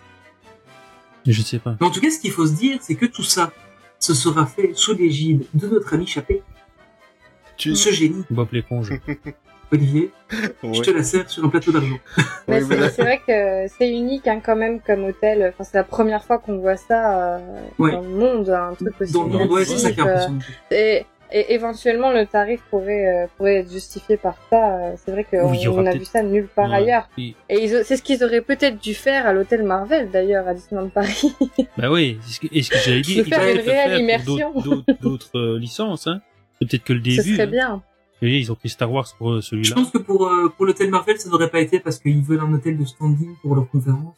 Mais 1.27 1.33
je 1.33 1.43
sais 1.43 1.59
pas. 1.59 1.77
Mais 1.81 1.87
en 1.89 1.91
tout 1.91 2.01
cas, 2.01 2.11
ce 2.13 2.21
qu'il 2.21 2.31
faut 2.31 2.47
se 2.47 2.55
dire, 2.55 2.79
c'est 2.81 2.95
que 2.95 3.07
tout 3.07 3.25
ça, 3.25 3.53
ce 3.99 4.15
sera 4.15 4.47
fait 4.47 4.71
sous 4.77 4.95
l'égide 4.95 5.47
de 5.55 5.67
notre 5.67 5.93
ami 5.95 6.07
Chappé, 6.07 6.43
Tu... 7.57 7.75
ce 7.75 7.91
génie, 7.91 8.23
Bob 8.31 8.47
l'éponge. 8.53 8.93
Olivier. 9.73 10.11
Ouais. 10.63 10.75
Je 10.75 10.81
te 10.83 10.91
la 10.91 11.03
sers 11.03 11.29
sur 11.29 11.45
un 11.45 11.49
plateau 11.49 11.73
d'argent. 11.73 11.97
Mais 12.49 12.55
Ouais, 12.55 12.61
c'est 12.61 12.67
voilà. 12.67 12.89
c'est 12.91 13.03
vrai 13.03 13.21
que 13.27 13.67
c'est 13.79 13.91
unique 13.91 14.27
hein, 14.29 14.41
quand 14.45 14.57
même 14.57 14.81
comme 14.81 15.05
hôtel. 15.05 15.53
Enfin, 15.53 15.65
c'est 15.65 15.77
la 15.77 15.85
première 15.85 16.25
fois 16.25 16.39
qu'on 16.39 16.59
voit 16.59 16.77
ça 16.77 17.37
euh, 17.37 17.39
Ouais. 17.79 17.93
dans 17.93 18.01
le 18.03 18.09
monde, 18.09 18.51
un 18.51 18.75
truc 18.75 18.95
aussi 19.01 19.13
Dans 19.13 19.25
le 19.25 19.31
monde, 19.31 19.51
ouais, 19.51 19.65
c'est 19.65 19.79
ça 19.79 19.91
qui 19.93 20.01
est 20.01 20.05
euh, 20.07 20.29
et, 20.71 21.05
et 21.33 21.55
éventuellement, 21.55 22.13
le 22.13 22.25
tarif 22.27 22.61
pourrait 22.71 23.25
euh, 23.25 23.27
pourrait 23.37 23.57
être 23.57 23.71
justifié 23.73 24.17
par 24.17 24.37
ça. 24.51 24.77
Euh, 24.77 24.93
C'est 25.05 25.11
vrai 25.11 25.25
qu'on 25.25 25.51
Oui, 25.51 25.67
on 25.67 25.85
a 25.85 25.93
vu 25.93 26.05
ça 26.05 26.23
nulle 26.23 26.47
part 26.47 26.71
Ouais. 26.71 26.77
ailleurs. 26.77 27.09
Et- 27.19 27.35
Et 27.49 27.65
ils 27.65 27.75
ont- 27.75 27.83
c'est 27.85 27.97
ce 27.97 28.03
qu'ils 28.03 28.23
auraient 28.23 28.41
peut-être 28.43 28.79
dû 28.81 28.95
faire 28.95 29.27
à 29.27 29.33
l'hôtel 29.33 29.65
Marvel 29.65 30.09
d'ailleurs 30.13 30.47
à 30.47 30.55
Disneyland 30.55 30.89
Paris. 30.89 31.35
Bah 31.77 31.91
oui, 31.91 32.19
c'est 32.23 32.35
ce 32.35 32.41
que, 32.41 32.47
ce 32.63 32.71
que. 32.71 32.77
De 33.03 33.11
ils 33.11 33.25
faire 33.25 33.41
une 33.49 33.57
le 33.57 33.63
réelle 33.63 33.65
faire 33.65 33.99
immersion. 33.99 34.53
d'autres- 34.53 34.65
d'autres- 34.87 35.01
D'autres 35.03 35.39
euh, 35.39 35.59
licences, 35.59 36.07
hein. 36.07 36.21
C'est 36.61 36.69
peut-être 36.69 36.85
que 36.85 36.93
le 36.93 37.01
Ce 37.01 37.05
début. 37.23 37.35
serait 37.35 37.43
hein. 37.43 37.47
bien. 37.47 37.83
Ils 38.23 38.51
ont 38.51 38.55
pris 38.55 38.69
Star 38.71 38.91
Wars 38.91 39.07
pour 39.19 39.33
euh, 39.33 39.37
Je 39.37 39.47
celui-là. 39.47 39.75
pense 39.75 39.91
que 39.91 39.99
pour, 39.99 40.27
euh, 40.27 40.49
pour 40.57 40.65
l'hôtel 40.67 40.91
Marvel, 40.91 41.19
ça 41.19 41.29
n'aurait 41.29 41.51
pas 41.51 41.61
été 41.61 41.81
parce 41.81 41.99
qu'ils 41.99 42.23
veulent 42.23 42.41
un 42.41 42.53
hôtel 42.53 42.79
de 42.79 42.85
standing 42.85 43.35
pour 43.43 43.55
leur 43.55 43.69
conférence. 43.69 44.15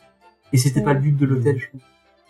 Et 0.53 0.57
c'était 0.57 0.82
pas 0.82 0.94
le 0.94 1.01
but 1.01 1.16
de 1.16 1.26
l'hôtel, 1.26 1.59
je 1.59 1.66
pense. 1.72 1.80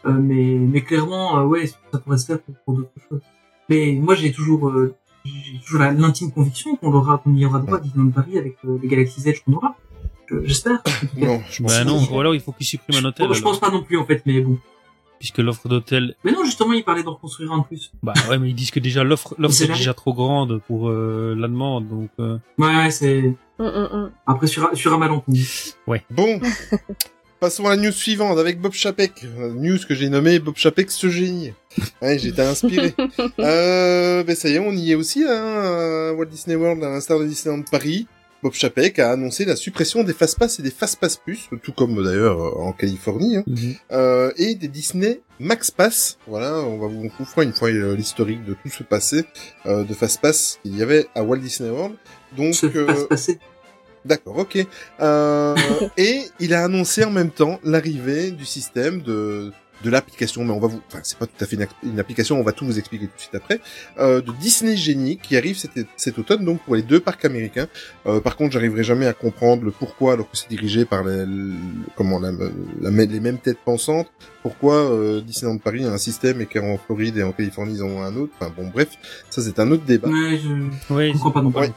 Euh, 0.06 0.12
mais, 0.18 0.56
mais 0.58 0.80
clairement, 0.80 1.38
euh, 1.38 1.44
ouais, 1.44 1.66
ça 1.66 1.98
pourrait 1.98 2.18
se 2.18 2.26
faire 2.26 2.40
pour, 2.40 2.54
pour 2.64 2.74
d'autres 2.76 2.90
choses. 3.08 3.20
Mais 3.68 3.92
moi, 4.00 4.14
j'ai 4.14 4.32
toujours, 4.32 4.68
euh, 4.70 4.94
j'ai 5.24 5.58
toujours 5.64 5.80
l'intime 5.82 6.32
conviction 6.32 6.74
qu'on 6.76 6.92
aura, 6.94 7.18
qu'on 7.18 7.34
y 7.34 7.44
aura 7.44 7.58
droit 7.60 7.76
à 7.76 7.80
Disneyland 7.80 8.10
Paris 8.10 8.38
avec 8.38 8.56
euh, 8.64 8.78
les 8.82 8.88
Galaxy's 8.88 9.26
Edge 9.26 9.40
qu'on 9.44 9.52
aura. 9.54 9.76
Je- 10.30 10.44
J'espère. 10.44 10.82
Non, 11.16 11.40
je 11.50 11.62
pense 11.62 11.72
Bah 11.72 11.84
non, 11.84 12.02
ou 12.10 12.18
alors 12.20 12.34
il 12.34 12.40
faut 12.40 12.52
qu'ils 12.52 12.66
suppriment 12.66 13.04
un 13.04 13.08
hôtel. 13.08 13.26
Bon, 13.28 13.32
je 13.34 13.40
alors. 13.40 13.50
pense 13.52 13.60
pas 13.60 13.70
non 13.70 13.82
plus, 13.82 13.98
en 13.98 14.04
fait, 14.06 14.22
mais 14.26 14.40
bon. 14.40 14.58
Puisque 15.18 15.38
l'offre 15.38 15.68
d'hôtel, 15.68 16.14
Mais 16.24 16.32
non, 16.32 16.44
justement, 16.44 16.72
il 16.74 16.84
parlait 16.84 17.02
d'en 17.02 17.14
construire 17.16 17.52
un 17.52 17.58
de 17.58 17.64
plus. 17.64 17.90
bah 18.02 18.12
ouais, 18.30 18.38
mais 18.38 18.50
ils 18.50 18.54
disent 18.54 18.70
que 18.70 18.80
déjà 18.80 19.02
l'offre, 19.04 19.34
l'offre 19.38 19.62
est 19.62 19.66
déjà 19.68 19.94
trop 19.94 20.14
grande 20.14 20.60
pour 20.66 20.88
euh, 20.88 21.34
la 21.36 21.48
demande, 21.48 21.88
donc. 21.88 22.10
euh, 22.20 22.38
Ouais, 22.58 22.74
ouais, 22.76 22.90
c'est, 22.90 23.34
Hum, 23.60 23.66
hum, 23.66 23.88
hum. 23.92 24.10
après, 24.26 24.46
sur, 24.46 24.70
sur 24.76 24.94
un 24.94 24.98
malentendu. 24.98 25.44
Bon. 26.10 26.40
Passons 27.40 27.66
à 27.66 27.70
la 27.70 27.76
news 27.76 27.92
suivante 27.92 28.36
avec 28.38 28.60
Bob 28.60 28.72
Chapek. 28.72 29.24
Euh, 29.24 29.52
News 29.54 29.78
que 29.88 29.94
j'ai 29.94 30.08
nommé 30.08 30.40
Bob 30.40 30.56
Chapek 30.56 30.90
ce 30.90 31.08
génie. 31.08 31.52
Ouais, 32.02 32.18
j'étais 32.18 32.42
inspiré. 32.42 32.94
euh, 33.38 34.24
ben 34.24 34.34
ça 34.34 34.48
y 34.48 34.54
est, 34.54 34.58
on 34.58 34.72
y 34.72 34.90
est 34.90 34.94
aussi, 34.96 35.22
hein, 35.24 35.30
à 35.30 36.12
Walt 36.14 36.26
Disney 36.26 36.56
World, 36.56 36.82
à 36.82 36.88
l'instar 36.88 37.18
de 37.20 37.24
Disneyland 37.26 37.62
Paris. 37.70 38.08
Bob 38.42 38.52
Chapek 38.52 38.98
a 38.98 39.10
annoncé 39.10 39.44
la 39.44 39.56
suppression 39.56 40.04
des 40.04 40.12
Fastpass 40.12 40.60
et 40.60 40.62
des 40.62 40.70
Fastpass 40.70 41.16
Plus, 41.16 41.48
tout 41.62 41.72
comme 41.72 42.02
d'ailleurs 42.04 42.58
en 42.58 42.72
Californie, 42.72 43.36
hein, 43.36 43.44
euh, 43.90 44.32
et 44.36 44.54
des 44.54 44.68
Disney 44.68 45.20
Max 45.40 45.70
Pass. 45.70 46.18
Voilà, 46.26 46.54
on 46.60 46.78
va 46.78 46.86
vous, 46.86 47.10
on 47.36 47.42
une 47.42 47.52
fois 47.52 47.68
euh, 47.68 47.96
l'historique 47.96 48.44
de 48.44 48.54
tout 48.54 48.68
ce 48.68 48.82
passé 48.82 49.24
euh, 49.66 49.84
de 49.84 49.94
Fastpass 49.94 50.58
qu'il 50.62 50.76
y 50.76 50.82
avait 50.82 51.06
à 51.14 51.22
Walt 51.22 51.38
Disney 51.38 51.70
World. 51.70 51.96
Donc, 52.36 52.54
euh. 52.64 53.06
D'accord, 54.04 54.38
ok. 54.38 54.66
Euh, 55.00 55.54
et 55.96 56.22
il 56.40 56.54
a 56.54 56.64
annoncé 56.64 57.04
en 57.04 57.10
même 57.10 57.30
temps 57.30 57.58
l'arrivée 57.62 58.30
du 58.30 58.44
système 58.44 59.02
de 59.02 59.52
de 59.84 59.90
l'application, 59.90 60.44
mais 60.44 60.50
on 60.52 60.58
va 60.58 60.66
vous, 60.68 60.80
enfin 60.88 60.98
c'est 61.02 61.18
pas 61.18 61.26
tout 61.26 61.44
à 61.44 61.46
fait 61.46 61.56
une, 61.82 62.00
application, 62.00 62.38
on 62.38 62.42
va 62.42 62.52
tout 62.52 62.64
vous 62.66 62.78
expliquer 62.78 63.06
tout 63.06 63.14
de 63.16 63.20
suite 63.20 63.34
après, 63.34 63.60
euh, 63.98 64.20
de 64.20 64.32
Disney 64.32 64.76
Genie 64.76 65.18
qui 65.18 65.36
arrive 65.36 65.56
cet, 65.56 65.72
cet 65.96 66.18
automne 66.18 66.44
donc 66.44 66.60
pour 66.62 66.74
les 66.74 66.82
deux 66.82 67.00
parcs 67.00 67.24
américains. 67.24 67.68
Euh, 68.06 68.20
par 68.20 68.36
contre, 68.36 68.52
j'arriverai 68.52 68.82
jamais 68.82 69.06
à 69.06 69.12
comprendre 69.12 69.64
le 69.64 69.70
pourquoi 69.70 70.14
alors 70.14 70.30
que 70.30 70.36
c'est 70.36 70.48
dirigé 70.48 70.84
par 70.84 71.04
les, 71.04 71.24
le- 71.26 71.54
comment 71.96 72.18
la, 72.18 72.32
la- 72.32 73.04
les 73.04 73.20
mêmes 73.20 73.38
têtes 73.38 73.58
pensantes. 73.64 74.10
Pourquoi 74.42 74.74
euh, 74.74 75.20
Disneyland 75.20 75.58
Paris 75.58 75.84
a 75.84 75.92
un 75.92 75.98
système 75.98 76.40
et 76.40 76.46
qu'en 76.46 76.78
Floride 76.78 77.16
et 77.18 77.22
en 77.22 77.32
Californie 77.32 77.74
ils 77.76 77.82
en 77.82 77.86
ont 77.88 78.02
un 78.02 78.16
autre. 78.16 78.32
Enfin 78.40 78.52
bon, 78.56 78.68
bref, 78.68 78.88
ça 79.30 79.42
c'est 79.42 79.58
un 79.58 79.70
autre 79.70 79.84
débat. 79.84 80.08
Ouais, 80.08 80.38
je, 80.38 80.94
Ouais, 80.94 81.08
je 81.08 81.12
comprends 81.12 81.30
pas 81.32 81.42
non 81.42 81.50
plus. 81.50 81.60
Ouais. 81.60 81.72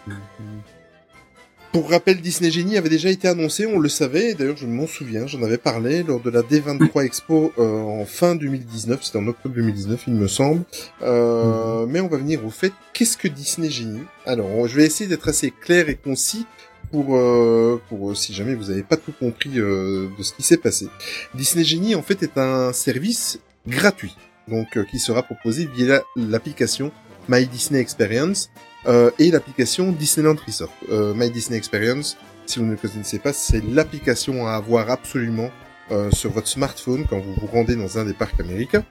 Pour 1.71 1.89
rappel, 1.89 2.19
Disney 2.19 2.51
Genie 2.51 2.75
avait 2.75 2.89
déjà 2.89 3.09
été 3.09 3.29
annoncé, 3.29 3.65
on 3.65 3.79
le 3.79 3.87
savait, 3.87 4.33
d'ailleurs 4.33 4.57
je 4.57 4.65
m'en 4.65 4.87
souviens, 4.87 5.25
j'en 5.25 5.41
avais 5.41 5.57
parlé 5.57 6.03
lors 6.03 6.19
de 6.19 6.29
la 6.29 6.41
D23 6.41 7.01
Expo 7.05 7.53
euh, 7.57 7.79
en 7.79 8.03
fin 8.05 8.35
2019, 8.35 9.01
c'était 9.01 9.17
en 9.19 9.27
octobre 9.27 9.55
2019 9.55 10.03
il 10.07 10.13
me 10.15 10.27
semble. 10.27 10.63
Euh, 11.01 11.85
Mais 11.85 12.01
on 12.01 12.09
va 12.09 12.17
venir 12.17 12.45
au 12.45 12.49
fait, 12.49 12.73
qu'est-ce 12.91 13.15
que 13.15 13.29
Disney 13.29 13.69
Genie 13.69 14.01
Alors, 14.25 14.67
je 14.67 14.75
vais 14.75 14.83
essayer 14.85 15.09
d'être 15.09 15.29
assez 15.29 15.49
clair 15.51 15.87
et 15.87 15.95
concis 15.95 16.45
pour, 16.91 17.15
euh, 17.15 17.81
pour 17.87 18.11
euh, 18.11 18.15
si 18.15 18.33
jamais 18.33 18.53
vous 18.53 18.65
n'avez 18.65 18.83
pas 18.83 18.97
tout 18.97 19.13
compris 19.17 19.57
euh, 19.57 20.09
de 20.17 20.23
ce 20.23 20.33
qui 20.33 20.43
s'est 20.43 20.57
passé. 20.57 20.89
Disney 21.35 21.63
Genie 21.63 21.95
en 21.95 22.01
fait 22.01 22.21
est 22.21 22.37
un 22.37 22.73
service 22.73 23.39
gratuit, 23.65 24.17
donc 24.49 24.67
qui 24.91 24.99
sera 24.99 25.23
proposé 25.23 25.69
via 25.73 25.85
la- 25.87 26.03
l'application 26.17 26.91
My 27.29 27.45
Disney 27.45 27.79
Experience 27.79 28.49
euh, 28.87 29.11
et 29.19 29.31
l'application 29.31 29.91
Disneyland 29.91 30.35
Resort. 30.45 30.73
Euh, 30.89 31.13
My 31.15 31.29
Disney 31.29 31.57
Experience, 31.57 32.17
si 32.45 32.59
vous 32.59 32.65
ne 32.65 32.75
connaissez 32.75 33.19
pas, 33.19 33.33
c'est 33.33 33.63
l'application 33.63 34.47
à 34.47 34.53
avoir 34.53 34.89
absolument 34.89 35.49
euh, 35.91 36.09
sur 36.11 36.31
votre 36.31 36.47
smartphone 36.47 37.05
quand 37.09 37.19
vous 37.19 37.33
vous 37.33 37.47
rendez 37.47 37.75
dans 37.75 37.97
un 37.97 38.05
des 38.05 38.13
parcs 38.13 38.39
américains. 38.39 38.83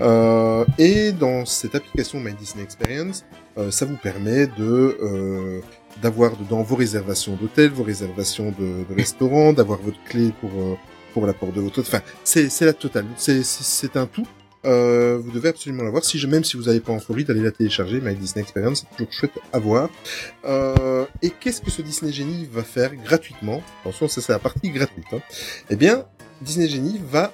Euh, 0.00 0.64
et 0.78 1.12
dans 1.12 1.46
cette 1.46 1.74
application 1.74 2.20
My 2.20 2.32
Disney 2.32 2.64
Experience, 2.64 3.24
euh, 3.58 3.70
ça 3.70 3.86
vous 3.86 3.96
permet 3.96 4.46
de 4.46 4.98
euh, 5.00 5.60
d'avoir 6.02 6.36
dedans 6.36 6.62
vos 6.62 6.76
réservations 6.76 7.36
d'hôtel, 7.36 7.70
vos 7.70 7.84
réservations 7.84 8.50
de, 8.58 8.84
de 8.88 8.94
restaurants, 8.94 9.52
d'avoir 9.52 9.80
votre 9.80 10.02
clé 10.04 10.32
pour 10.40 10.50
pour 11.12 11.26
la 11.26 11.32
porte 11.32 11.54
de 11.54 11.60
votre. 11.60 11.80
Enfin, 11.80 12.00
c'est 12.24 12.48
c'est 12.50 12.66
la 12.66 12.72
totale. 12.72 13.06
C'est 13.16 13.44
c'est 13.44 13.96
un 13.96 14.06
tout. 14.06 14.26
Euh, 14.64 15.18
vous 15.18 15.30
devez 15.30 15.50
absolument 15.50 15.82
l'avoir. 15.82 16.04
Si 16.04 16.18
je, 16.18 16.26
même 16.26 16.44
si 16.44 16.56
vous 16.56 16.64
n'allez 16.64 16.80
pas 16.80 16.92
en 16.92 16.98
Floride, 16.98 17.30
allez 17.30 17.42
la 17.42 17.50
télécharger. 17.50 18.00
My 18.00 18.14
Disney 18.14 18.42
Experience, 18.42 18.80
c'est 18.80 18.96
toujours 18.96 19.12
chouette 19.12 19.38
à 19.52 19.58
voir. 19.58 19.88
Euh, 20.44 21.04
et 21.22 21.30
qu'est-ce 21.30 21.60
que 21.60 21.70
ce 21.70 21.82
Disney 21.82 22.12
Genie 22.12 22.48
va 22.50 22.62
faire 22.62 22.94
gratuitement? 22.96 23.62
Attention, 23.80 24.08
ça 24.08 24.20
c'est 24.20 24.32
la 24.32 24.38
partie 24.38 24.70
gratuite. 24.70 25.06
Hein. 25.12 25.20
Eh 25.70 25.76
bien, 25.76 26.04
Disney 26.42 26.68
Genie 26.68 27.00
va, 27.10 27.32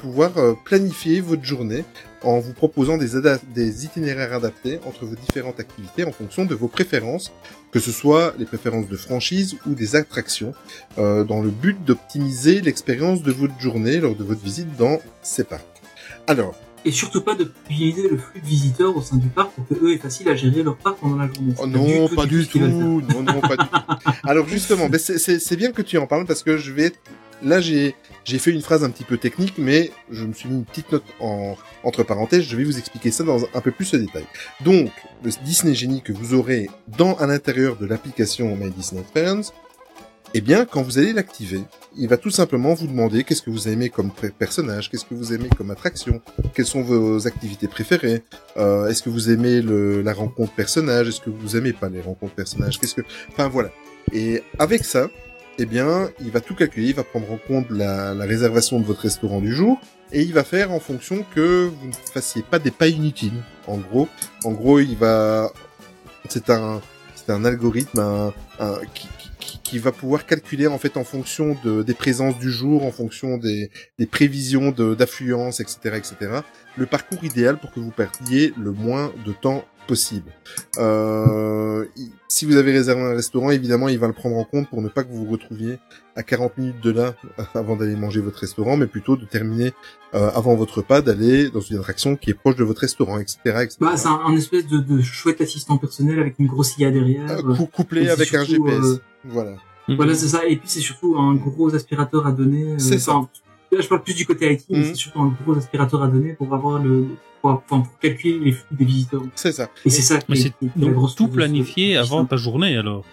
pouvoir 0.00 0.38
euh, 0.38 0.54
planifier 0.64 1.20
votre 1.20 1.44
journée 1.44 1.84
en 2.22 2.38
vous 2.38 2.54
proposant 2.54 2.96
des 2.96 3.84
itinéraires 3.84 4.32
adaptés 4.32 4.80
entre 4.86 5.04
vos 5.04 5.14
différentes 5.14 5.60
activités 5.60 6.04
en 6.04 6.12
fonction 6.12 6.46
de 6.46 6.54
vos 6.54 6.68
préférences, 6.68 7.32
que 7.70 7.78
ce 7.80 7.92
soit 7.92 8.34
les 8.38 8.46
préférences 8.46 8.88
de 8.88 8.96
franchise 8.96 9.56
ou 9.66 9.74
des 9.74 9.94
attractions, 9.94 10.54
euh, 10.96 11.24
dans 11.24 11.42
le 11.42 11.50
but 11.50 11.84
d'optimiser 11.84 12.62
l'expérience 12.62 13.22
de 13.22 13.30
votre 13.30 13.60
journée 13.60 13.98
lors 13.98 14.14
de 14.14 14.24
votre 14.24 14.42
visite 14.42 14.74
dans 14.76 15.00
ces 15.22 15.44
parcs. 15.44 15.73
Alors, 16.26 16.54
Et 16.86 16.90
surtout 16.90 17.22
pas 17.22 17.34
de 17.34 17.50
utiliser 17.70 18.08
le 18.08 18.18
flux 18.18 18.40
de 18.40 18.46
visiteurs 18.46 18.94
au 18.96 19.00
sein 19.02 19.16
du 19.16 19.28
parc 19.28 19.50
pour 19.52 19.66
que 19.68 19.74
eux 19.84 19.92
aient 19.94 19.98
facile 19.98 20.28
à 20.28 20.34
gérer 20.36 20.62
leur 20.62 20.76
parc 20.76 20.98
pendant 20.98 21.16
la 21.16 21.26
journée. 21.32 21.54
Oh 21.58 21.66
non, 21.66 22.08
pas 22.08 22.26
du 22.26 22.46
tout. 22.46 22.58
Non, 22.58 23.00
non, 23.22 23.40
pas 23.40 23.56
du 23.56 23.64
tout. 23.68 24.10
Alors 24.24 24.46
justement, 24.48 24.88
ben 24.88 24.98
c'est- 24.98 25.18
c'est 25.18 25.38
c'est 25.38 25.56
bien 25.56 25.72
que 25.72 25.82
tu 25.82 25.96
en 25.98 26.06
parles 26.06 26.26
parce 26.26 26.42
que 26.42 26.56
je 26.58 26.72
vais. 26.72 26.92
Là, 27.42 27.60
j'ai 27.60 27.94
j'ai 28.24 28.38
fait 28.38 28.52
une 28.52 28.60
phrase 28.62 28.84
un 28.84 28.90
petit 28.90 29.04
peu 29.04 29.16
technique, 29.18 29.54
mais 29.58 29.90
je 30.10 30.24
me 30.24 30.32
suis 30.32 30.48
mis 30.48 30.56
une 30.56 30.64
petite 30.64 30.90
note 30.92 31.04
en 31.20 31.56
entre 31.82 32.02
parenthèses. 32.02 32.44
Je 32.44 32.56
vais 32.56 32.64
vous 32.64 32.78
expliquer 32.78 33.10
ça 33.10 33.24
dans 33.24 33.38
un 33.54 33.60
peu 33.60 33.70
plus 33.70 33.90
de 33.90 33.98
détail. 33.98 34.24
Donc, 34.62 34.90
le 35.22 35.30
Disney 35.44 35.74
Genie 35.74 36.00
que 36.02 36.12
vous 36.12 36.32
aurez 36.34 36.68
dans 36.98 37.14
à 37.16 37.26
l'intérieur 37.26 37.76
de 37.76 37.86
l'application 37.86 38.56
My 38.56 38.70
Disney 38.70 39.00
Experience, 39.02 39.52
eh 40.36 40.40
bien, 40.40 40.64
quand 40.64 40.82
vous 40.82 40.98
allez 40.98 41.12
l'activer, 41.12 41.62
il 41.96 42.08
va 42.08 42.16
tout 42.16 42.30
simplement 42.30 42.74
vous 42.74 42.88
demander 42.88 43.22
qu'est-ce 43.22 43.40
que 43.42 43.50
vous 43.50 43.68
aimez 43.68 43.88
comme 43.88 44.10
personnage, 44.38 44.90
qu'est-ce 44.90 45.04
que 45.04 45.14
vous 45.14 45.32
aimez 45.32 45.48
comme 45.56 45.70
attraction, 45.70 46.20
quelles 46.54 46.66
sont 46.66 46.82
vos 46.82 47.26
activités 47.26 47.68
préférées, 47.68 48.22
euh, 48.56 48.88
est-ce 48.88 49.02
que 49.02 49.10
vous 49.10 49.30
aimez 49.30 49.62
le, 49.62 50.02
la 50.02 50.12
rencontre 50.12 50.52
personnage, 50.52 51.08
est-ce 51.08 51.20
que 51.20 51.30
vous 51.30 51.56
aimez 51.56 51.72
pas 51.72 51.88
les 51.88 52.00
rencontres 52.00 52.34
personnages, 52.34 52.80
qu'est-ce 52.80 52.96
que, 52.96 53.02
enfin 53.28 53.48
voilà. 53.48 53.70
Et 54.12 54.42
avec 54.58 54.84
ça, 54.84 55.08
eh 55.58 55.66
bien, 55.66 56.10
il 56.20 56.32
va 56.32 56.40
tout 56.40 56.56
calculer, 56.56 56.88
il 56.88 56.94
va 56.96 57.04
prendre 57.04 57.30
en 57.30 57.38
compte 57.38 57.70
la, 57.70 58.12
la 58.12 58.24
réservation 58.24 58.80
de 58.80 58.84
votre 58.84 59.02
restaurant 59.02 59.40
du 59.40 59.54
jour, 59.54 59.78
et 60.12 60.22
il 60.22 60.32
va 60.32 60.42
faire 60.42 60.72
en 60.72 60.80
fonction 60.80 61.24
que 61.34 61.66
vous 61.68 61.86
ne 61.86 61.92
fassiez 62.12 62.42
pas 62.42 62.58
des 62.58 62.72
pas 62.72 62.88
inutiles. 62.88 63.40
En 63.68 63.78
gros, 63.78 64.08
en 64.44 64.50
gros, 64.50 64.80
il 64.80 64.96
va, 64.96 65.50
c'est 66.28 66.50
un, 66.50 66.80
c'est 67.14 67.30
un 67.30 67.44
algorithme 67.44 68.00
un, 68.00 68.32
un- 68.58 68.78
qui, 68.94 69.08
qui- 69.64 69.78
va 69.78 69.92
pouvoir 69.92 70.26
calculer 70.26 70.66
en 70.66 70.78
fait 70.78 70.96
en 70.96 71.04
fonction 71.04 71.56
de, 71.64 71.82
des 71.82 71.94
présences 71.94 72.38
du 72.38 72.50
jour, 72.50 72.84
en 72.84 72.92
fonction 72.92 73.36
des, 73.36 73.70
prévisions 74.10 74.70
d'affluence, 74.70 75.60
etc., 75.60 75.96
etc., 75.96 76.40
le 76.76 76.86
parcours 76.86 77.24
idéal 77.24 77.58
pour 77.58 77.72
que 77.72 77.80
vous 77.80 77.90
perdiez 77.90 78.52
le 78.58 78.72
moins 78.72 79.12
de 79.24 79.32
temps 79.32 79.64
possible. 79.86 80.30
Euh, 80.78 81.84
si 82.28 82.44
vous 82.46 82.56
avez 82.56 82.72
réservé 82.72 83.02
un 83.02 83.14
restaurant, 83.14 83.50
évidemment, 83.50 83.88
il 83.88 83.98
va 83.98 84.06
le 84.06 84.12
prendre 84.12 84.36
en 84.36 84.44
compte 84.44 84.68
pour 84.68 84.82
ne 84.82 84.88
pas 84.88 85.04
que 85.04 85.10
vous 85.10 85.24
vous 85.24 85.30
retrouviez 85.32 85.78
à 86.16 86.22
40 86.22 86.58
minutes 86.58 86.80
de 86.82 86.90
là 86.90 87.14
avant 87.54 87.76
d'aller 87.76 87.96
manger 87.96 88.20
votre 88.20 88.38
restaurant, 88.40 88.76
mais 88.76 88.86
plutôt 88.86 89.16
de 89.16 89.24
terminer 89.24 89.72
euh, 90.14 90.30
avant 90.34 90.54
votre 90.54 90.78
repas, 90.78 91.00
d'aller 91.02 91.50
dans 91.50 91.60
une 91.60 91.78
attraction 91.78 92.16
qui 92.16 92.30
est 92.30 92.34
proche 92.34 92.56
de 92.56 92.64
votre 92.64 92.80
restaurant, 92.80 93.18
etc. 93.18 93.38
etc. 93.44 93.76
Bah, 93.80 93.96
c'est 93.96 94.08
un, 94.08 94.20
un 94.26 94.36
espèce 94.36 94.66
de, 94.66 94.78
de 94.78 95.00
chouette 95.02 95.40
assistant 95.40 95.76
personnel 95.78 96.18
avec 96.18 96.36
une 96.38 96.46
grosse 96.46 96.76
IA 96.78 96.90
derrière. 96.90 97.30
Euh, 97.30 97.54
cou- 97.56 97.66
couplé 97.66 98.08
avec 98.08 98.34
un 98.34 98.44
GPS. 98.44 98.74
euh, 98.84 98.98
Voilà. 99.24 99.56
Voilà, 99.88 100.14
c'est 100.14 100.28
ça. 100.28 100.46
Et 100.46 100.56
puis 100.56 100.66
c'est 100.68 100.80
surtout 100.80 101.16
un 101.18 101.34
gros 101.34 101.74
aspirateur 101.74 102.26
à 102.26 102.32
donner. 102.32 102.72
euh, 102.72 102.78
C'est 102.78 102.98
ça. 102.98 103.20
Là, 103.74 103.80
je 103.80 103.88
parle 103.88 104.02
plus 104.02 104.14
du 104.14 104.26
côté 104.26 104.52
IT, 104.52 104.64
mais 104.70 104.78
Mhm. 104.78 104.84
c'est 104.84 104.94
surtout 104.94 105.20
un 105.20 105.36
gros 105.44 105.56
aspirateur 105.56 106.02
à 106.02 106.08
donner 106.08 106.32
pour 106.34 106.52
avoir 106.54 106.82
le, 106.82 107.06
pour, 107.42 107.50
enfin, 107.50 107.80
pour 107.80 107.98
calculer 108.00 108.38
les 108.38 108.52
flux 108.52 108.64
des 108.76 108.84
visiteurs. 108.84 109.22
C'est 109.34 109.52
ça. 109.52 109.68
Et 109.84 109.90
c'est 109.90 110.02
ça 110.02 110.18
qui 110.18 110.24
Mais 110.28 110.38
est, 110.40 110.42
c'est 110.60 110.78
donc 110.78 110.94
tout 111.16 111.26
ce- 111.28 111.32
planifié 111.32 111.96
avant 111.96 112.24
ta 112.24 112.36
journée 112.36 112.76
alors. 112.76 113.04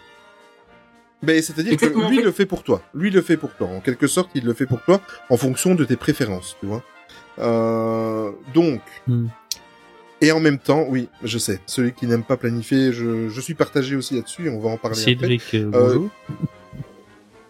Ben, 1.23 1.39
c'est-à-dire 1.41 1.77
que 1.77 1.85
lui 1.85 1.95
en 2.03 2.09
fait. 2.09 2.21
le 2.23 2.31
fait 2.31 2.45
pour 2.47 2.63
toi. 2.63 2.81
Lui 2.95 3.11
le 3.11 3.21
fait 3.21 3.37
pour 3.37 3.53
toi. 3.55 3.67
En 3.67 3.79
quelque 3.79 4.07
sorte, 4.07 4.29
il 4.33 4.43
le 4.43 4.53
fait 4.53 4.65
pour 4.65 4.81
toi 4.83 5.01
en 5.29 5.37
fonction 5.37 5.75
de 5.75 5.83
tes 5.85 5.95
préférences, 5.95 6.57
tu 6.59 6.65
vois. 6.65 6.83
Euh, 7.39 8.31
donc, 8.55 8.81
Hmm. 9.07 9.27
et 10.19 10.31
en 10.31 10.39
même 10.39 10.57
temps, 10.57 10.85
oui, 10.89 11.09
je 11.23 11.37
sais, 11.37 11.59
celui 11.67 11.93
qui 11.93 12.07
n'aime 12.07 12.23
pas 12.23 12.37
planifier, 12.37 12.91
je, 12.91 13.29
je 13.29 13.41
suis 13.41 13.53
partagé 13.53 13.95
aussi 13.95 14.15
là-dessus. 14.15 14.49
On 14.49 14.59
va 14.59 14.69
en 14.69 14.77
parler 14.77 14.97
après. 14.99 15.11
Cédric, 15.11 15.43
euh, 15.53 15.57
Euh, 15.65 15.69
bonjour. 15.93 16.09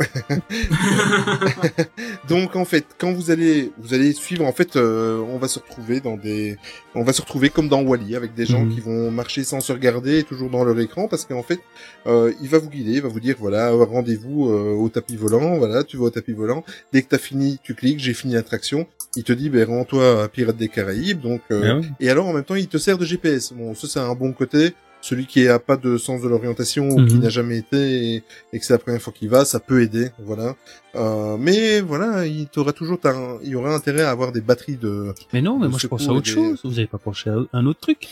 Donc 2.29 2.55
en 2.55 2.65
fait, 2.65 2.85
quand 2.97 3.11
vous 3.11 3.31
allez, 3.31 3.71
vous 3.77 3.93
allez 3.93 4.13
suivre, 4.13 4.45
en 4.45 4.53
fait, 4.53 4.75
euh, 4.75 5.19
on 5.19 5.37
va 5.37 5.47
se 5.47 5.59
retrouver 5.59 5.99
dans 5.99 6.17
des, 6.17 6.57
on 6.95 7.03
va 7.03 7.13
se 7.13 7.21
retrouver 7.21 7.49
comme 7.49 7.67
dans 7.67 7.81
Wally 7.81 8.15
avec 8.15 8.33
des 8.33 8.45
gens 8.45 8.61
Mhm. 8.65 8.73
qui 8.73 8.79
vont 8.81 9.11
marcher 9.11 9.43
sans 9.43 9.61
se 9.61 9.71
regarder, 9.71 10.23
toujours 10.23 10.49
dans 10.49 10.63
leur 10.63 10.79
écran, 10.79 11.07
parce 11.07 11.25
qu'en 11.25 11.43
fait, 11.43 11.59
euh, 12.07 12.33
il 12.41 12.49
va 12.49 12.57
vous 12.59 12.69
guider, 12.69 12.93
il 12.93 13.01
va 13.01 13.09
vous 13.09 13.19
dire 13.19 13.35
voilà, 13.39 13.71
rendez-vous 13.71 14.49
euh, 14.49 14.73
au 14.73 14.89
tapis 14.89 15.15
volant, 15.15 15.57
voilà, 15.57 15.83
tu 15.83 15.97
vas 15.97 16.05
au 16.05 16.09
tapis 16.09 16.33
volant. 16.33 16.63
Dès 16.93 17.01
que 17.01 17.09
t'as 17.09 17.17
fini, 17.17 17.59
tu 17.63 17.73
cliques, 17.75 17.99
j'ai 17.99 18.13
fini 18.13 18.33
l'attraction. 18.33 18.87
Il 19.15 19.23
te 19.23 19.33
dit 19.33 19.49
ben 19.49 19.67
rends-toi 19.67 20.23
à 20.23 20.27
Pirates 20.27 20.57
des 20.57 20.69
Caraïbes, 20.69 21.19
donc. 21.21 21.41
Ah 21.49 21.77
oui. 21.79 21.87
Et 21.99 22.09
alors 22.09 22.27
en 22.27 22.33
même 22.33 22.43
temps, 22.43 22.55
il 22.55 22.67
te 22.67 22.77
sert 22.77 22.97
de 22.97 23.05
GPS. 23.05 23.53
Bon, 23.53 23.75
ça 23.75 23.87
c'est 23.87 23.99
un 23.99 24.15
bon 24.15 24.31
côté. 24.31 24.73
Celui 25.01 25.25
qui 25.25 25.47
a 25.47 25.57
pas 25.59 25.77
de 25.77 25.97
sens 25.97 26.21
de 26.21 26.27
l'orientation 26.27 26.87
ou 26.89 27.05
qui 27.07 27.15
Mhm. 27.15 27.21
n'a 27.21 27.29
jamais 27.29 27.57
été 27.57 28.13
et, 28.15 28.23
et 28.53 28.59
que 28.59 28.65
c'est 28.65 28.73
la 28.73 28.79
première 28.79 29.01
fois 29.01 29.11
qu'il 29.11 29.29
va, 29.29 29.45
ça 29.45 29.59
peut 29.59 29.81
aider, 29.81 30.09
voilà. 30.23 30.55
Euh, 30.95 31.37
mais 31.39 31.81
voilà, 31.81 32.25
il 32.27 32.47
t'aura 32.47 32.71
toujours, 32.73 32.99
il 33.43 33.49
y 33.49 33.55
aura 33.55 33.73
intérêt 33.73 34.03
à 34.03 34.11
avoir 34.11 34.31
des 34.31 34.41
batteries 34.41 34.75
de. 34.77 35.13
Mais 35.33 35.41
non, 35.41 35.57
mais 35.57 35.67
moi 35.69 35.79
je 35.79 35.87
pense 35.87 36.07
à 36.07 36.11
autre 36.11 36.25
des- 36.25 36.31
chose. 36.31 36.59
Vous 36.63 36.77
avez 36.77 36.87
pas 36.87 36.97
pensé 36.99 37.29
à 37.29 37.35
un 37.53 37.65
autre 37.65 37.79
truc? 37.79 38.07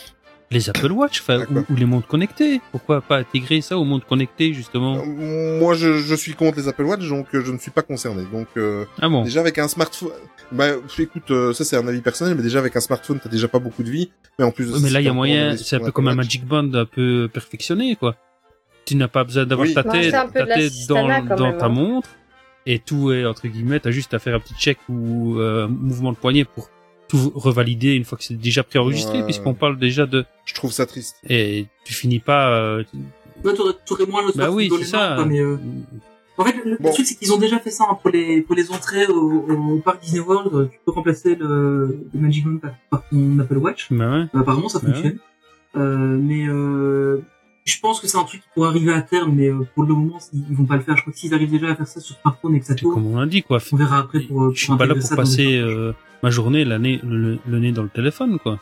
Les 0.51 0.67
Apple 0.69 0.91
Watch, 0.91 1.23
ou, 1.29 1.59
ou 1.71 1.75
les 1.75 1.85
montres 1.85 2.07
connectées. 2.07 2.59
Pourquoi 2.71 3.01
pas 3.01 3.17
intégrer 3.17 3.61
ça 3.61 3.77
aux 3.77 3.83
montres 3.83 4.07
connectées 4.07 4.51
justement 4.53 4.97
Euh, 4.97 5.59
Moi, 5.59 5.75
je, 5.75 5.97
je 5.99 6.15
suis 6.15 6.33
contre 6.33 6.57
les 6.57 6.67
Apple 6.67 6.83
Watch, 6.85 7.07
donc 7.07 7.27
euh, 7.35 7.43
je 7.45 7.51
ne 7.51 7.59
suis 7.59 7.69
pas 7.69 7.83
concerné. 7.83 8.23
Donc 8.31 8.47
euh, 8.57 8.85
Ah 8.99 9.09
bon 9.09 9.23
déjà 9.23 9.41
avec 9.41 9.59
un 9.59 9.67
smartphone, 9.67 10.09
bah 10.51 10.69
écoute, 10.97 11.29
euh, 11.29 11.53
ça 11.53 11.63
c'est 11.63 11.75
un 11.77 11.87
avis 11.87 12.01
personnel, 12.01 12.35
mais 12.35 12.41
déjà 12.41 12.57
avec 12.59 12.75
un 12.75 12.79
smartphone, 12.79 13.19
t'as 13.23 13.29
déjà 13.29 13.47
pas 13.47 13.59
beaucoup 13.59 13.83
de 13.83 13.91
vie. 13.91 14.09
Mais 14.39 14.45
en 14.45 14.51
plus, 14.51 14.65
de 14.65 14.71
Ouais, 14.71 14.77
ça, 14.79 14.83
mais 14.83 14.89
là, 14.89 15.01
il 15.01 15.05
y 15.05 15.09
a 15.09 15.13
moyen, 15.13 15.55
c'est 15.55 15.75
un 15.75 15.79
peu 15.81 15.91
comme 15.91 16.07
un 16.07 16.15
Magic 16.15 16.45
Band 16.45 16.73
un 16.73 16.85
peu 16.85 17.29
perfectionné, 17.31 17.95
quoi. 17.95 18.15
Tu 18.85 18.95
n'as 18.95 19.07
pas 19.07 19.23
besoin 19.23 19.45
d'avoir 19.45 19.67
Oui. 19.67 19.73
ta 19.75 19.83
tête, 19.83 20.11
ta 20.11 20.23
dans, 20.87 21.35
dans 21.35 21.57
ta 21.57 21.65
hein. 21.65 21.69
montre, 21.69 22.09
et 22.65 22.79
tout 22.79 23.11
est, 23.11 23.23
entre 23.25 23.47
guillemets, 23.47 23.79
t'as 23.79 23.91
juste 23.91 24.15
à 24.15 24.19
faire 24.19 24.33
un 24.35 24.39
petit 24.39 24.55
check 24.55 24.79
ou 24.89 25.37
euh, 25.37 25.67
mouvement 25.67 26.11
de 26.11 26.17
poignet 26.17 26.43
pour 26.45 26.69
tout 27.09 27.31
revalider 27.35 27.95
une 27.95 28.05
fois 28.05 28.17
que 28.17 28.23
c'est 28.23 28.39
déjà 28.39 28.63
préenregistré, 28.63 29.17
Ouais. 29.17 29.23
puisqu'on 29.25 29.53
parle 29.53 29.77
déjà 29.77 30.05
de... 30.05 30.23
Je 30.45 30.53
trouve 30.53 30.71
ça 30.71 30.85
triste. 30.85 31.17
Et 31.27 31.65
tu 31.83 31.93
finis 31.93 32.19
pas... 32.19 32.49
euh, 32.51 32.83
Ouais, 33.43 33.53
t'aurais, 33.53 33.73
t'aurais 33.85 34.05
moins 34.05 34.21
le 34.25 34.31
Bah 34.37 34.49
oui, 34.51 34.69
c'est 34.77 34.85
ça. 34.85 35.25
mais, 35.27 35.39
euh, 35.41 35.57
En 36.37 36.45
fait, 36.45 36.55
le, 36.63 36.77
Bon. 36.79 36.93
truc, 36.93 37.05
c'est 37.05 37.15
qu'ils 37.15 37.33
ont 37.33 37.37
déjà 37.37 37.59
fait 37.59 37.71
ça 37.71 37.85
hein, 37.89 37.97
pour 38.01 38.11
les 38.11 38.41
pour 38.41 38.55
les 38.55 38.71
entrées 38.71 39.07
au, 39.07 39.45
au 39.49 39.79
parc 39.79 40.01
Disney 40.01 40.21
World. 40.21 40.53
euh, 40.53 40.65
Tu 40.71 40.79
peux 40.85 40.91
remplacer 40.91 41.35
le, 41.35 42.05
le 42.13 42.19
Magic 42.19 42.45
Band 42.45 42.69
par, 42.89 43.03
ton 43.09 43.39
Apple 43.39 43.57
Watch. 43.57 43.87
Bah 43.91 44.09
ouais. 44.09 44.25
Euh, 44.35 44.39
apparemment, 44.39 44.69
ça 44.69 44.79
Ouais. 44.79 44.85
fonctionne. 44.93 45.17
Euh, 45.75 46.17
mais 46.21 46.47
euh, 46.47 47.21
je 47.69 47.79
pense 47.79 47.99
que 47.99 48.07
c'est 48.07 48.17
un 48.17 48.23
truc 48.23 48.41
qui 48.41 48.47
pourrait 48.53 48.69
arriver 48.69 48.93
à 48.93 49.01
terme, 49.01 49.33
mais 49.35 49.47
euh, 49.49 49.65
pour 49.75 49.83
le 49.83 49.93
moment, 49.93 50.17
ils, 50.33 50.55
vont 50.55 50.65
pas 50.65 50.75
le 50.77 50.81
faire. 50.83 50.95
Je 50.97 51.01
crois 51.01 51.13
que 51.13 51.19
s'ils 51.19 51.33
arrivent 51.33 51.51
déjà 51.51 51.69
à 51.69 51.75
faire 51.75 51.87
ça 51.87 51.99
sur 51.99 52.15
smartphone 52.17 52.55
et 52.55 52.59
que 52.59 52.65
ça 52.65 52.75
tourne, 52.75 52.93
comme 52.95 53.07
on 53.07 53.19
l'a 53.19 53.25
dit, 53.25 53.43
quoi. 53.43 53.59
on 53.71 53.77
verra 53.77 53.99
après 53.99 54.19
pour. 54.21 54.43
euh, 54.43 54.51
Je 54.53 54.59
suis 54.59 54.67
pour 54.67 54.77
pas 54.77 54.85
là 54.85 54.95
pour 54.95 55.15
passer 55.15 55.57
euh, 55.57 55.93
ma 56.23 56.29
journée 56.29 56.65
la 56.65 56.79
nez- 56.79 56.99
le, 57.03 57.37
le 57.47 57.59
nez 57.59 57.71
dans 57.71 57.83
le 57.83 57.89
téléphone, 57.89 58.37
quoi. 58.39 58.59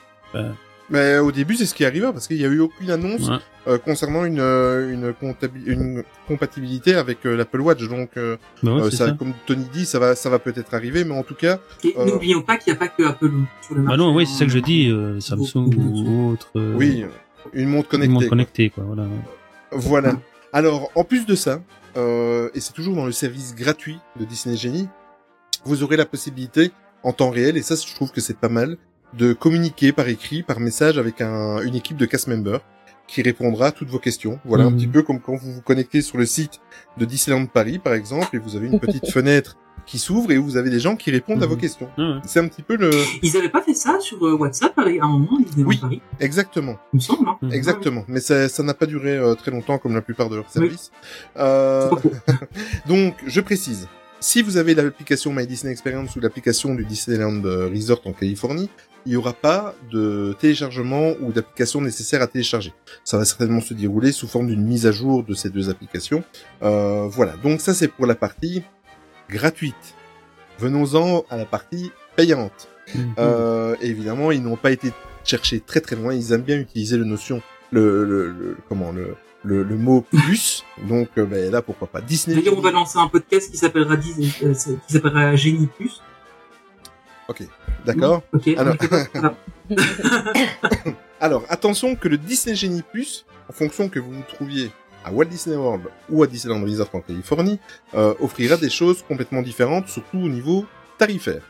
Mais 0.89 1.17
au 1.17 1.33
début, 1.33 1.55
c'est 1.55 1.65
ce 1.65 1.73
qui 1.75 1.83
arriva 1.83 2.13
parce 2.13 2.27
qu'il 2.29 2.37
y 2.37 2.45
a 2.45 2.47
eu 2.47 2.59
aucune 2.61 2.89
annonce 2.91 3.27
Ouais. 3.27 3.35
euh, 3.67 3.77
concernant 3.77 4.23
une 4.23 4.39
une, 4.39 5.13
compatibilité 6.29 6.93
avec 6.95 7.25
euh, 7.25 7.35
l'Apple 7.35 7.59
Watch. 7.59 7.85
Donc, 7.89 8.11
euh, 8.15 8.37
Bah 8.63 8.73
ouais, 8.75 8.81
euh, 8.83 8.89
c'est 8.89 8.95
ça, 8.97 9.05
ça. 9.07 9.11
comme 9.11 9.33
Tony 9.45 9.65
dit, 9.73 9.85
ça 9.85 9.99
va 9.99 10.15
ça 10.15 10.29
va 10.29 10.39
peut-être 10.39 10.73
arriver, 10.73 11.03
mais 11.03 11.13
en 11.17 11.23
tout 11.23 11.35
cas, 11.35 11.59
Et 11.83 11.93
euh, 11.97 12.05
n'oublions 12.05 12.41
pas 12.41 12.55
qu'il 12.55 12.71
n'y 12.71 12.77
a 12.77 12.79
pas 12.79 12.87
que 12.87 13.03
Apple 13.03 13.31
sur 13.61 13.75
le 13.75 13.81
Bah 13.81 13.87
marché. 13.87 13.97
non, 13.97 14.15
oui, 14.15 14.23
hein. 14.23 14.25
c'est 14.31 14.39
ça 14.39 14.45
que 14.45 14.51
je 14.51 14.59
dis, 14.59 14.89
euh, 14.89 15.19
Samsung 15.19 15.69
ou 15.75 16.31
autre. 16.31 16.51
euh, 16.55 16.73
oui, 16.77 17.03
une 17.53 17.67
montre 17.69 17.85
une 17.85 17.89
connectée. 17.91 18.13
montre 18.13 18.25
quoi. 18.25 18.29
connectée, 18.29 18.69
quoi. 18.69 18.83
Voilà. 18.85 19.07
Voilà. 19.71 20.17
Alors, 20.53 20.91
en 20.95 21.03
plus 21.03 21.25
de 21.25 21.35
ça, 21.35 21.61
euh, 21.97 22.49
et 22.53 22.59
c'est 22.59 22.73
toujours 22.73 22.95
dans 22.95 23.05
le 23.05 23.11
service 23.11 23.53
gratuit 23.55 23.99
de 24.19 24.25
Disney 24.25 24.55
Genie, 24.55 24.87
vous 25.65 25.83
aurez 25.83 25.97
la 25.97 26.05
possibilité 26.05 26.71
en 27.03 27.11
temps 27.13 27.29
réel, 27.29 27.57
et 27.57 27.61
ça, 27.61 27.75
je 27.75 27.93
trouve 27.95 28.11
que 28.11 28.21
c'est 28.21 28.37
pas 28.37 28.49
mal, 28.49 28.77
de 29.13 29.33
communiquer 29.33 29.91
par 29.93 30.07
écrit, 30.07 30.43
par 30.43 30.59
message 30.59 30.97
avec 30.97 31.21
un, 31.21 31.61
une 31.61 31.75
équipe 31.75 31.97
de 31.97 32.05
cast 32.05 32.27
members 32.27 32.61
qui 33.07 33.21
répondra 33.21 33.67
à 33.67 33.71
toutes 33.71 33.87
vos 33.89 33.99
questions. 33.99 34.39
Voilà, 34.45 34.65
un 34.65 34.69
Mhm. 34.69 34.77
petit 34.77 34.87
peu 34.87 35.01
comme 35.01 35.19
quand 35.21 35.35
vous 35.35 35.53
vous 35.53 35.61
connectez 35.61 36.01
sur 36.01 36.17
le 36.17 36.25
site 36.25 36.59
de 36.97 37.05
Disneyland 37.05 37.45
Paris, 37.45 37.79
par 37.79 37.93
exemple, 37.93 38.35
et 38.35 38.39
vous 38.39 38.55
avez 38.57 38.67
une 38.67 38.79
petite 38.79 39.09
fenêtre 39.11 39.57
qui 39.87 39.97
s'ouvre 39.97 40.31
et 40.31 40.37
où 40.37 40.43
vous 40.43 40.57
avez 40.57 40.69
des 40.69 40.79
gens 40.79 40.95
qui 40.95 41.09
répondent 41.09 41.41
à 41.41 41.47
vos 41.47 41.55
Mhm. 41.55 41.61
questions. 41.61 41.89
Ah 41.97 42.01
ouais. 42.01 42.15
C'est 42.25 42.39
un 42.39 42.47
petit 42.47 42.61
peu 42.61 42.75
le... 42.75 42.91
Ils 43.23 43.35
avaient 43.37 43.49
pas 43.49 43.61
fait 43.63 43.73
ça 43.73 43.99
sur 43.99 44.23
euh, 44.27 44.33
WhatsApp 44.35 44.77
à 44.77 44.81
un 44.83 45.07
moment, 45.07 45.39
ils 45.57 45.65
Oui. 45.65 45.77
Paris, 45.77 46.01
Exactement. 46.19 46.77
il 46.93 46.97
me 46.97 47.01
semble. 47.01 47.27
Hein. 47.29 47.37
Mhm. 47.41 47.51
Exactement, 47.53 48.03
mais 48.07 48.19
ça 48.19 48.47
ça 48.49 48.61
n'a 48.63 48.73
pas 48.75 48.85
duré 48.85 49.17
euh, 49.17 49.33
très 49.33 49.49
longtemps 49.49 49.77
comme 49.79 49.95
la 49.95 50.01
plupart 50.01 50.29
de 50.29 50.35
leurs 50.35 50.49
services. 50.51 50.91
Euh, 51.37 51.89
donc, 52.87 53.15
je 53.25 53.41
précise, 53.41 53.87
si 54.19 54.41
vous 54.41 54.57
avez 54.57 54.75
l'application 54.75 55.33
My 55.33 55.45
Disney 55.47 55.71
Experience 55.71 56.15
ou 56.15 56.19
l'application 56.19 56.75
du 56.75 56.83
Disneyland 56.85 57.43
euh, 57.45 57.69
Resort 57.69 58.01
en 58.05 58.13
Californie, 58.13 58.69
il 59.05 59.11
n'y 59.11 59.15
aura 59.15 59.31
pas 59.33 59.73
de 59.89 60.35
téléchargement 60.39 61.13
ou 61.21 61.31
d'application 61.31 61.79
nécessaire 61.79 62.21
à 62.21 62.27
télécharger. 62.27 62.73
Ça 63.05 63.17
va 63.17 63.23
certainement 63.23 63.61
se 63.61 63.73
dérouler 63.73 64.11
sous 64.11 64.27
forme 64.27 64.47
d'une 64.47 64.65
mise 64.65 64.85
à 64.85 64.91
jour 64.91 65.23
de 65.23 65.33
ces 65.33 65.49
deux 65.49 65.69
applications. 65.69 66.23
Euh, 66.61 67.07
voilà, 67.07 67.33
donc 67.41 67.61
ça 67.61 67.73
c'est 67.73 67.87
pour 67.87 68.05
la 68.05 68.15
partie 68.15 68.63
gratuite. 69.29 69.95
Venons-en 70.59 71.23
à 71.29 71.37
la 71.37 71.45
partie 71.45 71.91
payante. 72.15 72.67
Mhm. 72.95 73.13
Euh, 73.19 73.75
évidemment, 73.81 74.31
ils 74.31 74.41
n'ont 74.41 74.55
pas 74.55 74.71
été 74.71 74.91
cherchés 75.23 75.59
très 75.59 75.81
très 75.81 75.95
loin. 75.95 76.13
Ils 76.13 76.31
aiment 76.33 76.41
bien 76.43 76.57
utiliser 76.57 76.97
le 76.97 77.03
notion, 77.03 77.41
le, 77.71 78.05
le, 78.05 78.31
le- 78.31 78.57
comment 78.69 78.91
le, 78.91 79.15
le, 79.43 79.63
le 79.63 79.75
mot 79.77 80.01
plus. 80.11 80.63
Donc 80.87 81.09
euh, 81.17 81.25
ben, 81.25 81.51
là, 81.51 81.61
pourquoi 81.61 81.87
pas 81.87 82.01
Disney. 82.01 82.35
D'ailleurs, 82.37 82.57
on 82.57 82.61
va 82.61 82.71
lancer 82.71 82.97
un 82.97 83.07
podcast 83.07 83.51
qui 83.51 83.57
s'appellera 83.57 83.95
Disney, 83.97 84.29
euh, 84.43 84.53
qui 84.87 84.93
s'appellera 84.93 85.35
Génie 85.35 85.67
Plus. 85.67 86.01
Ok, 87.27 87.43
d'accord. 87.85 88.23
Ok. 88.33 88.47
Alors-. 88.57 88.75
Alors 91.19 91.43
attention 91.49 91.95
que 91.95 92.07
le 92.07 92.17
Disney 92.17 92.55
Genie 92.55 92.83
Plus, 92.83 93.25
en 93.49 93.53
fonction 93.53 93.89
que 93.89 93.99
vous 93.99 94.11
vous 94.11 94.23
trouviez 94.27 94.71
à 95.07 95.11
Walt 95.11 95.25
Disney 95.25 95.55
World 95.55 95.83
ou 96.09 96.23
à 96.23 96.27
Disneyland 96.27 96.61
Resort 96.63 96.89
en 96.93 97.01
Californie, 97.01 97.59
euh, 97.93 98.13
offrira 98.19 98.57
des 98.57 98.69
choses 98.69 99.03
complètement 99.07 99.41
différentes, 99.41 99.87
surtout 99.87 100.17
au 100.19 100.29
niveau 100.29 100.65
tarifaire. 100.97 101.41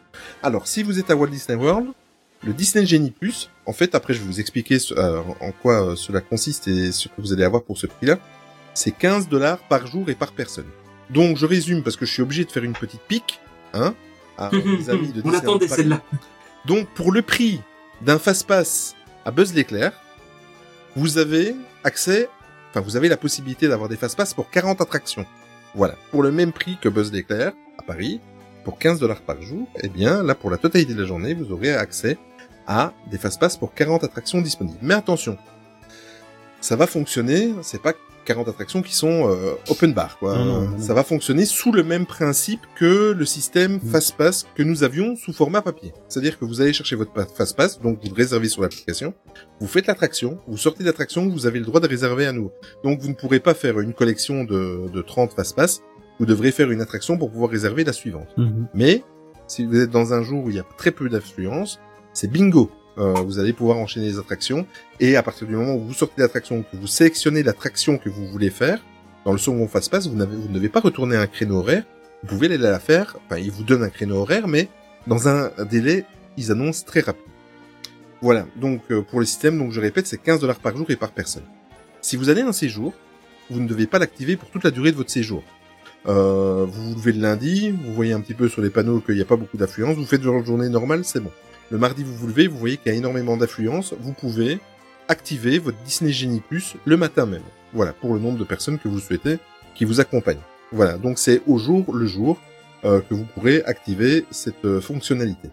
Alors 0.44 0.68
si 0.68 0.84
vous 0.84 1.00
êtes 1.00 1.10
à 1.10 1.16
Walt 1.16 1.28
Disney 1.30 1.58
World, 1.58 1.88
le 2.44 2.54
Disney 2.54 2.86
Genie 2.86 3.12
Plus, 3.12 3.50
en 3.66 3.74
fait, 3.74 3.96
après 3.96 4.14
je 4.14 4.20
vais 4.20 4.26
vous 4.26 4.40
expliquer 4.40 4.78
ce- 4.80 4.94
euh, 4.94 5.22
en 5.42 5.52
quoi 5.52 5.76
euh, 5.92 5.96
cela 5.96 6.22
consiste 6.22 6.68
et 6.68 6.92
ce 6.92 7.08
que 7.08 7.14
vous 7.20 7.34
allez 7.34 7.44
avoir 7.44 7.64
pour 7.64 7.78
ce 7.78 7.88
prix-là, 7.88 8.20
c'est 8.74 8.92
15 8.92 9.28
dollars 9.28 9.58
par 9.68 9.88
jour 9.88 10.08
et 10.10 10.16
par 10.16 10.32
personne. 10.34 10.68
Donc 11.10 11.38
je 11.38 11.46
résume 11.46 11.82
parce 11.84 11.96
que 11.96 12.06
je 12.06 12.14
suis 12.14 12.22
obligé 12.22 12.46
de 12.46 12.52
faire 12.52 12.64
une 12.64 12.74
petite 12.74 13.02
pique, 13.08 13.40
hein, 13.74 13.96
à 14.38 14.52
mes 14.54 14.90
amis 14.90 15.08
de 15.14 15.22
on 15.26 15.30
Disneyland 15.30 15.32
l'attendait 15.32 15.68
Paris. 15.68 15.82
celle-là. 15.82 16.02
Donc, 16.66 16.88
pour 16.94 17.12
le 17.12 17.22
prix 17.22 17.62
d'un 18.02 18.20
fast-pass 18.20 18.94
à 19.26 19.32
Buzz 19.32 19.54
l'éclair, 19.54 19.94
vous 20.96 21.18
avez 21.18 21.56
accès, 21.84 22.28
vous 22.82 22.96
avez 22.96 23.10
la 23.10 23.18
possibilité 23.18 23.68
d'avoir 23.68 23.90
des 23.90 23.98
fast-pass 23.98 24.34
pour 24.34 24.50
40 24.50 24.82
attractions. 24.82 25.26
Voilà. 25.76 25.96
Pour 26.12 26.24
le 26.24 26.32
même 26.32 26.52
prix 26.52 26.78
que 26.82 26.90
Buzz 26.90 27.12
l'éclair 27.12 27.54
à 27.78 27.84
Paris, 27.84 28.20
pour 28.64 28.80
15 28.80 29.00
dollars 29.00 29.22
par 29.22 29.42
jour, 29.42 29.68
eh 29.82 29.90
bien, 29.90 30.24
là, 30.24 30.36
pour 30.36 30.50
la 30.50 30.58
totalité 30.58 30.94
de 30.94 31.02
la 31.02 31.08
journée, 31.08 31.34
vous 31.34 31.52
aurez 31.52 31.74
accès 31.74 32.18
à 32.68 32.94
des 33.10 33.18
fast-pass 33.18 33.58
pour 33.58 33.74
40 33.74 34.04
attractions 34.04 34.42
disponibles. 34.42 34.78
Mais 34.82 34.94
attention. 34.94 35.38
Ça 36.60 36.76
va 36.76 36.88
fonctionner, 36.88 37.54
c'est 37.62 37.82
pas 37.82 37.94
40 38.28 38.48
attractions 38.50 38.82
qui 38.82 38.94
sont 38.96 39.30
euh, 39.32 39.54
open 39.70 39.94
bar. 39.94 40.20
Quoi. 40.20 40.38
Non, 40.38 40.46
non, 40.46 40.62
non. 40.70 40.80
Ça 40.80 40.94
va 40.94 41.04
fonctionner 41.04 41.46
sous 41.46 41.72
le 41.72 41.84
même 41.84 42.06
principe 42.06 42.60
que 42.76 43.12
le 43.18 43.26
système 43.26 43.78
Mm. 43.78 43.90
Fastpass 43.90 44.46
que 44.56 44.64
nous 44.64 44.84
avions 44.84 45.16
sous 45.16 45.34
format 45.34 45.62
papier. 45.62 45.94
C'est-à-dire 46.10 46.38
que 46.38 46.46
vous 46.46 46.62
allez 46.62 46.74
chercher 46.74 46.96
votre 46.96 47.12
pa- 47.14 47.26
Fastpass, 47.26 47.80
donc 47.82 48.00
vous 48.04 48.10
le 48.10 48.16
réservez 48.16 48.50
sur 48.50 48.62
l'application, 48.62 49.14
vous 49.60 49.68
faites 49.68 49.88
l'attraction, 49.88 50.40
vous 50.48 50.58
sortez 50.58 50.84
de 50.84 50.88
l'attraction, 50.90 51.28
vous 51.28 51.46
avez 51.48 51.60
le 51.60 51.66
droit 51.66 51.80
de 51.80 51.88
réserver 51.88 52.26
à 52.28 52.32
nouveau. 52.32 52.52
Donc 52.84 53.00
vous 53.02 53.08
ne 53.10 53.14
pourrez 53.14 53.40
pas 53.40 53.54
faire 53.54 53.80
une 53.80 53.94
collection 53.94 54.44
de, 54.44 54.90
de 54.94 55.02
30 55.02 55.34
Fastpass, 55.34 55.82
vous 56.20 56.26
devrez 56.26 56.52
faire 56.52 56.70
une 56.72 56.82
attraction 56.82 57.18
pour 57.18 57.32
pouvoir 57.32 57.50
réserver 57.50 57.84
la 57.84 57.94
suivante. 57.94 58.28
Mhm. 58.38 58.68
Mais 58.74 59.04
si 59.48 59.66
vous 59.66 59.80
êtes 59.80 59.90
dans 59.92 60.14
un 60.14 60.22
jour 60.24 60.44
où 60.46 60.50
il 60.50 60.56
y 60.56 60.60
a 60.60 60.66
très 60.78 60.92
peu 60.92 61.08
d'affluence, 61.10 61.80
c'est 62.14 62.30
bingo. 62.32 62.70
Euh, 62.98 63.14
vous 63.14 63.40
allez 63.40 63.54
pouvoir 63.54 63.78
enchaîner 63.78 64.08
les 64.08 64.18
attractions 64.18 64.66
et 65.00 65.16
à 65.16 65.24
partir 65.24 65.48
du 65.48 65.56
moment 65.56 65.76
où 65.76 65.82
vous 65.82 65.94
sortez 65.94 66.22
l'attraction, 66.22 66.64
que 66.64 66.78
vous 66.78 66.88
sélectionnez 66.88 67.44
l'attraction 67.44 67.98
que 67.98 68.10
vous 68.10 68.28
voulez 68.28 68.50
faire, 68.50 68.84
dans 69.24 69.34
le 69.34 69.38
second 69.38 69.68
fast 69.68 69.92
pass, 69.92 70.08
vous, 70.08 70.18
vous 70.18 70.48
ne 70.48 70.54
devez 70.54 70.70
pas 70.70 70.80
retourner 70.80 71.16
un 71.16 71.28
créneau 71.28 71.58
horaire. 71.58 71.84
Vous 72.24 72.30
pouvez 72.30 72.48
aller 72.48 72.58
la 72.58 72.80
faire. 72.80 73.18
Enfin, 73.26 73.40
ils 73.40 73.52
vous 73.52 73.64
donnent 73.64 73.84
un 73.84 73.90
créneau 73.90 74.18
horaire, 74.18 74.48
mais 74.48 74.70
dans 75.06 75.28
un 75.28 75.52
délai, 75.70 76.06
ils 76.38 76.52
annoncent 76.52 76.86
très 76.86 77.02
rapide. 77.02 77.22
Voilà. 78.22 78.48
Donc 78.56 78.82
euh, 78.90 79.02
pour 79.02 79.20
le 79.20 79.26
système, 79.26 79.58
donc 79.58 79.72
je 79.72 79.80
répète, 79.80 80.08
c'est 80.08 80.18
15 80.18 80.40
dollars 80.40 80.60
par 80.60 80.76
jour 80.76 80.90
et 80.90 80.96
par 80.96 81.12
personne. 81.12 81.44
Si 82.02 82.16
vous 82.16 82.30
allez 82.30 82.42
un 82.42 82.54
séjour, 82.54 82.94
vous 83.50 83.60
ne 83.60 83.68
devez 83.68 83.88
pas 83.88 84.00
l'activer 84.00 84.38
pour 84.38 84.50
toute 84.50 84.64
la 84.64 84.72
durée 84.72 84.92
de 84.92 84.98
votre 84.98 85.12
séjour. 85.12 85.44
Euh, 86.08 86.66
vous 86.68 86.92
vous 86.92 86.96
levez 86.96 87.12
le 87.12 87.22
lundi, 87.22 87.72
vous 87.72 87.94
voyez 87.94 88.14
un 88.14 88.22
petit 88.22 88.34
peu 88.34 88.48
sur 88.48 88.62
les 88.62 88.70
panneaux 88.70 89.02
qu'il 89.02 89.16
n'y 89.16 89.22
a 89.22 89.26
pas 89.26 89.36
beaucoup 89.36 89.58
d'affluence, 89.58 89.98
vous 89.98 90.06
faites 90.06 90.22
votre 90.22 90.46
journée 90.46 90.70
normale, 90.70 91.04
c'est 91.04 91.20
bon. 91.20 91.32
Le 91.70 91.78
mardi, 91.78 92.04
vous 92.04 92.16
vous 92.16 92.28
levez, 92.28 92.48
vous 92.48 92.58
voyez 92.58 92.78
qu'il 92.78 92.92
y 92.92 92.96
a 92.96 92.98
énormément 92.98 93.36
d'affluence, 93.38 93.94
vous 94.00 94.14
pouvez 94.14 94.60
activer 95.10 95.60
votre 95.60 95.78
Disney 95.84 96.12
Genie 96.12 96.42
Plus 96.42 96.76
le 96.86 96.98
matin 96.98 97.26
même. 97.26 97.42
Voilà, 97.74 97.94
pour 97.94 98.14
le 98.14 98.20
nombre 98.20 98.38
de 98.38 98.44
personnes 98.44 98.80
que 98.80 98.88
vous 98.88 99.00
souhaitez 99.00 99.38
qui 99.76 99.86
vous 99.86 100.00
accompagnent. 100.00 100.40
Voilà, 100.72 100.98
donc 100.98 101.18
c'est 101.20 101.42
au 101.48 101.58
jour 101.58 101.94
le 101.94 102.06
jour 102.08 102.40
euh, 102.86 103.02
que 103.02 103.14
vous 103.14 103.26
pourrez 103.34 103.64
activer 103.66 104.26
cette 104.32 104.64
euh, 104.66 104.82
fonctionnalité. 104.82 105.50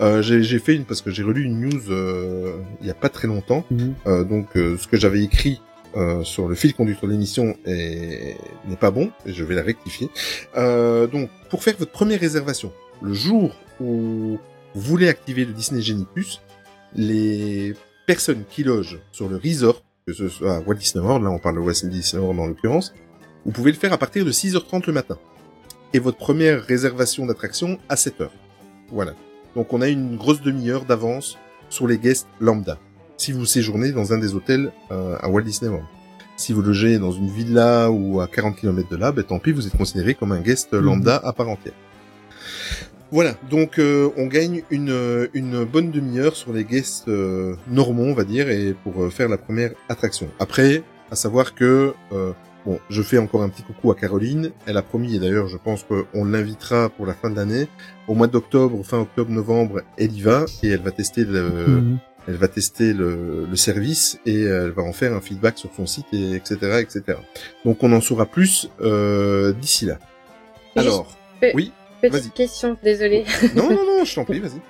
Euh, 0.00 0.22
j'ai 0.22 0.58
fait 0.58 0.74
une 0.74 0.84
parce 0.84 1.02
que 1.02 1.10
j'ai 1.10 1.22
relu 1.22 1.44
une 1.44 1.60
news 1.60 1.90
euh, 1.90 2.56
il 2.80 2.86
y 2.86 2.90
a 2.90 2.94
pas 2.94 3.08
très 3.10 3.28
longtemps. 3.28 3.64
Mhm. 3.70 3.94
Euh, 4.06 4.24
donc 4.24 4.56
euh, 4.56 4.76
ce 4.78 4.86
que 4.88 4.96
j'avais 4.96 5.22
écrit 5.22 5.60
euh, 5.96 6.22
sur 6.24 6.48
le 6.48 6.54
fil 6.54 6.74
conducteur 6.74 7.08
de 7.08 7.12
l'émission 7.12 7.56
est- 7.66 8.36
n'est 8.68 8.76
pas 8.76 8.90
bon 8.90 9.10
et 9.26 9.32
je 9.32 9.44
vais 9.44 9.54
la 9.54 9.62
rectifier. 9.62 10.08
Euh, 10.56 11.06
donc 11.06 11.28
pour 11.50 11.62
faire 11.62 11.74
votre 11.78 11.92
première 11.92 12.20
réservation, 12.20 12.72
le 13.02 13.12
jour 13.14 13.54
où 13.80 14.38
vous 14.76 14.82
voulez 14.82 15.08
activer 15.08 15.46
le 15.46 15.54
Disney 15.54 15.80
Genie 15.80 16.06
Plus, 16.12 16.42
les 16.94 17.74
personnes 18.06 18.44
qui 18.50 18.62
logent 18.62 19.00
sur 19.10 19.26
le 19.26 19.36
resort, 19.36 19.82
que 20.06 20.12
ce 20.12 20.28
soit 20.28 20.56
à 20.56 20.60
Walt 20.60 20.74
Disney 20.74 21.02
World, 21.02 21.24
là 21.24 21.30
on 21.30 21.38
parle 21.38 21.54
de 21.54 21.60
Walt 21.60 21.72
Disney 21.84 22.22
World 22.22 22.38
en 22.38 22.46
l'occurrence, 22.46 22.92
vous 23.46 23.52
pouvez 23.52 23.72
le 23.72 23.78
faire 23.78 23.94
à 23.94 23.96
partir 23.96 24.26
de 24.26 24.30
6h30 24.30 24.86
le 24.86 24.92
matin. 24.92 25.16
Et 25.94 25.98
votre 25.98 26.18
première 26.18 26.62
réservation 26.62 27.24
d'attraction 27.24 27.78
à 27.88 27.94
7h. 27.94 28.28
Voilà. 28.92 29.14
Donc 29.54 29.72
on 29.72 29.80
a 29.80 29.88
une 29.88 30.18
grosse 30.18 30.42
demi-heure 30.42 30.84
d'avance 30.84 31.38
sur 31.70 31.86
les 31.86 31.96
guests 31.96 32.28
lambda. 32.38 32.78
Si 33.16 33.32
vous 33.32 33.46
séjournez 33.46 33.92
dans 33.92 34.12
un 34.12 34.18
des 34.18 34.34
hôtels 34.34 34.72
euh, 34.90 35.16
à 35.20 35.30
Walt 35.30 35.44
Disney 35.44 35.70
World. 35.70 35.88
Si 36.36 36.52
vous 36.52 36.60
logez 36.60 36.98
dans 36.98 37.12
une 37.12 37.30
villa 37.30 37.90
ou 37.90 38.20
à 38.20 38.26
40 38.26 38.56
km 38.56 38.90
de 38.90 38.96
là, 38.96 39.10
ben 39.10 39.24
tant 39.24 39.38
pis, 39.38 39.52
vous 39.52 39.66
êtes 39.66 39.76
considéré 39.78 40.14
comme 40.14 40.32
un 40.32 40.40
guest 40.40 40.74
lambda 40.74 41.16
à 41.24 41.32
part 41.32 41.48
entière. 41.48 41.72
Voilà, 43.12 43.34
donc 43.50 43.78
euh, 43.78 44.10
on 44.16 44.26
gagne 44.26 44.62
une, 44.70 44.90
euh, 44.90 45.28
une 45.32 45.64
bonne 45.64 45.90
demi-heure 45.90 46.34
sur 46.34 46.52
les 46.52 46.64
guests 46.64 47.08
euh, 47.08 47.54
normaux, 47.68 48.04
on 48.04 48.14
va 48.14 48.24
dire, 48.24 48.50
et 48.50 48.74
pour 48.82 49.02
euh, 49.04 49.10
faire 49.10 49.28
la 49.28 49.38
première 49.38 49.70
attraction. 49.88 50.28
Après, 50.40 50.82
à 51.10 51.14
savoir 51.16 51.54
que 51.54 51.94
euh, 52.12 52.32
bon, 52.64 52.80
je 52.90 53.02
fais 53.02 53.18
encore 53.18 53.42
un 53.42 53.48
petit 53.48 53.62
coucou 53.62 53.92
à 53.92 53.94
Caroline. 53.94 54.50
Elle 54.66 54.76
a 54.76 54.82
promis, 54.82 55.14
et 55.14 55.18
d'ailleurs, 55.20 55.46
je 55.46 55.56
pense 55.56 55.84
qu'on 55.84 56.24
l'invitera 56.24 56.88
pour 56.88 57.06
la 57.06 57.14
fin 57.14 57.30
de 57.30 57.36
l'année. 57.36 57.68
Au 58.08 58.14
mois 58.14 58.26
d'octobre, 58.26 58.84
fin 58.84 58.98
octobre-novembre, 58.98 59.82
elle 59.96 60.12
y 60.12 60.20
va 60.22 60.44
et 60.64 60.70
elle 60.70 60.82
va 60.82 60.90
tester 60.90 61.24
le, 61.24 61.42
Mhm. 61.48 61.98
elle 62.26 62.34
va 62.34 62.48
tester 62.48 62.92
le, 62.92 63.46
le 63.48 63.56
service 63.56 64.18
et 64.26 64.42
elle 64.42 64.70
va 64.70 64.82
en 64.82 64.92
faire 64.92 65.14
un 65.14 65.20
feedback 65.20 65.58
sur 65.58 65.70
son 65.76 65.86
site, 65.86 66.06
et 66.12 66.32
etc., 66.34 66.56
etc. 66.80 67.18
Donc 67.64 67.84
on 67.84 67.92
en 67.92 68.00
saura 68.00 68.26
plus 68.26 68.68
euh, 68.80 69.52
d'ici 69.52 69.86
là. 69.86 69.98
Alors, 70.74 71.16
oui. 71.54 71.72
Petite 72.02 72.34
question, 72.34 72.76
désolée. 72.82 73.24
non, 73.54 73.70
non, 73.70 73.84
non, 73.98 74.04
je 74.04 74.14
t'en 74.14 74.24
prie, 74.26 74.40
vas-y. 74.40 74.60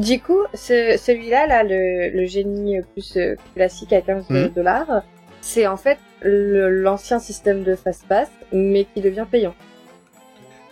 Du 0.00 0.20
coup, 0.20 0.40
ce, 0.52 0.98
celui-là, 1.02 1.46
là, 1.46 1.62
le, 1.62 2.10
le 2.10 2.26
génie 2.26 2.76
plus 2.92 3.16
euh, 3.16 3.34
classique 3.54 3.92
à 3.92 4.02
15 4.02 4.28
Mhm. 4.28 4.48
dollars, 4.50 5.02
c'est 5.40 5.66
en 5.66 5.76
fait 5.76 5.98
le- 6.22 6.68
l'ancien 6.68 7.18
système 7.18 7.62
de 7.62 7.74
fast-pass, 7.74 8.28
mais 8.52 8.86
qui 8.92 9.00
devient 9.00 9.24
payant. 9.30 9.54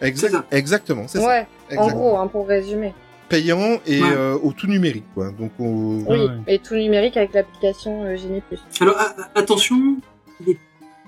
Exact- 0.02 0.28
C'est 0.28 0.36
ça. 0.36 0.44
exactement, 0.50 1.08
c'est 1.08 1.20
ça. 1.20 1.26
Ouais, 1.26 1.46
en 1.70 1.72
Exactement. 1.72 1.96
gros, 1.96 2.16
hein, 2.18 2.26
pour 2.26 2.46
résumer. 2.48 2.92
Payant 3.28 3.78
et 3.86 4.02
Ouais. 4.02 4.08
euh, 4.14 4.36
au 4.42 4.52
tout 4.52 4.66
numérique, 4.66 5.06
quoi. 5.14 5.30
Donc, 5.30 5.52
au... 5.58 6.00
Ah 6.06 6.12
Oui, 6.12 6.18
ouais. 6.18 6.28
et 6.46 6.58
tout 6.58 6.74
numérique 6.74 7.16
avec 7.16 7.32
l'application 7.32 8.04
euh, 8.04 8.16
Génie 8.16 8.42
Plus. 8.42 8.58
Alors 8.80 8.96
attention, 9.34 9.96
il 10.40 10.50
est 10.52 10.58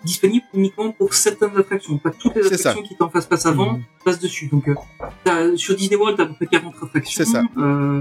disponible 0.07 0.47
uniquement 0.55 0.91
pour 0.93 1.13
certaines 1.15 1.57
attractions, 1.57 1.99
pas 1.99 2.11
toutes 2.11 2.37
les 2.37 2.43
ça. 2.45 2.55
attractions 2.71 2.83
qui 2.83 2.97
t'en 2.97 3.11
fassent 3.11 3.27
passe 3.27 3.45
avant 3.47 3.75
Mhm. 3.75 3.83
passent 4.05 4.21
dessus. 4.21 4.47
Donc 4.49 4.69
euh, 4.69 5.57
sur 5.57 5.77
Disney 5.77 5.97
World, 5.97 6.17
t'as 6.17 6.23
à 6.23 6.27
peu 6.27 6.35
près 6.35 6.47
40 6.47 6.75
attractions. 6.83 7.25
C'est 7.25 7.31
ça. 7.31 7.43
Euh, 7.59 8.01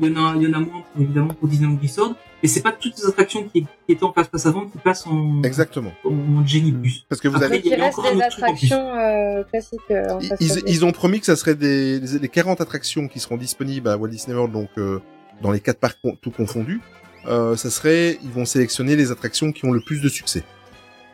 il 0.00 0.08
y 0.10 0.18
en 0.18 0.24
a, 0.32 0.34
il 0.36 0.42
y 0.42 0.46
en 0.48 0.54
a 0.54 0.58
moins 0.58 0.82
pour, 0.92 1.02
évidemment 1.02 1.34
pour 1.34 1.46
Disneyland 1.48 1.78
Resort, 1.80 2.14
mais 2.42 2.48
c'est 2.48 2.62
pas 2.62 2.72
toutes 2.72 2.96
les 2.98 3.06
attractions 3.06 3.44
qui, 3.44 3.62
qui 3.62 3.92
étaient 3.92 4.02
en 4.02 4.10
passe 4.10 4.26
passe 4.28 4.46
avant 4.46 4.64
qui 4.66 4.78
passent 4.78 5.06
en, 5.06 5.42
Exactement. 5.44 5.92
en 6.04 6.44
Genie 6.46 6.72
Mhm. 6.72 6.80
Plus. 6.80 7.04
Parce 7.08 7.20
que 7.20 7.28
vous 7.28 7.36
Après, 7.36 7.46
avez... 7.46 7.60
Il 7.62 7.66
y 7.70 7.74
a 7.74 7.84
reste 7.84 7.98
des 8.02 8.22
attractions 8.22 8.96
euh, 8.96 9.44
classiques 9.44 9.80
euh, 9.90 10.08
en 10.14 10.18
Ils, 10.20 10.28
fast-pass. 10.28 10.62
ils- 10.66 10.70
ils 10.74 10.84
ont 10.84 10.92
promis 10.92 11.20
que 11.20 11.26
ça 11.26 11.36
serait 11.36 11.54
des, 11.54 12.00
les, 12.00 12.18
les 12.18 12.28
40 12.28 12.60
attractions 12.60 13.06
qui 13.06 13.20
seront 13.20 13.36
disponibles 13.36 13.88
à 13.88 13.96
Walt 13.96 14.08
Disney 14.08 14.34
World, 14.34 14.52
donc 14.52 14.70
euh, 14.78 14.98
dans 15.42 15.52
les 15.52 15.60
quatre 15.60 15.78
parcs 15.78 15.98
tout 16.20 16.30
confondus. 16.30 16.80
Euh, 17.28 17.54
ça 17.56 17.70
serait, 17.70 18.18
ils 18.24 18.30
vont 18.30 18.44
sélectionner 18.44 18.96
les 18.96 19.12
attractions 19.12 19.52
qui 19.52 19.64
ont 19.66 19.70
le 19.72 19.80
plus 19.80 20.00
de 20.00 20.08
succès. 20.08 20.42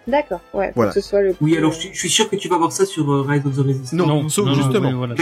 D'accord, 0.09 0.40
ouais, 0.54 0.72
Voilà. 0.74 0.90
que 0.92 1.00
ce 1.00 1.06
soit 1.09 1.20
le 1.20 1.36
Oui, 1.40 1.56
alors 1.56 1.70
euh, 1.70 1.74
je, 1.74 1.78
suis- 1.80 1.90
je 1.92 1.98
suis 1.98 2.09
sûr 2.09 2.28
que 2.30 2.36
tu 2.36 2.48
vas 2.48 2.56
voir 2.56 2.72
ça 2.72 2.86
sur 2.86 3.09
euh, 3.12 3.22
Rise 3.28 3.44
of 3.46 3.54
the 3.54 3.59
Resistance. 3.59 3.92
Non, 3.92 4.28
sauf 4.30 4.48
justement. 4.54 4.92
voilà. 4.96 5.14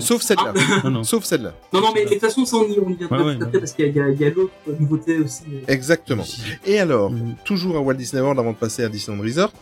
Sauf 0.00 0.22
celle-là. 0.22 0.52
Ah, 0.56 0.80
Non, 0.84 0.90
non. 0.90 1.04
Sauf 1.04 1.24
celle-là. 1.24 1.54
non, 1.72 1.80
non, 1.80 1.88
mais 1.94 2.04
de 2.04 2.10
toute 2.10 2.20
façon, 2.20 2.44
ça 2.44 2.56
on 2.56 2.64
y, 2.64 2.78
on 2.84 2.90
y 2.90 2.94
viendra 2.96 3.16
Ouais, 3.18 3.24
ouais, 3.24 3.36
tout 3.36 3.44
à 3.44 3.46
fait 3.46 3.52
ouais. 3.54 3.60
parce 3.60 3.72
qu'il 3.72 3.96
y 3.96 4.00
a, 4.00 4.08
y 4.10 4.24
a, 4.24 4.30
l'autre 4.30 4.52
nouveauté 4.80 5.18
aussi. 5.18 5.42
euh. 5.52 5.60
Exactement. 5.68 6.24
Et 6.66 6.80
alors, 6.80 7.10
Mhm. 7.12 7.36
toujours 7.44 7.76
à 7.76 7.80
Walt 7.80 7.94
Disney 7.94 8.20
World 8.20 8.40
avant 8.40 8.52
de 8.52 8.56
passer 8.56 8.82
à 8.82 8.88
Disneyland 8.88 9.22
Resort, 9.22 9.52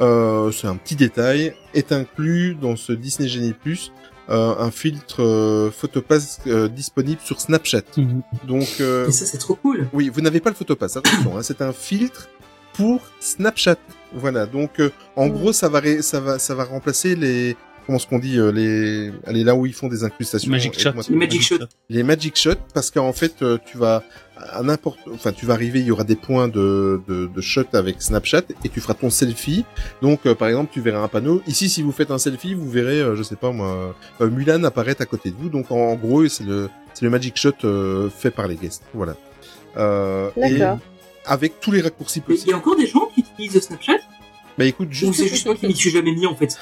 euh, 0.00 0.50
c'est 0.52 0.68
un 0.68 0.76
petit 0.76 0.96
détail, 0.96 1.52
est 1.74 1.92
inclus 1.92 2.54
dans 2.54 2.76
ce 2.76 2.92
Disney 2.92 3.28
Genie 3.28 3.52
Plus 3.52 3.92
euh, 4.30 4.54
un 4.58 4.70
filtre 4.70 5.22
euh, 5.22 5.70
Photopass 5.70 6.40
euh, 6.46 6.68
disponible 6.68 7.20
sur 7.24 7.40
Snapchat. 7.40 7.82
Mhm. 7.96 8.22
Donc, 8.46 8.68
euh, 8.80 9.06
Et 9.08 9.12
ça, 9.12 9.24
c'est 9.26 9.38
trop 9.38 9.54
cool. 9.54 9.86
oui, 9.92 10.10
vous 10.12 10.20
n'avez 10.22 10.40
pas 10.40 10.50
le 10.50 10.56
Photopass, 10.56 10.96
attention, 10.98 11.36
hein, 11.38 11.42
c'est 11.42 11.60
un 11.62 11.72
filtre 11.72 12.28
pour 12.74 13.00
Snapchat. 13.20 13.76
Voilà, 14.12 14.46
donc 14.46 14.80
euh, 14.80 14.90
en 15.16 15.26
Mhm. 15.26 15.32
gros, 15.32 15.52
ça 15.52 15.68
va, 15.68 15.80
ré- 15.80 16.02
ça 16.02 16.20
va, 16.20 16.38
ça 16.38 16.54
va 16.54 16.64
remplacer 16.64 17.14
les, 17.14 17.56
comment 17.86 17.98
ce 17.98 18.06
qu'on 18.06 18.18
dit, 18.18 18.38
euh, 18.38 18.50
les, 18.50 19.12
allez 19.26 19.44
là 19.44 19.54
où 19.54 19.66
ils 19.66 19.74
font 19.74 19.88
des 19.88 20.02
incrustations. 20.04 20.50
Magic 20.50 20.78
Shot. 20.78 20.90
Les 21.08 21.16
Magic 21.16 21.42
Shot. 21.42 21.56
les 21.90 22.02
Magic 22.02 22.36
Shot 22.36 22.54
parce 22.74 22.90
qu'en 22.90 23.12
fait 23.12 23.42
euh, 23.42 23.58
tu 23.66 23.76
vas 23.78 24.02
à 24.36 24.62
n'importe 24.62 25.00
enfin 25.12 25.32
tu 25.32 25.46
vas 25.46 25.54
arriver 25.54 25.80
il 25.80 25.86
y 25.86 25.90
aura 25.90 26.04
des 26.04 26.14
points 26.14 26.46
de 26.46 27.00
de, 27.08 27.26
de 27.26 27.40
shot 27.40 27.64
avec 27.72 28.00
Snapchat 28.00 28.42
et 28.64 28.68
tu 28.68 28.80
feras 28.80 28.94
ton 28.94 29.10
selfie 29.10 29.64
donc 30.00 30.20
euh, 30.26 30.34
par 30.36 30.46
exemple 30.46 30.70
tu 30.72 30.80
verras 30.80 31.00
un 31.02 31.08
panneau 31.08 31.42
ici 31.48 31.68
si 31.68 31.82
vous 31.82 31.90
faites 31.90 32.12
un 32.12 32.18
selfie 32.18 32.54
vous 32.54 32.70
verrez 32.70 33.00
euh, 33.00 33.16
je 33.16 33.24
sais 33.24 33.34
pas 33.34 33.50
moi 33.50 33.96
euh, 34.20 34.30
Mulan 34.30 34.62
apparaître 34.62 35.02
à 35.02 35.06
côté 35.06 35.30
de 35.32 35.36
vous 35.36 35.48
donc 35.48 35.72
en, 35.72 35.76
en 35.76 35.94
gros 35.96 36.28
c'est 36.28 36.44
le 36.44 36.68
c'est 36.94 37.04
le 37.04 37.10
Magic 37.10 37.36
Shot 37.36 37.50
euh, 37.64 38.08
fait 38.10 38.30
par 38.30 38.46
les 38.46 38.54
guests 38.54 38.84
voilà 38.94 39.16
euh, 39.76 40.30
et 40.36 40.58
D'accord. 40.58 40.78
Avec 41.28 41.60
tous 41.60 41.70
les 41.70 41.80
raccourcis 41.80 42.22
Mais 42.28 42.34
il 42.34 42.38
y 42.38 42.40
possibles 42.40 42.54
a 42.54 42.58
encore 42.58 42.76
des 42.76 42.86
gens 42.86 43.08
qui 43.14 43.20
utilisent 43.20 43.60
Snapchat 43.60 43.98
bah 44.56 44.64
écoute 44.64 44.88
Ou 44.88 44.92
juste 44.92 45.14
c'est 45.14 45.28
juste 45.28 45.46
moi 45.46 45.54
qui 45.54 45.66
m'y 45.68 45.76
suis 45.76 45.90
jamais 45.90 46.10
mis 46.12 46.26
en 46.26 46.34
fait 46.34 46.58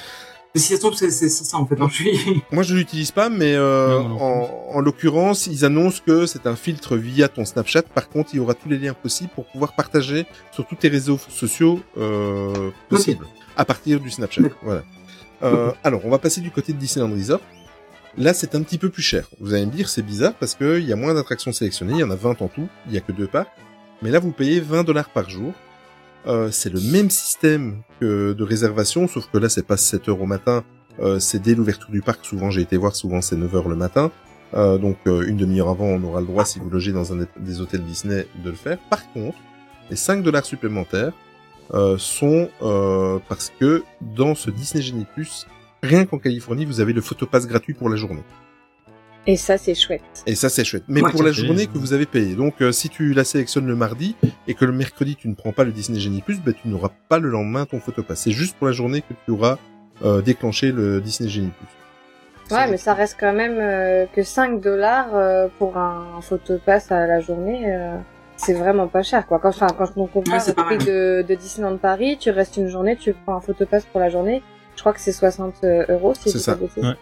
Mais 0.53 0.61
si 0.61 0.67
ça 0.69 0.75
se 0.75 0.81
trouve, 0.81 0.93
c'est 0.93 1.09
ça 1.09 1.57
en 1.57 1.65
fait. 1.65 1.75
hein, 1.81 1.87
je 1.89 1.95
suis... 1.95 2.41
Moi, 2.51 2.61
je 2.63 2.75
l'utilise 2.75 3.09
pas, 3.11 3.29
mais 3.29 3.53
euh, 3.55 3.87
Non, 3.89 4.07
moi 4.07 4.09
non 4.09 4.21
en, 4.21 4.75
en 4.75 4.81
l'occurrence, 4.81 5.47
ils 5.47 5.65
annoncent 5.65 6.01
que 6.05 6.25
c'est 6.27 6.45
un 6.45 6.55
filtre 6.55 6.95
via 6.95 7.27
ton 7.27 7.43
Snapchat. 7.43 7.81
Par 7.83 8.07
contre, 8.09 8.29
il 8.33 8.37
y 8.37 8.39
aura 8.39 8.53
tous 8.53 8.69
les 8.69 8.77
liens 8.77 8.93
possibles 8.93 9.31
pour 9.33 9.45
pouvoir 9.47 9.73
partager 9.73 10.25
sur 10.51 10.65
tous 10.67 10.75
tes 10.75 10.89
réseaux 10.89 11.17
sociaux 11.29 11.79
euh, 11.97 12.69
possibles 12.87 13.25
à 13.55 13.65
partir 13.65 13.99
du 13.99 14.11
Snapchat. 14.11 14.43
Voilà. 14.61 14.83
Euh, 15.43 15.71
alors, 15.83 16.01
on 16.05 16.09
va 16.09 16.17
passer 16.19 16.41
du 16.41 16.51
côté 16.51 16.73
de 16.73 16.77
Disneyland 16.77 17.11
Resort. 17.13 17.41
Là, 18.17 18.33
c'est 18.33 18.53
un 18.55 18.61
petit 18.61 18.77
peu 18.77 18.89
plus 18.89 19.03
cher. 19.03 19.27
Vous 19.39 19.53
allez 19.53 19.65
me 19.65 19.71
dire, 19.71 19.89
c'est 19.89 20.01
bizarre 20.03 20.33
parce 20.39 20.53
que 20.55 20.79
il 20.79 20.87
y 20.87 20.93
a 20.93 20.95
moins 20.95 21.13
d'attractions 21.13 21.51
sélectionnées. 21.51 21.93
Il 21.93 21.99
y 21.99 22.03
en 22.03 22.09
a 22.11 22.15
20 22.15 22.41
en 22.41 22.47
tout. 22.47 22.67
Il 22.87 22.93
y 22.93 22.97
a 22.97 23.01
que 23.01 23.11
deux 23.11 23.27
parcs. 23.27 23.49
Mais 24.01 24.11
là, 24.11 24.19
vous 24.19 24.31
payez 24.31 24.59
20 24.59 24.83
dollars 24.83 25.09
par 25.09 25.29
jour. 25.29 25.53
Euh, 26.27 26.51
c'est 26.51 26.69
le 26.69 26.79
même 26.81 27.09
système 27.09 27.81
de 28.01 28.35
réservation, 28.43 29.07
sauf 29.07 29.29
que 29.31 29.37
là, 29.37 29.49
c'est 29.49 29.65
pas 29.65 29.77
7 29.77 30.09
heures 30.09 30.21
au 30.21 30.25
matin, 30.25 30.63
euh, 30.99 31.19
c'est 31.19 31.39
dès 31.41 31.55
l'ouverture 31.55 31.89
du 31.89 32.01
parc. 32.01 32.25
Souvent, 32.25 32.49
j'ai 32.49 32.61
été 32.61 32.75
voir, 32.75 32.95
souvent 32.95 33.21
c'est 33.21 33.37
9 33.37 33.55
heures 33.55 33.69
le 33.69 33.75
matin. 33.75 34.11
Euh, 34.53 34.77
donc, 34.77 34.97
une 35.05 35.37
demi-heure 35.37 35.69
avant, 35.69 35.85
on 35.85 36.03
aura 36.03 36.21
le 36.21 36.27
droit, 36.27 36.45
si 36.45 36.59
vous 36.59 36.69
logez 36.69 36.91
dans 36.91 37.13
un 37.13 37.25
des- 37.37 37.61
hôtels 37.61 37.83
Disney, 37.83 38.27
de 38.43 38.49
le 38.49 38.55
faire. 38.55 38.77
Par 38.89 39.09
contre, 39.13 39.37
les 39.89 39.95
5 39.95 40.21
dollars 40.23 40.45
supplémentaires, 40.45 41.13
sont 41.97 42.49
parce 43.27 43.51
que 43.59 43.83
dans 44.01 44.35
ce 44.35 44.49
Disney 44.49 44.81
Genie 44.81 45.05
rien 45.83 46.05
qu'en 46.05 46.17
Californie, 46.17 46.65
vous 46.65 46.79
avez 46.79 46.93
le 46.93 47.01
photopass 47.01 47.45
gratuit 47.47 47.73
pour 47.73 47.89
la 47.89 47.95
journée. 47.97 48.23
Et 49.29 49.35
ça, 49.35 49.57
c'est 49.57 49.75
chouette. 49.75 50.01
Et 50.25 50.35
ça, 50.35 50.47
c'est 50.49 50.63
chouette. 50.63 50.83
Mais 50.87 51.01
Ouais, 51.01 51.11
pour 51.11 51.21
la 51.21 51.33
fait- 51.33 51.45
journée 51.45 51.67
que 51.67 51.77
vous 51.77 51.91
avez 51.93 52.05
payé. 52.05 52.33
Donc, 52.35 52.61
euh, 52.61 52.71
si 52.71 52.87
tu 52.89 53.13
la 53.13 53.23
sélectionnes 53.25 53.67
le 53.67 53.75
mardi 53.75 54.15
et 54.47 54.53
que 54.53 54.63
le 54.65 54.71
mercredi 54.71 55.15
tu 55.17 55.27
ne 55.27 55.35
prends 55.35 55.51
pas 55.51 55.65
le 55.65 55.71
Disney 55.71 55.99
Genie 55.99 56.21
Plus, 56.21 56.39
ben, 56.41 56.53
tu 56.53 56.69
n'auras 56.69 56.91
pas 57.09 57.19
le 57.19 57.29
lendemain 57.29 57.65
ton 57.65 57.79
photopass. 57.81 58.21
C'est 58.21 58.31
juste 58.31 58.55
pour 58.57 58.67
la 58.67 58.73
journée 58.73 59.01
que 59.01 59.13
tu 59.25 59.31
auras 59.31 59.57
euh, 60.03 60.21
déclenché 60.21 60.71
le 60.71 61.01
Disney 61.01 61.29
Genie 61.29 61.51
Plus. 61.57 62.55
Ouais, 62.55 62.69
mais 62.71 62.77
ça 62.77 62.93
reste 62.93 63.17
quand 63.19 63.33
même 63.33 63.57
euh, 63.59 64.05
que 64.15 64.23
5 64.23 64.61
dollars 64.61 65.13
euh, 65.13 65.49
pour 65.59 65.75
un 65.77 66.21
photopass 66.21 66.89
à 66.93 67.05
la 67.05 67.19
journée. 67.19 67.63
euh, 67.75 67.97
c'est 68.37 68.53
vraiment 68.53 68.87
pas 68.87 69.01
cher, 69.03 69.25
quoi. 69.27 69.39
Quand, 69.39 69.49
enfin, 69.49 69.67
quand 69.77 69.89
on 69.97 70.05
compare 70.07 70.47
Ouais, 70.47 70.53
pas 70.53 70.63
prix 70.63 70.77
de, 70.77 71.25
de 71.27 71.35
Disneyland 71.35 71.75
Paris, 71.77 72.17
tu 72.19 72.29
restes 72.29 72.55
une 72.55 72.69
journée, 72.69 72.95
tu 72.95 73.11
prends 73.13 73.35
un 73.35 73.41
photopass 73.41 73.83
pour 73.85 73.99
la 73.99 74.09
journée. 74.09 74.41
Je 74.75 74.81
crois 74.81 74.93
que 74.93 74.99
c'est 75.01 75.11
60 75.11 75.55
euros, 75.89 76.13
si 76.13 76.29
C'est 76.29 76.37
ça. 76.39 76.55
Ouais. 76.55 76.93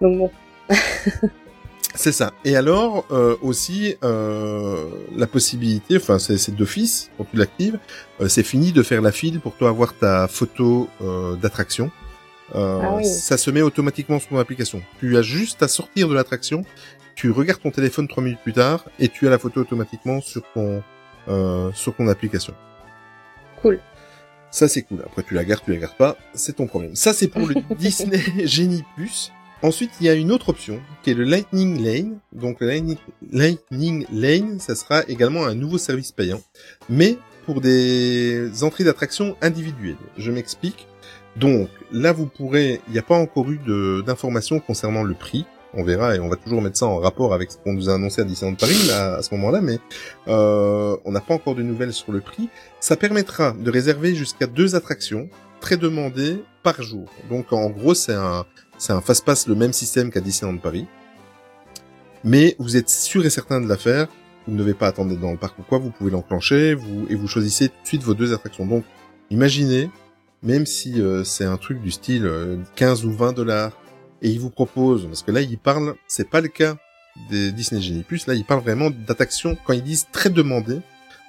Donc 0.00 0.18
bon. 0.18 0.30
C'est 1.94 2.12
ça. 2.12 2.32
Et 2.46 2.56
alors 2.56 3.04
euh, 3.10 3.36
aussi 3.42 3.96
euh, 4.02 4.88
la 5.14 5.26
possibilité, 5.26 5.98
enfin 5.98 6.18
c'est 6.18 6.38
c'est 6.38 6.56
d'office 6.56 7.10
quand 7.18 7.26
tu 7.30 7.36
l'actives, 7.36 7.78
euh, 8.20 8.28
c'est 8.28 8.42
fini 8.42 8.72
de 8.72 8.82
faire 8.82 9.02
la 9.02 9.12
file 9.12 9.40
pour 9.40 9.54
toi 9.56 9.68
avoir 9.68 9.94
ta 9.94 10.26
photo 10.26 10.88
euh, 11.02 11.36
d'attraction. 11.36 11.90
Euh, 12.54 12.80
Ah 12.82 12.94
oui. 12.96 13.04
Ça 13.04 13.36
se 13.36 13.50
met 13.50 13.60
automatiquement 13.60 14.18
sur 14.18 14.30
ton 14.30 14.38
application. 14.38 14.80
Tu 15.00 15.18
as 15.18 15.22
juste 15.22 15.62
à 15.62 15.68
sortir 15.68 16.08
de 16.08 16.14
l'attraction, 16.14 16.64
tu 17.14 17.30
regardes 17.30 17.60
ton 17.60 17.70
téléphone 17.70 18.08
trois 18.08 18.22
minutes 18.22 18.40
plus 18.42 18.54
tard 18.54 18.86
et 18.98 19.08
tu 19.08 19.26
as 19.26 19.30
la 19.30 19.38
photo 19.38 19.60
automatiquement 19.60 20.22
sur 20.22 20.42
ton 20.54 20.82
euh, 21.28 21.70
sur 21.74 21.94
ton 21.94 22.08
application. 22.08 22.54
Cool. 23.60 23.80
Ça 24.50 24.66
c'est 24.66 24.80
cool. 24.82 25.02
Après 25.04 25.22
tu 25.24 25.34
la 25.34 25.44
gardes, 25.44 25.60
tu 25.62 25.72
la 25.72 25.76
gardes 25.78 25.96
pas, 25.96 26.16
c'est 26.32 26.56
ton 26.56 26.66
problème. 26.66 26.96
Ça 26.96 27.12
c'est 27.12 27.28
pour 27.28 27.46
le 27.46 27.54
Disney 27.76 28.46
Genie 28.46 28.82
Plus. 28.96 29.30
Ensuite, 29.62 29.92
il 30.00 30.06
y 30.06 30.10
a 30.10 30.14
une 30.14 30.32
autre 30.32 30.48
option 30.48 30.80
qui 31.02 31.10
est 31.10 31.14
le 31.14 31.22
Lightning 31.22 31.84
Lane. 31.84 32.18
Donc 32.32 32.60
le 32.60 32.66
Lightning, 33.30 34.06
Lane, 34.12 34.58
ça 34.58 34.74
sera 34.74 35.04
également 35.06 35.44
un 35.44 35.54
nouveau 35.54 35.78
service 35.78 36.10
payant, 36.10 36.40
mais 36.88 37.16
pour 37.46 37.60
des 37.60 38.64
entrées 38.64 38.82
d'attractions 38.82 39.36
individuelles. 39.40 39.96
Je 40.18 40.32
m'explique. 40.32 40.88
Donc 41.36 41.68
là, 41.92 42.12
vous 42.12 42.26
pourrez, 42.26 42.80
il 42.88 42.92
n'y 42.92 42.98
a 42.98 43.02
pas 43.02 43.16
encore 43.16 43.48
eu 43.50 43.60
d'informations 44.04 44.58
concernant 44.58 45.04
le 45.04 45.14
prix. 45.14 45.46
On 45.74 45.84
verra 45.84 46.16
et 46.16 46.20
on 46.20 46.28
va 46.28 46.36
toujours 46.36 46.60
mettre 46.60 46.76
ça 46.76 46.86
en 46.86 46.98
rapport 46.98 47.32
avec 47.32 47.52
ce 47.52 47.56
qu'on 47.56 47.72
nous 47.72 47.88
a 47.88 47.94
annoncé 47.94 48.20
à 48.20 48.24
Disneyland 48.24 48.56
Paris 48.56 48.90
à 48.90 49.22
ce 49.22 49.32
moment-là, 49.34 49.60
mais 49.62 49.78
euh, 50.28 50.96
on 51.04 51.12
n'a 51.12 51.20
pas 51.20 51.34
encore 51.34 51.54
de 51.54 51.62
nouvelles 51.62 51.94
sur 51.94 52.12
le 52.12 52.20
prix. 52.20 52.50
Ça 52.80 52.96
permettra 52.96 53.52
de 53.52 53.70
réserver 53.70 54.14
jusqu'à 54.14 54.46
deux 54.46 54.74
attractions 54.74 55.30
très 55.60 55.78
demandées 55.78 56.44
par 56.62 56.82
jour. 56.82 57.08
Donc 57.30 57.52
en 57.52 57.70
gros, 57.70 57.94
c'est 57.94 58.12
un 58.12 58.44
c'est 58.82 58.92
un 58.92 59.00
fast-pass, 59.00 59.46
le 59.46 59.54
même 59.54 59.72
système 59.72 60.10
qu'à 60.10 60.20
Disneyland 60.20 60.58
Paris. 60.58 60.86
Mais 62.24 62.56
vous 62.58 62.76
êtes 62.76 62.90
sûr 62.90 63.24
et 63.24 63.30
certain 63.30 63.60
de 63.60 63.68
la 63.68 63.76
faire. 63.76 64.08
Vous 64.46 64.54
ne 64.54 64.58
devez 64.58 64.74
pas 64.74 64.88
attendre 64.88 65.16
dans 65.16 65.30
le 65.30 65.36
parc 65.36 65.56
ou 65.60 65.62
quoi. 65.62 65.78
Vous 65.78 65.90
pouvez 65.90 66.10
l'enclencher 66.10 66.74
vous, 66.74 67.06
et 67.08 67.14
vous 67.14 67.28
choisissez 67.28 67.68
tout 67.68 67.74
de 67.82 67.86
suite 67.86 68.02
vos 68.02 68.14
deux 68.14 68.34
attractions. 68.34 68.66
Donc, 68.66 68.82
imaginez, 69.30 69.88
même 70.42 70.66
si 70.66 71.00
euh, 71.00 71.22
c'est 71.22 71.44
un 71.44 71.58
truc 71.58 71.80
du 71.80 71.92
style 71.92 72.26
euh, 72.26 72.56
15 72.74 73.04
ou 73.04 73.12
20 73.12 73.34
dollars, 73.34 73.70
et 74.20 74.30
il 74.30 74.40
vous 74.40 74.50
propose, 74.50 75.06
parce 75.06 75.22
que 75.22 75.30
là, 75.30 75.42
il 75.42 75.58
parle, 75.58 75.94
c'est 76.08 76.28
pas 76.28 76.40
le 76.40 76.48
cas 76.48 76.76
des 77.30 77.52
Disney 77.52 77.80
Genie 77.80 78.02
Plus, 78.02 78.26
là, 78.26 78.34
il 78.34 78.44
parle 78.44 78.62
vraiment 78.62 78.90
d'attractions, 78.90 79.56
quand 79.64 79.74
ils 79.74 79.82
disent 79.84 80.06
très 80.10 80.30
demandées, 80.30 80.80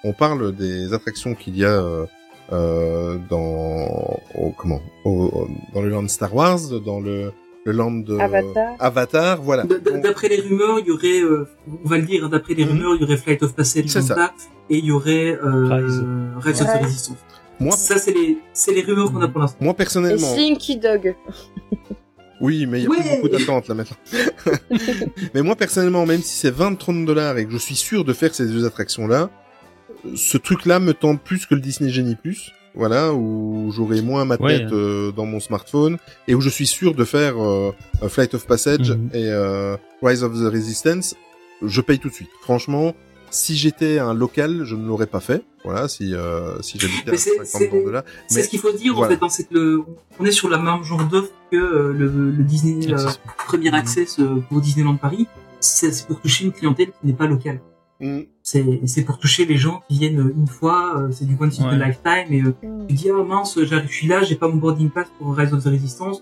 on 0.04 0.14
parle 0.14 0.56
des 0.56 0.92
attractions 0.92 1.36
qu'il 1.36 1.56
y 1.56 1.66
a 1.66 1.70
euh, 1.72 2.06
euh, 2.52 3.20
dans 3.30 4.20
au, 4.36 4.52
comment 4.58 4.82
au- 5.06 5.48
dans 5.74 5.82
le 5.82 5.90
land 5.90 6.08
Star 6.08 6.34
Wars, 6.34 6.60
dans 6.84 7.00
le 7.00 7.32
le 7.65 7.72
land 7.72 7.91
de 7.91 8.18
Avatar. 8.18 8.76
Avatar, 8.80 9.41
voilà. 9.41 9.64
D'après 10.03 10.27
les 10.30 10.41
rumeurs, 10.41 10.80
il 10.80 10.88
y 10.88 10.91
aurait, 10.91 11.22
euh, 11.22 11.48
on 11.84 11.88
va 11.88 11.98
le 11.98 12.03
dire, 12.03 12.26
hein, 12.26 12.30
d'après 12.30 12.53
les 12.53 12.65
Mhm. 12.65 12.72
rumeurs, 12.72 12.95
il 12.95 13.02
y 13.02 13.03
aurait 13.06 13.18
Flight 13.18 13.41
of 13.44 13.53
Passage 13.56 13.85
et 14.69 14.77
il 14.77 14.85
y 14.85 14.91
aurait 14.91 15.38
euh, 15.41 15.68
Rise. 15.69 16.03
Rise 16.40 16.61
of 16.61 16.68
the. 16.68 16.84
Resistance. 16.84 17.18
moi, 17.60 17.76
Ça, 17.77 17.98
c'est 17.98 18.11
les, 18.14 18.38
c'est 18.53 18.73
les 18.73 18.81
rumeurs 18.81 19.11
qu'on 19.11 19.22
a 19.22 19.27
pour 19.27 19.41
l'instant. 19.41 19.57
moi 19.61 19.73
Et 19.73 19.77
personnellement, 19.77 20.34
Slinky 20.34 20.77
Dog. 20.77 21.15
oui, 22.41 22.65
mais 22.65 22.80
il 22.80 22.84
y 22.84 22.88
a 22.88 22.90
Ouais. 22.90 22.98
plus 22.99 23.10
beaucoup 23.15 23.30
d'attentes 23.30 23.68
là 23.69 23.76
maintenant. 23.76 23.98
mais 25.34 25.41
moi 25.41 25.56
personnellement, 25.56 26.06
même 26.06 26.22
si 26.22 26.35
c'est 26.38 26.52
20-30 26.52 27.06
dollars 27.06 27.38
et 27.38 27.45
que 27.45 27.52
je 27.52 27.57
suis 27.57 27.76
sûr 27.76 28.03
de 28.03 28.11
faire 28.14 28.34
ces 28.35 28.45
deux 28.48 28.65
attractions 28.65 29.07
là, 29.07 29.30
ce 30.15 30.38
truc 30.38 30.65
là 30.65 30.80
me 30.80 30.94
tente 30.94 31.22
plus 31.22 31.45
que 31.45 31.56
le 31.56 31.61
Disney 31.61 31.90
Genie 31.90 32.15
Plus. 32.15 32.52
Voilà, 32.76 33.14
où 33.14 33.72
j'aurai 33.72 34.02
moins 34.02 34.26
ma 34.26 34.36
Ouais. 34.38 34.60
tête 34.60 34.72
euh, 34.74 35.12
dans 35.12 35.26
mon 35.28 35.40
smartphone 35.40 35.98
et 36.28 36.34
où 36.34 36.41
je 36.41 36.50
suis 36.50 36.66
sûr 36.66 36.95
de 36.95 37.04
faire 37.06 37.36
euh, 37.41 37.72
Flight 38.08 38.34
of 38.34 38.48
Passage 38.48 38.91
Mhm. 38.91 39.10
et 39.14 39.26
euh, 39.30 39.78
Rise 40.02 40.24
of 40.24 40.34
the 40.34 40.52
Resistance. 40.52 41.16
Je 41.62 41.82
paye 41.82 42.00
tout 42.00 42.10
de 42.10 42.14
suite. 42.14 42.30
Franchement, 42.41 42.95
si 43.30 43.56
j'étais 43.56 44.00
un 44.00 44.14
local, 44.14 44.64
je 44.66 44.76
ne 44.76 44.88
l'aurais 44.88 45.06
pas 45.08 45.20
fait. 45.20 45.44
Voilà, 45.64 45.88
si 45.88 46.14
euh, 46.14 46.60
si 46.62 46.78
j'habitais 46.80 47.10
à 47.10 47.12
Mais 47.12 47.18
c'est- 47.18 47.38
50 47.45 47.48
c'est- 47.72 47.84
dollars. 47.86 48.04
C'est 48.28 48.41
ce 48.44 48.50
qu'il 48.50 48.60
faut 48.60 48.72
dire, 48.74 48.95
voilà. 48.95 49.14
en 49.14 49.18
fait, 49.20 49.24
hein, 49.26 49.30
c'est 49.30 49.44
que 49.48 49.54
le, 49.54 49.84
on 50.20 50.26
est 50.26 50.32
sur 50.32 50.50
la 50.50 50.58
même 50.58 50.84
genre 50.84 51.04
d'offre 51.06 51.32
que 51.52 51.56
euh, 51.58 51.94
le, 51.94 52.08
le 52.32 52.44
Disney 52.44 52.91
euh. 52.91 52.98
Premier 53.48 53.74
Access 53.74 54.20
pour 54.50 54.60
Disneyland 54.62 54.95
Paris. 54.98 55.28
C'est 55.62 56.06
pour 56.08 56.20
toucher 56.20 56.45
une 56.45 56.52
clientèle 56.52 56.88
qui 56.88 57.08
n'est 57.08 57.14
pas 57.14 57.28
locale. 57.28 57.62
Mm. 57.99 58.22
C'est 58.41 58.64
c'est 58.86 59.03
pour 59.03 59.18
toucher 59.20 59.45
les 59.45 59.56
gens 59.57 59.82
qui 59.88 59.99
viennent 59.99 60.34
une 60.36 60.48
fois, 60.48 60.98
euh, 60.98 61.11
c'est 61.11 61.26
du 61.26 61.38
one 61.40 61.49
time 61.49 61.68
Ouais. 61.68 61.78
lifetime, 61.78 62.32
et 62.34 62.41
euh, 62.41 62.53
tu 62.90 62.94
dis, 62.95 63.10
ah 63.10 63.24
mince, 63.24 63.57
j'arrive, 63.64 63.88
je 63.90 63.94
suis 63.95 64.07
là, 64.07 64.24
j'ai 64.24 64.36
pas 64.36 64.48
mon 64.48 64.56
boarding 64.57 64.90
pass 64.90 65.07
pour 65.20 65.36
Rise 65.36 65.53
of 65.53 65.64
the 65.64 65.68
Resistance. 65.68 66.22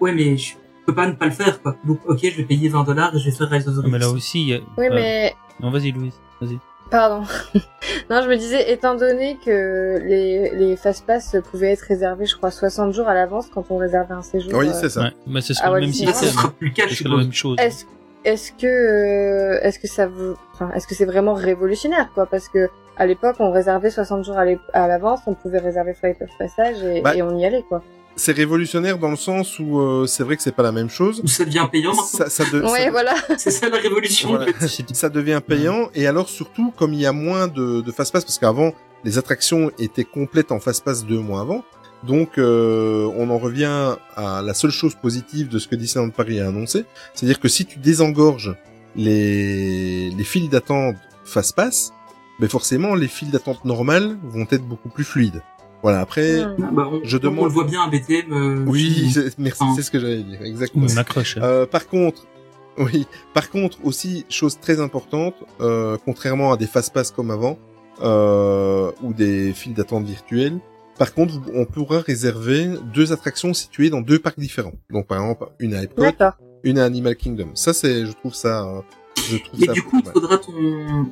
Ouais, 0.00 0.12
mais 0.12 0.36
je 0.36 0.54
peux 0.86 0.94
pas 0.94 1.06
ne 1.06 1.12
pas 1.12 1.26
le 1.26 1.30
faire, 1.32 1.62
quoi. 1.62 1.76
Donc, 1.86 2.00
ok, 2.06 2.18
je 2.22 2.36
vais 2.36 2.44
payer 2.44 2.68
20 2.68 2.82
dollars 2.84 3.14
et 3.14 3.18
je 3.18 3.26
vais 3.26 3.30
faire 3.36 3.48
Rise 3.48 3.68
of 3.68 3.76
the 3.76 3.80
Ah, 3.84 3.88
mais 3.88 3.98
là 3.98 4.06
Resistance. 4.08 4.16
aussi, 4.16 4.42
il 4.42 4.48
y 4.48 4.54
a- 4.54 4.60
Oui, 4.76 4.86
euh, 4.86 4.90
mais 4.94 5.34
Non, 5.60 5.70
vas-y, 5.70 5.92
Louise. 5.92 6.14
Vas-y. 6.40 6.58
Pardon. 6.90 7.24
non, 8.10 8.20
je 8.22 8.28
me 8.28 8.36
disais, 8.36 8.72
étant 8.72 8.94
donné 8.96 9.38
que 9.44 10.00
les, 10.04 10.50
les 10.56 10.76
fast-pass 10.76 11.36
pouvaient 11.50 11.70
être 11.72 11.82
réservés, 11.82 12.26
je 12.26 12.36
crois, 12.36 12.50
60 12.50 12.92
jours 12.92 13.08
à 13.08 13.14
l'avance 13.14 13.46
quand 13.54 13.64
on 13.70 13.76
réservait 13.78 14.14
un 14.14 14.22
séjour. 14.22 14.52
Oui, 14.54 14.68
euh, 14.68 14.72
c'est 14.74 14.90
ça. 14.90 15.02
Ouais, 15.04 15.12
mais 15.26 15.40
ce 15.40 15.52
Ah 15.52 15.56
sera 15.56 15.72
ouais, 15.72 15.80
le 15.80 15.86
même 15.86 15.94
c'est 15.94 16.04
Là, 16.06 16.12
ça 16.12 16.20
système. 16.26 16.38
sera 16.42 16.50
plus 16.52 16.68
le 16.68 16.74
cas, 16.74 16.82
Ce 16.88 16.94
je 16.94 16.94
sera 16.96 17.08
la 17.08 17.14
suppose. 17.14 17.24
même 17.24 17.32
chose. 17.32 17.56
Est-ce 17.58 17.84
est-ce 18.24 18.52
que 18.52 18.66
euh, 18.66 19.60
est-ce 19.62 19.78
que 19.78 19.88
ça 19.88 20.06
vous 20.06 20.34
enfin 20.54 20.70
est-ce 20.74 20.86
que 20.86 20.94
c'est 20.94 21.04
vraiment 21.04 21.34
révolutionnaire 21.34 22.10
quoi? 22.14 22.26
Parce 22.26 22.48
que 22.48 22.68
à 22.96 23.06
l'époque 23.06 23.36
on 23.38 23.50
réservait 23.52 23.90
60 23.90 24.24
jours 24.24 24.36
à 24.38 24.88
l'avance 24.88 25.20
on 25.26 25.34
pouvait 25.34 25.58
réserver 25.58 25.94
Flight 25.94 26.20
of 26.22 26.28
Passage 26.38 26.82
et, 26.82 27.00
Bah, 27.02 27.14
et 27.14 27.22
on 27.22 27.36
y 27.36 27.44
allait 27.44 27.64
quoi 27.68 27.82
C'est 28.16 28.32
révolutionnaire 28.32 28.98
dans 28.98 29.10
le 29.10 29.16
sens 29.16 29.58
où 29.58 29.78
euh, 29.80 30.06
c'est 30.06 30.22
vrai 30.22 30.36
que 30.36 30.42
c'est 30.42 30.54
pas 30.54 30.62
la 30.62 30.70
même 30.72 30.88
chose. 30.88 31.20
Ou 31.24 31.26
ça 31.26 31.44
devient 31.44 31.66
payant. 31.70 31.94
Ça, 31.94 32.30
ça, 32.30 32.44
de- 32.52 32.62
ouais 32.62 32.84
ça- 32.84 32.90
voilà 32.90 33.14
C'est 33.38 33.50
ça 33.50 33.68
la 33.68 33.78
révolution, 33.78 34.28
Voilà. 34.30 34.44
en 34.44 34.52
fait. 34.54 34.68
C'est- 34.68 34.94
ça 35.02 35.08
devient 35.08 35.40
payant 35.46 35.90
et 35.94 36.06
alors 36.06 36.28
surtout 36.28 36.72
comme 36.76 36.92
il 36.94 37.00
y 37.00 37.06
a 37.06 37.12
moins 37.12 37.48
de, 37.48 37.80
de 37.80 37.92
fast 37.92 38.12
pass 38.12 38.24
parce 38.24 38.38
qu'avant 38.38 38.72
les 39.04 39.18
attractions 39.18 39.70
étaient 39.78 40.04
complètes 40.04 40.50
en 40.52 40.60
fast 40.60 40.84
pass 40.84 41.04
deux 41.04 41.18
mois 41.18 41.40
avant 41.40 41.62
donc 42.06 42.38
euh, 42.38 43.10
on 43.16 43.30
en 43.30 43.38
revient 43.38 43.96
à 44.16 44.42
la 44.42 44.54
seule 44.54 44.70
chose 44.70 44.94
positive 44.94 45.48
de 45.48 45.58
ce 45.58 45.68
que 45.68 45.76
Disneyland 45.76 46.10
Paris 46.10 46.40
a 46.40 46.48
annoncé 46.48 46.84
c'est-à-dire 47.14 47.40
que 47.40 47.48
si 47.48 47.64
tu 47.66 47.78
désengorges 47.78 48.54
les 48.96 50.10
les 50.10 50.24
files 50.24 50.48
d'attente 50.48 50.96
fast 51.24 51.54
pass 51.56 51.92
mais 52.40 52.48
forcément 52.48 52.94
les 52.94 53.08
files 53.08 53.30
d'attente 53.30 53.64
normales 53.64 54.16
vont 54.24 54.46
être 54.50 54.64
beaucoup 54.66 54.88
plus 54.88 55.04
fluides 55.04 55.42
voilà 55.82 56.00
après. 56.00 56.40
Ah, 56.42 56.54
bah, 56.72 56.88
on, 56.90 57.00
Je 57.04 57.18
demande- 57.18 57.40
on 57.40 57.44
le 57.44 57.50
voit 57.50 57.64
bien 57.64 57.82
à 57.82 57.88
BTM. 57.90 58.32
euh, 58.32 58.64
oui 58.66 59.14
merci 59.36 59.62
Enfin, 59.62 59.74
c'est 59.76 59.82
ce 59.82 59.90
que 59.90 60.00
j'allais 60.00 60.22
dire 60.22 60.40
exactement 60.42 60.86
On 60.90 60.96
accroche. 60.96 61.36
hein. 61.36 61.42
euh, 61.42 61.66
par 61.66 61.86
contre, 61.88 62.26
oui. 62.78 63.06
Par 63.34 63.50
contre, 63.50 63.76
aussi 63.84 64.24
chose 64.30 64.58
très 64.58 64.80
importante, 64.80 65.34
euh, 65.60 65.98
contrairement 66.06 66.52
à 66.52 66.56
des 66.56 66.66
fast-pass 66.66 67.10
comme 67.10 67.30
avant 67.30 67.58
euh, 68.02 68.90
ou 69.02 69.12
des 69.12 69.52
files 69.52 69.74
d'attente 69.74 70.04
virtuelles, 70.06 70.58
par 70.98 71.12
contre, 71.14 71.34
on 71.54 71.64
pourra 71.64 72.00
réserver 72.00 72.68
deux 72.92 73.12
attractions 73.12 73.52
situées 73.54 73.90
dans 73.90 74.00
deux 74.00 74.18
parcs 74.18 74.38
différents. 74.38 74.74
Donc, 74.90 75.06
par 75.06 75.20
exemple, 75.20 75.46
une 75.58 75.74
à 75.74 75.82
Epcot, 75.82 76.04
une 76.62 76.78
à 76.78 76.84
Animal 76.84 77.16
Kingdom. 77.16 77.50
Ça, 77.54 77.72
c'est, 77.72 78.06
je 78.06 78.12
trouve 78.12 78.34
ça, 78.34 78.64
euh, 78.64 78.80
je 79.28 79.36
trouve 79.38 79.60
Mais 79.60 79.66
ça. 79.66 79.72
du 79.72 79.82
coup, 79.82 80.00
il 80.04 80.10
faudra 80.10 80.38
ton. 80.38 81.06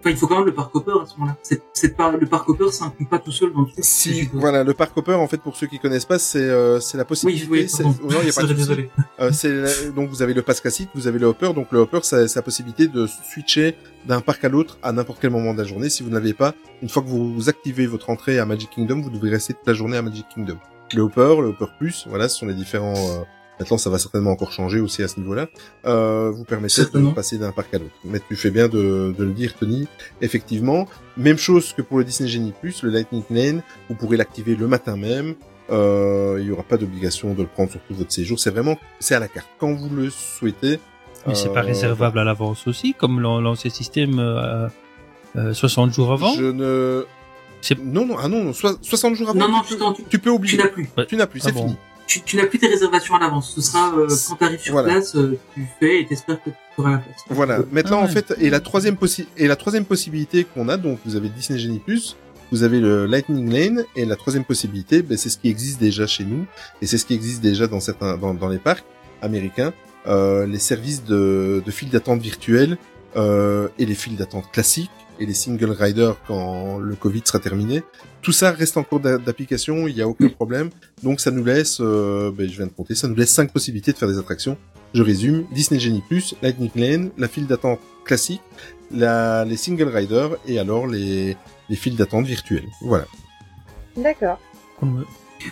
Enfin, 0.00 0.10
il 0.10 0.16
faut 0.16 0.26
quand 0.26 0.36
même 0.38 0.46
le 0.46 0.54
parc 0.54 0.74
hopper 0.76 0.92
à 1.02 1.06
ce 1.06 1.14
moment-là. 1.18 1.36
C'est, 1.42 1.62
c'est 1.72 1.96
pas 1.96 2.12
le 2.12 2.26
parc 2.26 2.48
hopper 2.48 2.70
s'inclut 2.70 3.06
pas 3.06 3.18
tout 3.18 3.32
seul 3.32 3.52
dans 3.52 3.62
le 3.62 3.66
truc. 3.66 3.78
Si, 3.84 4.28
voilà, 4.32 4.62
le 4.62 4.72
parc 4.74 4.96
hopper, 4.96 5.14
en 5.14 5.26
fait, 5.26 5.38
pour 5.38 5.56
ceux 5.56 5.66
qui 5.66 5.78
connaissent 5.78 6.04
pas, 6.04 6.18
c'est 6.18 6.38
euh, 6.38 6.78
c'est 6.80 6.96
la 6.96 7.02
Oui, 7.04 7.08
possibilité. 7.08 7.46
oui, 7.50 7.68
c'est- 7.68 7.82
pardon. 7.82 7.98
non, 8.04 8.22
y 8.22 8.28
a 8.28 8.32
pas 8.34 8.42
de 8.44 8.52
Désolé. 8.54 8.90
Euh, 9.20 9.30
c'est 9.32 9.52
la- 9.52 9.90
donc 9.90 10.08
vous 10.10 10.22
avez 10.22 10.34
le 10.34 10.42
pass 10.42 10.60
classique, 10.60 10.90
vous 10.94 11.06
avez 11.08 11.18
le 11.18 11.26
hopper. 11.26 11.52
Donc 11.54 11.68
le 11.72 11.80
hopper, 11.80 12.00
ça- 12.02 12.28
c'est 12.28 12.36
la 12.38 12.42
possibilité 12.42 12.86
de 12.88 13.06
switcher 13.06 13.76
d'un 14.06 14.20
parc 14.20 14.44
à 14.44 14.48
l'autre 14.48 14.78
à 14.82 14.92
n'importe 14.92 15.18
quel 15.20 15.30
moment 15.30 15.52
de 15.54 15.58
la 15.58 15.64
journée. 15.64 15.88
Si 15.90 16.02
vous 16.04 16.10
ne 16.10 16.14
l'avez 16.14 16.34
pas, 16.34 16.54
une 16.82 16.88
fois 16.88 17.02
que 17.02 17.08
vous 17.08 17.48
activez 17.48 17.86
votre 17.86 18.10
entrée 18.10 18.38
à 18.38 18.46
Magic 18.46 18.70
Kingdom, 18.70 19.00
vous 19.00 19.10
devrez 19.10 19.30
rester 19.30 19.54
toute 19.54 19.66
la 19.66 19.74
journée 19.74 19.96
à 19.96 20.02
Magic 20.02 20.26
Kingdom. 20.32 20.58
Le 20.94 21.02
hopper, 21.02 21.34
le 21.40 21.48
hopper 21.48 21.66
plus, 21.78 22.06
voilà, 22.08 22.28
ce 22.28 22.38
sont 22.38 22.46
les 22.46 22.54
différents 22.54 22.94
euh, 22.94 23.24
Maintenant, 23.58 23.78
ça 23.78 23.88
va 23.90 23.98
certainement 23.98 24.30
encore 24.32 24.52
changer 24.52 24.80
aussi 24.80 25.02
à 25.02 25.08
ce 25.08 25.18
niveau-là. 25.18 25.46
Euh, 25.86 26.30
vous 26.30 26.44
permettez 26.44 26.82
de 26.82 27.10
passer 27.14 27.38
d'un 27.38 27.52
parc 27.52 27.72
à 27.74 27.78
l'autre. 27.78 27.94
Mais 28.04 28.20
tu 28.28 28.36
fais 28.36 28.50
bien 28.50 28.68
de, 28.68 29.14
de 29.16 29.24
le 29.24 29.32
dire, 29.32 29.54
Tony. 29.54 29.88
Effectivement, 30.20 30.86
même 31.16 31.38
chose 31.38 31.72
que 31.72 31.80
pour 31.82 31.98
le 31.98 32.04
Disney 32.04 32.28
Genie 32.28 32.52
Plus, 32.60 32.82
le 32.82 32.90
Lightning 32.90 33.22
Lane, 33.30 33.62
vous 33.88 33.94
pourrez 33.94 34.16
l'activer 34.18 34.56
le 34.56 34.66
matin 34.68 34.96
même. 34.96 35.34
Euh, 35.70 36.36
il 36.40 36.46
y 36.46 36.50
aura 36.50 36.62
pas 36.62 36.76
d'obligation 36.76 37.34
de 37.34 37.42
le 37.42 37.48
prendre 37.48 37.70
sur 37.70 37.80
tout 37.88 37.94
votre 37.94 38.12
séjour. 38.12 38.38
C'est 38.38 38.50
vraiment, 38.50 38.76
c'est 39.00 39.14
à 39.14 39.20
la 39.20 39.28
carte. 39.28 39.48
Quand 39.58 39.72
vous 39.72 39.88
le 39.94 40.10
souhaitez. 40.10 40.78
Mais 41.26 41.34
c'est 41.34 41.52
pas 41.52 41.60
euh, 41.62 41.66
réservable 41.66 42.18
à 42.20 42.24
l'avance 42.24 42.68
aussi, 42.68 42.94
comme 42.94 43.20
l'an- 43.20 43.40
l'ancien 43.40 43.70
système 43.70 44.18
euh, 44.20 44.68
euh, 45.36 45.52
60 45.54 45.92
jours 45.92 46.12
avant. 46.12 46.34
Je 46.34 46.44
ne. 46.44 47.04
C'est- 47.62 47.82
Non, 47.82 48.06
non, 48.06 48.16
ah 48.22 48.28
non, 48.28 48.44
non, 48.44 48.52
sois- 48.52 48.76
60 48.80 49.16
jours 49.16 49.30
avant. 49.30 49.38
Non, 49.40 49.48
non, 49.48 49.62
tu, 49.66 49.74
tu, 49.76 49.82
tu, 50.04 50.08
tu 50.08 50.18
peux 50.20 50.30
tu 50.30 50.36
oublier. 50.36 50.58
n'as 50.58 50.68
plus. 50.68 50.88
Tu 51.08 51.16
n'as 51.16 51.26
plus, 51.26 51.40
Ah 51.42 51.46
c'est 51.48 51.52
bon. 51.52 51.62
fini. 51.62 51.76
Tu, 52.06 52.22
tu 52.22 52.36
n'as 52.36 52.46
plus 52.46 52.58
tes 52.58 52.68
réservations 52.68 53.14
à 53.16 53.18
l'avance. 53.20 53.52
Ce 53.54 53.60
sera 53.60 53.92
euh, 53.96 54.06
quand 54.28 54.36
tu 54.36 54.44
arrives 54.44 54.60
sur 54.60 54.72
Voilà. 54.72 54.92
place, 54.92 55.16
euh, 55.16 55.36
tu 55.54 55.66
fais 55.80 56.00
et 56.02 56.06
t'espères 56.06 56.42
que 56.42 56.50
tu 56.50 56.56
auras 56.78 56.92
la 56.92 56.98
place. 56.98 57.16
Voilà. 57.28 57.58
Maintenant, 57.72 57.98
Ah 58.00 58.04
en 58.04 58.06
ouais. 58.06 58.12
fait, 58.12 58.34
et 58.40 58.48
la 58.50 58.60
troisième 58.60 58.94
possi- 58.94 59.26
et 59.36 59.46
la 59.48 59.56
troisième 59.56 59.84
possibilité 59.84 60.44
qu'on 60.44 60.68
a, 60.68 60.76
donc 60.76 60.98
vous 61.04 61.16
avez 61.16 61.28
Disney 61.28 61.58
Genie 61.58 61.80
Plus, 61.80 62.16
vous 62.52 62.62
avez 62.62 62.78
le 62.78 63.06
Lightning 63.06 63.50
Lane, 63.52 63.84
et 63.96 64.04
la 64.04 64.14
troisième 64.14 64.44
possibilité, 64.44 65.02
ben, 65.02 65.18
c'est 65.18 65.30
ce 65.30 65.36
qui 65.38 65.48
existe 65.48 65.80
déjà 65.80 66.06
chez 66.06 66.24
nous, 66.24 66.46
et 66.80 66.86
c'est 66.86 66.96
ce 66.98 67.04
qui 67.04 67.14
existe 67.14 67.40
déjà 67.42 67.66
dans 67.66 67.80
certains, 67.80 68.16
dans, 68.16 68.34
dans 68.34 68.48
les 68.48 68.58
parcs 68.58 68.84
américains, 69.20 69.72
euh, 70.06 70.46
les 70.46 70.60
services 70.60 71.02
de, 71.04 71.60
de 71.66 71.70
files 71.72 71.90
d'attente 71.90 72.20
virtuelles, 72.20 72.78
euh, 73.16 73.66
et 73.80 73.86
les 73.86 73.94
files 73.96 74.14
d'attente 74.16 74.44
classiques, 74.52 74.90
et 75.18 75.26
les 75.26 75.34
single 75.34 75.70
riders 75.70 76.16
quand 76.26 76.78
le 76.78 76.94
Covid 76.94 77.22
sera 77.24 77.38
terminé. 77.38 77.82
Tout 78.22 78.32
ça 78.32 78.50
reste 78.50 78.76
en 78.76 78.82
cours 78.82 79.00
d'a- 79.00 79.18
d'application, 79.18 79.86
il 79.86 79.94
n'y 79.94 80.02
a 80.02 80.08
aucun 80.08 80.28
problème. 80.28 80.70
Donc 81.02 81.20
ça 81.20 81.30
nous 81.30 81.44
laisse, 81.44 81.78
euh, 81.80 82.30
ben, 82.32 82.48
je 82.48 82.56
viens 82.56 82.66
de 82.66 82.72
compter, 82.72 82.94
ça 82.94 83.08
nous 83.08 83.14
laisse 83.14 83.30
cinq 83.30 83.52
possibilités 83.52 83.92
de 83.92 83.96
faire 83.98 84.08
des 84.08 84.18
attractions. 84.18 84.56
Je 84.94 85.02
résume, 85.02 85.46
Disney 85.52 85.78
Genie 85.80 86.02
Plus, 86.08 86.34
Lightning 86.42 86.70
Lane, 86.74 87.10
la 87.18 87.28
file 87.28 87.46
d'attente 87.46 87.80
classique, 88.04 88.40
la, 88.90 89.44
les 89.44 89.56
single 89.56 89.88
riders 89.88 90.36
et 90.46 90.58
alors 90.58 90.86
les, 90.86 91.36
les 91.68 91.76
files 91.76 91.96
d'attente 91.96 92.24
virtuelles. 92.26 92.68
Voilà. 92.82 93.06
D'accord. 93.96 94.38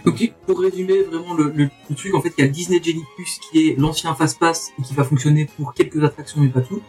Donc, 0.04 0.32
pour 0.46 0.60
résumer 0.60 1.02
vraiment 1.02 1.34
le, 1.34 1.50
le, 1.54 1.68
le 1.90 1.94
truc, 1.94 2.14
en 2.14 2.22
fait, 2.22 2.32
il 2.38 2.44
y 2.44 2.48
a 2.48 2.50
Disney 2.50 2.80
Genie 2.82 3.04
Plus 3.16 3.38
qui 3.38 3.68
est 3.68 3.78
l'ancien 3.78 4.14
Fastpass 4.14 4.72
et 4.78 4.82
qui 4.82 4.94
va 4.94 5.04
fonctionner 5.04 5.48
pour 5.56 5.74
quelques 5.74 6.02
attractions 6.02 6.40
mais 6.40 6.48
pas 6.48 6.62
toutes. 6.62 6.82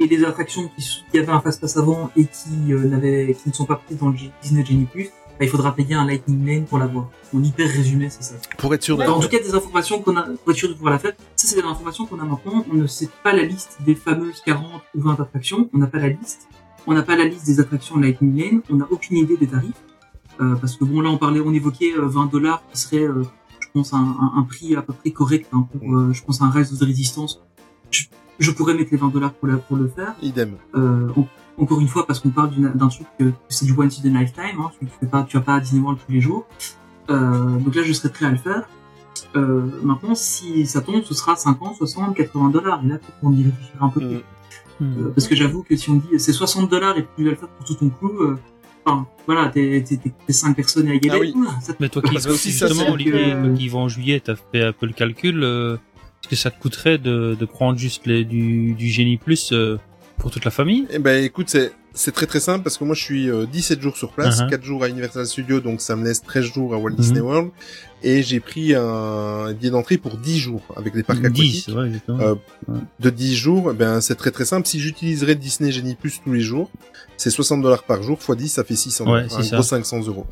Et 0.00 0.06
les 0.06 0.24
attractions 0.24 0.70
qui, 0.76 1.18
avaient 1.18 1.32
un 1.32 1.40
Fastpass 1.40 1.76
avant 1.76 2.10
et 2.16 2.24
qui, 2.24 2.72
euh, 2.72 2.84
n'avaient, 2.84 3.34
qui 3.34 3.48
ne 3.48 3.54
sont 3.54 3.64
pas 3.64 3.76
prises 3.76 3.98
dans 3.98 4.08
le 4.08 4.16
Disney 4.42 4.64
Genie 4.64 4.84
Plus, 4.84 5.10
bah, 5.38 5.44
il 5.44 5.48
faudra 5.48 5.74
payer 5.74 5.94
un 5.94 6.06
Lightning 6.06 6.46
Lane 6.46 6.64
pour 6.64 6.78
l'avoir. 6.78 7.10
En 7.34 7.42
hyper 7.42 7.68
résumé, 7.68 8.08
c'est 8.08 8.22
ça. 8.22 8.34
Pour 8.56 8.72
être 8.74 8.82
sûr 8.82 8.96
de... 8.96 9.02
Alors, 9.02 9.18
en 9.18 9.20
tout 9.20 9.28
cas, 9.28 9.38
des 9.38 9.54
informations 9.54 10.00
qu'on 10.00 10.16
a, 10.16 10.22
pour 10.22 10.50
être 10.50 10.56
sûr 10.56 10.68
de 10.68 10.74
pouvoir 10.74 10.92
la 10.92 10.98
faire, 10.98 11.12
ça 11.36 11.46
c'est 11.46 11.56
des 11.56 11.66
informations 11.66 12.06
qu'on 12.06 12.18
a 12.20 12.24
maintenant. 12.24 12.64
On 12.70 12.74
ne 12.74 12.86
sait 12.86 13.10
pas 13.22 13.34
la 13.34 13.42
liste 13.42 13.78
des 13.84 13.94
fameuses 13.94 14.40
40 14.46 14.82
ou 14.94 15.00
20 15.02 15.20
attractions. 15.20 15.68
On 15.74 15.78
n'a 15.78 15.86
pas 15.86 15.98
la 15.98 16.08
liste. 16.08 16.48
On 16.86 16.94
n'a 16.94 17.02
pas 17.02 17.16
la 17.16 17.24
liste 17.24 17.44
des 17.44 17.60
attractions 17.60 17.98
Lightning 17.98 18.36
Lane. 18.36 18.62
On 18.70 18.76
n'a 18.76 18.86
aucune 18.90 19.18
idée 19.18 19.36
des 19.36 19.46
tarifs. 19.46 19.72
Euh, 20.40 20.54
parce 20.56 20.76
que 20.76 20.84
bon, 20.84 21.00
là, 21.00 21.10
on 21.10 21.18
parlait, 21.18 21.40
on 21.40 21.52
évoquait 21.52 21.92
euh, 21.96 22.06
20 22.06 22.30
dollars 22.30 22.62
qui 22.72 22.80
serait, 22.80 23.04
euh, 23.04 23.22
je 23.60 23.68
pense, 23.72 23.92
un, 23.92 23.98
un, 23.98 24.32
un 24.36 24.42
prix 24.42 24.74
à 24.76 24.82
peu 24.82 24.92
près 24.92 25.10
correct 25.10 25.48
hein, 25.52 25.66
pour, 25.70 25.94
euh, 25.94 26.12
je 26.12 26.22
pense, 26.22 26.40
un 26.40 26.50
Rise 26.50 26.78
de 26.78 26.84
résistance. 26.84 27.42
Je, 27.90 28.04
je 28.38 28.50
pourrais 28.50 28.74
mettre 28.74 28.90
les 28.92 28.98
20 28.98 29.08
dollars 29.08 29.32
pour, 29.32 29.48
pour 29.68 29.76
le 29.76 29.88
faire. 29.88 30.14
Idem. 30.22 30.54
Euh, 30.74 31.08
en- 31.16 31.26
encore 31.58 31.80
une 31.80 31.88
fois, 31.88 32.06
parce 32.06 32.20
qu'on 32.20 32.30
parle 32.30 32.50
d'un 32.54 32.88
truc 32.88 33.06
que, 33.18 33.24
que 33.24 33.32
c'est 33.48 33.64
du 33.64 33.72
once 33.72 34.00
in 34.04 34.14
a 34.14 34.20
lifetime, 34.20 34.60
hein, 34.60 34.70
tu, 34.78 34.86
fais 35.00 35.06
pas, 35.06 35.22
tu 35.22 35.36
vas 35.38 35.42
pas 35.42 35.54
à 35.54 35.60
Disney 35.60 35.80
World 35.82 35.98
tous 36.04 36.12
les 36.12 36.20
jours. 36.20 36.46
Euh, 37.08 37.58
donc 37.58 37.74
là, 37.74 37.82
je 37.82 37.92
serais 37.92 38.10
prêt 38.10 38.26
à 38.26 38.30
le 38.30 38.36
faire. 38.36 38.68
Euh, 39.36 39.62
maintenant, 39.82 40.14
si 40.14 40.66
ça 40.66 40.80
tombe, 40.82 41.02
ce 41.02 41.14
sera 41.14 41.34
50, 41.36 41.76
60, 41.76 42.14
80 42.14 42.50
dollars. 42.50 42.82
Et 42.84 42.88
là, 42.88 42.98
peut-être 42.98 43.18
qu'on 43.20 43.32
y 43.32 43.44
réfléchira 43.44 43.86
un 43.86 43.88
peu 43.88 44.00
plus. 44.00 44.16
Mm. 44.16 44.20
Hmm. 44.78 44.84
Euh, 45.06 45.12
parce 45.14 45.26
que 45.26 45.34
j'avoue 45.34 45.62
que 45.62 45.74
si 45.74 45.88
on 45.88 45.94
dit 45.94 46.06
c'est 46.18 46.34
60 46.34 46.68
dollars 46.70 46.98
et 46.98 47.06
tu 47.16 47.24
vas 47.24 47.30
le 47.30 47.36
faire 47.36 47.48
pour 47.48 47.64
tout 47.64 47.74
ton 47.76 47.88
crew, 47.88 48.10
euh, 48.20 48.36
enfin, 48.84 49.06
voilà, 49.26 49.48
t'es, 49.48 49.82
t'es, 49.82 50.32
5 50.32 50.54
personnes 50.54 50.88
à 50.88 50.92
égaler. 50.94 51.32
Ah 51.34 51.38
oui. 51.38 51.46
ça 51.62 51.72
te- 51.72 51.78
Mais 51.80 51.88
toi 51.88 52.02
qui, 52.02 52.14
aussi, 52.14 52.50
justement, 52.50 52.90
Olivier, 52.92 53.32
toi 53.32 53.48
qui 53.56 53.68
vas 53.70 53.78
en 53.78 53.88
juillet, 53.88 54.20
t'as 54.22 54.34
fait 54.36 54.62
un 54.62 54.72
peu 54.72 54.84
le 54.84 54.92
calcul. 54.92 55.42
euh, 55.42 55.78
Est-ce 56.26 56.30
que 56.30 56.36
ça 56.42 56.50
te 56.50 56.60
coûterait 56.60 56.98
de, 56.98 57.36
de 57.38 57.44
prendre 57.46 57.78
juste 57.78 58.04
les, 58.04 58.24
du, 58.24 58.72
du 58.74 58.88
Génie 58.88 59.16
Plus 59.16 59.52
euh, 59.52 59.78
pour 60.18 60.32
toute 60.32 60.44
la 60.44 60.50
famille? 60.50 60.84
Eh 60.90 60.98
ben, 60.98 61.22
écoute, 61.22 61.48
c'est, 61.48 61.70
c'est 61.94 62.10
très 62.10 62.26
très 62.26 62.40
simple 62.40 62.64
parce 62.64 62.78
que 62.78 62.82
moi 62.84 62.96
je 62.96 63.02
suis 63.04 63.30
euh, 63.30 63.46
17 63.46 63.80
jours 63.80 63.96
sur 63.96 64.10
place, 64.10 64.40
Uh-huh. 64.40 64.50
4 64.50 64.64
jours 64.64 64.82
à 64.82 64.88
Universal 64.88 65.24
Studios, 65.24 65.60
donc 65.60 65.80
ça 65.80 65.94
me 65.94 66.04
laisse 66.04 66.22
13 66.24 66.44
jours 66.52 66.74
à 66.74 66.78
Walt 66.78 66.90
Mhm. 66.90 66.96
Disney 66.96 67.20
World. 67.20 67.50
Et 68.02 68.24
j'ai 68.24 68.40
pris 68.40 68.74
un 68.74 69.52
billet 69.52 69.70
d'entrée 69.70 69.98
pour 69.98 70.16
10 70.16 70.36
jours 70.40 70.62
avec 70.76 70.96
les 70.96 71.04
parcs 71.04 71.20
10, 71.20 71.26
aquatiques. 71.26 71.76
ouais, 71.76 71.86
exactement. 71.86 72.20
Euh, 72.20 72.34
Ouais. 72.66 72.80
de 72.98 73.10
10 73.10 73.36
jours, 73.36 73.70
eh 73.70 73.74
ben 73.76 74.00
c'est 74.00 74.16
très 74.16 74.32
très 74.32 74.44
simple. 74.44 74.66
Si 74.66 74.80
j'utiliserais 74.80 75.36
Disney 75.36 75.70
Genie 75.70 75.94
Plus 75.94 76.20
tous 76.24 76.32
les 76.32 76.40
jours, 76.40 76.70
c'est 77.16 77.30
60 77.30 77.62
dollars 77.62 77.84
par 77.84 78.02
jour, 78.02 78.18
x 78.20 78.36
10, 78.36 78.48
ça 78.48 78.64
fait 78.64 78.74
600 78.74 79.04
Ouais, 79.12 79.20
Un 79.22 79.28
ça. 79.28 79.54
gros 79.54 79.62
500 79.62 80.00
euros. 80.08 80.26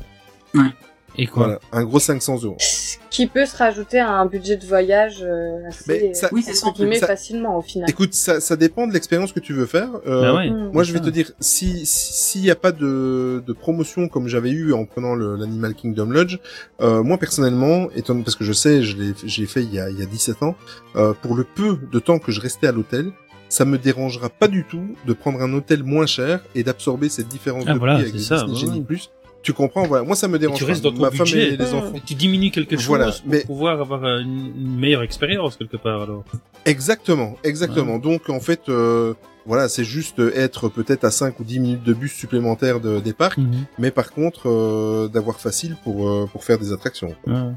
Et 1.17 1.27
quoi 1.27 1.43
Voilà, 1.45 1.59
un 1.71 1.83
gros 1.83 1.99
500 1.99 2.43
euros. 2.43 2.57
Ce 2.59 2.97
qui 3.09 3.27
peut 3.27 3.45
se 3.45 3.55
rajouter 3.55 3.99
à 3.99 4.09
un 4.11 4.25
budget 4.25 4.57
de 4.57 4.65
voyage 4.65 5.23
euh, 5.23 5.67
assez, 5.67 5.83
Mais 5.87 6.13
ça- 6.13 6.29
Oui, 6.31 6.41
c'est 6.43 6.53
ça, 6.53 6.67
ça- 6.99 7.07
facilement 7.07 7.57
au 7.57 7.61
final. 7.61 7.89
Écoute, 7.89 8.13
ça, 8.13 8.41
ça 8.41 8.55
dépend 8.55 8.87
de 8.87 8.93
l'expérience 8.93 9.31
que 9.31 9.39
tu 9.39 9.53
veux 9.53 9.65
faire. 9.65 9.89
Euh, 10.07 10.21
Bah 10.21 10.35
ouais. 10.35 10.49
Mm. 10.49 10.71
Moi, 10.73 10.83
je 10.83 10.91
vais 10.91 10.99
ça. 10.99 11.05
te 11.05 11.09
dire, 11.09 11.31
si 11.39 11.85
si- 11.85 12.13
s'il 12.13 12.41
n'y 12.41 12.51
a 12.51 12.55
pas 12.55 12.71
de, 12.71 13.41
de 13.45 13.53
promotion 13.53 14.07
comme 14.09 14.27
j'avais 14.27 14.51
eu 14.51 14.73
en 14.73 14.85
prenant 14.85 15.15
le- 15.15 15.35
l'Animal 15.35 15.73
Kingdom 15.75 16.07
Lodge, 16.09 16.39
euh, 16.81 17.03
moi 17.03 17.17
personnellement, 17.17 17.87
étant 17.95 18.19
parce 18.21 18.35
que 18.35 18.43
je 18.43 18.53
sais, 18.53 18.83
je 18.83 18.97
l'ai 18.97 19.13
j'ai 19.25 19.45
fait 19.45 19.63
il 19.63 19.73
y 19.73 19.79
a 19.79 19.89
il 19.89 19.97
y 19.99 20.01
a 20.03 20.05
17 20.05 20.43
ans, 20.43 20.55
euh, 20.95 21.13
pour 21.21 21.35
le 21.35 21.43
peu 21.45 21.77
de 21.91 21.99
temps 21.99 22.19
que 22.19 22.31
je 22.31 22.41
restais 22.41 22.67
à 22.67 22.71
l'hôtel, 22.73 23.11
ça 23.47 23.63
me 23.63 23.77
dérangera 23.77 24.29
pas 24.29 24.47
du 24.47 24.65
tout 24.65 24.83
de 25.05 25.13
prendre 25.13 25.41
un 25.41 25.53
hôtel 25.53 25.83
moins 25.83 26.05
cher 26.07 26.41
et 26.55 26.63
d'absorber 26.63 27.07
cette 27.09 27.27
différence 27.27 27.63
Ah, 27.67 27.73
de 27.73 27.77
voilà, 27.79 27.93
prix 27.93 28.03
avec 28.03 28.13
c'est 28.13 28.17
le 28.17 28.23
ça, 28.23 28.35
Disney 28.45 28.53
ouais, 28.53 28.59
Genie 28.59 28.79
ouais. 28.79 28.85
Plus. 28.85 29.11
Tu 29.45 29.53
comprends, 29.53 29.83
voilà. 29.85 30.03
Moi, 30.03 30.15
ça 30.15 30.27
me 30.27 30.39
dérange 30.39 30.57
tu 30.57 30.63
restes 30.63 30.83
dans 30.83 30.91
ton 30.91 31.01
Ma 31.03 31.11
femme 31.11 31.19
budget. 31.19 31.53
et 31.53 31.57
les 31.57 31.73
enfants. 31.73 31.93
Et 31.93 32.01
tu 32.01 32.15
diminues 32.15 32.49
quelque 32.49 32.75
chose 32.77 32.87
Voilà, 32.87 33.11
pour 33.11 33.21
mais- 33.27 33.43
pouvoir 33.45 33.79
avoir 33.79 34.03
une 34.19 34.51
meilleure 34.79 35.03
expérience 35.03 35.55
quelque 35.55 35.77
part 35.77 36.01
alors. 36.01 36.23
Exactement, 36.65 37.35
exactement. 37.43 37.99
Donc 37.99 38.27
en 38.29 38.39
fait, 38.39 38.61
euh, 38.69 39.13
voilà, 39.45 39.69
c'est 39.69 39.83
juste 39.83 40.17
être 40.35 40.67
peut-être 40.67 41.03
à 41.03 41.11
5 41.11 41.39
ou 41.39 41.43
10 41.43 41.59
minutes 41.59 41.83
de 41.83 41.93
bus 41.93 42.11
supplémentaires 42.11 42.79
de, 42.79 42.99
des 42.99 43.13
parcs, 43.13 43.37
mais 43.77 43.91
par 43.91 44.11
contre 44.11 44.49
euh, 44.49 45.07
d'avoir 45.09 45.39
facile 45.39 45.77
pour 45.83 46.09
euh, 46.09 46.25
pour 46.31 46.43
faire 46.43 46.57
des 46.57 46.73
attractions. 46.73 47.13
quoi. 47.23 47.33
Ouais. 47.33 47.51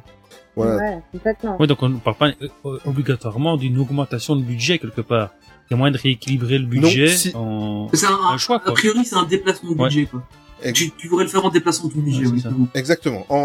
Voilà. 0.56 0.77
Ouais, 0.77 0.98
complètement. 1.12 1.56
Ouais, 1.59 1.66
donc 1.66 1.82
on 1.82 1.89
ne 1.89 1.98
parle 1.98 2.16
pas 2.16 2.28
euh, 2.66 2.78
obligatoirement 2.85 3.56
d'une 3.56 3.78
augmentation 3.78 4.36
de 4.36 4.43
budget 4.43 4.78
quelque 4.78 5.01
part. 5.01 5.31
Il 5.70 5.73
y 5.73 5.74
a 5.74 5.77
moyen 5.78 5.93
de 5.93 5.98
rééquilibrer 5.98 6.59
le 6.59 6.66
budget 6.66 7.09
si- 7.09 7.32
en 7.35 7.89
C'est 7.94 8.06
un, 8.06 8.19
un 8.31 8.36
choix 8.36 8.56
a 8.65 8.73
priori, 8.73 9.06
c'est 9.06 9.16
un 9.16 9.24
déplacement 9.24 9.73
de 9.73 9.78
Ouais. 9.78 9.89
budget, 9.89 10.05
quoi. 10.06 10.23
Ex- 10.62 10.78
Tu, 10.78 10.90
tu 10.90 11.09
pourrais 11.09 11.24
le 11.24 11.30
faire 11.30 11.44
en 11.44 11.51
déplacement 11.51 11.89
de 11.89 11.94
ton 11.94 12.01
budget, 12.01 12.24
c'est 12.26 12.48
oui. 12.48 12.66
Exactement. 12.74 13.24
En, 13.28 13.36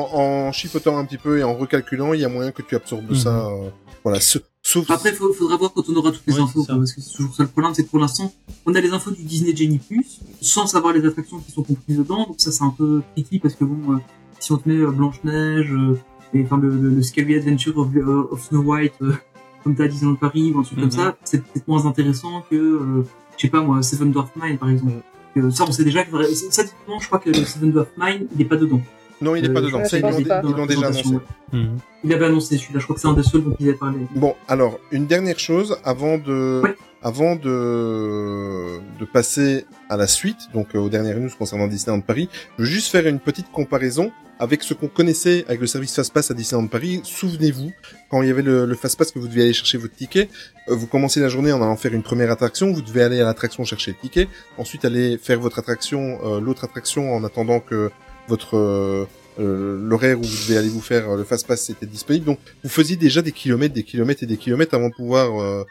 en 0.47 0.51
chipotant 0.51 0.97
un 0.97 1.05
petit 1.05 1.17
peu 1.17 1.37
et 1.39 1.43
en 1.43 1.53
recalculant, 1.55 2.13
il 2.13 2.21
y 2.21 2.25
a 2.25 2.29
moyen 2.29 2.51
que 2.51 2.61
tu 2.61 2.75
absorbes 2.75 3.09
Mhm. 3.09 3.15
ça. 3.15 3.47
euh, 3.47 3.69
voilà. 4.03 4.19
ce- 4.19 4.39
Sauf. 4.65 4.89
Après, 4.89 5.09
il 5.09 5.15
faudra 5.15 5.57
voir 5.57 5.73
quand 5.73 5.83
on 5.89 5.95
aura 5.97 6.11
toutes 6.11 6.25
les 6.25 6.33
Ouais, 6.35 6.39
infos, 6.39 6.63
quoi, 6.63 6.75
parce 6.77 6.93
que 6.93 7.01
c'est 7.01 7.15
toujours 7.17 7.35
ça 7.35 7.43
le 7.43 7.49
problème, 7.49 7.73
c'est 7.73 7.83
que 7.83 7.89
pour 7.89 7.99
l'instant, 7.99 8.31
on 8.65 8.73
a 8.73 8.79
les 8.79 8.91
infos 8.91 9.11
du 9.11 9.21
Disney 9.23 9.53
Genie 9.55 9.77
Plus, 9.79 10.21
sans 10.41 10.67
savoir 10.67 10.93
les 10.93 11.05
attractions 11.05 11.39
qui 11.39 11.51
sont 11.51 11.63
comprises 11.63 11.97
dedans, 11.97 12.25
donc 12.27 12.35
ça 12.37 12.51
c'est 12.53 12.63
un 12.63 12.69
peu 12.69 13.01
tricky, 13.13 13.39
parce 13.39 13.55
que 13.55 13.65
bon, 13.65 13.93
euh, 13.95 13.97
si 14.39 14.53
on 14.53 14.57
te 14.57 14.69
met 14.69 14.75
euh, 14.77 14.89
Blanche-Neige, 14.91 15.71
euh, 15.73 15.99
et 16.33 16.43
enfin 16.45 16.57
le, 16.57 16.69
le, 16.69 16.89
le 16.91 17.01
Scary 17.03 17.35
Adventure 17.35 17.77
of, 17.77 17.89
euh, 17.93 18.27
of 18.31 18.41
Snow 18.47 18.61
White, 18.61 18.93
euh, 19.01 19.13
comme 19.65 19.75
t'as 19.75 19.83
à 19.83 19.87
Disneyland 19.89 20.15
Paris, 20.15 20.53
ou 20.55 20.59
un 20.59 20.63
truc 20.63 20.77
Mhm. 20.77 20.83
comme 20.83 20.91
ça, 20.91 21.17
c'est 21.25 21.43
peut-être 21.43 21.67
moins 21.67 21.85
intéressant 21.85 22.43
que, 22.49 22.55
euh, 22.55 23.05
je 23.35 23.41
sais 23.41 23.49
pas 23.49 23.61
moi, 23.61 23.83
Seven 23.83 24.11
Dwarf 24.13 24.31
Mine 24.41 24.57
par 24.57 24.69
exemple. 24.69 24.93
Euh, 25.37 25.49
ça, 25.51 25.65
on 25.67 25.71
sait 25.71 25.83
déjà 25.83 26.03
que, 26.03 26.11
ça, 26.33 26.63
typiquement, 26.63 26.99
je 26.99 27.07
crois 27.07 27.19
que 27.19 27.29
le 27.29 27.35
Seven 27.45 27.71
Dwarf 27.71 27.87
Mine, 27.97 28.27
il 28.35 28.41
est 28.41 28.45
pas 28.45 28.55
dedans. 28.57 28.81
Non, 29.21 29.35
il 29.35 29.45
est 29.45 29.49
pas 29.53 29.61
Euh, 29.61 29.65
dedans. 29.67 29.85
Ça, 29.85 29.97
ils 29.97 30.01
l'ont 30.01 30.09
ils 30.19 30.67
déjà 30.67 30.87
annoncé. 30.87 31.17
Mhm. 31.51 31.77
Il 32.03 32.13
avait 32.13 32.25
annoncé 32.25 32.57
celui-là, 32.57 32.79
je 32.79 32.83
crois 32.83 32.95
que 32.95 33.01
c'est 33.01 33.07
un 33.07 33.13
des 33.13 33.23
seuls 33.23 33.43
dont 33.43 33.55
il 33.59 33.69
avait 33.69 33.77
parlé. 33.77 33.99
Bon, 34.15 34.35
alors 34.47 34.79
une 34.91 35.05
dernière 35.07 35.39
chose 35.39 35.77
avant 35.83 36.17
de 36.17 36.61
Ouais. 36.63 36.75
Avant 37.03 37.35
de 37.35 38.79
de 38.99 39.05
passer 39.05 39.65
à 39.89 39.97
la 39.97 40.07
suite, 40.07 40.49
donc 40.53 40.75
euh, 40.75 40.79
aux 40.79 40.89
dernières 40.89 41.19
news 41.19 41.29
concernant 41.37 41.67
Disneyland 41.67 42.01
Paris, 42.01 42.29
je 42.57 42.63
veux 42.63 42.69
juste 42.69 42.89
faire 42.91 43.05
une 43.07 43.19
petite 43.19 43.51
comparaison 43.51 44.11
avec 44.39 44.63
ce 44.63 44.73
qu'on 44.73 44.87
connaissait 44.87 45.45
avec 45.47 45.61
le 45.61 45.67
service 45.67 45.95
Fastpass 45.95 46.31
à 46.31 46.33
Disneyland 46.33 46.67
Paris. 46.67 47.01
Souvenez-vous, 47.03 47.71
quand 48.09 48.21
il 48.21 48.27
y 48.27 48.31
avait 48.31 48.41
le, 48.41 48.65
le 48.65 48.75
Fastpass 48.75 49.11
que 49.11 49.19
vous 49.19 49.27
deviez 49.27 49.43
aller 49.43 49.53
chercher 49.53 49.77
votre 49.77 49.95
ticket, 49.95 50.29
euh, 50.69 50.75
vous 50.75 50.87
commencez 50.87 51.19
la 51.19 51.29
journée 51.29 51.51
en 51.51 51.61
allant 51.61 51.75
faire 51.75 51.93
une 51.93 52.03
première 52.03 52.31
attraction, 52.31 52.71
vous 52.71 52.81
devez 52.81 53.03
aller 53.03 53.21
à 53.21 53.25
l'attraction 53.25 53.63
chercher 53.63 53.91
le 53.91 53.97
ticket, 53.97 54.27
ensuite 54.57 54.85
aller 54.85 55.17
faire 55.17 55.39
votre 55.39 55.59
attraction, 55.59 56.19
euh, 56.25 56.39
l'autre 56.39 56.63
attraction 56.63 57.13
en 57.13 57.23
attendant 57.23 57.59
que 57.59 57.91
votre 58.27 58.57
euh, 58.57 59.05
euh, 59.39 59.77
l'horaire 59.81 60.19
où 60.19 60.23
vous 60.23 60.47
devez 60.47 60.57
aller 60.57 60.69
vous 60.69 60.81
faire 60.81 61.15
le 61.15 61.23
Fastpass 61.23 61.69
était 61.69 61.85
disponible. 61.85 62.25
Donc 62.25 62.39
vous 62.63 62.69
faisiez 62.69 62.95
déjà 62.95 63.21
des 63.21 63.31
kilomètres, 63.31 63.73
des 63.73 63.83
kilomètres 63.83 64.23
et 64.23 64.27
des 64.27 64.37
kilomètres 64.37 64.73
avant 64.73 64.89
de 64.89 64.93
pouvoir 64.93 65.65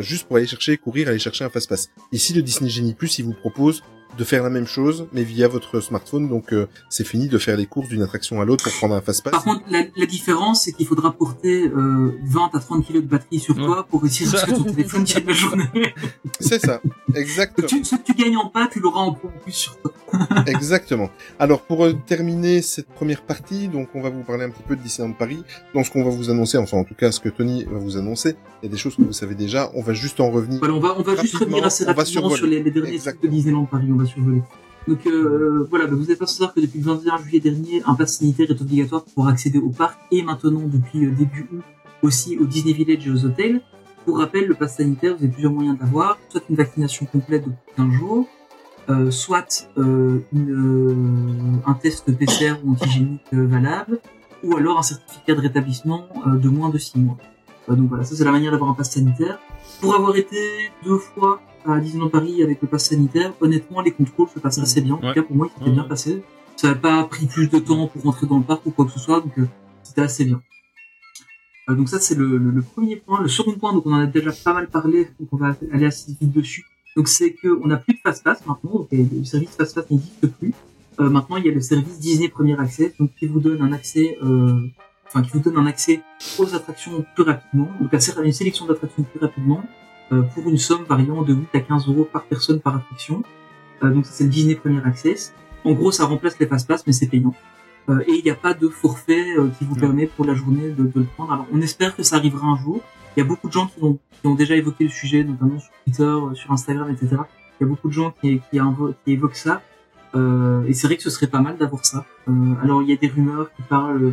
juste 0.00 0.26
pour 0.26 0.36
aller 0.36 0.46
chercher, 0.46 0.76
courir, 0.76 1.08
aller 1.08 1.18
chercher 1.18 1.44
un 1.44 1.50
Fastpass. 1.50 1.90
Ici, 2.12 2.34
le 2.34 2.42
Disney 2.42 2.70
Genie 2.70 2.94
Plus, 2.94 3.18
il 3.18 3.24
vous 3.24 3.34
propose 3.34 3.82
de 4.16 4.24
faire 4.24 4.42
la 4.42 4.50
même 4.50 4.66
chose, 4.66 5.06
mais 5.12 5.22
via 5.22 5.48
votre 5.48 5.80
smartphone. 5.80 6.28
Donc 6.28 6.52
euh, 6.52 6.68
c'est 6.88 7.06
fini 7.06 7.28
de 7.28 7.38
faire 7.38 7.56
les 7.56 7.66
courses 7.66 7.88
d'une 7.88 8.02
attraction 8.02 8.40
à 8.40 8.44
l'autre 8.44 8.64
pour 8.64 8.72
prendre 8.74 8.94
un 8.94 9.00
fast-pass. 9.00 9.32
Par 9.32 9.44
contre, 9.44 9.62
la, 9.68 9.84
la 9.96 10.06
différence, 10.06 10.62
c'est 10.62 10.72
qu'il 10.72 10.86
faudra 10.86 11.12
porter 11.12 11.68
euh, 11.68 12.18
20 12.24 12.50
à 12.54 12.60
30 12.60 12.84
kilos 12.84 13.02
de 13.02 13.08
batterie 13.08 13.40
sur 13.40 13.54
toi 13.54 13.86
pour 13.88 14.02
réussir 14.02 14.34
à 14.34 14.38
ce 14.38 14.46
que 14.46 14.50
ton 14.52 14.64
téléphone 14.64 15.04
tienne 15.04 15.24
la 15.26 15.32
journée. 15.32 15.64
C'est 16.40 16.58
ça, 16.58 16.80
exactement. 17.14 17.68
tu, 17.68 17.84
ce 17.84 17.96
que 17.96 18.02
tu 18.02 18.14
gagnes 18.14 18.36
en 18.36 18.48
pas, 18.48 18.66
tu 18.66 18.80
l'auras 18.80 19.00
en 19.00 19.12
plus 19.12 19.52
sur 19.52 19.76
toi. 19.80 19.92
Exactement. 20.46 21.10
Alors 21.38 21.62
pour 21.62 21.84
euh, 21.84 21.94
terminer 22.06 22.62
cette 22.62 22.88
première 22.88 23.22
partie, 23.22 23.68
donc 23.68 23.88
on 23.94 24.02
va 24.02 24.10
vous 24.10 24.22
parler 24.22 24.44
un 24.44 24.50
petit 24.50 24.62
peu 24.62 24.76
de 24.76 24.82
Disneyland 24.82 25.14
Paris. 25.14 25.42
Dans 25.74 25.84
ce 25.84 25.90
qu'on 25.90 26.04
va 26.04 26.10
vous 26.10 26.30
annoncer, 26.30 26.58
enfin 26.58 26.78
en 26.78 26.84
tout 26.84 26.94
cas 26.94 27.12
ce 27.12 27.20
que 27.20 27.28
Tony 27.28 27.64
va 27.64 27.78
vous 27.78 27.96
annoncer, 27.96 28.36
il 28.62 28.66
y 28.66 28.68
a 28.68 28.70
des 28.70 28.78
choses 28.78 28.96
que 28.96 29.02
vous 29.02 29.12
savez 29.12 29.34
déjà. 29.34 29.70
On 29.74 29.82
va 29.82 29.94
juste 29.94 30.20
en 30.20 30.30
revenir. 30.30 30.58
Voilà, 30.58 30.74
on 30.74 30.80
va, 30.80 30.94
on 30.98 31.02
va 31.02 31.16
juste 31.16 31.36
revenir 31.36 31.64
assez 31.64 31.84
on 31.84 31.88
va 31.88 31.94
rapidement 31.94 32.30
sur 32.30 32.46
les, 32.46 32.62
les 32.62 32.70
derniers 32.70 32.98
de. 32.98 33.28
Disneyland 33.28 33.64
Paris, 33.64 33.88
on 33.90 34.01
va 34.02 34.06
survoler. 34.06 34.42
Donc 34.88 35.06
euh, 35.06 35.66
voilà, 35.70 35.86
bah, 35.86 35.94
vous 35.94 36.10
êtes 36.10 36.18
pas 36.18 36.26
sans 36.26 36.38
savoir 36.38 36.54
que 36.54 36.60
depuis 36.60 36.80
le 36.80 36.84
21 36.84 37.18
juillet 37.18 37.40
dernier, 37.40 37.82
un 37.86 37.94
pass 37.94 38.18
sanitaire 38.18 38.50
est 38.50 38.60
obligatoire 38.60 39.04
pour 39.14 39.28
accéder 39.28 39.58
au 39.58 39.70
parc 39.70 39.98
et 40.10 40.22
maintenant 40.22 40.62
depuis 40.66 41.04
euh, 41.04 41.10
début 41.10 41.46
août 41.52 41.62
aussi 42.02 42.36
au 42.38 42.44
Disney 42.44 42.72
Village 42.72 43.06
et 43.06 43.10
aux 43.10 43.24
hôtels. 43.24 43.60
Pour 44.04 44.18
rappel, 44.18 44.46
le 44.46 44.54
pass 44.54 44.76
sanitaire, 44.76 45.16
vous 45.16 45.22
avez 45.22 45.32
plusieurs 45.32 45.52
moyens 45.52 45.78
d'avoir, 45.78 46.18
soit 46.28 46.42
une 46.50 46.56
vaccination 46.56 47.06
complète 47.06 47.44
de 47.44 47.52
15 47.76 47.90
jours, 47.92 48.26
euh, 48.90 49.12
soit 49.12 49.68
euh, 49.78 50.18
euh, 50.34 50.94
un 51.64 51.74
test 51.74 52.10
PCR 52.16 52.54
ou 52.64 52.72
antigénique 52.72 53.22
valable, 53.32 54.00
ou 54.42 54.56
alors 54.56 54.78
un 54.78 54.82
certificat 54.82 55.34
de 55.34 55.40
rétablissement 55.40 56.08
de 56.26 56.48
moins 56.48 56.68
de 56.68 56.78
6 56.78 56.98
mois. 56.98 57.16
Donc 57.68 57.88
voilà, 57.88 58.02
ça 58.02 58.16
c'est 58.16 58.24
la 58.24 58.32
manière 58.32 58.50
d'avoir 58.50 58.70
un 58.70 58.74
pass 58.74 58.90
sanitaire. 58.90 59.38
Pour 59.80 59.94
avoir 59.94 60.16
été 60.16 60.36
deux 60.84 60.98
fois 60.98 61.40
à 61.66 61.78
Disneyland 61.80 62.08
Paris 62.10 62.42
avec 62.42 62.60
le 62.62 62.68
pass 62.68 62.88
sanitaire, 62.88 63.32
honnêtement 63.40 63.80
les 63.80 63.90
contrôles 63.92 64.28
se 64.34 64.38
passaient 64.38 64.60
assez 64.62 64.80
bien. 64.80 64.94
En 64.94 65.00
Ouais. 65.00 65.08
tout 65.08 65.20
cas 65.20 65.22
pour 65.22 65.36
moi, 65.36 65.46
ils 65.48 65.52
s'étaient 65.58 65.66
Ouais. 65.70 65.72
bien 65.72 65.84
passés. 65.84 66.22
Ça 66.56 66.68
n'a 66.68 66.74
pas 66.74 67.02
pris 67.04 67.26
plus 67.26 67.48
de 67.48 67.58
temps 67.58 67.86
pour 67.88 68.02
rentrer 68.02 68.26
dans 68.26 68.38
le 68.38 68.44
parc 68.44 68.64
ou 68.66 68.70
quoi 68.70 68.84
que 68.84 68.90
ce 68.92 68.98
soit, 69.00 69.20
donc 69.20 69.36
euh, 69.38 69.46
c'était 69.82 70.02
assez 70.02 70.24
bien. 70.24 70.40
Euh, 71.68 71.74
donc 71.74 71.88
ça 71.88 71.98
c'est 72.00 72.14
le, 72.14 72.36
le, 72.38 72.50
le 72.50 72.62
premier 72.62 72.96
point. 72.96 73.20
Le 73.22 73.28
second 73.28 73.52
point, 73.52 73.72
donc 73.72 73.86
on 73.86 73.92
en 73.92 74.00
a 74.00 74.06
déjà 74.06 74.32
pas 74.44 74.52
mal 74.52 74.68
parlé, 74.68 75.08
donc 75.18 75.28
on 75.32 75.36
va 75.36 75.56
aller 75.72 75.86
assez 75.86 76.12
vite 76.20 76.32
dessus. 76.32 76.64
Donc 76.96 77.08
c'est 77.08 77.32
que 77.32 77.48
on 77.62 77.68
n'a 77.68 77.78
plus 77.78 77.94
de 77.94 78.00
fast 78.04 78.22
pass 78.22 78.44
maintenant, 78.46 78.70
donc 78.72 78.88
le 78.92 79.24
service 79.24 79.50
fast 79.56 79.74
pass 79.74 79.90
n'existe 79.90 80.26
plus. 80.38 80.52
Euh, 81.00 81.08
maintenant 81.08 81.36
il 81.36 81.46
y 81.46 81.48
a 81.48 81.52
le 81.52 81.60
service 81.60 81.98
Disney 81.98 82.28
Premier 82.28 82.58
Access, 82.60 82.92
donc 82.98 83.10
qui 83.18 83.26
vous 83.26 83.40
donne 83.40 83.62
un 83.62 83.72
accès, 83.72 84.18
enfin 85.06 85.22
qui 85.22 85.30
vous 85.32 85.40
donne 85.40 85.56
un 85.56 85.66
accès 85.66 86.00
aux 86.38 86.54
attractions 86.54 87.04
plus 87.14 87.24
rapidement, 87.24 87.68
donc 87.80 87.94
à 87.94 87.98
une 88.22 88.32
sélection 88.32 88.66
d'attractions 88.66 89.04
plus 89.04 89.20
rapidement, 89.20 89.62
pour 90.10 90.48
une 90.48 90.58
somme 90.58 90.84
variant 90.84 91.22
de 91.22 91.32
8 91.32 91.48
à 91.54 91.60
15 91.60 91.88
euros 91.88 92.04
par 92.10 92.24
personne 92.24 92.60
par 92.60 92.76
attraction. 92.76 93.22
Euh, 93.82 93.90
donc 93.90 94.06
ça 94.06 94.12
c'est 94.12 94.24
le 94.24 94.30
Disney 94.30 94.54
Premier 94.54 94.82
Access. 94.84 95.32
En 95.64 95.72
gros 95.72 95.90
ça 95.90 96.04
remplace 96.04 96.38
les 96.38 96.46
fast 96.46 96.68
pass 96.68 96.86
mais 96.86 96.92
c'est 96.92 97.06
payant. 97.06 97.34
Euh, 97.88 98.00
et 98.06 98.12
il 98.12 98.24
n'y 98.24 98.30
a 98.30 98.34
pas 98.34 98.54
de 98.54 98.68
forfait 98.68 99.36
euh, 99.36 99.48
qui 99.58 99.64
vous 99.64 99.74
permet 99.74 100.06
pour 100.06 100.24
la 100.24 100.34
journée 100.34 100.70
de, 100.70 100.84
de 100.84 101.00
le 101.00 101.04
prendre. 101.04 101.32
Alors 101.32 101.46
on 101.52 101.60
espère 101.60 101.96
que 101.96 102.02
ça 102.02 102.16
arrivera 102.16 102.46
un 102.46 102.56
jour. 102.56 102.80
Il 103.16 103.20
y 103.20 103.22
a 103.22 103.26
beaucoup 103.26 103.48
de 103.48 103.52
gens 103.52 103.66
qui 103.66 103.82
ont, 103.82 103.98
qui 104.20 104.26
ont 104.26 104.34
déjà 104.34 104.56
évoqué 104.56 104.84
le 104.84 104.90
sujet, 104.90 105.24
notamment 105.24 105.58
sur 105.58 105.70
Twitter, 105.84 106.02
euh, 106.02 106.34
sur 106.34 106.52
Instagram, 106.52 106.90
etc. 106.90 107.08
Il 107.60 107.64
y 107.64 107.64
a 107.64 107.66
beaucoup 107.66 107.88
de 107.88 107.92
gens 107.92 108.12
qui, 108.20 108.40
qui, 108.50 108.60
qui 109.04 109.12
évoquent 109.12 109.36
ça. 109.36 109.62
Euh, 110.14 110.64
et 110.66 110.74
c'est 110.74 110.86
vrai 110.86 110.96
que 110.96 111.02
ce 111.02 111.10
serait 111.10 111.26
pas 111.26 111.40
mal 111.40 111.56
d'avoir 111.56 111.84
ça. 111.84 112.04
Euh, 112.28 112.32
alors 112.62 112.82
il 112.82 112.88
y 112.88 112.92
a 112.92 112.96
des 112.96 113.08
rumeurs 113.08 113.50
qui 113.54 113.62
parlent, 113.62 114.04
euh, 114.04 114.12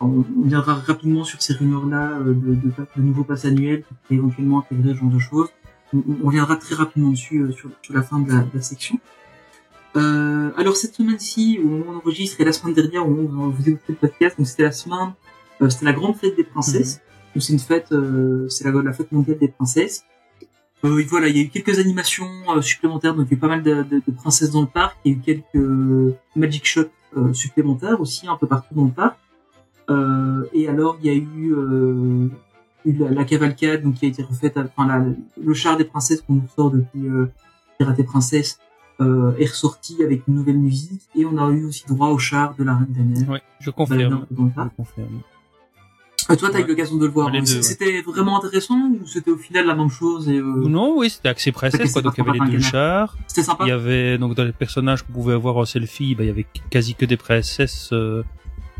on 0.00 0.24
on 0.42 0.46
viendra 0.46 0.74
rapidement 0.74 1.24
sur 1.24 1.40
ces 1.42 1.54
rumeurs-là 1.54 2.18
euh, 2.20 2.24
de, 2.34 2.54
de, 2.54 2.70
de 2.96 3.02
nouveaux 3.02 3.24
passes 3.24 3.44
annuels 3.44 3.82
qui 3.84 3.94
pourraient 3.94 4.16
éventuellement 4.16 4.60
intégrer 4.60 4.94
ce 4.94 4.98
genre 5.00 5.10
de 5.10 5.18
choses. 5.18 5.48
On, 5.92 5.98
on- 5.98 6.16
on 6.24 6.28
viendra 6.30 6.56
très 6.56 6.74
rapidement 6.74 7.10
dessus 7.10 7.38
euh, 7.42 7.52
sur, 7.52 7.70
sur 7.82 7.94
la 7.94 8.02
fin 8.02 8.18
de 8.20 8.28
la, 8.30 8.38
de 8.40 8.50
la 8.54 8.62
section. 8.62 8.98
Euh, 9.96 10.50
alors 10.56 10.76
cette 10.76 10.94
semaine-ci, 10.94 11.58
au 11.62 11.66
moment 11.66 11.84
où 11.90 11.94
on 11.94 11.96
enregistre, 11.98 12.40
et 12.40 12.44
la 12.44 12.52
semaine 12.52 12.74
dernière, 12.74 13.08
où 13.08 13.14
vous 13.50 13.68
écoutez 13.68 13.92
le 13.92 13.94
podcast, 13.96 14.38
donc 14.38 14.46
c'était 14.46 14.62
la 14.62 14.72
semaine, 14.72 15.12
euh, 15.62 15.68
c'était 15.68 15.86
la 15.86 15.92
grande 15.92 16.16
fête 16.16 16.36
des 16.36 16.44
princesses. 16.44 17.00
Donc 17.34 17.42
c'est 17.42 17.52
une 17.52 17.58
fête, 17.58 17.90
euh, 17.92 18.48
c'est 18.48 18.64
la, 18.64 18.70
la 18.82 18.92
fête 18.92 19.10
mondiale 19.12 19.38
des 19.38 19.48
princesses. 19.48 20.04
Euh, 20.84 21.04
voilà, 21.08 21.28
il 21.28 21.36
y 21.36 21.40
a 21.40 21.42
eu 21.42 21.48
quelques 21.48 21.78
animations 21.78 22.28
euh, 22.56 22.62
supplémentaires, 22.62 23.14
donc 23.14 23.26
il 23.28 23.32
y 23.32 23.34
a 23.34 23.36
eu 23.36 23.40
pas 23.40 23.48
mal 23.48 23.62
de, 23.62 23.82
de- 23.82 24.00
de 24.06 24.12
princesses 24.16 24.50
dans 24.50 24.62
le 24.62 24.66
parc, 24.68 24.96
il 25.04 25.12
y 25.12 25.14
a 25.14 25.18
eu 25.18 25.20
quelques 25.20 25.56
euh, 25.56 26.14
magic 26.36 26.64
shots 26.64 26.84
euh, 27.16 27.32
supplémentaires 27.34 28.00
aussi 28.00 28.26
un 28.28 28.36
peu 28.36 28.46
partout 28.46 28.74
dans 28.74 28.84
le 28.84 28.90
parc. 28.92 29.18
Euh, 29.90 30.44
et 30.52 30.68
alors 30.68 30.98
il 31.02 31.06
y 31.06 31.10
a 31.10 31.14
eu, 31.14 31.52
euh, 31.54 32.28
eu 32.84 32.92
la, 32.96 33.10
la 33.10 33.24
cavalcade, 33.24 33.82
donc 33.82 33.94
qui 33.96 34.06
a 34.06 34.08
été 34.08 34.22
refaite, 34.22 34.56
à- 34.56 34.64
enfin 34.76 34.86
la- 34.86 35.04
le 35.42 35.54
char 35.54 35.76
des 35.76 35.84
princesses 35.84 36.20
qu'on 36.22 36.34
nous 36.34 36.48
sort 36.56 36.70
depuis 36.70 37.08
euh, 37.08 37.26
Pirates 37.78 37.98
et 37.98 38.04
Princesses 38.04 38.58
euh, 39.00 39.32
est 39.38 39.46
ressorti 39.46 40.02
avec 40.02 40.22
une 40.28 40.34
nouvelle 40.34 40.58
musique, 40.58 41.02
et 41.16 41.24
on 41.24 41.36
a 41.38 41.50
eu 41.50 41.64
aussi 41.64 41.84
droit 41.88 42.08
au 42.08 42.18
char 42.18 42.54
de 42.58 42.64
la 42.64 42.74
Reine 42.76 42.86
des 42.90 43.00
Neiges. 43.02 43.28
Ouais, 43.28 43.42
je 43.58 43.70
confirme. 43.70 44.26
Je. 44.30 45.02
Euh, 46.30 46.36
toi, 46.36 46.50
t'as 46.52 46.58
eu 46.60 46.62
Ouais. 46.62 46.68
l'occasion 46.68 46.96
de 46.96 47.06
le 47.06 47.10
voir. 47.12 47.28
Hein. 47.28 47.40
ouais. 47.40 47.46
C'était 47.46 48.02
vraiment 48.02 48.38
intéressant 48.38 48.78
ou 49.00 49.06
c'était 49.06 49.30
au 49.32 49.36
final 49.38 49.66
la 49.66 49.74
même 49.74 49.88
chose 49.88 50.28
et 50.28 50.36
euh, 50.38 50.68
Non, 50.68 50.96
oui, 50.98 51.10
c'était 51.10 51.28
accès 51.30 51.50
Parce 51.50 51.72
princesse, 51.72 51.92
quoi. 51.92 52.02
Donc, 52.02 52.14
il 52.18 52.24
y 52.24 52.28
avait 52.28 52.38
les 52.46 52.52
deux 52.52 52.60
chars. 52.60 53.16
c'était 53.26 53.42
sympa 53.42 53.64
Il 53.64 53.68
y 53.70 53.72
avait, 53.72 54.18
donc, 54.18 54.34
dans 54.34 54.44
les 54.44 54.52
personnages 54.52 55.02
qu'on 55.02 55.12
pouvait 55.14 55.32
avoir 55.34 55.56
en 55.56 55.64
selfie, 55.64 56.14
bah, 56.14 56.22
il 56.22 56.26
y 56.28 56.30
avait 56.30 56.46
quasi 56.68 56.94
que 56.94 57.06
des 57.06 57.16
princesses, 57.16 57.88
euh, 57.92 58.22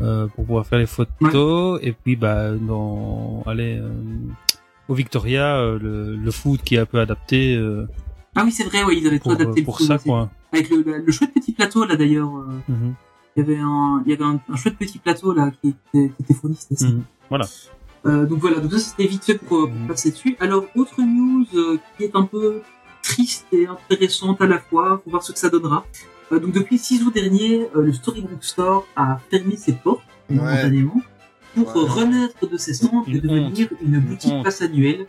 euh, 0.01 0.27
pour 0.27 0.45
pouvoir 0.45 0.65
faire 0.65 0.79
les 0.79 0.85
photos. 0.85 1.79
Et 1.83 1.91
puis, 1.93 2.15
bah, 2.15 2.51
dans, 2.55 3.43
allez, 3.45 3.77
euh, 3.79 3.89
au 4.87 4.93
Victoria, 4.93 5.57
euh, 5.57 5.79
le, 5.79 6.15
le 6.15 6.31
food 6.31 6.61
qui 6.61 6.75
est 6.75 6.79
un 6.79 6.85
peu 6.85 6.99
adapté, 6.99 7.57
Ah 8.35 8.43
oui, 8.45 8.51
c'est 8.51 8.63
vrai, 8.63 8.83
ouais, 8.83 8.97
ils 8.97 9.07
avaient 9.07 9.19
tout 9.19 9.31
adapté 9.31 9.61
pour 9.61 9.77
le 9.79 9.85
ça, 9.85 9.97
quoi. 9.97 10.29
Avec 10.53 10.69
le, 10.69 10.81
le, 10.83 10.97
le 10.99 11.11
chouette 11.11 11.33
petit 11.33 11.53
plateau 11.53 11.85
là 11.85 11.95
d'ailleurs. 11.95 12.31
Mhm. 12.67 12.93
Il 13.37 13.39
y 13.39 13.43
avait 13.43 13.57
un, 13.59 14.03
il 14.05 14.11
y 14.11 14.13
avait 14.13 14.25
un, 14.25 14.39
un 14.49 14.55
chouette 14.57 14.77
petit 14.77 14.99
plateau 14.99 15.33
là 15.33 15.51
qui 15.61 15.69
était, 15.69 16.09
qui 16.09 16.21
était 16.23 16.33
fourni, 16.33 16.55
c'était 16.59 16.75
ça. 16.75 16.87
Mhm. 16.89 17.03
Voilà. 17.29 17.45
Donc 18.03 18.39
voilà, 18.39 18.59
donc 18.59 18.71
ça 18.73 18.79
c'était 18.79 19.05
vite 19.07 19.23
fait 19.23 19.37
pour, 19.37 19.69
Mhm. 19.69 19.87
passer 19.87 20.11
dessus. 20.11 20.35
Alors 20.41 20.65
autre 20.75 21.01
news 21.01 21.45
qui 21.97 22.03
est 22.03 22.15
un 22.15 22.23
peu 22.23 22.61
triste 23.03 23.45
et 23.53 23.67
intéressante 23.67 24.41
à 24.41 24.47
la 24.47 24.59
fois, 24.59 25.01
faut 25.03 25.09
voir 25.11 25.23
ce 25.23 25.31
que 25.31 25.39
ça 25.39 25.49
donnera. 25.49 25.85
Euh, 26.31 26.39
donc 26.39 26.51
depuis 26.53 26.75
le 26.77 26.81
6 26.81 27.03
août 27.03 27.13
dernier, 27.13 27.67
euh, 27.75 27.81
le 27.83 27.93
Storybook 27.93 28.43
Store 28.43 28.85
a 28.95 29.19
fermé 29.29 29.55
ses 29.57 29.73
portes 29.73 30.01
Ouais. 30.29 30.37
momentanément 30.37 31.01
pour 31.55 31.75
Ouais. 31.75 31.89
renaître 31.89 32.47
de 32.49 32.57
ses 32.57 32.73
cendres 32.73 33.03
et 33.07 33.11
Une 33.11 33.19
devenir 33.19 33.67
une 33.83 33.99
boutique 33.99 34.41
passe 34.43 34.61
annuelle. 34.61 35.05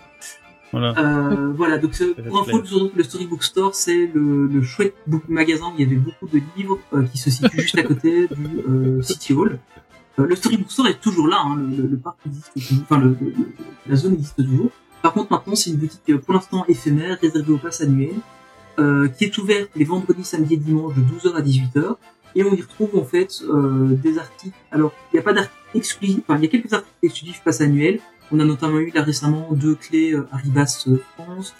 Voilà. 0.72 0.98
Euh, 0.98 1.52
voilà, 1.54 1.78
donc 1.78 1.92
pour 2.28 2.40
info, 2.40 2.58
le, 2.62 2.90
le 2.96 3.02
Storybook 3.04 3.42
Store, 3.44 3.74
c'est 3.74 4.10
le, 4.12 4.46
le 4.46 4.62
chouette 4.62 4.94
book 5.06 5.22
magasin 5.28 5.66
où 5.66 5.74
il 5.78 5.84
y 5.84 5.86
avait 5.86 5.96
beaucoup 6.00 6.26
de 6.26 6.40
livres 6.56 6.78
euh, 6.94 7.04
qui 7.04 7.18
se 7.18 7.30
situe 7.30 7.60
juste 7.60 7.78
à 7.78 7.82
côté 7.84 8.26
du 8.26 8.46
euh, 8.68 9.02
City 9.02 9.32
Hall. 9.34 9.58
Euh, 10.18 10.26
le 10.26 10.34
Storybook 10.34 10.70
Store 10.72 10.86
est 10.88 11.00
toujours 11.00 11.28
là, 11.28 11.42
hein, 11.44 11.56
le, 11.56 11.76
le, 11.76 11.86
le 11.88 11.96
parc 11.98 12.16
existe 12.26 12.50
toujours, 12.54 12.82
enfin 12.84 12.98
le, 12.98 13.16
la 13.86 13.96
zone 13.96 14.14
existe 14.14 14.36
toujours. 14.36 14.70
Par 15.02 15.12
contre, 15.12 15.30
maintenant, 15.32 15.54
c'est 15.54 15.70
une 15.70 15.76
boutique 15.76 16.16
pour 16.24 16.34
l'instant 16.34 16.64
éphémère, 16.68 17.18
réservée 17.20 17.52
aux 17.52 17.58
passes 17.58 17.82
annuelles, 17.82 18.18
euh, 18.78 19.08
qui 19.08 19.24
est 19.24 19.38
ouverte 19.38 19.70
les 19.76 19.84
vendredis, 19.84 20.24
samedis 20.24 20.54
et 20.54 20.56
dimanches 20.56 20.94
de 20.94 21.02
12h 21.02 21.34
à 21.34 21.42
18h. 21.42 21.96
Et 22.34 22.44
on 22.44 22.54
y 22.54 22.62
retrouve 22.62 22.96
en 22.96 23.04
fait 23.04 23.42
euh, 23.42 23.88
des 24.02 24.18
articles. 24.18 24.56
Alors, 24.70 24.92
il 25.12 25.16
n'y 25.16 25.20
a 25.20 25.22
pas 25.22 25.34
d'articles 25.34 25.62
exclusifs, 25.74 26.20
enfin, 26.26 26.38
il 26.38 26.44
y 26.44 26.46
a 26.46 26.50
quelques 26.50 26.72
articles 26.72 26.96
exclusifs 27.02 27.42
passes 27.44 27.60
annuelles. 27.60 28.00
On 28.30 28.40
a 28.40 28.44
notamment 28.44 28.78
eu 28.78 28.90
là 28.94 29.02
récemment 29.02 29.48
deux 29.52 29.74
clés 29.74 30.14
euh, 30.14 30.26
Arribas 30.32 30.84
euh, 30.88 30.96
France. 31.14 31.54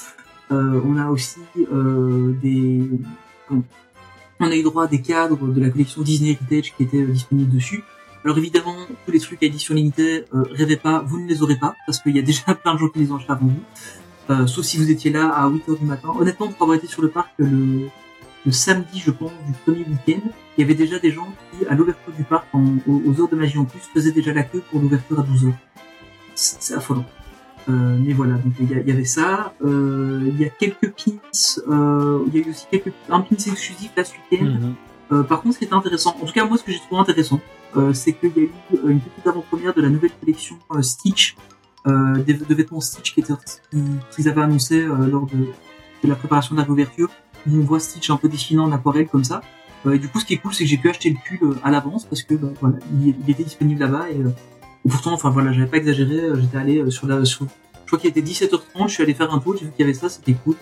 Euh, 0.50 0.80
on 0.84 0.96
a 0.96 1.08
aussi 1.08 1.40
des. 1.66 2.80
on 3.50 3.62
a 4.40 4.56
eu 4.56 4.62
droit 4.62 4.84
à 4.84 4.86
des 4.86 5.00
cadres 5.00 5.48
de 5.48 5.60
la 5.60 5.70
collection 5.70 6.02
Disney 6.02 6.32
Heritage 6.32 6.74
qui 6.76 6.82
étaient 6.82 7.04
disponibles 7.04 7.54
dessus. 7.54 7.84
Alors 8.24 8.38
évidemment, 8.38 8.76
tous 9.04 9.12
les 9.12 9.20
trucs 9.20 9.42
à 9.42 9.46
édition 9.46 9.74
limitée, 9.74 10.24
rêvez 10.32 10.76
pas, 10.76 11.00
vous 11.00 11.20
ne 11.20 11.26
les 11.26 11.42
aurez 11.42 11.56
pas, 11.56 11.74
parce 11.86 12.00
qu'il 12.00 12.14
y 12.14 12.18
a 12.18 12.22
déjà 12.32 12.54
plein 12.54 12.74
de 12.74 12.78
gens 12.78 12.88
qui 12.88 12.98
les 12.98 13.10
ont 13.10 13.16
achetés 13.16 13.32
avant 13.32 13.46
vous. 13.46 13.62
Euh, 14.30 14.46
sauf 14.46 14.64
si 14.64 14.78
vous 14.78 14.90
étiez 14.90 15.10
là 15.10 15.28
à 15.30 15.48
8h 15.48 15.78
du 15.78 15.84
matin. 15.84 16.10
Honnêtement, 16.18 16.48
pour 16.48 16.62
avoir 16.62 16.76
été 16.78 16.86
sur 16.86 17.02
le 17.02 17.08
parc 17.08 17.30
le, 17.38 17.88
le 18.46 18.52
samedi, 18.52 19.00
je 19.04 19.10
pense, 19.10 19.32
du 19.46 19.52
premier 19.64 19.78
week-end, 19.88 20.20
il 20.56 20.60
y 20.60 20.64
avait 20.64 20.74
déjà 20.74 20.98
des 20.98 21.10
gens 21.10 21.28
qui, 21.50 21.66
à 21.66 21.74
l'ouverture 21.74 22.12
du 22.16 22.22
parc, 22.24 22.46
en- 22.52 22.76
aux, 22.86 23.02
aux 23.06 23.20
heures 23.20 23.28
de 23.28 23.36
magie 23.36 23.58
en 23.58 23.64
plus, 23.64 23.80
faisaient 23.92 24.12
déjà 24.12 24.32
la 24.32 24.44
queue 24.44 24.62
pour 24.70 24.80
l'ouverture 24.80 25.18
à 25.18 25.22
12h. 25.22 25.52
C'est 26.34 26.74
affolant. 26.74 27.04
Euh, 27.68 27.96
mais 28.00 28.12
voilà, 28.12 28.34
donc 28.34 28.54
il 28.58 28.70
y, 28.70 28.90
avait 28.90 29.04
ça. 29.04 29.54
Euh, 29.64 30.20
il 30.26 30.40
y 30.40 30.44
a 30.44 30.48
quelques 30.48 30.90
pins. 30.92 31.12
euh, 31.68 32.24
il 32.28 32.34
y 32.34 32.42
a 32.42 32.46
eu 32.46 32.50
aussi 32.50 32.66
quelques 32.70 32.92
un 33.08 33.20
pins 33.20 33.36
exclusif 33.36 33.90
là 33.96 34.04
ce 34.04 34.12
week-end. 34.30 34.44
Mhm. 34.46 34.74
Euh, 35.12 35.22
par 35.24 35.42
contre, 35.42 35.54
ce 35.54 35.58
qui 35.60 35.66
est 35.66 35.72
intéressant, 35.74 36.16
en 36.20 36.26
tout 36.26 36.32
cas 36.32 36.44
moi, 36.44 36.56
ce 36.58 36.64
que 36.64 36.72
j'ai 36.72 36.78
trouvé 36.80 37.00
intéressant, 37.00 37.40
euh, 37.76 37.92
c'est 37.92 38.14
qu'il 38.14 38.30
y 38.36 38.40
a 38.40 38.42
eu 38.44 38.50
une 38.88 38.98
petite 39.00 39.26
avant-première 39.26 39.74
de 39.74 39.82
la 39.82 39.90
nouvelle 39.90 40.10
collection 40.18 40.56
Stitch, 40.80 41.36
euh, 41.86 42.16
des, 42.22 42.34
de 42.34 42.54
vêtements 42.54 42.80
Stitch 42.80 43.14
qu'ils 43.14 44.28
avaient 44.28 44.40
annoncé 44.40 44.80
euh, 44.80 45.06
lors 45.06 45.26
de, 45.26 45.36
de 46.04 46.08
la 46.08 46.14
préparation 46.14 46.54
de 46.54 46.60
la 46.60 46.64
réouverture. 46.64 47.10
Où 47.46 47.56
on 47.56 47.64
voit 47.64 47.80
Stitch 47.80 48.08
un 48.10 48.16
peu 48.16 48.28
dessinant 48.28 48.64
en 48.64 48.72
aquarelle 48.72 49.08
comme 49.08 49.24
ça. 49.24 49.40
Euh, 49.86 49.92
et 49.92 49.98
du 49.98 50.08
coup, 50.08 50.20
ce 50.20 50.24
qui 50.24 50.34
est 50.34 50.38
cool, 50.38 50.54
c'est 50.54 50.64
que 50.64 50.70
j'ai 50.70 50.76
pu 50.76 50.88
acheter 50.88 51.10
le 51.10 51.16
pull 51.24 51.50
euh, 51.50 51.54
à 51.64 51.70
l'avance 51.70 52.04
parce 52.04 52.22
que 52.22 52.34
bah, 52.34 52.48
voilà, 52.60 52.76
il, 53.02 53.28
était 53.28 53.42
disponible 53.42 53.80
là-bas 53.80 54.10
et, 54.10 54.20
et 54.20 54.88
pourtant, 54.88 55.12
enfin 55.12 55.30
voilà, 55.30 55.52
j'avais 55.52 55.66
pas 55.66 55.78
exagéré. 55.78 56.20
J'étais 56.40 56.58
allé 56.58 56.90
sur 56.90 57.08
la, 57.08 57.24
sur, 57.24 57.46
je 57.46 57.86
crois 57.86 57.98
qu'il 57.98 58.10
était 58.10 58.20
17h30, 58.20 58.88
je 58.88 58.94
suis 58.94 59.02
allé 59.02 59.14
faire 59.14 59.32
un 59.34 59.38
tour, 59.38 59.56
j'ai 59.56 59.66
vu 59.66 59.72
qu'il 59.72 59.80
y 59.80 59.88
avait 59.88 59.98
ça, 59.98 60.08
c'était 60.08 60.34
cool. 60.34 60.54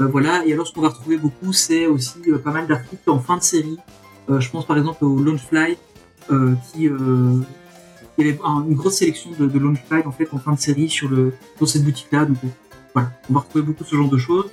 Euh, 0.00 0.06
voilà. 0.06 0.44
Et 0.44 0.52
alors, 0.52 0.66
ce 0.66 0.72
qu'on 0.72 0.82
va 0.82 0.88
retrouver 0.88 1.16
beaucoup, 1.16 1.52
c'est 1.52 1.86
aussi 1.86 2.18
euh, 2.28 2.38
pas 2.38 2.50
mal 2.50 2.66
d'articles 2.66 3.08
en 3.08 3.18
fin 3.18 3.36
de 3.36 3.42
série. 3.42 3.78
Euh, 4.28 4.40
je 4.40 4.50
pense 4.50 4.66
par 4.66 4.76
exemple 4.76 5.04
au 5.04 5.18
Launchfly, 5.22 5.76
qui 6.28 6.88
il 8.18 8.26
y 8.26 8.30
avait 8.30 8.38
un- 8.44 8.64
une 8.68 8.74
grosse 8.74 8.96
sélection 8.96 9.30
de, 9.38 9.46
de 9.46 9.58
Launchfly 9.58 10.02
en 10.06 10.12
fait 10.12 10.28
en 10.32 10.38
fin 10.38 10.52
de 10.52 10.58
série 10.60 10.88
sur 10.88 11.08
le 11.08 11.34
sur 11.58 11.68
cette 11.68 11.84
boutique-là. 11.84 12.24
Donc 12.24 12.38
euh, 12.44 12.48
voilà, 12.94 13.10
on 13.30 13.34
va 13.34 13.40
retrouver 13.40 13.64
beaucoup 13.64 13.84
ce 13.84 13.94
genre 13.96 14.08
de 14.08 14.18
choses. 14.18 14.46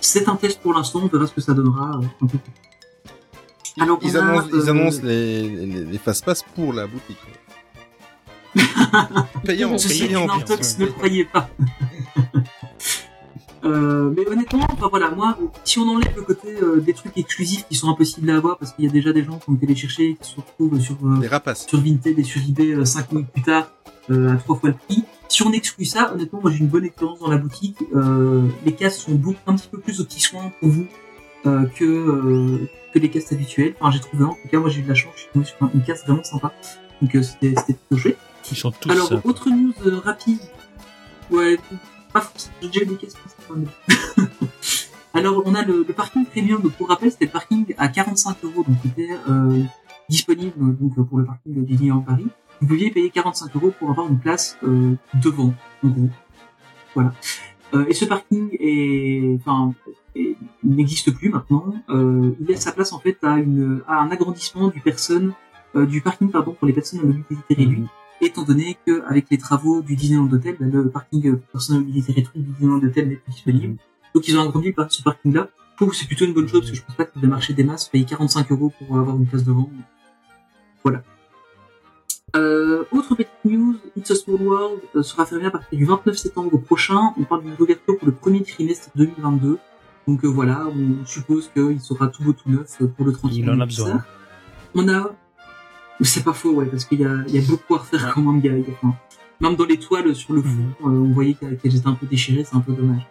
C'est 0.00 0.28
un 0.28 0.36
test 0.36 0.60
pour 0.60 0.74
l'instant, 0.74 1.00
on 1.02 1.08
verra 1.08 1.26
ce 1.26 1.32
que 1.32 1.40
ça 1.40 1.54
donnera 1.54 1.98
euh, 2.00 2.04
un 2.22 2.26
peu 2.26 2.38
plus. 2.38 2.52
tard. 2.52 3.84
Alors, 3.84 3.98
Ils 4.02 4.16
on 4.16 4.20
a, 4.20 4.24
annoncent, 4.30 4.48
ils 4.52 4.56
euh, 4.60 4.70
annoncent 4.70 5.00
les, 5.04 5.42
les, 5.48 5.84
les 5.84 5.98
fast-pass 5.98 6.42
pour 6.54 6.72
la 6.72 6.86
boutique. 6.86 7.16
payant, 9.44 9.76
payant. 9.88 10.28
intox, 10.30 10.78
ne 10.78 10.86
le 10.86 10.92
croyez 10.92 11.24
pas. 11.24 11.48
Euh, 13.64 14.12
mais 14.16 14.26
honnêtement, 14.28 14.66
enfin 14.72 14.88
voilà, 14.88 15.10
moi, 15.10 15.36
si 15.64 15.78
on 15.78 15.88
enlève 15.88 16.14
le 16.16 16.22
côté 16.22 16.48
euh, 16.62 16.80
des 16.80 16.92
trucs 16.92 17.16
exclusifs 17.16 17.66
qui 17.68 17.74
sont 17.74 17.88
impossibles 17.90 18.30
à 18.30 18.36
avoir 18.36 18.56
parce 18.58 18.72
qu'il 18.72 18.84
y 18.84 18.88
a 18.88 18.90
déjà 18.90 19.12
des 19.12 19.24
gens 19.24 19.38
qui 19.38 19.50
ont 19.50 19.54
été 19.54 19.66
les 19.66 19.74
chercher, 19.76 20.16
qui 20.20 20.30
se 20.30 20.36
retrouvent 20.36 20.78
sur 20.80 20.96
euh, 21.04 21.26
rapaces. 21.28 21.66
sur 21.66 21.80
Vinted 21.80 22.18
et 22.18 22.22
sur 22.22 22.40
eBay 22.40 22.84
5 22.86 23.12
minutes 23.12 23.28
plus 23.32 23.42
tard 23.42 23.68
euh, 24.10 24.32
à 24.34 24.36
trois 24.36 24.56
fois 24.56 24.70
le 24.70 24.76
prix. 24.76 25.04
Si 25.28 25.42
on 25.42 25.52
exclut 25.52 25.84
ça, 25.84 26.12
honnêtement, 26.14 26.40
moi 26.40 26.50
j'ai 26.52 26.58
une 26.60 26.68
bonne 26.68 26.84
expérience 26.84 27.18
dans 27.20 27.30
la 27.30 27.36
boutique. 27.36 27.78
Euh, 27.94 28.46
les 28.64 28.72
casques 28.72 29.00
sont 29.00 29.14
beaucoup 29.14 29.38
un 29.46 29.56
petit 29.56 29.68
peu 29.68 29.78
plus 29.78 30.00
au 30.00 30.04
petit 30.04 30.20
soin 30.20 30.50
pour 30.60 30.68
vous 30.70 30.86
euh, 31.46 31.66
que 31.76 31.84
euh, 31.84 32.68
que 32.94 32.98
les 32.98 33.10
casques 33.10 33.32
habituels. 33.32 33.74
Enfin, 33.80 33.90
j'ai 33.90 34.00
trouvé 34.00 34.24
en 34.24 34.30
tout 34.40 34.48
cas, 34.50 34.58
moi 34.60 34.70
j'ai 34.70 34.80
eu 34.80 34.84
de 34.84 34.88
la 34.88 34.94
chance, 34.94 35.12
je 35.16 35.20
suis 35.22 35.30
tombé 35.32 35.44
sur 35.44 35.56
un- 35.62 35.70
une 35.74 35.82
casse 35.82 36.04
vraiment 36.06 36.24
sympa. 36.24 36.52
Donc 37.02 37.14
euh, 37.14 37.22
c'était 37.22 37.54
c'était 37.58 37.74
plutôt 37.74 37.96
chouette. 38.02 38.18
Ils 38.50 38.56
sont 38.56 38.70
tous 38.70 38.90
Alors, 38.90 39.10
autre 39.24 39.50
news 39.50 39.72
euh, 39.84 39.98
rapide. 39.98 40.38
Ouais, 41.30 41.58
pas 42.12 42.32
des 42.60 42.96
questions. 42.96 43.20
Alors, 45.14 45.42
on 45.46 45.54
a 45.54 45.62
le, 45.64 45.84
le 45.86 45.94
parking 45.94 46.24
premium. 46.26 46.62
Donc, 46.62 46.72
pour 46.72 46.88
rappel, 46.88 47.10
c'était 47.10 47.26
le 47.26 47.30
parking 47.30 47.66
à 47.78 47.88
45 47.88 48.44
euros. 48.44 48.64
Donc, 48.64 48.76
c'était 48.82 49.10
euh, 49.28 49.62
disponible 50.08 50.76
donc, 50.76 50.94
pour 51.08 51.18
le 51.18 51.24
parking 51.24 51.54
de 51.54 51.60
Disneyland 51.62 52.00
Paris. 52.00 52.26
Vous 52.60 52.68
pouviez 52.68 52.90
payer 52.90 53.10
45 53.10 53.54
euros 53.56 53.72
pour 53.78 53.90
avoir 53.90 54.08
une 54.08 54.18
place 54.18 54.58
euh, 54.64 54.94
devant, 55.14 55.54
en 55.82 55.88
gros. 55.88 56.10
Voilà. 56.94 57.12
Euh, 57.74 57.86
et 57.88 57.94
ce 57.94 58.04
parking 58.04 58.48
est, 58.58 59.38
enfin, 59.40 59.74
n'existe 60.64 61.12
plus 61.12 61.30
maintenant. 61.30 61.74
Il 61.88 62.46
laisse 62.46 62.62
sa 62.62 62.72
place 62.72 62.92
en 62.92 62.98
fait 62.98 63.18
à, 63.22 63.38
une, 63.38 63.82
à 63.86 64.00
un 64.00 64.10
agrandissement 64.10 64.68
du 64.68 64.80
personne, 64.80 65.32
du 65.74 66.00
parking 66.00 66.30
pardon 66.30 66.54
pour 66.54 66.66
les 66.66 66.72
personnes 66.72 67.00
à 67.00 67.04
mobilité 67.04 67.54
réduite 67.54 67.88
étant 68.20 68.42
donné 68.42 68.76
que 68.86 69.02
avec 69.06 69.26
les 69.30 69.38
travaux 69.38 69.82
du 69.82 69.96
Disneyland 69.96 70.30
Hotel, 70.32 70.56
ben, 70.58 70.70
le 70.70 70.90
parking 70.90 71.26
euh, 71.28 71.42
personnel 71.52 71.82
mobilité 71.82 72.12
réduite 72.12 72.36
du 72.36 72.52
Disneyland 72.52 72.82
Hotel 72.82 73.08
n'est 73.08 73.16
plus 73.16 73.32
disponible. 73.32 73.76
Donc 74.14 74.28
ils 74.28 74.36
ont 74.38 74.42
agrandi 74.42 74.72
par 74.72 74.90
ce 74.90 75.02
parking-là. 75.02 75.48
Je 75.72 75.76
trouve 75.76 75.90
que 75.90 75.96
c'est 75.96 76.06
plutôt 76.06 76.24
une 76.24 76.34
bonne 76.34 76.48
chose 76.48 76.60
parce 76.60 76.70
que 76.72 76.76
je 76.76 76.82
pense 76.82 76.96
pas 76.96 77.04
que 77.04 77.20
ça 77.20 77.26
marcher 77.26 77.54
des 77.54 77.64
masses, 77.64 77.88
payer 77.88 78.04
45 78.04 78.50
euros 78.50 78.72
pour 78.78 78.98
avoir 78.98 79.16
une 79.16 79.26
place 79.26 79.44
devant. 79.44 79.70
Voilà. 80.82 81.02
Euh, 82.36 82.84
autre 82.92 83.14
petite 83.14 83.30
news, 83.44 83.76
It's 83.96 84.10
a 84.10 84.14
Small 84.14 84.42
World 84.42 84.80
euh, 84.96 85.02
sera 85.02 85.24
fermé 85.24 85.46
à 85.46 85.50
partir 85.50 85.78
du 85.78 85.84
29 85.84 86.16
septembre 86.16 86.58
prochain. 86.58 87.14
On 87.18 87.24
parle 87.24 87.42
d'une 87.42 87.54
ouverture 87.58 87.96
pour 87.96 88.06
le 88.06 88.12
premier 88.12 88.42
trimestre 88.42 88.90
2022. 88.96 89.58
Donc 90.06 90.24
euh, 90.24 90.28
voilà, 90.28 90.66
on 90.66 91.06
suppose 91.06 91.50
qu'il 91.54 91.80
sera 91.80 92.08
tout 92.08 92.22
beau 92.22 92.32
tout 92.32 92.50
neuf 92.50 92.82
pour 92.96 93.06
le 93.06 93.12
30 93.12 93.32
Il 93.34 93.50
en 93.50 93.60
a 93.60 93.64
besoin. 93.66 94.04
On 94.74 94.88
a 94.88 95.14
c'est 96.04 96.22
pas 96.24 96.32
faux, 96.32 96.50
ouais, 96.52 96.66
parce 96.66 96.84
qu'il 96.84 97.00
y 97.00 97.04
a, 97.04 97.16
il 97.28 97.34
y 97.34 97.38
a 97.38 97.42
beaucoup 97.48 97.74
à 97.74 97.78
refaire 97.78 98.12
quand 98.14 98.22
même. 98.22 98.38
Il 98.38 98.46
y 98.46 98.48
a, 98.48 98.56
il 98.56 98.60
y 98.60 98.70
a- 98.70 98.74
enfin, 98.82 98.94
même 99.40 99.56
dans 99.56 99.64
les 99.64 99.78
toiles 99.78 100.14
sur 100.14 100.32
le 100.34 100.42
fond, 100.42 100.48
euh, 100.84 100.88
on 100.88 101.12
voyait 101.12 101.34
qu'elles 101.34 101.76
étaient 101.76 101.86
un 101.86 101.94
peu 101.94 102.06
déchirées, 102.06 102.44
c'est 102.44 102.56
un 102.56 102.60
peu 102.60 102.72
dommage. 102.72 103.06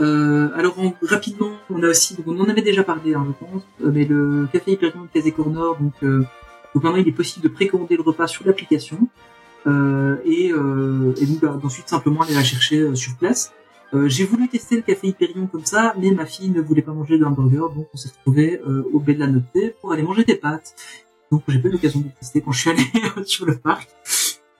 Euh, 0.00 0.50
alors 0.54 0.78
en- 0.78 0.94
rapidement, 1.02 1.52
on 1.70 1.82
a 1.82 1.88
aussi, 1.88 2.14
donc 2.16 2.26
on 2.28 2.38
en 2.40 2.48
avait 2.48 2.60
déjà 2.62 2.82
parlé, 2.84 3.14
hein, 3.14 3.24
je 3.26 3.46
pense, 3.46 3.62
euh, 3.82 3.90
mais 3.94 4.04
le 4.04 4.46
café 4.52 4.72
Hyperion 4.72 5.02
de 5.02 5.08
Casé 5.08 5.32
Corner, 5.32 5.74
donc, 5.80 5.94
euh, 6.02 6.18
donc 6.74 6.84
maintenant 6.84 6.98
il 6.98 7.08
est 7.08 7.12
possible 7.12 7.44
de 7.44 7.48
précommander 7.52 7.96
le 7.96 8.02
repas 8.02 8.26
sur 8.26 8.44
l'application 8.46 8.98
euh, 9.66 10.16
et, 10.26 10.52
euh, 10.52 11.14
et 11.18 11.24
donc 11.24 11.40
bah, 11.40 11.58
ensuite 11.64 11.88
simplement 11.88 12.20
aller 12.20 12.34
la 12.34 12.44
chercher 12.44 12.94
sur 12.94 13.16
place. 13.16 13.52
Euh, 13.94 14.06
j'ai 14.08 14.24
voulu 14.24 14.48
tester 14.48 14.76
le 14.76 14.82
café 14.82 15.08
Hyperion 15.08 15.46
comme 15.46 15.64
ça, 15.64 15.94
mais 15.98 16.10
ma 16.10 16.26
fille 16.26 16.50
ne 16.50 16.60
voulait 16.60 16.82
pas 16.82 16.92
manger 16.92 17.18
d'hamburger, 17.18 17.70
donc 17.74 17.88
on 17.94 17.96
s'est 17.96 18.10
retrouvé 18.10 18.60
euh, 18.68 18.82
au 18.92 19.00
baie 19.00 19.14
de 19.14 19.20
la 19.20 19.28
Notée 19.28 19.74
pour 19.80 19.92
aller 19.92 20.02
manger 20.02 20.24
des 20.24 20.34
pâtes. 20.34 20.74
Donc 21.32 21.42
j'ai 21.48 21.58
pas 21.58 21.68
eu 21.68 21.72
l'occasion 21.72 22.00
de 22.00 22.04
le 22.06 22.10
tester 22.12 22.40
quand 22.40 22.52
je 22.52 22.60
suis 22.60 22.70
allé 22.70 22.82
sur 23.24 23.46
le 23.46 23.56
parc. 23.58 23.88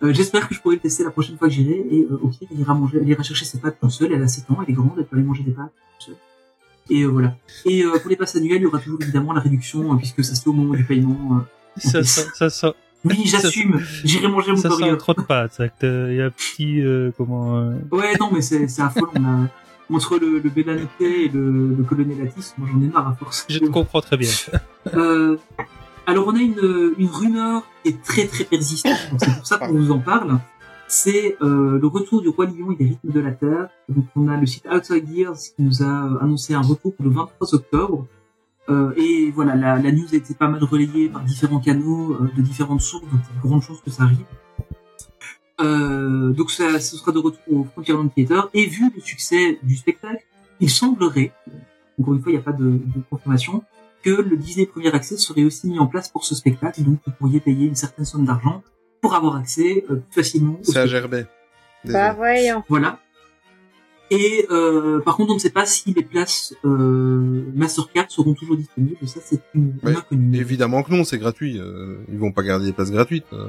Euh, 0.02 0.12
J'espère 0.12 0.48
que 0.48 0.54
je 0.54 0.60
pourrai 0.60 0.76
le 0.76 0.80
tester 0.82 1.04
la 1.04 1.10
prochaine 1.10 1.38
fois 1.38 1.48
que 1.48 1.54
j'irai 1.54 1.84
et 1.90 2.06
euh, 2.10 2.18
pire 2.28 2.48
il 2.50 2.60
ira 2.60 2.74
manger, 2.74 2.98
elle 3.00 3.08
ira 3.08 3.22
chercher 3.22 3.44
ses 3.44 3.58
pâtes 3.58 3.78
toute 3.80 3.90
seule. 3.90 4.12
Elle 4.12 4.22
a 4.22 4.28
7 4.28 4.50
ans, 4.50 4.58
elle 4.62 4.70
est 4.70 4.74
grande, 4.76 4.92
elle 4.98 5.06
peut 5.06 5.16
aller 5.16 5.24
manger 5.24 5.42
des 5.42 5.52
pâtes 5.52 5.72
toute 5.98 6.08
seule. 6.08 6.16
Et 6.90 7.02
euh, 7.02 7.06
voilà. 7.08 7.36
Et 7.64 7.82
euh, 7.84 7.98
pour 7.98 8.10
les 8.10 8.16
passes 8.16 8.36
annuelles, 8.36 8.58
il 8.58 8.64
y 8.64 8.66
aura 8.66 8.78
toujours 8.78 9.00
évidemment 9.00 9.32
la 9.32 9.40
réduction 9.40 9.92
euh, 9.92 9.96
puisque 9.96 10.22
ça 10.24 10.34
se 10.34 10.42
fait 10.42 10.50
au 10.50 10.52
moment 10.52 10.74
du 10.74 10.84
paiement. 10.84 11.44
Ça, 11.78 12.02
ça, 12.04 12.22
ça, 12.34 12.50
ça, 12.50 12.74
Oui, 13.04 13.22
j'assume. 13.26 13.80
J'irai 14.04 14.28
manger 14.28 14.50
mon 14.52 14.56
ça 14.56 14.70
sent 14.70 14.76
burger. 14.78 14.98
trop 14.98 15.14
de 15.14 15.22
pâtes. 15.22 15.60
Il 15.82 16.14
y 16.14 16.20
a 16.20 16.26
un 16.26 16.30
petit, 16.30 16.82
comment, 17.16 17.70
Ouais, 17.90 18.14
non, 18.20 18.30
mais 18.32 18.42
c'est 18.42 18.68
c'est 18.68 18.82
affolant. 18.82 19.12
A... 19.24 19.48
Entre 19.88 20.18
le, 20.18 20.40
le 20.40 20.50
et 21.00 21.28
le, 21.28 21.74
le 21.76 21.84
Colonelatis, 21.84 22.54
moi 22.58 22.68
j'en 22.72 22.80
ai 22.82 22.88
marre 22.88 23.08
à 23.08 23.14
force. 23.14 23.46
je 23.48 23.60
te 23.60 23.66
comprends 23.66 24.00
très 24.00 24.16
bien. 24.16 24.30
Euh, 24.94 25.36
alors 26.06 26.28
on 26.28 26.34
a 26.34 26.40
une, 26.40 26.54
rumeur 27.06 27.62
qui 27.82 27.90
est 27.90 28.02
très 28.02 28.26
très 28.26 28.44
persistante, 28.44 28.96
c'est 29.18 29.36
pour 29.36 29.46
ça 29.46 29.58
qu'on 29.58 29.72
vous 29.74 29.90
en 29.90 29.98
parle. 29.98 30.38
C'est 30.88 31.36
euh, 31.42 31.80
le 31.80 31.86
retour 31.88 32.22
du 32.22 32.28
roi 32.28 32.46
lion 32.46 32.70
et 32.70 32.76
des 32.76 32.84
rythmes 32.84 33.10
de 33.10 33.20
la 33.20 33.32
terre. 33.32 33.68
Donc 33.88 34.04
on 34.14 34.28
a 34.28 34.36
le 34.36 34.46
site 34.46 34.66
Outside 34.72 35.08
Years 35.08 35.36
qui 35.36 35.62
nous 35.62 35.82
a 35.82 35.86
euh, 35.86 36.18
annoncé 36.20 36.54
un 36.54 36.60
retour 36.60 36.94
pour 36.94 37.04
le 37.04 37.10
23 37.10 37.54
octobre. 37.54 38.06
Euh, 38.68 38.92
et 38.96 39.32
voilà, 39.32 39.56
la, 39.56 39.78
la 39.78 39.92
news 39.92 40.06
a 40.12 40.16
été 40.16 40.34
pas 40.34 40.46
mal 40.46 40.62
relayée 40.62 41.08
par 41.08 41.22
différents 41.24 41.58
canaux, 41.58 42.16
de 42.36 42.42
différentes 42.42 42.80
sources, 42.82 43.04
donc 43.10 43.20
c'est 43.24 43.34
une 43.34 43.40
grande 43.40 43.62
chose 43.62 43.80
que 43.84 43.90
ça 43.90 44.04
arrive. 44.04 44.24
Euh, 45.60 46.32
donc 46.32 46.50
ça, 46.50 46.78
ce 46.78 46.96
sera 46.96 47.12
de 47.12 47.18
retour 47.18 47.42
au 47.50 47.64
Frontierland 47.64 48.12
Theater. 48.14 48.48
Et 48.54 48.66
vu 48.66 48.90
le 48.94 49.00
succès 49.00 49.58
du 49.62 49.76
spectacle, 49.76 50.24
il 50.60 50.70
semblerait, 50.70 51.32
encore 52.00 52.14
une 52.14 52.22
fois 52.22 52.30
il 52.30 52.34
n'y 52.36 52.40
a 52.40 52.44
pas 52.44 52.52
de 52.52 52.80
confirmation, 53.10 53.62
que 54.06 54.22
le 54.22 54.36
Disney 54.36 54.66
Premier 54.66 54.92
Access 54.94 55.18
serait 55.20 55.42
aussi 55.42 55.66
mis 55.68 55.80
en 55.80 55.86
place 55.88 56.08
pour 56.08 56.24
ce 56.24 56.34
spectacle, 56.36 56.82
donc 56.84 56.98
vous 57.04 57.12
pourriez 57.18 57.40
payer 57.40 57.66
une 57.66 57.74
certaine 57.74 58.04
somme 58.04 58.24
d'argent 58.24 58.62
pour 59.02 59.14
avoir 59.16 59.34
accès 59.36 59.84
euh, 59.90 59.96
plus 59.96 60.22
facilement 60.22 60.54
au 60.60 60.64
C'est 60.64 60.78
à. 60.78 60.86
Gerbet. 60.86 61.26
Bah 61.84 62.12
voyons. 62.12 62.62
Voilà. 62.68 63.00
Et 64.12 64.46
euh, 64.52 65.00
par 65.00 65.16
contre, 65.16 65.32
on 65.32 65.34
ne 65.34 65.40
sait 65.40 65.50
pas 65.50 65.66
si 65.66 65.92
les 65.92 66.04
places 66.04 66.54
euh, 66.64 67.44
Mastercard 67.54 68.06
seront 68.08 68.34
toujours 68.34 68.56
disponibles. 68.56 68.96
Ça, 69.08 69.18
c'est 69.24 69.40
une, 69.54 69.74
Ouais. 69.82 69.96
inconnue. 69.96 70.38
Évidemment 70.38 70.84
que 70.84 70.92
non, 70.92 71.02
c'est 71.02 71.18
gratuit. 71.18 71.58
euh, 71.58 71.96
ils 72.12 72.18
vont 72.18 72.30
pas 72.30 72.44
garder 72.44 72.66
des 72.66 72.72
places 72.72 72.92
gratuites. 72.92 73.26
euh. 73.32 73.48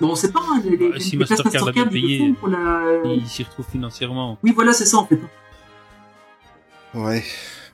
Bon, 0.00 0.10
on 0.10 0.14
sait 0.14 0.30
pas. 0.32 0.40
hein, 0.50 0.60
les, 0.64 0.76
les, 0.76 0.90
Bah, 0.90 0.96
si 1.00 1.12
les 1.12 1.24
places 1.24 1.30
Mastercard 1.42 1.68
a 1.68 1.72
bien 1.72 1.84
Mastercard, 1.86 2.10
ils 2.10 2.34
pour 2.34 2.48
la. 2.48 3.26
S'y 3.26 3.42
retrouve 3.44 3.66
financièrement. 3.70 4.38
Oui, 4.42 4.52
voilà, 4.54 4.74
c'est 4.74 4.84
ça 4.84 4.98
en 4.98 5.06
fait. 5.06 5.18
Ouais, 6.94 7.22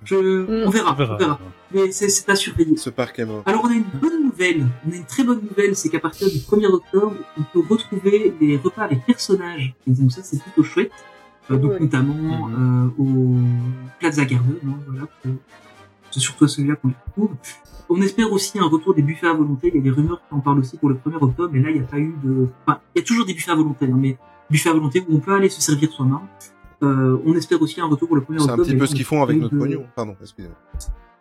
Je, 0.07 0.15
Mm. 0.17 0.67
on 0.67 0.71
verra, 0.71 0.93
On 0.93 0.95
verra. 0.95 1.15
on 1.15 1.19
verra. 1.19 1.41
Mais 1.75 1.91
c'est 1.93 2.09
c'est 2.09 2.29
à 2.31 2.37
surveiller. 2.37 2.77
ce 2.77 2.91
parc 2.91 3.19
est 3.19 3.27
mort. 3.27 3.43
Alors 3.45 3.63
on 3.65 3.69
a 3.69 3.75
une 3.75 3.85
bonne 4.01 4.23
nouvelle, 4.25 4.67
on 4.89 4.93
a 4.93 4.97
une 4.97 5.05
très 5.05 5.25
bonne 5.25 5.41
nouvelle, 5.43 5.77
c'est 5.77 5.89
qu'à 5.91 5.99
partir 6.01 6.29
du 6.31 6.39
1er 6.39 6.67
octobre, 6.69 7.15
on 7.39 7.43
peut 7.43 7.63
retrouver 7.69 8.33
des 8.41 8.57
repas 8.57 8.83
avec 8.85 9.05
personnages. 9.05 9.75
Et 9.87 9.91
donc 9.91 10.11
ça 10.13 10.23
c'est 10.23 10.41
plutôt 10.41 10.63
chouette. 10.63 10.93
Euh, 11.51 11.57
donc 11.59 11.73
Ouais. 11.73 11.81
notamment 11.81 12.49
euh, 12.51 12.89
au 12.99 13.35
Plaza 14.01 14.25
Garden, 14.25 14.57
hein, 14.67 14.79
voilà. 14.89 15.07
C'est 16.11 16.21
surtout 16.21 16.45
à 16.45 16.49
celui-là 16.49 16.77
qu'on 16.77 16.89
les 16.89 16.95
retrouve. 17.09 17.37
On 17.89 18.01
espère 18.03 18.33
aussi 18.33 18.59
un 18.59 18.65
retour 18.67 18.95
des 18.95 19.03
buffets 19.03 19.29
à 19.29 19.33
volonté. 19.33 19.69
Il 19.73 19.77
y 19.77 19.79
a 19.79 19.83
des 19.83 19.91
rumeurs 19.91 20.21
qui 20.29 20.35
en 20.35 20.41
parlent 20.41 20.59
aussi 20.61 20.77
pour 20.77 20.89
le 20.89 20.97
1er 20.97 21.17
octobre, 21.21 21.51
mais 21.53 21.61
là 21.61 21.71
il 21.71 21.75
n'y 21.79 21.85
a 21.85 21.89
pas 21.89 21.99
eu 21.99 22.15
de... 22.25 22.49
Enfin, 22.67 22.81
il 22.95 22.99
y 23.01 23.03
a 23.03 23.05
toujours 23.05 23.27
des 23.27 23.35
buffets 23.35 23.51
à 23.53 23.55
volonté, 23.55 23.87
hein, 23.87 23.97
mais 23.97 24.17
buffets 24.51 24.71
à 24.71 24.73
volonté 24.73 25.05
où 25.09 25.17
on 25.17 25.21
peut 25.21 25.35
aller 25.35 25.49
se 25.49 25.61
servir 25.61 25.91
soi-même. 25.93 26.19
Euh, 26.83 27.19
on 27.25 27.35
espère 27.35 27.61
aussi 27.63 27.81
un 27.81 27.87
retour 27.87 28.09
pour 28.09 28.17
le 28.17 28.23
1er 28.23 28.39
C'est 28.39 28.43
octobre. 28.45 28.63
un 28.63 28.65
petit 28.67 28.77
peu 28.77 28.87
ce 28.87 28.95
qu'ils 28.95 29.05
a 29.05 29.09
font 29.09 29.23
avec 29.23 29.39
notre 29.39 29.55
de- 29.55 29.59
pognon. 29.59 29.87
Pardon, 29.95 30.15
excusez-moi. 30.21 30.57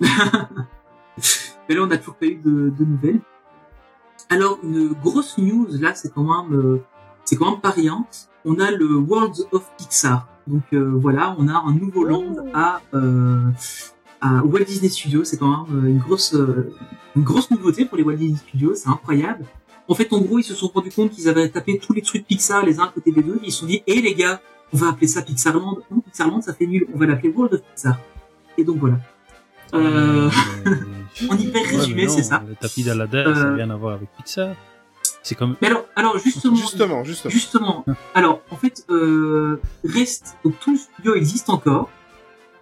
mais 1.69 1.75
là, 1.75 1.81
on 1.83 1.87
n'a 1.87 1.97
toujours 1.97 2.15
pas 2.15 2.25
eu 2.25 2.35
de, 2.35 2.69
de 2.77 2.85
nouvelles. 2.85 3.21
Alors, 4.29 4.59
une 4.63 4.89
grosse 4.93 5.37
news, 5.37 5.67
là, 5.79 5.93
c'est 5.95 6.13
quand 6.13 6.23
même, 6.23 6.57
euh, 6.59 6.81
c'est 7.23 7.35
quand 7.35 7.51
même 7.51 7.61
pas 7.61 7.69
rien. 7.71 8.05
On 8.43 8.59
a 8.59 8.71
le 8.71 8.85
Worlds 8.97 9.47
of 9.51 9.69
Pixar. 9.77 10.27
Donc 10.47 10.63
euh, 10.73 10.91
voilà, 10.93 11.35
on 11.39 11.47
a 11.47 11.53
un 11.65 11.73
nouveau 11.73 12.03
land 12.03 12.35
à, 12.53 12.81
euh, 12.93 13.49
à 14.21 14.43
Walt 14.43 14.63
Disney 14.65 14.89
Studios. 14.89 15.23
C'est 15.23 15.37
quand 15.37 15.65
même 15.67 15.85
euh, 15.85 15.87
une 15.89 15.97
grosse, 15.97 16.35
euh, 16.35 16.71
une 17.15 17.23
grosse 17.23 17.49
nouveauté 17.49 17.85
pour 17.85 17.97
les 17.97 18.03
Walt 18.03 18.15
Disney 18.17 18.37
Studios. 18.37 18.75
C'est 18.75 18.89
incroyable. 18.89 19.45
En 19.87 19.95
fait, 19.95 20.11
en 20.13 20.19
gros, 20.21 20.37
ils 20.39 20.43
se 20.43 20.53
sont 20.53 20.67
rendus 20.67 20.91
compte 20.91 21.11
qu'ils 21.11 21.27
avaient 21.29 21.49
tapé 21.49 21.79
tous 21.79 21.93
les 21.93 22.01
trucs 22.01 22.25
Pixar 22.27 22.63
les 22.65 22.79
uns 22.79 22.83
à 22.85 22.87
côté 22.89 23.11
des 23.11 23.23
deux. 23.23 23.39
Ils 23.43 23.51
se 23.51 23.61
sont 23.61 23.65
dit, 23.67 23.81
hé 23.87 24.01
les 24.01 24.13
gars, 24.15 24.39
on 24.73 24.77
va 24.77 24.89
appeler 24.89 25.07
ça 25.07 25.21
Pixarland. 25.21 25.77
Non, 25.91 25.99
Pixarland, 26.01 26.41
ça 26.41 26.53
fait 26.53 26.67
nul. 26.67 26.85
On 26.93 26.97
va 26.97 27.05
l'appeler 27.05 27.29
World 27.29 27.53
of 27.53 27.61
Pixar. 27.61 27.97
Et 28.57 28.63
donc 28.63 28.77
voilà. 28.77 28.97
Euh, 29.73 30.29
en 31.29 31.35
hyper 31.37 31.63
résumé, 31.65 32.07
c'est 32.07 32.23
ça. 32.23 32.43
Le 32.47 32.55
tapis 32.55 32.83
d'Aladin, 32.83 33.23
ça 33.35 33.43
n'a 33.43 33.49
Euh, 33.49 33.55
rien 33.55 33.69
à 33.69 33.75
voir 33.75 33.95
avec 33.95 34.09
Pixar. 34.17 34.55
C'est 35.23 35.35
comme. 35.35 35.55
Mais 35.61 35.67
alors, 35.67 35.85
alors 35.95 36.17
justement, 36.19 36.55
Justement, 36.55 37.03
justement. 37.03 37.31
justement, 37.31 37.85
alors 38.13 38.41
en 38.51 38.55
fait, 38.57 38.85
euh, 38.89 39.59
reste 39.83 40.37
donc 40.43 40.59
tout 40.59 40.71
le 40.73 40.77
studio 40.77 41.15
existe 41.15 41.49
encore. 41.49 41.89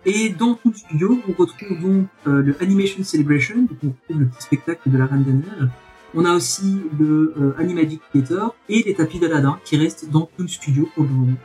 Et 0.05 0.30
dans 0.30 0.55
tout 0.55 0.69
le 0.71 0.75
studio, 0.75 1.19
on 1.27 1.31
retrouve 1.34 1.80
donc 1.81 2.07
euh, 2.27 2.41
le 2.41 2.55
Animation 2.61 3.03
Celebration, 3.03 3.55
donc 3.59 3.77
on 3.84 3.88
retrouve 3.88 4.19
le 4.21 4.27
petit 4.27 4.41
spectacle 4.43 4.89
de 4.89 4.97
la 4.97 5.05
Reine 5.05 5.23
des 5.23 5.31
Neiges. 5.31 5.69
On 6.15 6.25
a 6.25 6.34
aussi 6.34 6.81
le 6.99 7.34
euh, 7.39 7.55
Animagic 7.57 8.01
Theater 8.11 8.51
et 8.69 8.84
les 8.84 8.93
tapis 8.93 9.19
d'Aladin 9.19 9.59
qui 9.65 9.77
restent 9.77 10.09
dans 10.09 10.21
tout 10.38 10.43
le 10.43 10.47
studio 10.47 10.89
pour 10.93 11.03
le 11.05 11.09
moment. 11.09 11.38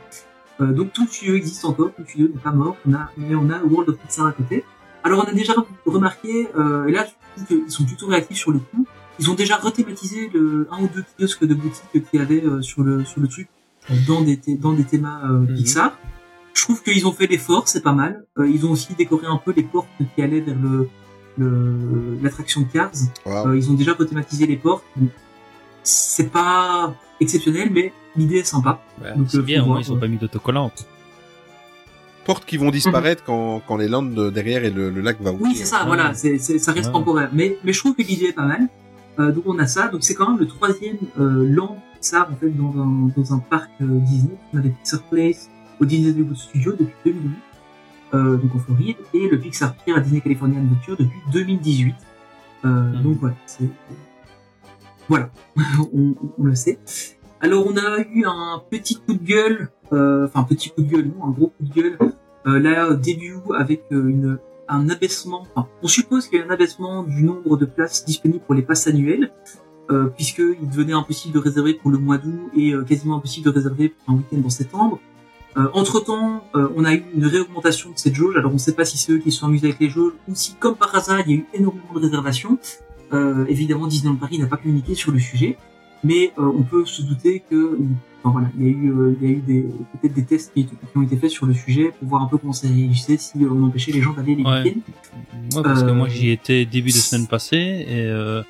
Euh, 0.61 0.73
donc 0.73 0.91
tout 0.93 1.03
le 1.03 1.07
studio 1.07 1.35
existe 1.35 1.63
encore, 1.65 1.87
tout 1.95 2.01
le 2.01 2.05
studio 2.07 2.27
n'est 2.27 2.41
pas 2.41 2.51
mort, 2.51 2.75
on 2.87 2.93
a, 2.93 3.09
mais 3.17 3.33
on 3.35 3.49
a 3.49 3.59
World 3.63 3.89
of 3.89 3.97
Pixar 3.97 4.27
à 4.27 4.31
côté. 4.33 4.63
Alors 5.03 5.23
on 5.25 5.29
a 5.29 5.33
déjà 5.33 5.53
remarqué, 5.85 6.49
euh, 6.57 6.87
et 6.87 6.91
là 6.91 7.05
je 7.05 7.43
trouve 7.43 7.47
qu'ils 7.61 7.71
sont 7.71 7.85
plutôt 7.85 8.07
réactifs 8.07 8.37
sur 8.37 8.51
le 8.51 8.59
coup, 8.59 8.85
ils 9.19 9.29
ont 9.29 9.35
déjà 9.35 9.55
rethématisé 9.57 10.29
le 10.33 10.67
un 10.71 10.83
ou 10.83 10.89
deux 10.93 11.03
kiosques 11.17 11.45
de 11.45 11.53
boutique 11.53 11.83
qu'il 11.93 12.19
y 12.19 12.21
avait 12.21 12.43
euh, 12.43 12.61
sur 12.61 12.83
le 12.83 13.05
sur 13.05 13.21
le 13.21 13.27
truc 13.27 13.47
euh, 13.89 13.93
dans 14.07 14.21
des 14.21 14.37
dans 14.59 14.73
des 14.73 14.83
thémas 14.83 15.21
euh, 15.29 15.45
Pixar. 15.55 15.97
Je 16.53 16.63
trouve 16.63 16.83
qu'ils 16.83 17.07
ont 17.07 17.13
fait 17.13 17.27
l'effort, 17.27 17.67
c'est 17.69 17.81
pas 17.83 17.93
mal. 17.93 18.25
Euh, 18.37 18.49
ils 18.49 18.65
ont 18.65 18.71
aussi 18.71 18.93
décoré 18.95 19.27
un 19.27 19.37
peu 19.37 19.53
les 19.55 19.63
portes 19.63 19.87
qui 20.15 20.21
allaient 20.21 20.41
vers 20.41 20.57
le 20.59 20.89
le- 21.37 22.17
l'attraction 22.21 22.65
Cars. 22.65 22.91
Euh, 23.27 23.55
ils 23.57 23.69
ont 23.71 23.75
déjà 23.75 23.93
rethématisé 23.93 24.45
les 24.45 24.57
portes. 24.57 24.83
Donc, 24.97 25.09
C'est 25.83 26.29
pas 26.31 26.93
exceptionnel, 27.21 27.69
mais 27.71 27.93
l'idée 28.15 28.37
est 28.37 28.43
sympa. 28.43 28.81
Ouais, 29.01 29.15
Donc, 29.15 29.27
c'est 29.29 29.37
euh, 29.37 29.41
bien, 29.41 29.63
au 29.63 29.67
moins 29.67 29.81
ils 29.81 29.91
ont 29.91 29.95
ouais. 29.95 30.01
pas 30.01 30.07
mis 30.07 30.17
d'autocollante. 30.17 30.87
Portes 32.25 32.45
qui 32.45 32.57
vont 32.57 32.69
disparaître 32.69 33.23
quand, 33.23 33.61
quand 33.67 33.77
les 33.77 33.87
landes 33.87 34.13
de- 34.13 34.29
derrière 34.29 34.63
et 34.63 34.69
le, 34.69 34.89
le 34.89 35.01
lac 35.01 35.19
va 35.21 35.31
ouvrir. 35.31 35.47
Oui, 35.47 35.55
c'est 35.55 35.65
ça, 35.65 35.83
voilà, 35.85 36.13
c'est, 36.13 36.37
c'est- 36.37 36.59
ça 36.59 36.71
reste 36.73 36.87
Ouais. 36.87 36.93
temporaire. 36.93 37.29
Mais, 37.33 37.57
mais 37.63 37.73
je 37.73 37.79
trouve 37.79 37.95
que 37.95 38.03
l'idée 38.03 38.25
est 38.27 38.33
pas 38.33 38.45
mal. 38.45 38.67
Euh, 39.19 39.31
donc 39.31 39.43
on 39.47 39.57
a 39.59 39.67
ça, 39.67 39.87
donc 39.87 40.03
c'est 40.03 40.13
quand 40.15 40.29
même 40.29 40.39
le 40.39 40.47
troisième 40.47 40.97
euh, 41.19 41.45
land 41.49 41.77
Pixar 41.95 42.29
en 42.31 42.35
fait 42.35 42.49
dans 42.51 42.71
un, 42.81 43.09
dans 43.17 43.33
un 43.33 43.39
parc 43.39 43.69
euh, 43.81 43.85
Disney. 44.01 44.35
On 44.53 44.59
avait 44.59 44.69
Pixar 44.69 45.01
Place 45.03 45.49
au 45.81 45.85
Disney 45.85 46.13
Studio 46.35 46.71
depuis 46.73 46.93
2008, 47.05 47.31
euh, 48.13 48.37
donc 48.37 48.55
en 48.55 48.59
Floride, 48.59 48.95
et 49.13 49.27
le 49.27 49.39
Pixar 49.39 49.73
Pier 49.75 49.93
à 49.95 49.99
Disney 49.99 50.21
California 50.21 50.59
Adventure 50.59 50.95
depuis 50.97 51.19
2018. 51.33 51.95
Euh, 52.65 52.67
Mhm. 52.67 53.01
Donc 53.03 53.17
voilà, 53.19 53.35
c'est 53.45 53.63
voilà, 55.09 55.31
on, 55.93 56.15
le 56.41 56.55
sait. 56.55 56.79
Alors 57.41 57.65
on 57.67 57.75
a 57.75 57.99
eu 58.13 58.25
un 58.25 58.61
petit 58.69 58.95
coup 58.95 59.13
de 59.13 59.23
gueule, 59.23 59.69
euh, 59.91 60.25
enfin 60.25 60.43
petit 60.43 60.69
coup 60.69 60.81
de 60.81 60.89
gueule, 60.89 61.07
non, 61.07 61.25
un 61.25 61.31
gros 61.31 61.47
coup 61.47 61.63
de 61.63 61.73
gueule 61.73 61.97
euh, 62.47 62.59
là 62.59 62.93
début 62.93 63.35
avec 63.57 63.83
euh, 63.91 64.39
un 64.67 64.89
abaissement. 64.89 65.45
Enfin, 65.55 65.67
on 65.81 65.87
suppose 65.87 66.27
qu'il 66.27 66.39
y 66.39 66.41
a 66.41 66.45
un 66.45 66.49
abaissement 66.49 67.03
du 67.03 67.23
nombre 67.23 67.57
de 67.57 67.65
places 67.65 68.05
disponibles 68.05 68.43
pour 68.45 68.55
les 68.55 68.61
passes 68.61 68.87
annuelles, 68.87 69.31
euh, 69.89 70.07
puisque 70.15 70.39
il 70.39 70.69
devenait 70.69 70.93
impossible 70.93 71.33
de 71.33 71.39
réserver 71.39 71.73
pour 71.73 71.91
le 71.91 71.97
mois 71.97 72.17
d'août 72.17 72.51
et 72.55 72.73
euh, 72.73 72.83
quasiment 72.83 73.17
impossible 73.17 73.45
de 73.45 73.51
réserver 73.51 73.89
pour 73.89 74.13
un 74.13 74.17
week-end 74.17 74.41
en 74.45 74.49
septembre. 74.49 74.99
entre 75.73 75.99
temps, 75.99 76.43
on 76.53 76.85
a 76.85 76.93
eu 76.93 77.03
une 77.15 77.25
réaugmentation 77.25 77.89
de 77.91 77.97
cette 77.97 78.15
jauge. 78.15 78.37
Alors 78.37 78.51
on 78.51 78.59
ne 78.61 78.65
sait 78.67 78.75
pas 78.75 78.85
si 78.85 78.97
c'est 78.97 79.11
eux 79.11 79.17
qui 79.17 79.31
sont 79.31 79.47
amusés 79.47 79.67
avec 79.67 79.79
les 79.79 79.89
jauges 79.89 80.13
ou 80.27 80.35
si, 80.35 80.53
comme 80.55 80.75
par 80.75 80.95
hasard, 80.95 81.19
il 81.25 81.31
y 81.31 81.33
a 81.33 81.37
eu 81.37 81.45
énormément 81.53 81.93
de 81.95 81.99
réservations. 81.99 82.57
Euh, 83.13 83.45
évidemment, 83.47 83.87
Disneyland 83.87 84.17
Paris 84.17 84.37
n'a 84.39 84.47
pas 84.47 84.57
communiqué 84.57 84.93
sur 84.95 85.11
le 85.11 85.19
sujet, 85.19 85.57
mais 86.03 86.31
euh, 86.37 86.51
on 86.57 86.63
peut 86.63 86.85
se 86.85 87.01
douter 87.01 87.41
que, 87.49 87.77
enfin, 88.23 88.31
voilà, 88.31 88.47
il 88.57 88.65
y 88.65 88.67
a 88.67 88.71
eu, 88.71 88.91
euh, 88.91 89.15
il 89.21 89.27
y 89.27 89.31
a 89.31 89.35
eu 89.35 89.41
des 89.41 89.61
peut-être 90.01 90.13
des 90.13 90.23
tests 90.25 90.53
qui, 90.53 90.65
qui 90.65 90.73
ont 90.95 91.01
été 91.01 91.17
faits 91.17 91.31
sur 91.31 91.45
le 91.45 91.53
sujet 91.53 91.91
pour 91.99 92.07
voir 92.09 92.21
un 92.23 92.27
peu 92.27 92.37
comment 92.37 92.53
ça 92.53 92.67
réagissait 92.67 93.17
si 93.17 93.43
euh, 93.43 93.49
on 93.51 93.63
empêchait 93.65 93.91
les 93.91 94.01
gens 94.01 94.13
d'aller 94.13 94.35
les 94.35 94.43
Ouais. 94.43 94.63
week-ends. 94.63 94.79
Moi, 95.53 95.63
parce 95.63 95.83
que 95.83 95.91
moi 95.91 96.07
j'y 96.07 96.29
étais 96.29 96.65
début 96.65 96.89
de 96.91 96.95
semaine 96.95 97.27
passée 97.27 97.57
et 97.89 98.41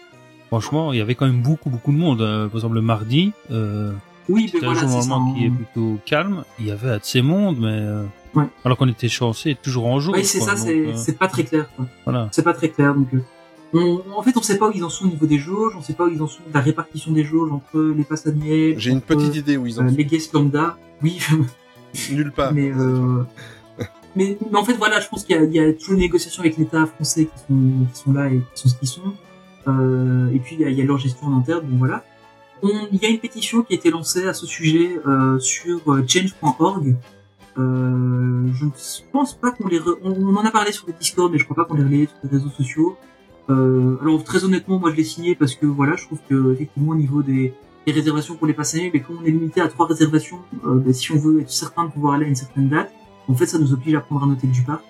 franchement 0.49 0.91
il 0.91 0.98
y 0.99 1.02
avait 1.02 1.15
quand 1.15 1.26
même 1.26 1.41
beaucoup 1.41 1.69
beaucoup 1.69 1.91
de 1.94 1.98
monde. 1.98 2.22
Euh, 2.22 2.48
par 2.48 2.57
exemple 2.57 2.76
le 2.76 2.81
mardi, 2.81 3.31
euh, 3.52 3.94
Oui, 4.27 4.41
mais 4.44 4.48
c'était 4.52 4.65
un 4.65 4.73
voilà, 4.73 4.88
jour 4.88 4.90
normalement 4.90 5.34
qui 5.34 5.45
est 5.45 5.48
hein. 5.48 5.53
plutôt 5.56 5.99
calme. 6.06 6.44
Il 6.60 6.65
y 6.68 6.72
avait 6.72 6.90
assez 6.90 7.22
de 7.22 7.26
monde, 7.26 7.57
mais 7.61 7.80
Ouais. 8.36 8.45
alors 8.64 8.77
qu'on 8.77 8.88
était 8.88 9.07
chanceux, 9.10 9.56
toujours 9.56 9.88
en 9.88 9.99
jour. 9.99 10.14
Oui, 10.15 10.23
c'est 10.26 10.40
ça, 10.40 10.56
c'est 10.56 10.76
euh, 10.77 11.14
pas 11.18 11.27
très 11.27 11.44
clair. 11.44 11.68
Quoi. 11.76 11.88
voilà. 12.06 12.27
C'est 12.31 12.44
pas 12.44 12.53
très 12.53 12.69
clair. 12.69 12.94
Donc, 12.94 13.07
on, 13.74 14.02
en 14.16 14.22
fait, 14.24 14.36
on 14.36 14.41
sait 14.41 14.58
pas 14.58 14.70
où 14.70 14.72
ils 14.74 14.84
en 14.84 14.90
sont 14.90 15.06
au 15.06 15.10
niveau 15.10 15.26
des 15.26 15.38
jauges, 15.38 15.74
on 15.78 15.82
sait 15.82 15.94
pas 15.94 16.06
où 16.06 16.10
ils 16.10 16.22
en 16.22 16.28
sont 16.28 16.41
de 16.48 16.54
la 16.54 16.62
répartition 16.62 17.12
des 17.12 17.24
jauges 17.24 17.52
entre 17.52 17.80
les 17.80 18.04
passes 18.04 18.26
annuelles. 18.28 18.76
J'ai 18.78 18.91
une 18.91 19.02
petite 19.02 19.36
idée 19.36 19.58
où 19.58 19.66
ils 19.68 19.80
en 19.80 19.86
euh, 19.86 19.90
sont. 19.90 19.96
les 19.96 20.06
guests 20.06 20.34
lambda. 20.34 20.78
Oui, 21.04 21.20
Nulle 22.12 22.32
part. 22.32 22.54
mais, 22.54 22.72
euh, 22.72 23.24
mais 24.16 24.38
mais 24.52 24.58
en 24.58 24.64
fait 24.66 24.74
voilà, 24.74 25.00
je 25.00 25.08
pense 25.08 25.24
qu'il 25.24 25.36
y 25.52 25.56
y 25.56 25.60
a 25.60 25.74
toujours 25.74 25.94
une 25.94 26.00
négociation 26.02 26.41
avec 26.41 26.58
l'État 26.58 26.86
français 26.88 27.26
qui 27.26 27.40
sont, 27.48 27.86
qui 27.94 28.00
sont 28.00 28.12
là 28.14 28.28
et 28.30 28.40
qui 28.54 28.62
sont 28.62 28.70
ce 28.70 28.76
qu'ils 28.76 28.88
sont. 28.88 29.14
Euh, 29.68 30.30
et 30.34 30.40
puis 30.40 30.56
il 30.56 30.62
y 30.62 30.66
a, 30.66 30.70
il 30.70 30.78
y 30.78 30.82
a 30.82 30.86
leur 30.86 30.98
gestion 30.98 31.28
en 31.28 31.38
interne. 31.38 31.68
Donc 31.68 31.78
voilà. 31.80 32.04
On- 32.62 32.88
il 32.91 33.02
y 33.02 33.06
a 33.06 33.10
une 33.10 33.20
pétition 33.20 33.62
qui 33.64 33.74
a 33.74 33.76
été 33.78 33.90
lancée 33.91 34.28
à 34.28 34.34
ce 34.34 34.46
sujet 34.46 35.00
euh, 35.08 35.38
sur 35.40 35.80
euh, 35.94 36.04
change.org. 36.08 36.96
Euh, 37.58 38.48
je 38.54 38.66
ne 38.66 38.70
pense 39.12 39.34
pas 39.34 39.52
qu'on 39.52 39.68
les, 39.68 39.80
re- 39.80 39.98
on, 40.04 40.12
on 40.12 40.36
en 40.36 40.46
a 40.46 40.52
parlé 40.52 40.72
sur 40.72 40.86
le 40.88 40.94
Discord, 41.00 41.32
mais 41.32 41.38
je 41.38 41.44
crois 41.46 41.56
pas 41.56 41.66
qu'on 41.66 41.76
les 41.76 41.84
relaye 41.84 42.08
sur 42.08 42.16
les 42.24 42.30
réseaux 42.38 42.50
sociaux. 42.50 42.98
Euh, 43.50 43.98
alors 44.02 44.24
très 44.24 44.44
honnêtement, 44.44 44.80
moi 44.80 44.92
je 44.92 44.96
l'ai 44.98 45.04
signé 45.04 45.36
parce 45.36 45.56
que 45.56 45.66
voilà, 45.66 45.96
je 45.96 46.06
trouve 46.06 46.20
que 46.30 46.54
effectivement 46.54 46.92
au 46.92 46.96
niveau 46.96 47.24
des, 47.24 47.54
des 47.88 47.92
réservations 47.92 48.36
pour 48.36 48.48
les 48.48 48.54
passagers, 48.54 48.92
mais 48.94 49.00
comme 49.00 49.18
on 49.22 49.26
est 49.26 49.32
limité 49.32 49.62
à 49.62 49.68
trois 49.68 49.88
réservations, 49.88 50.40
euh, 50.66 50.76
ben, 50.76 50.94
si 50.94 51.12
on 51.12 51.18
veut 51.18 51.42
être 51.42 51.50
certain 51.50 51.86
de 51.86 51.92
pouvoir 51.92 52.14
aller 52.14 52.26
à 52.26 52.28
une 52.30 52.36
certaine 52.36 52.70
date, 52.70 52.92
en 53.28 53.34
fait 53.34 53.48
ça 53.48 53.58
nous 53.58 53.74
oblige 53.74 53.96
à 53.96 54.02
prendre 54.02 54.26
un 54.26 54.32
hôtel 54.32 54.52
du 54.52 54.62
parc. 54.62 54.84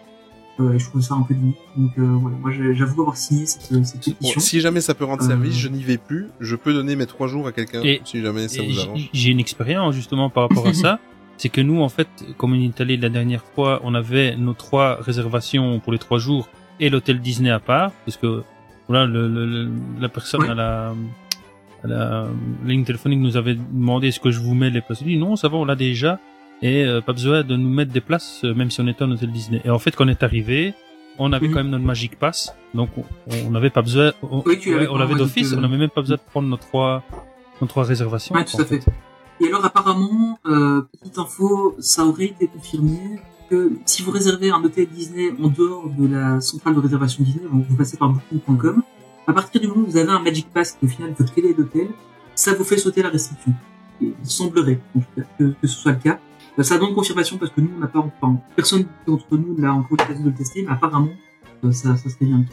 Euh, 0.59 0.73
et 0.73 0.79
je 0.79 0.89
trouve 0.89 1.01
ça 1.01 1.13
un 1.13 1.21
peu 1.21 1.33
limite. 1.33 1.55
Donc 1.77 1.91
euh, 1.97 2.01
voilà, 2.21 2.35
moi 2.35 2.51
j'avoue 2.73 2.99
avoir 3.01 3.15
signé 3.15 3.45
cette, 3.45 3.61
cette 3.61 3.73
Bon, 3.75 4.11
pétition. 4.19 4.41
si 4.41 4.59
jamais 4.59 4.81
ça 4.81 4.93
peut 4.93 5.05
rendre 5.05 5.23
Euh, 5.23 5.27
service, 5.27 5.55
je 5.55 5.69
n'y 5.69 5.83
vais 5.83 5.97
plus. 5.97 6.27
Je 6.41 6.57
peux 6.57 6.73
donner 6.73 6.97
mes 6.97 7.05
trois 7.05 7.27
jours 7.27 7.47
à 7.47 7.53
quelqu'un 7.53 7.81
si 8.03 8.21
jamais 8.21 8.49
ça 8.49 8.61
vous 8.61 8.77
arrange. 8.77 9.09
J'ai 9.13 9.29
une 9.31 9.39
expérience 9.39 9.95
justement 9.95 10.29
par 10.29 10.49
rapport 10.49 10.67
à 10.67 10.73
ça. 10.73 10.99
C'est 11.37 11.47
que 11.47 11.61
nous, 11.61 11.79
en 11.81 11.87
fait, 11.87 12.09
comme 12.37 12.51
on 12.51 12.59
est 12.61 12.81
allé 12.81 12.97
la 12.97 13.07
dernière 13.07 13.45
fois, 13.55 13.79
on 13.85 13.95
avait 13.95 14.35
nos 14.35 14.51
trois 14.51 14.95
réservations 14.95 15.79
pour 15.79 15.93
les 15.93 15.97
trois 15.97 16.17
jours 16.19 16.49
et 16.79 16.89
l'hôtel 16.89 17.19
Disney 17.19 17.49
à 17.51 17.59
part, 17.59 17.91
parce 18.05 18.17
que 18.17 18.43
voilà, 18.87 19.05
le, 19.05 19.27
le- 19.27 19.69
la 19.99 20.09
personne 20.09 20.43
à 20.49 20.53
la, 20.55 20.93
à 21.83 21.87
la 21.87 22.27
ligne 22.65 22.83
téléphonique 22.83 23.19
nous 23.19 23.37
avait 23.37 23.55
demandé 23.55 24.07
est-ce 24.07 24.19
que 24.19 24.31
je 24.31 24.39
vous 24.39 24.53
mets 24.55 24.69
les 24.69 24.81
places. 24.81 24.99
Je 24.99 25.05
dis 25.05 25.17
non, 25.17 25.35
ça 25.35 25.47
va, 25.47 25.57
on 25.57 25.65
l'a 25.65 25.75
déjà 25.75 26.19
et 26.61 26.83
euh, 26.83 26.99
pas 27.01 27.13
besoin 27.13 27.43
de 27.43 27.55
nous 27.55 27.69
mettre 27.69 27.91
des 27.91 28.01
places, 28.01 28.41
euh, 28.43 28.53
même 28.53 28.69
si 28.71 28.81
on 28.81 28.87
était 28.87 29.03
en 29.03 29.11
hôtel 29.11 29.31
Disney. 29.31 29.61
Et 29.63 29.69
en 29.69 29.79
fait, 29.79 29.95
quand 29.95 30.05
on 30.05 30.09
est 30.09 30.23
arrivé, 30.23 30.73
on 31.17 31.31
avait 31.33 31.47
Mhm. 31.47 31.53
quand 31.53 31.59
même 31.59 31.69
notre 31.69 31.85
Magic 31.85 32.17
Pass, 32.17 32.53
donc 32.73 32.89
on- 32.97 33.51
n'avait 33.51 33.69
pas 33.69 33.81
besoin. 33.81 34.11
On, 34.23 34.41
Oui, 34.45 34.59
ouais, 34.67 34.87
on 34.89 34.97
l'avait 34.97 35.15
d'office, 35.15 35.53
on 35.55 35.61
n'avait 35.61 35.77
même 35.77 35.89
pas 35.89 36.01
besoin 36.01 36.17
de 36.17 36.21
prendre 36.21 36.47
nos 36.49 36.57
trois, 36.57 37.03
nos 37.61 37.67
trois 37.67 37.83
réservations. 37.83 38.35
Ouais, 38.35 38.45
tout 38.45 38.59
à 38.61 38.65
fait. 38.65 38.83
Et 39.41 39.47
alors 39.47 39.63
apparemment, 39.63 40.37
euh, 40.47 40.81
petite 40.99 41.17
info, 41.17 41.75
ça 41.79 42.03
aurait 42.05 42.25
été 42.25 42.47
confirmé 42.47 42.97
si 43.85 44.03
vous 44.03 44.11
réservez 44.11 44.51
un 44.51 44.63
hôtel 44.63 44.87
Disney 44.87 45.31
en 45.41 45.47
dehors 45.47 45.89
de 45.89 46.07
la 46.07 46.41
centrale 46.41 46.75
de 46.75 46.79
réservation 46.79 47.23
Disney, 47.23 47.45
donc 47.51 47.65
vous 47.67 47.75
passez 47.75 47.97
par 47.97 48.09
booking.com, 48.09 48.83
à 49.27 49.33
partir 49.33 49.61
du 49.61 49.67
moment 49.67 49.81
où 49.81 49.85
vous 49.85 49.97
avez 49.97 50.09
un 50.09 50.19
Magic 50.19 50.47
Pass 50.51 50.73
qui 50.73 50.85
au 50.85 50.87
final 50.87 51.13
votre 51.17 51.33
clé 51.33 51.53
d'hôtel, 51.53 51.89
ça 52.35 52.53
vous 52.53 52.63
fait 52.63 52.77
sauter 52.77 53.01
la 53.01 53.09
restriction. 53.09 53.53
Il 54.01 54.13
semblerait 54.23 54.79
que, 55.37 55.53
ce 55.61 55.67
soit 55.67 55.91
le 55.91 55.99
cas. 55.99 56.19
Euh, 56.57 56.63
Ça 56.63 56.77
donne 56.77 56.93
confirmation 56.93 57.37
parce 57.37 57.51
que 57.51 57.61
nous, 57.61 57.69
on 57.75 57.79
n'a 57.79 57.87
pas, 57.87 57.99
enfin, 57.99 58.39
personne 58.55 58.85
d'entre 59.05 59.37
nous 59.37 59.55
n'a 59.57 59.73
encore 59.73 59.97
l'occasion 59.99 60.23
de 60.23 60.29
le 60.29 60.35
tester, 60.35 60.63
mais 60.63 60.71
apparemment, 60.71 61.11
euh, 61.63 61.71
ça, 61.71 61.95
ça 61.97 62.09
serait 62.09 62.25
bien. 62.25 62.45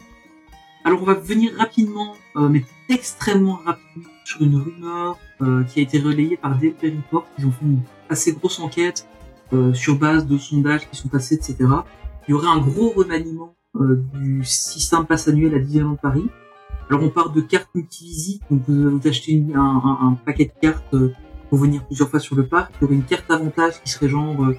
Alors 0.83 1.01
on 1.01 1.05
va 1.05 1.15
venir 1.15 1.53
rapidement, 1.57 2.15
euh, 2.35 2.47
mais 2.47 2.63
extrêmement 2.89 3.59
rapidement, 3.65 4.09
sur 4.23 4.41
une 4.41 4.55
rumeur 4.55 5.17
qui 5.67 5.79
a 5.79 5.83
été 5.83 5.99
relayée 5.99 6.35
par 6.37 6.57
DLP 6.57 6.95
Report. 6.97 7.27
Ils 7.37 7.45
ont 7.45 7.51
fait 7.51 7.65
une 7.65 7.81
assez 8.09 8.31
grosse 8.33 8.59
enquête 8.59 9.07
euh, 9.53 9.73
sur 9.73 9.97
base 9.97 10.25
de 10.27 10.37
sondages 10.37 10.89
qui 10.89 10.97
sont 10.97 11.07
passés, 11.09 11.35
etc. 11.35 11.55
Il 12.27 12.31
y 12.31 12.33
aurait 12.33 12.47
un 12.47 12.59
gros 12.59 12.89
remaniement 12.89 13.55
euh, 13.75 14.03
du 14.13 14.43
système 14.43 15.05
pass 15.05 15.27
annuel 15.27 15.53
à 15.55 15.59
Disneyland 15.59 15.95
Paris. 15.95 16.27
Alors 16.89 17.03
on 17.03 17.09
part 17.09 17.31
de 17.31 17.41
cartes 17.41 17.69
multivisites, 17.75 18.41
donc 18.49 18.61
vous, 18.67 18.99
achetez 19.05 19.43
un, 19.53 19.59
un- 19.59 20.07
un 20.07 20.13
paquet 20.25 20.45
de 20.45 20.59
cartes 20.61 20.93
euh, 20.93 21.11
pour 21.49 21.59
venir 21.59 21.83
plusieurs 21.85 22.09
fois 22.09 22.19
sur 22.19 22.35
le 22.35 22.45
parc. 22.45 22.71
Il 22.79 22.83
y 22.83 22.85
aurait 22.85 22.95
une 22.95 23.03
carte 23.03 23.29
avantage 23.29 23.81
qui 23.83 23.89
serait 23.91 24.09
genre 24.09 24.35
euh, 24.45 24.55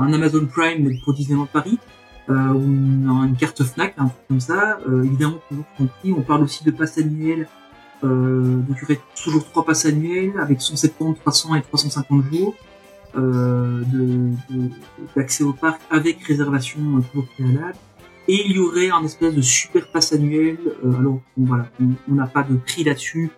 un 0.00 0.12
Amazon 0.12 0.46
Prime 0.46 0.90
pour 1.04 1.14
Disneyland 1.14 1.46
Paris 1.52 1.78
ou 2.28 2.32
une, 2.62 3.34
carte 3.38 3.62
Fnac, 3.64 3.94
un 3.98 4.04
truc 4.06 4.16
comme 4.28 4.40
ça. 4.40 4.78
Évidemment, 5.02 5.38
toujours 5.48 5.64
compris. 5.76 6.12
On 6.16 6.22
parle 6.22 6.42
aussi 6.44 6.62
de 6.64 6.70
pass 6.70 6.96
annuel. 6.98 7.48
Euh, 8.04 8.56
donc 8.58 8.76
il 8.78 8.80
y 8.82 8.84
aurait 8.84 9.00
toujours 9.22 9.44
trois 9.44 9.64
passes 9.64 9.86
annuels 9.86 10.32
avec 10.40 10.60
170, 10.60 11.20
300 11.20 11.54
et 11.56 11.62
350 11.62 12.22
jours 12.32 12.54
d'accès 15.16 15.44
au 15.44 15.52
parc 15.52 15.80
avec 15.90 16.22
réservation 16.24 16.78
euh, 16.96 17.00
toujours 17.10 17.26
préalable. 17.34 17.74
Et 18.28 18.40
il 18.46 18.52
y 18.52 18.58
aurait 18.58 18.90
un 18.90 19.02
espèce 19.04 19.34
de 19.34 19.40
super 19.42 19.90
pass 19.90 20.12
annuel. 20.12 20.56
euh, 20.84 20.92
alors 20.98 21.20
bon, 21.36 21.46
voilà, 21.46 21.66
on 21.80 21.86
on 22.10 22.14
n'a 22.14 22.26
pas 22.26 22.42
de 22.44 22.56
prix 22.56 22.84
là-dessus. 22.84 23.30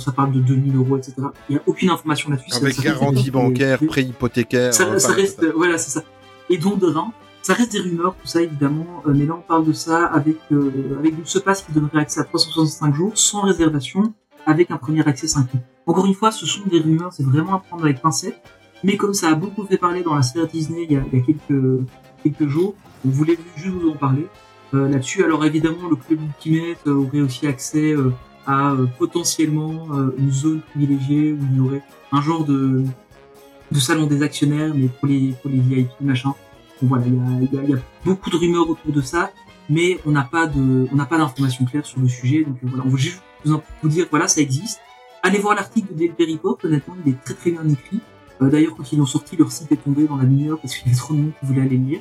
Ça 0.00 0.12
parle 0.12 0.32
de 0.32 0.40
2000 0.40 0.76
euros, 0.76 0.98
etc. 0.98 1.14
Il 1.48 1.52
n'y 1.54 1.58
a 1.58 1.62
aucune 1.66 1.88
information 1.88 2.28
là-dessus. 2.30 2.52
Avec 2.54 2.74
ça 2.74 2.82
garantie 2.82 3.30
bancaire, 3.30 3.78
des- 3.78 3.86
prêt 3.86 4.02
hypothécaire. 4.02 4.74
ça, 4.74 4.98
ça 4.98 5.12
reste, 5.12 5.46
voilà, 5.56 5.78
c'est 5.78 5.90
ça. 5.90 6.04
Et 6.50 6.58
donc 6.58 6.78
de 6.78 6.86
rein, 6.88 7.10
ça 7.40 7.54
reste 7.54 7.72
des 7.72 7.78
rumeurs, 7.80 8.14
tout 8.20 8.26
ça 8.26 8.42
évidemment, 8.42 9.02
euh, 9.06 9.14
mais 9.16 9.24
là 9.24 9.34
on 9.34 9.40
parle 9.40 9.64
de 9.64 9.72
ça 9.72 10.04
avec 10.04 10.36
euh, 10.52 10.70
avec 10.98 11.14
ce 11.24 11.38
pass 11.38 11.62
qui 11.62 11.72
donnerait 11.72 12.00
accès 12.00 12.20
à 12.20 12.24
365 12.24 12.94
jours 12.94 13.12
sans 13.16 13.40
réservation, 13.42 14.12
avec 14.44 14.70
un 14.70 14.76
premier 14.76 15.06
accès 15.08 15.26
5 15.26 15.40
ans. 15.54 15.62
Encore 15.86 16.04
une 16.04 16.14
fois, 16.14 16.30
ce 16.32 16.44
sont 16.44 16.66
des 16.70 16.78
rumeurs, 16.80 17.10
c'est 17.14 17.24
vraiment 17.24 17.54
à 17.54 17.58
prendre 17.60 17.84
avec 17.84 18.02
pincette. 18.02 18.36
Mais 18.84 18.96
comme 18.96 19.14
ça 19.14 19.28
a 19.28 19.34
beaucoup 19.34 19.64
fait 19.64 19.78
parler 19.78 20.02
dans 20.02 20.14
la 20.14 20.22
sphère 20.22 20.46
Disney 20.46 20.86
il 20.88 20.92
y 20.92 20.96
a, 20.96 21.02
il 21.12 21.18
y 21.18 21.22
a 21.22 21.24
quelques 21.24 21.86
quelques 22.22 22.48
jours, 22.48 22.74
On 23.04 23.10
voulait 23.10 23.36
juste 23.56 23.74
vous 23.74 23.90
en 23.90 23.96
parler 23.96 24.26
euh, 24.74 24.88
là-dessus. 24.88 25.24
Alors 25.24 25.44
évidemment, 25.44 25.88
le 25.88 25.96
club 25.96 26.20
Ultimate 26.22 26.78
euh, 26.86 26.94
aurait 26.94 27.20
aussi 27.20 27.46
accès 27.46 27.92
euh, 27.92 28.12
à 28.46 28.72
euh, 28.72 28.86
potentiellement 28.98 29.88
euh, 29.92 30.14
une 30.18 30.30
zone 30.30 30.60
privilégiée 30.60 31.32
où 31.32 31.38
il 31.50 31.56
y 31.56 31.60
aurait 31.60 31.82
un 32.12 32.20
genre 32.20 32.44
de, 32.44 32.84
de 33.70 33.78
salon 33.78 34.06
des 34.06 34.22
actionnaires, 34.22 34.72
mais 34.74 34.88
pour 34.88 35.08
les, 35.08 35.34
pour 35.42 35.50
les 35.50 35.58
VIP, 35.58 35.90
machin. 36.00 36.34
Donc 36.80 36.90
voilà, 36.90 37.04
il 37.06 37.14
y 37.14 37.18
a, 37.18 37.62
y, 37.62 37.64
a, 37.64 37.68
y 37.70 37.74
a 37.74 37.78
beaucoup 38.04 38.30
de 38.30 38.36
rumeurs 38.36 38.68
autour 38.68 38.92
de 38.92 39.00
ça, 39.00 39.30
mais 39.68 39.98
on 40.06 40.10
n'a 40.10 40.24
pas 40.24 40.46
de, 40.46 40.86
on 40.92 40.96
n'a 40.96 41.06
pas 41.06 41.18
d'informations 41.18 41.64
claires 41.64 41.86
sur 41.86 42.00
le 42.00 42.08
sujet. 42.08 42.44
Donc 42.44 42.56
euh, 42.64 42.68
voilà, 42.68 42.84
on 42.84 42.88
veut 42.88 42.98
juste 42.98 43.22
vous, 43.44 43.88
dire, 43.88 44.06
voilà, 44.10 44.28
ça 44.28 44.40
existe. 44.40 44.80
Allez 45.22 45.38
voir 45.38 45.54
l'article 45.54 45.94
de 45.94 45.98
DLP 45.98 46.32
Report, 46.32 46.58
honnêtement, 46.64 46.96
il 47.04 47.12
est 47.12 47.24
très 47.24 47.34
très 47.34 47.50
bien 47.52 47.68
écrit. 47.68 48.00
Euh, 48.42 48.50
D'ailleurs, 48.50 48.74
quand 48.76 48.92
ils 48.92 48.98
l'ont 48.98 49.06
sorti, 49.06 49.36
leur 49.36 49.50
site 49.50 49.70
est 49.72 49.76
tombé 49.76 50.06
dans 50.06 50.16
la 50.16 50.24
demi-heure 50.24 50.58
parce 50.58 50.74
qu'il 50.74 50.86
y 50.86 50.90
avait 50.90 50.98
trop 50.98 51.14
de 51.14 51.20
monde 51.20 51.32
qui 51.38 51.46
voulait 51.46 51.62
aller 51.62 51.76
le 51.76 51.84
lire. 51.84 52.00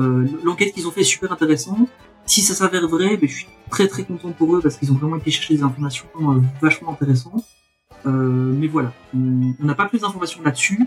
Euh, 0.00 0.26
L'enquête 0.44 0.72
qu'ils 0.72 0.86
ont 0.86 0.90
fait 0.90 1.02
est 1.02 1.04
super 1.04 1.32
intéressante. 1.32 1.88
Si 2.26 2.42
ça 2.42 2.54
s'avère 2.54 2.86
vrai, 2.88 3.16
ben, 3.16 3.28
je 3.28 3.34
suis 3.34 3.48
très 3.70 3.88
très 3.88 4.04
content 4.04 4.32
pour 4.32 4.54
eux 4.54 4.60
parce 4.60 4.76
qu'ils 4.76 4.92
ont 4.92 4.96
vraiment 4.96 5.16
été 5.16 5.30
chercher 5.30 5.54
des 5.54 5.62
informations 5.62 6.06
euh, 6.20 6.40
vachement 6.60 6.92
intéressantes. 6.92 7.44
Mais 8.04 8.68
voilà, 8.68 8.92
on 9.12 9.64
n'a 9.64 9.74
pas 9.74 9.84
plus 9.84 10.00
d'informations 10.00 10.40
là-dessus. 10.42 10.86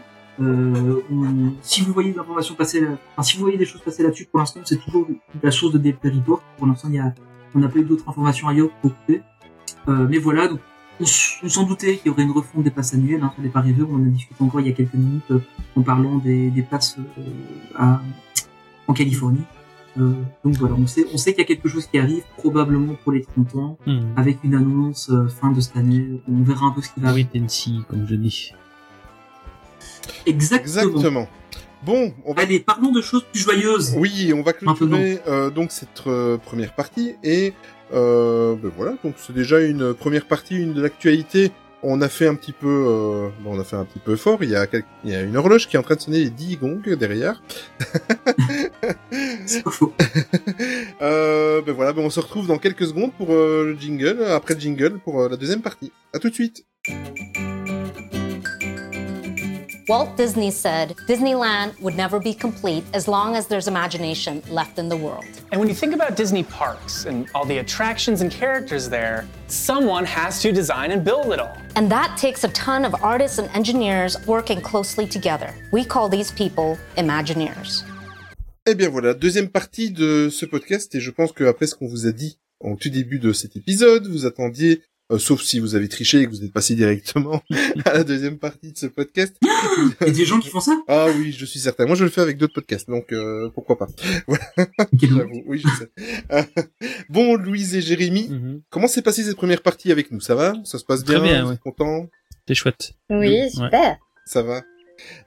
Si 1.61 1.81
vous 1.81 1.93
voyez 1.93 2.13
des 2.13 2.19
informations 2.19 2.55
passer, 2.55 2.84
enfin, 2.84 3.22
si 3.22 3.35
vous 3.35 3.43
voyez 3.43 3.59
des 3.59 3.65
choses 3.65 3.81
passer 3.81 4.01
là-dessus, 4.01 4.26
pour 4.26 4.39
l'instant, 4.39 4.61
c'est 4.63 4.77
toujours 4.77 5.07
la 5.43 5.51
source 5.51 5.72
de 5.73 5.77
DLP 5.77 6.05
Report. 6.05 6.41
Pour 6.57 6.65
l'instant, 6.65 6.88
a, 6.95 7.13
on 7.53 7.59
n'a 7.59 7.68
pas 7.68 7.77
eu 7.77 7.84
d'autres 7.84 8.09
informations 8.09 8.47
ailleurs 8.47 8.69
pour 8.81 8.95
couper. 8.95 9.22
Mais 9.88 10.18
voilà, 10.18 10.47
donc 10.47 10.61
on, 11.02 11.49
s'en 11.49 11.64
doutait 11.64 11.98
qu'il 11.98 12.07
y 12.07 12.10
aurait 12.10 12.23
une 12.23 12.32
refonte 12.32 12.64
des 12.64 12.72
passes 12.72 12.94
annuelles. 12.94 13.22
Hein, 13.23 13.34
ça 13.36 13.41
n'est 13.41 13.49
pas 13.49 13.60
arrivé. 13.60 13.84
On 13.90 13.95
en 13.95 14.02
a 14.02 14.06
discuté 14.10 14.41
encore 14.44 14.61
il 14.61 14.68
y 14.68 14.69
a 14.69 14.73
quelques 14.73 14.94
minutes 14.94 15.32
euh, 15.32 15.40
en 15.76 15.82
parlant 15.82 16.18
des, 16.18 16.49
des 16.49 16.61
passes 16.61 16.98
euh, 16.99 17.22
à, 17.76 18.02
en 18.88 18.94
Californie. 18.94 19.44
Euh, 19.99 20.14
donc 20.45 20.56
voilà, 20.56 20.76
on 20.76 20.88
sait, 20.88 21.06
on 21.14 21.18
sait 21.18 21.32
qu'il 21.34 21.41
y 21.41 21.44
a 21.44 21.48
quelque 21.48 21.68
chose 21.68 21.86
qui 21.86 21.98
arrive 21.99 22.23
probablement 22.38 22.94
pour 23.03 23.11
les 23.11 23.23
30 23.23 23.56
ans 23.56 23.78
Hmm. 23.86 23.99
avec 24.15 24.38
une 24.44 24.56
annonce 24.56 25.10
euh, 25.10 25.28
fin 25.28 25.52
de 25.52 25.60
cette 25.60 25.76
année. 25.76 26.06
On 26.32 26.44
verra 26.44 26.68
un 26.68 26.72
peu 26.72 26.82
ce 26.82 26.90
qui 26.94 26.99
va 27.02 27.10
Wait 27.14 27.28
arriver. 27.34 27.44
and 27.45 27.49
see, 27.49 27.82
comme 27.90 28.07
je 28.07 28.15
dis. 28.15 28.53
Exactement. 30.26 30.61
Exactement. 30.91 31.28
Bon, 31.84 32.14
on 32.26 32.34
va 32.34 32.44
Allez, 32.44 32.60
parlons 32.60 32.91
de 32.91 33.02
choses 33.02 33.26
plus 33.32 33.41
joyeuses. 33.41 33.94
Oui, 33.98 34.32
on 34.36 34.44
va 34.44 34.53
clôturer 34.53 35.19
euh, 35.28 35.49
donc 35.49 35.72
cette 35.72 36.06
euh, 36.06 36.38
première 36.38 36.76
partie 36.76 37.15
et 37.23 37.53
euh, 37.93 38.55
ben 38.55 38.72
voilà, 38.76 38.95
donc 39.03 39.15
c'est 39.18 39.34
déjà 39.34 39.59
une 39.61 39.93
première 39.93 40.26
partie, 40.26 40.55
une 40.57 40.73
de 40.73 40.81
l'actualité. 40.81 41.51
On 41.84 41.99
a 42.01 42.09
fait 42.09 42.27
un 42.27 42.35
petit 42.35 42.51
peu, 42.51 42.68
euh, 42.68 43.30
on 43.43 43.59
a 43.59 43.63
fait 43.63 43.76
un 43.76 43.85
petit 43.85 43.97
peu 43.97 44.15
fort. 44.15 44.43
Il 44.43 44.51
y 44.51 44.55
a, 44.55 44.68
quel- 44.68 44.84
il 45.03 45.09
y 45.09 45.15
a 45.15 45.22
une 45.23 45.35
horloge 45.35 45.68
qui 45.68 45.76
est 45.76 45.80
en 45.80 45.84
train 45.84 45.95
de 45.95 45.99
sonner 46.01 46.19
les 46.19 46.30
10 46.30 46.57
gongs 46.57 46.81
derrière. 46.95 47.41
Faux. 49.65 49.91
euh, 51.01 51.61
ben 51.65 51.73
voilà, 51.73 51.91
ben 51.93 52.03
on 52.03 52.11
se 52.11 52.19
retrouve 52.19 52.45
dans 52.47 52.59
quelques 52.59 52.85
secondes 52.85 53.11
pour 53.13 53.34
euh, 53.34 53.73
le 53.73 53.80
jingle, 53.80 54.23
après 54.26 54.53
le 54.53 54.59
jingle 54.59 54.99
pour 54.99 55.22
euh, 55.22 55.30
la 55.30 55.38
deuxième 55.38 55.61
partie. 55.61 55.91
À 56.13 56.19
tout 56.19 56.30
de 56.30 56.35
suite. 56.35 56.65
Walt 59.91 60.15
Disney 60.15 60.51
said 60.51 60.95
Disneyland 61.05 61.77
would 61.81 61.97
never 61.97 62.18
be 62.18 62.34
complete 62.34 62.85
as 62.93 63.09
long 63.09 63.35
as 63.35 63.47
there's 63.47 63.68
imagination 63.68 64.41
left 64.49 64.80
in 64.80 64.88
the 64.88 64.95
world. 64.95 65.26
And 65.51 65.59
when 65.59 65.68
you 65.68 65.76
think 65.76 65.93
about 65.93 66.15
Disney 66.15 66.43
parks 66.43 67.03
and 67.03 67.27
all 67.35 67.43
the 67.43 67.57
attractions 67.57 68.22
and 68.22 68.31
characters 68.31 68.88
there, 68.88 69.27
someone 69.47 70.05
has 70.05 70.41
to 70.43 70.53
design 70.53 70.91
and 70.91 71.03
build 71.03 71.34
it 71.34 71.41
all. 71.41 71.57
And 71.76 71.91
that 71.91 72.15
takes 72.15 72.45
a 72.45 72.47
ton 72.53 72.85
of 72.85 72.95
artists 73.03 73.38
and 73.38 73.49
engineers 73.53 74.15
working 74.26 74.61
closely 74.61 75.05
together. 75.05 75.53
We 75.73 75.84
call 75.84 76.07
these 76.07 76.31
people 76.31 76.77
Imagineers. 76.95 77.84
Eh 78.65 78.76
bien 78.76 78.88
voilà, 78.88 79.13
deuxième 79.13 79.49
partie 79.49 79.91
de 79.91 80.30
ce 80.30 80.45
podcast, 80.45 80.95
et 80.95 81.01
je 81.01 81.11
pense 81.11 81.34
que 81.34 81.43
après 81.43 81.68
ce 81.68 81.76
qu'on 81.76 81.89
vous 81.89 82.07
a 82.07 82.13
dit 82.13 82.39
en 82.61 82.77
tout 82.77 82.89
début 82.89 83.19
de 83.19 83.34
cet 83.34 83.57
épisode, 83.57 84.07
vous 84.07 84.26
attendiez, 84.26 84.84
euh, 85.12 85.18
sauf 85.20 85.42
si 85.42 85.60
vous 85.60 85.76
avez 85.76 85.88
triché 85.90 86.22
et 86.22 86.26
que 86.26 86.30
vous 86.32 86.44
êtes 86.44 86.52
passé 86.54 86.74
directement 86.76 87.42
à 87.86 87.94
la 87.94 88.04
deuxième 88.04 88.38
partie 88.38 88.72
de 88.72 88.78
ce 88.78 88.86
podcast. 88.88 89.36
Il 89.42 90.08
y 90.08 90.10
a 90.10 90.14
des 90.14 90.26
gens 90.26 90.40
qui 90.40 90.50
font 90.50 90.60
ça? 90.60 90.82
Ah 90.88 91.08
oui, 91.18 91.32
je 91.38 91.46
suis 91.46 91.60
certain. 91.60 91.86
Moi, 91.86 91.96
je 91.96 92.04
le 92.04 92.10
fais 92.10 92.22
avec 92.22 92.38
d'autres 92.38 92.54
podcasts, 92.54 92.90
donc 92.90 93.12
euh, 93.14 93.50
pourquoi 93.54 93.78
pas. 93.78 93.88
Voilà. 94.28 95.26
Oui, 95.46 95.62
je 95.64 95.68
sais. 95.68 95.90
Euh, 96.32 96.44
bon, 97.10 97.36
Louise 97.36 97.76
et 97.76 97.82
Jérémy, 97.82 98.28
Mhm. 98.30 98.62
comment 98.70 98.88
s'est 98.88 99.02
passée 99.02 99.24
cette 99.24 99.36
première 99.38 99.62
partie 99.62 99.92
avec 99.92 100.12
nous? 100.12 100.20
Ça 100.22 100.36
va? 100.36 100.54
Ça 100.64 100.78
se 100.80 100.86
passe 100.86 101.04
Très 101.04 101.16
bien? 101.16 101.24
bien, 101.24 101.42
Vous 101.44 101.50
ouais. 101.50 101.56
êtes 101.56 101.62
content 101.62 102.08
C'est 102.48 102.56
chouette. 102.56 102.94
Oui, 103.10 103.30
Ouais. 103.42 103.50
super. 103.50 103.98
Ça 104.26 104.42
va? 104.42 104.62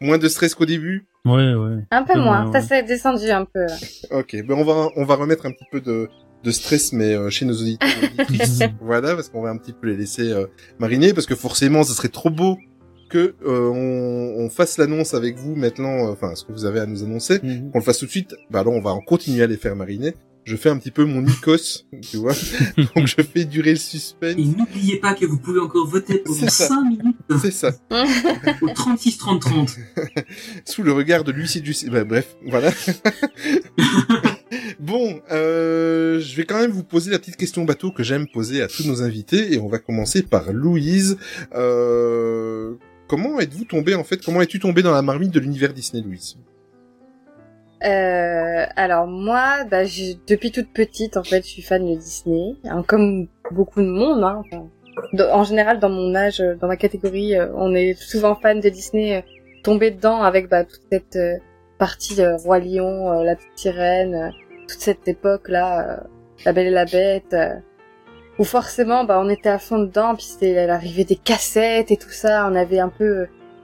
Moins 0.00 0.18
de 0.18 0.28
stress 0.28 0.54
qu'au 0.54 0.66
début? 0.66 1.06
Ouais, 1.24 1.54
ouais. 1.54 1.78
Un 1.90 2.02
peu 2.04 2.12
Ouais, 2.12 2.20
moins. 2.24 2.46
ouais. 2.46 2.52
Ça 2.60 2.66
s'est 2.66 2.82
descendu 2.84 3.30
un 3.30 3.44
peu. 3.44 3.66
Ok, 4.10 4.36
ben 4.46 4.52
on 4.54 4.64
va 4.64 4.88
on 4.96 5.04
va 5.04 5.14
remettre 5.16 5.46
un 5.46 5.50
petit 5.52 5.64
peu 5.72 5.80
de 5.80 6.08
de 6.44 6.50
stress 6.50 6.92
mais 6.92 7.14
euh, 7.14 7.30
chez 7.30 7.44
nos 7.46 7.54
auditeurs 7.54 7.88
voilà 8.80 9.14
parce 9.14 9.28
qu'on 9.28 9.42
va 9.42 9.50
un 9.50 9.56
petit 9.56 9.72
peu 9.72 9.88
les 9.88 9.96
laisser 9.96 10.30
euh, 10.30 10.46
mariner 10.78 11.12
parce 11.14 11.26
que 11.26 11.34
forcément 11.34 11.82
ce 11.82 11.94
serait 11.94 12.08
trop 12.08 12.30
beau 12.30 12.58
que 13.08 13.34
euh, 13.46 13.70
on, 13.70 14.44
on 14.44 14.50
fasse 14.50 14.78
l'annonce 14.78 15.14
avec 15.14 15.36
vous 15.36 15.54
maintenant 15.54 16.08
euh, 16.08 16.12
enfin 16.12 16.34
ce 16.34 16.44
que 16.44 16.52
vous 16.52 16.64
avez 16.64 16.80
à 16.80 16.86
nous 16.86 17.02
annoncer. 17.04 17.40
Mhm. 17.42 17.70
qu'on 17.70 17.78
le 17.78 17.84
fasse 17.84 17.98
tout 17.98 18.06
de 18.06 18.10
suite. 18.10 18.34
Bah 18.50 18.60
alors 18.60 18.74
on 18.74 18.80
va 18.80 18.90
en 18.90 19.00
continuer 19.00 19.42
à 19.42 19.46
les 19.46 19.56
faire 19.56 19.76
mariner. 19.76 20.14
Je 20.44 20.56
fais 20.56 20.68
un 20.68 20.76
petit 20.76 20.90
peu 20.90 21.04
mon 21.04 21.22
Nikos 21.22 21.86
tu 22.02 22.16
vois. 22.18 22.34
Donc 22.76 23.06
je 23.06 23.22
fais 23.22 23.44
durer 23.44 23.70
le 23.70 23.78
suspense. 23.78 24.34
Et 24.36 24.44
n'oubliez 24.44 24.98
pas 24.98 25.14
que 25.14 25.24
vous 25.26 25.38
pouvez 25.38 25.60
encore 25.60 25.86
voter 25.86 26.22
ça. 26.26 26.66
5 26.66 26.82
minutes. 26.82 27.16
C'est 27.40 27.52
ça. 27.52 27.72
Au 28.62 28.68
36 28.68 29.18
30 29.18 29.40
30. 29.40 29.76
sous 30.64 30.82
le 30.82 30.92
regard 30.92 31.24
de 31.24 31.32
l'huissier 31.32 31.60
du 31.60 31.72
bah, 31.90 32.04
bref 32.04 32.36
voilà 32.46 32.70
bon 34.78 35.20
euh, 35.32 36.20
je 36.20 36.36
vais 36.36 36.44
quand 36.44 36.58
même 36.60 36.70
vous 36.70 36.84
poser 36.84 37.10
la 37.10 37.18
petite 37.18 37.36
question 37.36 37.64
bateau 37.64 37.90
que 37.90 38.02
j'aime 38.02 38.26
poser 38.26 38.62
à 38.62 38.68
tous 38.68 38.86
nos 38.86 39.02
invités 39.02 39.52
et 39.54 39.58
on 39.58 39.68
va 39.68 39.78
commencer 39.78 40.22
par 40.22 40.52
Louise 40.52 41.16
euh, 41.54 42.74
comment 43.08 43.40
êtes-vous 43.40 43.64
tombé 43.64 43.94
en 43.94 44.04
fait 44.04 44.24
comment 44.24 44.40
es-tu 44.42 44.58
tombé 44.58 44.82
dans 44.82 44.92
la 44.92 45.02
marmite 45.02 45.32
de 45.32 45.40
l'univers 45.40 45.72
Disney 45.72 46.02
Louise? 46.02 46.36
Euh, 47.84 48.64
alors 48.76 49.06
moi, 49.06 49.64
bah, 49.70 49.84
j'ai- 49.84 50.16
depuis 50.26 50.50
toute 50.50 50.72
petite, 50.72 51.18
en 51.18 51.22
fait, 51.24 51.42
je 51.42 51.48
suis 51.48 51.60
fan 51.62 51.84
de 51.84 51.94
Disney, 51.98 52.54
hein, 52.64 52.82
comme 52.86 53.26
beaucoup 53.50 53.82
de 53.82 53.86
monde. 53.88 54.24
Hein, 54.24 54.42
en 55.32 55.44
général, 55.44 55.80
dans 55.80 55.90
mon 55.90 56.14
âge, 56.14 56.40
euh, 56.40 56.54
dans 56.54 56.66
ma 56.68 56.76
catégorie, 56.78 57.36
euh, 57.36 57.48
on 57.54 57.74
est 57.74 57.92
souvent 57.92 58.36
fan 58.36 58.60
de 58.60 58.68
Disney, 58.70 59.16
euh, 59.16 59.20
tombé 59.62 59.90
dedans 59.90 60.22
avec 60.22 60.48
bah, 60.48 60.64
toute 60.64 60.80
cette 60.90 61.18
partie 61.78 62.22
euh, 62.22 62.36
roi 62.36 62.58
lion, 62.58 63.12
euh, 63.12 63.22
la 63.24 63.36
petite 63.36 63.50
sirène, 63.56 64.32
toute 64.68 64.80
cette 64.80 65.06
époque 65.08 65.48
là, 65.48 65.98
euh, 65.98 66.00
la 66.44 66.52
Belle 66.52 66.66
et 66.68 66.70
la 66.70 66.84
Bête. 66.84 67.32
euh, 67.34 67.54
où 68.38 68.44
forcément, 68.44 69.04
bah, 69.04 69.20
on 69.24 69.28
était 69.28 69.48
à 69.48 69.58
fond 69.58 69.78
dedans, 69.78 70.14
puis 70.16 70.24
c'était 70.24 70.66
l'arrivée 70.66 71.04
des 71.04 71.16
cassettes 71.16 71.90
et 71.90 71.96
tout 71.96 72.10
ça. 72.10 72.48
On 72.50 72.54
avait 72.56 72.80
un 72.80 72.88
peu 72.88 73.04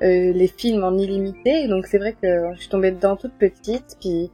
euh, 0.02 0.32
les 0.32 0.46
films 0.46 0.84
en 0.84 0.96
illimité. 0.96 1.66
Donc 1.68 1.86
c'est 1.86 1.98
vrai 1.98 2.14
que 2.20 2.52
je 2.54 2.60
suis 2.60 2.68
tombée 2.68 2.92
dedans 2.92 3.16
toute 3.16 3.34
petite. 3.34 3.96
Puis 4.00 4.30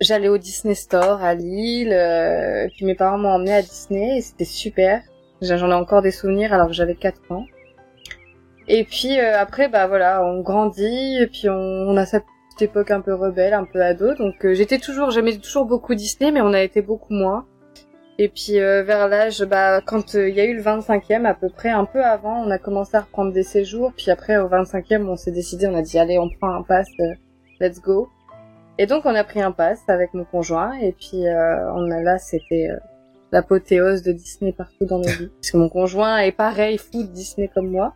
j'allais 0.00 0.28
au 0.28 0.38
Disney 0.38 0.74
Store 0.74 1.22
à 1.22 1.34
Lille. 1.34 1.92
euh, 1.92 2.66
puis 2.76 2.86
mes 2.86 2.94
parents 2.94 3.18
m'ont 3.18 3.30
emmené 3.30 3.52
à 3.52 3.62
Disney 3.62 4.18
et 4.18 4.20
c'était 4.22 4.44
super. 4.46 5.02
J'en 5.42 5.70
ai 5.70 5.74
encore 5.74 6.02
des 6.02 6.10
souvenirs 6.12 6.52
alors 6.52 6.68
que 6.68 6.72
j'avais 6.72 6.96
4 6.96 7.30
ans. 7.30 7.44
Et 8.68 8.84
puis 8.84 9.18
euh, 9.20 9.38
après, 9.38 9.68
bah 9.68 9.86
voilà, 9.86 10.24
on 10.24 10.40
grandit 10.40 11.18
et 11.20 11.26
puis 11.26 11.48
on, 11.48 11.52
on 11.54 11.96
a 11.96 12.06
cette 12.06 12.24
petite 12.58 12.70
époque 12.70 12.90
un 12.90 13.00
peu 13.00 13.14
rebelle, 13.14 13.54
un 13.54 13.64
peu 13.64 13.82
ado. 13.82 14.14
Donc 14.14 14.44
euh, 14.44 14.54
j'étais 14.54 14.78
toujours, 14.78 15.10
j'aimais 15.10 15.36
toujours 15.36 15.64
beaucoup 15.64 15.94
Disney, 15.94 16.32
mais 16.32 16.40
on 16.40 16.52
a 16.52 16.60
été 16.60 16.82
beaucoup 16.82 17.14
moins. 17.14 17.46
Et 18.18 18.28
puis 18.28 18.58
euh, 18.58 18.82
vers 18.82 19.06
l'âge, 19.06 19.44
bah 19.44 19.80
quand 19.80 20.16
euh, 20.16 20.28
il 20.28 20.34
y 20.34 20.40
a 20.40 20.44
eu 20.44 20.56
le 20.56 20.62
25e 20.62 21.24
à 21.24 21.34
peu 21.34 21.48
près, 21.48 21.70
un 21.70 21.84
peu 21.84 22.02
avant, 22.02 22.42
on 22.44 22.50
a 22.50 22.58
commencé 22.58 22.96
à 22.96 23.02
reprendre 23.02 23.32
des 23.32 23.44
séjours. 23.44 23.92
Puis 23.96 24.10
après 24.10 24.36
au 24.38 24.48
25e, 24.48 25.06
on 25.06 25.16
s'est 25.16 25.30
décidé, 25.30 25.68
on 25.68 25.74
a 25.74 25.82
dit 25.82 25.98
allez, 25.98 26.18
on 26.18 26.28
prend 26.28 26.52
un 26.52 26.62
pass, 26.62 26.88
let's 27.60 27.80
go. 27.80 28.08
Et 28.78 28.86
donc 28.86 29.06
on 29.06 29.14
a 29.14 29.24
pris 29.24 29.40
un 29.40 29.52
pass 29.52 29.80
avec 29.88 30.12
mon 30.14 30.24
conjoint. 30.24 30.72
Et 30.74 30.92
puis 30.92 31.22
on 31.26 31.90
a 31.90 32.02
là, 32.02 32.18
c'était 32.18 32.70
l'apothéose 33.30 34.02
de 34.02 34.12
Disney 34.12 34.52
partout 34.52 34.84
dans 34.84 34.98
nos 34.98 35.08
vies. 35.08 35.30
Parce 35.40 35.52
que 35.52 35.56
mon 35.56 35.68
conjoint 35.68 36.18
est 36.18 36.32
pareil, 36.32 36.78
fou 36.78 37.04
de 37.04 37.08
Disney 37.08 37.48
comme 37.54 37.70
moi. 37.70 37.94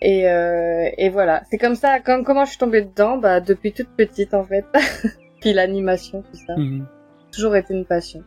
Et, 0.00 0.28
euh, 0.28 0.88
et 0.96 1.08
voilà, 1.10 1.42
c'est 1.50 1.58
comme 1.58 1.74
ça. 1.74 2.00
Comme 2.00 2.24
comment 2.24 2.44
je 2.44 2.50
suis 2.50 2.58
tombée 2.58 2.82
dedans, 2.82 3.18
bah 3.18 3.40
depuis 3.40 3.72
toute 3.72 3.88
petite 3.96 4.32
en 4.34 4.44
fait. 4.44 4.64
puis 5.40 5.52
l'animation, 5.52 6.22
tout 6.22 6.38
ça, 6.46 6.56
Mhm. 6.56 6.86
toujours 7.32 7.56
été 7.56 7.74
une 7.74 7.84
passion. 7.84 8.22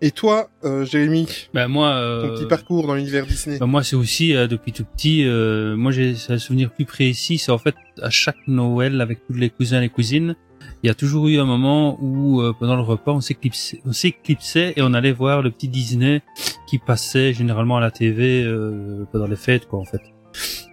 et 0.00 0.10
toi 0.12 0.48
euh, 0.64 0.84
Jérémy? 0.84 1.26
Bah 1.52 1.68
moi, 1.68 1.90
ton 1.90 1.96
euh, 1.96 2.34
petit 2.34 2.46
parcours 2.46 2.86
dans 2.86 2.94
l'univers 2.94 3.26
Disney 3.26 3.58
bah, 3.58 3.66
moi 3.66 3.82
c'est 3.82 3.96
aussi 3.96 4.34
euh, 4.36 4.46
depuis 4.46 4.72
tout 4.72 4.84
petit. 4.84 5.24
euh, 5.26 5.74
moi 5.76 5.90
j'ai 5.92 6.14
un 6.28 6.38
souvenir 6.38 6.70
plus 6.70 6.84
précis. 6.84 7.38
C'est 7.38 7.50
en 7.52 7.58
fait 7.58 7.74
à 8.00 8.10
chaque 8.10 8.36
Noël 8.46 9.00
avec 9.00 9.26
tous 9.26 9.32
les 9.34 9.50
cousins 9.50 9.78
et 9.78 9.82
les 9.82 9.88
cousines, 9.88 10.36
il 10.82 10.86
y 10.86 10.90
a 10.90 10.94
toujours 10.94 11.28
eu 11.28 11.38
un 11.38 11.44
moment 11.44 11.98
où 12.00 12.40
euh, 12.40 12.52
pendant 12.58 12.76
le 12.76 12.82
repas 12.82 13.12
on 13.12 13.20
s'éclipsait, 13.20 13.80
on 13.84 13.92
s'éclipsait 13.92 14.74
et 14.76 14.82
on 14.82 14.94
allait 14.94 15.12
voir 15.12 15.42
le 15.42 15.50
petit 15.50 15.68
Disney 15.68 16.22
qui 16.68 16.78
passait 16.78 17.32
généralement 17.34 17.76
à 17.76 17.80
la 17.80 17.90
TV 17.90 18.42
euh, 18.44 19.04
pendant 19.12 19.26
les 19.26 19.36
fêtes 19.36 19.66
quoi 19.66 19.80
en 19.80 19.84
fait. 19.84 20.00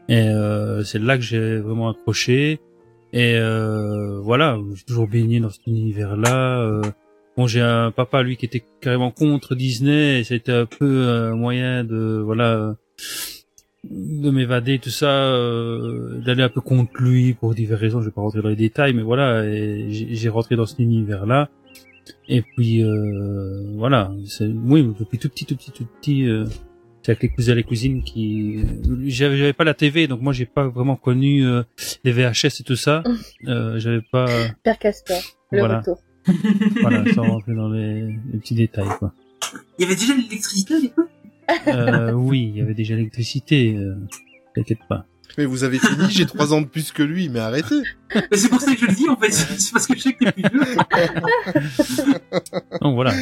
Et 0.10 0.28
euh, 0.28 0.84
c'est 0.84 1.00
là 1.00 1.18
que 1.18 1.24
j'ai 1.24 1.58
vraiment 1.58 1.90
accroché. 1.90 2.60
Et 3.14 3.36
euh, 3.36 4.20
voilà, 4.22 4.58
j'ai 4.74 4.84
toujours 4.84 5.08
baigné 5.08 5.40
dans 5.40 5.50
cet 5.50 5.68
univers-là. 5.68 6.62
euh. 6.62 6.82
bon, 7.36 7.48
j'ai 7.48 7.62
un 7.62 7.92
papa 7.92 8.24
lui 8.24 8.38
qui 8.38 8.46
était 8.46 8.64
carrément 8.80 9.12
contre 9.12 9.56
Disney, 9.56 10.20
et 10.20 10.24
c'était 10.24 10.54
un 10.54 10.66
peu 10.66 11.08
un 11.08 11.36
moyen 11.36 11.84
de 11.84 12.22
voilà 12.24 12.76
de 13.90 14.30
m'évader 14.30 14.80
tout 14.80 14.92
ça, 14.92 15.10
euh, 15.10 16.20
d'aller 16.22 16.44
un 16.44 16.50
peu 16.50 16.62
contre 16.62 16.92
lui 17.02 17.34
pour 17.34 17.54
diverses 17.56 17.82
raisons. 17.82 18.00
Je 18.02 18.06
vais 18.06 18.12
pas 18.12 18.22
rentrer 18.22 18.42
dans 18.42 18.50
les 18.50 18.56
détails, 18.56 18.94
mais 18.94 19.02
voilà, 19.02 19.44
j'ai 19.90 20.30
rentré 20.30 20.56
dans 20.56 20.66
cet 20.66 20.80
univers-là. 20.80 21.50
Et 22.28 22.42
puis 22.42 22.84
euh, 22.84 23.74
voilà, 23.76 24.12
oui 24.66 24.88
depuis 25.00 25.18
tout 25.18 25.30
petit, 25.30 25.46
tout 25.46 25.56
petit, 25.56 25.72
tout 25.72 25.86
petit. 26.00 26.28
C'est 27.04 27.12
avec 27.14 27.24
les 27.24 27.30
cousins 27.30 27.54
et 27.54 27.56
les 27.56 27.64
cousines 27.64 28.04
qui 28.04 28.60
j'avais 29.06 29.38
j'avais 29.38 29.54
pas 29.54 29.64
la 29.64 29.74
TV 29.74 30.08
donc 30.08 30.22
moi 30.22 30.34
j'ai 30.34 30.46
pas 30.46 30.68
vraiment 30.68 30.96
connu 30.96 31.44
euh, 31.46 31.64
les 32.04 32.12
VHS 32.12 32.60
et 32.60 32.64
tout 32.64 32.76
ça 32.76 33.02
euh, 33.48 33.80
j'avais 33.80 34.02
pas 34.12 34.28
Père 34.64 34.78
Castor, 34.78 35.20
le 35.52 35.60
Voilà. 35.60 35.80
retour. 35.80 36.00
voilà 36.82 37.04
sans 37.14 37.24
rentrer 37.24 37.54
dans 37.56 37.70
les, 37.70 38.02
les 38.32 38.38
petits 38.40 38.54
détails 38.54 38.88
quoi 39.00 39.14
Il 39.80 39.84
y 39.84 39.86
avait 39.86 39.96
déjà 39.96 40.14
l'électricité 40.16 40.76
à 40.76 40.80
l'époque 40.80 41.10
euh, 41.68 42.12
oui 42.12 42.52
il 42.54 42.58
y 42.58 42.62
avait 42.62 42.76
déjà 42.76 42.96
l'électricité 42.96 43.76
euh, 43.76 43.96
t'inquiète 44.54 44.86
pas 44.88 45.08
Mais 45.40 45.46
vous 45.46 45.64
avez 45.64 45.80
fini, 45.80 46.06
j'ai 46.10 46.26
trois 46.28 46.54
ans 46.54 46.62
de 46.62 46.68
plus 46.68 46.92
que 46.92 47.02
lui, 47.04 47.30
mais 47.30 47.40
arrêtez. 47.40 47.82
Mais 48.14 48.38
C'est 48.38 48.50
pour 48.50 48.60
ça 48.62 48.74
que 48.76 48.80
je 48.82 48.86
le 48.86 48.94
dis 48.94 49.08
en 49.10 49.16
fait, 49.18 49.32
c'est 49.32 49.72
parce 49.72 49.88
que 49.88 49.96
je 49.96 50.02
sais 50.02 50.14
que 50.14 50.26
t'es 50.26 50.32
plus 50.34 50.44
vieux. 50.44 50.76
donc 52.82 52.96
voilà 52.96 53.14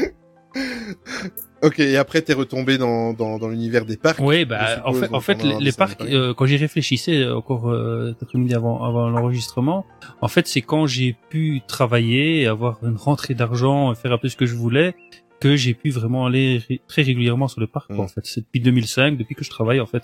Ok, 1.61 1.79
et 1.79 1.97
après 1.97 2.21
t'es 2.21 2.33
retombé 2.33 2.77
dans, 2.77 3.11
dans, 3.13 3.37
dans 3.37 3.49
l'univers 3.49 3.85
des 3.85 3.97
parcs. 3.97 4.19
oui 4.21 4.45
bah 4.45 4.81
en 4.85 4.93
fait 4.93 5.09
en 5.13 5.19
fait 5.19 5.43
les, 5.43 5.71
parcs 5.73 5.99
euh, 6.01 6.33
quand 6.33 6.45
j'y 6.45 6.55
réfléchissais 6.57 7.17
euh, 7.23 7.35
encore 7.35 7.69
euh, 7.69 8.15
après-midi 8.21 8.53
avant 8.55 8.83
avant 8.83 9.09
l'enregistrement 9.09 9.85
en 10.21 10.27
fait 10.29 10.47
c'est 10.47 10.61
quand 10.61 10.85
j'ai 10.87 11.15
pu 11.29 11.61
travailler 11.67 12.47
avoir 12.47 12.79
une 12.83 12.95
rentrée 12.95 13.33
d'argent 13.33 13.93
faire 13.95 14.13
un 14.13 14.17
peu 14.17 14.29
ce 14.29 14.37
que 14.37 14.45
je 14.45 14.55
voulais 14.55 14.95
que 15.41 15.55
j'ai 15.57 15.73
pu 15.73 15.89
vraiment 15.89 16.25
aller 16.25 16.61
ré- 16.69 16.81
très 16.87 17.01
régulièrement 17.01 17.47
sur 17.49 17.59
le 17.59 17.67
parc 17.67 17.87
quoi, 17.87 17.97
Mm. 17.97 17.99
en 18.01 18.07
fait 18.07 18.21
c'est 18.23 18.41
depuis 18.41 18.61
2005 18.61 19.17
depuis 19.17 19.35
que 19.35 19.43
je 19.43 19.49
travaille 19.49 19.81
en 19.81 19.85
fait 19.85 20.03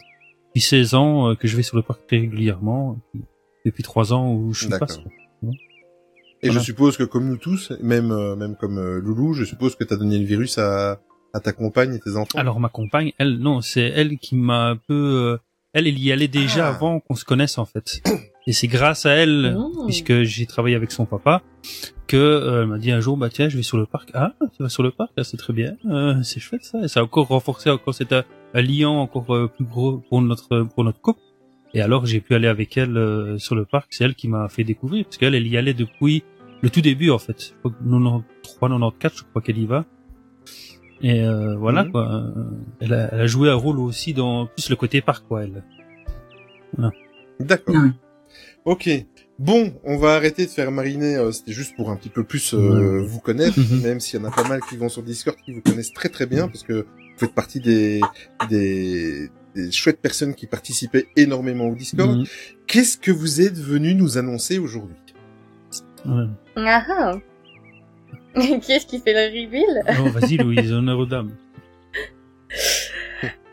depuis 0.50 0.62
16 0.62 0.94
ans 0.96 1.30
euh, 1.30 1.36
que 1.36 1.48
je 1.48 1.56
vais 1.56 1.64
sur 1.64 1.78
le 1.78 1.84
parc 1.84 2.06
très 2.08 2.18
régulièrement 2.18 3.00
depuis 3.66 3.84
3 3.84 4.12
ans 4.14 4.32
où 4.34 4.54
je 4.54 4.66
suis 4.68 4.70
passe. 4.78 5.00
Et 6.44 6.48
Voilà. 6.50 6.60
je 6.60 6.66
suppose 6.66 6.98
que 6.98 7.04
comme 7.04 7.28
nous 7.28 7.38
tous, 7.38 7.72
même 7.82 8.12
euh, 8.12 8.36
même 8.36 8.56
comme 8.56 8.78
euh, 8.78 9.00
Loulou, 9.00 9.34
je 9.34 9.46
suppose 9.46 9.76
que 9.76 9.84
t'as 9.84 9.96
donné 9.96 10.20
le 10.20 10.26
virus 10.26 10.58
à, 10.58 11.00
à 11.36 11.40
ta 11.40 11.52
compagne 11.52 11.94
et 11.96 12.00
tes 12.00 12.16
enfants. 12.18 12.38
alors 12.40 12.60
ma 12.60 12.70
compagne 12.70 13.12
elle 13.18 13.38
non 13.40 13.62
c'est 13.62 13.88
elle 14.00 14.18
qui 14.18 14.36
m'a 14.36 14.62
un 14.70 14.78
peu 14.78 14.94
euh, 14.94 15.38
elle 15.74 15.88
elle 15.88 16.00
y 16.00 16.12
allait 16.12 16.28
déjà 16.30 16.68
Ah. 16.68 16.76
avant 16.76 17.00
qu'on 17.02 17.16
se 17.16 17.26
connaisse 17.26 17.58
en 17.58 17.66
fait. 17.66 18.02
Et 18.48 18.54
c'est 18.54 18.68
grâce 18.68 19.06
à 19.06 19.12
elle 19.22 19.56
Mmh. 19.58 19.86
puisque 19.88 20.22
j'ai 20.24 20.46
travaillé 20.46 20.76
avec 20.76 20.92
son 20.92 21.06
papa 21.06 21.42
que 22.08 22.16
euh, 22.18 22.62
elle 22.62 22.68
m'a 22.68 22.78
dit 22.78 22.92
un 22.92 23.00
jour 23.02 23.18
bah 23.18 23.30
tiens 23.30 23.50
je 23.50 23.58
vais 23.58 23.64
sur 23.64 23.78
le 23.78 23.86
parc. 23.86 24.10
Ah 24.14 24.34
tu 24.56 24.64
vas 24.64 24.70
sur 24.70 24.84
le 24.84 24.92
parc 24.92 25.12
ah, 25.18 25.24
c'est 25.24 25.38
très 25.38 25.52
bien. 25.54 25.76
Euh, 25.86 26.22
c'est 26.24 26.40
chouette 26.40 26.64
ça. 26.64 26.80
Et 26.84 26.88
ça 26.88 27.00
a 27.00 27.04
encore 27.04 27.28
renforcé 27.28 27.70
encore 27.70 27.94
cet 27.96 28.12
euh, 28.14 28.22
un 28.54 28.62
lien 28.62 28.88
encore 28.90 29.36
euh, 29.36 29.48
plus 29.48 29.66
gros 29.66 29.98
pour 30.10 30.22
notre 30.22 30.62
pour 30.74 30.84
notre 30.84 31.02
couple. 31.02 31.20
Et 31.74 31.82
alors 31.82 32.06
j'ai 32.06 32.22
pu 32.22 32.36
aller 32.36 32.48
avec 32.48 32.78
elle 32.78 32.96
euh, 32.98 33.38
sur 33.40 33.56
le 33.56 33.66
parc. 33.66 33.88
C'est 33.90 34.04
elle 34.06 34.16
qui 34.16 34.28
m'a 34.30 34.48
fait 34.48 34.64
découvrir 34.64 35.04
parce 35.06 35.18
qu'elle 35.18 35.36
elle 35.36 35.48
y 35.48 35.58
allait 35.58 35.74
depuis 35.74 36.24
le 36.62 36.70
tout 36.70 36.82
début 36.82 37.10
en 37.10 37.20
fait. 37.20 37.40
Je 37.50 37.54
crois 37.60 37.72
que 37.72 37.84
93 37.84 38.30
94 38.60 39.14
je 39.18 39.24
crois 39.24 39.42
qu'elle 39.42 39.58
y 39.58 39.66
va 39.66 39.84
et 41.08 41.22
euh, 41.24 41.56
voilà 41.58 41.84
Mhm. 41.84 41.92
quoi 41.92 42.06
elle 42.82 42.94
a, 42.94 43.10
elle 43.14 43.22
a 43.22 43.28
joué 43.28 43.50
un 43.50 43.56
rôle 43.66 43.80
aussi 43.80 44.14
dans 44.14 44.48
plus 44.48 44.70
le 44.70 44.76
côté 44.76 45.02
parc 45.02 45.24
quoi 45.28 45.44
elle 45.44 45.64
D'accord. 47.40 47.76
Ah 47.78 47.82
oui. 47.86 47.92
Ok. 48.66 48.90
Bon, 49.38 49.74
on 49.84 49.98
va 49.98 50.16
arrêter 50.16 50.46
de 50.46 50.50
faire 50.50 50.72
mariner. 50.72 51.16
euh, 51.18 51.32
C'était 51.32 51.52
juste 51.52 51.76
pour 51.76 51.90
un 51.90 51.96
petit 51.98 52.10
peu 52.10 52.24
plus 52.24 52.54
euh, 52.54 53.02
vous 53.06 53.20
connaître, 53.20 53.60
Mhm. 53.60 53.82
même 53.82 54.00
s'il 54.00 54.20
y 54.20 54.24
en 54.24 54.28
a 54.28 54.32
pas 54.32 54.48
mal 54.48 54.62
qui 54.70 54.78
vont 54.78 54.88
sur 54.90 55.04
Discord 55.04 55.38
qui 55.46 55.52
vous 55.54 55.62
connaissent 55.62 55.92
très 55.94 56.10
très 56.10 56.26
bien, 56.26 56.48
parce 56.48 56.64
que 56.64 56.74
vous 56.84 57.18
faites 57.20 57.34
partie 57.36 57.60
des 57.60 58.00
des, 58.50 59.30
des 59.56 59.72
chouettes 59.72 60.02
personnes 60.02 60.34
qui 60.34 60.48
participaient 60.48 61.08
énormément 61.18 61.68
au 61.68 61.76
Discord. 61.76 62.18
Mhm. 62.20 62.26
Qu'est-ce 62.68 62.98
que 62.98 63.12
vous 63.12 63.42
êtes 63.42 63.58
venu 63.58 63.94
nous 63.96 64.18
annoncer 64.18 64.58
aujourd'hui? 64.60 64.96
Ouais. 66.06 66.28
Qui 68.62 68.72
est-ce 68.74 68.86
qui 68.86 69.00
fait 69.00 69.14
le 69.14 69.28
reveal? 69.32 69.84
Oh, 70.00 70.10
vas-y 70.10 70.38
Louise 70.38 70.72
honneur 70.74 71.00
aux 71.00 71.06
dames 71.06 71.32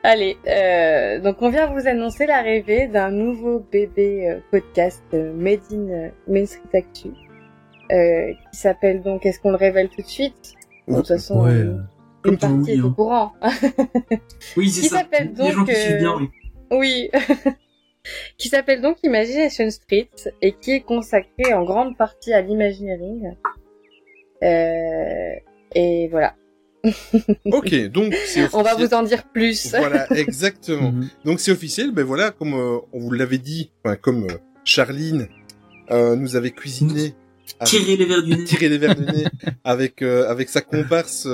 Allez, 0.05 0.37
euh, 0.49 1.21
donc 1.21 1.37
on 1.43 1.51
vient 1.51 1.69
vous 1.69 1.87
annoncer 1.87 2.27
l'arrivée 2.27 2.89
d'un 2.89 3.11
nouveau 3.13 3.61
bébé 3.71 4.29
euh, 4.29 4.39
podcast 4.51 5.03
euh, 5.15 5.33
Made 5.33 5.61
in 5.73 5.89
euh, 5.91 6.09
Main 6.27 6.45
Street 6.45 6.77
Actu, 6.79 7.09
euh, 7.93 8.33
qui 8.51 8.59
s'appelle 8.59 9.01
donc, 9.03 9.25
est-ce 9.25 9.39
qu'on 9.39 9.51
le 9.53 9.57
révèle 9.57 9.89
tout 9.91 10.03
de 10.03 10.07
suite? 10.09 10.55
De 10.89 10.97
toute 10.97 11.07
façon, 11.07 11.45
Ouais, 11.45 11.51
euh, 11.53 11.77
comme 12.23 12.33
une 12.33 12.39
tout, 12.41 12.47
partie 12.49 12.73
oui, 12.73 12.79
est 12.79 12.81
au 12.81 12.87
hein. 12.89 12.93
courant. 12.97 13.33
Oui, 14.57 14.71
c'est 14.71 14.81
Qui 14.81 14.89
ça. 14.89 14.99
s'appelle 14.99 15.33
Les 15.39 15.51
gens 15.53 15.59
donc, 15.61 15.69
qui 15.69 15.77
suivent 15.77 15.99
bien, 15.99 16.15
oui. 16.19 16.29
Oui. 16.73 17.11
qui 18.39 18.49
s'appelle 18.49 18.81
donc 18.81 18.97
Imagination 19.05 19.71
Street 19.71 20.11
et 20.41 20.51
qui 20.53 20.73
est 20.73 20.81
consacré 20.81 21.55
en 21.55 21.63
grande 21.63 21.97
partie 21.97 22.33
à 22.33 22.41
l'imagineering. 22.41 23.35
Euh, 24.43 25.33
et 25.75 26.09
voilà. 26.11 26.35
Ok, 27.45 27.73
donc 27.91 28.13
c'est 28.27 28.53
On 28.55 28.63
va 28.63 28.75
vous 28.75 28.93
en 28.93 29.03
dire 29.05 29.23
plus. 29.33 29.71
Voilà, 29.71 30.07
exactement. 30.17 30.91
Mhm. 30.93 31.09
Donc 31.25 31.41
c'est 31.41 31.53
officiel, 31.53 31.93
ben 31.93 32.05
voilà, 32.05 32.31
comme 32.33 32.55
euh, 32.55 32.79
on 32.93 32.99
vous 33.01 33.13
l'avait 33.13 33.39
dit, 33.39 33.71
enfin 33.85 33.95
comme 33.97 34.25
euh, 34.25 34.35
Charline 34.65 35.29
euh, 35.93 36.17
nous 36.17 36.35
avait 36.37 36.51
cuisiné, 36.51 37.15
avec- 37.61 37.71
Tirer 37.71 37.97
les 37.97 38.05
verres 38.07 38.23
du 38.25 38.31
nez. 38.37 38.45
tirer 38.45 38.69
les 38.69 38.79
verres 38.79 38.97
du 38.97 39.05
nez 39.05 39.25
avec 39.63 40.03
euh, 40.03 40.29
avec 40.29 40.49
sa 40.49 40.61
comparse. 40.61 41.29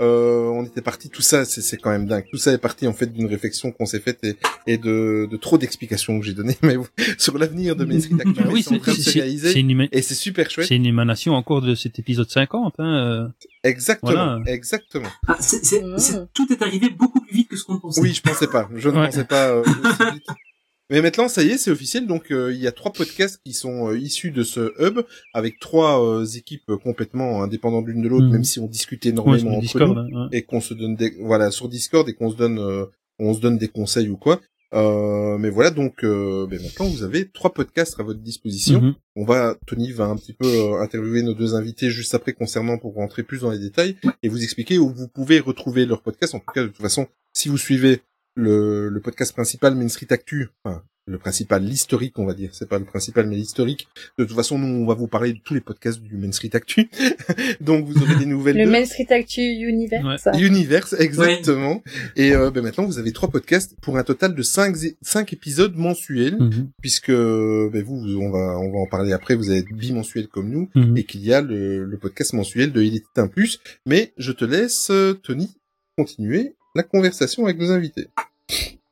Euh, 0.00 0.46
on 0.48 0.64
était 0.64 0.80
parti, 0.80 1.10
tout 1.10 1.22
ça, 1.22 1.44
c'est 1.44 1.60
c'est 1.60 1.76
quand 1.76 1.90
même 1.90 2.06
dingue. 2.06 2.24
Tout 2.30 2.38
ça 2.38 2.52
est 2.52 2.58
parti 2.58 2.86
en 2.86 2.92
fait 2.92 3.12
d'une 3.12 3.26
réflexion 3.26 3.70
qu'on 3.70 3.86
s'est 3.86 4.00
faite 4.00 4.18
et, 4.24 4.36
et 4.66 4.78
de, 4.78 5.28
de 5.30 5.36
trop 5.36 5.58
d'explications 5.58 6.18
que 6.18 6.24
j'ai 6.24 6.32
données, 6.32 6.56
mais 6.62 6.76
sur 7.18 7.36
l'avenir 7.38 7.76
de 7.76 7.84
Main 7.84 8.00
Street 8.00 8.16
Actu, 8.20 8.40
Ah 8.42 8.48
oui, 8.50 8.62
c'est 8.62 8.70
en 8.70 8.74
c'est 8.74 8.80
train 8.80 8.92
de 8.92 8.96
se 8.96 9.02
c'est- 9.02 9.10
c'est 9.12 9.20
réaliser 9.20 9.58
une, 9.60 9.88
et 9.92 10.02
c'est 10.02 10.14
super 10.14 10.50
chouette. 10.50 10.66
c'est 10.68 10.76
une 10.76 10.86
émanation 10.86 11.34
encore 11.34 11.60
de 11.62 11.74
cet 11.74 11.98
épisode 11.98 12.30
50. 12.30 12.74
Hein, 12.78 12.84
euh. 12.84 13.28
Exactement, 13.62 14.12
Voilà. 14.12 14.40
exactement. 14.46 15.08
Ah, 15.28 15.36
c'est, 15.40 15.64
c'est, 15.64 15.82
c'est- 15.98 16.18
tout 16.32 16.50
est 16.52 16.62
arrivé 16.62 16.88
beaucoup 16.90 17.20
plus 17.20 17.34
vite 17.36 17.48
que 17.48 17.56
ce 17.56 17.64
qu'on 17.64 17.78
pensait. 17.78 18.00
Oui, 18.00 18.14
je 18.14 18.22
pensais 18.22 18.46
pas. 18.46 18.68
Je 18.74 18.88
ne 18.88 18.96
Ouais. 18.98 19.06
pensais 19.06 19.24
pas. 19.24 19.48
euh, 19.48 19.62
aussi 19.62 20.12
vite. 20.14 20.24
Mais 20.90 21.00
maintenant, 21.02 21.28
ça 21.28 21.42
y 21.42 21.48
est, 21.50 21.56
c'est 21.58 21.70
officiel. 21.70 22.06
Donc, 22.06 22.30
euh, 22.32 22.52
il 22.52 22.60
y 22.60 22.66
a 22.66 22.72
trois 22.72 22.92
podcasts 22.92 23.40
qui 23.44 23.52
sont 23.52 23.88
euh, 23.88 23.98
issus 23.98 24.30
de 24.32 24.42
ce 24.42 24.72
hub, 24.80 25.00
avec 25.34 25.58
trois 25.60 26.04
euh, 26.04 26.24
équipes 26.24 26.72
complètement 26.82 27.42
indépendantes 27.42 27.86
l'une 27.86 28.02
de 28.02 28.08
l'autre, 28.08 28.26
Mhm. 28.26 28.32
même 28.32 28.44
si 28.44 28.58
on 28.58 28.66
discute 28.66 29.04
Ouais, 29.04 29.10
énormément 29.12 29.38
sur 29.38 29.48
le 29.48 29.54
entre 29.54 29.60
Discord. 29.62 30.08
nous 30.10 30.18
hein, 30.18 30.28
ouais. 30.30 30.38
et 30.38 30.42
qu'on 30.42 30.60
se 30.60 30.74
donne 30.74 30.96
des 30.96 31.14
voilà 31.20 31.50
sur 31.50 31.68
Discord 31.68 32.08
et 32.08 32.14
qu'on 32.14 32.30
se 32.30 32.36
donne 32.36 32.58
euh, 32.58 32.86
on 33.18 33.32
se 33.34 33.40
donne 33.40 33.56
des 33.58 33.68
conseils 33.68 34.08
ou 34.08 34.16
quoi. 34.16 34.40
Euh, 34.72 35.36
mais 35.36 35.50
voilà, 35.50 35.70
donc 35.70 36.04
euh, 36.04 36.46
ben 36.46 36.60
maintenant 36.62 36.86
vous 36.86 37.02
avez 37.02 37.28
trois 37.28 37.52
podcasts 37.52 37.98
à 37.98 38.04
votre 38.04 38.20
disposition. 38.20 38.80
Mhm. 38.80 38.94
On 39.16 39.24
va, 39.24 39.56
Tony 39.66 39.90
va 39.90 40.04
un 40.06 40.16
petit 40.16 40.32
peu 40.32 40.46
euh, 40.46 40.80
interviewer 40.80 41.22
nos 41.22 41.34
deux 41.34 41.54
invités 41.56 41.90
juste 41.90 42.14
après 42.14 42.32
concernant 42.34 42.78
pour 42.78 42.94
rentrer 42.94 43.22
plus 43.24 43.40
dans 43.40 43.50
les 43.50 43.58
détails 43.58 43.96
et 44.22 44.28
vous 44.28 44.42
expliquer 44.44 44.78
où 44.78 44.88
vous 44.88 45.08
pouvez 45.08 45.40
retrouver 45.40 45.86
leur 45.86 46.02
podcast. 46.02 46.34
En 46.36 46.38
tout 46.38 46.52
cas, 46.54 46.62
de 46.62 46.68
toute 46.68 46.76
façon, 46.82 47.08
si 47.32 47.48
vous 47.48 47.58
suivez 47.58 48.00
le, 48.34 48.88
le 48.88 49.00
podcast 49.00 49.32
principal 49.32 49.74
Main 49.74 49.88
Street 49.88 50.06
Actu, 50.10 50.48
enfin, 50.64 50.82
le 51.06 51.18
principal, 51.18 51.64
l'historique, 51.64 52.18
on 52.20 52.26
va 52.26 52.34
dire. 52.34 52.50
C'est 52.54 52.68
pas 52.68 52.78
le 52.78 52.84
principal, 52.84 53.26
mais 53.26 53.34
l'historique. 53.34 53.88
De 54.16 54.24
toute 54.24 54.36
façon, 54.36 54.58
nous, 54.60 54.68
on 54.84 54.86
va 54.86 54.94
vous 54.94 55.08
parler 55.08 55.32
de 55.32 55.38
tous 55.42 55.54
les 55.54 55.60
podcasts 55.60 56.00
du 56.00 56.16
Main 56.16 56.30
Street 56.30 56.50
Actu. 56.52 56.88
Donc, 57.60 57.84
vous 57.86 58.00
aurez 58.00 58.14
des 58.16 58.26
nouvelles 58.26 58.56
Le. 58.56 58.70
Main 58.70 58.84
Street 58.84 59.06
Actu 59.10 59.40
Universe. 59.40 60.28
Universe, 60.38 60.94
exactement. 60.98 61.82
Et 62.14 62.32
euh, 62.32 62.52
ben 62.52 62.62
maintenant, 62.62 62.84
vous 62.84 62.98
avez 63.00 63.10
trois 63.12 63.28
podcasts 63.28 63.74
pour 63.80 63.96
un 63.98 64.04
total 64.04 64.36
de 64.36 64.42
cinq, 64.42 64.76
cinq 65.02 65.32
épisodes 65.32 65.74
mensuels, 65.74 66.36
Mhm. 66.38 66.70
puisque 66.80 67.10
ben 67.10 67.82
vous, 67.82 67.96
on 68.20 68.30
va, 68.30 68.58
on 68.60 68.70
va 68.70 68.78
en 68.78 68.86
parler 68.86 69.12
après. 69.12 69.34
Vous 69.34 69.50
allez 69.50 69.60
être 69.60 69.72
bimensuel 69.74 70.28
comme 70.28 70.48
nous, 70.50 70.68
Mhm. 70.76 70.96
et 70.96 71.02
qu'il 71.04 71.22
y 71.24 71.32
a 71.32 71.40
le, 71.42 71.84
le 71.86 71.96
podcast 71.98 72.34
mensuel 72.34 72.70
de 72.72 72.82
Il 72.82 72.94
était 72.94 73.06
un 73.20 73.26
plus. 73.26 73.58
Mais 73.84 74.12
je 74.16 74.30
te 74.30 74.44
laisse, 74.44 74.88
euh, 74.90 75.14
Tony, 75.14 75.56
continuer 75.96 76.54
la 76.74 76.82
conversation 76.82 77.44
avec 77.44 77.58
nos 77.58 77.70
invités. 77.70 78.08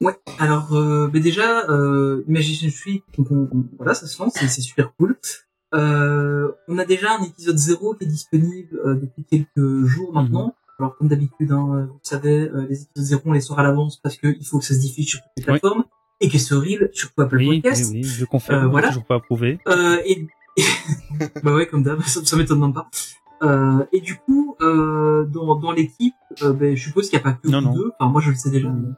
Ouais. 0.00 0.14
Alors, 0.38 0.74
euh, 0.76 1.09
déjà, 1.09 1.68
euh, 1.70 2.22
on- 3.18 3.24
on- 3.52 3.64
voilà, 3.76 3.94
ça 3.94 4.06
se 4.06 4.18
lance, 4.22 4.40
et 4.42 4.48
c'est 4.48 4.60
super 4.60 4.92
cool. 4.96 5.16
Euh, 5.74 6.50
on 6.68 6.78
a 6.78 6.84
déjà 6.84 7.16
un 7.18 7.22
épisode 7.24 7.59
0 7.59 7.94
qui 7.94 8.05
est 8.05 8.06
disponible 8.06 8.80
euh, 8.86 8.94
depuis 8.94 9.24
quelques 9.24 9.84
jours 9.86 10.12
maintenant. 10.14 10.55
Alors, 10.78 10.96
comme 10.96 11.09
d'habitude, 11.09 11.50
hein, 11.50 11.86
vous 11.88 11.94
le 11.94 12.00
savez, 12.05 12.48
euh, 12.48 12.66
les 12.70 12.82
épisodes 12.82 13.05
0, 13.06 13.22
on 13.26 13.32
les 13.32 13.40
sort 13.40 13.59
à 13.59 13.64
l'avance 13.64 13.96
parce 14.00 14.16
qu'il 14.16 14.44
faut 14.46 14.60
que 14.60 14.64
ça 14.64 14.74
se 14.74 14.78
diffuse 14.80 15.06
sur 15.09 15.18
toutes 15.20 15.30
les 15.36 15.42
Oui. 15.42 15.59
plateformes 15.59 15.84
et 16.20 16.28
que 16.28 16.38
ce 16.38 16.55
reel, 16.55 16.88
surtout 16.92 17.20
Apple 17.20 17.36
Oui, 17.36 17.48
oui, 17.48 17.60
Podcast. 17.60 17.90
oui, 17.92 18.02
je 18.05 18.24
confirme. 18.24 18.64
Euh, 18.64 18.68
voilà. 18.68 18.88
Toujours 18.88 19.05
pas 19.05 19.16
approuvé. 19.16 19.59
Euh, 19.66 20.00
et 20.06 20.26
bah 21.42 21.55
ouais, 21.55 21.66
comme 21.66 21.82
d'hab, 21.82 22.00
ça, 22.06 22.24
ça 22.24 22.36
m'étonne 22.36 22.60
même 22.60 22.72
pas. 22.72 22.88
Euh, 23.43 23.85
et 23.93 24.01
du 24.01 24.16
coup, 24.16 24.56
euh, 24.60 25.24
dans, 25.27 25.56
dans 25.56 25.73
l'équipe, 25.73 26.15
euh, 26.43 26.52
ben, 26.52 26.74
je 26.77 26.82
suppose 26.85 27.09
qu'il 27.09 27.19
n'y 27.19 27.23
a 27.24 27.31
pas 27.31 27.39
que 27.40 27.48
Non, 27.48 27.60
vous 27.60 27.66
non. 27.69 27.74
deux. 27.74 27.93
Enfin, 27.98 28.10
moi, 28.10 28.20
je 28.20 28.31
le 28.31 28.36
sais 28.36 28.51
déjà. 28.51 28.69
mais 28.69 28.89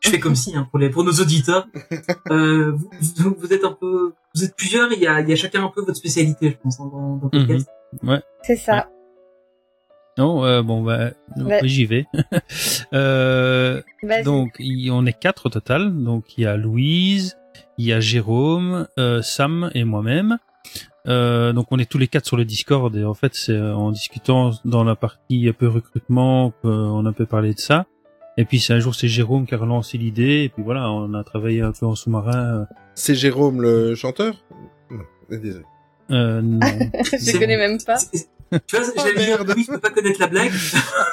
je 0.00 0.10
fais 0.10 0.18
comme 0.20 0.34
si 0.34 0.54
hein, 0.54 0.66
pour 0.70 0.78
les 0.78 0.90
pour 0.90 1.02
nos 1.04 1.12
auditeurs. 1.12 1.66
Euh, 2.30 2.72
vous, 2.72 2.90
vous- 3.18 3.36
vous 3.38 3.52
êtes 3.52 3.64
un 3.64 3.72
peu, 3.72 4.12
vous 4.34 4.44
êtes 4.44 4.56
plusieurs. 4.56 4.90
Il 4.92 4.98
y 5.00 5.06
a, 5.06 5.20
il 5.20 5.28
y 5.28 5.32
a 5.32 5.36
chacun 5.36 5.62
un 5.64 5.68
peu 5.68 5.80
votre 5.82 5.96
spécialité, 5.96 6.50
je 6.50 6.56
pense, 6.56 6.80
hein, 6.80 6.90
dans, 6.92 7.16
dans 7.16 7.30
le 7.32 7.38
Mhm. 7.38 7.46
podcast. 7.46 7.68
Ouais. 8.02 8.22
C'est 8.42 8.56
ça. 8.56 8.88
Non, 10.16 10.44
euh, 10.44 10.62
bon, 10.62 10.82
bah, 10.82 11.10
Ouais. 11.36 11.58
oui, 11.62 11.68
j'y 11.68 11.84
vais. 11.86 12.06
euh, 12.92 13.82
donc, 14.24 14.54
il- 14.58 14.90
on 14.90 15.04
est 15.06 15.18
quatre 15.18 15.46
au 15.46 15.48
total. 15.50 15.92
Donc, 16.02 16.38
il 16.38 16.42
y 16.44 16.46
a 16.46 16.56
Louise, 16.56 17.36
il 17.78 17.86
y 17.86 17.92
a 17.92 18.00
Jérôme, 18.00 18.86
euh, 18.98 19.22
Sam 19.22 19.70
et 19.74 19.84
moi-même. 19.84 20.38
Euh, 21.06 21.52
donc, 21.52 21.66
on 21.70 21.78
est 21.78 21.88
tous 21.90 21.98
les 21.98 22.08
quatre 22.08 22.26
sur 22.26 22.36
le 22.36 22.44
Discord 22.44 22.94
et 22.96 23.04
en 23.04 23.14
fait, 23.14 23.34
c'est 23.34 23.52
euh, 23.52 23.74
en 23.74 23.90
discutant 23.90 24.52
dans 24.64 24.84
la 24.84 24.96
partie 24.96 25.48
un 25.48 25.52
peu 25.52 25.68
recrutement 25.68 26.52
qu'on 26.62 27.04
a 27.04 27.08
un 27.08 27.12
peu 27.12 27.26
parlé 27.26 27.52
de 27.54 27.58
ça. 27.58 27.86
Et 28.36 28.44
puis, 28.44 28.58
c'est 28.58 28.72
un 28.72 28.80
jour, 28.80 28.94
c'est 28.94 29.08
Jérôme 29.08 29.46
qui 29.46 29.54
a 29.54 29.58
relancé 29.58 29.96
l'idée 29.98 30.42
et 30.44 30.48
puis 30.48 30.62
voilà, 30.62 30.90
on 30.90 31.14
a 31.14 31.22
travaillé 31.22 31.60
un 31.60 31.72
peu 31.72 31.86
en 31.86 31.94
sous-marin. 31.94 32.62
euh, 32.62 32.64
C'est 32.94 33.14
Jérôme 33.14 33.60
le 33.60 33.94
chanteur? 33.94 34.34
Non, 34.90 35.04
désolé. 35.38 35.64
Euh, 36.10 36.42
non. 36.42 36.58
je 36.94 37.38
connais 37.38 37.56
même 37.56 37.78
pas. 37.82 37.96
Tu 38.66 38.76
vois, 38.76 38.84
j'allais 38.96 39.26
dire, 39.26 39.44
oui, 39.56 39.64
je 39.66 39.72
peux 39.72 39.78
pas 39.78 39.90
connaître 39.90 40.20
la 40.20 40.26
blague. 40.28 40.52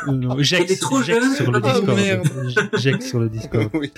Non, 0.08 0.38
Elle 0.38 0.72
est 0.72 0.82
trop 0.82 1.02
jeune. 1.02 1.34
sur 1.36 1.52
le 1.52 1.60
Oh, 1.64 1.68
Discord. 1.68 1.98
merde. 1.98 3.02
Sur 3.02 3.20
le 3.20 3.30
Discord. 3.30 3.70
oui. 3.74 3.92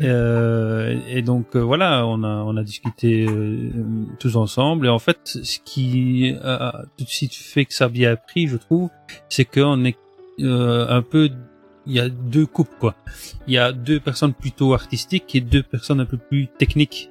Euh, 0.00 0.98
et 1.08 1.22
donc 1.22 1.54
euh, 1.56 1.60
voilà, 1.60 2.06
on 2.06 2.22
a 2.24 2.42
on 2.44 2.56
a 2.56 2.62
discuté 2.62 3.26
euh, 3.28 3.70
tous 4.18 4.36
ensemble. 4.36 4.86
Et 4.86 4.90
en 4.90 4.98
fait, 4.98 5.18
ce 5.24 5.58
qui 5.64 6.34
a 6.42 6.84
tout 6.96 7.04
de 7.04 7.08
suite 7.10 7.34
fait 7.34 7.64
que 7.64 7.74
ça 7.74 7.84
a 7.84 7.88
bien 7.88 8.16
pris, 8.16 8.48
je 8.48 8.56
trouve, 8.56 8.90
c'est 9.28 9.44
qu'on 9.44 9.84
est 9.84 9.96
euh, 10.40 10.86
un 10.88 11.02
peu, 11.02 11.30
il 11.86 11.92
y 11.92 12.00
a 12.00 12.08
deux 12.08 12.46
coupes 12.46 12.74
quoi. 12.78 12.94
Il 13.46 13.54
y 13.54 13.58
a 13.58 13.72
deux 13.72 14.00
personnes 14.00 14.34
plutôt 14.34 14.74
artistiques 14.74 15.34
et 15.34 15.40
deux 15.40 15.62
personnes 15.62 16.00
un 16.00 16.06
peu 16.06 16.16
plus 16.18 16.48
techniques 16.58 17.10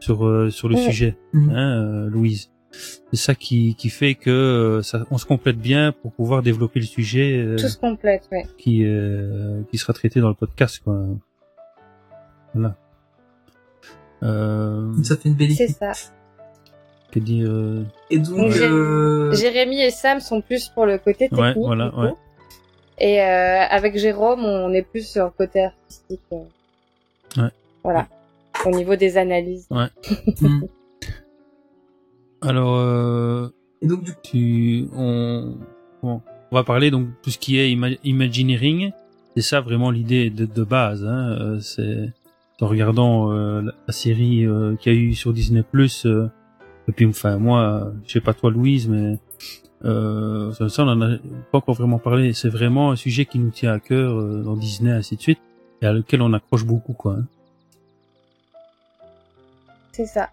sur 0.00 0.26
euh, 0.26 0.50
sur 0.50 0.68
le 0.68 0.76
Ouais. 0.76 0.84
sujet, 0.86 1.18
Mhm. 1.32 1.50
hein, 1.50 1.82
euh, 1.84 2.08
Louise. 2.10 2.50
C'est 2.72 3.16
ça 3.16 3.34
qui 3.34 3.74
qui 3.74 3.88
fait 3.90 4.14
que 4.14 4.30
euh, 4.30 4.82
ça, 4.82 5.04
on 5.10 5.18
se 5.18 5.26
complète 5.26 5.58
bien 5.58 5.92
pour 5.92 6.12
pouvoir 6.12 6.42
développer 6.42 6.78
le 6.80 6.86
sujet. 6.86 7.36
euh, 7.38 7.56
Tout 7.56 7.68
se 7.68 7.76
complète, 7.76 8.28
ouais. 8.30 8.46
qui 8.58 8.84
euh, 8.84 9.62
qui 9.70 9.78
sera 9.78 9.92
traité 9.92 10.20
dans 10.20 10.28
le 10.28 10.34
podcast 10.34 10.80
quoi. 10.84 10.98
Voilà. 12.54 12.76
Euh, 14.22 14.92
Ça 15.02 15.16
fait 15.16 15.28
une 15.28 15.34
belle 15.34 15.52
C'est 15.52 15.68
ça. 15.68 15.92
que 17.10 17.18
dire 17.18 17.48
euh, 17.50 17.82
Et 18.10 18.18
donc, 18.18 18.36
Donc, 18.36 18.56
euh, 18.56 19.32
Jérémy 19.34 19.80
et 19.82 19.90
Sam 19.90 20.20
sont 20.20 20.40
plus 20.40 20.68
pour 20.68 20.86
le 20.86 20.98
côté 20.98 21.28
technique. 21.28 21.40
Ouais, 21.40 21.54
voilà, 21.56 21.86
du 21.86 21.90
coup. 21.92 22.00
ouais. 22.02 22.12
Et 22.98 23.20
euh, 23.22 23.60
avec 23.70 23.96
Jérôme, 23.98 24.44
on 24.44 24.72
est 24.74 24.82
plus 24.82 25.06
sur 25.08 25.24
le 25.24 25.30
côté 25.30 25.64
artistique. 25.64 26.20
euh. 26.32 27.42
Ouais. 27.42 27.50
Voilà. 27.82 28.08
Au 28.66 28.70
niveau 28.70 28.94
des 28.94 29.16
analyses. 29.16 29.66
hmm. 29.70 29.86
alors 32.42 32.76
euh, 32.76 33.48
et 33.82 33.86
donc 33.86 34.02
du 34.04 34.12
coup, 34.12 34.18
tu 34.22 34.86
on 34.94 35.56
bon, 36.02 36.22
on 36.50 36.56
va 36.56 36.64
parler 36.64 36.90
donc 36.90 37.08
tout 37.22 37.30
ce 37.30 37.38
qui 37.38 37.58
est 37.58 37.70
ima- 37.70 37.98
Imagineering. 38.04 38.92
C'est 39.36 39.42
ça 39.42 39.60
vraiment 39.60 39.90
l'idée 39.90 40.28
de, 40.30 40.44
de 40.46 40.64
base. 40.64 41.04
Hein, 41.04 41.36
euh, 41.40 41.60
c'est 41.60 42.12
en 42.60 42.66
regardant 42.66 43.30
euh, 43.32 43.62
la, 43.62 43.72
la 43.86 43.92
série 43.92 44.44
euh, 44.44 44.76
qu'il 44.76 44.92
y 44.92 44.96
a 44.96 44.98
eu 44.98 45.14
sur 45.14 45.32
Disney 45.32 45.62
Plus. 45.62 46.04
et 46.06 46.92
puis 46.92 47.06
enfin 47.06 47.38
moi, 47.38 47.92
je 48.06 48.12
sais 48.12 48.20
pas 48.20 48.34
toi 48.34 48.50
Louise, 48.50 48.88
mais 48.88 49.18
euh, 49.84 50.52
ça, 50.52 50.68
ça, 50.68 50.84
on 50.84 50.88
en 50.88 51.00
a 51.00 51.16
pas 51.52 51.58
encore 51.58 51.74
vraiment 51.76 51.98
parlé. 51.98 52.32
C'est 52.32 52.48
vraiment 52.50 52.90
un 52.90 52.96
sujet 52.96 53.24
qui 53.24 53.38
nous 53.38 53.50
tient 53.50 53.72
à 53.72 53.78
cœur 53.78 54.18
euh, 54.18 54.42
dans 54.42 54.56
Disney 54.56 54.90
ainsi 54.92 55.16
de 55.16 55.22
suite 55.22 55.40
et 55.80 55.86
à 55.86 55.92
lequel 55.92 56.20
on 56.20 56.32
accroche 56.34 56.64
beaucoup 56.66 56.92
quoi. 56.92 57.14
hein. 57.18 57.24
C'est 59.92 60.06
ça. 60.06 60.28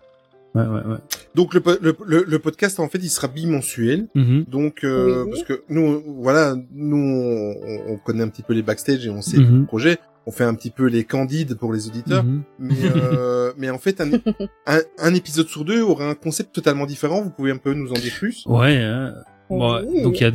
Ouais 0.55 0.65
ouais 0.65 0.81
ouais. 0.85 0.97
Donc 1.37 1.53
le, 1.53 1.61
le, 1.81 1.95
le, 2.05 2.25
le 2.27 2.39
podcast 2.39 2.79
en 2.79 2.89
fait 2.89 2.97
il 2.97 3.09
sera 3.09 3.27
bimensuel. 3.29 4.07
Mhm. 4.15 4.45
Donc 4.49 4.83
euh, 4.83 5.25
parce 5.29 5.43
que 5.43 5.61
nous 5.69 6.01
voilà 6.21 6.55
nous 6.73 6.97
on, 6.97 7.93
on 7.93 7.97
connaît 7.97 8.23
un 8.23 8.29
petit 8.29 8.41
peu 8.43 8.53
les 8.53 8.63
backstage 8.63 9.05
et 9.05 9.09
on 9.09 9.21
sait 9.21 9.37
Mhm. 9.37 9.59
le 9.61 9.65
projet. 9.65 9.97
On 10.25 10.31
fait 10.31 10.43
un 10.43 10.55
petit 10.55 10.71
peu 10.71 10.87
les 10.87 11.05
candides 11.05 11.53
pour 11.55 11.71
les 11.71 11.87
auditeurs. 11.87 12.23
Mhm. 12.25 12.41
Mais 12.59 12.75
euh, 12.95 13.53
mais 13.57 13.69
en 13.69 13.77
fait 13.77 14.01
un, 14.01 14.09
un, 14.65 14.79
un 14.97 15.13
épisode 15.13 15.47
sur 15.47 15.63
deux 15.63 15.81
aura 15.81 16.09
un 16.09 16.15
concept 16.15 16.53
totalement 16.53 16.85
différent. 16.87 17.21
Vous 17.21 17.29
pouvez 17.29 17.51
un 17.51 17.57
peu 17.57 17.73
nous 17.73 17.91
en 17.91 17.99
dire 17.99 18.13
plus 18.17 18.43
Ouais. 18.47 18.77
Hein. 18.77 19.13
Bon, 19.49 19.79
donc 20.03 20.19
il 20.19 20.23
y 20.23 20.25
a 20.25 20.31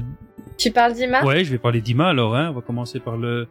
Tu 0.57 0.71
parles 0.71 0.95
d'Ima? 0.95 1.25
Ouais, 1.25 1.43
je 1.45 1.51
vais 1.51 1.59
parler 1.59 1.81
d'IMA 1.81 2.09
alors. 2.09 2.35
Hein. 2.37 2.49
On 2.51 2.55
va 2.55 2.61
commencer 2.63 3.01
par 3.01 3.17
le, 3.19 3.49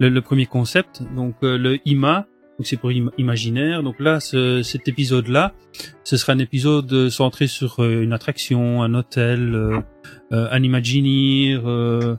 le, 0.00 0.08
le 0.08 0.20
premier 0.22 0.46
concept. 0.46 1.02
Donc 1.14 1.34
euh, 1.44 1.56
le 1.58 1.78
IMA, 1.86 2.26
donc 2.58 2.66
c'est 2.66 2.76
pour 2.76 2.90
im- 2.90 3.10
imaginaire. 3.18 3.82
Donc 3.82 3.98
là, 4.00 4.20
ce, 4.20 4.62
cet 4.62 4.86
épisode-là, 4.88 5.52
ce 6.04 6.16
sera 6.16 6.32
un 6.32 6.38
épisode 6.38 6.92
euh, 6.92 7.10
centré 7.10 7.46
sur 7.46 7.80
euh, 7.80 8.02
une 8.02 8.12
attraction, 8.12 8.82
un 8.82 8.94
hôtel, 8.94 9.54
euh, 9.54 9.80
un 10.30 10.62
Imagineer, 10.62 11.60
euh, 11.66 12.16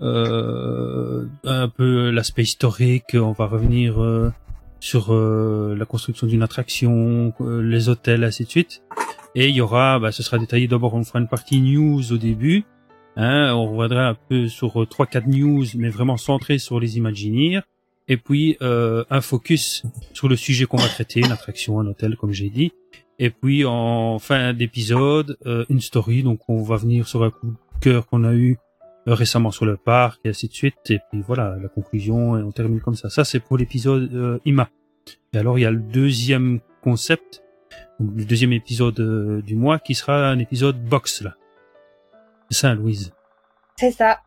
un 0.00 1.68
peu 1.68 2.10
l'aspect 2.10 2.42
historique. 2.42 3.14
On 3.14 3.32
va 3.32 3.46
revenir 3.46 3.94
sur 4.80 5.14
la 5.14 5.84
construction 5.86 6.26
d'une 6.26 6.42
attraction, 6.42 7.32
les 7.40 7.88
hôtels, 7.88 8.24
ainsi 8.24 8.44
de 8.44 8.50
suite. 8.50 8.82
Et 9.34 9.48
il 9.48 9.54
y 9.54 9.60
aura, 9.62 9.98
bah, 9.98 10.12
ce 10.12 10.22
sera 10.22 10.38
détaillé. 10.38 10.68
D'abord, 10.68 10.94
on 10.94 11.04
fera 11.04 11.20
une 11.20 11.28
partie 11.28 11.60
news 11.60 12.12
au 12.12 12.18
début. 12.18 12.64
Hein, 13.16 13.54
on 13.54 13.70
reviendra 13.70 14.08
un 14.08 14.16
peu 14.28 14.48
sur 14.48 14.86
trois 14.88 15.06
quatre 15.06 15.28
news, 15.28 15.64
mais 15.76 15.88
vraiment 15.88 16.16
centré 16.16 16.58
sur 16.58 16.80
les 16.80 16.98
Imagineers. 16.98 17.60
Et 18.08 18.16
puis 18.16 18.56
euh, 18.60 19.04
un 19.10 19.20
focus 19.20 19.84
sur 20.12 20.28
le 20.28 20.36
sujet 20.36 20.66
qu'on 20.66 20.76
va 20.76 20.88
traiter, 20.88 21.20
une 21.20 21.32
attraction, 21.32 21.80
un 21.80 21.86
hôtel, 21.86 22.16
comme 22.16 22.32
j'ai 22.32 22.50
dit. 22.50 22.72
Et 23.18 23.30
puis 23.30 23.64
en 23.64 24.18
fin 24.18 24.52
d'épisode, 24.52 25.38
euh, 25.46 25.64
une 25.68 25.80
story. 25.80 26.22
Donc 26.22 26.40
on 26.48 26.62
va 26.62 26.76
venir 26.76 27.08
sur 27.08 27.22
un 27.22 27.30
coup 27.30 27.46
de 27.46 27.80
cœur 27.80 28.06
qu'on 28.06 28.24
a 28.24 28.34
eu 28.34 28.58
euh, 29.06 29.12
récemment 29.12 29.50
sur 29.50 29.66
le 29.66 29.76
parc 29.76 30.20
et 30.24 30.30
ainsi 30.30 30.48
de 30.48 30.54
suite. 30.54 30.90
Et 30.90 30.98
puis 31.10 31.22
voilà 31.26 31.56
la 31.60 31.68
conclusion 31.68 32.38
et 32.38 32.42
on 32.42 32.52
termine 32.52 32.80
comme 32.80 32.94
ça. 32.94 33.10
Ça 33.10 33.24
c'est 33.24 33.40
pour 33.40 33.58
l'épisode 33.58 34.14
euh, 34.14 34.38
IMA. 34.46 34.68
Et 35.32 35.38
alors 35.38 35.58
il 35.58 35.62
y 35.62 35.66
a 35.66 35.70
le 35.70 35.80
deuxième 35.80 36.60
concept, 36.82 37.42
le 38.00 38.24
deuxième 38.24 38.52
épisode 38.52 38.98
euh, 39.00 39.42
du 39.42 39.56
mois 39.56 39.78
qui 39.78 39.94
sera 39.94 40.28
un 40.28 40.38
épisode 40.38 40.82
box 40.82 41.22
là. 41.22 41.34
C'est 42.50 42.58
ça, 42.58 42.74
Louise? 42.74 43.12
C'est 43.76 43.90
ça. 43.90 44.20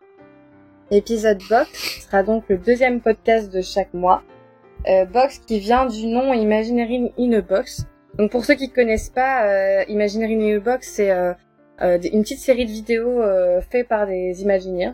L'épisode 0.92 1.40
Box 1.50 2.06
sera 2.06 2.24
donc 2.24 2.46
le 2.50 2.58
deuxième 2.58 3.02
podcast 3.02 3.54
de 3.54 3.62
chaque 3.62 3.94
mois. 3.94 4.24
Euh, 4.88 5.06
box 5.06 5.40
qui 5.40 5.60
vient 5.60 5.86
du 5.86 6.06
nom 6.08 6.34
Imagineering 6.34 7.12
in 7.20 7.34
a 7.34 7.42
Box. 7.42 7.86
Donc 8.18 8.32
pour 8.32 8.46
ceux 8.46 8.54
qui 8.56 8.72
connaissent 8.72 9.10
pas, 9.10 9.46
euh, 9.48 9.84
Imagineering 9.90 10.42
in 10.54 10.58
a 10.58 10.60
Box, 10.60 10.90
c'est 10.96 11.12
euh, 11.12 11.34
euh, 11.82 11.98
une 12.14 12.22
petite 12.22 12.40
série 12.40 12.66
de 12.66 12.72
vidéos 12.72 13.22
euh, 13.22 13.60
faites 13.70 13.88
par 13.88 14.08
des 14.08 14.42
Imagineers. 14.42 14.94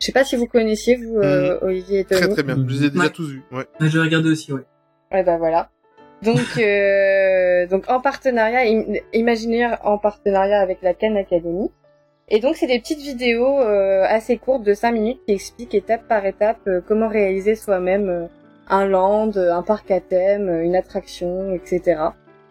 Je 0.00 0.06
sais 0.06 0.12
pas 0.12 0.24
si 0.24 0.36
vous 0.36 0.46
connaissiez, 0.46 0.96
vous, 0.96 1.16
euh, 1.18 1.58
Olivier 1.62 2.00
et 2.00 2.04
Tony. 2.04 2.20
Très 2.20 2.30
très 2.30 2.42
bien. 2.42 2.56
Je 2.66 2.72
les 2.74 2.84
ai 2.86 2.90
déjà 2.90 3.04
Ouais. 3.04 3.10
tous 3.10 3.28
vus. 3.30 3.42
Ouais. 3.52 3.58
Ouais, 3.80 3.88
je 3.88 3.98
vais 3.98 4.04
regarder 4.04 4.30
aussi, 4.30 4.52
ouais. 4.52 4.62
Ouais, 5.12 5.22
bah 5.22 5.36
voilà. 5.38 5.70
Donc, 6.22 6.38
euh, 6.58 7.66
donc 7.66 7.84
en 7.90 8.00
partenariat, 8.00 8.60
im- 8.70 9.00
Imagineer 9.12 9.76
en 9.84 9.98
partenariat 9.98 10.60
avec 10.60 10.78
la 10.82 10.94
Khan 10.94 11.14
Academy. 11.16 11.70
Et 12.28 12.40
donc, 12.40 12.56
c'est 12.56 12.66
des 12.66 12.80
petites 12.80 13.00
vidéos 13.00 13.60
euh, 13.60 14.02
assez 14.08 14.36
courtes 14.36 14.64
de 14.64 14.74
5 14.74 14.92
minutes 14.92 15.20
qui 15.26 15.32
expliquent 15.34 15.74
étape 15.74 16.08
par 16.08 16.26
étape 16.26 16.58
euh, 16.66 16.80
comment 16.86 17.08
réaliser 17.08 17.54
soi-même 17.54 18.08
euh, 18.08 18.26
un 18.68 18.84
land, 18.86 19.30
euh, 19.36 19.52
un 19.52 19.62
parc 19.62 19.90
à 19.92 20.00
thème, 20.00 20.48
euh, 20.48 20.64
une 20.64 20.74
attraction, 20.74 21.52
etc. 21.54 22.00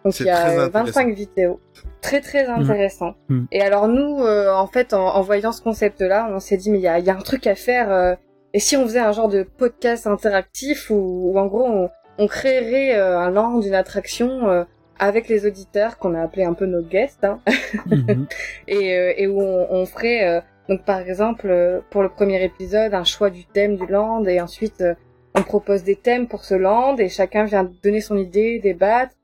Donc, 0.05 0.17
il 0.19 0.27
y 0.27 0.29
a 0.29 0.35
très 0.37 0.57
euh, 0.57 0.65
intéressant. 0.67 1.01
25 1.01 1.13
vidéos. 1.15 1.59
Très, 2.01 2.21
très 2.21 2.45
intéressant. 2.45 3.15
Mhm. 3.27 3.47
Et 3.51 3.61
alors, 3.61 3.87
nous, 3.89 4.23
euh, 4.23 4.53
en 4.53 4.67
fait, 4.67 4.93
en, 4.93 5.07
en 5.15 5.21
voyant 5.21 5.51
ce 5.51 5.61
concept-là, 5.61 6.29
on 6.31 6.39
s'est 6.39 6.57
dit, 6.57 6.71
mais 6.71 6.77
il 6.77 6.83
y 6.83 6.87
a, 6.87 6.99
il 6.99 7.05
y 7.05 7.09
a 7.09 7.15
un 7.15 7.21
truc 7.21 7.45
à 7.47 7.55
faire. 7.55 7.91
euh, 7.91 8.15
et 8.53 8.59
si 8.59 8.77
on 8.77 8.83
faisait 8.83 8.99
un 8.99 9.11
genre 9.11 9.27
de 9.27 9.43
podcast 9.43 10.07
interactif 10.07 10.89
où, 10.89 11.31
où 11.33 11.37
en 11.37 11.47
gros, 11.47 11.65
on, 11.65 11.89
on 12.17 12.27
créerait 12.27 12.95
euh, 12.97 13.19
un 13.19 13.29
land, 13.29 13.59
une 13.59 13.73
attraction 13.75 14.47
euh, 14.49 14.63
avec 14.99 15.27
les 15.27 15.45
auditeurs 15.45 15.97
qu'on 15.97 16.15
a 16.15 16.21
appelé 16.21 16.43
un 16.43 16.53
peu 16.53 16.65
nos 16.65 16.81
guests, 16.81 17.23
hein, 17.23 17.39
Mhm. 17.87 18.27
et, 18.67 18.97
euh, 18.97 19.13
et 19.17 19.27
où 19.27 19.41
on, 19.41 19.67
on 19.69 19.85
ferait 19.85 20.27
euh, 20.27 20.41
donc 20.69 20.83
par 20.85 20.99
exemple 20.99 21.47
euh, 21.49 21.81
pour 21.91 22.01
le 22.01 22.09
premier 22.09 22.43
épisode 22.43 22.93
un 22.93 23.03
choix 23.03 23.29
du 23.29 23.45
thème 23.45 23.75
du 23.77 23.85
land 23.85 24.23
et 24.25 24.39
ensuite 24.41 24.81
euh, 24.81 24.93
on 25.35 25.43
propose 25.43 25.83
des 25.83 25.95
thèmes 25.97 26.27
pour 26.27 26.45
ce 26.45 26.55
land 26.55 26.95
et 26.97 27.09
chacun 27.09 27.43
vient 27.45 27.69
donner 27.83 28.01
son 28.01 28.17
idée, 28.17 28.59
débattre 28.59 29.15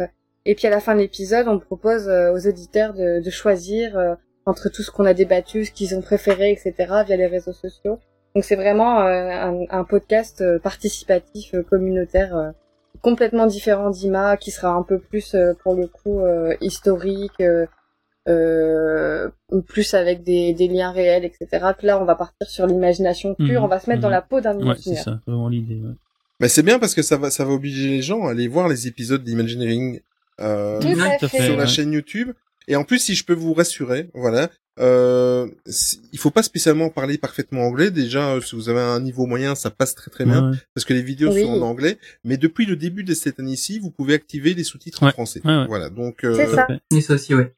et 0.45 0.55
puis 0.55 0.67
à 0.67 0.69
la 0.69 0.79
fin 0.81 0.93
de 0.95 0.99
l'épisode 0.99 1.47
on 1.47 1.57
propose 1.59 2.07
euh, 2.09 2.33
aux 2.33 2.47
auditeurs 2.47 2.93
de, 2.93 3.21
de 3.23 3.29
choisir 3.29 3.97
euh, 3.97 4.15
entre 4.45 4.69
tout 4.69 4.81
ce 4.83 4.91
qu'on 4.91 5.05
a 5.05 5.13
débattu, 5.13 5.65
ce 5.65 5.71
qu'ils 5.71 5.95
ont 5.95 6.01
préféré, 6.01 6.51
etc. 6.51 6.73
via 7.05 7.15
les 7.15 7.27
réseaux 7.27 7.53
sociaux. 7.53 7.99
Donc 8.35 8.43
c'est 8.43 8.55
vraiment 8.55 9.01
euh, 9.01 9.29
un, 9.29 9.59
un 9.69 9.83
podcast 9.83 10.43
participatif 10.61 11.53
communautaire 11.69 12.35
euh, 12.35 12.49
complètement 13.01 13.47
différent 13.47 13.89
d'Ima, 13.89 14.37
qui 14.37 14.51
sera 14.51 14.69
un 14.73 14.83
peu 14.83 14.99
plus 14.99 15.33
euh, 15.35 15.53
pour 15.63 15.75
le 15.75 15.87
coup 15.87 16.19
euh, 16.21 16.55
historique, 16.61 17.39
euh, 17.41 17.65
euh, 18.27 19.29
plus 19.67 19.93
avec 19.93 20.23
des, 20.23 20.53
des 20.53 20.67
liens 20.67 20.91
réels, 20.91 21.25
etc. 21.25 21.47
Que 21.79 21.85
là 21.87 21.99
on 21.99 22.05
va 22.05 22.15
partir 22.15 22.47
sur 22.49 22.67
l'imagination 22.67 23.33
pure, 23.35 23.61
Mhm, 23.61 23.63
on 23.65 23.67
va 23.67 23.79
se 23.79 23.89
mettre 23.89 24.01
dans 24.01 24.07
mhm. 24.09 24.13
la 24.13 24.21
peau 24.21 24.41
d'un 24.41 24.51
Ouais, 24.55 24.75
c'est 24.77 24.91
imaginaire. 24.91 25.03
ça, 25.03 25.19
vraiment 25.25 25.49
l'idée. 25.49 25.75
Ouais. 25.75 25.95
Mais 26.39 26.47
c'est 26.47 26.63
bien 26.63 26.79
parce 26.79 26.95
que 26.95 27.01
ça 27.01 27.17
va, 27.17 27.29
ça 27.31 27.45
va 27.45 27.51
obliger 27.51 27.87
les 27.89 28.01
gens 28.01 28.25
à 28.27 28.31
aller 28.31 28.47
voir 28.47 28.67
les 28.67 28.87
épisodes 28.87 29.23
d'Imagineering 29.23 29.99
euh, 30.39 30.81
fait. 30.81 31.41
sur 31.45 31.55
la 31.55 31.63
ouais. 31.63 31.67
chaîne 31.67 31.91
YouTube. 31.93 32.31
Et 32.67 32.75
en 32.75 32.83
plus, 32.83 32.99
si 32.99 33.15
je 33.15 33.23
peux 33.25 33.33
vous 33.33 33.53
rassurer, 33.53 34.09
voilà, 34.13 34.49
euh, 34.79 35.47
il 36.13 36.19
faut 36.19 36.31
pas 36.31 36.43
spécialement 36.43 36.89
parler 36.89 37.17
parfaitement 37.17 37.61
anglais. 37.61 37.91
Déjà, 37.91 38.35
euh, 38.35 38.41
si 38.41 38.55
vous 38.55 38.69
avez 38.69 38.79
un 38.79 38.99
niveau 38.99 39.25
moyen, 39.25 39.55
ça 39.55 39.69
passe 39.69 39.95
très 39.95 40.09
très 40.11 40.25
bien 40.25 40.51
Ouais, 40.51 40.57
parce 40.73 40.85
que 40.85 40.93
les 40.93 41.01
vidéos 41.01 41.31
Oui. 41.33 41.41
sont 41.41 41.49
en 41.49 41.61
anglais. 41.61 41.97
Mais 42.23 42.37
depuis 42.37 42.65
le 42.65 42.75
début 42.75 43.03
de 43.03 43.13
cette 43.13 43.39
année-ci, 43.39 43.79
vous 43.79 43.91
pouvez 43.91 44.13
activer 44.13 44.53
les 44.53 44.63
sous-titres 44.63 45.03
en 45.03 45.11
français. 45.11 45.41
Ouais, 45.43 45.51
ouais. 45.57 45.67
Voilà, 45.67 45.89
donc 45.89 46.23
euh, 46.23 46.35
C'est 46.35 46.55
ça. 46.55 46.67
Et 46.95 47.01
ça 47.01 47.15
aussi, 47.15 47.35
ouais. 47.35 47.53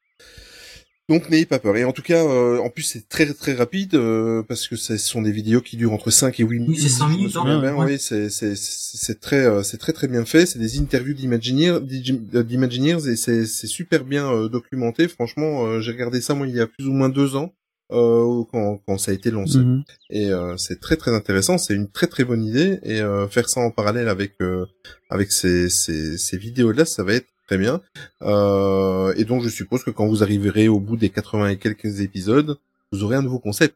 Donc 1.10 1.30
n'ayez 1.30 1.46
pas 1.46 1.60
peur. 1.60 1.76
Et 1.78 1.84
en 1.84 1.92
tout 1.92 2.02
cas, 2.02 2.24
euh, 2.26 2.60
en 2.60 2.70
plus 2.70 2.84
c'est 2.84 3.08
très 3.10 3.26
très 3.34 3.54
rapide 3.54 3.96
euh, 3.96 4.42
parce 4.48 4.68
que 4.68 4.76
ce 4.76 4.96
sont 4.98 5.22
des 5.22 5.32
vidéos 5.32 5.62
qui 5.62 5.76
durent 5.78 5.94
entre 5.94 6.12
5 6.12 6.40
et 6.40 6.44
8 6.44 6.60
minutes. 6.60 6.80
c'est 6.80 6.90
si 6.90 7.00
je 7.00 7.04
me 7.04 7.10
minutes, 7.10 7.32
souviens 7.32 7.60
hein. 7.64 7.76
Ouais. 7.76 7.94
Oui, 7.94 7.98
c'est 8.00 8.30
c'est 8.30 8.56
c'est 8.56 9.20
très 9.20 9.46
euh, 9.46 9.64
c'est 9.64 9.78
très 9.78 9.94
très 9.94 10.08
bien 10.08 10.24
fait. 10.26 10.46
C'est 10.46 10.60
des 10.60 10.80
interviews 10.80 11.14
d'Imagineers 11.14 11.80
d'Igi- 11.82 12.20
d'Imagineers 12.44 13.08
et 13.10 13.16
c'est 13.16 13.46
c'est 13.46 13.68
super 13.68 14.06
bien 14.06 14.32
euh, 14.32 14.48
documenté. 14.50 15.08
Franchement, 15.08 15.66
euh, 15.66 15.82
j'ai 15.82 15.92
regardé 15.92 16.22
ça 16.22 16.34
moi 16.36 16.48
il 16.48 16.56
y 16.56 16.60
a 16.62 16.68
plus 16.68 16.88
ou 16.88 16.92
moins 16.94 17.10
deux 17.10 17.36
ans. 17.36 17.54
Euh, 17.92 18.44
quand, 18.50 18.80
quand 18.88 18.98
ça 18.98 19.12
a 19.12 19.14
été 19.14 19.30
lancé 19.30 19.58
Mhm. 19.60 19.84
et 20.10 20.32
euh, 20.32 20.56
c'est 20.58 20.80
très 20.80 20.96
très 20.96 21.14
intéressant 21.14 21.58
c'est 21.60 21.76
une 21.76 21.92
très 21.92 22.08
très 22.08 22.24
bonne 22.24 22.44
idée 22.44 22.80
et 22.82 23.02
euh, 23.02 23.28
faire 23.28 23.50
ça 23.50 23.60
en 23.60 23.72
parallèle 23.72 24.08
avec 24.08 24.32
euh, 24.42 24.66
avec 25.10 25.32
ces, 25.34 25.70
ces, 25.70 26.18
ces 26.18 26.38
vidéos 26.38 26.72
là 26.72 26.86
ça 26.86 27.04
va 27.04 27.14
être 27.14 27.28
très 27.48 27.58
bien 27.58 27.82
euh, 28.22 29.14
et 29.18 29.26
donc 29.26 29.44
je 29.44 29.50
suppose 29.50 29.84
que 29.84 29.92
quand 29.92 30.08
vous 30.08 30.24
arriverez 30.24 30.68
au 30.68 30.80
bout 30.80 30.98
des 30.98 31.10
80 31.10 31.50
et 31.50 31.58
quelques 31.58 32.02
épisodes 32.02 32.58
vous 32.92 33.04
aurez 33.04 33.16
un 33.16 33.22
nouveau 33.22 33.40
concept 33.40 33.76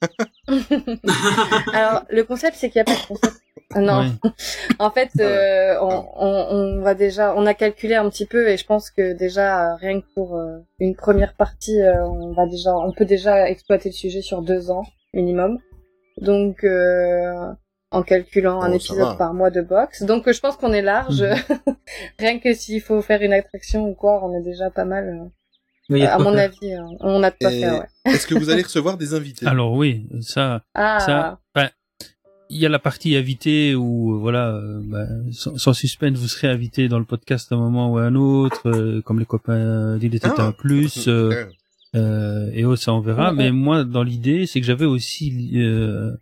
Alors, 1.72 2.04
le 2.10 2.22
concept, 2.22 2.56
c'est 2.56 2.70
qu'il 2.70 2.82
n'y 2.82 2.90
a 2.90 2.94
pas 2.94 3.00
de 3.00 3.06
concept. 3.06 3.36
Ah 3.74 3.80
Non. 3.80 4.12
En 4.78 4.90
fait, 4.90 5.10
euh, 5.20 5.76
on, 5.80 6.06
on, 6.16 6.46
on 6.50 6.82
va 6.82 6.94
déjà, 6.94 7.34
on 7.36 7.46
a 7.46 7.54
calculé 7.54 7.94
un 7.94 8.08
petit 8.08 8.26
peu 8.26 8.48
et 8.48 8.56
je 8.56 8.64
pense 8.64 8.90
que 8.90 9.12
déjà, 9.12 9.72
euh, 9.72 9.76
rien 9.76 10.00
que 10.00 10.06
pour 10.14 10.36
euh, 10.36 10.58
une 10.78 10.96
première 10.96 11.34
partie, 11.34 11.80
euh, 11.80 12.04
on 12.06 12.32
va 12.32 12.46
déjà, 12.46 12.74
on 12.76 12.92
peut 12.92 13.04
déjà 13.04 13.48
exploiter 13.48 13.90
le 13.90 13.94
sujet 13.94 14.22
sur 14.22 14.42
deux 14.42 14.70
ans 14.70 14.84
minimum. 15.12 15.58
Donc, 16.18 16.64
euh, 16.64 17.52
en 17.90 18.02
calculant 18.02 18.60
un 18.62 18.70
Oh, 18.70 18.74
épisode 18.76 19.18
par 19.18 19.34
mois 19.34 19.50
de 19.50 19.62
box. 19.62 20.02
Donc, 20.04 20.30
je 20.30 20.38
pense 20.40 20.56
qu'on 20.56 20.72
est 20.72 20.82
large. 20.82 21.24
rien 22.18 22.38
que 22.38 22.54
s'il 22.54 22.80
faut 22.80 23.02
faire 23.02 23.22
une 23.22 23.32
attraction 23.32 23.88
ou 23.88 23.94
quoi, 23.94 24.24
on 24.24 24.38
est 24.38 24.42
déjà 24.44 24.70
pas 24.70 24.84
mal. 24.84 25.08
euh, 25.08 25.28
Mais 25.88 25.98
il 26.00 26.02
y 26.02 26.06
a 26.06 26.16
de 26.16 26.20
à 26.20 26.24
mon 26.24 26.32
faire. 26.34 26.44
avis, 26.44 26.74
euh, 26.74 26.96
on 27.00 27.22
a 27.22 27.30
de 27.30 27.36
quoi 27.40 27.52
Et 27.52 27.60
faire. 27.60 27.80
Ouais. 27.80 28.12
est-ce 28.12 28.26
que 28.26 28.34
vous 28.34 28.48
allez 28.50 28.62
recevoir 28.62 28.96
des 28.96 29.14
invités? 29.14 29.46
Alors 29.46 29.72
oui, 29.72 30.06
ça, 30.20 30.62
Ah, 30.74 31.00
ça, 31.00 31.40
enfin, 31.54 31.68
il 32.48 32.58
y 32.58 32.66
a 32.66 32.68
la 32.68 32.78
partie 32.78 33.16
invitée 33.16 33.74
où 33.74 34.14
euh, 34.14 34.18
voilà, 34.18 34.60
bah, 34.84 35.06
sans, 35.32 35.56
sans 35.58 35.72
suspense, 35.72 36.16
vous 36.16 36.28
serez 36.28 36.48
invité 36.48 36.88
dans 36.88 36.98
le 36.98 37.04
podcast 37.04 37.50
à 37.50 37.56
un 37.56 37.58
moment 37.58 37.92
ou 37.92 37.98
à 37.98 38.02
un 38.04 38.14
autre, 38.14 38.68
euh, 38.70 39.02
comme 39.02 39.18
les 39.18 39.26
copains 39.26 39.96
d'Il 39.98 40.18
Ah. 40.22 40.34
un 40.38 40.52
plus. 40.52 41.08
euh, 41.08 41.44
euh, 41.96 42.48
et 42.54 42.64
autres, 42.64 42.82
ça 42.82 42.92
on 42.92 43.00
verra. 43.00 43.30
Ouais. 43.30 43.36
Mais 43.36 43.50
moi, 43.50 43.82
dans 43.82 44.04
l'idée, 44.04 44.46
c'est 44.46 44.60
que 44.60 44.66
j'avais 44.66 44.84
aussi 44.84 45.52
euh, 45.56 46.12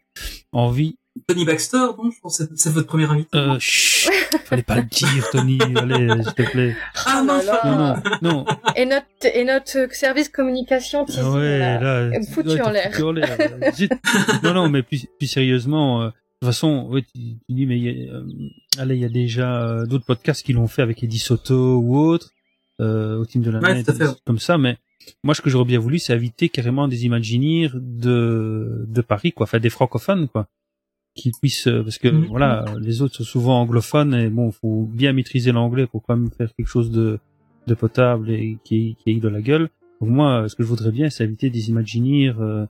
envie. 0.53 0.97
Tony 1.27 1.45
Baxter, 1.45 1.77
non 1.99 2.11
Je 2.11 2.21
pense 2.21 2.39
que 2.39 2.45
c'est- 2.57 2.71
votre 2.71 2.87
premier 2.87 3.05
invité. 3.11 3.37
Euh, 3.37 3.57
chut, 3.59 4.11
fallait 4.45 4.63
pas 4.63 4.77
le 4.77 4.83
dire, 4.83 5.29
Tony. 5.33 5.59
Allez, 5.77 6.23
s'il 6.23 6.35
te 6.35 6.51
plaît. 6.51 6.77
ah 7.07 7.21
Oh 7.21 7.25
non. 7.27 7.41
Non, 7.65 7.77
non, 7.79 7.95
non. 8.23 8.47
Et 8.77 8.87
notre, 8.87 9.05
et 9.35 9.45
notre 9.45 9.95
service 9.95 10.29
communication, 10.29 11.05
teasing, 11.05 11.23
Ah 11.25 11.31
ouais, 11.33 11.59
là. 11.59 11.81
là, 12.09 12.21
foutu 12.33 12.49
ouais, 12.51 12.61
en 12.63 12.71
l'air. 12.71 12.91
foutu 12.93 13.03
en 13.03 13.13
l'air. 13.13 13.37
Zut. 13.75 13.91
non, 14.43 14.55
non, 14.55 14.69
mais 14.69 14.83
plus, 14.83 15.07
plus 15.19 15.27
sérieusement, 15.27 16.03
euh, 16.03 16.07
de 16.07 16.13
toute 16.41 16.47
façon, 16.55 16.87
ouais, 16.91 17.03
tu, 17.03 17.19
tu 17.21 17.37
dis, 17.49 17.67
mais 17.67 17.79
il 17.79 17.85
y 17.85 18.09
a, 18.11 18.13
euh, 18.15 18.23
allez, 18.79 18.97
il 18.97 19.01
y 19.03 19.05
a 19.05 19.09
déjà 19.09 19.63
euh, 19.63 19.87
d'autres 19.87 20.05
podcasts 20.07 20.45
qui 20.45 20.53
l'ont 20.53 20.69
fait 20.69 20.83
avec 20.83 21.03
Eddie 21.03 21.19
Soto 21.19 21.79
ou 21.79 21.99
autres, 21.99 22.33
euh, 22.81 23.17
au 23.19 23.27
team 23.27 23.43
de 23.43 23.51
la 23.51 23.59
Ouais, 23.59 23.75
net, 23.75 23.91
comme 24.25 24.39
ça, 24.39 24.57
mais 24.59 24.77
moi, 25.25 25.35
ce 25.35 25.41
que 25.41 25.51
j'aurais 25.51 25.65
bien 25.65 25.79
voulu, 25.81 25.99
c'est 25.99 26.13
inviter 26.13 26.49
carrément 26.49 26.87
des 26.87 27.07
Imagineers 27.07 27.71
de, 27.75 28.85
de 28.87 29.01
Paris, 29.01 29.33
quoi, 29.33 29.45
enfin 29.45 29.59
des 29.59 29.71
francophones, 29.71 30.29
quoi, 30.29 30.47
qui 31.19 31.33
puissent, 31.41 31.67
euh, 31.69 31.83
parce 31.83 31.99
que 31.99 32.09
Mhm. 32.09 32.27
voilà, 32.27 32.65
les 32.81 33.03
autres 33.03 33.17
sont 33.17 33.25
souvent 33.25 33.61
anglophones 33.61 34.15
et 34.15 34.29
bon, 34.31 34.51
faut 34.53 34.85
bien 34.91 35.13
maîtriser 35.13 35.53
l'anglais 35.53 35.87
pour 35.87 36.03
quand 36.03 36.17
même 36.17 36.31
faire 36.31 36.51
quelque 36.55 36.67
chose 36.69 36.91
de, 36.91 37.19
de 37.67 37.75
potable 37.75 38.31
et 38.31 38.59
qui, 38.65 38.97
qui 38.99 39.11
aille 39.11 39.21
de 39.21 39.29
la 39.29 39.41
gueule. 39.43 39.69
Donc 40.01 40.11
moi, 40.11 40.49
ce 40.49 40.55
que 40.55 40.63
je 40.63 40.69
voudrais 40.69 40.93
bien, 40.93 41.11
c'est 41.11 41.25
inviter 41.25 41.51
des 41.51 41.69
Imagineers 41.71 42.35
euh, 42.41 42.67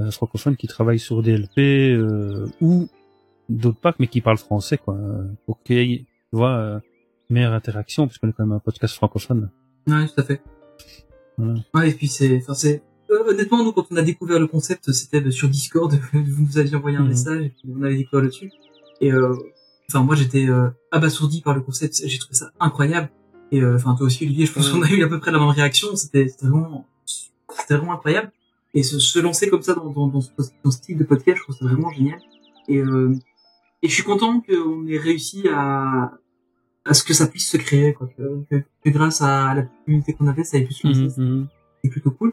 euh, 0.00 0.10
francophones 0.10 0.56
qui 0.56 0.66
travaillent 0.68 0.98
sur 1.00 1.22
DLP 1.22 1.58
euh, 1.92 2.46
ou 2.60 2.88
d'autres 3.48 3.80
parcs, 3.80 3.98
mais 3.98 4.06
qui 4.06 4.20
parlent 4.20 4.38
français, 4.38 4.78
quoi, 4.78 4.94
euh, 4.94 5.24
pour 5.46 5.62
qu'il 5.64 5.76
y 5.90 5.94
ait, 5.94 5.98
tu 6.30 6.36
vois, 6.40 6.56
euh, 6.56 6.80
meilleure 7.28 7.52
interaction, 7.52 8.06
parce 8.06 8.18
qu'on 8.18 8.28
est 8.28 8.32
quand 8.32 8.46
même 8.46 8.52
un 8.56 8.60
podcast 8.60 8.94
francophone. 8.94 9.50
Ouais, 9.88 10.06
tout 10.06 10.20
à 10.20 10.22
fait. 10.22 10.40
Voilà. 11.36 11.54
Ouais, 11.74 11.90
et 11.90 11.94
puis 11.94 12.06
c'est, 12.06 12.36
enfin 12.38 12.54
c'est, 12.54 12.82
euh, 13.10 13.30
honnêtement, 13.30 13.62
nous, 13.64 13.72
quand 13.72 13.86
on 13.90 13.96
a 13.96 14.02
découvert 14.02 14.38
le 14.38 14.46
concept, 14.46 14.92
c'était 14.92 15.20
de- 15.20 15.30
sur 15.30 15.48
Discord, 15.48 15.92
vous 16.12 16.42
nous 16.46 16.58
aviez 16.58 16.76
envoyé 16.76 16.96
un 16.96 17.02
Mhm. 17.02 17.08
message, 17.08 17.42
et 17.44 17.52
on 17.68 17.82
avait 17.82 17.96
découvert 17.96 18.22
là-dessus. 18.24 18.50
Et, 19.00 19.12
euh, 19.12 19.34
enfin, 19.88 20.02
moi, 20.04 20.14
j'étais 20.16 20.46
euh, 20.48 20.68
abasourdi 20.92 21.40
par 21.42 21.54
le 21.54 21.60
concept, 21.62 22.00
j'ai 22.06 22.18
trouvé 22.18 22.34
ça 22.34 22.52
incroyable. 22.60 23.10
Et, 23.52 23.60
euh, 23.62 23.76
enfin, 23.76 23.94
toi 23.96 24.06
aussi, 24.06 24.24
Olivier, 24.24 24.46
je 24.46 24.52
pense 24.52 24.72
Mhm. 24.72 24.80
qu'on 24.80 24.86
a 24.86 24.90
eu 24.90 25.02
à 25.02 25.08
peu 25.08 25.18
près 25.18 25.30
la 25.32 25.38
même 25.38 25.48
réaction, 25.48 25.96
c'était 25.96 26.26
vraiment, 26.42 26.86
c'était 27.06 27.76
vraiment 27.76 27.94
incroyable. 27.94 28.30
Et 28.74 28.84
se, 28.84 28.98
se 29.00 29.18
lancer 29.18 29.48
comme 29.48 29.62
ça 29.62 29.74
dans, 29.74 29.90
dans, 29.90 30.06
dans, 30.06 30.20
ce, 30.20 30.30
dans 30.62 30.70
ce 30.70 30.80
type 30.80 30.96
de 30.98 31.04
podcast, 31.04 31.38
je 31.38 31.42
trouve 31.42 31.56
ça 31.56 31.64
vraiment 31.64 31.90
génial. 31.90 32.20
Et, 32.68 32.78
euh, 32.78 33.12
et 33.82 33.88
je 33.88 33.94
suis 33.94 34.04
content 34.04 34.40
qu'on 34.42 34.86
ait 34.86 34.98
réussi 34.98 35.48
à, 35.52 36.12
à 36.84 36.94
ce 36.94 37.02
que 37.02 37.12
ça 37.12 37.26
puisse 37.26 37.50
se 37.50 37.56
créer, 37.56 37.92
quoi. 37.94 38.08
Que, 38.16 38.44
que, 38.48 38.62
que 38.84 38.90
grâce 38.90 39.22
à 39.22 39.54
la 39.54 39.62
communauté 39.84 40.12
qu'on 40.12 40.28
avait, 40.28 40.44
ça 40.44 40.58
ait 40.58 40.62
pu 40.64 40.72
se 40.74 40.86
lancer. 40.86 41.20
Mhm. 41.20 41.48
C'est 41.82 41.90
plutôt 41.90 42.12
cool. 42.12 42.32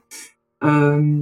Euh, 0.63 1.21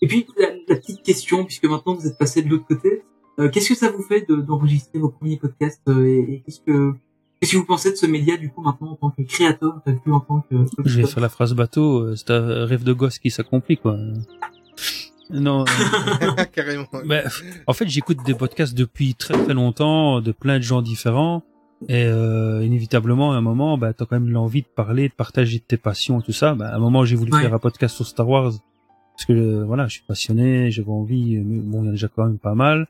et 0.00 0.06
puis, 0.06 0.26
la, 0.38 0.48
la 0.68 0.76
petite 0.76 1.02
question, 1.02 1.44
puisque 1.44 1.64
maintenant 1.64 1.94
vous 1.94 2.06
êtes 2.06 2.18
passé 2.18 2.42
de 2.42 2.48
l'autre 2.48 2.66
côté, 2.66 3.02
euh, 3.38 3.48
qu'est-ce 3.48 3.68
que 3.70 3.74
ça 3.74 3.90
vous 3.90 4.02
fait 4.02 4.28
de- 4.28 4.36
d'enregistrer 4.36 4.98
vos 4.98 5.08
premiers 5.10 5.38
podcasts 5.38 5.82
euh, 5.88 6.04
et, 6.06 6.18
et 6.34 6.42
qu'est-ce 6.44 6.60
que 6.60 6.92
qu'est-ce 7.40 7.52
que 7.52 7.56
vous 7.56 7.64
pensez 7.64 7.90
de 7.90 7.96
ce 7.96 8.06
média 8.06 8.36
du 8.36 8.50
coup 8.50 8.62
maintenant 8.62 8.92
en 8.92 8.96
tant 8.96 9.10
que 9.10 9.22
créateur, 9.22 9.80
pas 9.84 9.92
plus 9.92 10.12
en 10.12 10.20
tant 10.20 10.44
que 10.48 10.56
Je 10.84 11.00
vais 11.00 11.06
faire 11.06 11.22
la 11.22 11.28
phrase 11.28 11.54
bateau, 11.54 12.00
euh, 12.00 12.14
c'est 12.16 12.30
un 12.30 12.64
rêve 12.66 12.84
de 12.84 12.92
gosse 12.92 13.18
qui 13.18 13.30
s'accomplit, 13.30 13.78
quoi. 13.78 13.96
Non. 15.30 15.64
carrément 16.52 16.86
Ben, 17.06 17.26
en 17.66 17.72
fait, 17.72 17.88
j'écoute 17.88 18.18
des 18.26 18.34
podcasts 18.34 18.74
depuis 18.74 19.14
très 19.14 19.34
très 19.42 19.54
longtemps, 19.54 20.20
de 20.20 20.32
plein 20.32 20.58
de 20.58 20.62
gens 20.62 20.82
différents. 20.82 21.42
Et 21.88 22.04
euh, 22.04 22.64
inévitablement, 22.64 23.32
à 23.32 23.36
un 23.36 23.40
moment, 23.40 23.76
bah, 23.78 23.92
t'as 23.92 24.04
quand 24.06 24.18
même 24.18 24.30
l'envie 24.30 24.62
de 24.62 24.66
parler, 24.68 25.08
de 25.08 25.14
partager 25.14 25.58
tes 25.60 25.76
passions 25.76 26.20
et 26.20 26.22
tout 26.22 26.32
ça. 26.32 26.54
Bah, 26.54 26.68
à 26.68 26.76
un 26.76 26.78
moment, 26.78 27.04
j'ai 27.04 27.16
voulu 27.16 27.32
Ouais. 27.32 27.42
faire 27.42 27.54
un 27.54 27.58
podcast 27.58 27.94
sur 27.96 28.06
Star 28.06 28.28
Wars. 28.28 28.52
Parce 29.16 29.26
que 29.26 29.32
euh, 29.32 29.64
voilà, 29.64 29.86
je 29.88 29.92
suis 29.94 30.04
passionné, 30.06 30.70
j'avais 30.70 30.90
envie, 30.90 31.36
mais 31.38 31.58
bon, 31.60 31.82
il 31.82 31.84
y 31.84 31.86
en 31.86 31.88
a 31.88 31.92
déjà 31.92 32.08
quand 32.08 32.24
même 32.24 32.38
pas 32.38 32.54
mal. 32.54 32.86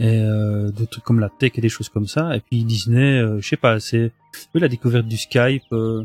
Et 0.00 0.20
euh, 0.20 0.70
d'autres 0.70 0.90
trucs 0.90 1.04
comme 1.04 1.18
la 1.18 1.28
tech 1.28 1.52
et 1.56 1.60
des 1.60 1.68
choses 1.68 1.88
comme 1.88 2.06
ça. 2.06 2.36
Et 2.36 2.40
puis 2.40 2.62
Disney, 2.64 3.18
euh, 3.20 3.40
je 3.40 3.48
sais 3.48 3.56
pas, 3.56 3.80
c'est 3.80 4.12
la 4.54 4.68
découverte 4.68 5.06
du 5.06 5.16
Skype 5.16 5.64
euh, 5.72 6.04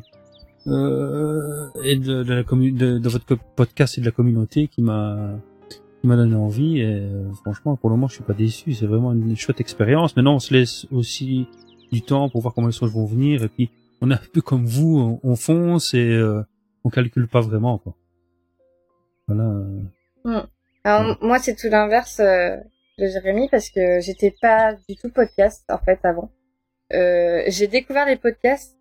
euh, 0.68 1.68
et 1.84 1.98
de, 1.98 2.24
de 2.24 2.34
la 2.34 2.44
de, 2.44 2.98
de 2.98 3.10
votre 3.10 3.36
podcast 3.56 3.98
et 3.98 4.02
de 4.02 4.06
la 4.06 4.12
communauté 4.12 4.68
qui 4.68 4.82
m'a 4.82 5.18
qui 6.02 6.08
m'a 6.08 6.16
donné 6.16 6.36
envie 6.36 6.80
et 6.80 6.86
euh, 6.86 7.32
franchement 7.44 7.76
pour 7.76 7.90
le 7.90 7.96
moment 7.96 8.08
je 8.08 8.16
suis 8.16 8.24
pas 8.24 8.34
déçu 8.34 8.74
c'est 8.74 8.86
vraiment 8.86 9.12
une 9.14 9.36
chouette 9.36 9.60
expérience 9.62 10.16
maintenant 10.16 10.36
on 10.36 10.40
se 10.40 10.54
laisse 10.54 10.88
aussi 10.92 11.48
du 11.94 12.02
temps 12.02 12.30
pour 12.30 12.42
voir 12.42 12.54
comment 12.54 12.68
les 12.68 12.74
choses 12.74 12.92
vont 12.94 13.06
venir 13.06 13.44
et 13.44 13.48
puis 13.50 13.70
on 14.02 14.12
est 14.12 14.16
un 14.16 14.20
peu 14.34 14.42
comme 14.42 14.66
vous 14.66 15.20
on, 15.24 15.30
on 15.32 15.36
fonce 15.36 15.94
et 15.94 16.10
euh, 16.12 16.42
on 16.84 16.90
calcule 16.90 17.28
pas 17.28 17.42
vraiment 17.42 17.78
quoi 17.78 17.96
voilà 19.28 19.44
euh. 20.26 20.42
Alors, 20.86 21.18
moi, 21.22 21.40
c'est 21.40 21.56
tout 21.56 21.70
l'inverse 21.70 22.20
euh, 22.20 22.58
de 23.00 23.08
Jérémy 23.08 23.48
parce 23.50 23.70
que 23.70 24.02
j'étais 24.02 24.36
pas 24.42 24.74
du 24.90 24.98
tout 24.98 25.10
podcast 25.10 25.64
en 25.70 25.78
fait 25.78 26.00
avant. 26.04 26.30
Euh, 26.94 27.42
j'ai 27.48 27.68
découvert 27.68 28.06
les 28.06 28.18
podcasts. 28.18 28.76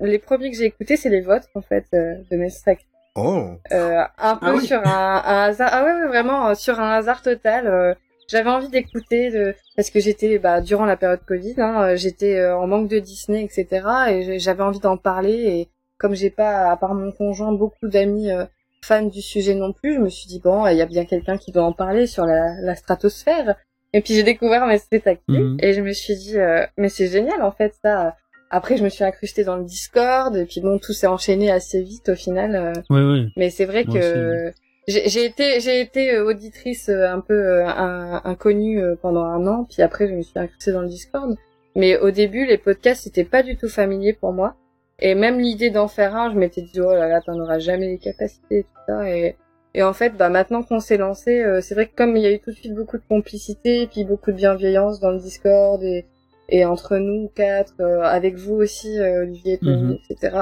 Les 0.00 0.18
premiers 0.18 0.50
que 0.50 0.56
j'ai 0.56 0.64
écoutés, 0.64 0.96
c'est 0.96 1.10
les 1.10 1.20
vôtres 1.20 1.48
en 1.54 1.62
fait 1.62 1.86
euh, 1.94 2.16
de 2.28 2.36
Mestrek. 2.36 2.80
oh 3.14 3.52
Euh, 3.70 4.02
un 4.18 4.36
peu 4.36 4.46
Ah 4.48 4.54
oui. 4.56 4.66
sur 4.66 4.78
un, 4.84 5.22
un 5.24 5.42
hasard. 5.44 5.70
Ah 5.72 5.84
ouais, 5.84 6.08
vraiment 6.08 6.54
sur 6.56 6.80
un 6.80 6.90
hasard 6.90 7.22
total. 7.22 7.96
J'avais 8.28 8.50
envie 8.50 8.68
d'écouter 8.68 9.30
de 9.30 9.54
parce 9.76 9.90
que 9.90 10.00
j'étais 10.00 10.38
bah, 10.38 10.60
durant 10.60 10.84
la 10.84 10.96
période 10.96 11.20
Covid, 11.26 11.54
hein, 11.58 11.82
euh, 11.82 11.96
j'étais 11.96 12.36
euh, 12.36 12.56
en 12.56 12.66
manque 12.66 12.88
de 12.88 12.98
Disney, 12.98 13.42
etc. 13.44 13.86
Et 14.10 14.38
j'avais 14.38 14.62
envie 14.62 14.80
d'en 14.80 14.96
parler. 14.96 15.32
Et 15.34 15.68
comme 15.98 16.14
j'ai 16.14 16.30
pas, 16.30 16.70
à 16.70 16.76
part 16.76 16.94
mon 16.94 17.12
conjoint, 17.12 17.52
beaucoup 17.52 17.88
d'amis 17.88 18.30
euh, 18.30 18.44
fans 18.82 19.02
du 19.06 19.22
sujet 19.22 19.54
non 19.54 19.72
plus, 19.72 19.94
je 19.94 20.00
me 20.00 20.08
suis 20.08 20.26
dit 20.28 20.40
bon, 20.40 20.66
il 20.66 20.76
y 20.76 20.82
a 20.82 20.86
bien 20.86 21.04
quelqu'un 21.04 21.38
qui 21.38 21.52
doit 21.52 21.64
en 21.64 21.72
parler 21.72 22.06
sur 22.06 22.26
la, 22.26 22.60
la 22.60 22.74
stratosphère. 22.74 23.56
Et 23.92 24.00
puis 24.00 24.12
j'ai 24.14 24.24
découvert 24.24 24.66
mes 24.66 24.74
Active 24.74 25.20
Mhm. 25.28 25.56
et 25.60 25.72
je 25.72 25.80
me 25.80 25.92
suis 25.92 26.16
dit 26.16 26.36
euh, 26.38 26.66
mais 26.76 26.88
c'est 26.88 27.06
génial 27.06 27.42
en 27.42 27.52
fait 27.52 27.72
ça. 27.82 28.16
Après 28.50 28.76
je 28.76 28.82
me 28.84 28.88
suis 28.88 29.04
incrustée 29.04 29.44
dans 29.44 29.56
le 29.56 29.64
Discord 29.64 30.36
et 30.36 30.46
puis 30.46 30.60
bon 30.60 30.78
tout 30.78 30.92
s'est 30.92 31.06
enchaîné 31.06 31.50
assez 31.50 31.80
vite 31.82 32.08
au 32.08 32.14
final. 32.16 32.56
euh, 32.56 32.72
ouais 32.90 33.02
ouais 33.04 33.26
mais 33.36 33.50
c'est 33.50 33.64
vrai 33.66 33.84
Moi 33.86 33.94
que 34.00 34.52
j'ai 34.86 35.24
été 35.24 35.60
j'ai 35.60 35.80
été 35.80 36.14
euh, 36.14 36.26
auditrice 36.26 36.88
euh, 36.88 37.08
un 37.08 37.20
peu 37.20 37.34
euh, 37.34 37.66
inconnue 37.66 38.82
pendant 39.00 39.24
un 39.24 39.46
an, 39.46 39.64
puis 39.70 39.82
après 39.82 40.08
je 40.08 40.14
me 40.14 40.22
suis 40.22 40.38
incrustée 40.38 40.72
dans 40.72 40.82
le 40.82 40.88
Discord. 40.88 41.34
Mais 41.76 41.98
au 41.98 42.10
début, 42.12 42.46
les 42.46 42.58
podcasts, 42.58 43.02
c'était 43.02 43.24
pas 43.24 43.42
du 43.42 43.56
tout 43.56 43.68
familier 43.68 44.12
pour 44.12 44.32
moi. 44.32 44.54
Et 45.00 45.16
même 45.16 45.40
l'idée 45.40 45.70
d'en 45.70 45.88
faire 45.88 46.14
un, 46.14 46.32
je 46.32 46.38
m'étais 46.38 46.62
dit, 46.62 46.80
oh 46.80 46.92
là 46.92 47.08
là, 47.08 47.20
t'en 47.20 47.36
auras 47.40 47.58
jamais 47.58 47.88
les 47.88 47.98
capacités 47.98 48.58
et 48.58 48.62
tout 48.62 48.80
ça. 48.86 49.10
Et, 49.10 49.36
et 49.74 49.82
en 49.82 49.92
fait, 49.92 50.10
bah, 50.10 50.28
maintenant 50.28 50.62
qu'on 50.62 50.78
s'est 50.78 50.98
lancé, 50.98 51.44
c'est 51.62 51.74
vrai 51.74 51.86
que 51.86 51.94
comme 51.96 52.16
il 52.16 52.22
y 52.22 52.26
a 52.26 52.30
eu 52.32 52.38
tout 52.38 52.50
de 52.52 52.56
suite 52.56 52.74
beaucoup 52.74 52.96
de 52.96 53.02
complicité, 53.08 53.82
et 53.82 53.86
puis 53.88 54.04
beaucoup 54.04 54.30
de 54.30 54.36
bienveillance 54.36 55.00
dans 55.00 55.10
le 55.10 55.18
Discord 55.18 55.82
et, 55.82 56.06
et 56.48 56.64
entre 56.64 56.96
nous 56.98 57.28
quatre, 57.34 57.80
avec 58.04 58.36
vous 58.36 58.54
aussi, 58.54 59.00
Olivier, 59.00 59.58
Mhm. 59.60 59.98
etc. 60.10 60.36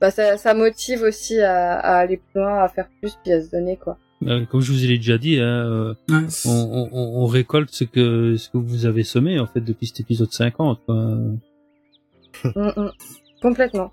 Bah, 0.00 0.10
ça, 0.10 0.36
ça 0.36 0.52
motive 0.54 1.02
aussi 1.02 1.40
à, 1.40 1.78
à 1.78 1.96
aller 1.98 2.18
plus 2.18 2.40
loin, 2.40 2.62
à 2.62 2.68
faire 2.68 2.88
plus, 3.00 3.16
puis 3.22 3.32
à 3.32 3.42
se 3.42 3.50
donner, 3.50 3.76
quoi. 3.76 3.98
Euh, 4.26 4.44
Comme 4.46 4.60
je 4.62 4.72
vous 4.72 4.78
l'ai 4.78 4.96
déjà 4.96 5.18
dit, 5.18 5.38
hein, 5.38 5.44
euh, 5.66 5.94
Ouais. 6.08 6.26
on, 6.46 6.88
on, 6.92 7.22
on 7.22 7.26
récolte 7.26 7.70
ce 7.70 7.84
que 7.84 8.36
ce 8.38 8.48
que 8.48 8.56
vous 8.56 8.86
avez 8.86 9.04
semé 9.04 9.38
en 9.38 9.46
fait 9.46 9.60
depuis 9.60 9.88
cet 9.88 10.00
épisode 10.00 10.32
50. 10.32 10.80
quoi. 10.86 10.94
Mm, 10.94 11.38
mm. 12.54 12.90
Complètement. 13.42 13.92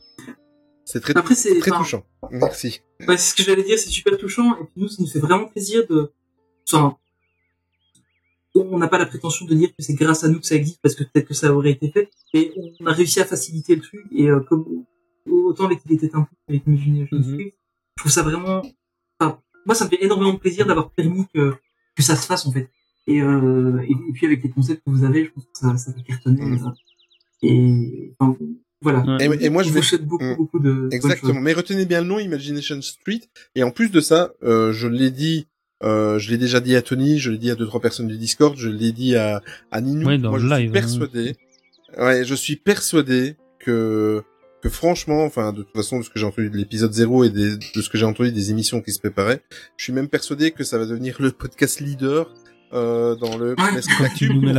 C'est 0.86 1.02
très, 1.02 1.16
Après, 1.18 1.36
c'est 1.36 1.60
très 1.60 1.72
touchant. 1.72 2.04
Merci. 2.32 2.82
Ouais, 3.08 3.18
c'est 3.18 3.32
ce 3.32 3.36
que 3.36 3.44
j'allais 3.44 3.64
dire, 3.64 3.78
c'est 3.78 3.90
super 3.90 4.18
touchant. 4.18 4.54
Et 4.56 4.64
puis 4.66 4.74
nous, 4.78 4.88
ça 4.88 4.98
nous 5.02 5.08
fait 5.10 5.20
vraiment 5.20 5.46
plaisir 5.48 5.82
de. 5.90 6.12
Enfin, 6.72 6.98
on 8.56 8.78
n'a 8.78 8.88
pas 8.88 8.98
la 9.00 9.06
prétention 9.06 9.46
de 9.46 9.54
dire 9.56 9.70
que 9.70 9.84
c'est 9.84 9.94
grâce 9.96 10.24
à 10.24 10.30
nous 10.30 10.40
que 10.40 10.46
ça 10.46 10.56
existe, 10.56 10.80
parce 10.82 10.96
que 10.96 11.04
peut-être 11.04 11.28
que 11.28 11.34
ça 11.34 11.54
aurait 11.54 11.72
été 11.72 11.90
fait. 11.92 12.10
Mais 12.34 12.52
on 12.80 12.86
a 12.86 12.94
réussi 12.94 13.20
à 13.20 13.26
faciliter 13.26 13.76
le 13.76 13.82
truc. 13.82 14.06
Et 14.16 14.30
euh, 14.30 14.40
comme 14.42 14.66
autant 15.46 15.66
avec 15.66 15.80
il 15.86 15.94
était 15.96 16.10
un 16.14 16.22
peu 16.24 16.36
avec 16.50 16.64
Imagination 16.68 17.18
Mhm. 17.18 17.24
Street, 17.24 17.54
je 17.98 18.02
trouve 18.02 18.12
ça 18.12 18.24
vraiment. 18.24 18.62
Enfin, 19.20 19.40
moi, 19.66 19.76
ça 19.76 19.86
me 19.86 19.90
fait 19.90 20.04
énormément 20.04 20.34
de 20.34 20.40
plaisir 20.40 20.66
d'avoir 20.66 20.92
permis 20.92 21.26
que 21.34 21.54
que 21.96 22.04
ça 22.04 22.16
se 22.16 22.26
fasse 22.26 22.46
en 22.48 22.52
fait. 22.52 22.70
Et, 23.06 23.22
euh, 23.22 23.80
et, 23.88 23.92
et 23.92 24.14
puis 24.14 24.26
avec 24.26 24.42
les 24.44 24.50
concepts 24.50 24.82
que 24.86 24.90
vous 24.90 25.04
avez, 25.04 25.26
je 25.26 25.32
pense 25.32 25.44
que 25.46 25.50
ça, 25.54 25.76
ça 25.78 25.92
va 25.92 26.02
cartonner. 26.04 26.42
Mhm. 26.46 26.66
euh, 26.68 26.72
Et 27.48 28.14
enfin, 28.20 28.38
voilà. 28.82 29.04
Ouais. 29.06 29.38
Et, 29.40 29.46
et 29.46 29.50
moi, 29.50 29.64
je 29.64 29.70
vous 29.70 29.76
vais 29.76 29.82
souhaite 29.82 30.06
beaucoup, 30.06 30.24
Mm. 30.24 30.36
beaucoup 30.38 30.60
de 30.60 30.90
Exactement. 30.92 31.40
Mais 31.42 31.54
retenez 31.54 31.86
bien 31.86 32.02
le 32.02 32.08
nom, 32.08 32.20
Imagination 32.20 32.82
Street. 32.82 33.22
Et 33.56 33.64
en 33.64 33.72
plus 33.72 33.90
de 33.92 34.00
ça, 34.02 34.32
euh, 34.44 34.72
je 34.74 34.88
l'ai 34.88 35.12
dit, 35.12 35.48
euh, 35.84 36.18
je 36.20 36.30
l'ai 36.32 36.38
déjà 36.38 36.60
dit 36.62 36.76
à 36.76 36.82
Tony, 36.82 37.20
je 37.20 37.32
l'ai 37.32 37.38
dit 37.38 37.52
à 37.52 37.56
deux 37.56 37.66
trois 37.68 37.82
personnes 37.82 38.08
du 38.08 38.18
Discord, 38.18 38.56
je 38.58 38.70
l'ai 38.70 38.92
dit 38.94 39.16
à, 39.16 39.42
à 39.72 39.82
Ninou. 39.82 40.08
Ouais, 40.08 40.18
dans 40.18 40.30
Moi, 40.32 40.40
le 40.40 40.48
je 40.48 40.54
suis 40.54 40.64
live, 40.64 40.70
hein. 40.70 40.74
persuadé. 40.74 41.36
Ouais, 41.98 42.24
je 42.24 42.36
suis 42.36 42.56
persuadé 42.56 43.36
que 43.60 44.24
que 44.64 44.70
franchement, 44.70 45.24
enfin, 45.26 45.52
de 45.54 45.62
toute 45.64 45.76
façon, 45.76 46.00
de 46.00 46.04
ce 46.04 46.10
que 46.10 46.18
j'ai 46.18 46.26
entendu 46.26 46.50
de 46.50 46.58
l'épisode 46.58 46.94
0 46.94 47.26
et 47.26 47.30
des- 47.30 47.58
de 47.58 47.82
ce 47.82 47.90
que 47.90 47.98
j'ai 47.98 48.06
entendu 48.06 48.32
des 48.32 48.50
émissions 48.50 48.82
qui 48.82 48.92
se 48.94 49.00
préparaient, 49.00 49.42
je 49.78 49.84
suis 49.84 49.94
même 49.94 50.08
persuadé 50.08 50.52
que 50.52 50.64
ça 50.64 50.78
va 50.78 50.86
devenir 50.86 51.18
le 51.20 51.32
podcast 51.32 51.80
leader 51.82 52.34
euh, 52.74 53.16
dans 53.16 53.38
le 53.38 53.50
Ouais. 53.50 53.56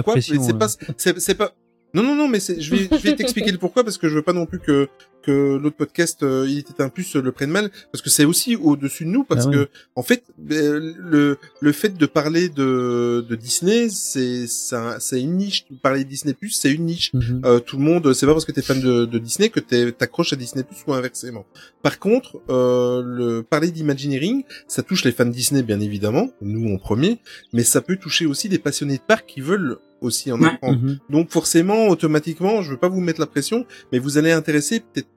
Pourquoi? 0.02 0.14
C'est 0.38 0.52
ouais. 0.52 0.58
pas, 0.58 0.68
c'est 0.96 1.18
c'est 1.18 1.34
pas. 1.34 1.54
Non, 1.94 2.02
non, 2.02 2.14
non, 2.14 2.28
mais 2.28 2.38
je 2.40 2.70
vais, 2.70 2.88
je 2.90 2.96
vais 3.02 3.16
t'expliquer 3.16 3.50
le 3.52 3.58
pourquoi 3.58 3.82
parce 3.82 3.98
que 3.98 4.08
je 4.08 4.14
veux 4.14 4.22
pas 4.22 4.32
non 4.32 4.46
plus 4.46 4.58
que 4.60 4.88
que 5.24 5.56
l'autre 5.56 5.76
podcast 5.76 6.22
euh, 6.22 6.46
il 6.48 6.58
était 6.58 6.82
un 6.82 6.88
plus 6.88 7.16
le 7.16 7.32
prenne 7.32 7.50
mal 7.50 7.70
parce 7.92 8.02
que 8.02 8.10
c'est 8.10 8.24
aussi 8.24 8.56
au-dessus 8.56 9.04
de 9.04 9.10
nous 9.10 9.24
parce 9.24 9.46
Ah 9.46 9.50
que 9.50 9.68
en 9.96 10.02
fait 10.02 10.22
euh, 10.50 10.94
le 10.98 11.38
le 11.60 11.72
fait 11.72 11.96
de 11.96 12.06
parler 12.06 12.48
de 12.48 13.24
de 13.28 13.34
Disney 13.34 13.88
c'est 13.90 14.46
ça 14.46 14.98
c'est 15.00 15.20
une 15.20 15.36
niche. 15.36 15.66
Parler 15.82 16.04
de 16.04 16.08
Disney 16.08 16.34
Plus 16.34 16.50
c'est 16.50 16.70
une 16.70 16.84
niche. 16.84 17.12
Mhm. 17.14 17.42
euh, 17.44 17.60
tout 17.60 17.76
le 17.76 17.84
monde 17.84 18.12
c'est 18.12 18.26
pas 18.26 18.32
parce 18.32 18.44
que 18.44 18.52
t'es 18.52 18.62
fan 18.62 18.80
de, 18.80 19.04
de 19.04 19.18
Disney 19.18 19.48
que 19.48 19.60
t'accroches 19.60 20.32
à 20.32 20.36
Disney 20.36 20.64
Plus 20.64 20.76
ou 20.86 20.92
inversement. 20.94 21.46
Par 21.82 21.98
contre 21.98 22.40
euh, 22.50 23.02
le 23.04 23.42
parler 23.42 23.70
d'Imagineering 23.70 24.44
ça 24.68 24.82
touche 24.82 25.04
les 25.04 25.12
fans 25.12 25.24
Disney 25.26 25.62
bien 25.62 25.80
évidemment 25.80 26.30
nous 26.40 26.72
en 26.72 26.78
premier 26.78 27.18
mais 27.52 27.64
ça 27.64 27.80
peut 27.80 27.96
toucher 27.96 28.26
aussi 28.26 28.48
les 28.48 28.58
passionnés 28.58 28.96
de 28.98 29.02
parc 29.02 29.26
qui 29.26 29.40
veulent 29.40 29.78
aussi 30.04 30.30
en 30.32 30.40
Ouais. 30.40 30.48
apprendre 30.48 30.78
Mhm. 30.80 30.98
donc 31.10 31.30
forcément, 31.30 31.88
automatiquement, 31.88 32.62
je 32.62 32.70
veux 32.70 32.76
pas 32.76 32.88
vous 32.88 33.00
mettre 33.00 33.20
la 33.20 33.26
pression, 33.26 33.66
mais 33.92 33.98
vous 33.98 34.18
allez 34.18 34.32
intéresser 34.32 34.80
peut-être 34.80 35.08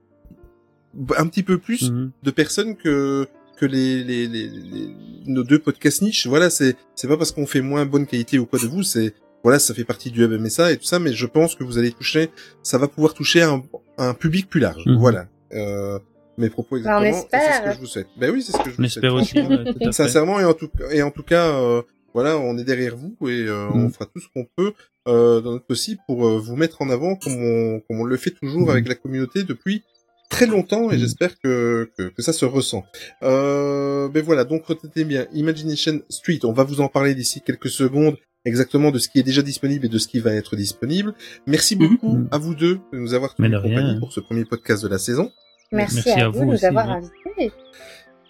un 1.17 1.27
petit 1.27 1.43
peu 1.43 1.57
plus 1.57 1.89
Mhm. 1.91 2.11
de 2.23 2.31
personnes 2.31 2.75
que 2.75 3.27
que 3.59 3.65
les, 3.65 4.03
les, 4.03 4.27
les, 4.27 4.47
les- 4.49 4.95
nos 5.25 5.43
deux 5.43 5.57
podcasts 5.57 6.03
niche. 6.03 6.27
Voilà, 6.27 6.51
c'est 6.51 6.75
c'est 6.93 7.07
pas 7.07 7.17
parce 7.17 7.31
qu'on 7.31 7.47
fait 7.47 7.61
moins 7.61 7.85
bonne 7.87 8.05
qualité 8.05 8.37
ou 8.37 8.45
quoi 8.45 8.59
de 8.59 8.67
vous, 8.67 8.83
c'est 8.83 9.15
voilà, 9.43 9.57
ça 9.59 9.73
fait 9.73 9.83
partie 9.83 10.11
du 10.11 10.23
MSA 10.27 10.73
et 10.73 10.77
tout 10.77 10.83
ça, 10.85 10.99
mais 10.99 11.11
je 11.13 11.25
pense 11.25 11.55
que 11.55 11.63
vous 11.63 11.77
allez 11.79 11.91
toucher, 11.91 12.29
ça 12.63 12.77
va 12.77 12.87
pouvoir 12.87 13.13
toucher 13.15 13.41
un, 13.41 13.63
un 13.97 14.13
public 14.13 14.47
plus 14.49 14.59
large. 14.59 14.83
Mhm. 14.85 14.97
Voilà. 14.97 15.25
Euh, 15.53 15.97
mes 16.37 16.49
propos 16.51 16.79
Bah, 16.79 16.99
on 16.99 17.03
exactement. 17.03 17.07
et 17.07 17.13
C'est 17.31 17.37
ce 17.37 17.49
espère. 17.51 17.63
que 17.71 17.75
je 17.75 17.79
vous 17.79 17.85
souhaite. 17.87 18.07
Ben 18.17 18.31
oui, 18.31 18.41
c'est 18.43 18.51
ce 18.51 18.57
que 18.59 18.69
je 18.69 18.75
vous 18.77 18.87
souhaite. 18.87 19.05
aussi. 19.11 19.39
ouais. 19.39 19.91
Sincèrement 19.91 20.39
et 20.39 20.45
en 20.45 20.53
tout 20.53 20.69
et 20.91 21.01
en 21.01 21.09
tout 21.09 21.23
cas, 21.23 21.47
euh, 21.55 21.81
voilà, 22.17 22.37
on 22.37 22.57
est 22.57 22.63
derrière 22.63 22.95
vous 22.97 23.15
et 23.29 23.41
euh, 23.47 23.67
on 23.73 23.85
Mm. 23.87 23.91
fera 23.91 24.05
tout 24.07 24.19
ce 24.19 24.27
qu'on 24.33 24.47
peut 24.57 24.73
euh, 25.07 25.39
dans 25.41 25.51
notre 25.51 25.65
possible 25.67 26.01
pour 26.07 26.27
euh, 26.27 26.39
vous 26.39 26.55
mettre 26.55 26.81
en 26.81 26.89
avant 26.89 27.15
comme 27.15 27.35
on, 27.51 27.79
comme 27.81 27.99
on 28.01 28.03
le 28.13 28.17
fait 28.17 28.31
toujours 28.31 28.67
Mm. 28.67 28.69
avec 28.71 28.87
la 28.87 28.95
communauté 28.95 29.43
depuis 29.43 29.83
très 30.29 30.47
longtemps 30.47 30.89
et 30.91 30.95
Mm. 30.95 30.99
j'espère 30.99 31.39
que, 31.39 31.89
que 31.97 32.03
que 32.15 32.21
ça 32.27 32.33
se 32.33 32.45
ressent. 32.45 32.83
Euh, 33.23 34.09
ben 34.09 34.23
voilà, 34.23 34.43
donc 34.43 34.65
retenez 34.65 35.05
bien 35.05 35.27
Imagination 35.33 36.01
Street. 36.09 36.39
On 36.43 36.53
va 36.53 36.63
vous 36.63 36.81
en 36.81 36.87
parler 36.89 37.13
d'ici 37.15 37.41
quelques 37.41 37.69
secondes 37.69 38.17
exactement 38.45 38.91
de 38.91 38.99
ce 38.99 39.07
qui 39.09 39.19
est 39.19 39.23
déjà 39.31 39.41
disponible 39.41 39.85
et 39.85 39.89
de 39.89 39.97
ce 39.97 40.07
qui 40.07 40.19
va 40.19 40.33
être 40.33 40.55
disponible. 40.55 41.13
Merci 41.45 41.75
Mhm. 41.75 41.81
beaucoup 41.87 42.13
Mm. 42.17 42.27
à 42.31 42.37
vous 42.37 42.55
deux 42.55 42.79
de 42.93 42.97
nous 42.97 43.13
avoir 43.13 43.35
Mais 43.39 43.47
tenu 43.47 43.55
de 43.57 43.61
rien. 43.61 43.75
compagnie 43.75 43.99
pour 43.99 44.11
ce 44.11 44.19
premier 44.21 44.45
podcast 44.45 44.81
de 44.83 44.89
la 44.89 44.97
saison. 44.97 45.31
Merci, 45.71 45.95
Merci 46.05 46.09
à, 46.21 46.25
à 46.25 46.29
vous 46.29 46.33
vous 46.39 46.39
de 46.41 46.45
nous 46.45 46.53
aussi, 46.55 46.65
avoir 46.65 46.89
invités. 46.89 47.51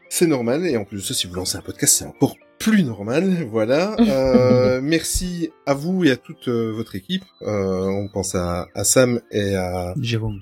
C'est 0.10 0.28
normal, 0.28 0.66
et 0.66 0.76
en 0.78 0.86
plus 0.86 0.98
de 0.98 1.02
ça, 1.04 1.14
si 1.14 1.28
vous 1.28 1.36
lancez 1.36 1.58
un 1.58 1.62
podcast, 1.62 1.94
c'est 1.98 2.06
encore 2.06 2.36
plus 2.60 2.84
normal. 2.84 3.48
Voilà. 3.52 3.96
Euh, 4.00 4.80
merci 4.84 5.52
à 5.66 5.74
vous 5.74 6.04
et 6.06 6.12
à 6.12 6.16
toute 6.18 6.48
euh, 6.48 6.72
votre 6.74 6.96
équipe. 6.96 7.24
Euh, 7.42 7.86
on 7.86 8.08
pense 8.10 8.36
à, 8.36 8.68
à 8.76 8.84
Sam 8.84 9.22
et 9.32 9.56
à, 9.56 9.94
Jérôme. 10.02 10.42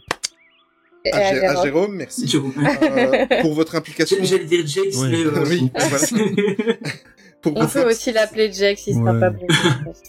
Et 1.06 1.12
à, 1.12 1.18
à 1.18 1.20
Gé- 1.22 1.26
à 1.26 1.40
Jérôme. 1.50 1.64
Jérôme. 1.64 1.96
Merci 1.96 2.28
Jérôme. 2.28 2.54
euh, 2.58 3.42
pour 3.42 3.54
votre 3.54 3.76
implication. 3.76 4.18
J'allais 4.24 4.46
dire 4.46 4.66
Jake, 4.66 4.94
Ouais. 4.96 5.10
mais 5.10 5.26
euh, 5.26 5.46
Oui, 5.48 5.72
voilà. 5.78 6.08
Pour 7.42 7.56
On 7.58 7.68
peut 7.68 7.88
aussi 7.90 8.12
l'appeler 8.12 8.52
Jack 8.52 8.80
s'il 8.80 8.96
sera 8.96 9.14
Ouais. 9.14 9.20
pas 9.20 9.30
brûlé. 9.30 9.48
je 9.54 9.84
pense. 9.86 10.02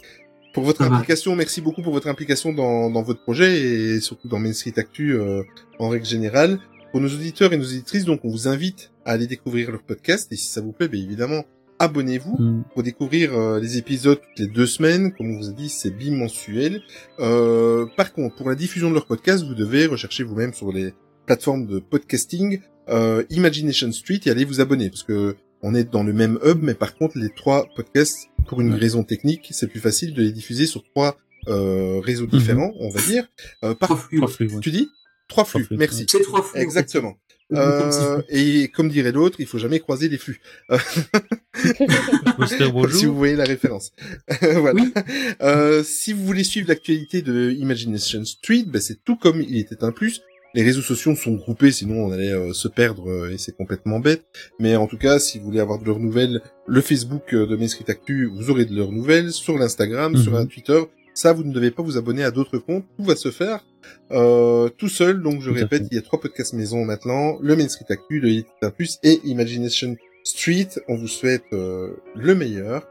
pour 0.54 0.64
votre 0.64 0.82
implication. 0.82 1.36
Merci 1.36 1.60
beaucoup 1.60 1.82
pour 1.82 1.92
votre 1.92 2.08
implication 2.08 2.52
dans, 2.54 2.88
dans 2.90 3.02
votre 3.02 3.20
projet 3.22 3.60
et 3.60 4.00
surtout 4.00 4.26
dans 4.28 4.38
Main 4.38 4.54
Street 4.54 4.72
Actu 4.76 5.12
euh, 5.14 5.42
en 5.78 5.88
règle 5.90 6.06
générale. 6.06 6.58
Pour 6.92 7.00
nos 7.02 7.08
auditeurs 7.08 7.52
et 7.52 7.58
nos 7.58 7.64
auditrices, 7.66 8.04
donc, 8.06 8.20
on 8.24 8.30
vous 8.30 8.48
invite 8.48 8.90
à 9.04 9.10
aller 9.12 9.26
découvrir 9.26 9.70
leur 9.70 9.82
podcast 9.82 10.32
et 10.32 10.36
si 10.36 10.46
ça 10.46 10.62
vous 10.62 10.72
plaît, 10.72 10.88
bien 10.88 11.02
évidemment, 11.02 11.44
abonnez-vous. 11.78 12.36
Mhm. 12.38 12.64
pour 12.72 12.82
découvrir 12.82 13.32
euh, 13.36 13.60
les 13.60 13.76
épisodes 13.78 14.20
toutes 14.20 14.38
les 14.38 14.46
deux 14.46 14.66
semaines. 14.66 15.12
Comme 15.12 15.30
on 15.34 15.38
vous 15.38 15.48
a 15.48 15.52
dit, 15.52 15.68
c'est 15.68 15.90
bimensuel. 15.90 16.82
Euh, 17.20 17.86
par 17.96 18.12
contre, 18.12 18.36
pour 18.36 18.48
la 18.48 18.54
diffusion 18.54 18.88
de 18.90 18.94
leur 18.94 19.06
podcast, 19.06 19.44
vous 19.44 19.54
devez 19.54 19.86
rechercher 19.86 20.24
vous-même 20.24 20.52
sur 20.54 20.72
les 20.72 20.92
plateformes 21.26 21.66
de 21.66 21.78
podcasting 21.78 22.60
euh, 22.88 23.24
Imagination 23.30 23.90
Street 23.92 24.20
et 24.26 24.30
aller 24.30 24.44
vous 24.44 24.60
abonner 24.60 24.88
parce 24.90 25.02
que 25.02 25.36
on 25.62 25.74
est 25.74 25.90
dans 25.90 26.04
le 26.04 26.12
même 26.12 26.38
hub, 26.44 26.62
mais 26.62 26.74
par 26.74 26.94
contre, 26.94 27.18
les 27.18 27.30
trois 27.30 27.66
podcasts, 27.74 28.28
pour 28.46 28.60
une 28.60 28.72
Ouais. 28.74 28.78
raison 28.78 29.02
technique, 29.02 29.48
c'est 29.50 29.66
plus 29.66 29.80
facile 29.80 30.14
de 30.14 30.22
les 30.22 30.30
diffuser 30.32 30.66
sur 30.66 30.84
trois 30.84 31.16
euh, 31.48 32.00
réseaux 32.00 32.24
Mhm. 32.24 32.30
différents, 32.30 32.72
on 32.80 32.90
va 32.90 33.00
dire. 33.02 33.26
Euh, 33.64 33.74
par... 33.74 33.88
Trois 33.88 33.96
flux. 33.96 34.18
Trois 34.18 34.30
ouais. 34.56 34.60
Tu 34.60 34.70
dis? 34.70 34.88
Trois 35.28 35.44
flux, 35.44 35.64
flux, 35.64 35.76
merci. 35.76 36.04
C'est 36.08 36.20
trois 36.20 36.42
flux. 36.42 36.50
en 36.50 36.52
fait. 36.54 36.60
Exactement. 36.62 37.16
Euh, 37.54 38.22
et 38.28 38.68
comme 38.68 38.88
dirait 38.88 39.12
l'autre, 39.12 39.36
il 39.38 39.46
faut 39.46 39.58
jamais 39.58 39.78
croiser 39.78 40.08
les 40.08 40.18
flux. 40.18 40.40
Si 42.90 43.06
vous 43.06 43.16
voyez 43.16 43.36
la 43.36 43.44
référence. 43.44 43.92
voilà. 44.40 44.82
Euh, 45.42 45.82
si 45.82 46.12
vous 46.12 46.24
voulez 46.24 46.44
suivre 46.44 46.68
l'actualité 46.68 47.22
de 47.22 47.50
Imagination 47.58 48.24
Street, 48.24 48.64
ben, 48.66 48.80
c'est 48.80 49.02
tout 49.04 49.16
comme 49.16 49.40
il 49.40 49.58
était 49.58 49.82
un 49.84 49.92
plus. 49.92 50.22
Les 50.54 50.62
réseaux 50.62 50.82
sociaux 50.82 51.14
sont 51.14 51.34
groupés, 51.34 51.70
sinon 51.70 52.06
on 52.06 52.12
allait 52.12 52.32
euh, 52.32 52.52
se 52.52 52.68
perdre 52.68 53.10
euh, 53.10 53.30
et 53.30 53.38
c'est 53.38 53.54
complètement 53.56 54.00
bête. 54.00 54.24
Mais 54.58 54.76
en 54.76 54.86
tout 54.86 54.96
cas, 54.96 55.18
si 55.18 55.38
vous 55.38 55.44
voulez 55.46 55.60
avoir 55.60 55.78
de 55.78 55.84
leurs 55.84 55.98
nouvelles, 55.98 56.40
le 56.66 56.80
Facebook 56.80 57.34
de 57.34 57.66
Street 57.66 57.84
Actu, 57.88 58.26
vous 58.26 58.50
aurez 58.50 58.64
de 58.64 58.74
leurs 58.74 58.92
nouvelles 58.92 59.32
sur 59.32 59.58
l'Instagram, 59.58 60.12
Mhm. 60.12 60.22
sur 60.22 60.36
un 60.36 60.46
Twitter. 60.46 60.80
Ça, 61.14 61.32
vous 61.32 61.44
ne 61.44 61.52
devez 61.52 61.70
pas 61.70 61.82
vous 61.82 61.96
abonner 61.96 62.24
à 62.24 62.30
d'autres 62.30 62.58
comptes. 62.58 62.84
Tout 62.96 63.04
va 63.04 63.16
se 63.16 63.30
faire 63.30 63.64
euh, 64.12 64.68
tout 64.68 64.88
seul. 64.88 65.22
Donc, 65.22 65.40
je 65.40 65.50
Tout 65.50 65.56
répète, 65.56 65.84
il 65.90 65.94
y 65.94 65.98
a 65.98 66.02
trois 66.02 66.20
podcasts 66.20 66.54
maison 66.54 66.84
maintenant. 66.84 67.38
Le 67.40 67.56
Main 67.56 67.68
Street 67.68 67.86
Actu, 67.88 68.20
le 68.20 68.30
Hit 68.30 68.46
plus 68.76 68.98
et 69.02 69.20
Imagination 69.24 69.96
Street. 70.24 70.68
On 70.88 70.96
vous 70.96 71.08
souhaite 71.08 71.44
euh, 71.52 71.96
le 72.14 72.34
meilleur. 72.34 72.86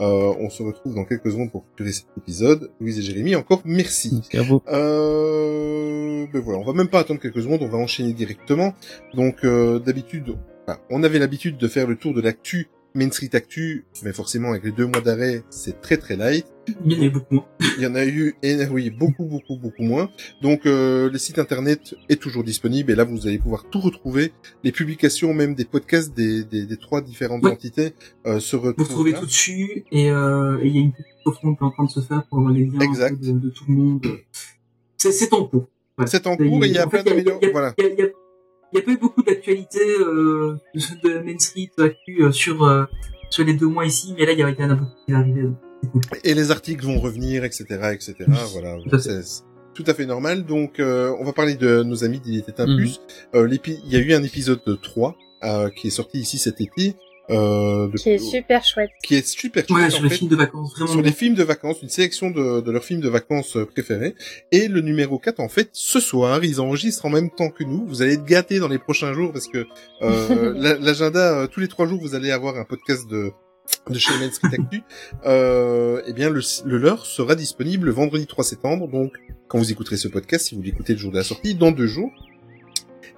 Euh, 0.00 0.34
on 0.40 0.48
se 0.48 0.62
retrouve 0.62 0.94
dans 0.94 1.04
quelques 1.04 1.30
secondes 1.30 1.50
pour 1.50 1.64
clôturer 1.66 1.92
cet 1.92 2.06
épisode. 2.16 2.70
Louise 2.80 2.98
et 2.98 3.02
Jérémy, 3.02 3.36
encore 3.36 3.60
merci. 3.66 4.10
Merci 4.14 4.38
à 4.38 4.42
vous. 4.42 4.62
Euh, 4.68 6.26
ben 6.32 6.40
voilà, 6.40 6.58
on 6.58 6.64
va 6.64 6.72
même 6.72 6.88
pas 6.88 7.00
attendre 7.00 7.20
quelques 7.20 7.42
secondes, 7.42 7.60
on 7.62 7.68
va 7.68 7.76
enchaîner 7.76 8.14
directement. 8.14 8.74
Donc 9.12 9.44
euh, 9.44 9.78
d'habitude, 9.78 10.36
enfin, 10.66 10.78
on 10.88 11.02
avait 11.02 11.18
l'habitude 11.18 11.58
de 11.58 11.68
faire 11.68 11.86
le 11.86 11.96
tour 11.96 12.14
de 12.14 12.22
l'actu, 12.22 12.70
Main 12.94 13.10
Street 13.10 13.30
Actu, 13.34 13.84
mais 14.02 14.12
forcément 14.12 14.50
avec 14.50 14.64
les 14.64 14.72
deux 14.72 14.86
mois 14.86 15.00
d'arrêt, 15.00 15.44
c'est 15.50 15.80
très 15.80 15.96
très 15.96 16.16
light. 16.16 16.44
Il 16.84 16.92
y 16.92 16.96
en 16.98 17.02
a 17.02 17.04
eu 17.04 17.10
beaucoup 17.10 17.34
moins. 17.34 17.46
Il 17.76 17.82
y 17.82 17.86
en 17.86 17.94
a 17.94 18.04
eu, 18.04 18.34
et, 18.42 18.64
oui, 18.66 18.90
beaucoup 18.90 19.24
beaucoup 19.24 19.56
beaucoup 19.56 19.82
moins. 19.82 20.10
Donc 20.42 20.66
euh, 20.66 21.10
le 21.10 21.18
site 21.18 21.38
internet 21.38 21.94
est 22.08 22.20
toujours 22.20 22.42
disponible 22.44 22.90
et 22.90 22.94
là 22.94 23.04
vous 23.04 23.26
allez 23.26 23.38
pouvoir 23.38 23.64
tout 23.70 23.80
retrouver, 23.80 24.32
les 24.64 24.72
publications 24.72 25.32
même 25.34 25.54
des 25.54 25.64
podcasts 25.64 26.14
des, 26.16 26.44
des, 26.44 26.66
des 26.66 26.76
trois 26.76 27.00
différentes 27.00 27.44
entités 27.46 27.94
euh, 28.26 28.40
se 28.40 28.56
Vous 28.56 28.62
retrouvent. 28.62 28.86
retrouvez 28.88 29.12
là. 29.12 29.20
tout 29.20 29.26
dessus 29.26 29.84
et 29.92 30.10
euh, 30.10 30.58
et 30.62 30.66
il 30.66 30.74
y 30.74 30.78
a 30.78 30.82
une 30.82 30.92
petite 30.92 31.06
profonde 31.24 31.56
qui 31.58 31.62
est 31.64 31.66
en 31.66 31.70
train 31.70 31.84
de 31.84 31.90
se 31.90 32.00
faire 32.00 32.24
pour 32.28 32.38
avoir 32.38 32.52
les 32.52 32.64
liens 32.66 32.80
Exact. 32.80 33.20
de, 33.20 33.32
de 33.32 33.50
tout 33.50 33.64
le 33.68 33.74
monde. 33.74 34.06
c'est 34.98 35.32
en 35.32 35.44
cours. 35.44 35.68
C'est 36.06 36.26
en 36.26 36.36
cours 36.36 36.64
et 36.64 36.68
il 36.68 36.74
y 36.74 36.78
a 36.78 36.86
plein 36.86 37.02
d'améliorations. 37.02 37.50
Voilà. 37.52 37.74
Il 37.78 37.84
y 37.84 37.86
a, 37.86 37.90
il 37.92 37.98
y 37.98 38.02
a- 38.02 38.08
il 38.72 38.78
y 38.78 38.82
a 38.82 38.84
pas 38.84 38.92
eu 38.92 38.98
beaucoup 38.98 39.22
d'actualité 39.22 39.80
euh, 40.00 40.56
de, 40.74 40.80
de 41.08 41.18
Main 41.20 41.38
Street 41.38 41.70
actu 41.78 42.22
euh, 42.24 42.32
sur 42.32 42.64
euh, 42.64 42.84
sur 43.30 43.44
les 43.44 43.54
deux 43.54 43.66
mois 43.68 43.86
ici, 43.86 44.14
mais 44.18 44.26
là 44.26 44.32
il 44.32 44.38
y 44.38 44.42
a 44.42 44.50
y 44.50 44.64
en 44.64 44.70
a 44.70 44.74
beaucoup 44.74 44.90
qui 45.06 45.12
est 45.12 45.14
arrivé. 45.14 45.42
cool. 45.42 46.00
Et 46.24 46.34
les 46.34 46.50
articles 46.50 46.84
vont 46.84 46.98
revenir, 47.00 47.44
etc., 47.44 47.64
etc. 47.92 48.14
Voilà, 48.52 48.76
Tout 48.88 48.96
à 48.96 48.98
fait. 48.98 49.04
c'est 49.04 49.22
c'est 49.22 49.42
tout 49.72 49.84
à 49.86 49.94
fait 49.94 50.04
normal. 50.04 50.44
Donc, 50.44 50.80
euh, 50.80 51.14
on 51.20 51.24
va 51.24 51.32
parler 51.32 51.54
de 51.54 51.82
nos 51.84 52.02
amis 52.04 52.18
d'Il 52.20 52.38
était 52.40 52.60
un 52.60 52.66
Mhm. 52.66 52.76
plus. 52.76 53.00
Euh, 53.34 53.48
il 53.66 53.88
y 53.92 53.96
a 53.96 54.00
eu 54.00 54.12
un 54.12 54.22
épisode 54.22 54.60
3 54.82 55.16
euh, 55.44 55.70
qui 55.70 55.86
est 55.86 55.90
sorti 55.90 56.18
ici 56.18 56.38
cet 56.38 56.60
été. 56.60 56.96
Euh, 57.30 57.88
de- 57.88 57.96
Qui 57.96 58.10
est 58.10 58.18
super 58.18 58.64
chouette. 58.64 58.90
qui 59.02 59.14
est 59.14 59.26
super 59.26 59.64
Ouais, 59.70 59.82
chouette, 59.82 59.90
sur 59.92 60.00
en 60.00 60.02
les 60.04 60.08
fait. 60.10 60.16
films 60.16 60.30
de 60.30 60.36
vacances, 60.36 60.72
vraiment. 60.72 60.92
sur 60.92 61.02
les 61.02 61.12
films 61.12 61.34
de 61.34 61.42
vacances, 61.44 61.82
une 61.82 61.88
sélection 61.88 62.30
de, 62.30 62.60
de 62.60 62.70
leurs 62.70 62.84
films 62.84 63.00
de 63.00 63.08
vacances 63.08 63.56
euh, 63.56 63.64
préférés. 63.66 64.14
Et 64.52 64.68
le 64.68 64.80
numéro 64.80 65.18
4, 65.18 65.40
en 65.40 65.48
fait, 65.48 65.70
ce 65.72 66.00
soir, 66.00 66.44
ils 66.44 66.60
enregistrent 66.60 67.06
en 67.06 67.10
même 67.10 67.30
temps 67.30 67.50
que 67.50 67.64
nous. 67.64 67.86
Vous 67.86 68.02
allez 68.02 68.14
être 68.14 68.24
gâtés 68.24 68.58
dans 68.58 68.68
les 68.68 68.78
prochains 68.78 69.12
jours 69.14 69.32
parce 69.32 69.46
que 69.48 69.66
euh, 70.02 70.54
la- 70.56 70.76
l'agenda, 70.78 71.40
euh, 71.40 71.46
tous 71.46 71.60
les 71.60 71.68
trois 71.68 71.86
jours, 71.86 72.00
vous 72.00 72.14
allez 72.14 72.30
avoir 72.30 72.56
un 72.56 72.64
podcast 72.64 73.08
de 73.08 73.30
de 73.88 73.98
chez 74.00 74.10
Main 74.18 74.30
Street 74.32 74.48
Actu. 74.52 74.82
Euh, 75.26 76.02
eh 76.06 76.12
bien, 76.12 76.28
le, 76.30 76.40
le 76.64 76.78
leur 76.78 77.06
sera 77.06 77.36
disponible 77.36 77.86
le 77.86 77.92
vendredi 77.92 78.26
3 78.26 78.42
septembre. 78.42 78.88
Donc, 78.88 79.12
quand 79.46 79.58
vous 79.58 79.70
écouterez 79.70 79.96
ce 79.96 80.08
podcast, 80.08 80.46
si 80.46 80.56
vous 80.56 80.62
l'écoutez 80.62 80.94
le 80.94 80.98
jour 80.98 81.12
de 81.12 81.16
la 81.18 81.22
sortie, 81.22 81.54
dans 81.54 81.70
deux 81.70 81.86
jours. 81.86 82.10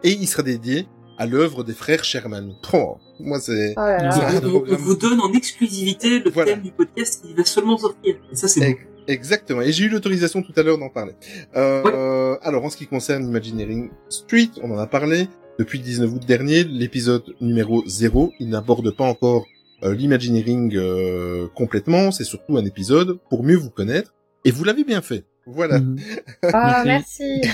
Et 0.05 0.11
il 0.11 0.27
sera 0.27 0.43
dédié 0.43 0.87
à 1.23 1.27
l'œuvre 1.27 1.63
des 1.65 1.73
frères 1.73 2.03
Sherman. 2.05 2.55
Oh, 2.73 2.97
moi, 3.21 3.39
c'est... 3.41 3.75
Oh 3.77 3.81
là 3.81 4.03
là. 4.03 4.11
on, 4.43 4.47
on 4.47 4.51
programme- 4.51 4.81
vous 4.81 4.97
donne 4.97 5.21
en 5.21 5.33
exclusivité 5.33 6.19
le 6.19 6.31
Voilà. 6.31 6.53
thème 6.53 6.63
du 6.63 6.73
podcast 6.73 7.23
qui 7.25 7.33
va 7.35 7.45
seulement 7.45 7.79
sortir. 7.79 8.17
Et 8.33 8.37
ça 8.37 8.49
c'est 8.49 8.77
Exactement. 9.09 9.63
Et 9.63 9.73
j'ai 9.73 9.85
eu 9.85 9.89
l'autorisation 9.89 10.43
tout 10.43 10.53
à 10.57 10.63
l'heure 10.63 10.79
d'en 10.79 10.89
parler. 10.89 11.13
Euh, 11.57 12.37
Alors, 12.43 12.65
en 12.65 12.71
ce 12.71 12.77
qui 12.77 12.87
concerne 12.87 13.25
Imagineering 13.27 13.91
Street, 14.09 14.51
on 14.63 14.71
en 14.73 14.79
a 14.79 14.87
parlé. 14.87 15.29
Depuis 15.59 15.79
le 15.79 15.85
19 15.85 16.13
août 16.15 16.23
dernier, 16.27 16.65
l'épisode 16.65 17.25
numéro 17.41 17.83
0, 17.87 18.33
il 18.41 18.49
n'aborde 18.49 18.91
pas 18.97 19.05
encore 19.05 19.45
euh, 19.85 19.93
l'Imagineering 19.95 20.75
euh, 20.77 21.47
complètement. 21.55 22.11
C'est 22.11 22.25
surtout 22.25 22.57
un 22.57 22.65
épisode 22.65 23.19
pour 23.29 23.43
mieux 23.45 23.57
vous 23.57 23.71
connaître. 23.71 24.15
Et 24.45 24.51
vous 24.51 24.65
l'avez 24.65 24.85
bien 24.85 25.03
fait. 25.03 25.25
Voilà. 25.47 25.81
Ah, 26.53 26.83
merci. 26.85 27.43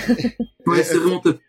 Ouais, 0.65 0.83
c'est. 0.83 0.97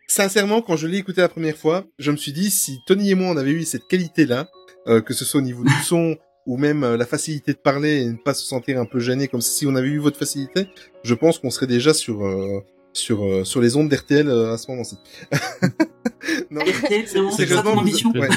Sincèrement, 0.06 0.62
quand 0.62 0.76
je 0.76 0.86
l'ai 0.86 0.96
écouté 0.96 1.20
la 1.20 1.28
première 1.28 1.56
fois, 1.56 1.84
je 1.98 2.10
me 2.10 2.16
suis 2.16 2.32
dit, 2.32 2.50
si 2.50 2.78
Tony 2.86 3.10
et 3.10 3.14
moi, 3.14 3.28
on 3.28 3.36
avait 3.36 3.50
eu 3.50 3.64
cette 3.64 3.86
qualité-là, 3.86 4.48
euh, 4.86 5.02
que 5.02 5.12
ce 5.12 5.26
soit 5.26 5.40
au 5.40 5.42
niveau 5.42 5.62
du 5.62 5.74
son 5.84 6.16
ou 6.46 6.56
même 6.56 6.84
euh, 6.84 6.96
la 6.96 7.04
facilité 7.04 7.52
de 7.52 7.58
parler 7.58 8.00
et 8.00 8.06
ne 8.06 8.16
pas 8.16 8.32
se 8.32 8.46
sentir 8.46 8.80
un 8.80 8.86
peu 8.86 8.98
gêné, 8.98 9.28
comme 9.28 9.42
si 9.42 9.66
on 9.66 9.74
avait 9.74 9.88
eu 9.88 9.98
votre 9.98 10.18
facilité, 10.18 10.68
je 11.02 11.14
pense 11.14 11.38
qu'on 11.38 11.50
serait 11.50 11.66
déjà 11.66 11.92
sur 11.92 12.24
euh, 12.24 12.64
sur 12.92 13.22
euh, 13.24 13.44
sur 13.44 13.60
les 13.60 13.76
ondes 13.76 13.88
d'RTL 13.88 14.28
euh, 14.28 14.52
à 14.52 14.58
ce 14.58 14.70
moment-ci. 14.70 14.96
non, 16.50 16.60
RTL, 16.62 17.04
vraiment, 17.06 17.30
c'est 17.30 17.44
vous- 17.46 17.68
ambition 17.68 18.10
ouais. 18.12 18.28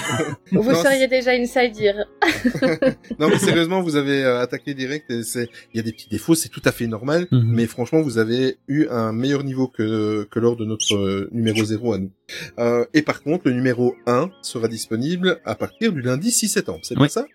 Vous 0.51 0.71
Non, 0.71 0.83
seriez 0.83 1.07
déjà 1.07 1.31
insider. 1.31 1.93
non 3.19 3.29
mais 3.29 3.39
sérieusement, 3.39 3.81
vous 3.81 3.95
avez 3.95 4.23
euh, 4.23 4.39
attaqué 4.41 4.73
direct. 4.73 5.09
et 5.11 5.23
C'est, 5.23 5.49
il 5.73 5.77
y 5.77 5.79
a 5.79 5.83
des 5.83 5.91
petits 5.91 6.09
défauts, 6.09 6.35
c'est 6.35 6.49
tout 6.49 6.61
à 6.65 6.71
fait 6.71 6.87
normal. 6.87 7.27
Mhm. 7.31 7.43
Mais 7.53 7.65
franchement, 7.67 8.01
vous 8.01 8.17
avez 8.17 8.57
eu 8.67 8.87
un 8.89 9.11
meilleur 9.11 9.43
niveau 9.43 9.67
que 9.67 10.27
que 10.31 10.39
lors 10.39 10.55
de 10.55 10.65
notre 10.65 10.95
euh, 10.95 11.29
numéro 11.31 11.63
0 11.63 11.93
à 11.93 11.97
nous. 11.97 12.11
Euh, 12.59 12.85
et 12.93 13.01
par 13.01 13.21
contre, 13.23 13.47
le 13.47 13.53
numéro 13.53 13.95
1 14.07 14.29
sera 14.41 14.67
disponible 14.67 15.39
à 15.45 15.55
partir 15.55 15.91
du 15.93 16.01
lundi 16.01 16.31
6 16.31 16.47
septembre. 16.49 16.79
C'est 16.83 16.95
bien 16.95 17.03
Oui. 17.05 17.09
ça? 17.09 17.25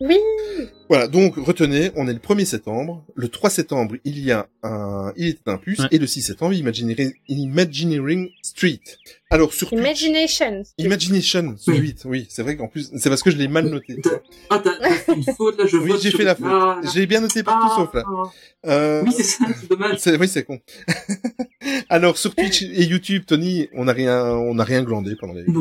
Oui. 0.00 0.18
Voilà. 0.88 1.08
Donc 1.08 1.36
retenez, 1.36 1.90
on 1.96 2.06
est 2.06 2.12
le 2.12 2.18
1er 2.18 2.44
septembre. 2.44 3.04
Le 3.14 3.28
3 3.28 3.48
septembre, 3.50 3.96
il 4.04 4.18
y 4.18 4.30
a 4.30 4.46
un, 4.62 5.12
il 5.16 5.28
était 5.28 5.50
un 5.50 5.56
plus, 5.56 5.78
Ouais. 5.80 5.86
et 5.90 5.98
le 5.98 6.06
6 6.06 6.20
septembre, 6.22 6.52
Imagineering, 6.52 7.12
Imagineering 7.28 8.28
Street. 8.42 8.80
Alors 9.30 9.52
sur 9.54 9.68
Twitch- 9.70 9.78
Imagination. 9.80 10.62
Imagination 10.78 11.56
Street, 11.56 11.94
oui, 12.04 12.26
c'est 12.28 12.42
vrai 12.42 12.56
qu'en 12.56 12.68
plus, 12.68 12.90
c'est 12.96 13.08
parce 13.08 13.22
que 13.22 13.30
je 13.30 13.36
l'ai 13.38 13.48
mal 13.48 13.66
noté. 13.68 14.00
Ah, 14.50 14.60
t'as 14.62 14.78
fait 14.90 15.14
une 15.14 15.24
faute 15.24 15.58
là, 15.58 15.66
je 15.66 15.76
Oui, 15.78 15.92
j'ai 16.00 16.10
fait 16.10 16.24
la 16.24 16.34
faute. 16.34 16.46
Ah, 16.48 16.80
J'ai 16.94 17.06
bien 17.06 17.20
noté 17.20 17.42
partout 17.42 17.68
ah, 17.72 17.76
sauf 17.76 17.94
là. 17.94 18.04
ah. 18.06 18.22
Euh, 18.66 19.02
Oui, 19.04 19.12
c'est 19.16 19.22
ça, 19.24 19.44
c'est 19.58 19.68
dommage. 19.70 19.98
oui, 20.20 20.28
c'est 20.28 20.44
con. 20.44 20.60
Alors 21.88 22.16
sur 22.18 22.34
Twitch 22.34 22.62
et 22.62 22.84
YouTube, 22.84 23.24
Tony, 23.26 23.68
on 23.74 23.84
n'a 23.86 23.92
rien, 23.92 24.24
on 24.26 24.54
n'a 24.54 24.64
rien 24.64 24.82
glandé 24.82 25.16
pendant 25.16 25.32
les. 25.34 25.44
Non, 25.46 25.60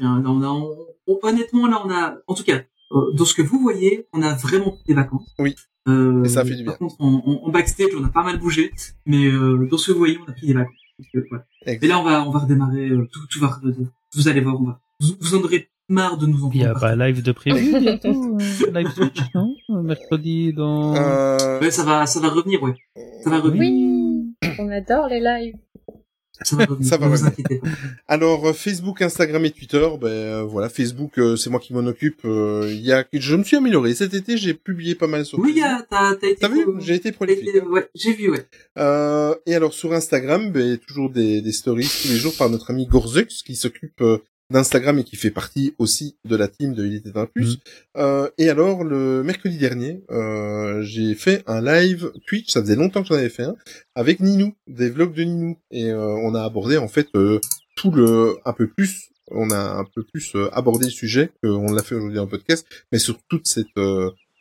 non, 0.00 0.34
non, 0.34 0.76
on- 1.06 1.18
honnêtement, 1.22 1.66
là, 1.68 1.82
on 1.84 1.90
a, 1.90 2.16
en 2.26 2.34
tout 2.34 2.44
cas, 2.44 2.62
euh, 2.92 3.12
dans 3.14 3.24
ce 3.24 3.34
que 3.34 3.42
vous 3.42 3.58
voyez, 3.60 4.06
on 4.12 4.22
a 4.22 4.34
vraiment 4.34 4.70
pris 4.72 4.82
des 4.88 4.94
vacances. 4.94 5.34
Oui. 5.38 5.54
Euh, 5.88 6.22
Et 6.24 6.28
ça 6.28 6.44
fait 6.44 6.54
du 6.54 6.62
bien. 6.64 6.72
Par 6.72 6.78
contre, 6.78 6.96
en, 6.98 7.22
en- 7.26 7.46
en 7.46 7.50
backstage, 7.50 7.90
on 7.98 8.04
a 8.04 8.08
pas 8.08 8.22
mal 8.22 8.38
bougé, 8.38 8.72
mais 9.06 9.26
euh, 9.26 9.66
dans 9.70 9.78
ce 9.78 9.86
que 9.88 9.92
vous 9.92 9.98
voyez, 9.98 10.18
on 10.26 10.30
a 10.30 10.32
pris 10.32 10.46
des 10.46 10.52
vacances. 10.54 10.74
Donc, 11.14 11.24
euh. 11.32 11.38
Et 11.80 11.86
là, 11.86 11.98
on 11.98 12.02
va, 12.04 12.26
on 12.26 12.30
va 12.30 12.40
redémarrer. 12.40 12.88
euh, 12.90 13.08
tout, 13.12 13.20
tout 13.30 13.40
va. 13.40 13.48
redémarrer. 13.48 13.86
Vous 14.14 14.28
allez 14.28 14.40
voir, 14.40 14.60
on 14.60 14.64
va. 14.64 14.80
Vous, 15.00 15.14
vous 15.20 15.34
en 15.36 15.42
aurez 15.42 15.68
marre 15.88 16.18
de 16.18 16.26
nous 16.26 16.38
entendre. 16.38 16.54
Il 16.56 16.60
y 16.60 16.64
a 16.64 16.74
pas 16.74 16.94
live 16.96 17.22
de 17.22 17.32
prévu 17.32 17.78
bientôt 17.80 18.36
Live 18.74 18.92
Twitch, 18.94 19.20
non 19.34 19.54
Mercredi 19.82 20.52
dans... 20.52 20.94
Euh, 20.96 21.60
Ouais, 21.60 21.70
ça 21.70 21.84
va, 21.84 22.04
ça 22.06 22.20
va 22.20 22.28
revenir, 22.28 22.62
ouais. 22.62 22.74
Ça 23.22 23.30
va 23.30 23.38
revenir. 23.40 23.60
Oui. 23.62 24.34
On 24.58 24.68
adore 24.70 25.08
les 25.08 25.20
lives. 25.20 25.54
Ça 26.42 26.56
va 26.56 26.64
revenir. 26.66 26.88
Ça 26.88 26.96
va 26.96 27.08
vous 27.08 27.24
inquiétez 27.24 27.58
pas. 27.58 27.68
Alors 28.06 28.46
euh, 28.46 28.52
Facebook, 28.52 29.02
Instagram 29.02 29.44
et 29.44 29.50
Twitter, 29.50 29.86
ben 30.00 30.06
euh, 30.08 30.42
voilà, 30.44 30.68
Facebook, 30.68 31.18
euh, 31.18 31.36
c'est 31.36 31.50
moi 31.50 31.60
qui 31.60 31.72
m'en 31.72 31.80
occupe. 31.86 32.20
euh, 32.24 32.66
Il 32.70 32.80
y 32.80 32.92
a, 32.92 33.04
je 33.12 33.36
me 33.36 33.42
suis 33.44 33.56
amélioré 33.56 33.94
cet 33.94 34.14
été, 34.14 34.36
j'ai 34.36 34.54
publié 34.54 34.94
pas 34.94 35.06
mal 35.06 35.24
sur. 35.24 35.38
Oui, 35.38 35.50
il 35.54 35.58
y 35.58 35.60
Facebook. 35.60 35.80
a- 35.80 35.86
t'as, 35.90 36.14
t'as 36.16 36.26
été. 36.28 36.40
T'as 36.40 36.48
vu 36.48 36.64
J'ai 36.80 36.94
été 36.94 37.12
prolifique. 37.12 37.48
ouais, 37.68 37.88
j'ai 37.94 38.12
vu, 38.12 38.30
ouais. 38.30 38.46
Euh, 38.78 39.34
et 39.46 39.54
alors 39.54 39.72
sur 39.72 39.92
Instagram, 39.92 40.50
ben, 40.52 40.78
toujours 40.78 41.10
des, 41.10 41.40
des 41.40 41.52
stories 41.52 41.88
tous 42.02 42.08
les 42.08 42.16
jours 42.16 42.34
par 42.38 42.48
notre 42.50 42.70
ami 42.70 42.86
Gorzux 42.86 43.26
qui 43.44 43.56
s'occupe 43.56 44.00
euh, 44.00 44.18
d'Instagram 44.50 44.98
et 44.98 45.04
qui 45.04 45.16
fait 45.16 45.30
partie 45.30 45.74
aussi 45.78 46.16
de 46.24 46.36
la 46.36 46.48
team 46.48 46.74
de 46.74 46.86
Il 46.86 46.94
était 46.94 47.16
un 47.16 47.26
plus. 47.26 47.58
Euh, 47.96 48.30
et 48.38 48.48
alors 48.48 48.84
le 48.84 49.22
mercredi 49.22 49.58
dernier, 49.58 50.02
euh, 50.10 50.82
j'ai 50.82 51.14
fait 51.14 51.42
un 51.46 51.60
live 51.60 52.12
Twitch, 52.26 52.50
ça 52.50 52.62
faisait 52.62 52.76
longtemps 52.76 53.02
que 53.02 53.08
j'en 53.08 53.16
avais 53.16 53.28
fait 53.28 53.44
un, 53.44 53.56
avec 53.94 54.20
Ninou, 54.20 54.54
des 54.66 54.90
vlogs 54.90 55.14
de 55.14 55.24
Ninou. 55.24 55.58
Et 55.70 55.90
euh, 55.90 56.06
on 56.22 56.34
a 56.34 56.42
abordé 56.42 56.78
en 56.78 56.88
fait 56.88 57.08
euh, 57.14 57.40
tout 57.76 57.90
le 57.90 58.36
un 58.44 58.52
peu 58.52 58.68
plus, 58.68 59.10
on 59.30 59.50
a 59.50 59.58
un 59.58 59.84
peu 59.84 60.02
plus 60.02 60.34
euh, 60.34 60.48
abordé 60.52 60.86
le 60.86 60.92
sujet 60.92 61.30
qu'on 61.42 61.72
l'a 61.72 61.82
fait 61.82 61.94
aujourd'hui 61.94 62.18
le 62.18 62.26
podcast, 62.26 62.66
mais 62.92 62.98
sur 62.98 63.18
toute 63.28 63.46
cette 63.46 63.66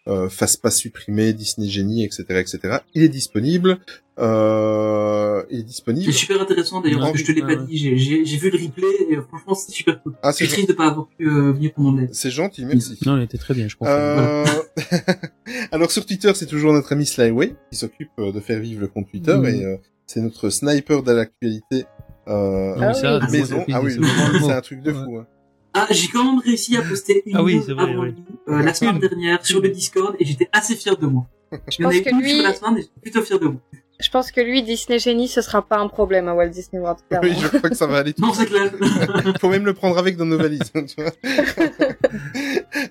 euh, 0.07 0.29
face 0.29 0.55
pas 0.57 0.71
supprimée, 0.71 1.33
Disney 1.33 1.67
Genie, 1.69 2.03
etc., 2.03 2.23
etc. 2.29 2.77
Il 2.95 3.03
est 3.03 3.09
disponible. 3.09 3.77
Euh, 4.19 5.43
il 5.51 5.59
est 5.59 5.63
disponible. 5.63 6.05
C'est 6.11 6.17
super 6.17 6.41
intéressant 6.41 6.81
d'ailleurs, 6.81 6.99
parce 7.01 7.11
que 7.13 7.17
je 7.19 7.25
te 7.25 7.31
l'ai 7.31 7.41
pas 7.41 7.55
dit. 7.55 7.77
J'ai, 7.77 7.97
j'ai, 7.97 8.25
j'ai 8.25 8.37
vu 8.37 8.49
le 8.49 8.57
replay 8.57 8.87
et 9.11 9.15
euh, 9.17 9.21
franchement, 9.27 9.53
c'est 9.53 9.71
super 9.71 10.01
cool. 10.01 10.13
Ah, 10.23 10.31
c'est 10.31 10.45
c'est 10.45 10.51
triste 10.53 10.69
de 10.69 10.73
pas 10.73 10.87
avoir 10.87 11.07
pu 11.07 11.27
euh, 11.29 11.51
venir 11.51 11.71
pendant 11.75 11.91
le 11.91 12.01
live. 12.01 12.09
C'est 12.13 12.31
gentil, 12.31 12.65
merci. 12.65 12.97
Non, 13.05 13.17
il 13.17 13.23
était 13.23 13.37
très 13.37 13.53
bien, 13.53 13.67
je 13.67 13.75
pense. 13.75 13.87
Euh... 13.91 14.45
Alors 15.71 15.91
sur 15.91 16.05
Twitter, 16.05 16.31
c'est 16.35 16.45
toujours 16.47 16.73
notre 16.73 16.91
ami 16.93 17.05
Slyway 17.05 17.55
qui 17.71 17.77
s'occupe 17.77 18.09
euh, 18.19 18.31
de 18.31 18.39
faire 18.39 18.59
vivre 18.59 18.81
le 18.81 18.87
compte 18.87 19.09
Twitter 19.09 19.35
Mhm. 19.37 19.45
et 19.45 19.65
euh, 19.65 19.77
c'est 20.05 20.21
notre 20.21 20.49
sniper 20.49 21.03
de 21.03 21.11
l'actualité 21.11 21.85
euh, 22.27 22.75
Non, 22.75 22.87
mais 22.87 22.93
ça, 22.93 23.19
Ah 23.21 23.29
maison. 23.31 23.57
bon, 23.57 23.65
Ah 23.73 23.81
oui, 23.81 23.93
c'est 24.45 24.51
un 24.51 24.61
truc 24.61 24.81
de 24.81 24.91
Ouais. 24.91 24.97
fou. 25.05 25.17
Hein. 25.17 25.27
Ah, 25.77 25.87
j'ai 25.91 26.07
quand 26.07 26.23
même 26.23 26.39
réussi 26.39 26.75
à 26.77 26.81
poster 26.81 27.23
une 27.25 27.35
Ah 27.37 27.43
oui, 27.43 27.55
news 27.57 27.63
c'est 27.65 27.73
vrai, 27.73 27.83
avant 27.91 28.01
oui. 28.03 28.09
lui, 28.09 28.23
euh, 28.49 28.61
la 28.63 28.73
semaine 28.73 28.99
dernière 28.99 29.45
sur 29.45 29.61
le 29.61 29.69
Discord 29.69 30.15
et 30.19 30.25
j'étais 30.25 30.49
assez 30.51 30.75
fier 30.75 30.97
de 30.97 31.07
moi. 31.07 31.25
Je 31.51 31.81
pense 31.83 31.93
que 32.01 32.15
lui, 32.21 32.33
sur 32.35 32.43
la 32.43 32.53
semaine 32.53 32.77
et 32.77 32.81
j'étais 32.81 32.99
plutôt 33.01 33.21
fier 33.21 33.39
de 33.39 33.45
moi. 33.47 33.61
je 33.99 34.09
pense 34.09 34.31
que 34.31 34.41
lui, 34.41 34.63
Disney 34.63 34.99
Genie, 34.99 35.27
ce 35.27 35.41
sera 35.41 35.61
pas 35.61 35.77
un 35.77 35.87
problème 35.87 36.27
à 36.27 36.33
Walt 36.35 36.49
Disney 36.49 36.81
World. 36.81 36.99
clairement. 37.09 37.27
Oui, 37.29 37.35
je 37.39 37.47
crois 37.57 37.69
que 37.69 37.75
ça 37.75 37.87
va 37.87 37.97
aller 37.99 38.13
tout 38.13 38.21
Non, 38.21 38.33
c'est 38.33 38.45
clair. 38.45 38.71
Faut 39.39 39.49
même 39.49 39.65
le 39.65 39.73
prendre 39.73 39.97
avec 39.97 40.17
dans 40.17 40.25
nos 40.25 40.37
valises. 40.37 40.71
tu 40.73 41.01
vois. 41.01 41.11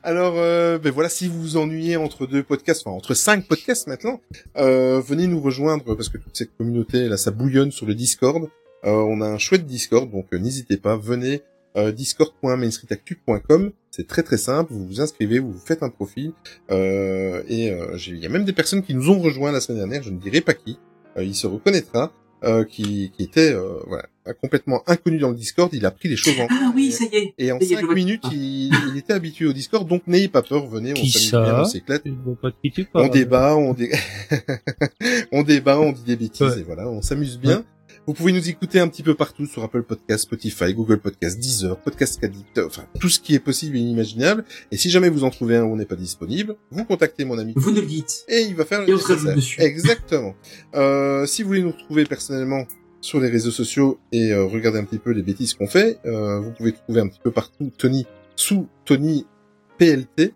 Alors, 0.03 0.35
euh, 0.37 0.79
ben 0.79 0.93
voilà, 0.93 1.09
si 1.09 1.29
vous 1.29 1.41
vous 1.41 1.57
ennuyez 1.57 1.97
entre 1.97 2.27
deux 2.27 2.43
podcasts, 2.43 2.87
enfin 2.87 2.97
entre 2.97 3.15
cinq 3.15 3.47
podcasts 3.47 3.87
maintenant, 3.87 4.21
euh, 4.57 5.01
venez 5.01 5.27
nous 5.27 5.41
rejoindre 5.41 5.95
parce 5.95 6.09
que 6.09 6.19
toute 6.19 6.37
cette 6.37 6.57
communauté 6.57 7.09
là, 7.09 7.17
ça 7.17 7.31
bouillonne 7.31 7.73
sur 7.73 7.87
le 7.87 7.95
Discord. 7.95 8.49
Euh, 8.85 8.91
on 8.91 9.21
a 9.21 9.27
un 9.27 9.39
chouette 9.39 9.67
Discord, 9.67 10.11
donc 10.11 10.27
euh, 10.33 10.39
n'hésitez 10.39 10.77
pas, 10.77 10.97
venez 10.97 11.43
euh, 11.77 11.93
discord.mainstreetactu.com. 11.93 13.73
C'est 13.91 14.07
très 14.07 14.23
très 14.23 14.37
simple. 14.37 14.73
Vous 14.73 14.87
vous 14.87 15.01
inscrivez, 15.01 15.39
vous 15.39 15.53
vous 15.53 15.59
faites 15.65 15.83
un 15.83 15.89
profil, 15.91 16.33
euh, 16.71 17.43
et 17.49 17.71
euh, 17.71 17.97
j'ai- 17.97 18.13
il 18.13 18.19
y 18.19 18.27
a 18.27 18.29
même 18.29 18.45
des 18.45 18.53
personnes 18.53 18.83
qui 18.83 18.95
nous 18.95 19.09
ont 19.11 19.19
rejoints 19.19 19.53
la 19.53 19.61
semaine 19.61 19.79
dernière. 19.79 20.03
Je 20.03 20.11
ne 20.11 20.19
dirai 20.19 20.41
pas 20.41 20.55
qui. 20.55 20.79
Euh, 21.17 21.25
il 21.25 21.35
se 21.35 21.47
reconnaîtra. 21.47 22.13
Euh, 22.45 22.65
qui, 22.65 23.11
qui 23.17 23.23
était 23.25 23.51
euh, 23.55 23.79
voilà, 23.87 24.05
complètement 24.43 24.83
inconnu 24.87 25.17
dans 25.17 25.31
le 25.31 25.35
Discord, 25.35 25.73
il 25.73 25.87
a 25.87 25.91
pris 25.91 26.11
les 26.11 26.17
choses 26.17 26.39
en 26.39 26.47
Ah 26.51 26.71
oui, 26.77 26.93
ça 26.93 27.05
y 27.11 27.17
est. 27.17 27.35
et 27.39 27.51
en 27.51 27.59
Ça 27.59 27.65
y 27.65 27.69
est, 27.69 27.71
je 27.71 27.75
5 27.81 27.85
vois- 27.87 27.95
minutes, 27.95 28.21
Ah. 28.25 28.31
il, 28.31 28.71
il 28.93 28.99
était 28.99 29.15
habitué 29.15 29.47
au 29.47 29.55
Discord, 29.55 29.89
donc 29.89 30.07
n'ayez 30.07 30.29
pas 30.29 30.43
peur, 30.43 30.67
venez, 30.67 30.93
on 30.93 30.97
s'amuse 30.97 31.31
bien, 31.31 31.61
on 31.63 31.65
s'éclate. 31.65 32.03
On 32.95 33.09
débat, 33.09 33.57
on, 33.57 33.73
dé... 33.73 33.91
on 35.33 35.43
débat, 35.45 35.81
on 35.81 35.93
dit 35.93 36.03
des 36.03 36.17
bêtises, 36.17 36.43
Ouais. 36.47 36.61
et 36.61 36.63
voilà, 36.63 36.87
on 36.91 37.01
s'amuse 37.01 37.39
bien. 37.39 37.65
Vous 38.07 38.15
pouvez 38.15 38.31
nous 38.31 38.49
écouter 38.49 38.79
un 38.79 38.87
petit 38.87 39.03
peu 39.03 39.15
partout 39.15 39.47
sur 39.47 39.65
Apple 39.65 39.83
Podcast, 39.83 40.25
Spotify, 40.25 40.73
Google 40.73 41.01
Podcast, 41.01 41.41
Deezer, 41.41 41.77
Podcast 41.81 42.23
Addict, 42.23 42.61
enfin 42.65 42.85
tout 43.01 43.09
ce 43.09 43.19
qui 43.19 43.35
est 43.35 43.41
possible 43.41 43.77
et 43.77 43.81
inimaginable. 43.81 44.45
Et 44.71 44.77
si 44.77 44.91
jamais 44.91 45.09
vous 45.09 45.25
en 45.25 45.31
trouvez 45.31 45.57
un 45.57 45.65
où 45.65 45.73
on 45.73 45.77
n'est 45.77 45.87
pas 45.87 45.97
disponible, 45.97 46.55
vous 46.71 46.85
contactez 46.85 47.25
mon 47.25 47.37
ami. 47.37 47.53
Vous 47.57 47.73
nous 47.73 47.81
le 47.81 47.87
dites. 47.87 48.25
Et 48.29 48.43
il 48.43 48.55
va 48.55 48.65
faire 48.65 48.83
le 48.83 48.89
Et 48.89 48.95
on 48.95 49.35
dessus. 49.35 49.61
Exactement. 49.61 50.37
Euh, 50.77 51.27
si 51.27 51.43
vous 51.43 51.49
voulez 51.49 51.63
nous 51.63 51.73
retrouver 51.73 52.05
personnellement 52.05 52.65
sur 53.01 53.19
les 53.19 53.29
réseaux 53.29 53.51
sociaux 53.51 53.99
et 54.13 54.33
euh, 54.33 54.45
regarder 54.45 54.79
un 54.79 54.85
petit 54.85 54.99
peu 54.99 55.11
les 55.11 55.23
bêtises 55.23 55.55
qu'on 55.55 55.67
fait, 55.67 55.99
euh, 56.07 56.39
vous 56.39 56.53
pouvez 56.53 56.73
trouver 56.73 57.01
un 57.01 57.09
petit 57.09 57.21
peu 57.21 57.33
partout 57.33 57.73
Tony 57.77 58.07
sous 58.37 58.69
Tony 58.85 59.27
PLT, 59.79 60.33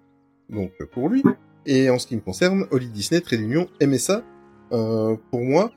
donc 0.49 0.73
euh, 0.81 0.87
pour 0.91 1.09
lui. 1.09 1.23
Et 1.67 1.89
en 1.89 2.01
ce 2.01 2.09
qui 2.09 2.17
me 2.17 2.21
concerne, 2.21 2.67
Oli 2.73 2.89
Disney, 2.89 3.21
Trait 3.21 3.37
d'Union, 3.37 3.69
MSA, 3.81 4.25
euh, 4.73 5.17
pour 5.31 5.41
moi. 5.41 5.71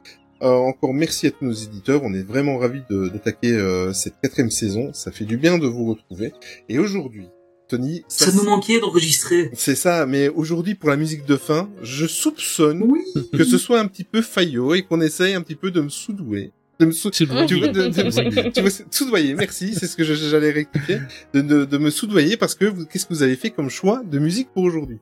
Euh, 0.44 0.50
encore 0.50 0.94
merci 0.94 1.28
à 1.28 1.32
tous 1.32 1.46
nos 1.46 1.54
éditeurs, 1.54 2.02
on 2.04 2.14
est 2.14 2.22
vraiment 2.24 2.58
ravis 2.58 2.82
de- 2.90 3.08
d'attaquer 3.08 3.52
euh, 3.54 3.94
cette 3.94 4.16
quatrième 4.22 4.52
saison, 4.52 4.92
ça 4.94 5.10
fait 5.12 5.24
du 5.24 5.38
bien 5.38 5.58
de 5.58 5.66
vous 5.68 5.86
retrouver. 5.86 6.34
Et 6.68 6.80
aujourd'hui, 6.80 7.28
Tony, 7.70 8.04
Ça 8.10 8.30
nous 8.34 8.44
manquait 8.44 8.82
d'enregistrer. 8.82 9.50
c'est 9.54 9.76
ça, 9.76 10.06
mais 10.06 10.28
aujourd'hui 10.28 10.76
pour 10.76 10.90
la 10.90 10.98
musique 10.98 11.26
de 11.26 11.38
fin, 11.38 11.70
je 11.82 12.06
soupçonne 12.08 12.84
que 13.32 13.46
ce 13.46 13.58
soit 13.58 13.80
un 13.80 13.88
petit 13.88 14.04
peu 14.04 14.22
faillot 14.22 14.74
et 14.76 14.84
qu'on 14.84 15.00
essaye 15.00 15.34
un 15.34 15.42
petit 15.42 15.56
peu 15.56 15.72
de 15.72 15.80
me 15.80 15.88
soudoyer. 15.90 16.52
De 16.80 16.88
me 16.88 16.92
sou- 16.92 17.10
tu 17.12 17.24
vois, 17.26 17.46
de, 17.46 17.56
de- 17.68 18.12
Soudoyer. 18.12 18.52
tu 18.52 18.62
vois, 18.62 18.70
soudoyer, 18.92 19.36
merci, 19.36 19.76
c'est 19.76 19.88
ce 19.88 19.96
que 19.96 20.04
je- 20.04 20.14
j'allais 20.16 20.52
rectifier, 20.52 20.98
de, 21.34 21.40
de, 21.42 21.64
de 21.64 21.78
me 21.78 21.90
soudoyer 21.90 22.36
parce 22.36 22.56
que 22.56 22.66
qu'est-ce 22.92 23.06
que 23.06 23.14
vous 23.14 23.24
avez 23.24 23.38
fait 23.38 23.52
comme 23.52 23.70
choix 23.70 24.04
de 24.04 24.20
musique 24.20 24.50
pour 24.54 24.64
aujourd'hui? 24.64 24.98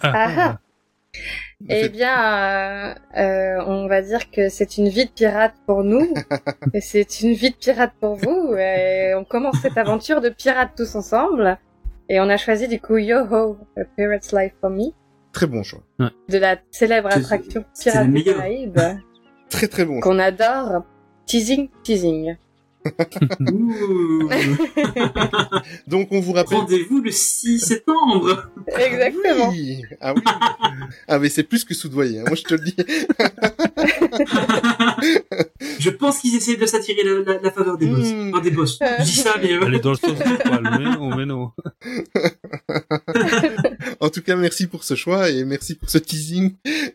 Ah 0.00 0.12
ah. 0.36 0.60
Eh 1.68 1.88
bien, 1.90 2.14
euh, 2.16 2.94
euh, 3.18 3.62
on 3.66 3.86
va 3.86 4.00
dire 4.02 4.30
que 4.30 4.48
c'est 4.48 4.78
une 4.78 4.88
vie 4.88 5.04
de 5.04 5.10
pirate 5.10 5.54
pour 5.66 5.84
nous, 5.84 6.14
et 6.74 6.80
c'est 6.80 7.20
une 7.20 7.32
vie 7.34 7.50
de 7.50 7.56
pirate 7.56 7.92
pour 8.00 8.14
vous. 8.16 8.54
Et 8.56 9.12
on 9.14 9.24
commence 9.24 9.56
cette 9.60 9.76
aventure 9.76 10.20
de 10.20 10.30
pirates 10.30 10.72
tous 10.76 10.94
ensemble, 10.94 11.58
et 12.08 12.18
on 12.20 12.28
a 12.30 12.36
choisi 12.38 12.66
du 12.66 12.80
coup 12.80 12.96
Yo-Ho, 12.96 13.58
A 13.76 13.84
Pirate's 13.96 14.32
Life 14.32 14.52
for 14.60 14.70
Me, 14.70 14.92
Très 15.32 15.46
bon 15.46 15.62
choix. 15.62 15.80
de 15.98 16.38
la 16.38 16.56
célèbre 16.70 17.08
attraction 17.12 17.64
le 17.84 18.08
des. 18.12 18.24
Caraïbes, 18.24 18.80
Très 19.50 19.68
très 19.68 19.84
bon 19.84 20.00
choix. 20.00 20.02
qu'on 20.12 20.18
adore. 20.18 20.84
Teasing, 21.26 21.68
teasing. 21.84 22.36
Donc 25.86 26.08
on 26.10 26.20
vous 26.20 26.32
rappelle... 26.32 26.58
Rendez-vous 26.58 27.00
le 27.00 27.10
6 27.10 27.60
septembre. 27.60 28.50
Exactement. 28.68 29.50
Oui 29.50 29.82
ah 30.00 30.14
oui 30.14 30.22
Ah 31.08 31.18
mais 31.18 31.28
c'est 31.28 31.42
plus 31.42 31.64
que 31.64 31.74
soudoyer, 31.74 32.20
hein, 32.20 32.24
moi 32.26 32.36
je 32.36 32.42
te 32.42 32.54
le 32.54 32.60
dis. 32.60 32.76
Je 35.78 35.90
pense 35.90 36.18
qu'ils 36.20 36.36
essaient 36.36 36.56
de 36.56 36.66
s'attirer 36.66 37.02
la, 37.02 37.34
la, 37.34 37.40
la 37.40 37.50
faveur 37.50 37.76
des 37.78 37.86
boss. 37.86 38.06
Hmm. 38.12 38.30
Enfin, 38.34 38.42
des 38.42 38.50
boss. 38.50 38.78
Je 38.98 39.02
dis 39.04 39.10
ça, 39.12 39.34
mais... 39.42 39.52
euh, 39.52 39.60
Elle 39.66 39.74
est 39.74 39.80
dans 39.80 39.90
le 39.90 39.96
sens 39.96 40.12
du 40.18 40.34
poil, 40.38 40.62
mais 40.62 40.84
non, 40.84 41.16
mais 41.16 41.26
non. 41.26 41.50
En 44.00 44.08
tout 44.10 44.22
cas, 44.22 44.36
merci 44.36 44.66
pour 44.66 44.84
ce 44.84 44.94
choix 44.94 45.30
et 45.30 45.44
merci 45.44 45.74
pour 45.74 45.90
ce 45.90 45.98
teasing. 45.98 46.54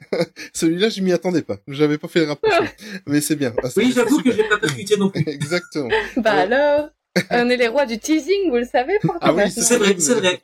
Celui-là, 0.54 0.90
je 0.90 1.02
m'y 1.02 1.12
attendais 1.14 1.42
pas. 1.42 1.58
J'avais 1.68 1.98
pas 1.98 2.08
fait 2.08 2.20
le 2.22 2.28
rapprochement. 2.28 2.68
Mais 3.08 3.22
c'est 3.22 3.36
bien. 3.36 3.54
Ah, 3.64 3.68
Oui, 3.78 3.92
j'avoue 3.96 4.18
que 4.22 4.32
super. 4.32 4.36
j'ai 4.44 4.50
pas 4.50 4.58
percuté 4.58 4.98
non 4.98 5.10
plus. 5.10 5.24
Exactement. 5.28 5.90
Bah 6.18 6.32
alors, 6.34 6.90
on 7.32 7.50
est 7.50 7.58
les 7.58 7.68
rois 7.68 7.86
du 7.86 7.98
teasing, 8.00 8.50
vous 8.50 8.58
le 8.58 8.66
savez 8.66 8.94
pourquoi 9.02 9.20
Ah 9.22 9.34
oui. 9.34 9.44
C'est 9.52 9.78
vrai, 9.78 9.96
c'est 10.00 10.16
vrai. 10.16 10.42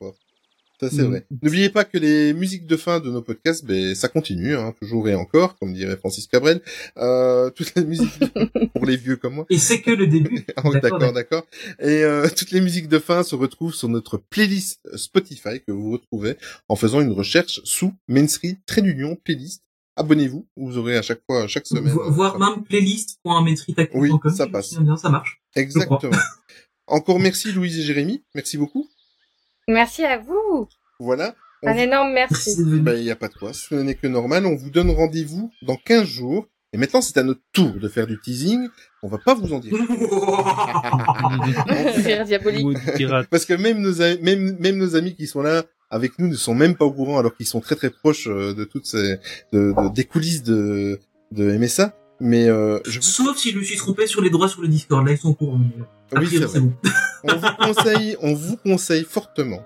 Ça, 0.82 0.90
c'est 0.90 1.04
vrai. 1.04 1.28
N'oubliez 1.44 1.70
pas 1.70 1.84
que 1.86 1.98
les 2.00 2.34
musiques 2.34 2.66
de 2.66 2.76
fin 2.76 3.00
de 3.00 3.12
nos 3.12 3.22
podcasts, 3.22 3.64
ben, 3.64 3.94
ça 3.94 4.08
continue, 4.08 4.56
hein, 4.56 4.74
toujours 4.82 5.08
et 5.08 5.14
encore, 5.14 5.56
comme 5.60 5.74
dirait 5.74 5.96
Francis 5.96 6.26
Cabrel. 6.26 6.60
Euh, 6.98 7.50
toutes 7.56 7.76
les 7.76 7.86
musiques 7.86 8.20
pour 8.74 8.86
les 8.88 8.98
vieux 8.98 9.16
comme 9.16 9.36
moi. 9.36 9.46
Et 9.52 9.60
c'est 9.60 9.80
que 9.82 9.92
le 9.92 10.08
début. 10.08 10.44
Ah 10.56 10.64
oui, 10.66 10.80
D'accord, 10.82 11.14
d'accord. 11.14 11.46
Et 11.80 12.04
euh, 12.04 12.28
toutes 12.36 12.50
les 12.52 12.62
musiques 12.62 12.88
de 12.88 12.98
fin 13.00 13.22
se 13.24 13.36
retrouvent 13.36 13.76
sur 13.76 13.90
notre 13.90 14.18
playlist 14.18 14.80
Spotify 14.98 15.62
que 15.66 15.72
vous 15.72 15.92
retrouvez 15.92 16.36
en 16.68 16.76
faisant 16.76 17.00
une 17.00 17.12
recherche 17.12 17.62
sous 17.64 17.94
Main 18.08 18.28
Street 18.28 18.58
d'Union 18.78 19.16
Playlist. 19.24 19.62
Abonnez-vous, 19.98 20.48
vous 20.58 20.78
aurez 20.78 20.98
à 20.98 21.02
chaque 21.04 21.22
fois, 21.30 21.48
chaque 21.48 21.68
semaine. 21.68 21.94
Vo- 21.94 22.10
Voire 22.10 22.40
même 22.40 22.64
playlist.maitritactu.com. 22.64 24.02
Oui, 24.02 24.12
ça 24.36 24.48
passe. 24.48 24.74
bien, 24.80 24.98
ça 24.98 25.10
marche. 25.10 25.42
Exactement. 25.56 26.18
Encore 26.88 27.20
merci 27.20 27.52
Louise 27.52 27.78
et 27.78 27.84
Jérémy, 27.84 28.24
merci 28.34 28.58
beaucoup. 28.58 28.90
Merci 29.68 30.04
à 30.04 30.18
vous. 30.20 30.68
Voilà. 31.00 31.36
On 31.64 31.68
Un 31.70 31.74
vous- 31.74 31.80
énorme 31.80 32.12
merci. 32.14 32.56
Ben, 32.82 32.94
il 32.98 33.04
n'y 33.04 33.12
a 33.12 33.16
pas 33.16 33.28
de 33.28 33.34
quoi, 33.36 33.54
ce 33.54 33.76
n'est 33.76 33.96
que 33.96 34.08
normal. 34.08 34.46
On 34.46 34.56
vous 34.56 34.70
donne 34.72 34.90
rendez-vous 34.92 35.52
dans 35.62 35.76
15 35.78 36.06
jours. 36.08 36.48
Et 36.74 36.78
maintenant, 36.78 37.02
c'est 37.02 37.18
à 37.18 37.24
notre 37.24 37.42
tour 37.52 37.74
de 37.74 37.88
faire 37.90 38.08
du 38.08 38.18
teasing. 38.20 38.68
On 39.04 39.10
va 39.10 39.18
pas 39.18 39.34
vous 39.36 39.52
en 39.54 39.60
dire. 39.60 39.74
Rire 42.06 42.26
diabolique. 42.26 42.78
Parce 43.30 43.46
que 43.46 43.54
même 43.54 43.80
nos, 43.80 44.02
a- 44.02 44.16
même, 44.22 44.58
même 44.60 44.78
nos 44.78 44.96
amis 44.96 45.16
qui 45.16 45.28
sont 45.28 45.42
là 45.42 45.64
avec 45.90 46.18
nous 46.20 46.28
ne 46.28 46.36
sont 46.36 46.56
même 46.56 46.76
pas 46.78 46.86
au 46.86 46.92
courant 46.94 47.20
alors 47.20 47.36
qu'ils 47.36 47.46
sont 47.48 47.60
très 47.60 47.76
très 47.76 47.90
proches 47.90 48.28
euh, 48.28 48.54
de 48.54 48.64
toutes 48.64 48.86
ces, 48.86 49.18
de, 49.52 49.74
de- 49.74 49.94
des 49.94 50.06
coulisses 50.06 50.44
de, 50.44 51.00
de 51.32 51.58
MSA. 51.58 51.94
Mais, 52.22 52.48
euh, 52.48 52.80
je 52.86 53.00
vous, 53.00 53.04
Sauf 53.06 53.38
si 53.38 53.52
je 53.52 53.58
me 53.60 53.64
suis 53.64 53.76
trompé 53.78 54.08
sur 54.08 54.22
les 54.22 54.30
droits 54.30 54.48
sur 54.48 54.62
le 54.62 54.68
Discord. 54.70 55.06
Là, 55.06 55.12
ils 55.12 55.18
sont 55.18 55.30
au 55.30 55.34
courant. 55.34 55.60
A 56.14 56.20
oui, 56.20 56.28
c'est 56.30 56.40
vrai. 56.40 56.60
bon. 56.60 56.74
on 57.24 57.36
vous 57.38 57.56
conseille, 57.66 58.18
on 58.22 58.34
vous 58.34 58.58
conseille 58.58 59.04
fortement 59.04 59.64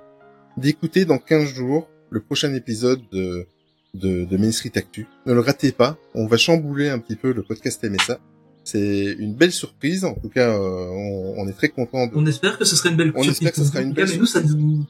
d'écouter 0.58 1.06
dans 1.06 1.18
15 1.18 1.46
jours 1.54 1.88
le 2.10 2.22
prochain 2.22 2.54
épisode 2.54 3.02
de, 3.12 3.48
de, 3.94 4.26
de 4.26 4.38
Main 4.38 4.52
Street 4.52 4.72
Actu. 4.76 5.08
Ne 5.26 5.34
le 5.34 5.40
ratez 5.40 5.72
pas. 5.72 5.98
On 6.14 6.28
va 6.28 6.38
chambouler 6.38 6.90
un 6.90 7.00
petit 7.00 7.16
peu 7.16 7.34
le 7.34 7.44
podcast 7.44 7.84
MSA. 7.84 8.20
C'est 8.64 9.16
une 9.20 9.34
belle 9.36 9.52
surprise. 9.52 10.06
En 10.06 10.14
tout 10.16 10.30
cas, 10.30 10.50
euh, 10.50 10.88
on, 10.90 11.36
on 11.38 11.48
est 11.48 11.54
très 11.54 11.70
content 11.70 12.08
de, 12.08 12.12
On 12.16 12.26
espère 12.26 12.58
que 12.58 12.66
ce 12.66 12.76
sera 12.76 12.90
une 12.90 12.96
belle 12.96 13.12
On 13.16 13.24
surprise 13.24 13.32
espère 13.32 13.52
que 13.52 13.58
ce 13.60 13.66
sera 13.66 13.82
une 13.82 13.94
cas, 13.94 14.06
mais 14.08 14.18
nous, 14.18 14.26
ça 14.26 14.42
nous, 14.42 14.86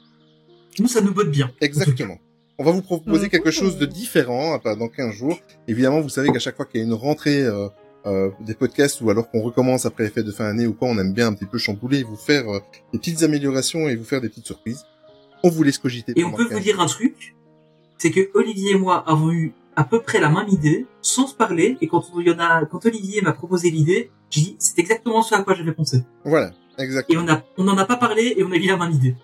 nous, 0.79 0.87
ça 0.87 1.01
nous 1.01 1.13
botte 1.13 1.31
bien. 1.31 1.51
Exactement. 1.61 2.17
On 2.57 2.63
va 2.63 2.71
vous 2.71 2.81
proposer 2.81 3.25
Mhm. 3.25 3.29
quelque 3.31 3.51
chose 3.51 3.77
de 3.77 3.85
différent 3.85 4.59
dans 4.63 4.87
15 4.87 5.13
jours. 5.13 5.37
Évidemment, 5.67 5.99
vous 5.99 6.07
savez 6.09 6.29
qu'à 6.31 6.39
chaque 6.39 6.55
fois 6.55 6.65
qu'il 6.65 6.79
y 6.79 6.83
a 6.83 6.87
une 6.87 6.93
rentrée 6.93 7.43
euh, 7.43 7.67
euh, 8.05 8.29
des 8.39 8.53
podcasts 8.53 9.01
ou 9.01 9.09
alors 9.09 9.29
qu'on 9.29 9.41
recommence 9.41 9.85
après 9.85 10.03
les 10.03 10.09
fêtes 10.09 10.25
de 10.25 10.31
fin 10.31 10.45
d'année 10.45 10.67
ou 10.67 10.73
quoi, 10.73 10.87
on 10.89 10.97
aime 10.99 11.13
bien 11.13 11.27
un 11.27 11.33
petit 11.33 11.45
peu 11.45 11.57
chambouler, 11.57 12.03
vous 12.03 12.15
faire 12.15 12.47
euh, 12.49 12.59
des 12.93 12.99
petites 12.99 13.23
améliorations 13.23 13.87
et 13.87 13.95
vous 13.95 14.03
faire 14.03 14.21
des 14.21 14.29
petites 14.29 14.45
surprises. 14.45 14.83
On 15.43 15.49
vous 15.49 15.63
laisse 15.63 15.77
cogiter. 15.77 16.13
Et 16.15 16.23
on 16.23 16.31
peut 16.31 16.43
vous 16.43 16.49
15 16.49 16.61
dire 16.61 16.79
un 16.79 16.85
truc, 16.87 17.35
c'est 17.97 18.11
que 18.11 18.29
Olivier 18.33 18.71
et 18.71 18.77
moi 18.77 19.03
avons 19.07 19.31
eu 19.31 19.53
à 19.75 19.83
peu 19.83 20.01
près 20.01 20.19
la 20.19 20.29
même 20.29 20.47
idée, 20.49 20.85
sans 21.01 21.27
se 21.27 21.35
parler, 21.35 21.77
et 21.81 21.87
quand 21.87 22.03
on 22.13 22.21
y 22.21 22.29
en 22.31 22.39
a, 22.39 22.65
quand 22.65 22.85
Olivier 22.85 23.21
m'a 23.21 23.33
proposé 23.33 23.69
l'idée, 23.69 24.09
j'ai 24.29 24.41
dit, 24.41 24.55
c'est 24.59 24.79
exactement 24.79 25.21
ce 25.21 25.35
à 25.35 25.43
quoi 25.43 25.53
j'avais 25.53 25.73
pensé. 25.73 26.01
Voilà, 26.23 26.51
Et 26.79 26.83
exactement. 26.83 27.23
on 27.23 27.27
a, 27.27 27.43
on 27.57 27.63
n'en 27.65 27.77
a 27.77 27.85
pas 27.85 27.97
parlé, 27.97 28.35
et 28.37 28.43
on 28.43 28.51
a 28.51 28.55
eu 28.55 28.67
la 28.67 28.77
même 28.77 28.91
idée. 28.91 29.15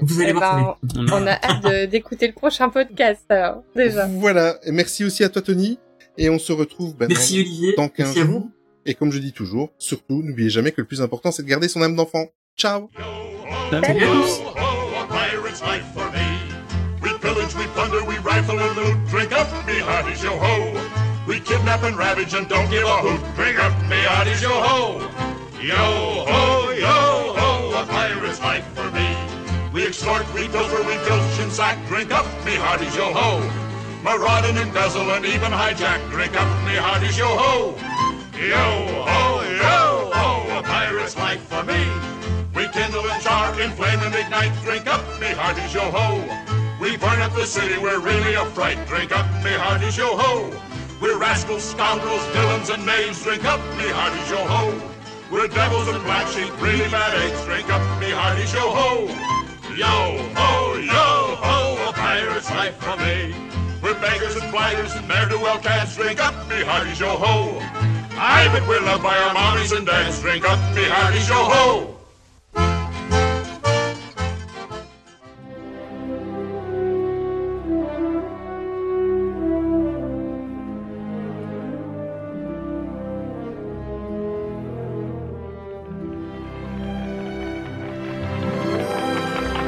Vous 0.00 0.20
allez 0.20 0.30
Eh 0.30 0.32
voir, 0.34 0.78
ben, 0.82 1.06
on 1.10 1.26
a 1.26 1.32
hâte 1.42 1.88
d'écouter 1.90 2.26
le 2.26 2.34
prochain 2.34 2.68
podcast, 2.68 3.24
alors, 3.30 3.62
déjà. 3.74 4.06
Voilà. 4.06 4.58
Et 4.64 4.72
merci 4.72 5.04
aussi 5.04 5.24
à 5.24 5.30
toi, 5.30 5.40
Tony. 5.40 5.78
Et 6.16 6.30
on 6.30 6.38
se 6.38 6.52
retrouve 6.52 6.96
ben, 6.96 7.08
Merci 7.08 7.34
dans, 7.34 7.40
Olivier, 7.40 7.74
dans 7.76 7.88
15 7.88 8.06
merci 8.06 8.20
à 8.20 8.24
jours. 8.24 8.32
vous. 8.40 8.50
Et 8.86 8.94
comme 8.94 9.10
je 9.10 9.18
dis 9.18 9.32
toujours, 9.32 9.70
surtout, 9.78 10.22
n'oubliez 10.22 10.50
jamais 10.50 10.70
que 10.72 10.80
le 10.80 10.86
plus 10.86 11.00
important, 11.00 11.32
c'est 11.32 11.42
de 11.42 11.48
garder 11.48 11.68
son 11.68 11.82
âme 11.82 11.96
d'enfant. 11.96 12.26
Ciao 12.56 12.90
Salut. 13.70 13.84
Salut 13.86 14.04
à 14.04 14.06
tous. 14.06 14.40
Oh, 14.44 14.50
a 15.00 15.06
pirate's 15.08 15.62
life 15.62 15.84
for 15.94 16.04
me. 16.12 16.26
We 17.02 17.10
pillage, 17.18 17.54
we 17.56 17.66
plunder, 17.74 18.04
we 18.06 18.16
rifle 18.18 18.58
and 18.58 18.76
loot. 18.76 18.96
Drink 19.08 19.32
up, 19.32 19.48
me 19.66 19.74
hearties, 19.80 20.22
yo 20.22 20.30
ho. 20.38 20.78
We 21.26 21.40
kidnap 21.40 21.82
and 21.82 21.96
ravage 21.96 22.34
and 22.34 22.46
don't 22.48 22.68
give 22.70 22.84
a 22.84 22.98
hoot. 22.98 23.20
Drink 23.36 23.58
up, 23.58 23.72
me 23.88 23.96
hearties, 23.96 24.42
yo 24.42 24.50
ho. 24.50 25.00
Yo 25.60 25.74
ho, 25.74 26.70
yo 26.72 27.34
ho, 27.34 27.82
a 27.82 27.86
pirate's 27.86 28.40
life 28.40 28.66
for 28.74 28.90
me. 28.92 29.16
We 29.72 29.86
extort, 29.86 30.22
we 30.34 30.46
pilfer, 30.48 30.82
we 30.86 30.94
filch 31.08 31.40
and 31.40 31.50
sack. 31.50 31.78
Drink 31.88 32.12
up, 32.12 32.26
me 32.44 32.52
hearties, 32.52 32.94
yo 32.94 33.12
ho. 33.12 33.40
Maraud 34.04 34.44
and 34.44 34.58
embezzle 34.58 35.10
and 35.12 35.24
even 35.24 35.50
hijack. 35.50 35.98
Drink 36.10 36.38
up, 36.38 36.46
me 36.66 36.76
hearties, 36.76 37.16
yo 37.16 37.24
ho. 37.24 37.74
Yo 38.36 38.66
ho, 39.08 39.40
yo 39.40 40.10
ho, 40.12 40.58
a 40.58 40.62
pirate's 40.62 41.16
life 41.16 41.40
for 41.48 41.62
me. 41.64 41.88
We 42.54 42.68
kindle 42.68 43.00
and 43.08 43.22
char, 43.22 43.58
inflame 43.58 44.00
and 44.00 44.14
ignite. 44.14 44.52
Drink 44.62 44.86
up, 44.88 45.00
me 45.18 45.28
hearties, 45.28 45.72
yo 45.72 45.90
ho. 45.90 46.20
We 46.78 46.98
burn 46.98 47.22
up 47.22 47.32
the 47.32 47.46
city, 47.46 47.78
we're 47.78 47.98
really 47.98 48.34
a 48.34 48.44
fright. 48.44 48.76
Drink 48.86 49.10
up, 49.10 49.24
me 49.42 49.52
hearties, 49.52 49.96
yo 49.96 50.18
ho. 50.18 50.52
We're 51.00 51.16
rascals, 51.16 51.64
scoundrels, 51.64 52.26
villains, 52.26 52.68
and 52.68 52.84
knaves. 52.84 53.22
Drink 53.22 53.46
up, 53.46 53.60
me 53.78 53.88
hearties, 53.88 54.28
yo 54.28 54.44
ho. 54.44 54.78
We're 55.32 55.48
devils 55.48 55.88
and 55.88 56.04
black 56.04 56.28
sheep, 56.28 56.52
really 56.60 56.90
bad 56.90 57.14
eggs. 57.24 57.42
Drink 57.46 57.72
up, 57.72 57.80
me 57.98 58.10
hearties, 58.10 58.52
yo 58.52 58.68
ho. 58.68 59.06
Yo 59.74 59.96
ho, 60.36 60.76
yo 60.76 61.36
ho, 61.40 61.88
a 61.88 61.92
pirate's 61.94 62.50
life 62.50 62.76
for 62.76 62.98
me. 62.98 63.53
We're 63.84 64.00
bankers 64.00 64.34
and 64.34 64.44
flaggers 64.44 64.96
and 64.96 65.06
ne'er-do-well 65.06 65.58
cats. 65.58 65.94
Drink 65.96 66.18
up, 66.18 66.34
me 66.48 66.62
hearties, 66.64 66.98
yo 66.98 67.18
ho! 67.18 67.58
Aye, 68.12 68.48
but 68.50 68.66
we're 68.66 68.80
loved 68.80 69.02
by 69.02 69.14
our 69.14 69.34
mommies 69.34 69.76
and 69.76 69.86
dads. 69.86 70.22
Drink 70.22 70.48
up, 70.48 70.58
me 70.74 70.84
hearties, 70.84 71.28
yo 71.28 71.34
ho! 71.34 71.90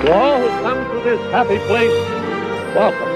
To 0.01 0.13
all 0.15 0.41
who 0.41 0.49
come 0.63 0.91
to 0.91 1.05
this 1.05 1.21
happy 1.31 1.59
place, 1.67 2.75
welcome. 2.75 3.16